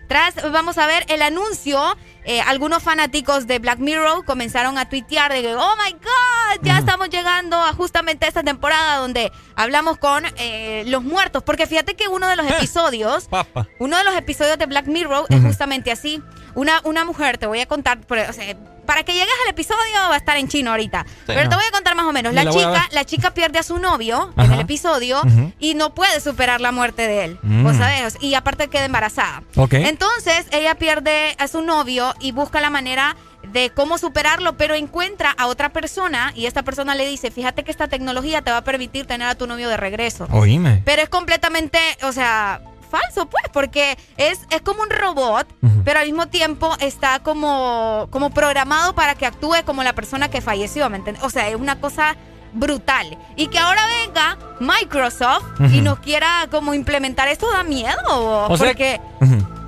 Tras, 0.09 0.35
vamos 0.53 0.79
a 0.79 0.87
ver 0.87 1.05
el 1.09 1.23
anuncio. 1.23 1.97
eh, 2.25 2.43
algunos 2.43 2.83
fanáticos 2.83 3.47
de 3.47 3.59
Black 3.59 3.79
Mirror 3.79 4.25
comenzaron 4.27 4.77
a 4.77 4.89
tuitear 4.89 5.33
de 5.33 5.41
que, 5.41 5.55
oh 5.55 5.75
my 5.85 5.93
God, 5.93 6.63
ya 6.63 6.79
estamos 6.79 7.09
llegando 7.09 7.57
a 7.57 7.73
justamente 7.73 8.29
esta 8.29 8.43
temporada 8.43 8.97
donde 8.97 9.33
hablamos 9.57 9.97
con 9.97 10.25
eh, 10.37 10.85
los 10.87 11.03
muertos. 11.03 11.43
Porque 11.43 11.67
fíjate 11.67 11.97
que 11.97 12.09
uno 12.09 12.29
de 12.29 12.37
los 12.37 12.47
episodios, 12.47 13.25
Papa. 13.29 13.67
uno 13.79 13.97
de 13.97 14.05
los 14.05 14.15
episodios 14.15 14.59
de 14.59 14.67
Black 14.67 14.87
Mirror 14.87 15.27
es 15.31 15.43
justamente 15.43 15.91
así. 15.91 16.23
Una, 16.55 16.81
una 16.85 17.05
mujer, 17.05 17.39
te 17.39 17.47
voy 17.47 17.61
a 17.61 17.67
contar, 17.67 18.01
por- 18.01 18.19
o 18.19 18.33
sea, 18.33 18.57
para 18.87 19.05
que 19.05 19.13
llegues 19.13 19.29
al 19.45 19.51
episodio 19.51 19.95
va 20.09 20.15
a 20.15 20.17
estar 20.17 20.37
en 20.37 20.49
chino 20.49 20.73
ahorita. 20.73 21.07
pero 21.27 21.45
no. 21.45 21.49
te 21.51 21.55
voy 21.55 21.65
a 21.65 21.71
contar 21.71 21.95
más 21.95 22.07
o 22.07 22.13
menos. 22.13 22.35
La 22.35 22.45
chica, 22.51 22.89
la 22.91 23.05
chica 23.05 23.31
pierde 23.33 23.59
a 23.61 23.63
su 23.63 23.79
novio 23.79 24.33
en 24.37 24.53
el 24.53 24.61
episodio 24.61 25.23
y 25.61 25.75
no 25.75 25.95
puede 25.95 26.19
superar 26.21 26.61
la 26.61 26.73
muerte 26.73 27.07
de 27.07 27.25
él. 27.25 27.39
Mm. 27.43 27.63
¿Vos 27.63 27.77
sabés? 27.77 28.17
Y 28.21 28.35
aparte 28.35 28.67
queda 28.69 28.87
embarazada. 28.87 29.43
Ok. 29.55 29.75
Entonces 29.75 30.47
ella 30.51 30.75
pierde 30.75 31.37
a 31.39 31.47
su 31.47 31.63
novio 31.63 32.15
y 32.21 32.33
busca 32.33 32.61
la 32.61 32.71
manera 32.71 33.17
de 33.53 33.71
cómo 33.71 33.97
superarlo, 33.97 34.57
pero 34.57 34.75
encuentra 34.75 35.31
a 35.39 35.47
otra 35.47 35.69
persona 35.71 36.33
y 36.35 36.47
esta 36.47 36.63
persona 36.63 36.95
le 36.95 37.07
dice, 37.07 37.31
fíjate 37.31 37.63
que 37.65 37.71
esta 37.71 37.87
tecnología 37.89 38.43
te 38.43 38.51
va 38.51 38.59
a 38.59 38.65
permitir 38.65 39.07
tener 39.07 39.29
a 39.29 39.35
tu 39.37 39.47
novio 39.47 39.69
de 39.69 39.77
regreso. 39.77 40.27
Oíme. 40.33 40.83
Pero 40.85 41.03
es 41.03 41.09
completamente, 41.09 41.79
o 42.03 42.13
sea, 42.13 42.61
falso, 42.91 43.27
pues, 43.27 43.45
porque 43.53 43.97
es, 44.17 44.41
es 44.51 44.61
como 44.63 44.83
un 44.83 44.91
robot, 44.91 45.47
pero 45.85 46.01
al 46.01 46.07
mismo 46.07 46.27
tiempo 46.29 46.75
está 46.81 47.21
como, 47.21 48.09
como 48.11 48.31
programado 48.31 48.95
para 48.95 49.15
que 49.15 49.27
actúe 49.27 49.55
como 49.65 49.83
la 49.83 49.93
persona 49.95 50.29
que 50.29 50.41
falleció, 50.41 50.91
¿me 50.91 50.97
entiendes? 50.99 51.23
O 51.25 51.31
sea, 51.31 51.49
es 51.49 51.57
una 51.57 51.81
cosa 51.81 52.17
brutal. 52.53 53.17
Y 53.37 53.47
que 53.47 53.59
ahora 53.61 53.81
venga 54.05 54.37
Microsoft 54.59 55.45
y 55.73 55.81
nos 55.81 56.01
quiera 56.01 56.49
como 56.51 56.75
implementar 56.75 57.29
esto 57.29 57.51
da 57.51 57.63
miedo, 57.63 58.47
O 58.49 58.57
sea- 58.57 58.67
porque... 58.67 59.01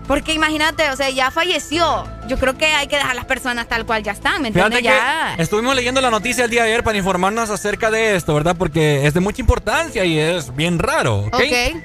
Porque 0.07 0.35
imagínate, 0.35 0.91
o 0.91 0.97
sea, 0.97 1.11
ya 1.11 1.31
falleció. 1.31 2.05
Yo 2.27 2.37
creo 2.39 2.57
que 2.59 2.67
hay 2.67 2.87
que 2.89 2.97
dejar 2.97 3.13
a 3.13 3.15
las 3.15 3.25
personas 3.25 3.69
tal 3.69 3.87
cual 3.87 4.03
ya 4.03 4.13
están, 4.13 4.43
¿me 4.43 4.49
entiendes? 4.49 4.83
Ya. 4.83 5.35
estuvimos 5.39 5.75
leyendo 5.77 6.01
la 6.01 6.11
noticia 6.11 6.45
el 6.45 6.51
día 6.51 6.65
de 6.65 6.71
ayer 6.71 6.85
para 6.85 6.99
informarnos 6.99 7.51
acerca 7.51 7.91
de 7.91 8.17
esto, 8.17 8.35
¿verdad? 8.35 8.57
Porque 8.59 9.07
es 9.07 9.15
de 9.15 9.21
mucha 9.21 9.41
importancia 9.41 10.05
y 10.05 10.19
es 10.19 10.55
bien 10.55 10.79
raro, 10.79 11.21
¿ok? 11.27 11.43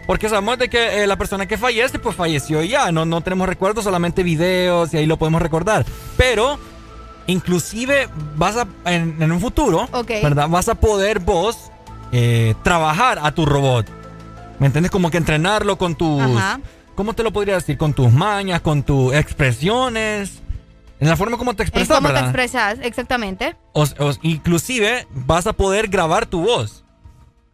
Porque 0.08 0.30
sabemos 0.30 0.58
de 0.58 0.70
que 0.70 1.04
eh, 1.04 1.08
la 1.08 1.16
persona 1.16 1.46
que 1.46 1.58
fallece, 1.58 2.00
pues 2.00 2.16
falleció 2.16 2.64
y 2.64 2.70
ya. 2.70 2.92
No, 2.92 3.06
no 3.06 3.22
tenemos 3.22 3.48
recuerdos, 3.48 3.84
solamente 3.84 4.24
videos 4.24 4.94
y 4.94 4.98
ahí 4.98 5.06
lo 5.06 5.18
podemos 5.18 5.42
recordar. 5.42 5.86
Pero, 6.18 6.60
inclusive, 7.28 8.10
vas 8.36 8.58
a, 8.58 8.68
en, 8.86 9.22
en 9.22 9.32
un 9.32 9.40
futuro. 9.40 9.88
¿verdad? 10.08 10.50
Vas 10.50 10.70
a 10.70 10.76
poder 10.76 11.20
vos 11.20 11.72
eh, 12.12 12.56
trabajar 12.64 13.20
a 13.22 13.32
tu 13.32 13.46
robot. 13.46 13.86
¿Me 14.60 14.68
entiendes? 14.68 14.92
Como 14.92 15.12
que 15.12 15.18
entrenarlo 15.18 15.78
con 15.78 15.96
tus... 15.96 16.20
Ajá. 16.22 16.60
¿Cómo 16.98 17.14
te 17.14 17.24
lo 17.24 17.32
podría 17.32 17.54
decir? 17.54 17.78
Con 17.78 17.94
tus 17.94 18.12
mañas, 18.12 18.60
con 18.60 18.84
tus 18.84 19.14
expresiones. 19.14 20.42
En 21.00 21.08
la 21.08 21.16
forma 21.16 21.38
como 21.38 21.54
te 21.56 21.62
Es 21.64 21.70
expresas, 21.70 21.96
como 21.96 22.08
te 22.10 22.14
¿verdad? 22.16 22.30
expresas, 22.30 22.80
exactamente. 22.82 23.56
O- 23.74 23.84
o- 23.84 24.14
inclusive 24.24 25.08
vas 25.12 25.46
a 25.48 25.54
poder 25.54 25.88
grabar 25.90 26.26
tu 26.26 26.42
voz. 26.44 26.84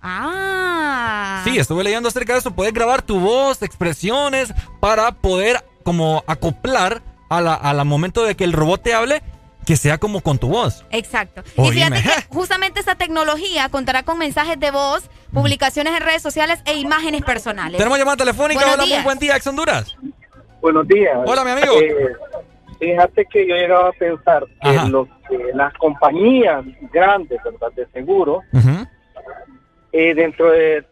Ah. 0.01 1.41
Sí, 1.43 1.57
estuve 1.57 1.83
leyendo 1.83 2.07
acerca 2.09 2.33
de 2.33 2.39
eso. 2.39 2.51
Puedes 2.51 2.73
grabar 2.73 3.01
tu 3.01 3.19
voz, 3.19 3.61
expresiones, 3.61 4.53
para 4.79 5.11
poder 5.11 5.63
como 5.83 6.23
acoplar 6.27 7.01
a 7.29 7.41
la, 7.41 7.53
a 7.53 7.73
la 7.73 7.83
momento 7.83 8.23
de 8.23 8.35
que 8.35 8.43
el 8.45 8.53
robot 8.53 8.81
te 8.81 8.93
hable, 8.93 9.21
que 9.65 9.75
sea 9.77 9.97
como 9.97 10.21
con 10.21 10.37
tu 10.37 10.49
voz. 10.49 10.85
Exacto. 10.91 11.43
Oíme. 11.55 11.69
Y 11.69 12.01
fíjate 12.01 12.01
que 12.03 12.27
justamente 12.35 12.79
esta 12.79 12.95
tecnología 12.95 13.69
contará 13.69 14.03
con 14.03 14.17
mensajes 14.17 14.59
de 14.59 14.71
voz, 14.71 15.09
publicaciones 15.33 15.93
en 15.95 16.01
redes 16.01 16.21
sociales 16.21 16.59
e 16.65 16.75
imágenes 16.77 17.21
personales. 17.23 17.77
Tenemos 17.77 17.97
llamada 17.97 18.17
telefónica. 18.17 18.59
Buenos 18.61 18.75
Hola, 18.75 18.83
muy 18.83 18.91
días. 18.91 19.03
buen 19.03 19.19
día, 19.19 19.35
ex 19.35 19.47
Honduras. 19.47 19.97
Buenos 20.61 20.87
días. 20.87 21.17
Hola, 21.25 21.43
mi 21.43 21.51
amigo. 21.51 21.73
Eh, 21.81 22.13
fíjate 22.79 23.25
que 23.25 23.47
yo 23.47 23.55
llegaba 23.55 23.89
a 23.89 23.93
pensar 23.93 24.45
que, 24.61 24.69
Ajá. 24.69 24.87
lo 24.87 25.05
que 25.29 25.37
las 25.53 25.73
compañías 25.75 26.63
grandes 26.91 27.39
¿verdad? 27.43 27.71
de 27.75 27.85
seguro, 27.87 28.41
eh, 29.91 30.13
dentro 30.15 30.51
de 30.51 30.85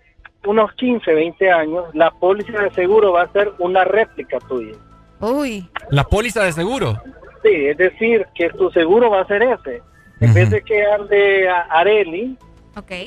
unos 0.45 0.73
15, 0.73 1.13
20 1.13 1.51
años, 1.51 1.85
la 1.93 2.11
póliza 2.11 2.59
de 2.63 2.71
seguro 2.71 3.13
va 3.13 3.23
a 3.23 3.31
ser 3.31 3.51
una 3.59 3.83
réplica 3.83 4.39
tuya. 4.47 4.75
Uy. 5.19 5.69
La 5.89 6.03
póliza 6.03 6.43
de 6.43 6.51
seguro. 6.51 7.01
Sí, 7.43 7.67
es 7.67 7.77
decir, 7.77 8.25
que 8.35 8.49
tu 8.49 8.69
seguro 8.71 9.09
va 9.09 9.21
a 9.21 9.27
ser 9.27 9.41
ese. 9.43 9.81
En 10.19 10.33
vez 10.33 10.49
de 10.51 10.61
que 10.61 10.85
ande 10.85 11.49
a 11.49 11.61
Areli 11.61 12.37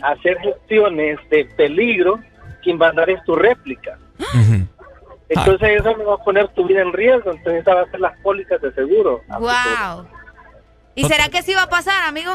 a 0.02 0.08
hacer 0.10 0.38
gestiones 0.40 1.18
de 1.30 1.44
peligro, 1.56 2.18
quien 2.62 2.80
va 2.80 2.88
a 2.88 2.92
dar 2.92 3.08
es 3.10 3.22
tu 3.24 3.36
réplica. 3.36 3.98
Entonces 5.28 5.80
eso 5.80 5.96
me 5.96 6.04
va 6.04 6.14
a 6.14 6.24
poner 6.24 6.48
tu 6.48 6.66
vida 6.66 6.82
en 6.82 6.92
riesgo, 6.92 7.30
entonces 7.30 7.62
esa 7.62 7.74
va 7.74 7.82
a 7.82 7.90
ser 7.90 8.00
las 8.00 8.18
pólizas 8.20 8.60
de 8.60 8.72
seguro. 8.72 9.22
Wow. 9.28 10.06
¿Y 10.94 11.04
será 11.04 11.28
que 11.28 11.42
sí 11.42 11.54
va 11.54 11.62
a 11.62 11.68
pasar, 11.68 12.06
amigo? 12.06 12.32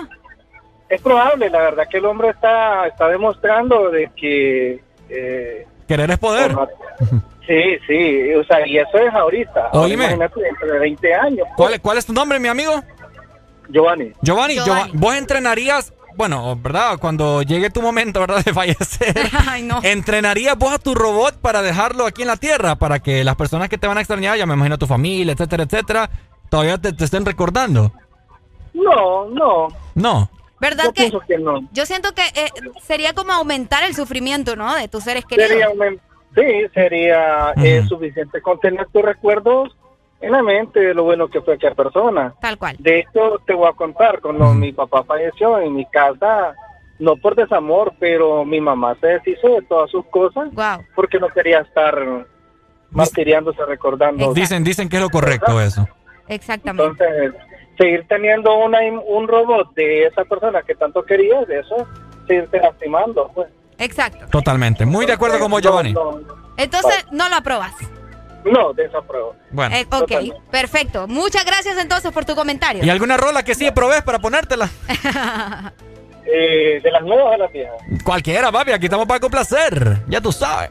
Es 0.89 1.01
probable, 1.01 1.49
la 1.49 1.59
verdad 1.61 1.87
que 1.89 1.97
el 1.97 2.05
hombre 2.05 2.29
está, 2.29 2.87
está 2.87 3.07
demostrando 3.09 3.89
de 3.91 4.09
que... 4.15 4.81
eh, 5.09 5.67
Querer 5.87 6.11
es 6.11 6.17
poder. 6.17 6.55
Sí, 7.49 7.77
sí, 7.87 8.33
o 8.35 8.43
sea, 8.45 8.65
y 8.65 8.77
eso 8.77 8.97
es 8.97 9.13
ahorita. 9.13 9.71
Oíme. 9.73 10.05
Imagínate 10.05 10.39
dentro 10.39 10.67
de 10.71 10.79
20 10.79 11.13
años. 11.15 11.47
¿Cuál, 11.57 11.73
es- 11.73 11.79
¿Cuál 11.81 11.97
es 11.97 12.05
tu 12.05 12.13
nombre, 12.13 12.39
mi 12.39 12.47
amigo? 12.47 12.81
Giovanni. 13.69 14.13
Giovanni, 14.21 14.55
Giovanni. 14.55 14.91
Giova- 14.91 14.99
vos 14.99 15.15
entrenarías, 15.15 15.93
bueno, 16.15 16.55
¿verdad? 16.55 16.97
Cuando 16.99 17.41
llegue 17.43 17.69
tu 17.69 17.81
momento, 17.81 18.19
¿verdad? 18.19 18.43
De 18.43 18.53
fallecer. 18.53 19.13
Ay, 19.47 19.63
no. 19.63 19.79
¿Entrenarías 19.83 20.57
vos 20.57 20.73
a 20.73 20.79
tu 20.79 20.95
robot 20.95 21.35
para 21.41 21.61
dejarlo 21.61 22.05
aquí 22.05 22.21
en 22.23 22.29
la 22.29 22.37
Tierra? 22.37 22.75
Para 22.77 22.99
que 22.99 23.23
las 23.23 23.35
personas 23.35 23.69
que 23.69 23.77
te 23.77 23.87
van 23.87 23.97
a 23.97 24.01
extrañar, 24.01 24.37
ya 24.37 24.45
me 24.45 24.53
imagino 24.53 24.77
tu 24.77 24.87
familia, 24.87 25.33
etcétera, 25.33 25.63
etcétera, 25.63 26.09
todavía 26.49 26.77
te, 26.77 26.93
te 26.93 27.03
estén 27.05 27.25
recordando. 27.25 27.91
No, 28.73 29.27
no. 29.29 29.67
No. 29.95 30.29
¿Verdad 30.61 30.85
Yo 30.85 30.93
que? 30.93 31.01
pienso 31.03 31.19
que 31.27 31.37
no. 31.37 31.61
Yo 31.71 31.85
siento 31.85 32.13
que 32.13 32.21
eh, 32.35 32.49
sería 32.83 33.13
como 33.13 33.31
aumentar 33.31 33.83
el 33.83 33.95
sufrimiento, 33.95 34.55
¿no? 34.57 34.75
De 34.75 34.87
tus 34.89 35.03
seres 35.05 35.23
queridos. 35.25 35.49
Sería, 35.51 35.69
un- 35.69 36.01
sí, 36.35 36.67
sería 36.73 37.53
eh, 37.57 37.83
suficiente 37.87 38.41
con 38.41 38.59
tener 38.59 38.87
tus 38.87 39.01
recuerdos 39.01 39.75
en 40.21 40.31
la 40.31 40.43
mente 40.43 40.79
de 40.79 40.93
lo 40.93 41.03
bueno 41.03 41.27
que 41.27 41.41
fue 41.41 41.55
aquella 41.55 41.75
persona. 41.75 42.33
Tal 42.41 42.57
cual. 42.57 42.75
De 42.79 42.99
hecho, 42.99 43.39
te 43.45 43.53
voy 43.53 43.69
a 43.69 43.73
contar, 43.73 44.19
cuando 44.21 44.53
mi 44.53 44.71
papá 44.73 45.03
falleció 45.03 45.59
en 45.59 45.75
mi 45.75 45.85
casa, 45.85 46.53
no 46.99 47.15
por 47.15 47.35
desamor, 47.35 47.93
pero 47.99 48.43
mi 48.43 48.59
mamá 48.59 48.95
se 48.99 49.07
deshizo 49.07 49.47
de 49.49 49.61
todas 49.63 49.89
sus 49.89 50.05
cosas 50.07 50.49
porque 50.95 51.19
no 51.19 51.29
quería 51.29 51.59
estar 51.59 52.25
martiriándose 52.91 53.63
recordando. 53.65 54.33
Dicen, 54.33 54.63
dicen 54.63 54.89
que 54.89 54.97
es 54.97 55.01
lo 55.01 55.09
correcto 55.09 55.61
eso. 55.61 55.87
Exactamente. 56.27 57.03
Entonces, 57.05 57.33
seguir 57.77 58.05
teniendo 58.07 58.55
una, 58.57 58.79
un 59.07 59.27
robot 59.27 59.73
de 59.73 60.05
esa 60.05 60.25
persona 60.25 60.61
que 60.61 60.75
tanto 60.75 61.03
querías, 61.03 61.47
de 61.47 61.59
eso, 61.59 61.87
seguirte 62.27 62.59
lastimando, 62.59 63.31
pues. 63.33 63.47
Exacto. 63.79 64.25
Totalmente. 64.29 64.85
Muy 64.85 65.05
de 65.05 65.13
acuerdo 65.13 65.39
con 65.39 65.49
vos, 65.51 65.61
Giovanni. 65.61 65.95
Entonces, 66.57 67.05
no 67.11 67.27
lo 67.29 67.35
apruebas. 67.37 67.71
No, 68.45 68.71
desapruebo. 68.73 69.35
Bueno. 69.51 69.75
Eh, 69.75 69.85
ok, 69.91 70.11
perfecto. 70.49 71.07
Muchas 71.07 71.43
gracias 71.45 71.77
entonces 71.77 72.11
por 72.11 72.23
tu 72.25 72.35
comentario. 72.35 72.83
¿Y 72.85 72.89
alguna 72.89 73.17
rola 73.17 73.43
que 73.43 73.53
sí 73.55 73.69
probés 73.71 74.01
para 74.03 74.19
ponértela? 74.19 74.69
Eh, 76.31 76.79
de 76.83 76.91
las 76.91 77.01
nuevas 77.01 77.33
a 77.33 77.37
las 77.37 77.51
viejas. 77.51 77.73
Cualquiera, 78.03 78.51
papi, 78.51 78.71
aquí 78.71 78.85
estamos 78.85 79.07
para 79.07 79.19
complacer. 79.19 80.03
Ya 80.07 80.21
tú 80.21 80.31
sabes. 80.31 80.69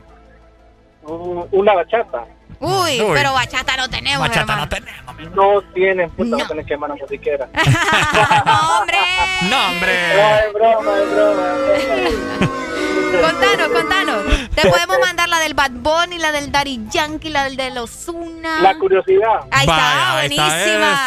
Un- 1.02 1.48
Una 1.50 1.74
bachata. 1.74 2.26
Uy, 2.60 3.00
Uy. 3.00 3.10
pero 3.12 3.32
bachata 3.32 3.76
no 3.76 3.88
tenemos, 3.90 4.20
Bachata 4.20 4.40
hermano. 4.52 4.60
no 4.62 4.68
tenemos. 4.68 5.34
No 5.34 5.72
tienen, 5.74 6.10
puta, 6.10 6.36
no 6.36 6.46
tienen 6.46 6.64
que 6.64 6.76
una 6.76 6.94
musiquera. 6.94 7.48
no, 8.46 8.78
hombre. 8.78 8.98
No, 9.50 9.68
hombre. 9.68 9.92
No, 10.14 10.36
es 10.38 10.52
broma, 10.52 10.98
es 11.00 11.10
broma. 11.10 12.48
Contanos, 13.20 13.68
contanos. 13.68 14.48
Te 14.54 14.68
podemos 14.68 14.98
mandar 15.00 15.28
la 15.28 15.40
del 15.40 15.54
Bad 15.54 15.70
Bunny, 15.72 16.18
la 16.18 16.32
del 16.32 16.50
Daddy 16.52 16.80
Yankee, 16.90 17.30
la 17.30 17.44
del 17.44 17.56
de 17.56 17.70
los 17.70 17.90
Zuna. 17.90 18.60
La 18.60 18.78
curiosidad. 18.78 19.40
Ahí 19.50 19.66
está, 19.66 20.12
buenísima. 20.14 21.06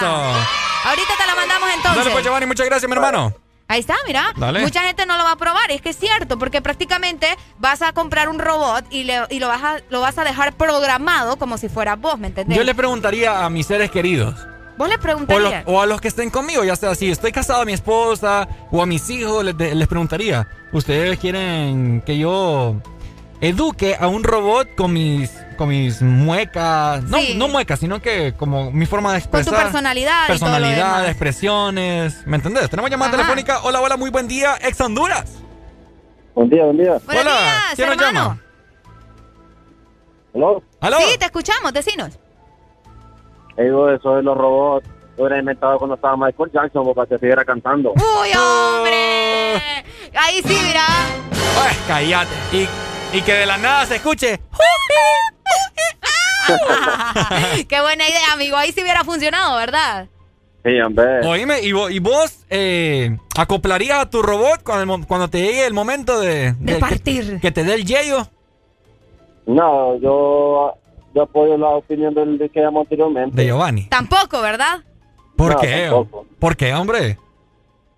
Ahorita 0.84 1.14
te 1.18 1.28
la 1.28 1.36
mandamos 1.36 1.70
entonces. 1.76 1.98
Dale, 1.98 2.11
pues 2.11 2.24
Giovanni, 2.24 2.45
muchas 2.45 2.66
gracias, 2.66 2.90
mi 2.90 2.95
hermano. 2.95 3.34
Ahí 3.68 3.80
está, 3.80 3.95
mira. 4.06 4.34
Mucha 4.36 4.82
gente 4.82 5.06
no 5.06 5.16
lo 5.18 5.24
va 5.24 5.32
a 5.32 5.36
probar. 5.38 5.72
Es 5.72 5.82
que 5.82 5.92
es 5.92 5.98
cierto, 5.98 6.38
porque 6.38 6.61
prácticamente 6.61 7.28
vas 7.58 7.82
a 7.82 7.94
comprar 7.94 8.28
un 8.28 8.40
robot 8.40 8.84
y, 8.90 9.06
le, 9.06 9.22
y 9.30 9.40
lo, 9.40 9.48
vas 9.48 9.64
a, 9.64 9.78
lo 9.90 10.02
vas 10.02 10.18
a 10.18 10.26
dejar 10.26 10.53
programado 10.53 11.38
como 11.38 11.58
si 11.58 11.70
fuera 11.70 11.95
vos, 11.95 12.20
¿me 12.20 12.28
entendés? 12.28 12.58
Yo 12.58 12.66
le 12.66 12.76
preguntaría 12.76 13.45
a 13.45 13.50
mis 13.50 13.68
seres 13.68 13.90
queridos. 13.90 14.36
¿Vos 14.82 14.90
le 14.90 14.98
preguntarías? 14.98 15.64
O, 15.68 15.80
a 15.80 15.85
los 15.85 16.01
que 16.01 16.08
estén 16.08 16.32
conmigo, 16.32 16.64
ya 16.64 16.76
sea 16.76 16.95
si 16.95 17.11
estoy 17.11 17.32
casado 17.32 17.61
a 17.61 17.66
mi 17.66 17.74
esposa 17.74 18.48
o 18.72 18.82
a 18.82 18.88
mis 18.88 19.08
hijos, 19.11 19.45
les, 19.45 19.76
les 19.76 19.88
preguntaría. 19.88 20.48
¿Ustedes 20.74 21.19
quieren 21.19 22.01
que 22.03 22.18
yo 22.18 22.77
eduque 23.42 23.95
a 24.00 24.08
un 24.08 24.24
robot 24.24 24.74
con 24.74 24.92
mis 24.92 25.30
con 25.56 25.69
mis 25.69 26.01
muecas, 26.01 27.03
no, 27.03 27.19
no 27.35 27.48
muecas, 27.48 27.80
sino 27.80 28.01
que 28.01 28.34
como 28.34 28.72
mi 28.72 28.88
forma 28.88 29.11
de 29.11 29.19
expresar. 29.19 29.53
Con 29.53 29.60
tu 29.60 29.64
personalidad. 29.66 30.26
Personalidad, 30.26 31.08
expresiones, 31.08 32.26
¿me 32.26 32.38
entendés? 32.38 32.68
Tenemos 32.68 32.90
llamada 32.90 33.11
telefónica. 33.11 33.60
Hola, 33.61 33.82
hola, 33.82 33.98
muy 33.98 34.10
buen 34.10 34.27
día, 34.27 34.56
ex 34.64 34.82
Honduras. 34.82 35.43
Buen 36.34 36.50
día, 36.50 36.66
buen 36.66 36.77
día. 36.77 36.98
hola, 37.08 37.38
¿quién 37.76 37.88
nos 37.88 37.98
llama? 37.98 38.40
¿Aló? 40.34 40.64
¿Aló? 40.80 40.98
Sí, 41.01 41.19
te 41.19 41.26
escuchamos, 41.26 41.72
decinos. 41.72 42.18
Digo, 43.58 43.90
eso 43.90 44.16
de 44.16 44.24
los 44.24 44.38
robots 44.38 44.88
lo 45.18 45.24
hubiera 45.24 45.40
inventado 45.40 45.78
cuando 45.78 45.96
estaba 45.96 46.18
Michael 46.18 46.52
Jackson 46.54 46.94
para 46.94 47.08
que 47.08 47.18
siguiera 47.18 47.44
cantando. 47.44 47.92
¡Uy, 47.92 48.30
hombre! 48.38 49.56
Ahí 50.16 50.42
sí, 50.46 50.58
mira. 50.66 50.86
Pues 51.30 51.78
cállate. 51.88 52.32
Y, 52.54 52.68
y 53.18 53.22
que 53.22 53.34
de 53.34 53.46
la 53.46 53.58
nada 53.58 53.86
se 53.86 53.96
escuche. 53.98 54.40
Qué 57.68 57.82
buena 57.82 58.08
idea, 58.08 58.34
amigo. 58.34 58.58
Ahí 58.58 58.72
sí 58.72 58.82
hubiera 58.82 59.04
funcionado, 59.04 59.58
¿verdad? 59.58 60.08
Sí, 60.64 60.80
hombre. 60.80 61.26
Oíme, 61.28 61.62
¿y 61.62 61.72
vos, 61.72 61.92
y 61.92 62.00
vos 62.00 62.46
eh, 62.50 63.18
acoplarías 63.38 64.00
a 64.00 64.10
tu 64.10 64.22
robot 64.22 64.62
cuando, 64.64 65.06
cuando 65.08 65.28
te 65.28 65.42
llegue 65.42 65.66
el 65.66 65.74
momento 65.74 66.20
de... 66.20 66.54
De, 66.60 66.76
partir. 66.76 67.40
Que, 67.40 67.52
te 67.52 67.64
dé 67.64 67.74
el 67.74 67.86
yello? 67.86 68.28
No, 69.48 69.98
yo, 69.98 70.76
yo 71.14 71.23
apoyo 71.23 71.57
la 71.57 71.69
opinión 71.69 72.14
del 72.14 72.49
que 72.51 72.61
llamó 72.61 72.81
anteriormente. 72.81 73.35
De 73.35 73.45
Giovanni. 73.45 73.85
Tampoco, 73.85 74.41
¿verdad? 74.41 74.80
¿Por 75.35 75.57
qué? 75.57 75.91
¿Por 76.40 76.56
qué, 76.56 76.73
hombre? 76.73 77.17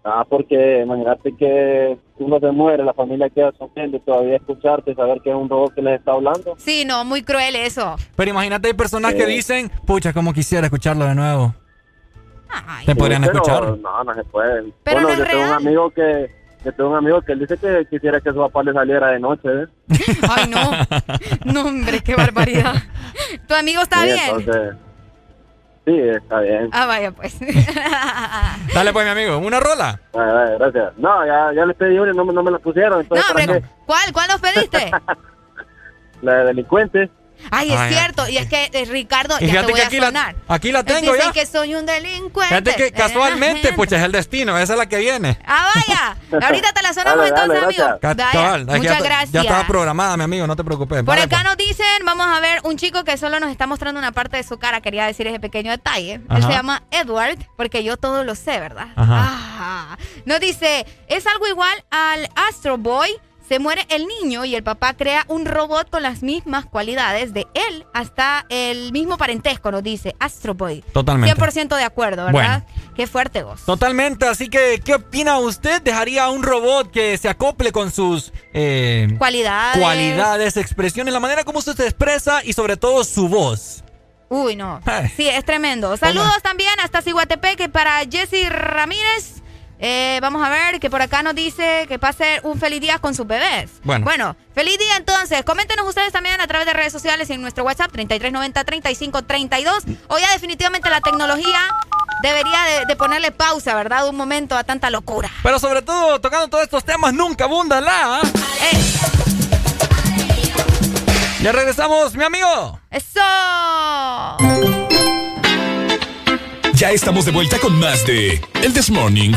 Ah, 0.05 0.25
porque 0.27 0.81
imagínate 0.81 1.33
que 1.37 1.97
uno 2.19 2.39
se 2.39 2.51
muere, 2.51 2.83
la 2.83 2.93
familia 2.93 3.29
queda 3.29 3.53
sufriendo 3.57 3.97
y 3.97 3.99
todavía 4.01 4.35
escucharte, 4.35 4.93
saber 4.95 5.21
que 5.21 5.29
es 5.29 5.35
un 5.35 5.49
robot 5.49 5.73
que 5.73 5.81
les 5.81 5.99
está 5.99 6.11
hablando. 6.11 6.55
Sí, 6.57 6.83
no, 6.85 7.05
muy 7.05 7.23
cruel 7.23 7.55
eso. 7.55 7.95
Pero 8.17 8.31
imagínate, 8.31 8.67
hay 8.67 8.73
personas 8.73 9.13
que 9.13 9.25
dicen, 9.25 9.71
pucha, 9.85 10.11
como 10.11 10.33
quisiera 10.33 10.67
escucharlo 10.67 11.05
de 11.05 11.15
nuevo. 11.15 11.55
¿Te 12.85 12.95
podrían 12.95 13.23
escuchar? 13.23 13.77
No, 13.77 14.03
no 14.03 14.13
se 14.13 14.23
puede. 14.25 14.73
Pero 14.83 15.01
bueno, 15.01 15.17
yo 15.19 15.25
tengo 15.25 15.43
un 15.43 15.51
amigo 15.51 15.89
que 15.91 16.42
yo 16.63 16.73
tengo 16.73 16.89
un 16.91 16.97
amigo 16.97 17.21
que 17.21 17.33
él 17.33 17.39
dice 17.39 17.57
que 17.57 17.85
quisiera 17.89 18.21
que 18.21 18.31
su 18.31 18.37
papá 18.37 18.63
le 18.63 18.73
saliera 18.73 19.09
de 19.09 19.19
noche. 19.19 19.49
¿eh? 19.49 19.67
Ay, 20.29 20.49
no. 20.49 21.53
No, 21.53 21.67
hombre, 21.67 22.01
qué 22.01 22.15
barbaridad. 22.15 22.75
¿Tu 23.47 23.53
amigo 23.53 23.81
está 23.81 24.03
bien? 24.03 24.19
Entonces, 24.29 24.75
Sí, 25.85 25.99
está 25.99 26.39
bien. 26.39 26.69
Ah, 26.71 26.85
vaya, 26.85 27.11
pues. 27.11 27.37
Dale, 28.73 28.93
pues, 28.93 29.05
mi 29.05 29.11
amigo, 29.11 29.37
¿una 29.39 29.59
rola? 29.59 29.99
Vale, 30.13 30.31
vale, 30.31 30.57
gracias. 30.57 30.97
No, 30.97 31.25
ya, 31.25 31.51
ya 31.53 31.65
les 31.65 31.75
pedí 31.75 31.99
una 31.99 32.13
y 32.13 32.15
no, 32.15 32.23
no 32.23 32.41
me 32.41 32.51
la 32.51 32.59
pusieron. 32.59 33.05
no, 33.09 33.21
hombre, 33.29 33.63
¿cuál? 33.85 34.13
¿Cuál 34.13 34.27
nos 34.29 34.39
pediste? 34.39 34.91
la 36.21 36.35
de 36.35 36.45
delincuentes. 36.45 37.09
Ay, 37.51 37.71
es 37.71 37.89
cierto. 37.89 38.27
Y 38.27 38.37
es 38.37 38.47
que, 38.47 38.69
eh, 38.73 38.85
Ricardo, 38.85 39.39
ya 39.39 39.65
te 39.65 39.71
voy 39.71 39.81
a 39.81 39.87
aquí 39.87 39.99
sonar. 39.99 40.35
La, 40.47 40.55
aquí 40.55 40.71
la 40.71 40.83
tengo 40.83 41.13
Dicen 41.13 41.27
ya. 41.27 41.33
que 41.33 41.45
soy 41.45 41.75
un 41.75 41.85
delincuente. 41.85 42.55
Fíjate 42.55 42.75
que 42.75 42.91
casualmente, 42.91 43.73
pues 43.73 43.91
es 43.91 44.01
el 44.01 44.11
destino. 44.11 44.57
Esa 44.57 44.73
es 44.73 44.79
la 44.79 44.87
que 44.87 44.97
viene. 44.97 45.37
Ah, 45.45 45.69
vaya. 45.75 46.45
Ahorita 46.45 46.73
te 46.73 46.81
la 46.81 46.93
sonamos 46.93 47.27
entonces, 47.27 47.63
amigo. 47.63 47.85
Cabal, 48.01 48.65
Muchas 48.65 48.83
ya, 48.83 48.99
gracias. 48.99 49.31
Ya 49.31 49.41
estaba 49.41 49.67
programada, 49.67 50.17
mi 50.17 50.23
amigo. 50.23 50.47
No 50.47 50.55
te 50.55 50.63
preocupes. 50.63 50.97
Por 50.99 51.05
Vale, 51.05 51.23
acá 51.23 51.37
pues. 51.37 51.43
nos 51.45 51.57
dicen, 51.57 52.05
vamos 52.05 52.27
a 52.27 52.39
ver, 52.39 52.61
un 52.63 52.77
chico 52.77 53.03
que 53.03 53.17
solo 53.17 53.39
nos 53.39 53.49
está 53.51 53.67
mostrando 53.67 53.99
una 53.99 54.11
parte 54.11 54.37
de 54.37 54.43
su 54.43 54.57
cara. 54.57 54.81
Quería 54.81 55.05
decir 55.05 55.27
ese 55.27 55.39
pequeño 55.39 55.71
detalle. 55.71 56.13
Él 56.13 56.23
Ajá. 56.29 56.41
se 56.47 56.53
llama 56.53 56.83
Edward, 56.91 57.37
porque 57.55 57.83
yo 57.83 57.97
todo 57.97 58.23
lo 58.23 58.35
sé, 58.35 58.59
¿verdad? 58.59 58.87
Ajá. 58.95 59.29
Ah. 59.65 59.97
Nos 60.25 60.39
dice, 60.39 60.85
es 61.07 61.27
algo 61.27 61.47
igual 61.47 61.83
al 61.91 62.29
Astro 62.49 62.77
Boy. 62.77 63.09
Se 63.53 63.59
muere 63.59 63.85
el 63.89 64.07
niño 64.07 64.45
y 64.45 64.55
el 64.55 64.63
papá 64.63 64.95
crea 64.95 65.25
un 65.27 65.45
robot 65.45 65.87
con 65.91 66.01
las 66.01 66.23
mismas 66.23 66.65
cualidades 66.65 67.35
de 67.35 67.45
él, 67.53 67.85
hasta 67.93 68.47
el 68.49 68.91
mismo 68.91 69.15
parentesco, 69.15 69.69
nos 69.69 69.83
dice 69.83 70.15
Astro 70.17 70.55
Boy. 70.55 70.83
Totalmente. 70.91 71.39
100% 71.39 71.77
de 71.77 71.83
acuerdo, 71.83 72.25
¿verdad? 72.25 72.65
Qué 72.95 73.05
fuerte 73.05 73.43
vos. 73.43 73.61
Totalmente, 73.63 74.25
así 74.25 74.49
que, 74.49 74.81
¿qué 74.83 74.95
opina 74.95 75.37
usted? 75.37 75.83
¿Dejaría 75.83 76.29
un 76.29 76.41
robot 76.41 76.89
que 76.89 77.15
se 77.19 77.29
acople 77.29 77.71
con 77.71 77.91
sus 77.91 78.33
eh, 78.55 79.13
Cualidades. 79.19 79.79
cualidades, 79.79 80.57
expresiones, 80.57 81.13
la 81.13 81.19
manera 81.19 81.43
como 81.43 81.59
usted 81.59 81.75
se 81.75 81.83
expresa 81.83 82.43
y 82.43 82.53
sobre 82.53 82.75
todo 82.75 83.03
su 83.03 83.29
voz? 83.29 83.83
Uy, 84.29 84.55
no. 84.55 84.81
Ay. 84.83 85.13
Sí, 85.15 85.29
es 85.29 85.45
tremendo. 85.45 85.95
Saludos 85.97 86.41
también 86.41 86.73
hasta 86.81 87.03
Ciguatepec 87.03 87.69
para 87.69 87.99
Jessy 88.09 88.49
Ramírez. 88.49 89.42
Eh, 89.85 90.19
vamos 90.21 90.41
a 90.41 90.49
ver 90.49 90.79
que 90.79 90.89
por 90.89 91.01
acá 91.01 91.23
nos 91.23 91.35
dice 91.35 91.83
que 91.89 91.99
pase 91.99 92.39
un 92.43 92.57
feliz 92.57 92.79
día 92.79 92.99
con 92.99 93.13
sus 93.13 93.27
bebés. 93.27 93.69
Bueno. 93.83 94.05
Bueno, 94.05 94.37
feliz 94.55 94.79
día 94.79 94.95
entonces. 94.95 95.43
Coméntenos 95.43 95.85
ustedes 95.85 96.13
también 96.13 96.39
a 96.39 96.47
través 96.47 96.65
de 96.65 96.71
redes 96.71 96.93
sociales 96.93 97.29
y 97.29 97.33
en 97.33 97.41
nuestro 97.41 97.65
WhatsApp 97.65 97.91
3390-3532. 97.91 99.97
O 100.07 100.17
ya 100.17 100.31
definitivamente 100.31 100.89
la 100.89 101.01
tecnología 101.01 101.59
debería 102.21 102.63
de, 102.63 102.85
de 102.85 102.95
ponerle 102.95 103.31
pausa, 103.31 103.75
¿verdad? 103.75 104.07
Un 104.07 104.15
momento 104.15 104.55
a 104.55 104.63
tanta 104.63 104.89
locura. 104.89 105.29
Pero 105.43 105.59
sobre 105.59 105.81
todo, 105.81 106.21
tocando 106.21 106.47
todos 106.47 106.63
estos 106.63 106.85
temas, 106.85 107.13
nunca 107.13 107.43
abunda 107.43 107.81
la... 107.81 108.21
Ya 111.41 111.51
regresamos, 111.51 112.15
mi 112.15 112.23
amigo. 112.23 112.79
¡Eso! 112.89 113.19
Ya 116.71 116.91
estamos 116.91 117.25
de 117.25 117.31
vuelta 117.31 117.59
con 117.59 117.77
más 117.77 118.05
de 118.05 118.41
El 118.61 118.71
This 118.71 118.89
Morning. 118.89 119.33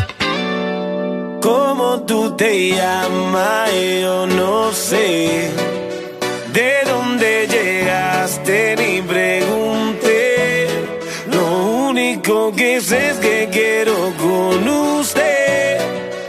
¿Cómo 1.96 2.04
tú 2.04 2.36
te 2.36 2.68
llamas? 2.76 3.70
Yo 4.02 4.26
no 4.26 4.70
sé. 4.70 5.50
¿De 6.52 6.72
dónde 6.84 7.48
llegaste? 7.48 8.76
Ni 8.76 9.00
pregunté. 9.00 10.68
Lo 11.32 11.86
único 11.88 12.52
que 12.54 12.82
sé 12.82 13.12
es 13.12 13.16
que 13.16 13.48
quiero 13.50 14.12
con 14.18 14.68
usted 14.98 15.78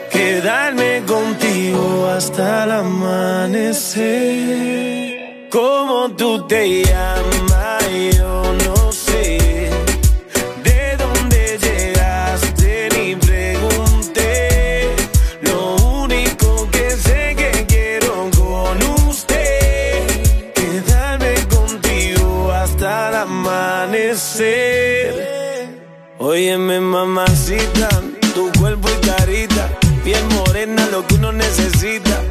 quedarme 0.10 1.04
contigo 1.06 2.08
hasta 2.16 2.64
el 2.64 2.72
amanecer. 2.72 3.98
¿Cómo 5.50 6.12
tú 6.16 6.48
te 6.48 6.82
llamas? 6.86 7.37
Óyeme, 26.38 26.80
mamacita, 26.80 27.90
tu 28.36 28.52
cuerpo 28.60 28.88
y 28.90 29.08
carita, 29.08 29.70
piel 30.04 30.24
morena, 30.36 30.88
lo 30.92 31.04
que 31.08 31.16
uno 31.16 31.32
necesita. 31.32 32.22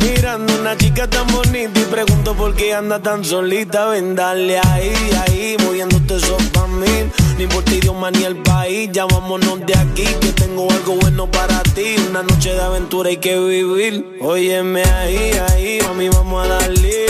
Mirando 0.00 0.58
una 0.58 0.74
chica 0.74 1.06
tan 1.06 1.26
bonita 1.26 1.78
y 1.78 1.84
pregunto 1.84 2.34
por 2.34 2.54
qué 2.54 2.72
anda 2.72 3.02
tan 3.02 3.22
solita. 3.22 3.88
Ven, 3.88 4.14
dale 4.14 4.58
ahí, 4.58 4.94
ahí, 5.26 5.56
moviéndote 5.66 6.16
eso 6.16 6.38
pa' 6.54 6.66
mí. 6.66 7.10
No 7.36 7.42
importa 7.42 7.74
idioma 7.74 8.10
ni 8.10 8.24
el 8.24 8.36
país, 8.36 8.88
ya 8.90 9.04
vámonos 9.04 9.60
de 9.66 9.76
aquí. 9.76 10.06
Que 10.22 10.32
tengo 10.32 10.70
algo 10.72 10.94
bueno 10.94 11.30
para 11.30 11.62
ti. 11.62 11.96
Una 12.08 12.22
noche 12.22 12.54
de 12.54 12.60
aventura 12.62 13.10
hay 13.10 13.18
que 13.18 13.38
vivir. 13.38 14.16
Óyeme 14.22 14.82
ahí, 14.82 15.32
ahí, 15.50 15.78
mami, 15.86 16.08
vamos 16.08 16.42
a 16.42 16.48
darle. 16.48 17.04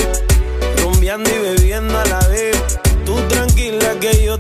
Rumbeando 0.83 1.31
y 1.31 1.39
bebiendo 1.39 1.97
a 1.97 2.05
la 2.05 2.19
vez. 2.27 2.81
Tú 3.07 3.15
tranquila 3.29 3.95
que 4.01 4.25
yo 4.25 4.39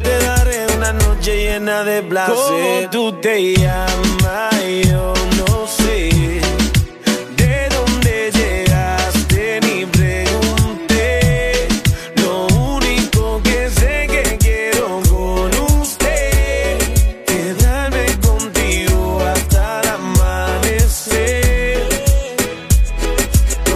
noche 1.23 1.36
llena 1.36 1.84
de 1.84 2.02
placer. 2.02 2.34
¿Cómo 2.34 2.91
tú 2.91 3.20
te 3.20 3.55
llamas? 3.55 4.55
Yo 4.89 5.15
no 5.39 5.67
sé. 5.68 6.10
¿De 7.36 7.68
dónde 7.70 8.33
llegaste? 8.33 9.60
Ni 9.62 9.86
pregunté. 9.86 11.68
Lo 12.17 12.47
único 12.75 13.41
que 13.44 13.70
sé 13.70 14.09
que 14.10 14.36
quiero 14.39 15.01
con 15.09 15.51
usted 15.81 16.78
es 17.28 17.62
darme 17.62 18.07
contigo 18.20 19.20
hasta 19.33 19.81
el 19.81 19.89
amanecer. 19.91 21.89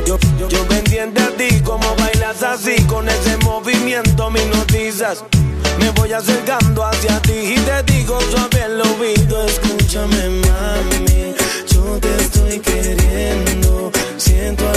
Yo, 0.05 0.19
yo, 0.39 0.49
yo 0.49 0.67
pendiente 0.67 1.23
a 1.23 1.31
ti, 1.31 1.61
como 1.61 1.95
bailas 1.95 2.43
así, 2.43 2.83
con 2.87 3.09
ese 3.09 3.37
movimiento 3.39 4.31
me 4.31 4.45
noticias 4.47 5.23
me 5.79 5.91
voy 5.91 6.13
acercando 6.13 6.85
hacia 6.85 7.21
ti 7.21 7.26
digo 8.07 8.21
suave 8.31 8.63
el 8.65 8.81
oído, 8.81 9.45
escúchame 9.47 10.29
mami, 10.29 11.35
yo 11.67 11.99
te 11.99 12.17
estoy 12.23 12.61
queriendo, 12.61 13.91
siento 14.17 14.76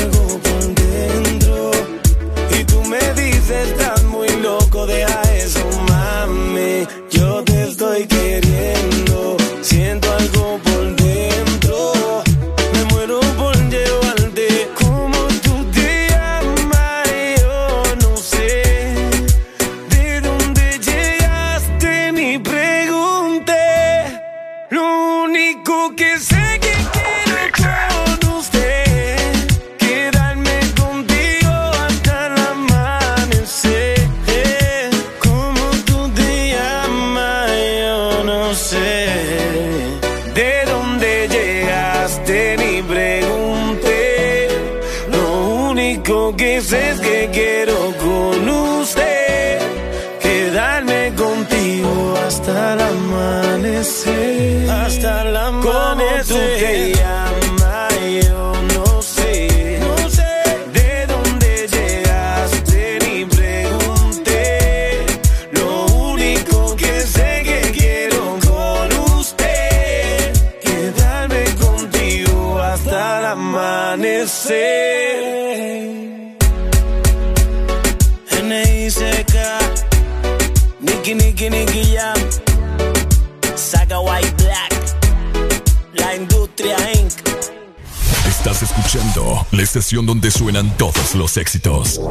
escuchando 88.90 89.46
la 89.52 89.62
estación 89.62 90.08
donde 90.08 90.32
suenan 90.32 90.76
todos 90.76 91.14
los 91.14 91.38
éxitos. 91.38 92.02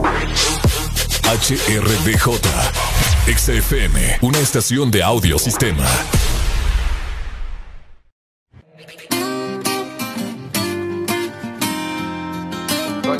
HRDJ, 1.24 2.39
XFM, 3.36 4.18
una 4.20 4.39
estación 4.39 4.89
de 4.92 5.02
audio 5.02 5.40
sistema. 5.40 5.84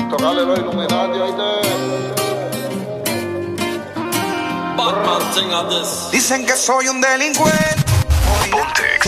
Tocale 0.09 0.47
los 0.47 0.59
Illuminati, 0.61 1.19
ahí 1.19 1.33
Dicen 6.13 6.47
que 6.47 6.53
soy 6.53 6.87
un 6.87 7.01
delincuente. 7.01 7.78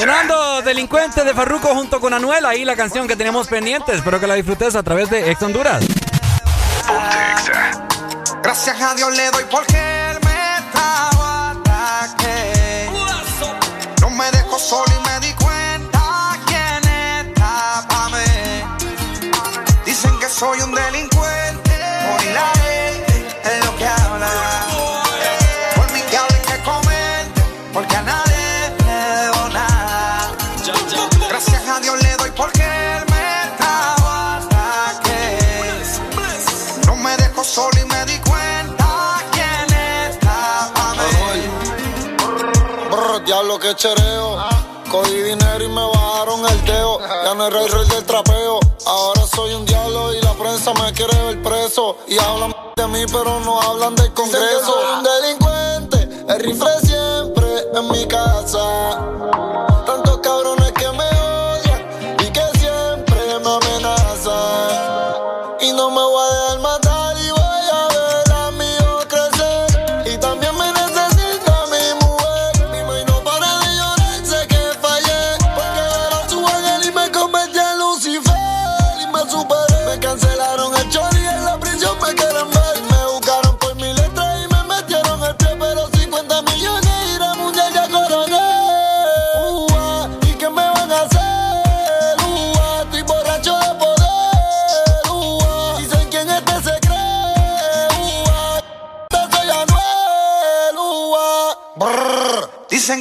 Sonando 0.00 0.62
Delincuente 0.62 1.24
de 1.24 1.34
Farruko 1.34 1.74
junto 1.74 2.00
con 2.00 2.14
Anuel, 2.14 2.46
ahí 2.46 2.64
la 2.64 2.74
canción 2.74 3.06
que 3.06 3.16
tenemos 3.16 3.48
pendiente. 3.48 3.94
Espero 3.94 4.18
que 4.18 4.26
la 4.26 4.34
disfrutes 4.34 4.74
a 4.74 4.82
través 4.82 5.10
de 5.10 5.30
Ex 5.30 5.42
Honduras. 5.42 5.84
Gracias 8.42 8.80
a 8.80 8.94
Dios 8.94 9.14
le 9.14 9.30
doy 9.30 9.44
porque 9.50 9.76
él 9.76 10.18
me 10.24 10.72
trajo 10.72 11.22
ataque. 11.22 12.88
No 14.00 14.08
me 14.08 14.30
dejó 14.30 14.58
solo 14.58 14.99
Diablo 43.50 43.58
que 43.58 43.74
chereo. 43.74 44.38
Cogí 44.92 45.22
dinero 45.22 45.64
y 45.64 45.68
me 45.68 45.84
bajaron 45.84 46.46
el 46.46 46.64
dedo. 46.64 47.00
Ya 47.00 47.34
no 47.34 47.48
era 47.48 47.62
el 47.62 47.68
rey 47.68 47.88
del 47.88 48.04
trapeo. 48.04 48.60
Ahora 48.86 49.26
soy 49.26 49.54
un 49.54 49.66
diablo 49.66 50.14
y 50.14 50.20
la 50.20 50.34
prensa 50.34 50.72
me 50.74 50.92
quiere 50.92 51.20
ver 51.24 51.42
preso. 51.42 51.98
Y 52.06 52.16
hablan 52.18 52.54
de 52.76 52.86
mí, 52.86 53.04
pero 53.10 53.40
no 53.40 53.60
hablan 53.60 53.96
del 53.96 54.12
Congreso. 54.12 54.66
Soy 54.66 54.84
un 54.98 55.02
delincuente, 55.02 56.32
el 56.32 56.40
rifle 56.40 56.70
siempre 56.82 57.64
en 57.74 57.90
mi 57.90 58.06
casa. 58.06 59.49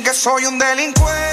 Que 0.03 0.14
soy 0.14 0.45
un 0.45 0.58
delincuente. 0.58 1.28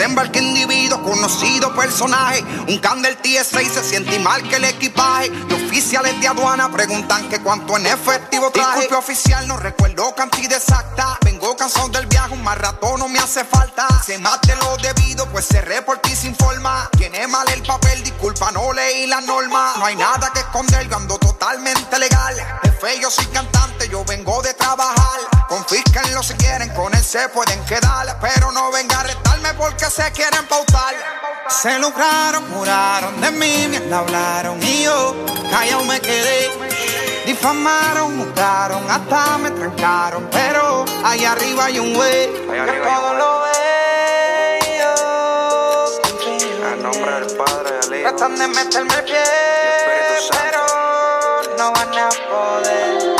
Desembarque 0.00 0.38
individuo, 0.38 1.02
conocido 1.02 1.74
personaje. 1.74 2.42
Un 2.68 2.78
can 2.78 3.02
del 3.02 3.18
TSA 3.18 3.60
y 3.60 3.66
se 3.66 3.84
siente 3.84 4.18
mal 4.18 4.42
que 4.48 4.56
el 4.56 4.64
equipaje. 4.64 5.28
Los 5.28 5.60
oficiales 5.64 6.18
de 6.22 6.26
aduana 6.26 6.72
preguntan 6.72 7.28
que 7.28 7.38
cuánto 7.40 7.76
en 7.76 7.86
efectivo 7.86 8.50
traje. 8.50 8.80
Disculpe 8.80 8.94
oficial, 8.94 9.46
no 9.46 9.58
recuerdo 9.58 10.14
cantidad 10.14 10.56
exacta. 10.56 11.18
Vengo 11.22 11.54
cansado 11.54 11.90
del 11.90 12.06
viaje, 12.06 12.32
un 12.32 12.42
más 12.42 12.56
rato 12.56 12.96
no 12.96 13.08
me 13.08 13.18
hace 13.18 13.44
falta. 13.44 13.86
Se 14.02 14.16
de 14.16 14.56
lo 14.56 14.78
debido, 14.78 15.26
pues 15.26 15.46
cerré 15.46 15.82
por 15.82 15.98
ti 15.98 16.16
sin 16.16 16.34
forma. 16.34 16.88
Tiene 16.96 17.26
mal 17.26 17.46
el 17.50 17.62
papel, 17.62 18.02
disculpa, 18.02 18.50
no 18.52 18.72
leí 18.72 19.06
la 19.06 19.20
norma. 19.20 19.74
No 19.76 19.84
hay 19.84 19.96
nada 19.96 20.30
que 20.32 20.40
esconder, 20.40 20.88
yo 20.88 20.96
ando 20.96 21.18
totalmente 21.18 21.98
legal. 21.98 22.69
Jefe, 22.80 23.00
yo 23.00 23.10
soy 23.10 23.26
cantante, 23.26 23.88
yo 23.88 24.04
vengo 24.04 24.40
de 24.42 24.54
trabajar. 24.54 25.20
Confísquenlo 25.48 26.22
si 26.22 26.34
quieren, 26.34 26.70
con 26.70 26.94
él 26.94 27.04
se 27.04 27.28
pueden 27.28 27.62
quedar. 27.64 28.18
Pero 28.20 28.52
no 28.52 28.70
venga 28.70 29.00
a 29.00 29.02
retarme 29.02 29.52
porque 29.54 29.86
se 29.86 30.10
quieren 30.12 30.46
pautar. 30.46 30.94
Se 31.48 31.78
lucraron, 31.78 32.50
juraron 32.52 33.20
de 33.20 33.30
mí, 33.32 33.68
me 33.68 33.94
hablaron 33.94 34.62
y 34.62 34.84
yo 34.84 35.14
callado 35.50 35.84
me 35.84 36.00
quedé. 36.00 36.50
Difamaron, 37.26 38.18
juzgaron, 38.18 38.90
hasta 38.90 39.38
me 39.38 39.50
trancaron. 39.50 40.28
Pero 40.30 40.84
ahí 41.04 41.24
arriba 41.24 41.66
hay 41.66 41.78
un 41.78 41.92
güey 41.94 42.32
que 42.32 42.80
todo 42.82 43.14
lo 43.14 43.40
ve. 43.42 43.60
En 46.62 46.82
nombre 46.82 47.12
del 47.12 47.36
Padre, 47.36 48.02
Tratan 48.02 48.36
de 48.36 48.48
meterme 48.48 48.94
el 48.94 49.04
pie, 49.04 49.22
pero 50.30 50.66
no 51.56 51.72
van 51.72 51.98
a 51.98 52.08
poder. 52.28 53.16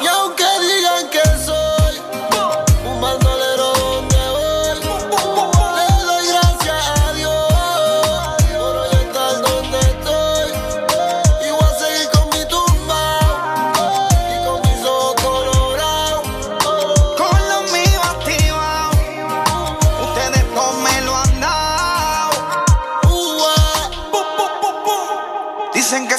Y 0.00 0.08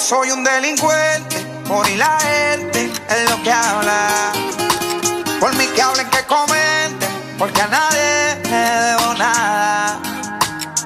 soy 0.09 0.31
un 0.31 0.43
delincuente, 0.43 1.37
y 1.93 1.95
la 1.95 2.17
gente 2.19 2.91
es 3.09 3.29
lo 3.29 3.43
que 3.43 3.51
habla. 3.51 4.31
Por 5.39 5.53
mí 5.53 5.67
que 5.75 5.83
hablen, 5.83 6.09
que 6.09 6.25
comenten, 6.25 7.09
porque 7.37 7.61
a 7.61 7.67
nadie 7.67 8.41
le 8.49 8.57
debo 8.87 9.13
nada. 9.13 9.99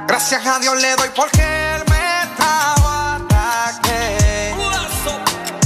Gracias 0.06 0.46
a 0.46 0.60
Dios 0.60 0.76
le 0.82 0.94
doy 0.98 1.10
porque 1.16 1.42
él 1.42 1.84
me 1.90 2.36
trajo 2.36 2.86
hasta 2.86 3.68
aquí. 3.70 4.02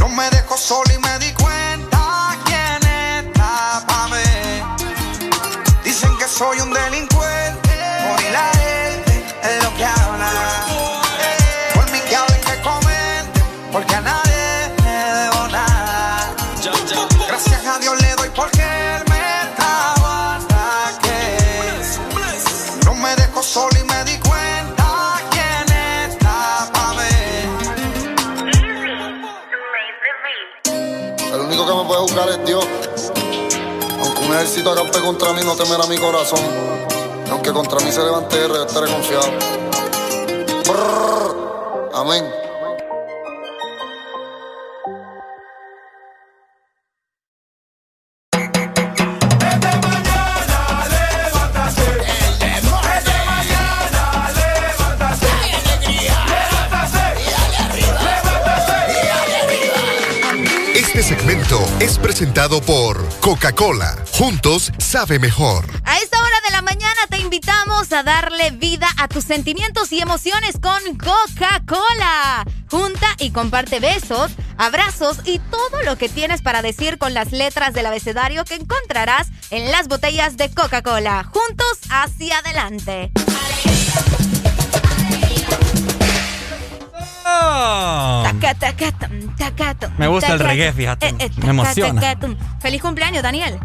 No 0.01 0.09
me 0.09 0.29
dejó 0.29 0.55
solo 0.55 0.93
y 0.93 0.99
me 0.99 1.17
di 1.17 1.33
cuenta 1.33 2.37
quién 2.45 2.79
está 3.25 3.83
pa' 3.87 4.07
mí. 4.09 4.87
Dicen 5.83 6.15
que 6.19 6.27
soy 6.27 6.59
un 6.59 6.71
delincuente, 6.71 6.96
es 32.15 32.45
Dios. 32.45 32.65
Aunque 34.01 34.25
un 34.25 34.33
ejército 34.33 34.71
acampe 34.71 34.99
contra 35.01 35.33
mí, 35.33 35.41
no 35.43 35.55
temerá 35.55 35.85
mi 35.87 35.97
corazón. 35.97 36.39
Aunque 37.29 37.51
contra 37.51 37.79
mí 37.79 37.91
se 37.91 38.01
levante 38.01 38.37
yo 38.37 38.65
estaré 38.65 38.91
confiado. 38.91 39.27
Brrr. 40.65 41.91
Amén. 41.93 42.36
Es 61.87 61.97
presentado 61.97 62.61
por 62.61 63.01
Coca-Cola. 63.21 63.97
Juntos 64.11 64.73
sabe 64.77 65.19
mejor. 65.19 65.65
A 65.85 65.97
esta 65.99 66.19
hora 66.19 66.41
de 66.45 66.51
la 66.51 66.61
mañana 66.61 66.99
te 67.09 67.17
invitamos 67.17 67.93
a 67.93 68.03
darle 68.03 68.51
vida 68.51 68.89
a 68.97 69.07
tus 69.07 69.23
sentimientos 69.23 69.93
y 69.93 70.01
emociones 70.01 70.57
con 70.61 70.97
Coca-Cola. 70.97 72.45
Junta 72.69 73.07
y 73.19 73.31
comparte 73.31 73.79
besos, 73.79 74.31
abrazos 74.57 75.19
y 75.23 75.39
todo 75.39 75.81
lo 75.83 75.97
que 75.97 76.09
tienes 76.09 76.41
para 76.41 76.61
decir 76.61 76.97
con 76.97 77.13
las 77.13 77.31
letras 77.31 77.73
del 77.73 77.85
abecedario 77.85 78.43
que 78.43 78.55
encontrarás 78.55 79.29
en 79.49 79.71
las 79.71 79.87
botellas 79.87 80.35
de 80.35 80.49
Coca-Cola. 80.49 81.23
Juntos 81.31 81.79
hacia 81.89 82.39
adelante. 82.39 83.11
Me 89.97 90.07
gusta 90.07 90.33
el 90.33 90.39
reggae, 90.39 90.71
fíjate. 90.73 91.07
Eh, 91.09 91.15
eh, 91.19 91.29
Me 91.37 91.49
emociona. 91.49 92.01
Feliz 92.59 92.81
cumpleaños, 92.81 93.23
Daniel. 93.23 93.59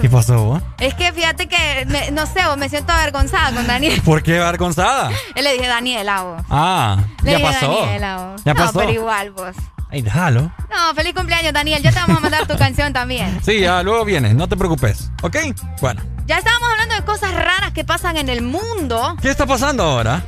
¿Qué 0.00 0.08
pasó 0.10 0.42
vos? 0.44 0.62
Es 0.80 0.94
que 0.94 1.12
fíjate 1.12 1.46
que, 1.46 1.86
me- 1.86 2.10
no 2.10 2.26
sé, 2.26 2.44
vos, 2.46 2.56
me 2.56 2.68
siento 2.68 2.92
avergonzada 2.92 3.52
con 3.52 3.66
Daniel. 3.66 4.00
¿Por 4.04 4.22
qué 4.22 4.38
avergonzada? 4.40 5.10
Le 5.36 5.52
dije 5.52 5.68
Daniela, 5.68 6.22
vos. 6.22 6.42
Ah, 6.50 6.96
Le 7.22 7.32
ya 7.32 7.38
dije 7.38 7.50
pasó. 7.52 7.80
Daniela, 7.80 8.16
vos. 8.26 8.42
Ya 8.44 8.54
no, 8.54 8.60
pasó. 8.64 8.78
pero 8.80 8.92
igual, 8.92 9.30
vos. 9.30 9.54
Ay, 9.90 10.02
déjalo. 10.02 10.50
No, 10.70 10.94
feliz 10.96 11.14
cumpleaños, 11.14 11.52
Daniel. 11.52 11.80
Ya 11.82 11.92
te 11.92 12.00
vamos 12.00 12.16
a 12.16 12.20
mandar 12.20 12.46
tu 12.48 12.56
canción 12.56 12.92
también. 12.92 13.38
Sí, 13.44 13.60
ya 13.60 13.80
luego 13.84 14.04
viene, 14.04 14.34
no 14.34 14.48
te 14.48 14.56
preocupes. 14.56 15.10
¿Ok? 15.22 15.36
Bueno. 15.80 16.02
Ya 16.26 16.38
estábamos 16.38 16.68
hablando 16.72 16.94
de 16.96 17.04
cosas 17.04 17.32
raras 17.34 17.72
que 17.72 17.84
pasan 17.84 18.16
en 18.16 18.28
el 18.28 18.42
mundo. 18.42 19.16
¿Qué 19.22 19.30
está 19.30 19.46
pasando 19.46 19.84
ahora? 19.84 20.22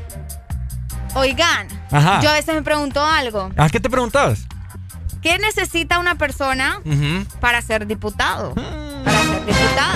Oigan, 1.16 1.66
Ajá. 1.90 2.20
yo 2.20 2.28
a 2.28 2.34
veces 2.34 2.54
me 2.54 2.62
pregunto 2.62 3.04
algo. 3.04 3.50
¿A 3.56 3.68
qué 3.70 3.80
te 3.80 3.88
preguntabas? 3.88 4.46
¿Qué 5.22 5.38
necesita 5.38 5.98
una 5.98 6.16
persona 6.16 6.80
para 7.40 7.62
ser 7.62 7.86
diputado? 7.86 8.54
Para 8.54 9.22
ser 9.22 9.46
diputada. 9.46 9.94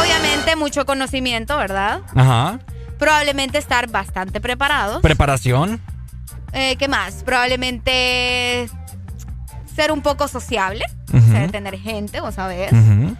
Obviamente 0.00 0.56
mucho 0.56 0.86
conocimiento, 0.86 1.56
¿verdad? 1.58 2.00
Ajá. 2.14 2.60
Probablemente 2.98 3.58
estar 3.58 3.88
bastante 3.90 4.40
preparado. 4.40 5.00
Preparación. 5.00 5.80
Eh, 6.52 6.76
¿Qué 6.76 6.86
más? 6.88 7.24
Probablemente 7.24 8.68
ser 9.74 9.90
un 9.90 10.02
poco 10.02 10.28
sociable. 10.28 10.84
Ujú. 11.12 11.32
Ser- 11.32 11.50
tener 11.50 11.78
gente, 11.78 12.20
vos 12.20 12.36
sabés. 12.36 12.72
Ujú. 12.72 13.16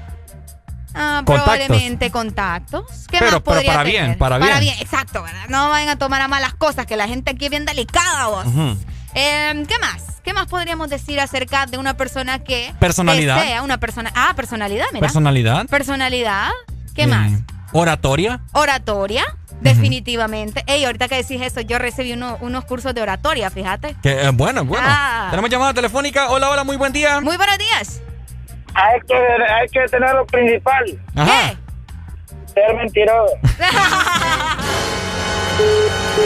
Ah, 0.95 1.23
Contactos. 1.25 1.57
probablemente 1.57 2.11
contactos. 2.11 2.85
¿Qué 3.11 3.19
Pero- 3.19 3.33
más 3.33 3.41
pero 3.43 3.63
para 3.67 3.83
tener? 3.83 3.87
bien, 3.87 4.19
para 4.19 4.39
Para 4.39 4.61
bien. 4.61 4.75
bien, 4.75 4.77
exacto, 4.81 5.23
¿verdad? 5.23 5.45
No 5.49 5.69
vayan 5.71 5.89
a 5.89 5.97
tomar 5.97 6.21
a 6.23 6.29
malas 6.29 6.55
cosas, 6.55 6.87
que 6.87 6.97
la 6.97 7.09
gente 7.09 7.33
aquí 7.33 7.47
es 7.47 7.51
bien 7.51 7.65
delicada, 7.65 8.27
vos. 8.29 8.47
Eh, 9.15 9.65
¿Qué 9.69 9.79
más? 9.81 10.03
¿Qué 10.25 10.33
más 10.33 10.47
podríamos 10.47 10.89
decir 10.89 11.21
acerca 11.21 11.67
de 11.67 11.79
una 11.79 11.97
persona 11.97 12.39
que 12.41 12.75
Personalidad. 12.81 13.37
desea 13.41 13.63
una 13.63 13.79
persona? 13.79 14.11
Ah, 14.15 14.33
personalidad, 14.35 14.87
mira. 14.93 15.01
Personalidad. 15.07 15.67
Personalidad. 15.67 16.51
¿Qué 16.95 17.03
Eh, 17.03 17.07
más? 17.09 17.33
Oratoria. 17.73 18.41
Oratoria, 18.53 19.25
definitivamente. 19.61 20.63
Ey, 20.67 20.85
ahorita 20.85 21.09
que 21.09 21.17
decís 21.17 21.41
eso, 21.43 21.61
yo 21.61 21.79
recibí 21.79 22.13
uno- 22.13 22.39
unos 22.41 22.65
cursos 22.65 22.95
de 22.95 23.03
oratoria, 23.03 23.51
fíjate. 23.51 23.97
Que, 24.03 24.13
eh, 24.27 24.31
bueno, 24.31 24.65
bueno. 24.65 24.87
Ah. 24.89 25.27
Tenemos 25.31 25.51
llamada 25.51 25.75
telefónica. 25.75 26.31
Hola, 26.31 26.51
hola, 26.51 26.65
muy 26.65 26.77
buen 26.77 26.93
día. 26.93 27.21
Muy 27.21 27.37
buenos 27.37 27.59
días. 27.59 28.01
Hay 28.75 29.01
que, 29.07 29.15
hay 29.15 29.69
que 29.69 29.81
tener 29.89 30.15
lo 30.15 30.27
principal. 30.27 30.85
Ajá. 31.17 31.55
Ser 32.53 32.75
mentiroso. 32.77 33.35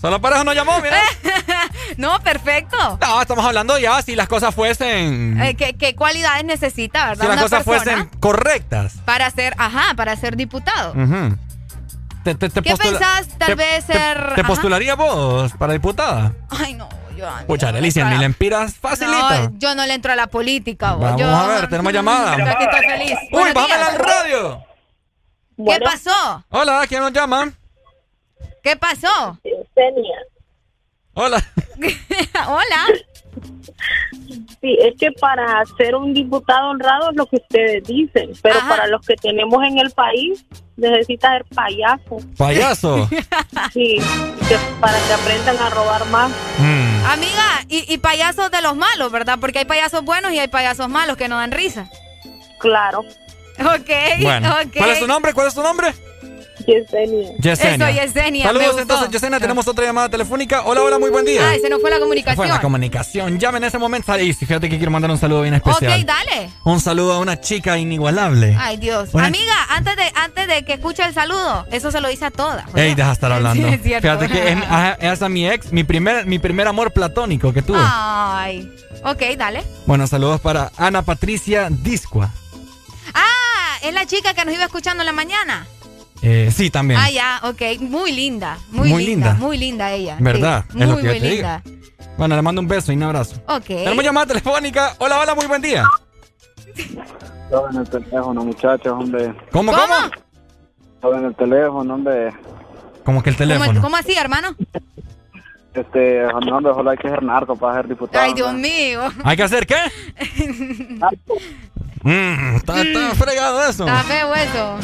Solo 0.00 0.20
para 0.20 0.36
eso 0.36 0.44
nos 0.44 0.54
llamó, 0.54 0.80
mira. 0.80 1.00
no, 1.96 2.20
perfecto. 2.20 2.98
No, 3.00 3.20
estamos 3.20 3.44
hablando 3.44 3.78
ya 3.78 4.00
si 4.02 4.14
las 4.14 4.28
cosas 4.28 4.54
fuesen. 4.54 5.40
Eh, 5.40 5.56
¿qué, 5.56 5.74
qué 5.76 5.96
cualidades 5.96 6.44
necesita, 6.44 7.08
verdad? 7.08 7.22
si 7.22 7.26
las 7.28 7.36
una 7.36 7.42
cosas 7.42 7.64
fuesen 7.64 8.10
correctas. 8.20 8.94
para 9.04 9.28
ser, 9.30 9.54
ajá, 9.58 9.94
para 9.96 10.14
ser 10.16 10.36
diputado. 10.36 10.92
Ujú. 10.92 11.36
Te- 12.22 12.34
te- 12.34 12.50
te 12.50 12.62
¿Qué 12.62 12.76
pensás 12.76 13.28
tal 13.38 13.48
te- 13.48 13.54
vez 13.54 13.84
ser, 13.84 14.34
¿Te 14.34 14.40
ajá? 14.40 14.46
postularía 14.48 14.94
vos 14.96 15.52
para 15.58 15.72
diputada? 15.72 16.32
Ay, 16.50 16.74
no, 16.74 16.88
yo. 17.16 17.28
Pucha, 17.46 17.72
Delicia, 17.72 18.04
ni 18.10 18.18
le 18.18 18.24
empiras 18.26 18.74
facilito. 18.74 19.16
No, 19.18 19.58
yo 19.58 19.74
no 19.74 19.86
le 19.86 19.94
entro 19.94 20.12
a 20.12 20.16
la 20.16 20.26
política, 20.26 20.92
vos. 20.92 21.02
Vamos 21.02 21.20
yo, 21.20 21.28
a 21.28 21.46
ver, 21.48 21.68
tenemos 21.68 21.92
llamada. 21.92 22.36
Yo 22.36 22.44
aquí 22.46 22.64
estoy 22.64 22.86
feliz. 22.88 23.18
Uy, 23.32 23.52
bájame 23.52 23.74
al 23.82 23.98
radio. 23.98 24.64
¿Qué 25.56 25.80
pasó? 25.80 26.44
Hola, 26.50 26.84
¿quién 26.88 27.00
nos 27.00 27.12
llama? 27.12 27.52
¿Qué 28.62 28.76
pasó? 28.76 29.38
Eugenia. 29.44 30.18
Hola. 31.14 31.42
Hola. 32.46 32.86
Sí, 34.60 34.76
es 34.80 34.94
que 34.98 35.12
para 35.12 35.62
ser 35.76 35.94
un 35.94 36.12
diputado 36.14 36.70
honrado 36.70 37.10
es 37.10 37.16
lo 37.16 37.26
que 37.26 37.36
ustedes 37.36 37.84
dicen, 37.84 38.30
pero 38.42 38.58
Ajá. 38.58 38.68
para 38.68 38.86
los 38.88 39.04
que 39.06 39.14
tenemos 39.16 39.62
en 39.64 39.78
el 39.78 39.90
país 39.90 40.44
necesita 40.76 41.32
ser 41.32 41.44
payaso. 41.54 42.16
Payaso. 42.36 43.08
Sí, 43.72 43.98
que 44.48 44.56
para 44.80 44.98
que 45.06 45.12
aprendan 45.12 45.56
a 45.58 45.70
robar 45.70 46.06
más. 46.06 46.30
Mm. 46.58 47.04
Amiga, 47.06 47.64
y, 47.68 47.92
y 47.92 47.98
payasos 47.98 48.50
de 48.50 48.62
los 48.62 48.74
malos, 48.76 49.12
¿verdad? 49.12 49.38
Porque 49.40 49.58
hay 49.60 49.64
payasos 49.64 50.02
buenos 50.04 50.32
y 50.32 50.38
hay 50.38 50.48
payasos 50.48 50.88
malos 50.88 51.16
que 51.16 51.28
no 51.28 51.36
dan 51.36 51.52
risa. 51.52 51.88
Claro. 52.58 53.00
Ok, 53.58 53.90
Bueno. 54.22 54.50
ok. 54.52 54.76
¿Cuál 54.76 54.90
es 54.90 54.98
tu 55.00 55.06
nombre? 55.06 55.32
¿Cuál 55.34 55.48
es 55.48 55.54
tu 55.54 55.62
nombre? 55.62 55.88
Yesenia. 56.66 57.32
Yesenia. 57.38 57.90
Eso, 57.90 58.00
Yesenia. 58.06 58.44
Saludos 58.46 58.76
entonces, 58.80 59.10
Yesenia. 59.10 59.38
Tenemos 59.40 59.68
otra 59.68 59.84
llamada 59.84 60.08
telefónica. 60.08 60.62
Hola, 60.64 60.82
hola, 60.82 60.98
muy 60.98 61.10
buen 61.10 61.24
día. 61.24 61.48
Ay, 61.50 61.60
se 61.60 61.68
nos 61.68 61.80
fue 61.80 61.90
la 61.90 61.98
comunicación. 62.00 62.36
Fue 62.36 62.48
la 62.48 62.60
comunicación. 62.60 63.38
Llame 63.38 63.58
en 63.58 63.64
ese 63.64 63.78
momento. 63.78 64.12
Ahí, 64.12 64.32
fíjate 64.32 64.68
que 64.68 64.76
quiero 64.76 64.90
mandar 64.90 65.10
un 65.10 65.18
saludo 65.18 65.42
bien 65.42 65.54
especial. 65.54 66.00
Ok, 66.00 66.06
dale. 66.06 66.50
Un 66.64 66.80
saludo 66.80 67.12
a 67.14 67.18
una 67.20 67.40
chica 67.40 67.78
inigualable. 67.78 68.56
Ay, 68.58 68.76
Dios. 68.78 69.10
Una- 69.12 69.26
Amiga, 69.26 69.54
antes 69.68 69.96
de, 69.96 70.04
antes 70.14 70.46
de 70.48 70.64
que 70.64 70.74
escuche 70.74 71.02
el 71.04 71.14
saludo, 71.14 71.66
eso 71.70 71.90
se 71.90 72.00
lo 72.00 72.08
dice 72.08 72.24
a 72.26 72.30
todas. 72.30 72.64
Ey, 72.74 72.94
deja 72.94 73.08
de 73.08 73.14
estar 73.14 73.32
hablando. 73.32 73.66
Sí, 73.68 73.74
es 73.74 73.82
cierto. 73.82 74.02
Fíjate 74.08 74.28
que 74.28 74.56
es 75.00 75.22
a 75.22 75.28
mi 75.28 75.48
ex, 75.48 75.72
mi 75.72 75.84
primer, 75.84 76.26
mi 76.26 76.38
primer 76.38 76.66
amor 76.68 76.92
platónico 76.92 77.52
que 77.52 77.62
tuve. 77.62 77.78
Ay. 77.80 78.70
Ok, 79.04 79.22
dale. 79.36 79.62
Bueno, 79.86 80.06
saludos 80.06 80.40
para 80.40 80.72
Ana 80.76 81.02
Patricia 81.02 81.68
Discua. 81.70 82.30
Ah, 83.14 83.78
es 83.82 83.94
la 83.94 84.06
chica 84.06 84.34
que 84.34 84.44
nos 84.44 84.54
iba 84.54 84.64
escuchando 84.64 85.02
en 85.02 85.06
la 85.06 85.12
mañana. 85.12 85.66
Eh, 86.28 86.50
sí, 86.50 86.70
también. 86.70 86.98
Ah, 87.00 87.08
ya, 87.08 87.40
ok. 87.44 87.62
Muy 87.80 88.10
linda. 88.10 88.58
Muy, 88.72 88.88
Muy 88.88 89.06
linda, 89.06 89.30
linda. 89.30 89.46
Muy 89.46 89.58
linda 89.58 89.92
ella. 89.92 90.16
¿Verdad? 90.18 90.64
Sí, 90.72 90.78
Es 90.80 90.88
lo 90.88 90.94
muy, 90.94 91.02
que 91.02 91.06
yo 91.06 91.12
muy 91.12 91.20
te 91.20 91.26
digo. 91.28 91.36
linda. 91.36 91.62
Bueno, 92.18 92.34
le 92.34 92.42
mando 92.42 92.60
un 92.60 92.66
beso 92.66 92.90
y 92.92 92.96
un 92.96 93.02
abrazo. 93.04 93.36
Ok. 93.46 93.66
Tenemos 93.66 94.02
llamada 94.04 94.26
telefónica. 94.26 94.96
Hola, 94.98 95.20
hola, 95.20 95.36
muy 95.36 95.46
buen 95.46 95.62
día. 95.62 95.84
Estaba 97.44 97.70
en 97.70 97.76
el 97.76 97.88
teléfono, 97.88 98.44
muchachos, 98.44 98.92
hombre. 98.92 99.32
¿Cómo, 99.52 99.70
cómo? 99.70 99.94
Estaba 100.94 101.18
en 101.18 101.24
el 101.26 101.34
teléfono, 101.36 101.94
hombre. 101.94 102.32
Como 103.04 103.22
que 103.22 103.30
el 103.30 103.36
¿Cómo, 103.36 103.48
teléfono. 103.48 103.80
cómo 103.80 103.96
así, 103.96 104.14
hermano? 104.14 104.56
Este, 105.74 106.22
no, 106.44 106.56
hombre, 106.56 106.72
ojalá 106.72 106.90
hay 106.90 106.96
que 106.98 107.08
ser 107.08 107.22
narco 107.22 107.54
para 107.54 107.76
ser 107.76 107.88
diputado. 107.88 108.24
Ay, 108.24 108.34
Dios 108.34 108.52
mío. 108.52 109.02
¿Hay 109.22 109.36
que 109.36 109.42
hacer 109.44 109.64
qué? 109.64 109.76
Mm, 112.02 112.56
está, 112.56 112.82
está 112.82 113.14
fregado 113.16 113.60
eso. 113.68 113.84
Está 113.84 114.02
feo 114.04 114.32
eso. 114.32 114.78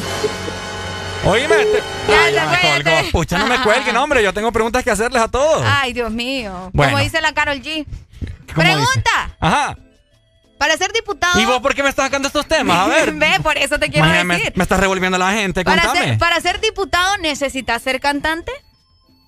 Oíme. 1.25 1.55
Te... 1.55 2.13
Ay, 2.13 2.33
ya 2.33 2.51
te 2.51 2.83
colgó. 2.83 3.11
Pucha, 3.11 3.37
no 3.37 3.47
me 3.47 3.61
cuelguen, 3.61 3.95
hombre. 3.97 4.21
Yo 4.23 4.33
tengo 4.33 4.51
preguntas 4.51 4.83
que 4.83 4.91
hacerles 4.91 5.21
a 5.21 5.27
todos. 5.27 5.63
Ay, 5.65 5.93
Dios 5.93 6.11
mío. 6.11 6.69
Bueno. 6.73 6.91
Como 6.93 7.03
dice 7.03 7.21
la 7.21 7.33
Carol 7.33 7.61
G. 7.61 7.85
Pregunta. 8.53 9.35
Ajá. 9.39 9.77
Para 10.57 10.77
ser 10.77 10.93
diputado. 10.93 11.39
¿Y 11.41 11.45
vos 11.45 11.59
por 11.61 11.75
qué 11.75 11.83
me 11.83 11.89
estás 11.89 12.05
sacando 12.05 12.27
estos 12.27 12.45
temas? 12.45 12.77
A 12.77 12.87
ver. 12.87 13.11
Ve, 13.15 13.39
por 13.41 13.57
eso 13.57 13.79
te 13.79 13.89
quiero 13.89 14.05
Imagínate, 14.05 14.39
decir. 14.39 14.53
me 14.55 14.63
estás 14.63 14.79
revolviendo 14.79 15.15
a 15.15 15.19
la 15.19 15.31
gente. 15.33 15.63
Para 15.63 15.81
Contame. 15.83 16.05
ser, 16.05 16.17
para 16.17 16.39
ser 16.41 16.59
diputado, 16.61 17.17
¿necesitas 17.17 17.81
ser 17.81 17.99
cantante? 17.99 18.51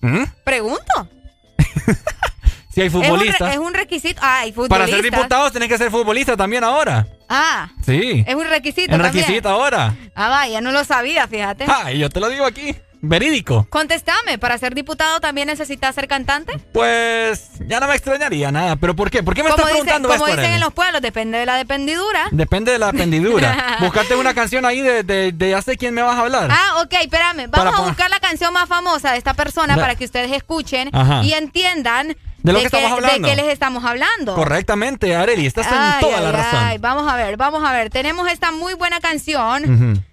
¿Mm? 0.02 0.24
Pregunto. 0.44 1.10
Si 2.76 2.82
hay 2.82 2.88
Es 2.88 2.94
un, 2.94 3.04
futbolistas. 3.06 3.54
es 3.54 3.58
un 3.58 3.74
requisito. 3.74 4.20
Ay, 4.22 4.52
futbolistas. 4.52 4.78
Para 4.78 4.88
ser 4.92 5.02
diputado 5.02 5.50
tienes 5.50 5.70
que 5.70 5.78
ser 5.78 5.90
futbolista 5.90 6.36
también 6.36 6.64
ahora. 6.66 7.08
Ah, 7.30 7.70
Sí. 7.86 8.24
es 8.28 8.36
un 8.36 8.44
requisito 8.46 8.94
Es 8.94 9.02
también. 9.02 9.14
requisito 9.26 9.48
ahora. 9.48 9.96
Ah, 10.14 10.28
vaya, 10.28 10.60
no 10.60 10.74
lo 10.74 10.84
sabía, 10.84 11.26
fíjate. 11.28 11.66
Ay, 11.70 12.00
yo 12.00 12.10
te 12.10 12.20
lo 12.20 12.28
digo 12.30 12.46
aquí. 12.46 12.76
Verídico. 13.02 13.68
Contestame, 13.70 14.38
¿para 14.40 14.58
ser 14.58 14.74
diputado 14.74 15.20
también 15.20 15.48
necesitas 15.48 15.94
ser 15.96 16.08
cantante? 16.08 16.58
Pues 16.74 17.50
ya 17.68 17.80
no 17.80 17.88
me 17.88 17.94
extrañaría 17.96 18.52
nada. 18.52 18.76
¿Pero 18.78 18.96
por 18.96 19.10
qué? 19.12 19.22
¿Por 19.24 19.36
qué 19.36 19.44
me 19.44 19.50
estás 19.50 19.64
preguntando 19.66 20.10
como 20.10 20.26
dicen 20.26 20.46
en 20.54 20.60
los 20.60 20.74
pueblos, 20.74 21.02
depende 21.02 21.38
de 21.38 21.46
la 21.46 21.56
dependidura. 21.56 22.28
Depende 22.32 22.72
de 22.72 22.80
la 22.80 22.92
pendidura. 22.92 23.78
Buscarte 23.80 24.16
una 24.16 24.34
canción 24.34 24.66
ahí 24.66 24.82
de, 24.82 25.04
de, 25.04 25.32
de 25.32 25.50
ya 25.52 25.62
sé 25.62 25.78
quién 25.78 25.94
me 25.94 26.02
vas 26.02 26.16
a 26.18 26.22
hablar. 26.22 26.50
Ah, 26.52 26.82
ok, 26.84 26.94
espérame. 27.04 27.48
Para 27.50 27.66
Vamos 27.66 27.80
a 27.80 27.84
buscar 27.84 28.10
la 28.10 28.20
canción 28.20 28.52
más 28.54 28.68
famosa 28.68 29.12
de 29.12 29.18
esta 29.20 29.34
persona 29.34 29.76
para 29.76 29.96
que 29.96 30.04
ustedes 30.06 30.32
escuchen 30.32 30.90
Ajá. 30.92 31.24
y 31.24 31.34
entiendan 31.34 32.18
De 32.46 32.54
lo 32.54 32.60
que 32.60 32.66
estamos 32.66 32.92
hablando. 32.92 33.28
de 33.28 33.36
qué 33.36 33.42
les 33.42 33.52
estamos 33.52 33.84
hablando. 33.84 34.36
Correctamente, 34.36 35.16
Areli. 35.16 35.46
Estás 35.46 35.68
en 35.68 35.74
Ay, 35.78 36.02
toda 36.02 36.22
la 36.22 36.32
razón. 36.32 36.60
ay, 36.64 36.78
Vamos 36.78 37.12
a 37.12 37.16
ver, 37.16 37.38
vamos 37.38 37.64
a 37.64 37.72
ver. 37.72 37.90
Tenemos 37.90 38.30
esta 38.32 38.52
muy 38.52 38.74
buena 38.76 39.00
canción. 39.00 40.04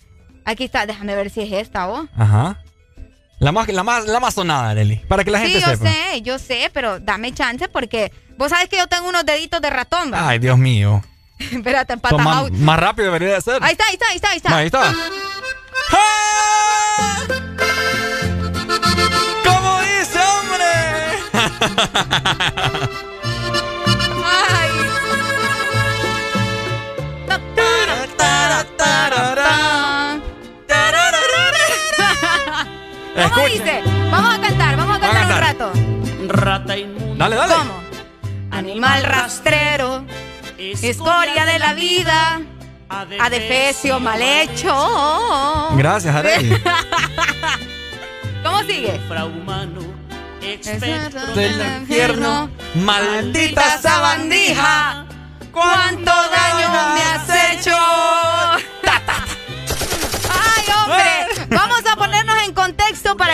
Aquí 0.45 0.65
está, 0.65 0.87
déjame 0.87 1.15
ver 1.15 1.31
si 1.31 1.43
es 1.43 1.53
esta, 1.53 1.89
¿o? 1.89 2.07
Ajá. 2.17 2.59
La 3.39 3.53
más, 3.53 3.69
la 3.69 3.83
más, 3.83 4.07
la 4.07 4.21
más 4.21 4.35
sonada, 4.35 4.71
Areli. 4.71 4.97
Para 5.09 5.25
que 5.25 5.31
la 5.31 5.41
gente 5.41 5.59
Sí, 5.59 5.65
yo 5.65 5.71
sepa. 5.73 5.91
sé, 5.91 6.23
yo 6.23 6.39
sé, 6.39 6.71
pero 6.73 7.01
dame 7.01 7.33
chance 7.33 7.69
porque 7.69 8.13
vos 8.39 8.51
sabes 8.51 8.69
que 8.69 8.77
yo 8.77 8.87
tengo 8.87 9.09
unos 9.09 9.27
deditos 9.27 9.61
de 9.61 9.71
ratón. 9.71 10.13
Ay, 10.15 10.39
Dios 10.39 10.57
mío. 10.59 11.03
Espérate, 11.39 11.95
Son 12.09 12.23
más, 12.61 12.79
rápido 12.81 13.07
debería 13.13 13.35
de 13.35 13.41
ser. 13.41 13.63
Ahí 13.63 13.73
está, 13.73 13.85
ahí 13.89 13.95
está, 13.95 14.09
ahí 14.11 14.17
está, 14.17 14.31
ahí 14.31 14.37
está. 14.37 14.57
Ahí 14.57 14.67
está. 14.67 14.83
¿Cómo 17.29 17.42
Ay. 24.25 24.71
¿Cómo 33.35 33.47
dice? 33.47 33.83
Vamos 34.11 34.35
a 34.35 34.41
cantar, 34.41 34.77
vamos 34.77 34.97
a 34.97 34.99
Vamos 34.99 35.17
a 35.17 35.19
cantar 35.19 35.23
un 35.23 35.29
cantar. 35.29 35.43
rato. 35.43 35.73
Rata 36.29 36.77
inmunda. 36.77 37.25
Dale, 37.29 37.37
dale. 37.37 37.55
¿Cómo? 37.55 37.83
Animal 38.51 39.05
rastrero, 39.05 40.05
escoria 40.59 41.47
de 41.47 41.59
la 41.59 41.73
vida, 41.75 42.41
adefesio 42.89 43.99
mal 44.01 44.21
hecho. 44.21 45.69
Gracias, 45.77 46.15
Areli. 46.15 46.57
¿Cómo 48.45 48.61
sigue? 48.61 48.97
Infrahumano. 48.97 50.02
Espectro 50.43 51.35
Del 51.35 51.81
infierno, 51.81 52.51
maldita 52.75 53.79
sabandija. 53.79 55.07
¿Cuánto 55.53 56.11
daño 56.11 56.69
me 56.95 57.03
has 57.03 57.53
hecho? 57.53 58.12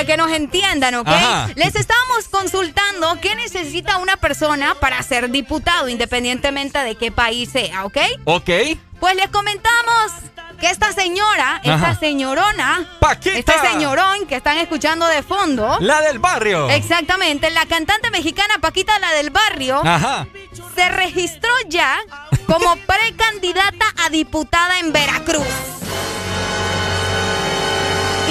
Que 0.09 0.17
nos 0.17 0.33
entiendan, 0.33 0.95
¿ok? 0.95 1.07
Ajá. 1.07 1.49
Les 1.55 1.75
estábamos 1.77 2.29
consultando 2.31 3.21
qué 3.21 3.35
necesita 3.37 3.99
una 3.99 4.17
persona 4.17 4.75
para 4.75 5.03
ser 5.03 5.29
diputado, 5.31 5.87
independientemente 5.91 6.79
de 6.79 6.95
qué 6.97 7.13
país 7.13 7.51
sea, 7.53 7.85
¿ok? 7.85 7.99
Ok. 8.25 8.49
Pues 8.99 9.15
les 9.17 9.29
comentamos 9.29 10.13
que 10.59 10.71
esta 10.71 10.93
señora, 10.93 11.61
esta 11.63 11.95
señorona, 11.95 12.89
Paquita. 13.01 13.37
este 13.39 13.53
señorón 13.71 14.27
que 14.27 14.37
están 14.37 14.57
escuchando 14.57 15.07
de 15.07 15.23
fondo, 15.23 15.77
La 15.81 16.01
del 16.01 16.19
barrio. 16.19 16.71
exactamente, 16.71 17.51
la 17.51 17.67
cantante 17.67 18.11
mexicana 18.11 18.55
Paquita, 18.63 18.99
la 18.99 19.13
del 19.13 19.29
barrio, 19.31 19.83
Ajá. 19.85 20.27
se 20.75 20.89
registró 20.89 21.51
ya 21.69 21.99
como 22.47 22.75
precandidata 22.87 23.85
a 24.05 24.09
diputada 24.09 24.79
en 24.79 24.91
Veracruz. 24.93 25.47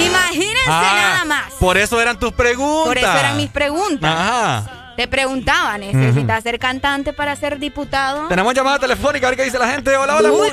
Imagínense 0.06 0.68
Ah, 0.68 0.92
nada 0.96 1.24
más. 1.24 1.52
Por 1.54 1.76
eso 1.78 2.00
eran 2.00 2.18
tus 2.18 2.32
preguntas. 2.32 2.86
Por 2.88 2.98
eso 2.98 3.18
eran 3.18 3.36
mis 3.36 3.50
preguntas. 3.50 4.12
Ajá. 4.14 4.74
Te 4.96 5.06
preguntaba, 5.06 5.78
¿necesitas 5.78 6.42
ser 6.42 6.58
cantante 6.58 7.12
para 7.12 7.36
ser 7.36 7.60
diputado? 7.60 8.26
Tenemos 8.26 8.52
llamada 8.52 8.80
telefónica, 8.80 9.28
a 9.28 9.30
ver 9.30 9.36
qué 9.38 9.44
dice 9.44 9.56
la 9.56 9.68
gente. 9.68 9.96
Hola, 9.96 10.16
hola. 10.16 10.28
Muy- 10.30 10.50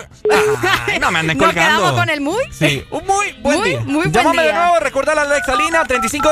Ay, 0.88 1.00
no 1.00 1.10
me 1.10 1.18
anden 1.20 1.36
¿Nos 1.40 1.48
colgando. 1.48 1.80
quedamos 1.82 2.00
con 2.00 2.10
el 2.12 2.22
muy? 2.22 2.44
Sí, 2.52 2.86
un 2.92 3.04
muy 3.08 3.32
buen 3.42 3.58
Muy, 3.60 3.70
día. 3.72 3.80
muy 3.80 3.96
buen 3.96 4.12
Llámame 4.12 4.44
de 4.44 4.54
nuevo, 4.54 4.76
recordar 4.82 5.16
la 5.16 5.24
Alexa 5.24 5.56
Lina 5.56 5.84
35 5.86 6.30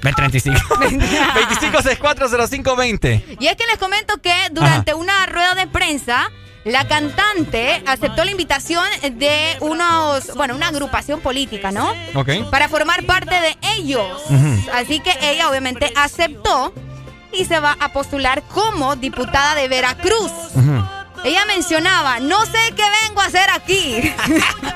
Ven, 0.00 0.14
35 0.14 0.60
25640520. 0.78 3.36
Y 3.40 3.48
es 3.48 3.56
que 3.56 3.66
les 3.66 3.78
comento 3.78 4.14
que 4.22 4.32
durante 4.52 4.94
una 4.94 5.26
rueda 5.26 5.56
de 5.56 5.66
prensa, 5.66 6.30
la 6.66 6.86
cantante 6.88 7.80
aceptó 7.86 8.24
la 8.24 8.32
invitación 8.32 8.84
de 9.12 9.56
unos, 9.60 10.34
bueno, 10.34 10.56
una 10.56 10.68
agrupación 10.68 11.20
política, 11.20 11.70
¿no? 11.70 11.92
Para 12.50 12.68
formar 12.68 13.04
parte 13.04 13.34
de 13.34 13.56
ellos. 13.76 14.20
Así 14.74 14.98
que 15.00 15.12
ella 15.22 15.48
obviamente 15.48 15.92
aceptó 15.96 16.74
y 17.32 17.44
se 17.44 17.60
va 17.60 17.76
a 17.78 17.92
postular 17.92 18.42
como 18.42 18.96
diputada 18.96 19.54
de 19.54 19.68
Veracruz. 19.68 20.32
Ella 21.26 21.44
mencionaba, 21.44 22.20
no 22.20 22.46
sé 22.46 22.72
qué 22.76 22.84
vengo 23.04 23.20
a 23.20 23.24
hacer 23.24 23.50
aquí. 23.52 24.14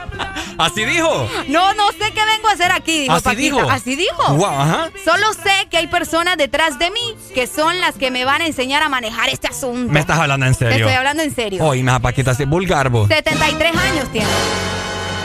Así 0.58 0.84
dijo. 0.84 1.28
no, 1.48 1.72
no 1.74 1.92
sé 1.92 2.12
qué 2.12 2.24
vengo 2.24 2.48
a 2.48 2.52
hacer 2.52 2.72
aquí. 2.72 3.02
Dijo 3.02 3.12
Así 3.14 3.22
Paquita. 3.24 3.56
dijo. 3.56 3.70
Así 3.70 3.94
dijo. 3.94 4.34
Wow, 4.34 4.46
ajá. 4.46 4.90
Solo 5.04 5.32
sé 5.32 5.68
que 5.70 5.76
hay 5.78 5.86
personas 5.86 6.36
detrás 6.36 6.76
de 6.80 6.90
mí 6.90 7.16
que 7.34 7.46
son 7.46 7.80
las 7.80 7.94
que 7.94 8.10
me 8.10 8.24
van 8.24 8.42
a 8.42 8.46
enseñar 8.46 8.82
a 8.82 8.88
manejar 8.88 9.28
este 9.28 9.46
asunto. 9.46 9.92
Me 9.92 10.00
estás 10.00 10.18
hablando 10.18 10.44
en 10.44 10.52
Te 10.52 10.58
serio. 10.58 10.78
estoy 10.86 10.94
hablando 10.94 11.22
en 11.22 11.32
serio. 11.32 11.64
Oye, 11.64 11.84
me 11.84 12.00
Paquita, 12.00 12.32
así 12.32 12.44
vulgar 12.46 12.88
vos. 12.90 13.06
73 13.06 13.76
años 13.76 14.10
tiene. 14.10 14.28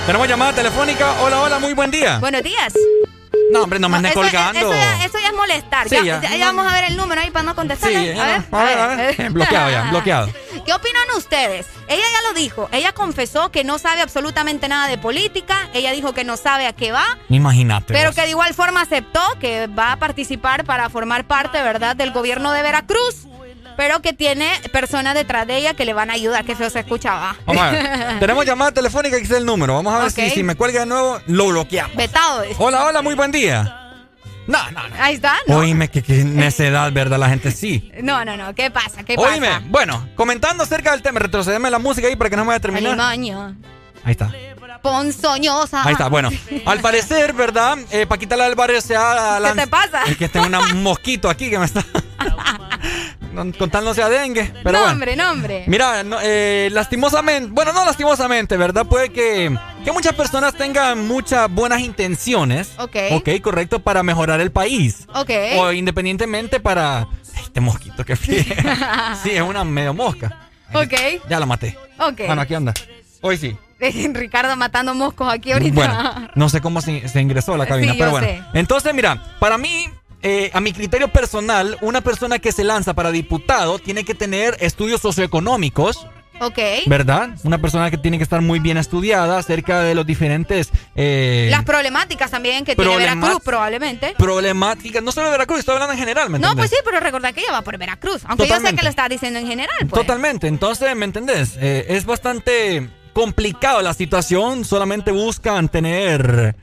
Tenemos 0.06 0.28
llamada 0.28 0.54
telefónica. 0.54 1.12
Hola, 1.24 1.42
hola, 1.42 1.58
muy 1.58 1.74
buen 1.74 1.90
día. 1.90 2.20
Buenos 2.20 2.44
días. 2.44 2.72
No, 3.52 3.64
hombre, 3.64 3.80
no 3.80 3.90
me 3.90 3.98
andes 3.98 4.14
colgando. 4.14 4.60
Eso 4.60 4.72
ya, 4.74 5.06
eso 5.06 5.20
ya 5.20 5.28
es 5.28 5.34
molestar. 5.34 5.88
Sí, 5.90 5.96
ya, 5.96 6.04
ya. 6.04 6.22
ya- 6.22 6.36
ya 6.38 6.46
vamos 6.48 6.66
a 6.68 6.74
ver 6.74 6.86
el 6.86 6.98
número 6.98 7.22
ahí 7.22 7.30
para 7.32 7.44
no 7.44 7.56
contestar. 7.56 7.90
Sí, 7.90 7.96
a 7.96 8.00
ver, 8.26 8.42
a 8.52 8.64
ver, 8.64 8.78
a 8.80 8.88
ver. 8.96 9.30
Bloqueado 9.32 9.70
ya, 9.70 9.84
bloqueado. 9.92 10.30
¿Qué 10.66 10.74
opinan 10.74 11.04
ustedes? 11.18 11.68
Ella 11.88 12.04
ya 12.12 12.28
lo 12.28 12.34
dijo. 12.34 12.68
Ella 12.72 12.92
confesó 12.94 13.52
que 13.52 13.64
no 13.64 13.78
sabe 13.78 14.02
absolutamente 14.02 14.68
nada 14.68 14.88
de 14.88 14.98
política. 14.98 15.70
Ella 15.74 15.92
dijo 15.92 16.14
que 16.14 16.24
no 16.24 16.38
sabe 16.38 16.66
a 16.68 16.74
qué 16.74 16.92
va. 16.92 17.06
Imagínate. 17.30 17.94
Pero 17.94 18.10
vos. 18.10 18.16
que 18.16 18.22
de 18.24 18.30
igual 18.30 18.54
forma 18.54 18.82
aceptó 18.82 19.22
que 19.40 19.68
va 19.68 19.92
a 19.92 19.98
participar 20.00 20.64
para 20.66 20.90
formar 20.90 21.26
parte, 21.26 21.62
¿verdad?, 21.62 21.96
del 21.96 22.12
gobierno 22.12 22.52
de 22.52 22.64
Veracruz. 22.64 23.28
Pero 23.78 24.02
que 24.02 24.14
tiene 24.14 24.50
personas 24.72 25.16
detrás 25.16 25.48
de 25.48 25.58
ella 25.58 25.74
que 25.74 25.86
le 25.86 25.94
van 25.94 26.10
a 26.10 26.14
ayudar, 26.14 26.46
que 26.46 26.54
eso 26.54 26.70
se 26.70 26.80
escuchaba. 26.80 27.36
Tenemos 28.20 28.46
llamada 28.46 28.72
telefónica, 28.72 29.18
que 29.18 29.24
es 29.24 29.32
el 29.32 29.46
número. 29.46 29.76
Vamos 29.76 29.94
a 29.94 30.00
ver 30.00 30.12
si, 30.12 30.30
si, 30.30 30.44
me 30.44 30.56
cuelga 30.56 30.82
de 30.82 30.86
nuevo, 30.86 31.20
lo 31.28 31.48
bloqueamos. 31.48 31.96
Vetado. 31.96 32.44
Hola, 32.58 32.86
hola, 32.86 33.02
muy 33.02 33.16
buen 33.16 33.32
día. 33.32 33.82
No, 34.48 34.72
no, 34.72 34.88
no. 34.88 34.96
Ahí 35.00 35.16
está. 35.16 35.38
No. 35.48 35.58
Oíme, 35.58 35.90
que, 35.90 36.04
que 36.04 36.24
necedad, 36.24 36.92
¿verdad? 36.92 37.18
La 37.18 37.30
gente 37.30 37.52
sí. 37.52 37.92
No, 38.04 38.24
no, 38.24 38.38
no. 38.38 38.54
¿Qué 38.54 38.70
pasa? 38.70 39.04
¿Qué 39.04 39.16
Oíme, 39.18 39.50
bueno, 39.66 40.08
comentando 40.16 40.64
acerca 40.64 40.92
del 40.92 41.02
tema, 41.02 41.20
retrocedeme 41.20 41.72
la 41.72 41.80
música 41.80 42.08
ahí 42.08 42.16
para 42.16 42.30
que 42.30 42.36
no 42.36 42.44
me 42.44 42.50
vaya 42.50 42.58
a 42.58 42.62
terminar. 42.62 43.00
Ahí 44.04 44.12
está. 44.12 44.32
Ponzoñosa. 44.82 45.84
Ahí 45.84 45.94
está, 45.94 46.10
bueno. 46.10 46.30
Al 46.66 46.80
parecer, 46.80 47.34
¿verdad? 47.34 47.78
Eh, 47.90 48.06
Paquita 48.06 48.36
barrio 48.54 48.82
se 48.82 48.96
ha 48.96 49.40
¿Qué 49.44 49.62
te 49.62 49.68
pasa? 49.68 50.04
Es 50.04 50.16
que 50.16 50.30
tengo 50.30 50.46
un 50.46 50.84
mosquito 50.84 51.28
aquí 51.28 51.50
que 51.50 51.58
me 51.58 51.66
está 51.66 51.84
contándose 53.58 54.02
a 54.02 54.10
dengue. 54.10 54.52
Pero 54.64 54.88
nombre, 54.88 55.16
nombre. 55.16 55.64
Mira, 55.68 56.04
eh, 56.24 56.70
lastimosamente, 56.72 57.50
bueno, 57.52 57.74
no 57.74 57.86
lastimosamente, 57.86 58.58
¿verdad? 58.58 58.86
Puede 58.86 59.10
que, 59.10 59.56
que 59.84 59.92
muchas 59.92 60.14
personas 60.14 60.56
tengan 60.56 61.08
muchas 61.08 61.50
buenas 61.52 61.82
intenciones. 61.82 62.72
Ok. 62.78 62.96
Ok, 63.12 63.30
correcto, 63.42 63.80
para 63.80 64.04
mejorar 64.04 64.40
el 64.42 64.52
país. 64.52 65.08
Ok. 65.14 65.30
O 65.58 65.72
independientemente 65.72 66.60
para... 66.60 67.08
Este 67.42 67.62
mosquito 67.62 68.04
que 68.04 68.16
fríe. 68.16 68.44
sí, 69.24 69.32
es 69.32 69.42
una 69.42 69.64
medio 69.64 69.94
mosca. 69.94 70.50
Ok. 70.74 70.94
Ya 71.30 71.40
la 71.40 71.46
maté. 71.46 71.78
Ok. 72.00 72.22
Bueno, 72.26 72.42
aquí 72.42 72.54
anda. 72.54 72.74
Hoy 73.22 73.38
sí. 73.38 73.56
Ricardo 74.14 74.56
matando 74.56 74.94
moscos 74.94 75.32
aquí 75.32 75.52
ahorita. 75.52 75.74
Bueno, 75.76 76.30
no 76.36 76.50
sé 76.50 76.62
cómo 76.62 76.82
se, 76.82 77.08
se 77.08 77.22
ingresó 77.22 77.54
a 77.54 77.58
la 77.58 77.66
cabina, 77.66 77.94
Sí, 77.94 78.00
pero 78.00 78.12
bueno. 78.12 78.28
sé. 78.28 78.42
Entonces, 78.54 78.94
mira, 78.94 79.22
para 79.40 79.58
mí, 79.58 79.90
eh, 80.26 80.50
a 80.54 80.60
mi 80.60 80.74
criterio 80.74 81.08
personal, 81.08 81.78
una 81.82 82.02
persona 82.02 82.40
que 82.40 82.52
se 82.52 82.64
lanza 82.64 82.94
para 82.96 83.12
diputado 83.12 83.80
tiene 83.80 84.04
que 84.04 84.16
tener 84.16 84.58
estudios 84.60 85.00
socioeconómicos. 85.02 86.08
Ok. 86.42 86.60
¿Verdad? 86.88 87.30
Una 87.46 87.60
persona 87.60 87.90
que 87.90 87.98
tiene 87.98 88.18
que 88.18 88.24
estar 88.24 88.42
muy 88.42 88.60
bien 88.60 88.76
estudiada 88.78 89.38
acerca 89.38 89.80
de 89.82 89.96
los 89.96 90.06
diferentes... 90.06 90.70
eh, 90.94 91.48
Las 91.50 91.64
problemáticas 91.64 92.30
también 92.30 92.66
que 92.66 92.76
tiene 92.76 92.98
Veracruz 92.98 93.40
probablemente. 93.42 94.14
problemáticas, 94.18 95.02
no 95.02 95.14
solo 95.14 95.28
de 95.28 95.32
Veracruz, 95.32 95.60
estoy 95.60 95.76
hablando 95.76 95.94
en 95.94 96.00
general, 96.00 96.30
¿me 96.30 96.38
No, 96.40 96.50
entendés? 96.50 96.72
pues 96.72 96.72
sí, 96.72 96.84
pero 96.84 97.00
recordad 97.00 97.34
que 97.34 97.40
ella 97.40 97.54
va 97.54 97.62
por 97.62 97.78
Veracruz. 97.78 98.24
Aunque 98.26 98.50
yo 98.50 98.60
sé 98.60 98.76
que 98.76 98.84
lo 98.84 98.90
estás 98.90 99.08
diciendo 99.08 99.40
en 99.40 99.48
general. 99.48 99.78
Pues. 99.80 99.92
Totalmente, 99.94 100.48
entonces, 100.48 100.94
¿me 100.94 101.06
entendés? 101.06 101.56
Eh, 101.58 101.86
es 101.88 102.06
bastante 102.06 102.90
complicado 103.14 103.82
la 103.82 103.94
situación, 103.94 104.66
solamente 104.66 105.12
buscan 105.12 105.70
tener... 105.70 106.54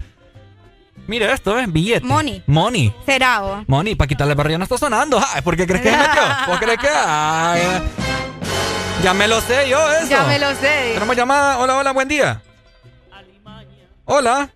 Mira 1.06 1.32
esto, 1.32 1.54
¿ves? 1.54 1.72
Billete. 1.72 2.06
Money. 2.06 2.42
Money. 2.46 2.94
Será, 3.04 3.42
o. 3.44 3.64
Money, 3.66 3.94
Paquita 3.94 4.24
la 4.24 4.34
barrio 4.34 4.58
no 4.58 4.64
está 4.64 4.78
sonando. 4.78 5.20
Ay, 5.34 5.42
¿Por 5.42 5.56
qué 5.56 5.66
crees 5.66 5.82
que 5.82 5.90
se 5.90 5.96
metió? 5.96 6.22
¿Por 6.46 6.58
qué 6.58 6.64
crees 6.64 6.78
que...? 6.80 6.88
Ay, 6.94 7.62
ya 9.02 9.12
me 9.14 9.26
lo 9.26 9.40
sé 9.40 9.68
yo 9.68 9.78
eso. 9.92 10.08
Ya 10.08 10.22
me 10.24 10.38
lo 10.38 10.50
sé. 10.54 10.92
Tenemos 10.94 11.16
llamada. 11.16 11.58
Hola, 11.58 11.76
hola, 11.78 11.90
buen 11.92 12.08
día. 12.08 12.40
Hola. 14.04 14.50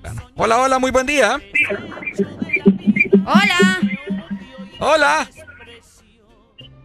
Bueno, 0.00 0.22
Hola, 0.36 0.58
hola, 0.58 0.78
muy 0.78 0.90
buen 0.90 1.06
día. 1.06 1.40
Hola, 3.24 3.80
Hola. 4.80 5.28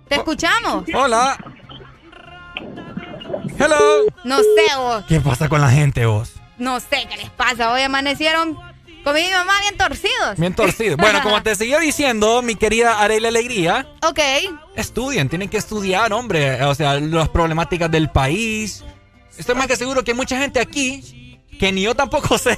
te 0.07 0.15
escuchamos. 0.15 0.83
Hola. 0.93 1.35
Hello. 3.59 4.05
No 4.23 4.37
sé, 4.37 4.75
vos. 4.77 5.03
¿Qué 5.07 5.19
pasa 5.19 5.49
con 5.49 5.61
la 5.61 5.69
gente, 5.71 6.05
vos? 6.05 6.36
No 6.57 6.79
sé 6.79 7.07
qué 7.09 7.17
les 7.17 7.29
pasa. 7.29 7.71
Hoy 7.71 7.81
amanecieron 7.81 8.55
con 9.03 9.13
mi 9.15 9.29
mamá 9.29 9.53
bien 9.61 9.77
torcidos. 9.77 10.37
Bien 10.37 10.53
torcido. 10.53 10.97
Bueno, 10.97 11.21
como 11.23 11.41
te 11.43 11.55
seguía 11.55 11.79
diciendo, 11.79 12.41
mi 12.41 12.55
querida 12.55 12.99
Arela 12.99 13.27
Alegría, 13.29 13.87
Ok. 14.03 14.19
estudien, 14.75 15.29
tienen 15.29 15.49
que 15.49 15.57
estudiar, 15.57 16.11
hombre. 16.13 16.63
O 16.63 16.75
sea, 16.75 16.99
las 16.99 17.29
problemáticas 17.29 17.89
del 17.91 18.09
país. 18.09 18.83
Estoy 19.37 19.55
más 19.55 19.67
que 19.67 19.75
seguro 19.75 20.03
que 20.03 20.11
hay 20.11 20.17
mucha 20.17 20.37
gente 20.39 20.59
aquí 20.59 21.39
que 21.59 21.71
ni 21.71 21.81
yo 21.83 21.95
tampoco 21.95 22.37
sé 22.37 22.57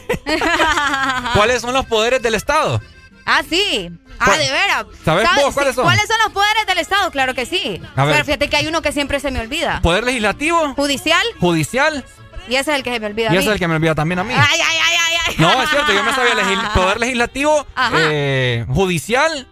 cuáles 1.34 1.62
son 1.62 1.74
los 1.74 1.86
poderes 1.86 2.22
del 2.22 2.36
Estado. 2.36 2.82
Ah, 3.26 3.42
sí. 3.48 3.92
Ah, 4.20 4.32
de 4.38 4.52
veras. 4.52 4.86
¿Sabes 5.06 5.26
¿Sabes 5.28 5.46
vos 5.46 5.54
cuáles 5.54 5.76
son? 5.76 5.84
¿Cuáles 5.86 6.08
son 6.08 6.18
los 6.24 6.34
poderes 6.34 6.66
del 6.66 6.78
Estado? 6.80 7.12
Claro 7.12 7.34
que 7.36 7.46
sí. 7.46 7.80
A 7.96 8.04
ver. 8.06 8.14
Pero 8.16 8.26
fíjate 8.26 8.50
que 8.50 8.58
hay 8.58 8.68
uno 8.68 8.82
que 8.82 8.92
siempre 8.92 9.20
se 9.20 9.30
me 9.32 9.40
olvida. 9.40 9.80
Poder 9.82 10.04
legislativo, 10.04 10.74
Judicial. 10.74 11.22
judicial, 11.40 12.04
Y 12.48 12.56
ese 12.56 12.72
es 12.72 12.78
el 12.78 12.84
que 12.84 12.92
se 12.94 13.00
me 13.00 13.08
olvida. 13.08 13.34
y 13.34 13.38
ese 13.38 13.48
es 13.48 13.54
el 13.54 13.60
que 13.60 13.68
me 13.68 13.76
olvida 13.76 13.96
también 13.96 14.20
a 14.20 14.24
mí. 14.24 14.34
Ay, 14.34 14.60
ay, 14.60 14.78
ay, 14.84 14.96
ay, 15.08 15.18
ay. 15.28 15.36
No, 15.38 15.62
es 15.62 15.70
cierto, 15.70 15.92
yo 15.94 16.04
me 16.04 16.14
sabía 16.14 16.34
legis- 16.36 16.70
poder 16.74 17.00
legislativo, 17.00 17.66
eh, 17.94 18.66
judicial, 18.70 19.48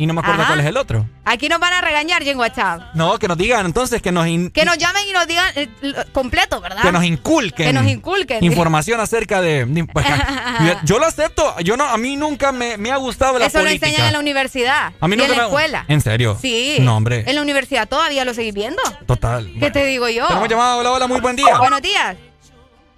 y 0.00 0.06
no 0.06 0.14
me 0.14 0.20
acuerdo 0.20 0.42
Ajá. 0.42 0.50
cuál 0.52 0.60
es 0.60 0.66
el 0.66 0.76
otro. 0.76 1.06
Aquí 1.24 1.48
nos 1.48 1.58
van 1.58 1.72
a 1.72 1.80
regañar 1.80 2.22
ya 2.22 2.30
en 2.30 2.38
WhatsApp. 2.38 2.94
No, 2.94 3.18
que 3.18 3.26
nos 3.26 3.36
digan 3.36 3.66
entonces 3.66 4.00
que 4.00 4.12
nos, 4.12 4.24
Que 4.52 4.64
nos 4.64 4.78
llamen 4.78 5.02
y 5.08 5.12
nos 5.12 5.26
digan 5.26 5.50
eh, 5.56 5.68
lo- 5.82 6.12
completo, 6.12 6.60
¿verdad? 6.60 6.80
que 6.82 6.92
nos 6.92 7.02
inculquen. 7.04 7.66
Que 7.66 7.72
nos 7.72 7.84
inculquen. 7.86 8.42
Información 8.44 9.00
acerca 9.00 9.40
de. 9.40 9.66
pues, 9.92 10.06
yo 10.84 10.98
lo 11.00 11.04
acepto. 11.06 11.58
Yo 11.64 11.76
no, 11.76 11.84
a 11.84 11.98
mí 11.98 12.16
nunca 12.16 12.52
me, 12.52 12.78
me 12.78 12.92
ha 12.92 12.96
gustado 12.96 13.38
la 13.40 13.46
Eso 13.46 13.58
lo 13.58 13.64
política. 13.64 13.88
enseñan 13.88 14.06
en 14.06 14.12
la 14.14 14.20
universidad. 14.20 14.92
A 15.00 15.08
mí 15.08 15.16
y 15.16 15.18
nunca 15.18 15.32
en 15.32 15.36
la 15.36 15.42
me- 15.44 15.48
escuela. 15.48 15.84
¿En 15.88 16.00
serio? 16.00 16.38
Sí. 16.40 16.76
No, 16.80 16.96
hombre. 16.96 17.24
En 17.26 17.34
la 17.34 17.42
universidad 17.42 17.88
todavía 17.88 18.24
lo 18.24 18.32
seguís 18.34 18.54
viendo. 18.54 18.80
Total. 19.06 19.52
¿Qué 19.58 19.70
te 19.72 19.84
digo 19.84 20.08
yo? 20.08 20.28
Tenemos 20.28 20.48
llamada. 20.48 20.76
Hola, 20.76 20.92
hola, 20.92 21.06
muy 21.08 21.20
buen 21.20 21.34
día. 21.34 21.58
Buenos 21.58 21.82
días. 21.82 22.16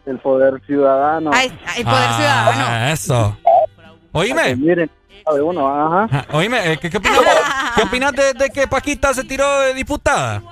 El 0.07 0.19
poder 0.19 0.61
ciudadano. 0.67 1.31
Ay, 1.33 1.53
ay, 1.67 1.85
poder 1.85 1.99
Ah, 2.09 2.17
ciudadano. 2.17 2.93
Eso. 2.93 3.37
Oíme. 4.13 4.57
Miren, 4.57 4.91
sabe 5.25 5.43
uno, 5.43 5.69
ajá. 5.69 6.09
Ah, 6.11 6.37
Oíme, 6.37 6.73
eh, 6.73 6.79
¿qué, 6.79 6.91
qué 6.91 6.97
opinas, 6.97 7.19
vos? 7.19 7.27
¿Qué 7.77 7.83
opinas 7.83 8.13
de, 8.13 8.33
de 8.35 8.51
que 8.51 8.67
Paquita 8.67 9.13
se 9.15 9.25
tiró 9.25 9.61
de 9.61 9.75
diputada? 9.75 10.43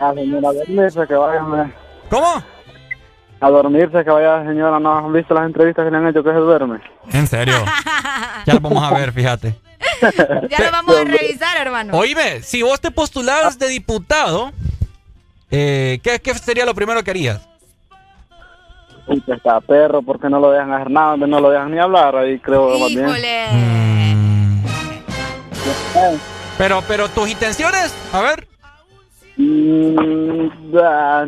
A 0.00 0.12
señora, 0.14 0.52
dormirse, 0.52 1.06
que 1.06 1.14
vaya. 1.14 1.42
me- 1.42 1.72
¿Cómo? 2.10 2.42
A 3.40 3.48
dormirse, 3.50 4.04
que 4.04 4.10
vaya, 4.10 4.44
señora. 4.44 4.78
¿No 4.80 4.98
han 4.98 5.12
visto 5.12 5.32
las 5.32 5.46
entrevistas 5.46 5.84
que 5.84 5.90
le 5.90 5.96
han 5.96 6.08
hecho 6.08 6.22
que 6.22 6.30
se 6.30 6.36
duerme? 6.36 6.80
En 7.12 7.26
serio. 7.26 7.56
Ya 8.46 8.54
lo 8.54 8.60
vamos 8.60 8.82
a 8.82 8.94
ver, 8.94 9.12
fíjate. 9.12 9.54
Ya 10.48 10.64
lo 10.64 10.70
vamos 10.72 10.96
a 10.96 11.04
revisar, 11.04 11.56
hermano. 11.58 11.92
Oíme, 11.96 12.42
si 12.42 12.62
vos 12.62 12.80
te 12.80 12.90
postularas 12.90 13.58
de 13.58 13.68
diputado, 13.68 14.50
eh, 15.50 16.00
¿qué, 16.02 16.20
¿qué 16.20 16.34
sería 16.34 16.64
lo 16.64 16.74
primero 16.74 17.02
que 17.04 17.10
harías? 17.10 17.46
Que 19.26 19.32
está 19.32 19.60
perro, 19.60 20.02
porque 20.02 20.28
no 20.28 20.38
lo 20.38 20.52
dejan 20.52 20.72
hacer 20.72 20.90
nada, 20.90 21.16
no 21.16 21.40
lo 21.40 21.50
dejan 21.50 21.72
ni 21.72 21.80
hablar. 21.80 22.14
Ahí 22.14 22.38
creo 22.38 22.78
más 22.78 22.90
bien. 22.90 23.08
Híjole. 23.08 23.46
Pero, 26.56 26.82
pero 26.86 27.08
tus 27.08 27.28
intenciones, 27.28 27.92
a 28.12 28.20
ver. 28.20 28.46
Mm, 29.36 30.48
ah, 30.80 31.24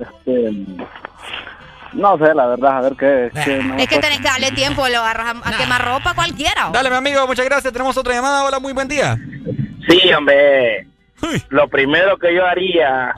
este, 0.00 0.52
no 1.92 2.16
sé, 2.18 2.34
la 2.34 2.46
verdad, 2.46 2.78
a 2.78 2.80
ver 2.80 2.92
qué. 2.96 3.30
qué 3.44 3.62
no 3.62 3.76
Es 3.76 3.88
que 3.88 3.98
tenés 3.98 4.18
que 4.18 4.28
darle 4.28 4.52
tiempo, 4.52 4.88
lo 4.88 4.98
agarras 4.98 5.34
a, 5.44 5.48
a 5.48 5.56
quemar 5.58 5.84
ropa 5.84 6.14
cualquiera. 6.14 6.70
¿o? 6.70 6.72
Dale, 6.72 6.88
mi 6.88 6.96
amigo, 6.96 7.26
muchas 7.26 7.44
gracias. 7.44 7.72
Tenemos 7.72 7.96
otra 7.96 8.14
llamada. 8.14 8.44
Hola, 8.44 8.58
muy 8.58 8.72
buen 8.72 8.88
día. 8.88 9.18
Sí, 9.88 10.12
hombre. 10.14 10.89
Lo 11.50 11.68
primero 11.68 12.16
que 12.18 12.34
yo 12.34 12.44
haría 12.46 13.12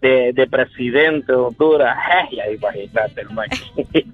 de, 0.00 0.32
de 0.34 0.46
presidente 0.46 1.32
de 1.32 1.38
Honduras, 1.38 1.96
ya 2.32 2.50
imagínate, 2.50 3.20
hermano. 3.20 3.52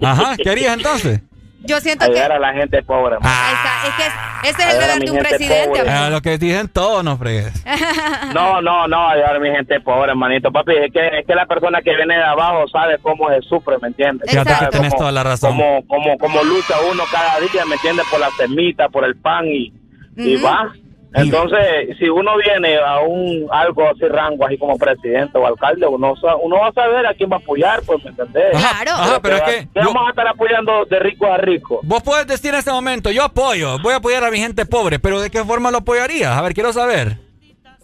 Ajá, 0.02 0.36
¿qué 0.36 0.50
harías 0.50 0.74
entonces? 0.76 1.20
Yo 1.64 1.78
siento 1.80 2.04
que 2.06 2.10
Ayudar 2.12 2.32
a 2.32 2.38
la 2.40 2.52
gente 2.54 2.82
pobre. 2.82 3.16
man. 3.20 3.32
Ahí 3.32 3.54
está, 3.54 3.88
es 3.88 3.94
que 3.94 4.48
ese 4.48 4.62
es 4.62 4.74
el 4.74 4.80
deber 4.80 4.98
de 5.04 5.10
un 5.12 5.18
presidente. 5.18 5.80
Eh, 5.86 6.10
lo 6.10 6.20
que 6.20 6.36
dicen 6.36 6.68
todos, 6.68 7.04
no 7.04 7.16
fregues. 7.16 7.52
No, 8.34 8.60
no, 8.62 8.88
no, 8.88 9.08
ayudar 9.10 9.36
a 9.36 9.38
mi 9.38 9.50
gente 9.50 9.78
pobre, 9.80 10.10
hermanito. 10.10 10.50
Papi, 10.50 10.72
es 10.72 10.92
que, 10.92 11.06
es 11.18 11.26
que 11.26 11.34
la 11.34 11.46
persona 11.46 11.80
que 11.82 11.94
viene 11.94 12.16
de 12.16 12.24
abajo 12.24 12.66
sabe 12.68 12.98
cómo 12.98 13.28
se 13.28 13.42
sufre, 13.42 13.76
¿me 13.80 13.88
entiendes? 13.88 14.28
Fíjate 14.30 14.54
que 14.58 14.66
tenés 14.70 14.96
toda 14.96 15.12
la 15.12 15.22
razón. 15.22 15.50
Cómo, 15.50 15.86
cómo, 15.86 16.18
cómo 16.18 16.42
lucha 16.42 16.74
uno 16.90 17.02
cada 17.12 17.38
día, 17.40 17.64
¿me 17.66 17.74
entiendes? 17.76 18.06
Por 18.10 18.18
la 18.20 18.30
semita, 18.30 18.88
por 18.88 19.04
el 19.04 19.14
pan 19.16 19.46
y, 19.46 19.72
y 20.16 20.36
Ujú. 20.36 20.44
va. 20.46 20.72
Entonces, 21.15 21.97
si 21.99 22.08
uno 22.08 22.32
viene 22.39 22.76
a 22.78 23.00
un 23.00 23.47
algo 23.50 23.89
así 23.89 24.07
rango, 24.08 24.47
así 24.47 24.57
como 24.57 24.78
presidente 24.78 25.36
o 25.39 25.47
alcalde, 25.47 25.86
uno, 25.86 26.15
va 26.23 26.68
a 26.68 26.73
saber 26.73 27.07
a 27.07 27.15
quién 27.15 27.31
va 27.31 27.36
a 27.36 27.39
apoyar, 27.39 27.82
pues, 27.84 28.02
¿me 28.05 28.10
entendés? 28.10 28.50
Claro. 28.52 28.92
Ajá, 28.92 29.20
pero 29.23 29.36
es 29.36 29.42
que 29.42 29.68
¿Qué 29.73 29.81
vamos 29.81 30.07
a 30.07 30.10
estar 30.10 30.26
apoyando 30.26 30.84
de 30.86 30.99
rico 30.99 31.26
a 31.26 31.36
rico? 31.39 31.81
vos 31.82 32.02
puedes 32.02 32.26
decir 32.26 32.52
en 32.52 32.58
este 32.58 32.70
momento, 32.70 33.10
yo 33.10 33.24
apoyo, 33.24 33.78
voy 33.81 33.92
a 33.92 33.97
apoyar 33.97 34.24
a 34.24 34.31
mi 34.31 34.39
gente 34.39 34.65
pobre, 34.65 34.99
pero 34.99 35.20
¿de 35.20 35.31
qué 35.31 35.44
forma 35.44 35.70
lo 35.70 35.78
apoyarías? 35.78 36.36
A 36.36 36.42
ver, 36.42 36.55
quiero 36.55 36.73
saber. 36.73 37.18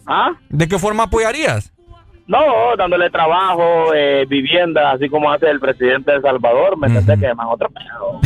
¿Ah? 0.07 0.31
¿De 0.49 0.67
qué 0.67 0.79
forma 0.79 1.03
apoyarías? 1.03 1.71
No, 2.29 2.75
dándole 2.77 3.09
trabajo, 3.09 3.91
eh, 3.95 4.23
vivienda, 4.29 4.91
así 4.91 5.09
como 5.09 5.31
hace 5.31 5.49
el 5.49 5.59
presidente 5.59 6.11
de 6.11 6.17
El 6.17 6.23
Salvador, 6.23 6.77
¿me 6.77 6.85
entendés? 6.85 7.19
Que 7.19 7.33
man, 7.33 7.47
otro. 7.49 7.69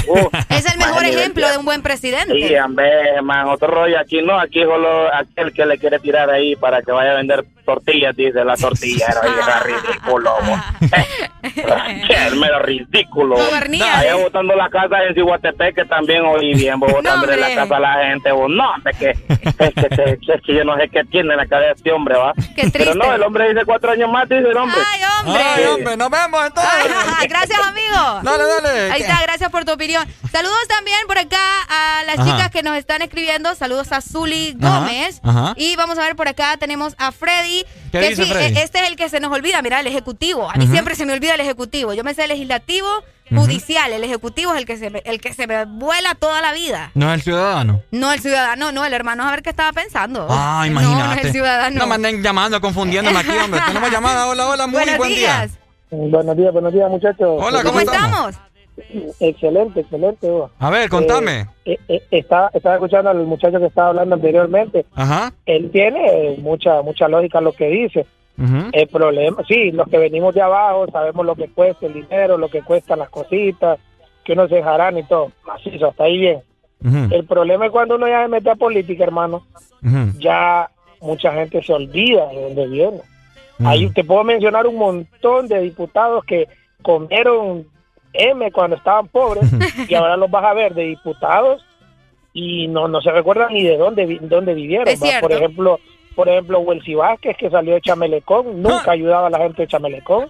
Uh, 0.08 0.28
Es 0.50 0.70
el 0.70 0.78
mejor 0.78 1.06
ejemplo 1.06 1.50
de 1.50 1.58
un 1.58 1.64
buen 1.64 1.78
Sí, 1.78 1.84
presidente. 1.84 2.62
hombre, 2.62 3.22
man, 3.22 3.48
otro 3.48 3.70
rollo. 3.70 3.98
Aquí 3.98 4.22
no, 4.22 4.38
aquí 4.38 4.62
solo 4.62 5.08
aquel 5.14 5.54
que 5.54 5.66
le 5.66 5.78
quiere 5.78 6.00
tirar 6.00 6.30
ahí 6.30 6.54
para 6.58 6.82
que 6.82 6.92
vaya 6.92 7.12
a 7.14 7.16
vender 7.16 7.46
tortillas, 7.64 8.16
dice 8.16 8.44
la 8.44 8.56
tortilla. 8.56 9.08
Era 9.24 9.60
ridículo. 9.62 10.36
Qué 11.42 12.32
mero 12.36 12.60
ridículo. 12.60 13.38
Allá 13.38 14.16
botando 14.16 14.56
la 14.56 14.70
casa 14.70 15.04
en 15.04 15.14
Cihuatepec, 15.14 15.76
que 15.76 15.86
también 15.86 16.24
oí 16.26 16.54
bien, 16.54 16.80
vos 16.80 16.92
botando 16.94 17.28
no, 17.28 17.36
la 17.36 17.56
casa 17.56 17.78
a 17.78 17.80
la 17.80 17.94
gente, 18.06 18.32
vos 18.32 18.50
no, 18.50 18.74
que, 19.00 19.10
es, 19.10 19.18
que, 19.56 20.34
es 20.34 20.42
que 20.42 20.56
yo 20.56 20.64
no 20.64 20.78
sé 20.78 20.90
qué 20.90 21.04
tiene 21.06 21.34
en 21.34 21.38
la 21.38 21.46
cabeza 21.46 21.74
este 21.76 21.92
hombre, 21.92 22.16
va. 22.16 22.34
Qué 22.56 22.70
Pero 22.72 22.96
no, 22.96 23.14
el 23.14 23.22
hombre 23.24 23.50
dice 23.50 23.66
cuatro 23.66 23.92
años 23.92 24.10
más, 24.10 24.28
dice 24.30 24.48
el 24.50 24.58
hombre. 24.58 24.80
Ay, 24.92 25.02
hombre. 25.20 25.44
Ay, 25.44 25.66
hombre, 25.66 25.98
nos 25.98 26.10
vemos 26.10 26.46
entonces. 26.46 27.30
gracias, 27.30 27.60
amigo. 27.60 28.22
Dale, 28.24 28.44
dale. 28.44 28.92
Ahí 28.92 29.02
está, 29.02 29.22
gracias 29.22 29.50
por 29.50 29.66
tu 29.66 29.74
opinión. 29.74 30.08
Saludos 30.32 30.68
también 30.68 31.00
por 31.08 31.18
acá 31.18 31.38
a 31.70 32.04
las 32.06 32.26
chicas 32.26 32.50
que 32.52 32.64
nos 32.64 32.76
están 32.78 33.02
escribiendo. 33.02 33.54
Saludos 33.56 33.92
a 33.92 34.02
Zuli 34.02 34.56
Gómez. 34.58 35.22
Y 35.56 35.76
vamos 35.76 35.98
a 35.98 36.02
ver 36.02 36.16
por 36.16 36.28
acá 36.28 36.58
tenemos 36.58 36.96
a 36.98 37.12
Freddy. 37.12 37.53
Que 37.92 38.16
sí, 38.16 38.22
este 38.56 38.80
es 38.80 38.90
el 38.90 38.96
que 38.96 39.10
se 39.10 39.20
nos 39.20 39.32
olvida, 39.32 39.62
mira, 39.62 39.80
el 39.80 39.88
ejecutivo. 39.88 40.50
A 40.50 40.56
mí 40.56 40.68
siempre 40.68 40.96
se 40.96 41.06
me 41.06 41.14
olvida 41.14 41.36
el 41.36 41.42
ejecutivo. 41.42 41.94
Yo 41.94 42.04
me 42.04 42.14
sé 42.14 42.28
legislativo, 42.28 42.88
judicial. 43.30 43.92
El 43.92 44.04
ejecutivo 44.04 44.54
es 44.54 44.60
el 44.60 44.66
que 44.66 44.78
se 44.78 44.90
me, 44.90 45.02
el 45.06 45.22
que 45.22 45.34
se 45.34 45.48
me 45.48 45.66
vuela 45.66 46.16
toda 46.16 46.42
la 46.42 46.54
vida. 46.54 46.92
No 46.94 47.10
es 47.10 47.16
el 47.16 47.22
ciudadano. 47.22 47.82
No 47.92 48.12
el 48.12 48.20
ciudadano, 48.20 48.72
no, 48.72 48.86
el 48.86 48.94
hermano 48.94 49.28
a 49.28 49.32
ver 49.32 49.44
qué 49.44 49.50
estaba 49.50 49.72
pensando. 49.74 50.28
Ah, 50.30 50.64
imagínate. 50.66 51.00
No, 51.00 51.08
no 51.08 51.14
es 51.14 51.26
el 51.26 51.32
ciudadano. 51.32 51.80
No 51.80 51.88
me 51.88 51.96
anden 51.96 52.24
llamando, 52.24 52.60
confundiéndome 52.62 53.20
aquí, 53.20 53.32
hombre. 53.32 53.62
Tenemos 53.68 53.92
llamada. 53.92 54.28
Hola, 54.28 54.48
hola, 54.48 54.68
muy 54.68 54.76
buenos 54.80 54.98
buen 54.98 55.16
días. 55.16 55.52
día. 55.52 55.60
Buenos 55.92 56.36
días, 56.36 56.52
buenos 56.52 56.74
días, 56.74 56.90
muchachos. 56.90 57.40
Hola, 57.40 57.64
¿cómo, 57.64 57.80
estamos? 57.80 58.36
Excelente, 59.20 59.82
excelente. 59.82 60.28
A 60.60 60.70
ver, 60.70 60.90
contame. 60.90 61.48
Eh, 61.66 61.78
eh, 61.88 62.02
eh, 62.02 62.02
estaba, 62.12 62.50
escuchando 62.54 63.10
al 63.10 63.26
muchacho 63.26 63.60
que 63.60 63.68
estaba 63.68 63.90
hablando 63.90 64.16
anteriormente. 64.16 64.86
Ajá. 64.96 65.34
Él 65.46 65.70
tiene 65.72 66.36
mucha 66.40 66.82
mucha 66.82 67.08
lógica 67.08 67.38
en 67.40 67.44
lo 67.44 67.52
que 67.54 67.68
dice. 67.68 68.06
El 68.72 68.88
problema, 68.88 69.44
sí, 69.48 69.72
los 69.72 69.88
que 69.88 70.00
venimos 70.00 70.34
de 70.34 70.42
abajo 70.42 70.88
sabemos 70.92 71.24
lo 71.24 71.36
que 71.36 71.50
cuesta 71.50 71.86
el 71.86 71.94
dinero, 71.94 72.36
lo 72.36 72.50
que 72.50 72.64
cuestan 72.64 72.98
las 72.98 73.10
cositas, 73.10 73.80
que 74.24 74.34
uno 74.34 74.48
se 74.48 74.56
dejarán 74.56 74.98
y 74.98 75.04
todo. 75.04 75.32
Macizo, 75.46 75.90
hasta 75.90 76.06
ahí 76.06 76.18
bien. 76.18 76.42
El 77.12 77.26
problema 77.26 77.68
es 77.68 77.72
cuando 77.72 77.96
uno 77.96 78.08
ya 78.08 78.24
se 78.24 78.30
mete 78.30 78.50
a 78.50 78.56
política, 78.56 79.04
hermano. 79.04 79.46
Ya 80.18 80.68
mucha 81.00 81.32
gente 81.34 81.62
se 81.62 81.74
olvida 81.74 82.28
de 82.30 82.42
dónde 82.42 82.68
viene. 82.68 83.02
Ahí 83.64 83.88
te 83.90 84.04
puedo 84.04 84.24
mencionar 84.24 84.66
un 84.66 84.78
montón 84.78 85.48
de 85.48 85.62
diputados 85.62 86.26
que 86.26 86.48
comieron 86.82 87.68
M 88.14 88.52
cuando 88.52 88.76
estaban 88.76 89.08
pobres 89.08 89.44
y 89.88 89.94
ahora 89.96 90.18
los 90.18 90.30
vas 90.30 90.46
a 90.46 90.54
ver 90.54 90.74
de 90.74 90.84
diputados 90.84 91.66
y 92.34 92.68
no 92.68 92.88
no 92.88 93.02
se 93.02 93.12
recuerdan 93.12 93.54
ni 93.54 93.64
de 93.64 93.78
dónde 93.78 94.20
dónde 94.22 94.54
vivieron. 94.54 94.88
Por 95.22 95.32
ejemplo, 95.32 95.80
por 96.16 96.30
ejemplo, 96.30 96.60
Welsi 96.60 96.96
Vázquez, 96.96 97.36
que 97.38 97.50
salió 97.50 97.74
de 97.74 97.82
Chamelecón, 97.82 98.62
nunca 98.62 98.86
ah. 98.88 98.92
ayudaba 98.92 99.28
a 99.28 99.30
la 99.30 99.40
gente 99.40 99.64
de 99.64 99.68
Chamelecón. 99.68 100.30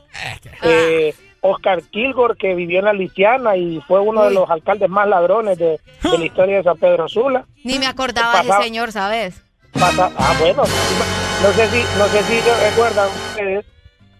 Eh, 0.63 1.13
Oscar 1.41 1.81
Kilgore, 1.83 2.35
que 2.37 2.55
vivió 2.55 2.79
en 2.79 2.85
la 2.85 2.93
Liciana 2.93 3.57
y 3.57 3.81
fue 3.81 3.99
uno 3.99 4.23
de 4.23 4.33
los 4.33 4.49
alcaldes 4.49 4.89
más 4.89 5.07
ladrones 5.07 5.57
de, 5.57 5.77
la 6.01 6.25
historia 6.25 6.57
de 6.57 6.63
San 6.63 6.77
Pedro 6.77 7.09
Sula. 7.09 7.45
Ni 7.65 7.79
me 7.79 7.87
acordaba 7.87 8.41
de 8.41 8.49
ese 8.49 8.63
señor, 8.63 8.93
¿sabes? 8.93 9.43
ah, 9.75 10.35
bueno, 10.39 10.63
no 10.63 11.51
sé 11.51 11.67
si, 11.67 11.83
no 11.97 12.05
sé 12.07 12.23
si 12.23 12.39
recuerdan 12.69 13.09
ustedes 13.09 13.65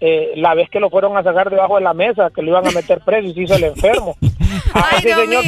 eh, 0.06 0.34
la 0.36 0.54
vez 0.54 0.70
que 0.70 0.82
lo 0.82 0.90
fueron 0.90 1.16
a 1.16 1.24
sacar 1.24 1.50
debajo 1.50 1.78
de 1.78 1.84
la 1.84 1.94
mesa, 1.94 2.30
que 2.30 2.42
lo 2.42 2.50
iban 2.50 2.68
a 2.68 2.72
meter 2.72 3.00
preso 3.00 3.26
y 3.26 3.34
se 3.34 3.44
hizo 3.44 3.56
el 3.56 3.64
enfermo. 3.64 4.18
ese 4.98 5.14
señor 5.14 5.44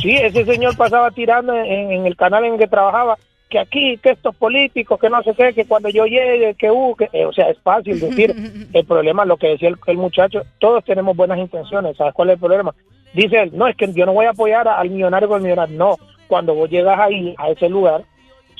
sí, 0.00 0.12
ese 0.12 0.44
señor 0.44 0.76
pasaba 0.76 1.10
tirando 1.10 1.52
en, 1.52 2.06
el 2.06 2.14
canal 2.14 2.44
en 2.44 2.52
el 2.52 2.58
que 2.60 2.68
trabajaba 2.68 3.18
que 3.48 3.58
aquí, 3.58 3.98
que 3.98 4.10
estos 4.10 4.36
políticos, 4.36 5.00
que 5.00 5.10
no 5.10 5.20
sé 5.24 5.34
qué, 5.34 5.52
que 5.54 5.64
cuando 5.64 5.88
yo 5.88 6.04
llegue, 6.06 6.54
que 6.54 6.70
uh, 6.70 6.94
que, 6.94 7.08
eh, 7.12 7.26
o 7.26 7.32
sea, 7.32 7.50
es 7.50 7.58
fácil 7.62 7.98
decir. 7.98 8.32
el 8.72 8.84
problema, 8.84 9.24
lo 9.24 9.38
que 9.38 9.48
decía 9.48 9.70
el, 9.86 9.96
muchacho, 9.96 10.42
todos 10.60 10.84
tenemos 10.84 11.16
buenas 11.16 11.38
intenciones, 11.38 11.96
¿sabes 11.96 12.14
cuál 12.14 12.28
es 12.28 12.34
el 12.34 12.40
problema? 12.40 12.72
Dice 13.12 13.42
él, 13.42 13.50
no, 13.54 13.66
es 13.66 13.74
que 13.74 13.92
yo 13.92 14.06
no 14.06 14.12
voy 14.12 14.26
a 14.26 14.30
apoyar 14.30 14.68
al 14.68 14.88
millonario 14.88 15.28
con 15.28 15.38
el 15.38 15.42
millonario. 15.42 15.76
No, 15.76 15.96
cuando 16.28 16.54
vos 16.54 16.70
llegas 16.70 16.96
ahí, 17.00 17.34
a 17.38 17.50
ese 17.50 17.68
lugar, 17.68 18.04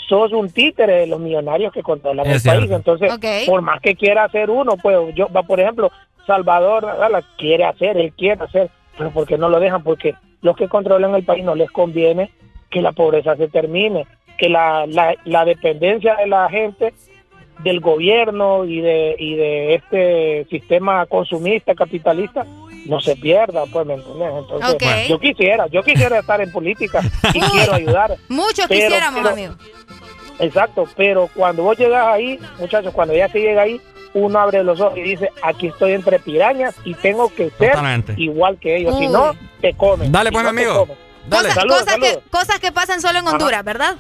sos 0.08 0.33
un 0.33 0.50
títere 0.50 1.00
de 1.00 1.07
los 1.07 1.20
millonarios 1.20 1.73
que 1.73 1.83
controlan 1.83 2.26
el 2.26 2.41
país. 2.41 2.70
Entonces, 2.70 3.12
por 3.47 3.62
más 3.62 3.81
que 3.81 3.94
quiera 3.94 4.24
hacer 4.24 4.50
uno, 4.50 4.76
pues 4.76 5.15
yo, 5.15 5.28
por 5.28 5.60
ejemplo, 5.60 5.91
Salvador 6.26 6.84
la 6.84 7.23
quiere 7.36 7.65
hacer, 7.65 7.97
él 7.97 8.12
quiere 8.16 8.42
hacer, 8.44 8.70
pero 8.97 9.10
porque 9.10 9.39
no 9.39 9.49
lo 9.49 9.60
dejan? 9.60 9.83
Porque 9.83 10.15
los 10.42 10.57
que 10.57 10.68
controlan 10.68 11.15
el 11.15 11.24
país 11.24 11.44
no 11.44 11.55
les 11.55 11.70
conviene 11.70 12.31
que 12.70 12.83
la 12.83 12.92
pobreza 12.92 13.36
se 13.36 13.49
termine, 13.49 14.07
que 14.39 14.49
la, 14.49 14.86
la, 14.86 15.15
la 15.24 15.44
dependencia 15.44 16.16
de 16.16 16.26
la 16.26 16.49
gente 16.49 16.92
del 17.62 17.81
gobierno 17.81 18.65
y 18.65 18.81
de, 18.81 19.15
y 19.18 19.36
de 19.36 19.74
este 19.74 20.47
sistema 20.50 21.07
consumista, 21.07 21.74
capitalista, 21.74 22.44
no 22.84 23.00
se 23.00 23.16
pierda, 23.16 23.64
pues, 23.66 23.86
¿me 23.86 23.94
entiendes? 23.94 24.28
Entonces, 24.38 25.08
yo 25.08 25.18
quisiera, 25.18 25.66
yo 25.68 25.82
quisiera 25.82 26.18
estar 26.18 26.40
en 26.40 26.52
política 26.52 27.00
y 27.32 27.40
quiero 27.52 27.74
ayudar. 27.74 28.16
Muchos 28.28 28.66
quisiéramos, 28.66 29.24
amigo. 29.24 29.54
Exacto, 30.38 30.88
pero 30.96 31.28
cuando 31.34 31.62
vos 31.62 31.78
llegas 31.78 32.06
ahí, 32.06 32.38
muchachos, 32.58 32.92
cuando 32.92 33.14
ya 33.14 33.28
se 33.28 33.38
llega 33.40 33.62
ahí, 33.62 33.80
uno 34.14 34.38
abre 34.38 34.62
los 34.62 34.80
ojos 34.80 34.98
y 34.98 35.02
dice, 35.02 35.30
aquí 35.42 35.68
estoy 35.68 35.92
entre 35.92 36.18
pirañas 36.18 36.74
y 36.84 36.94
tengo 36.94 37.32
que 37.34 37.50
ser 37.50 37.76
igual 38.16 38.58
que 38.58 38.76
ellos, 38.76 38.96
si 38.98 39.06
no, 39.08 39.32
te 39.60 39.74
comen. 39.74 40.10
Dale, 40.10 40.32
pues, 40.32 40.46
amigo. 40.46 40.88
Dale. 41.26 41.48
Cosas, 41.68 41.96
Que, 41.96 42.18
cosas 42.30 42.58
que 42.58 42.70
pasan 42.72 43.00
solo 43.00 43.18
en 43.18 43.26
Honduras, 43.26 43.64
¿verdad? 43.64 43.96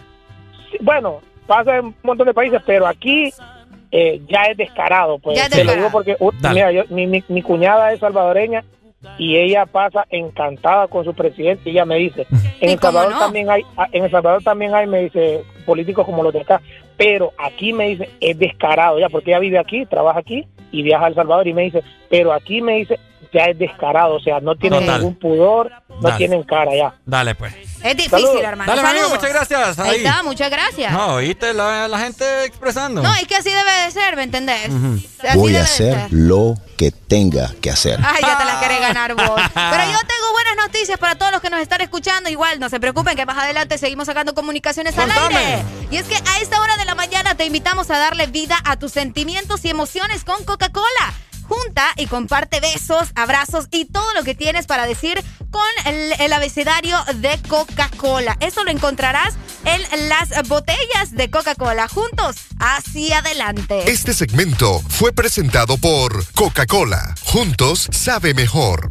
bueno, 0.80 1.20
pasa 1.46 1.76
en 1.76 1.86
un 1.86 1.94
montón 2.02 2.26
de 2.26 2.34
países, 2.34 2.60
pero 2.66 2.86
aquí 2.86 3.32
eh, 3.96 4.20
ya 4.28 4.42
es 4.46 4.56
descarado. 4.56 5.20
Pues, 5.20 5.48
te 5.50 5.62
lo 5.62 5.72
digo 5.72 5.88
porque, 5.92 6.16
uh, 6.18 6.32
mira, 6.52 6.68
mi, 6.90 7.06
mi, 7.06 7.42
cuñada 7.42 7.92
es 7.92 8.00
salvadoreña 8.00 8.64
y 9.18 9.36
ella 9.36 9.66
pasa 9.66 10.04
encantada 10.10 10.88
con 10.88 11.04
su 11.04 11.14
presidente 11.14 11.70
y 11.70 11.72
ella 11.74 11.84
me 11.84 11.96
dice 11.96 12.26
en 12.60 12.70
el 12.70 12.80
Salvador 12.80 13.12
también 13.18 13.50
hay 13.50 13.62
en 13.92 14.04
el 14.04 14.10
Salvador 14.10 14.42
también 14.42 14.74
hay 14.74 14.86
me 14.86 15.02
dice 15.02 15.44
políticos 15.66 16.06
como 16.06 16.22
los 16.22 16.32
de 16.32 16.40
acá 16.40 16.62
pero 16.96 17.32
aquí 17.36 17.74
me 17.74 17.90
dice 17.90 18.08
es 18.18 18.38
descarado 18.38 18.98
ya 18.98 19.10
porque 19.10 19.32
ella 19.32 19.40
vive 19.40 19.58
aquí 19.58 19.84
trabaja 19.84 20.20
aquí 20.20 20.46
y 20.72 20.82
viaja 20.82 21.04
a 21.04 21.08
El 21.08 21.14
Salvador 21.16 21.46
y 21.46 21.52
me 21.52 21.64
dice 21.64 21.82
pero 22.08 22.32
aquí 22.32 22.62
me 22.62 22.76
dice 22.76 22.98
ya 23.34 23.44
es 23.46 23.58
descarado 23.58 24.14
o 24.14 24.20
sea 24.20 24.40
no 24.40 24.56
tienen 24.56 24.86
ningún 24.86 25.16
pudor 25.16 25.70
no 26.00 26.16
tienen 26.16 26.42
cara 26.44 26.74
ya 26.74 26.94
dale 27.04 27.34
pues 27.34 27.54
es 27.84 27.98
difícil, 27.98 28.38
hermano. 28.42 28.74
Dale, 28.74 28.88
amigo, 28.88 29.10
muchas 29.10 29.28
gracias. 29.30 29.78
Ahí. 29.78 29.96
está, 29.98 30.22
muchas 30.22 30.50
gracias. 30.50 30.90
No, 30.90 31.16
oíste 31.16 31.52
la, 31.52 31.86
la, 31.86 31.98
gente 31.98 32.44
expresando. 32.44 33.02
No, 33.02 33.14
es 33.14 33.26
que 33.26 33.36
así 33.36 33.50
debe 33.50 33.84
de 33.84 33.90
ser, 33.90 34.16
¿me 34.16 34.22
entendés? 34.22 34.70
Voy 35.34 35.54
a 35.54 35.64
hacer 35.64 36.06
lo 36.10 36.54
que 36.78 36.90
tenga 36.92 37.52
que 37.60 37.70
hacer. 37.70 38.00
Ay, 38.02 38.22
ya 38.22 38.38
te 38.38 38.44
la 38.46 38.58
querés 38.58 38.80
ganar 38.80 39.14
vos. 39.14 39.24
Pero 39.54 39.84
yo 39.84 39.98
tengo 39.98 40.32
buenas 40.32 40.56
noticias 40.66 40.98
para 40.98 41.16
todos 41.16 41.30
los 41.32 41.42
que 41.42 41.50
nos 41.50 41.60
están 41.60 41.82
escuchando. 41.82 42.30
Igual, 42.30 42.58
no 42.58 42.70
se 42.70 42.80
preocupen 42.80 43.16
que 43.16 43.26
más 43.26 43.36
adelante 43.36 43.76
seguimos 43.76 44.06
sacando 44.06 44.34
comunicaciones 44.34 44.96
al 44.96 45.10
aire. 45.10 45.62
Y 45.90 45.98
es 45.98 46.04
que 46.04 46.16
a 46.16 46.40
esta 46.40 46.62
hora 46.62 46.78
de 46.78 46.86
la 46.86 46.94
mañana 46.94 47.34
te 47.34 47.44
invitamos 47.44 47.90
a 47.90 47.98
darle 47.98 48.28
vida 48.28 48.56
a 48.64 48.78
tus 48.78 48.92
sentimientos 48.92 49.62
y 49.66 49.68
emociones 49.68 50.24
con 50.24 50.42
Coca-Cola 50.44 51.12
junta 51.48 51.92
y 51.96 52.06
comparte 52.06 52.60
besos, 52.60 53.10
abrazos 53.14 53.66
y 53.70 53.86
todo 53.86 54.12
lo 54.14 54.24
que 54.24 54.34
tienes 54.34 54.66
para 54.66 54.86
decir 54.86 55.22
con 55.50 55.62
el, 55.86 56.32
abecedario 56.32 56.98
de 57.16 57.38
Coca-Cola. 57.48 58.36
Eso 58.40 58.64
lo 58.64 58.70
encontrarás 58.70 59.34
en 59.64 60.08
las 60.08 60.48
botellas 60.48 61.12
de 61.12 61.30
Coca-Cola. 61.30 61.86
Juntos, 61.88 62.36
hacia 62.58 63.18
adelante. 63.18 63.90
Este 63.90 64.14
segmento 64.14 64.82
fue 64.88 65.12
presentado 65.12 65.76
por 65.78 66.26
Coca-Cola. 66.32 67.14
Juntos, 67.22 67.88
sabe 67.92 68.34
mejor. 68.34 68.90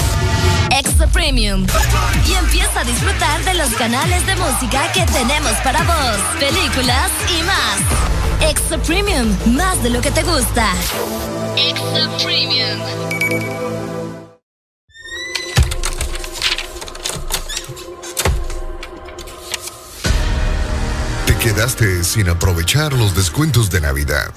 Extra 0.71 1.05
Premium. 1.07 1.65
Y 2.25 2.33
empieza 2.33 2.79
a 2.79 2.83
disfrutar 2.83 3.43
de 3.43 3.53
los 3.55 3.69
canales 3.71 4.25
de 4.25 4.35
música 4.37 4.91
que 4.93 5.05
tenemos 5.05 5.51
para 5.63 5.83
vos, 5.83 6.17
películas 6.39 7.11
y 7.29 7.43
más. 7.43 8.49
Extra 8.49 8.77
Premium, 8.77 9.35
más 9.47 9.83
de 9.83 9.89
lo 9.89 10.01
que 10.01 10.11
te 10.11 10.23
gusta. 10.23 10.71
Extra 11.57 12.09
Premium. 12.23 12.79
Te 21.25 21.35
quedaste 21.35 22.03
sin 22.03 22.29
aprovechar 22.29 22.93
los 22.93 23.13
descuentos 23.13 23.69
de 23.69 23.81
Navidad. 23.81 24.31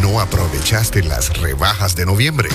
No 0.00 0.20
aprovechaste 0.20 1.02
las 1.02 1.36
rebajas 1.38 1.96
de 1.96 2.06
noviembre 2.06 2.48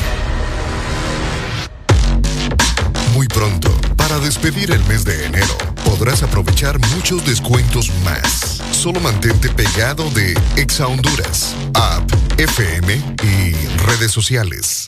pronto, 3.33 3.69
para 3.95 4.19
despedir 4.19 4.71
el 4.71 4.83
mes 4.85 5.03
de 5.05 5.25
enero, 5.25 5.57
podrás 5.85 6.23
aprovechar 6.23 6.79
muchos 6.95 7.25
descuentos 7.25 7.91
más. 8.03 8.61
Solo 8.71 8.99
mantente 8.99 9.49
pegado 9.49 10.09
de 10.11 10.33
Exa 10.55 10.87
Honduras, 10.87 11.55
app, 11.73 12.09
FM 12.37 12.93
y 13.23 13.53
redes 13.85 14.11
sociales. 14.11 14.87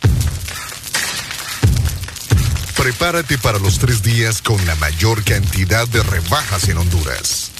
Prepárate 2.76 3.38
para 3.38 3.59
los 3.59 3.79
tres 3.79 4.03
días 4.03 4.42
con 4.42 4.63
la 4.65 4.76
mayor 4.76 5.24
cantidad 5.24 5.88
de 5.88 6.03
rebajas 6.03 6.67
en 6.67 6.77
Honduras. 6.77 7.52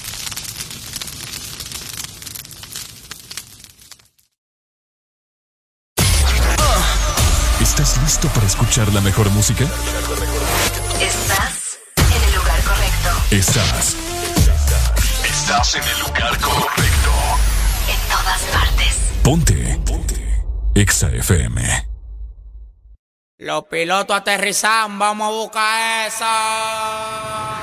¿Estás 7.64 7.98
listo 8.04 8.28
para 8.28 8.46
escuchar 8.46 8.92
la 8.92 9.00
mejor 9.00 9.30
música? 9.30 9.64
Estás 11.00 11.80
en 11.96 12.24
el 12.24 12.36
lugar 12.36 12.62
correcto. 12.62 13.10
Estás. 13.32 13.96
Estás 15.24 15.76
en 15.76 15.84
el 15.84 16.00
lugar 16.02 16.38
correcto. 16.42 17.12
En 17.88 18.10
todas 18.10 18.42
partes. 18.52 18.96
Ponte. 19.24 19.80
Ponte. 19.86 20.44
Exa 20.76 21.08
FM. 21.08 21.88
Los 23.38 23.64
pilotos 23.72 24.18
aterrizan, 24.18 25.00
vamos 25.00 25.28
a 25.28 25.32
buscar 25.32 26.08
esa. 26.08 27.54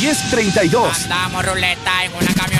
1032. 0.00 1.02
Andamos 1.02 1.44
ruleta 1.44 2.04
en 2.04 2.14
una 2.14 2.32
camioneta, 2.32 2.59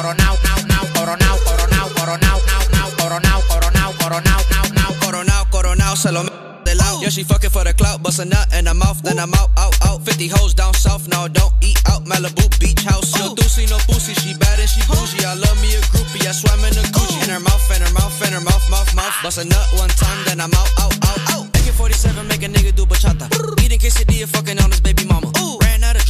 coronao, 0.00 0.36
nao, 0.44 0.56
nao, 0.66 0.86
coronao, 0.94 1.36
coronao, 1.44 1.88
coronao, 1.96 2.40
nao, 2.48 2.64
nao, 2.72 2.90
coronao, 2.96 3.40
coronao, 3.48 3.92
coronao, 4.00 4.42
nao, 4.50 4.66
nao. 4.72 4.92
Coronao, 5.00 5.44
coronao, 5.50 5.96
se 5.96 6.10
lo 6.10 6.22
de 6.64 6.74
lado. 6.74 7.00
Yeah, 7.02 7.10
she 7.10 7.22
fucking 7.22 7.50
for 7.50 7.64
the 7.64 7.74
clout, 7.74 8.02
bust 8.02 8.18
a 8.20 8.24
nut 8.24 8.48
in 8.58 8.66
her 8.66 8.74
mouth, 8.74 9.02
then 9.02 9.18
I'm 9.18 9.34
out, 9.34 9.50
out, 9.58 9.76
out. 9.84 10.02
50 10.02 10.28
hoes 10.28 10.54
down 10.54 10.72
south, 10.72 11.06
now 11.08 11.28
don't 11.28 11.52
eat 11.60 11.78
out. 11.86 12.04
Malibu 12.04 12.48
beach 12.58 12.82
house. 12.82 13.12
No 13.18 13.34
doozy, 13.34 13.68
no 13.68 13.76
boozy, 13.88 14.14
she 14.14 14.32
bad 14.34 14.58
and 14.58 14.68
she 14.68 14.80
bougie. 14.88 15.24
I 15.24 15.34
love 15.34 15.60
me 15.60 15.74
a 15.76 15.80
groupie, 15.92 16.26
I 16.26 16.32
swam 16.32 16.64
in 16.64 16.72
a 16.80 16.84
Gucci. 16.96 17.22
In 17.24 17.28
her 17.28 17.40
mouth, 17.40 17.68
in 17.76 17.82
her 17.82 17.92
mouth, 17.92 18.26
in 18.26 18.32
her 18.32 18.40
mouth, 18.40 18.70
mouth, 18.70 18.94
mouth. 18.96 19.14
Bust 19.22 19.38
a 19.38 19.44
nut 19.44 19.68
one 19.76 19.90
time, 20.00 20.24
then 20.24 20.40
I'm 20.40 20.54
out, 20.54 20.70
out, 20.80 20.96
out, 21.04 21.20
out. 21.32 21.44
AK-47 21.60 22.26
make 22.26 22.42
a 22.42 22.48
nigga 22.48 22.74
do 22.74 22.86
bachata. 22.86 23.28
Eating 23.62 23.78
quesadilla, 23.78 24.26
fucking 24.28 24.58
on 24.60 24.70
his 24.70 24.80
baby 24.80 25.04
mama. 25.04 25.28
Of 25.28 25.59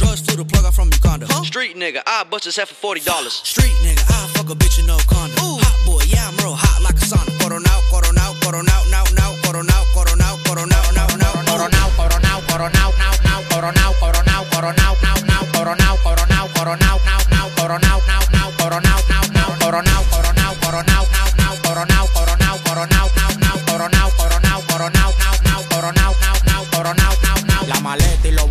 drugs, 0.01 0.21
flew 0.21 0.35
the 0.35 0.45
plug 0.45 0.65
out 0.65 0.73
from 0.73 0.89
Uganda. 0.91 1.25
Street 1.45 1.75
nigga, 1.75 2.01
I 2.05 2.23
bust 2.23 2.45
his 2.45 2.55
head 2.55 2.67
for 2.67 2.95
$40. 2.95 3.05
Street 3.29 3.75
nigga, 3.85 4.03
I 4.09 4.27
fuck 4.33 4.49
a 4.49 4.55
bitch 4.55 4.79
in 4.79 4.85
no 4.87 4.97
condom. 5.05 5.37
Hot 5.37 5.77
boy, 5.85 6.01
yeah, 6.09 6.27
I'm 6.27 6.35
real 6.37 6.55
hot 6.57 6.81
like 6.81 6.97
a 6.97 7.05
sauna. 7.05 7.31
Coronao, 7.41 7.79
coronao, 7.91 8.33
coronao, 8.41 8.81
now, 8.89 9.05
now, 9.13 9.31
coronao, 9.43 9.83
coronao, 9.93 10.35
coronao, 10.45 10.85
now, 10.97 11.07
now, 11.17 11.31
Coronao, 11.51 11.89
coronao, 11.97 12.39
coronao, 12.49 12.89
nao, 12.97 13.13
nao, 13.25 13.41
coronao, 13.51 13.91
coronao, 14.01 14.43
coronao, 14.49 14.93
nao, 15.03 15.17
nao, 15.29 15.43
coronao, 15.53 15.97
coronao, 16.03 16.47
coronao, 16.55 16.97
nao, 17.05 17.21
nao, 17.29 17.47
coronao, 17.57 17.99
now, 18.07 18.23
now, 18.31 18.49
coronao, 18.57 18.99
now, 19.11 19.27
now, 19.27 19.53
coronao, 19.59 20.01
coronao, 20.09 20.53
coronao, 20.61 21.03
now, 21.11 21.35
now, 21.37 21.55
coronao, 21.61 22.07
coronao, 22.15 22.55
coronao, 22.63 23.05
now, 23.11 23.33
now, 23.41 23.57
coronao, 23.67 24.09
coronao, 24.17 24.59
coronao, 24.69 25.11
now, 25.21 25.35
now, 25.45 25.61
coronao, 25.69 26.11
now, 26.21 26.35
now, 26.47 26.63
coronao, 26.71 27.13
now, 27.21 27.37
now. 27.45 27.67
La 27.67 27.79
maleta 27.81 28.27
y 28.27 28.31
los 28.31 28.50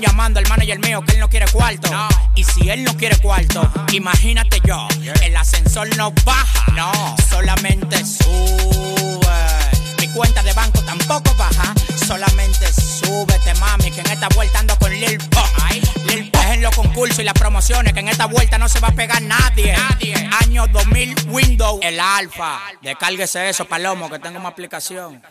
llamando 0.00 0.40
el 0.40 0.48
manager 0.48 0.78
mío 0.80 1.02
que 1.02 1.12
él 1.12 1.20
no 1.20 1.28
quiere 1.28 1.46
cuarto. 1.52 1.90
Y 2.34 2.44
si 2.44 2.68
él 2.68 2.84
no 2.84 2.96
quiere 2.96 3.16
cuarto, 3.18 3.70
imagínate 3.92 4.60
yo, 4.64 4.88
el 5.22 5.36
ascensor 5.36 5.94
no 5.96 6.12
baja, 6.24 6.72
no, 6.72 7.16
solamente 7.28 8.04
sube. 8.04 9.24
Mi 10.00 10.08
cuenta 10.08 10.42
de 10.42 10.52
banco 10.52 10.80
tampoco 10.82 11.34
baja, 11.36 11.74
solamente 12.06 12.72
súbete, 12.72 13.54
mami, 13.54 13.90
que 13.90 14.00
en 14.00 14.10
esta 14.10 14.28
vuelta 14.34 14.58
ando 14.58 14.78
con 14.78 14.92
Lil 14.92 15.18
Pump. 15.18 15.44
Lil 16.06 16.30
es 16.32 16.50
en 16.50 16.62
los 16.62 16.74
concursos 16.74 17.20
y 17.20 17.24
las 17.24 17.34
promociones, 17.34 17.92
que 17.92 18.00
en 18.00 18.08
esta 18.08 18.26
vuelta 18.26 18.58
no 18.58 18.68
se 18.68 18.80
va 18.80 18.88
a 18.88 18.92
pegar 18.92 19.22
nadie. 19.22 19.74
Año 20.42 20.66
2000 20.66 21.14
Windows, 21.28 21.80
el 21.82 22.00
alfa. 22.00 22.60
Descárguese 22.82 23.48
eso, 23.48 23.64
Palomo, 23.64 24.10
que 24.10 24.18
tengo 24.18 24.38
una 24.38 24.48
aplicación. 24.48 25.22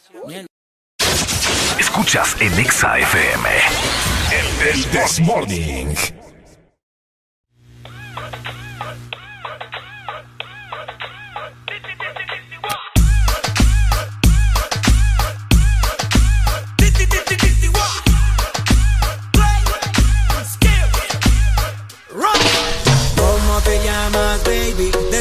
Escuchas 1.93 2.35
en 2.39 2.51
Exa 2.59 2.97
FM. 2.97 3.49
El 4.31 4.83
This 4.85 5.19
Morning. 5.19 5.93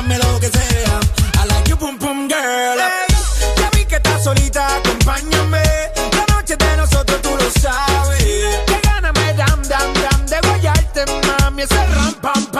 hazme 0.00 0.18
lo 0.18 0.40
que 0.40 0.48
sea. 0.48 1.00
I 1.42 1.46
like 1.46 1.68
your 1.68 1.78
boom 1.78 1.98
boom 1.98 2.28
girl. 2.28 2.78
ya 3.56 3.70
vi 3.72 3.84
que 3.84 3.96
estás 3.96 4.24
solita, 4.24 4.76
acompáñame. 4.76 5.62
La 6.16 6.34
noche 6.34 6.56
de 6.56 6.76
nosotros 6.76 7.20
tú 7.22 7.30
lo 7.36 7.50
sabes. 7.60 8.22
Que 8.66 8.80
gana 8.82 9.12
me 9.12 9.34
dam 9.34 9.62
dam 9.68 9.92
dam 10.02 10.26
de 10.26 10.40
guayarte, 10.46 11.04
mami. 11.26 11.62
Ese 11.62 11.86
ram 11.94 12.14
pam 12.14 12.46
pam, 12.46 12.59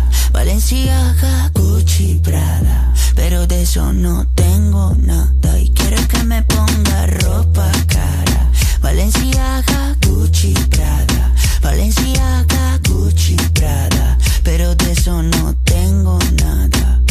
Valenciaga, 0.31 1.51
Gucci, 1.53 2.19
Prada. 2.23 2.93
Pero 3.15 3.45
de 3.47 3.63
eso 3.63 3.93
no 3.93 4.25
tengo 4.35 4.95
nada. 4.97 5.59
Y 5.59 5.69
quiere 5.71 5.97
que 6.07 6.23
me 6.23 6.41
ponga 6.43 7.07
ropa 7.07 7.71
cara. 7.87 8.51
Valenciaga, 8.81 9.95
Gucci, 10.05 10.53
Prada. 10.69 11.33
Valenciaga, 11.61 12.79
Gucci, 12.87 13.35
Prada. 13.53 14.17
Pero 14.43 14.75
de 14.75 14.91
eso 14.91 15.21
no 15.21 15.55
tengo 15.63 16.17
nada. 16.41 17.01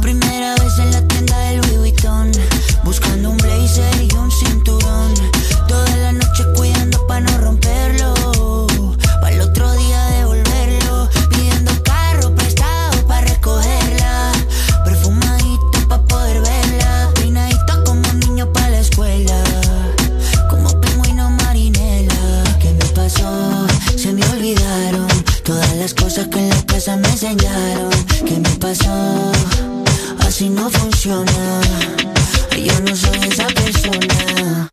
Primera 0.00 0.54
vez 0.56 0.78
en 0.78 0.90
la 0.92 1.06
tienda 1.08 1.38
del 1.38 1.60
Louis 1.60 1.78
Vuitton. 1.78 2.30
Buscando 2.84 3.30
un 3.30 3.36
blazer 3.36 4.02
y 4.02 4.14
un 4.14 4.30
cinturón. 4.30 5.14
Enseñaron. 27.20 27.90
¿Qué 28.24 28.38
me 28.38 28.54
pasó? 28.60 29.32
Así 30.20 30.48
no 30.48 30.70
funciona. 30.70 31.60
Yo 32.56 32.80
no 32.80 32.94
soy 32.94 33.18
esa 33.28 33.46
persona. 33.48 34.70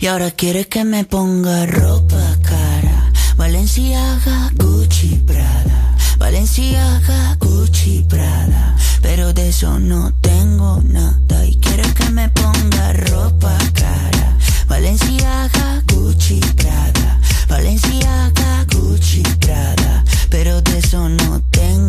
Y 0.00 0.06
ahora 0.06 0.30
quiere 0.30 0.66
que 0.66 0.84
me 0.84 1.04
ponga 1.04 1.66
ropa 1.66 2.36
cara. 2.42 3.12
Valenciaga, 3.36 4.50
Gucci, 4.54 5.16
Prada. 5.26 5.96
Valenciaga, 6.18 7.36
Gucci, 7.38 8.06
Prada. 8.08 8.74
Pero 9.02 9.34
de 9.34 9.50
eso 9.50 9.78
no 9.78 10.14
tengo 10.22 10.80
nada. 10.84 11.44
Y 11.44 11.56
quiere 11.58 11.82
que 11.92 12.08
me 12.10 12.30
ponga 12.30 12.94
ropa 12.94 13.58
cara. 13.74 14.38
Valenciaga, 14.68 15.82
Gucci, 15.92 16.40
Prada. 16.56 17.20
Valenciaga, 17.48 18.64
Gucci, 18.72 19.22
Prada. 19.40 20.04
Pero 20.30 20.62
de 20.62 20.78
eso 20.78 21.08
no 21.08 21.40
tengo 21.40 21.47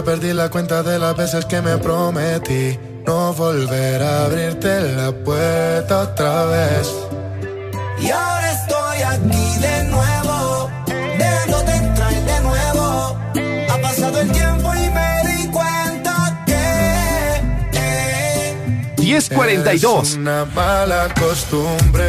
Ya 0.00 0.06
perdí 0.06 0.32
la 0.32 0.48
cuenta 0.48 0.82
de 0.82 0.98
las 0.98 1.14
veces 1.14 1.44
que 1.44 1.60
me 1.60 1.76
prometí 1.76 2.78
no 3.06 3.34
volver 3.34 4.02
a 4.02 4.24
abrirte 4.24 4.80
la 4.96 5.12
puerta 5.12 5.98
otra 6.04 6.46
vez. 6.46 6.90
Y 8.00 8.08
ahora 8.08 8.50
estoy 8.50 9.02
aquí 9.02 9.60
de 9.60 9.84
nuevo, 9.90 10.70
dejándote 11.18 11.72
entrar 11.72 12.14
de 12.14 12.40
nuevo. 12.40 13.18
Ha 13.68 13.78
pasado 13.82 14.20
el 14.22 14.32
tiempo 14.32 14.72
y 14.74 14.88
me 14.88 15.22
di 15.28 15.48
cuenta 15.48 16.44
que. 16.46 17.78
eh, 17.78 18.56
1042. 18.96 20.08
Es 20.08 20.14
una 20.14 20.46
mala 20.46 21.12
costumbre. 21.12 22.08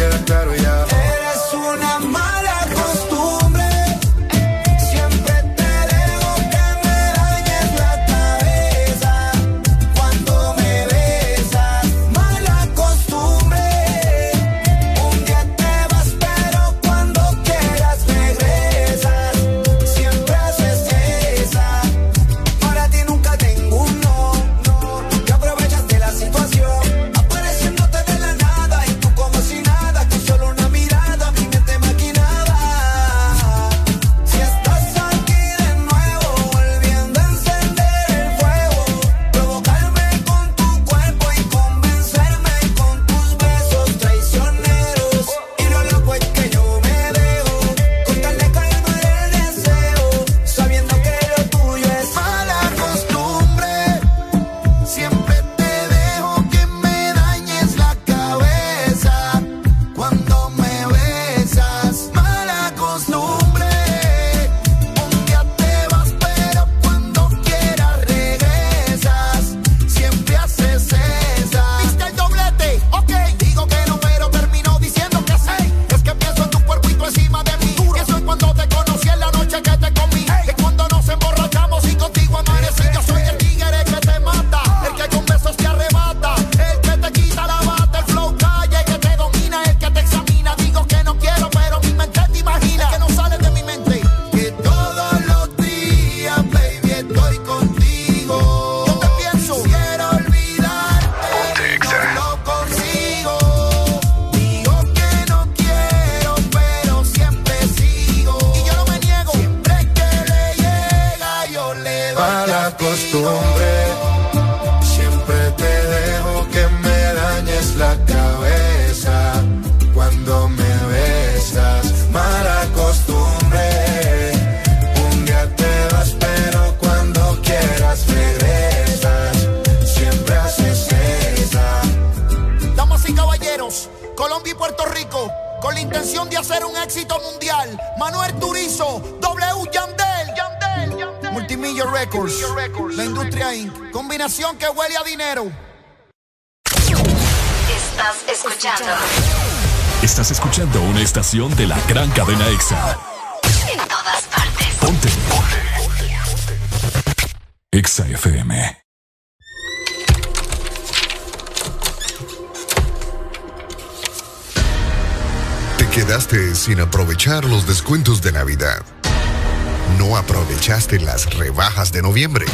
Las 171.11 171.33
rebajas 171.33 171.91
de 171.91 172.01
noviembre. 172.01 172.45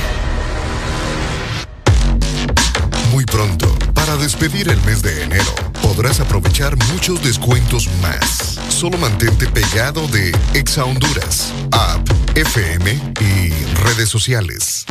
Muy 3.12 3.24
pronto, 3.24 3.68
para 3.94 4.18
despedir 4.18 4.70
el 4.70 4.82
mes 4.82 5.04
de 5.04 5.22
enero, 5.26 5.54
podrás 5.84 6.20
aprovechar 6.22 6.76
muchos 6.92 7.22
descuentos 7.24 7.88
más. 8.02 8.58
Solo 8.70 8.98
mantente 8.98 9.46
pegado 9.48 10.08
de 10.08 10.36
Exa 10.56 10.86
Honduras, 10.86 11.54
app, 11.72 12.10
FM 12.36 13.00
y 13.22 13.50
redes 13.84 14.10
sociales. 14.10 14.86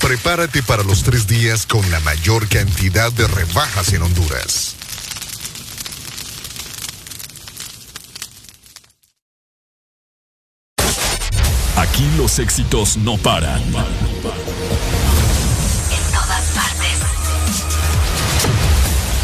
Prepárate 0.00 0.62
para 0.62 0.82
los 0.82 1.02
tres 1.02 1.26
días 1.26 1.66
con 1.66 1.90
la 1.90 2.00
mayor 2.00 2.48
cantidad 2.48 3.12
de 3.12 3.26
rebajas 3.26 3.92
en 3.92 4.00
Honduras. 4.00 4.76
Aquí 11.76 12.08
los 12.36 12.44
éxitos 12.44 12.96
no 12.98 13.16
paran. 13.16 13.62
En 13.62 13.72
todas 16.12 16.44
partes. 16.54 16.98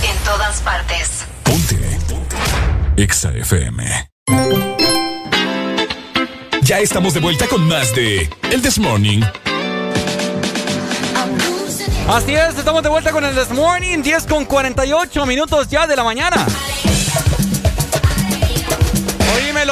En 0.02 0.16
todas 0.24 0.60
partes. 0.60 1.10
Ponte. 1.42 1.98
Exa 2.96 3.30
FM. 3.32 4.10
Ya 6.62 6.78
estamos 6.78 7.12
de 7.12 7.20
vuelta 7.20 7.46
con 7.48 7.68
más 7.68 7.94
de 7.94 8.30
El 8.50 8.62
This 8.62 8.78
Morning. 8.78 9.20
Así 12.08 12.34
es, 12.34 12.56
estamos 12.56 12.82
de 12.82 12.88
vuelta 12.88 13.12
con 13.12 13.24
el 13.24 13.34
This 13.34 13.50
Morning, 13.50 14.02
10 14.02 14.26
con 14.26 14.46
48 14.46 15.26
minutos 15.26 15.68
ya 15.68 15.86
de 15.86 15.96
la 15.96 16.04
mañana. 16.04 16.46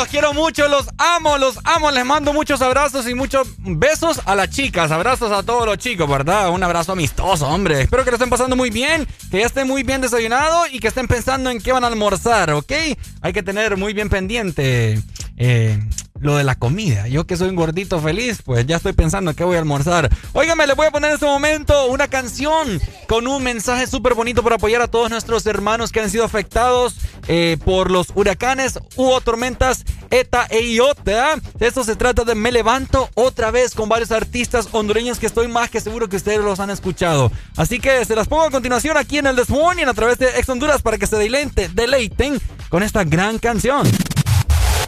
Los 0.00 0.08
quiero 0.08 0.32
mucho, 0.32 0.66
los 0.66 0.86
amo, 0.96 1.36
los 1.36 1.58
amo. 1.62 1.90
Les 1.90 2.06
mando 2.06 2.32
muchos 2.32 2.62
abrazos 2.62 3.06
y 3.06 3.14
muchos 3.14 3.48
besos 3.58 4.18
a 4.24 4.34
las 4.34 4.48
chicas. 4.48 4.90
Abrazos 4.90 5.30
a 5.30 5.42
todos 5.42 5.66
los 5.66 5.76
chicos, 5.76 6.08
¿verdad? 6.08 6.48
Un 6.48 6.62
abrazo 6.62 6.92
amistoso, 6.92 7.46
hombre. 7.46 7.82
Espero 7.82 8.02
que 8.02 8.10
lo 8.10 8.16
estén 8.16 8.30
pasando 8.30 8.56
muy 8.56 8.70
bien, 8.70 9.06
que 9.30 9.40
ya 9.40 9.46
estén 9.46 9.68
muy 9.68 9.82
bien 9.82 10.00
desayunados 10.00 10.72
y 10.72 10.80
que 10.80 10.88
estén 10.88 11.06
pensando 11.06 11.50
en 11.50 11.60
qué 11.60 11.72
van 11.72 11.84
a 11.84 11.88
almorzar, 11.88 12.50
¿ok? 12.52 12.72
Hay 13.20 13.32
que 13.34 13.42
tener 13.42 13.76
muy 13.76 13.92
bien 13.92 14.08
pendiente. 14.08 15.02
Eh, 15.36 15.78
lo 16.20 16.36
de 16.36 16.44
la 16.44 16.54
comida. 16.54 17.08
Yo 17.08 17.26
que 17.26 17.36
soy 17.36 17.48
un 17.48 17.56
gordito 17.56 17.98
feliz, 18.00 18.42
pues 18.44 18.66
ya 18.66 18.76
estoy 18.76 18.92
pensando 18.92 19.30
en 19.30 19.36
qué 19.36 19.44
voy 19.44 19.56
a 19.56 19.58
almorzar. 19.58 20.10
Óigame, 20.32 20.66
le 20.66 20.74
voy 20.74 20.86
a 20.86 20.90
poner 20.90 21.10
en 21.10 21.14
este 21.14 21.26
momento 21.26 21.86
una 21.86 22.08
canción 22.08 22.80
con 23.08 23.26
un 23.26 23.42
mensaje 23.42 23.86
súper 23.86 24.14
bonito 24.14 24.42
para 24.42 24.56
apoyar 24.56 24.82
a 24.82 24.88
todos 24.88 25.10
nuestros 25.10 25.46
hermanos 25.46 25.90
que 25.90 26.00
han 26.00 26.10
sido 26.10 26.24
afectados 26.24 26.96
eh, 27.32 27.58
por 27.64 27.92
los 27.92 28.08
huracanes 28.12 28.80
u 28.96 29.20
tormentas 29.20 29.84
ETA 30.10 30.48
e 30.50 30.62
IOTA. 30.62 31.36
Esto 31.60 31.84
se 31.84 31.94
trata 31.94 32.24
de 32.24 32.34
Me 32.34 32.50
Levanto 32.50 33.08
otra 33.14 33.52
vez 33.52 33.72
con 33.72 33.88
varios 33.88 34.10
artistas 34.10 34.68
hondureños 34.72 35.20
que 35.20 35.26
estoy 35.26 35.46
más 35.46 35.70
que 35.70 35.80
seguro 35.80 36.08
que 36.08 36.16
ustedes 36.16 36.40
los 36.40 36.58
han 36.58 36.70
escuchado. 36.70 37.30
Así 37.56 37.78
que 37.78 38.04
se 38.04 38.16
las 38.16 38.26
pongo 38.26 38.42
a 38.42 38.50
continuación 38.50 38.96
aquí 38.96 39.18
en 39.18 39.28
el 39.28 39.36
This 39.36 39.48
Morning 39.48 39.86
a 39.86 39.94
través 39.94 40.18
de 40.18 40.26
Ex 40.26 40.48
Honduras 40.48 40.82
para 40.82 40.98
que 40.98 41.06
se 41.06 41.16
deleiten, 41.16 41.72
deleiten 41.72 42.40
con 42.68 42.82
esta 42.82 43.04
gran 43.04 43.38
canción. 43.38 43.88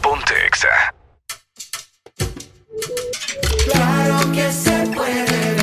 Ponte 0.02 0.34
Exa. 0.44 0.94
Claro 3.70 4.32
que 4.32 4.50
se 4.50 4.90
puede 4.92 5.61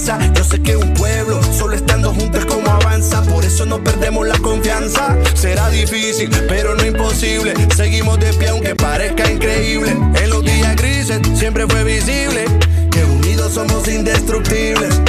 crianza. 0.00 0.32
Yo 0.34 0.44
sé 0.44 0.62
que 0.62 0.76
un 0.76 0.94
pueblo, 0.94 1.40
solo 1.52 1.74
estando 1.74 2.12
juntos, 2.12 2.44
como 2.46 2.70
avanza. 2.70 3.22
Por 3.22 3.44
eso 3.44 3.66
no 3.66 3.82
perdemos 3.82 4.26
la 4.26 4.38
confianza. 4.38 5.16
Será 5.34 5.68
difícil, 5.70 6.30
pero 6.48 6.74
no 6.74 6.84
imposible. 6.84 7.54
Seguimos 7.74 8.18
de 8.18 8.32
pie, 8.34 8.48
aunque 8.48 8.74
parezca 8.74 9.30
increíble. 9.30 9.90
En 9.90 10.30
los 10.30 10.44
días 10.44 10.76
grises 10.76 11.20
siempre 11.34 11.66
fue 11.66 11.84
visible 11.84 12.44
que 12.90 13.04
unidos 13.04 13.52
somos 13.54 13.86
indestructibles. 13.88 15.00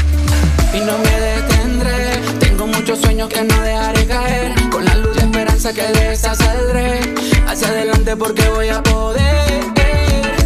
Y 0.73 0.79
no 0.79 0.97
me 0.97 1.19
detendré. 1.19 2.19
Tengo 2.39 2.67
muchos 2.67 2.99
sueños 2.99 3.29
que 3.29 3.43
no 3.43 3.61
dejaré 3.61 4.05
caer. 4.05 4.53
Con 4.71 4.85
la 4.85 4.95
luz 4.95 5.15
de 5.15 5.21
esperanza 5.21 5.73
que 5.73 5.83
de 5.83 6.13
esa 6.13 6.35
saldré. 6.35 6.99
Hacia 7.47 7.67
adelante 7.67 8.15
porque 8.15 8.47
voy 8.49 8.69
a 8.69 8.81
poder. 8.83 9.63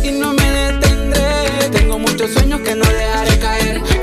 Y 0.03 0.11
no 0.11 0.33
me 0.33 0.49
detendré. 0.49 1.69
Tengo 1.71 1.99
muchos 1.99 2.31
sueños 2.31 2.61
que 2.61 2.75
no 2.75 2.85
dejaré 2.85 3.39
caer. 3.39 3.94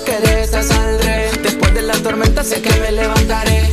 Que 0.00 0.18
de 0.20 0.62
saldré. 0.62 1.30
Después 1.42 1.74
de 1.74 1.82
la 1.82 1.92
tormenta 1.94 2.42
sé 2.42 2.62
que 2.62 2.70
me 2.80 2.92
levantaré. 2.92 3.68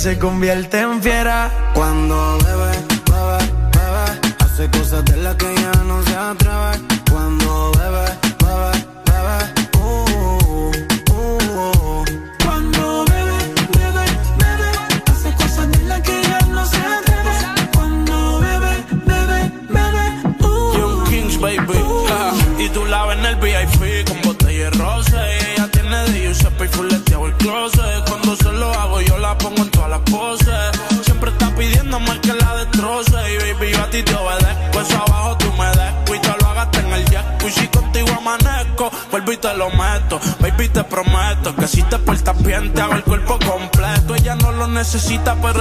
se 0.00 0.18
convierte 0.18 0.80
en 0.80 0.89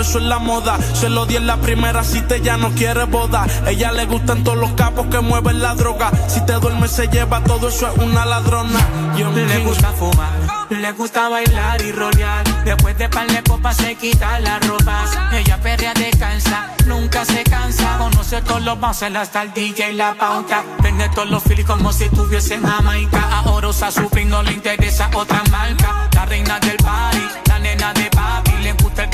eso 0.09 0.17
es 0.17 0.25
la 0.25 0.39
moda. 0.39 0.79
Se 0.93 1.07
lo 1.07 1.27
di 1.27 1.37
la 1.37 1.57
primera 1.57 2.03
si 2.03 2.21
te 2.21 2.41
ya 2.41 2.57
no 2.57 2.71
quiere 2.71 3.03
boda. 3.03 3.45
Ella 3.67 3.91
le 3.91 4.07
gustan 4.07 4.43
todos 4.43 4.57
los 4.57 4.71
capos 4.71 5.05
que 5.05 5.19
mueven 5.19 5.61
la 5.61 5.75
droga. 5.75 6.09
Si 6.27 6.43
te 6.47 6.53
duermes 6.53 6.91
se 6.91 7.07
lleva 7.09 7.43
todo 7.43 7.69
eso 7.69 7.87
es 7.87 7.97
una 8.01 8.25
ladrona. 8.25 8.79
Yo 9.15 9.29
le 9.31 9.59
gusta 9.59 9.91
fumar, 9.91 10.31
le 10.71 10.91
gusta 10.93 11.29
bailar 11.29 11.81
y 11.83 11.91
rolear. 11.91 12.43
Después 12.65 12.97
de 12.97 13.07
pan 13.07 13.27
de 13.27 13.43
copas 13.43 13.77
se 13.77 13.95
quita 13.95 14.39
la 14.39 14.57
ropa. 14.59 15.05
Ella 15.31 15.57
perrea 15.61 15.93
descansa, 15.93 16.71
nunca 16.87 17.23
se 17.23 17.43
cansa. 17.43 17.97
Conoce 17.99 18.41
todos 18.41 18.63
los 18.63 18.79
bounces 18.79 19.15
hasta 19.15 19.43
el 19.43 19.53
DJ 19.53 19.91
y 19.91 19.95
la 19.95 20.15
pauta. 20.15 20.63
Tiene 20.81 21.07
todos 21.09 21.29
los 21.29 21.43
filis 21.43 21.65
como 21.65 21.93
si 21.93 22.05
estuviese 22.05 22.55
en 22.55 22.63
Jamaica. 22.63 23.21
A 23.31 23.51
Orosa 23.51 23.91
Supreme 23.91 24.31
no 24.31 24.41
le 24.41 24.53
interesa 24.53 25.11
otra 25.13 25.43
marca. 25.51 26.09
La 26.15 26.25
reina 26.25 26.59
del 26.59 26.77
party 26.77 27.48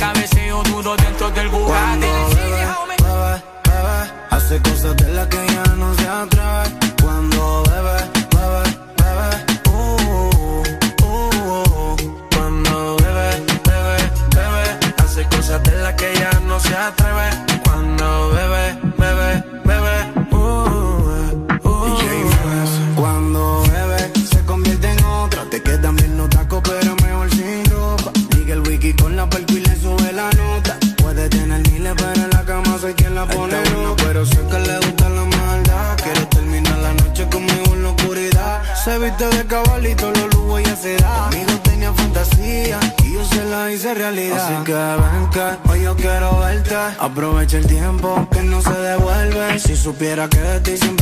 Cabeceo 0.06 0.62
duro 0.62 0.96
dentro 0.96 1.32
del 1.32 1.50
Bugatti 1.50 2.15
better 50.00 50.28
get 50.28 50.64
this 50.64 50.95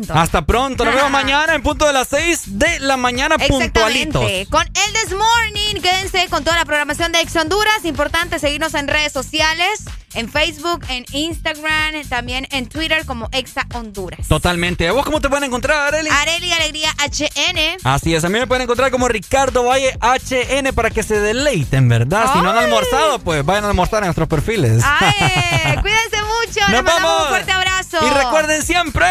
pronto. 0.00 0.14
Hasta 0.14 0.42
pronto. 0.42 0.84
Nos 0.84 0.94
vemos 0.94 1.10
mañana 1.10 1.54
en 1.54 1.62
punto 1.62 1.86
de 1.86 1.92
las 1.92 2.08
6 2.08 2.58
de 2.58 2.80
la 2.80 2.96
mañana 2.96 3.36
puntualitos. 3.38 4.22
Exactamente. 4.22 4.46
Con 4.50 4.66
el 4.66 4.92
This 4.92 5.16
Morning. 5.16 5.80
Quédense 5.82 6.28
con 6.28 6.44
toda 6.44 6.56
la 6.56 6.64
programación 6.64 7.12
de 7.12 7.20
Ex 7.20 7.34
Honduras. 7.36 7.84
Importante 7.84 8.38
seguirnos 8.38 8.74
en 8.74 8.88
redes 8.88 9.12
sociales. 9.12 9.84
En 10.14 10.30
Facebook, 10.30 10.84
en 10.90 11.06
Instagram, 11.12 12.06
también 12.10 12.46
en 12.50 12.68
Twitter 12.68 13.06
como 13.06 13.30
Exa 13.32 13.66
Honduras. 13.72 14.28
Totalmente. 14.28 14.86
¿A 14.86 14.92
vos 14.92 15.06
cómo 15.06 15.22
te 15.22 15.30
pueden 15.30 15.44
encontrar, 15.44 15.88
Areli? 15.88 16.10
Areli 16.10 16.52
Alegría 16.52 16.90
HN. 16.98 17.78
Así 17.82 18.14
es, 18.14 18.22
a 18.22 18.28
mí 18.28 18.38
me 18.38 18.46
pueden 18.46 18.64
encontrar 18.64 18.90
como 18.90 19.08
Ricardo 19.08 19.64
Valle 19.64 19.96
HN 20.02 20.74
para 20.74 20.90
que 20.90 21.02
se 21.02 21.18
deleiten, 21.18 21.88
¿verdad? 21.88 22.30
Si 22.30 22.42
no 22.42 22.50
han 22.50 22.58
almorzado, 22.58 23.20
pues 23.20 23.42
vayan 23.42 23.64
a 23.64 23.68
almorzar 23.68 24.00
en 24.02 24.08
nuestros 24.08 24.28
perfiles. 24.28 24.82
¡Ay! 24.84 25.78
Cuídense 25.80 26.18
mucho. 26.20 26.60
Nos 26.60 26.70
Les 26.72 26.82
mandamos 26.82 27.02
vamos. 27.02 27.22
un 27.22 27.28
fuerte 27.28 27.52
abrazo. 27.52 27.98
Y 28.06 28.10
recuerden 28.10 28.62
siempre. 28.62 29.06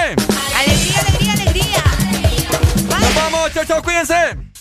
Vamos, 3.16 3.52
chao, 3.68 3.82
cuídense. 3.82 4.52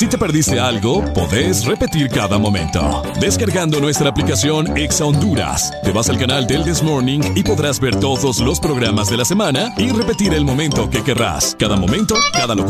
Si 0.00 0.06
te 0.06 0.16
perdiste 0.16 0.58
algo, 0.58 1.04
podés 1.12 1.66
repetir 1.66 2.08
cada 2.08 2.38
momento. 2.38 3.02
Descargando 3.20 3.80
nuestra 3.80 4.08
aplicación 4.08 4.74
Exa 4.74 5.04
Honduras. 5.04 5.74
Te 5.82 5.92
vas 5.92 6.08
al 6.08 6.16
canal 6.16 6.46
del 6.46 6.64
This 6.64 6.82
Morning 6.82 7.20
y 7.34 7.42
podrás 7.42 7.78
ver 7.80 7.96
todos 7.96 8.40
los 8.40 8.60
programas 8.60 9.10
de 9.10 9.18
la 9.18 9.26
semana 9.26 9.74
y 9.76 9.90
repetir 9.90 10.32
el 10.32 10.46
momento 10.46 10.88
que 10.88 11.04
querrás. 11.04 11.54
Cada 11.58 11.76
momento, 11.76 12.14
cada 12.32 12.54
locución. 12.54 12.68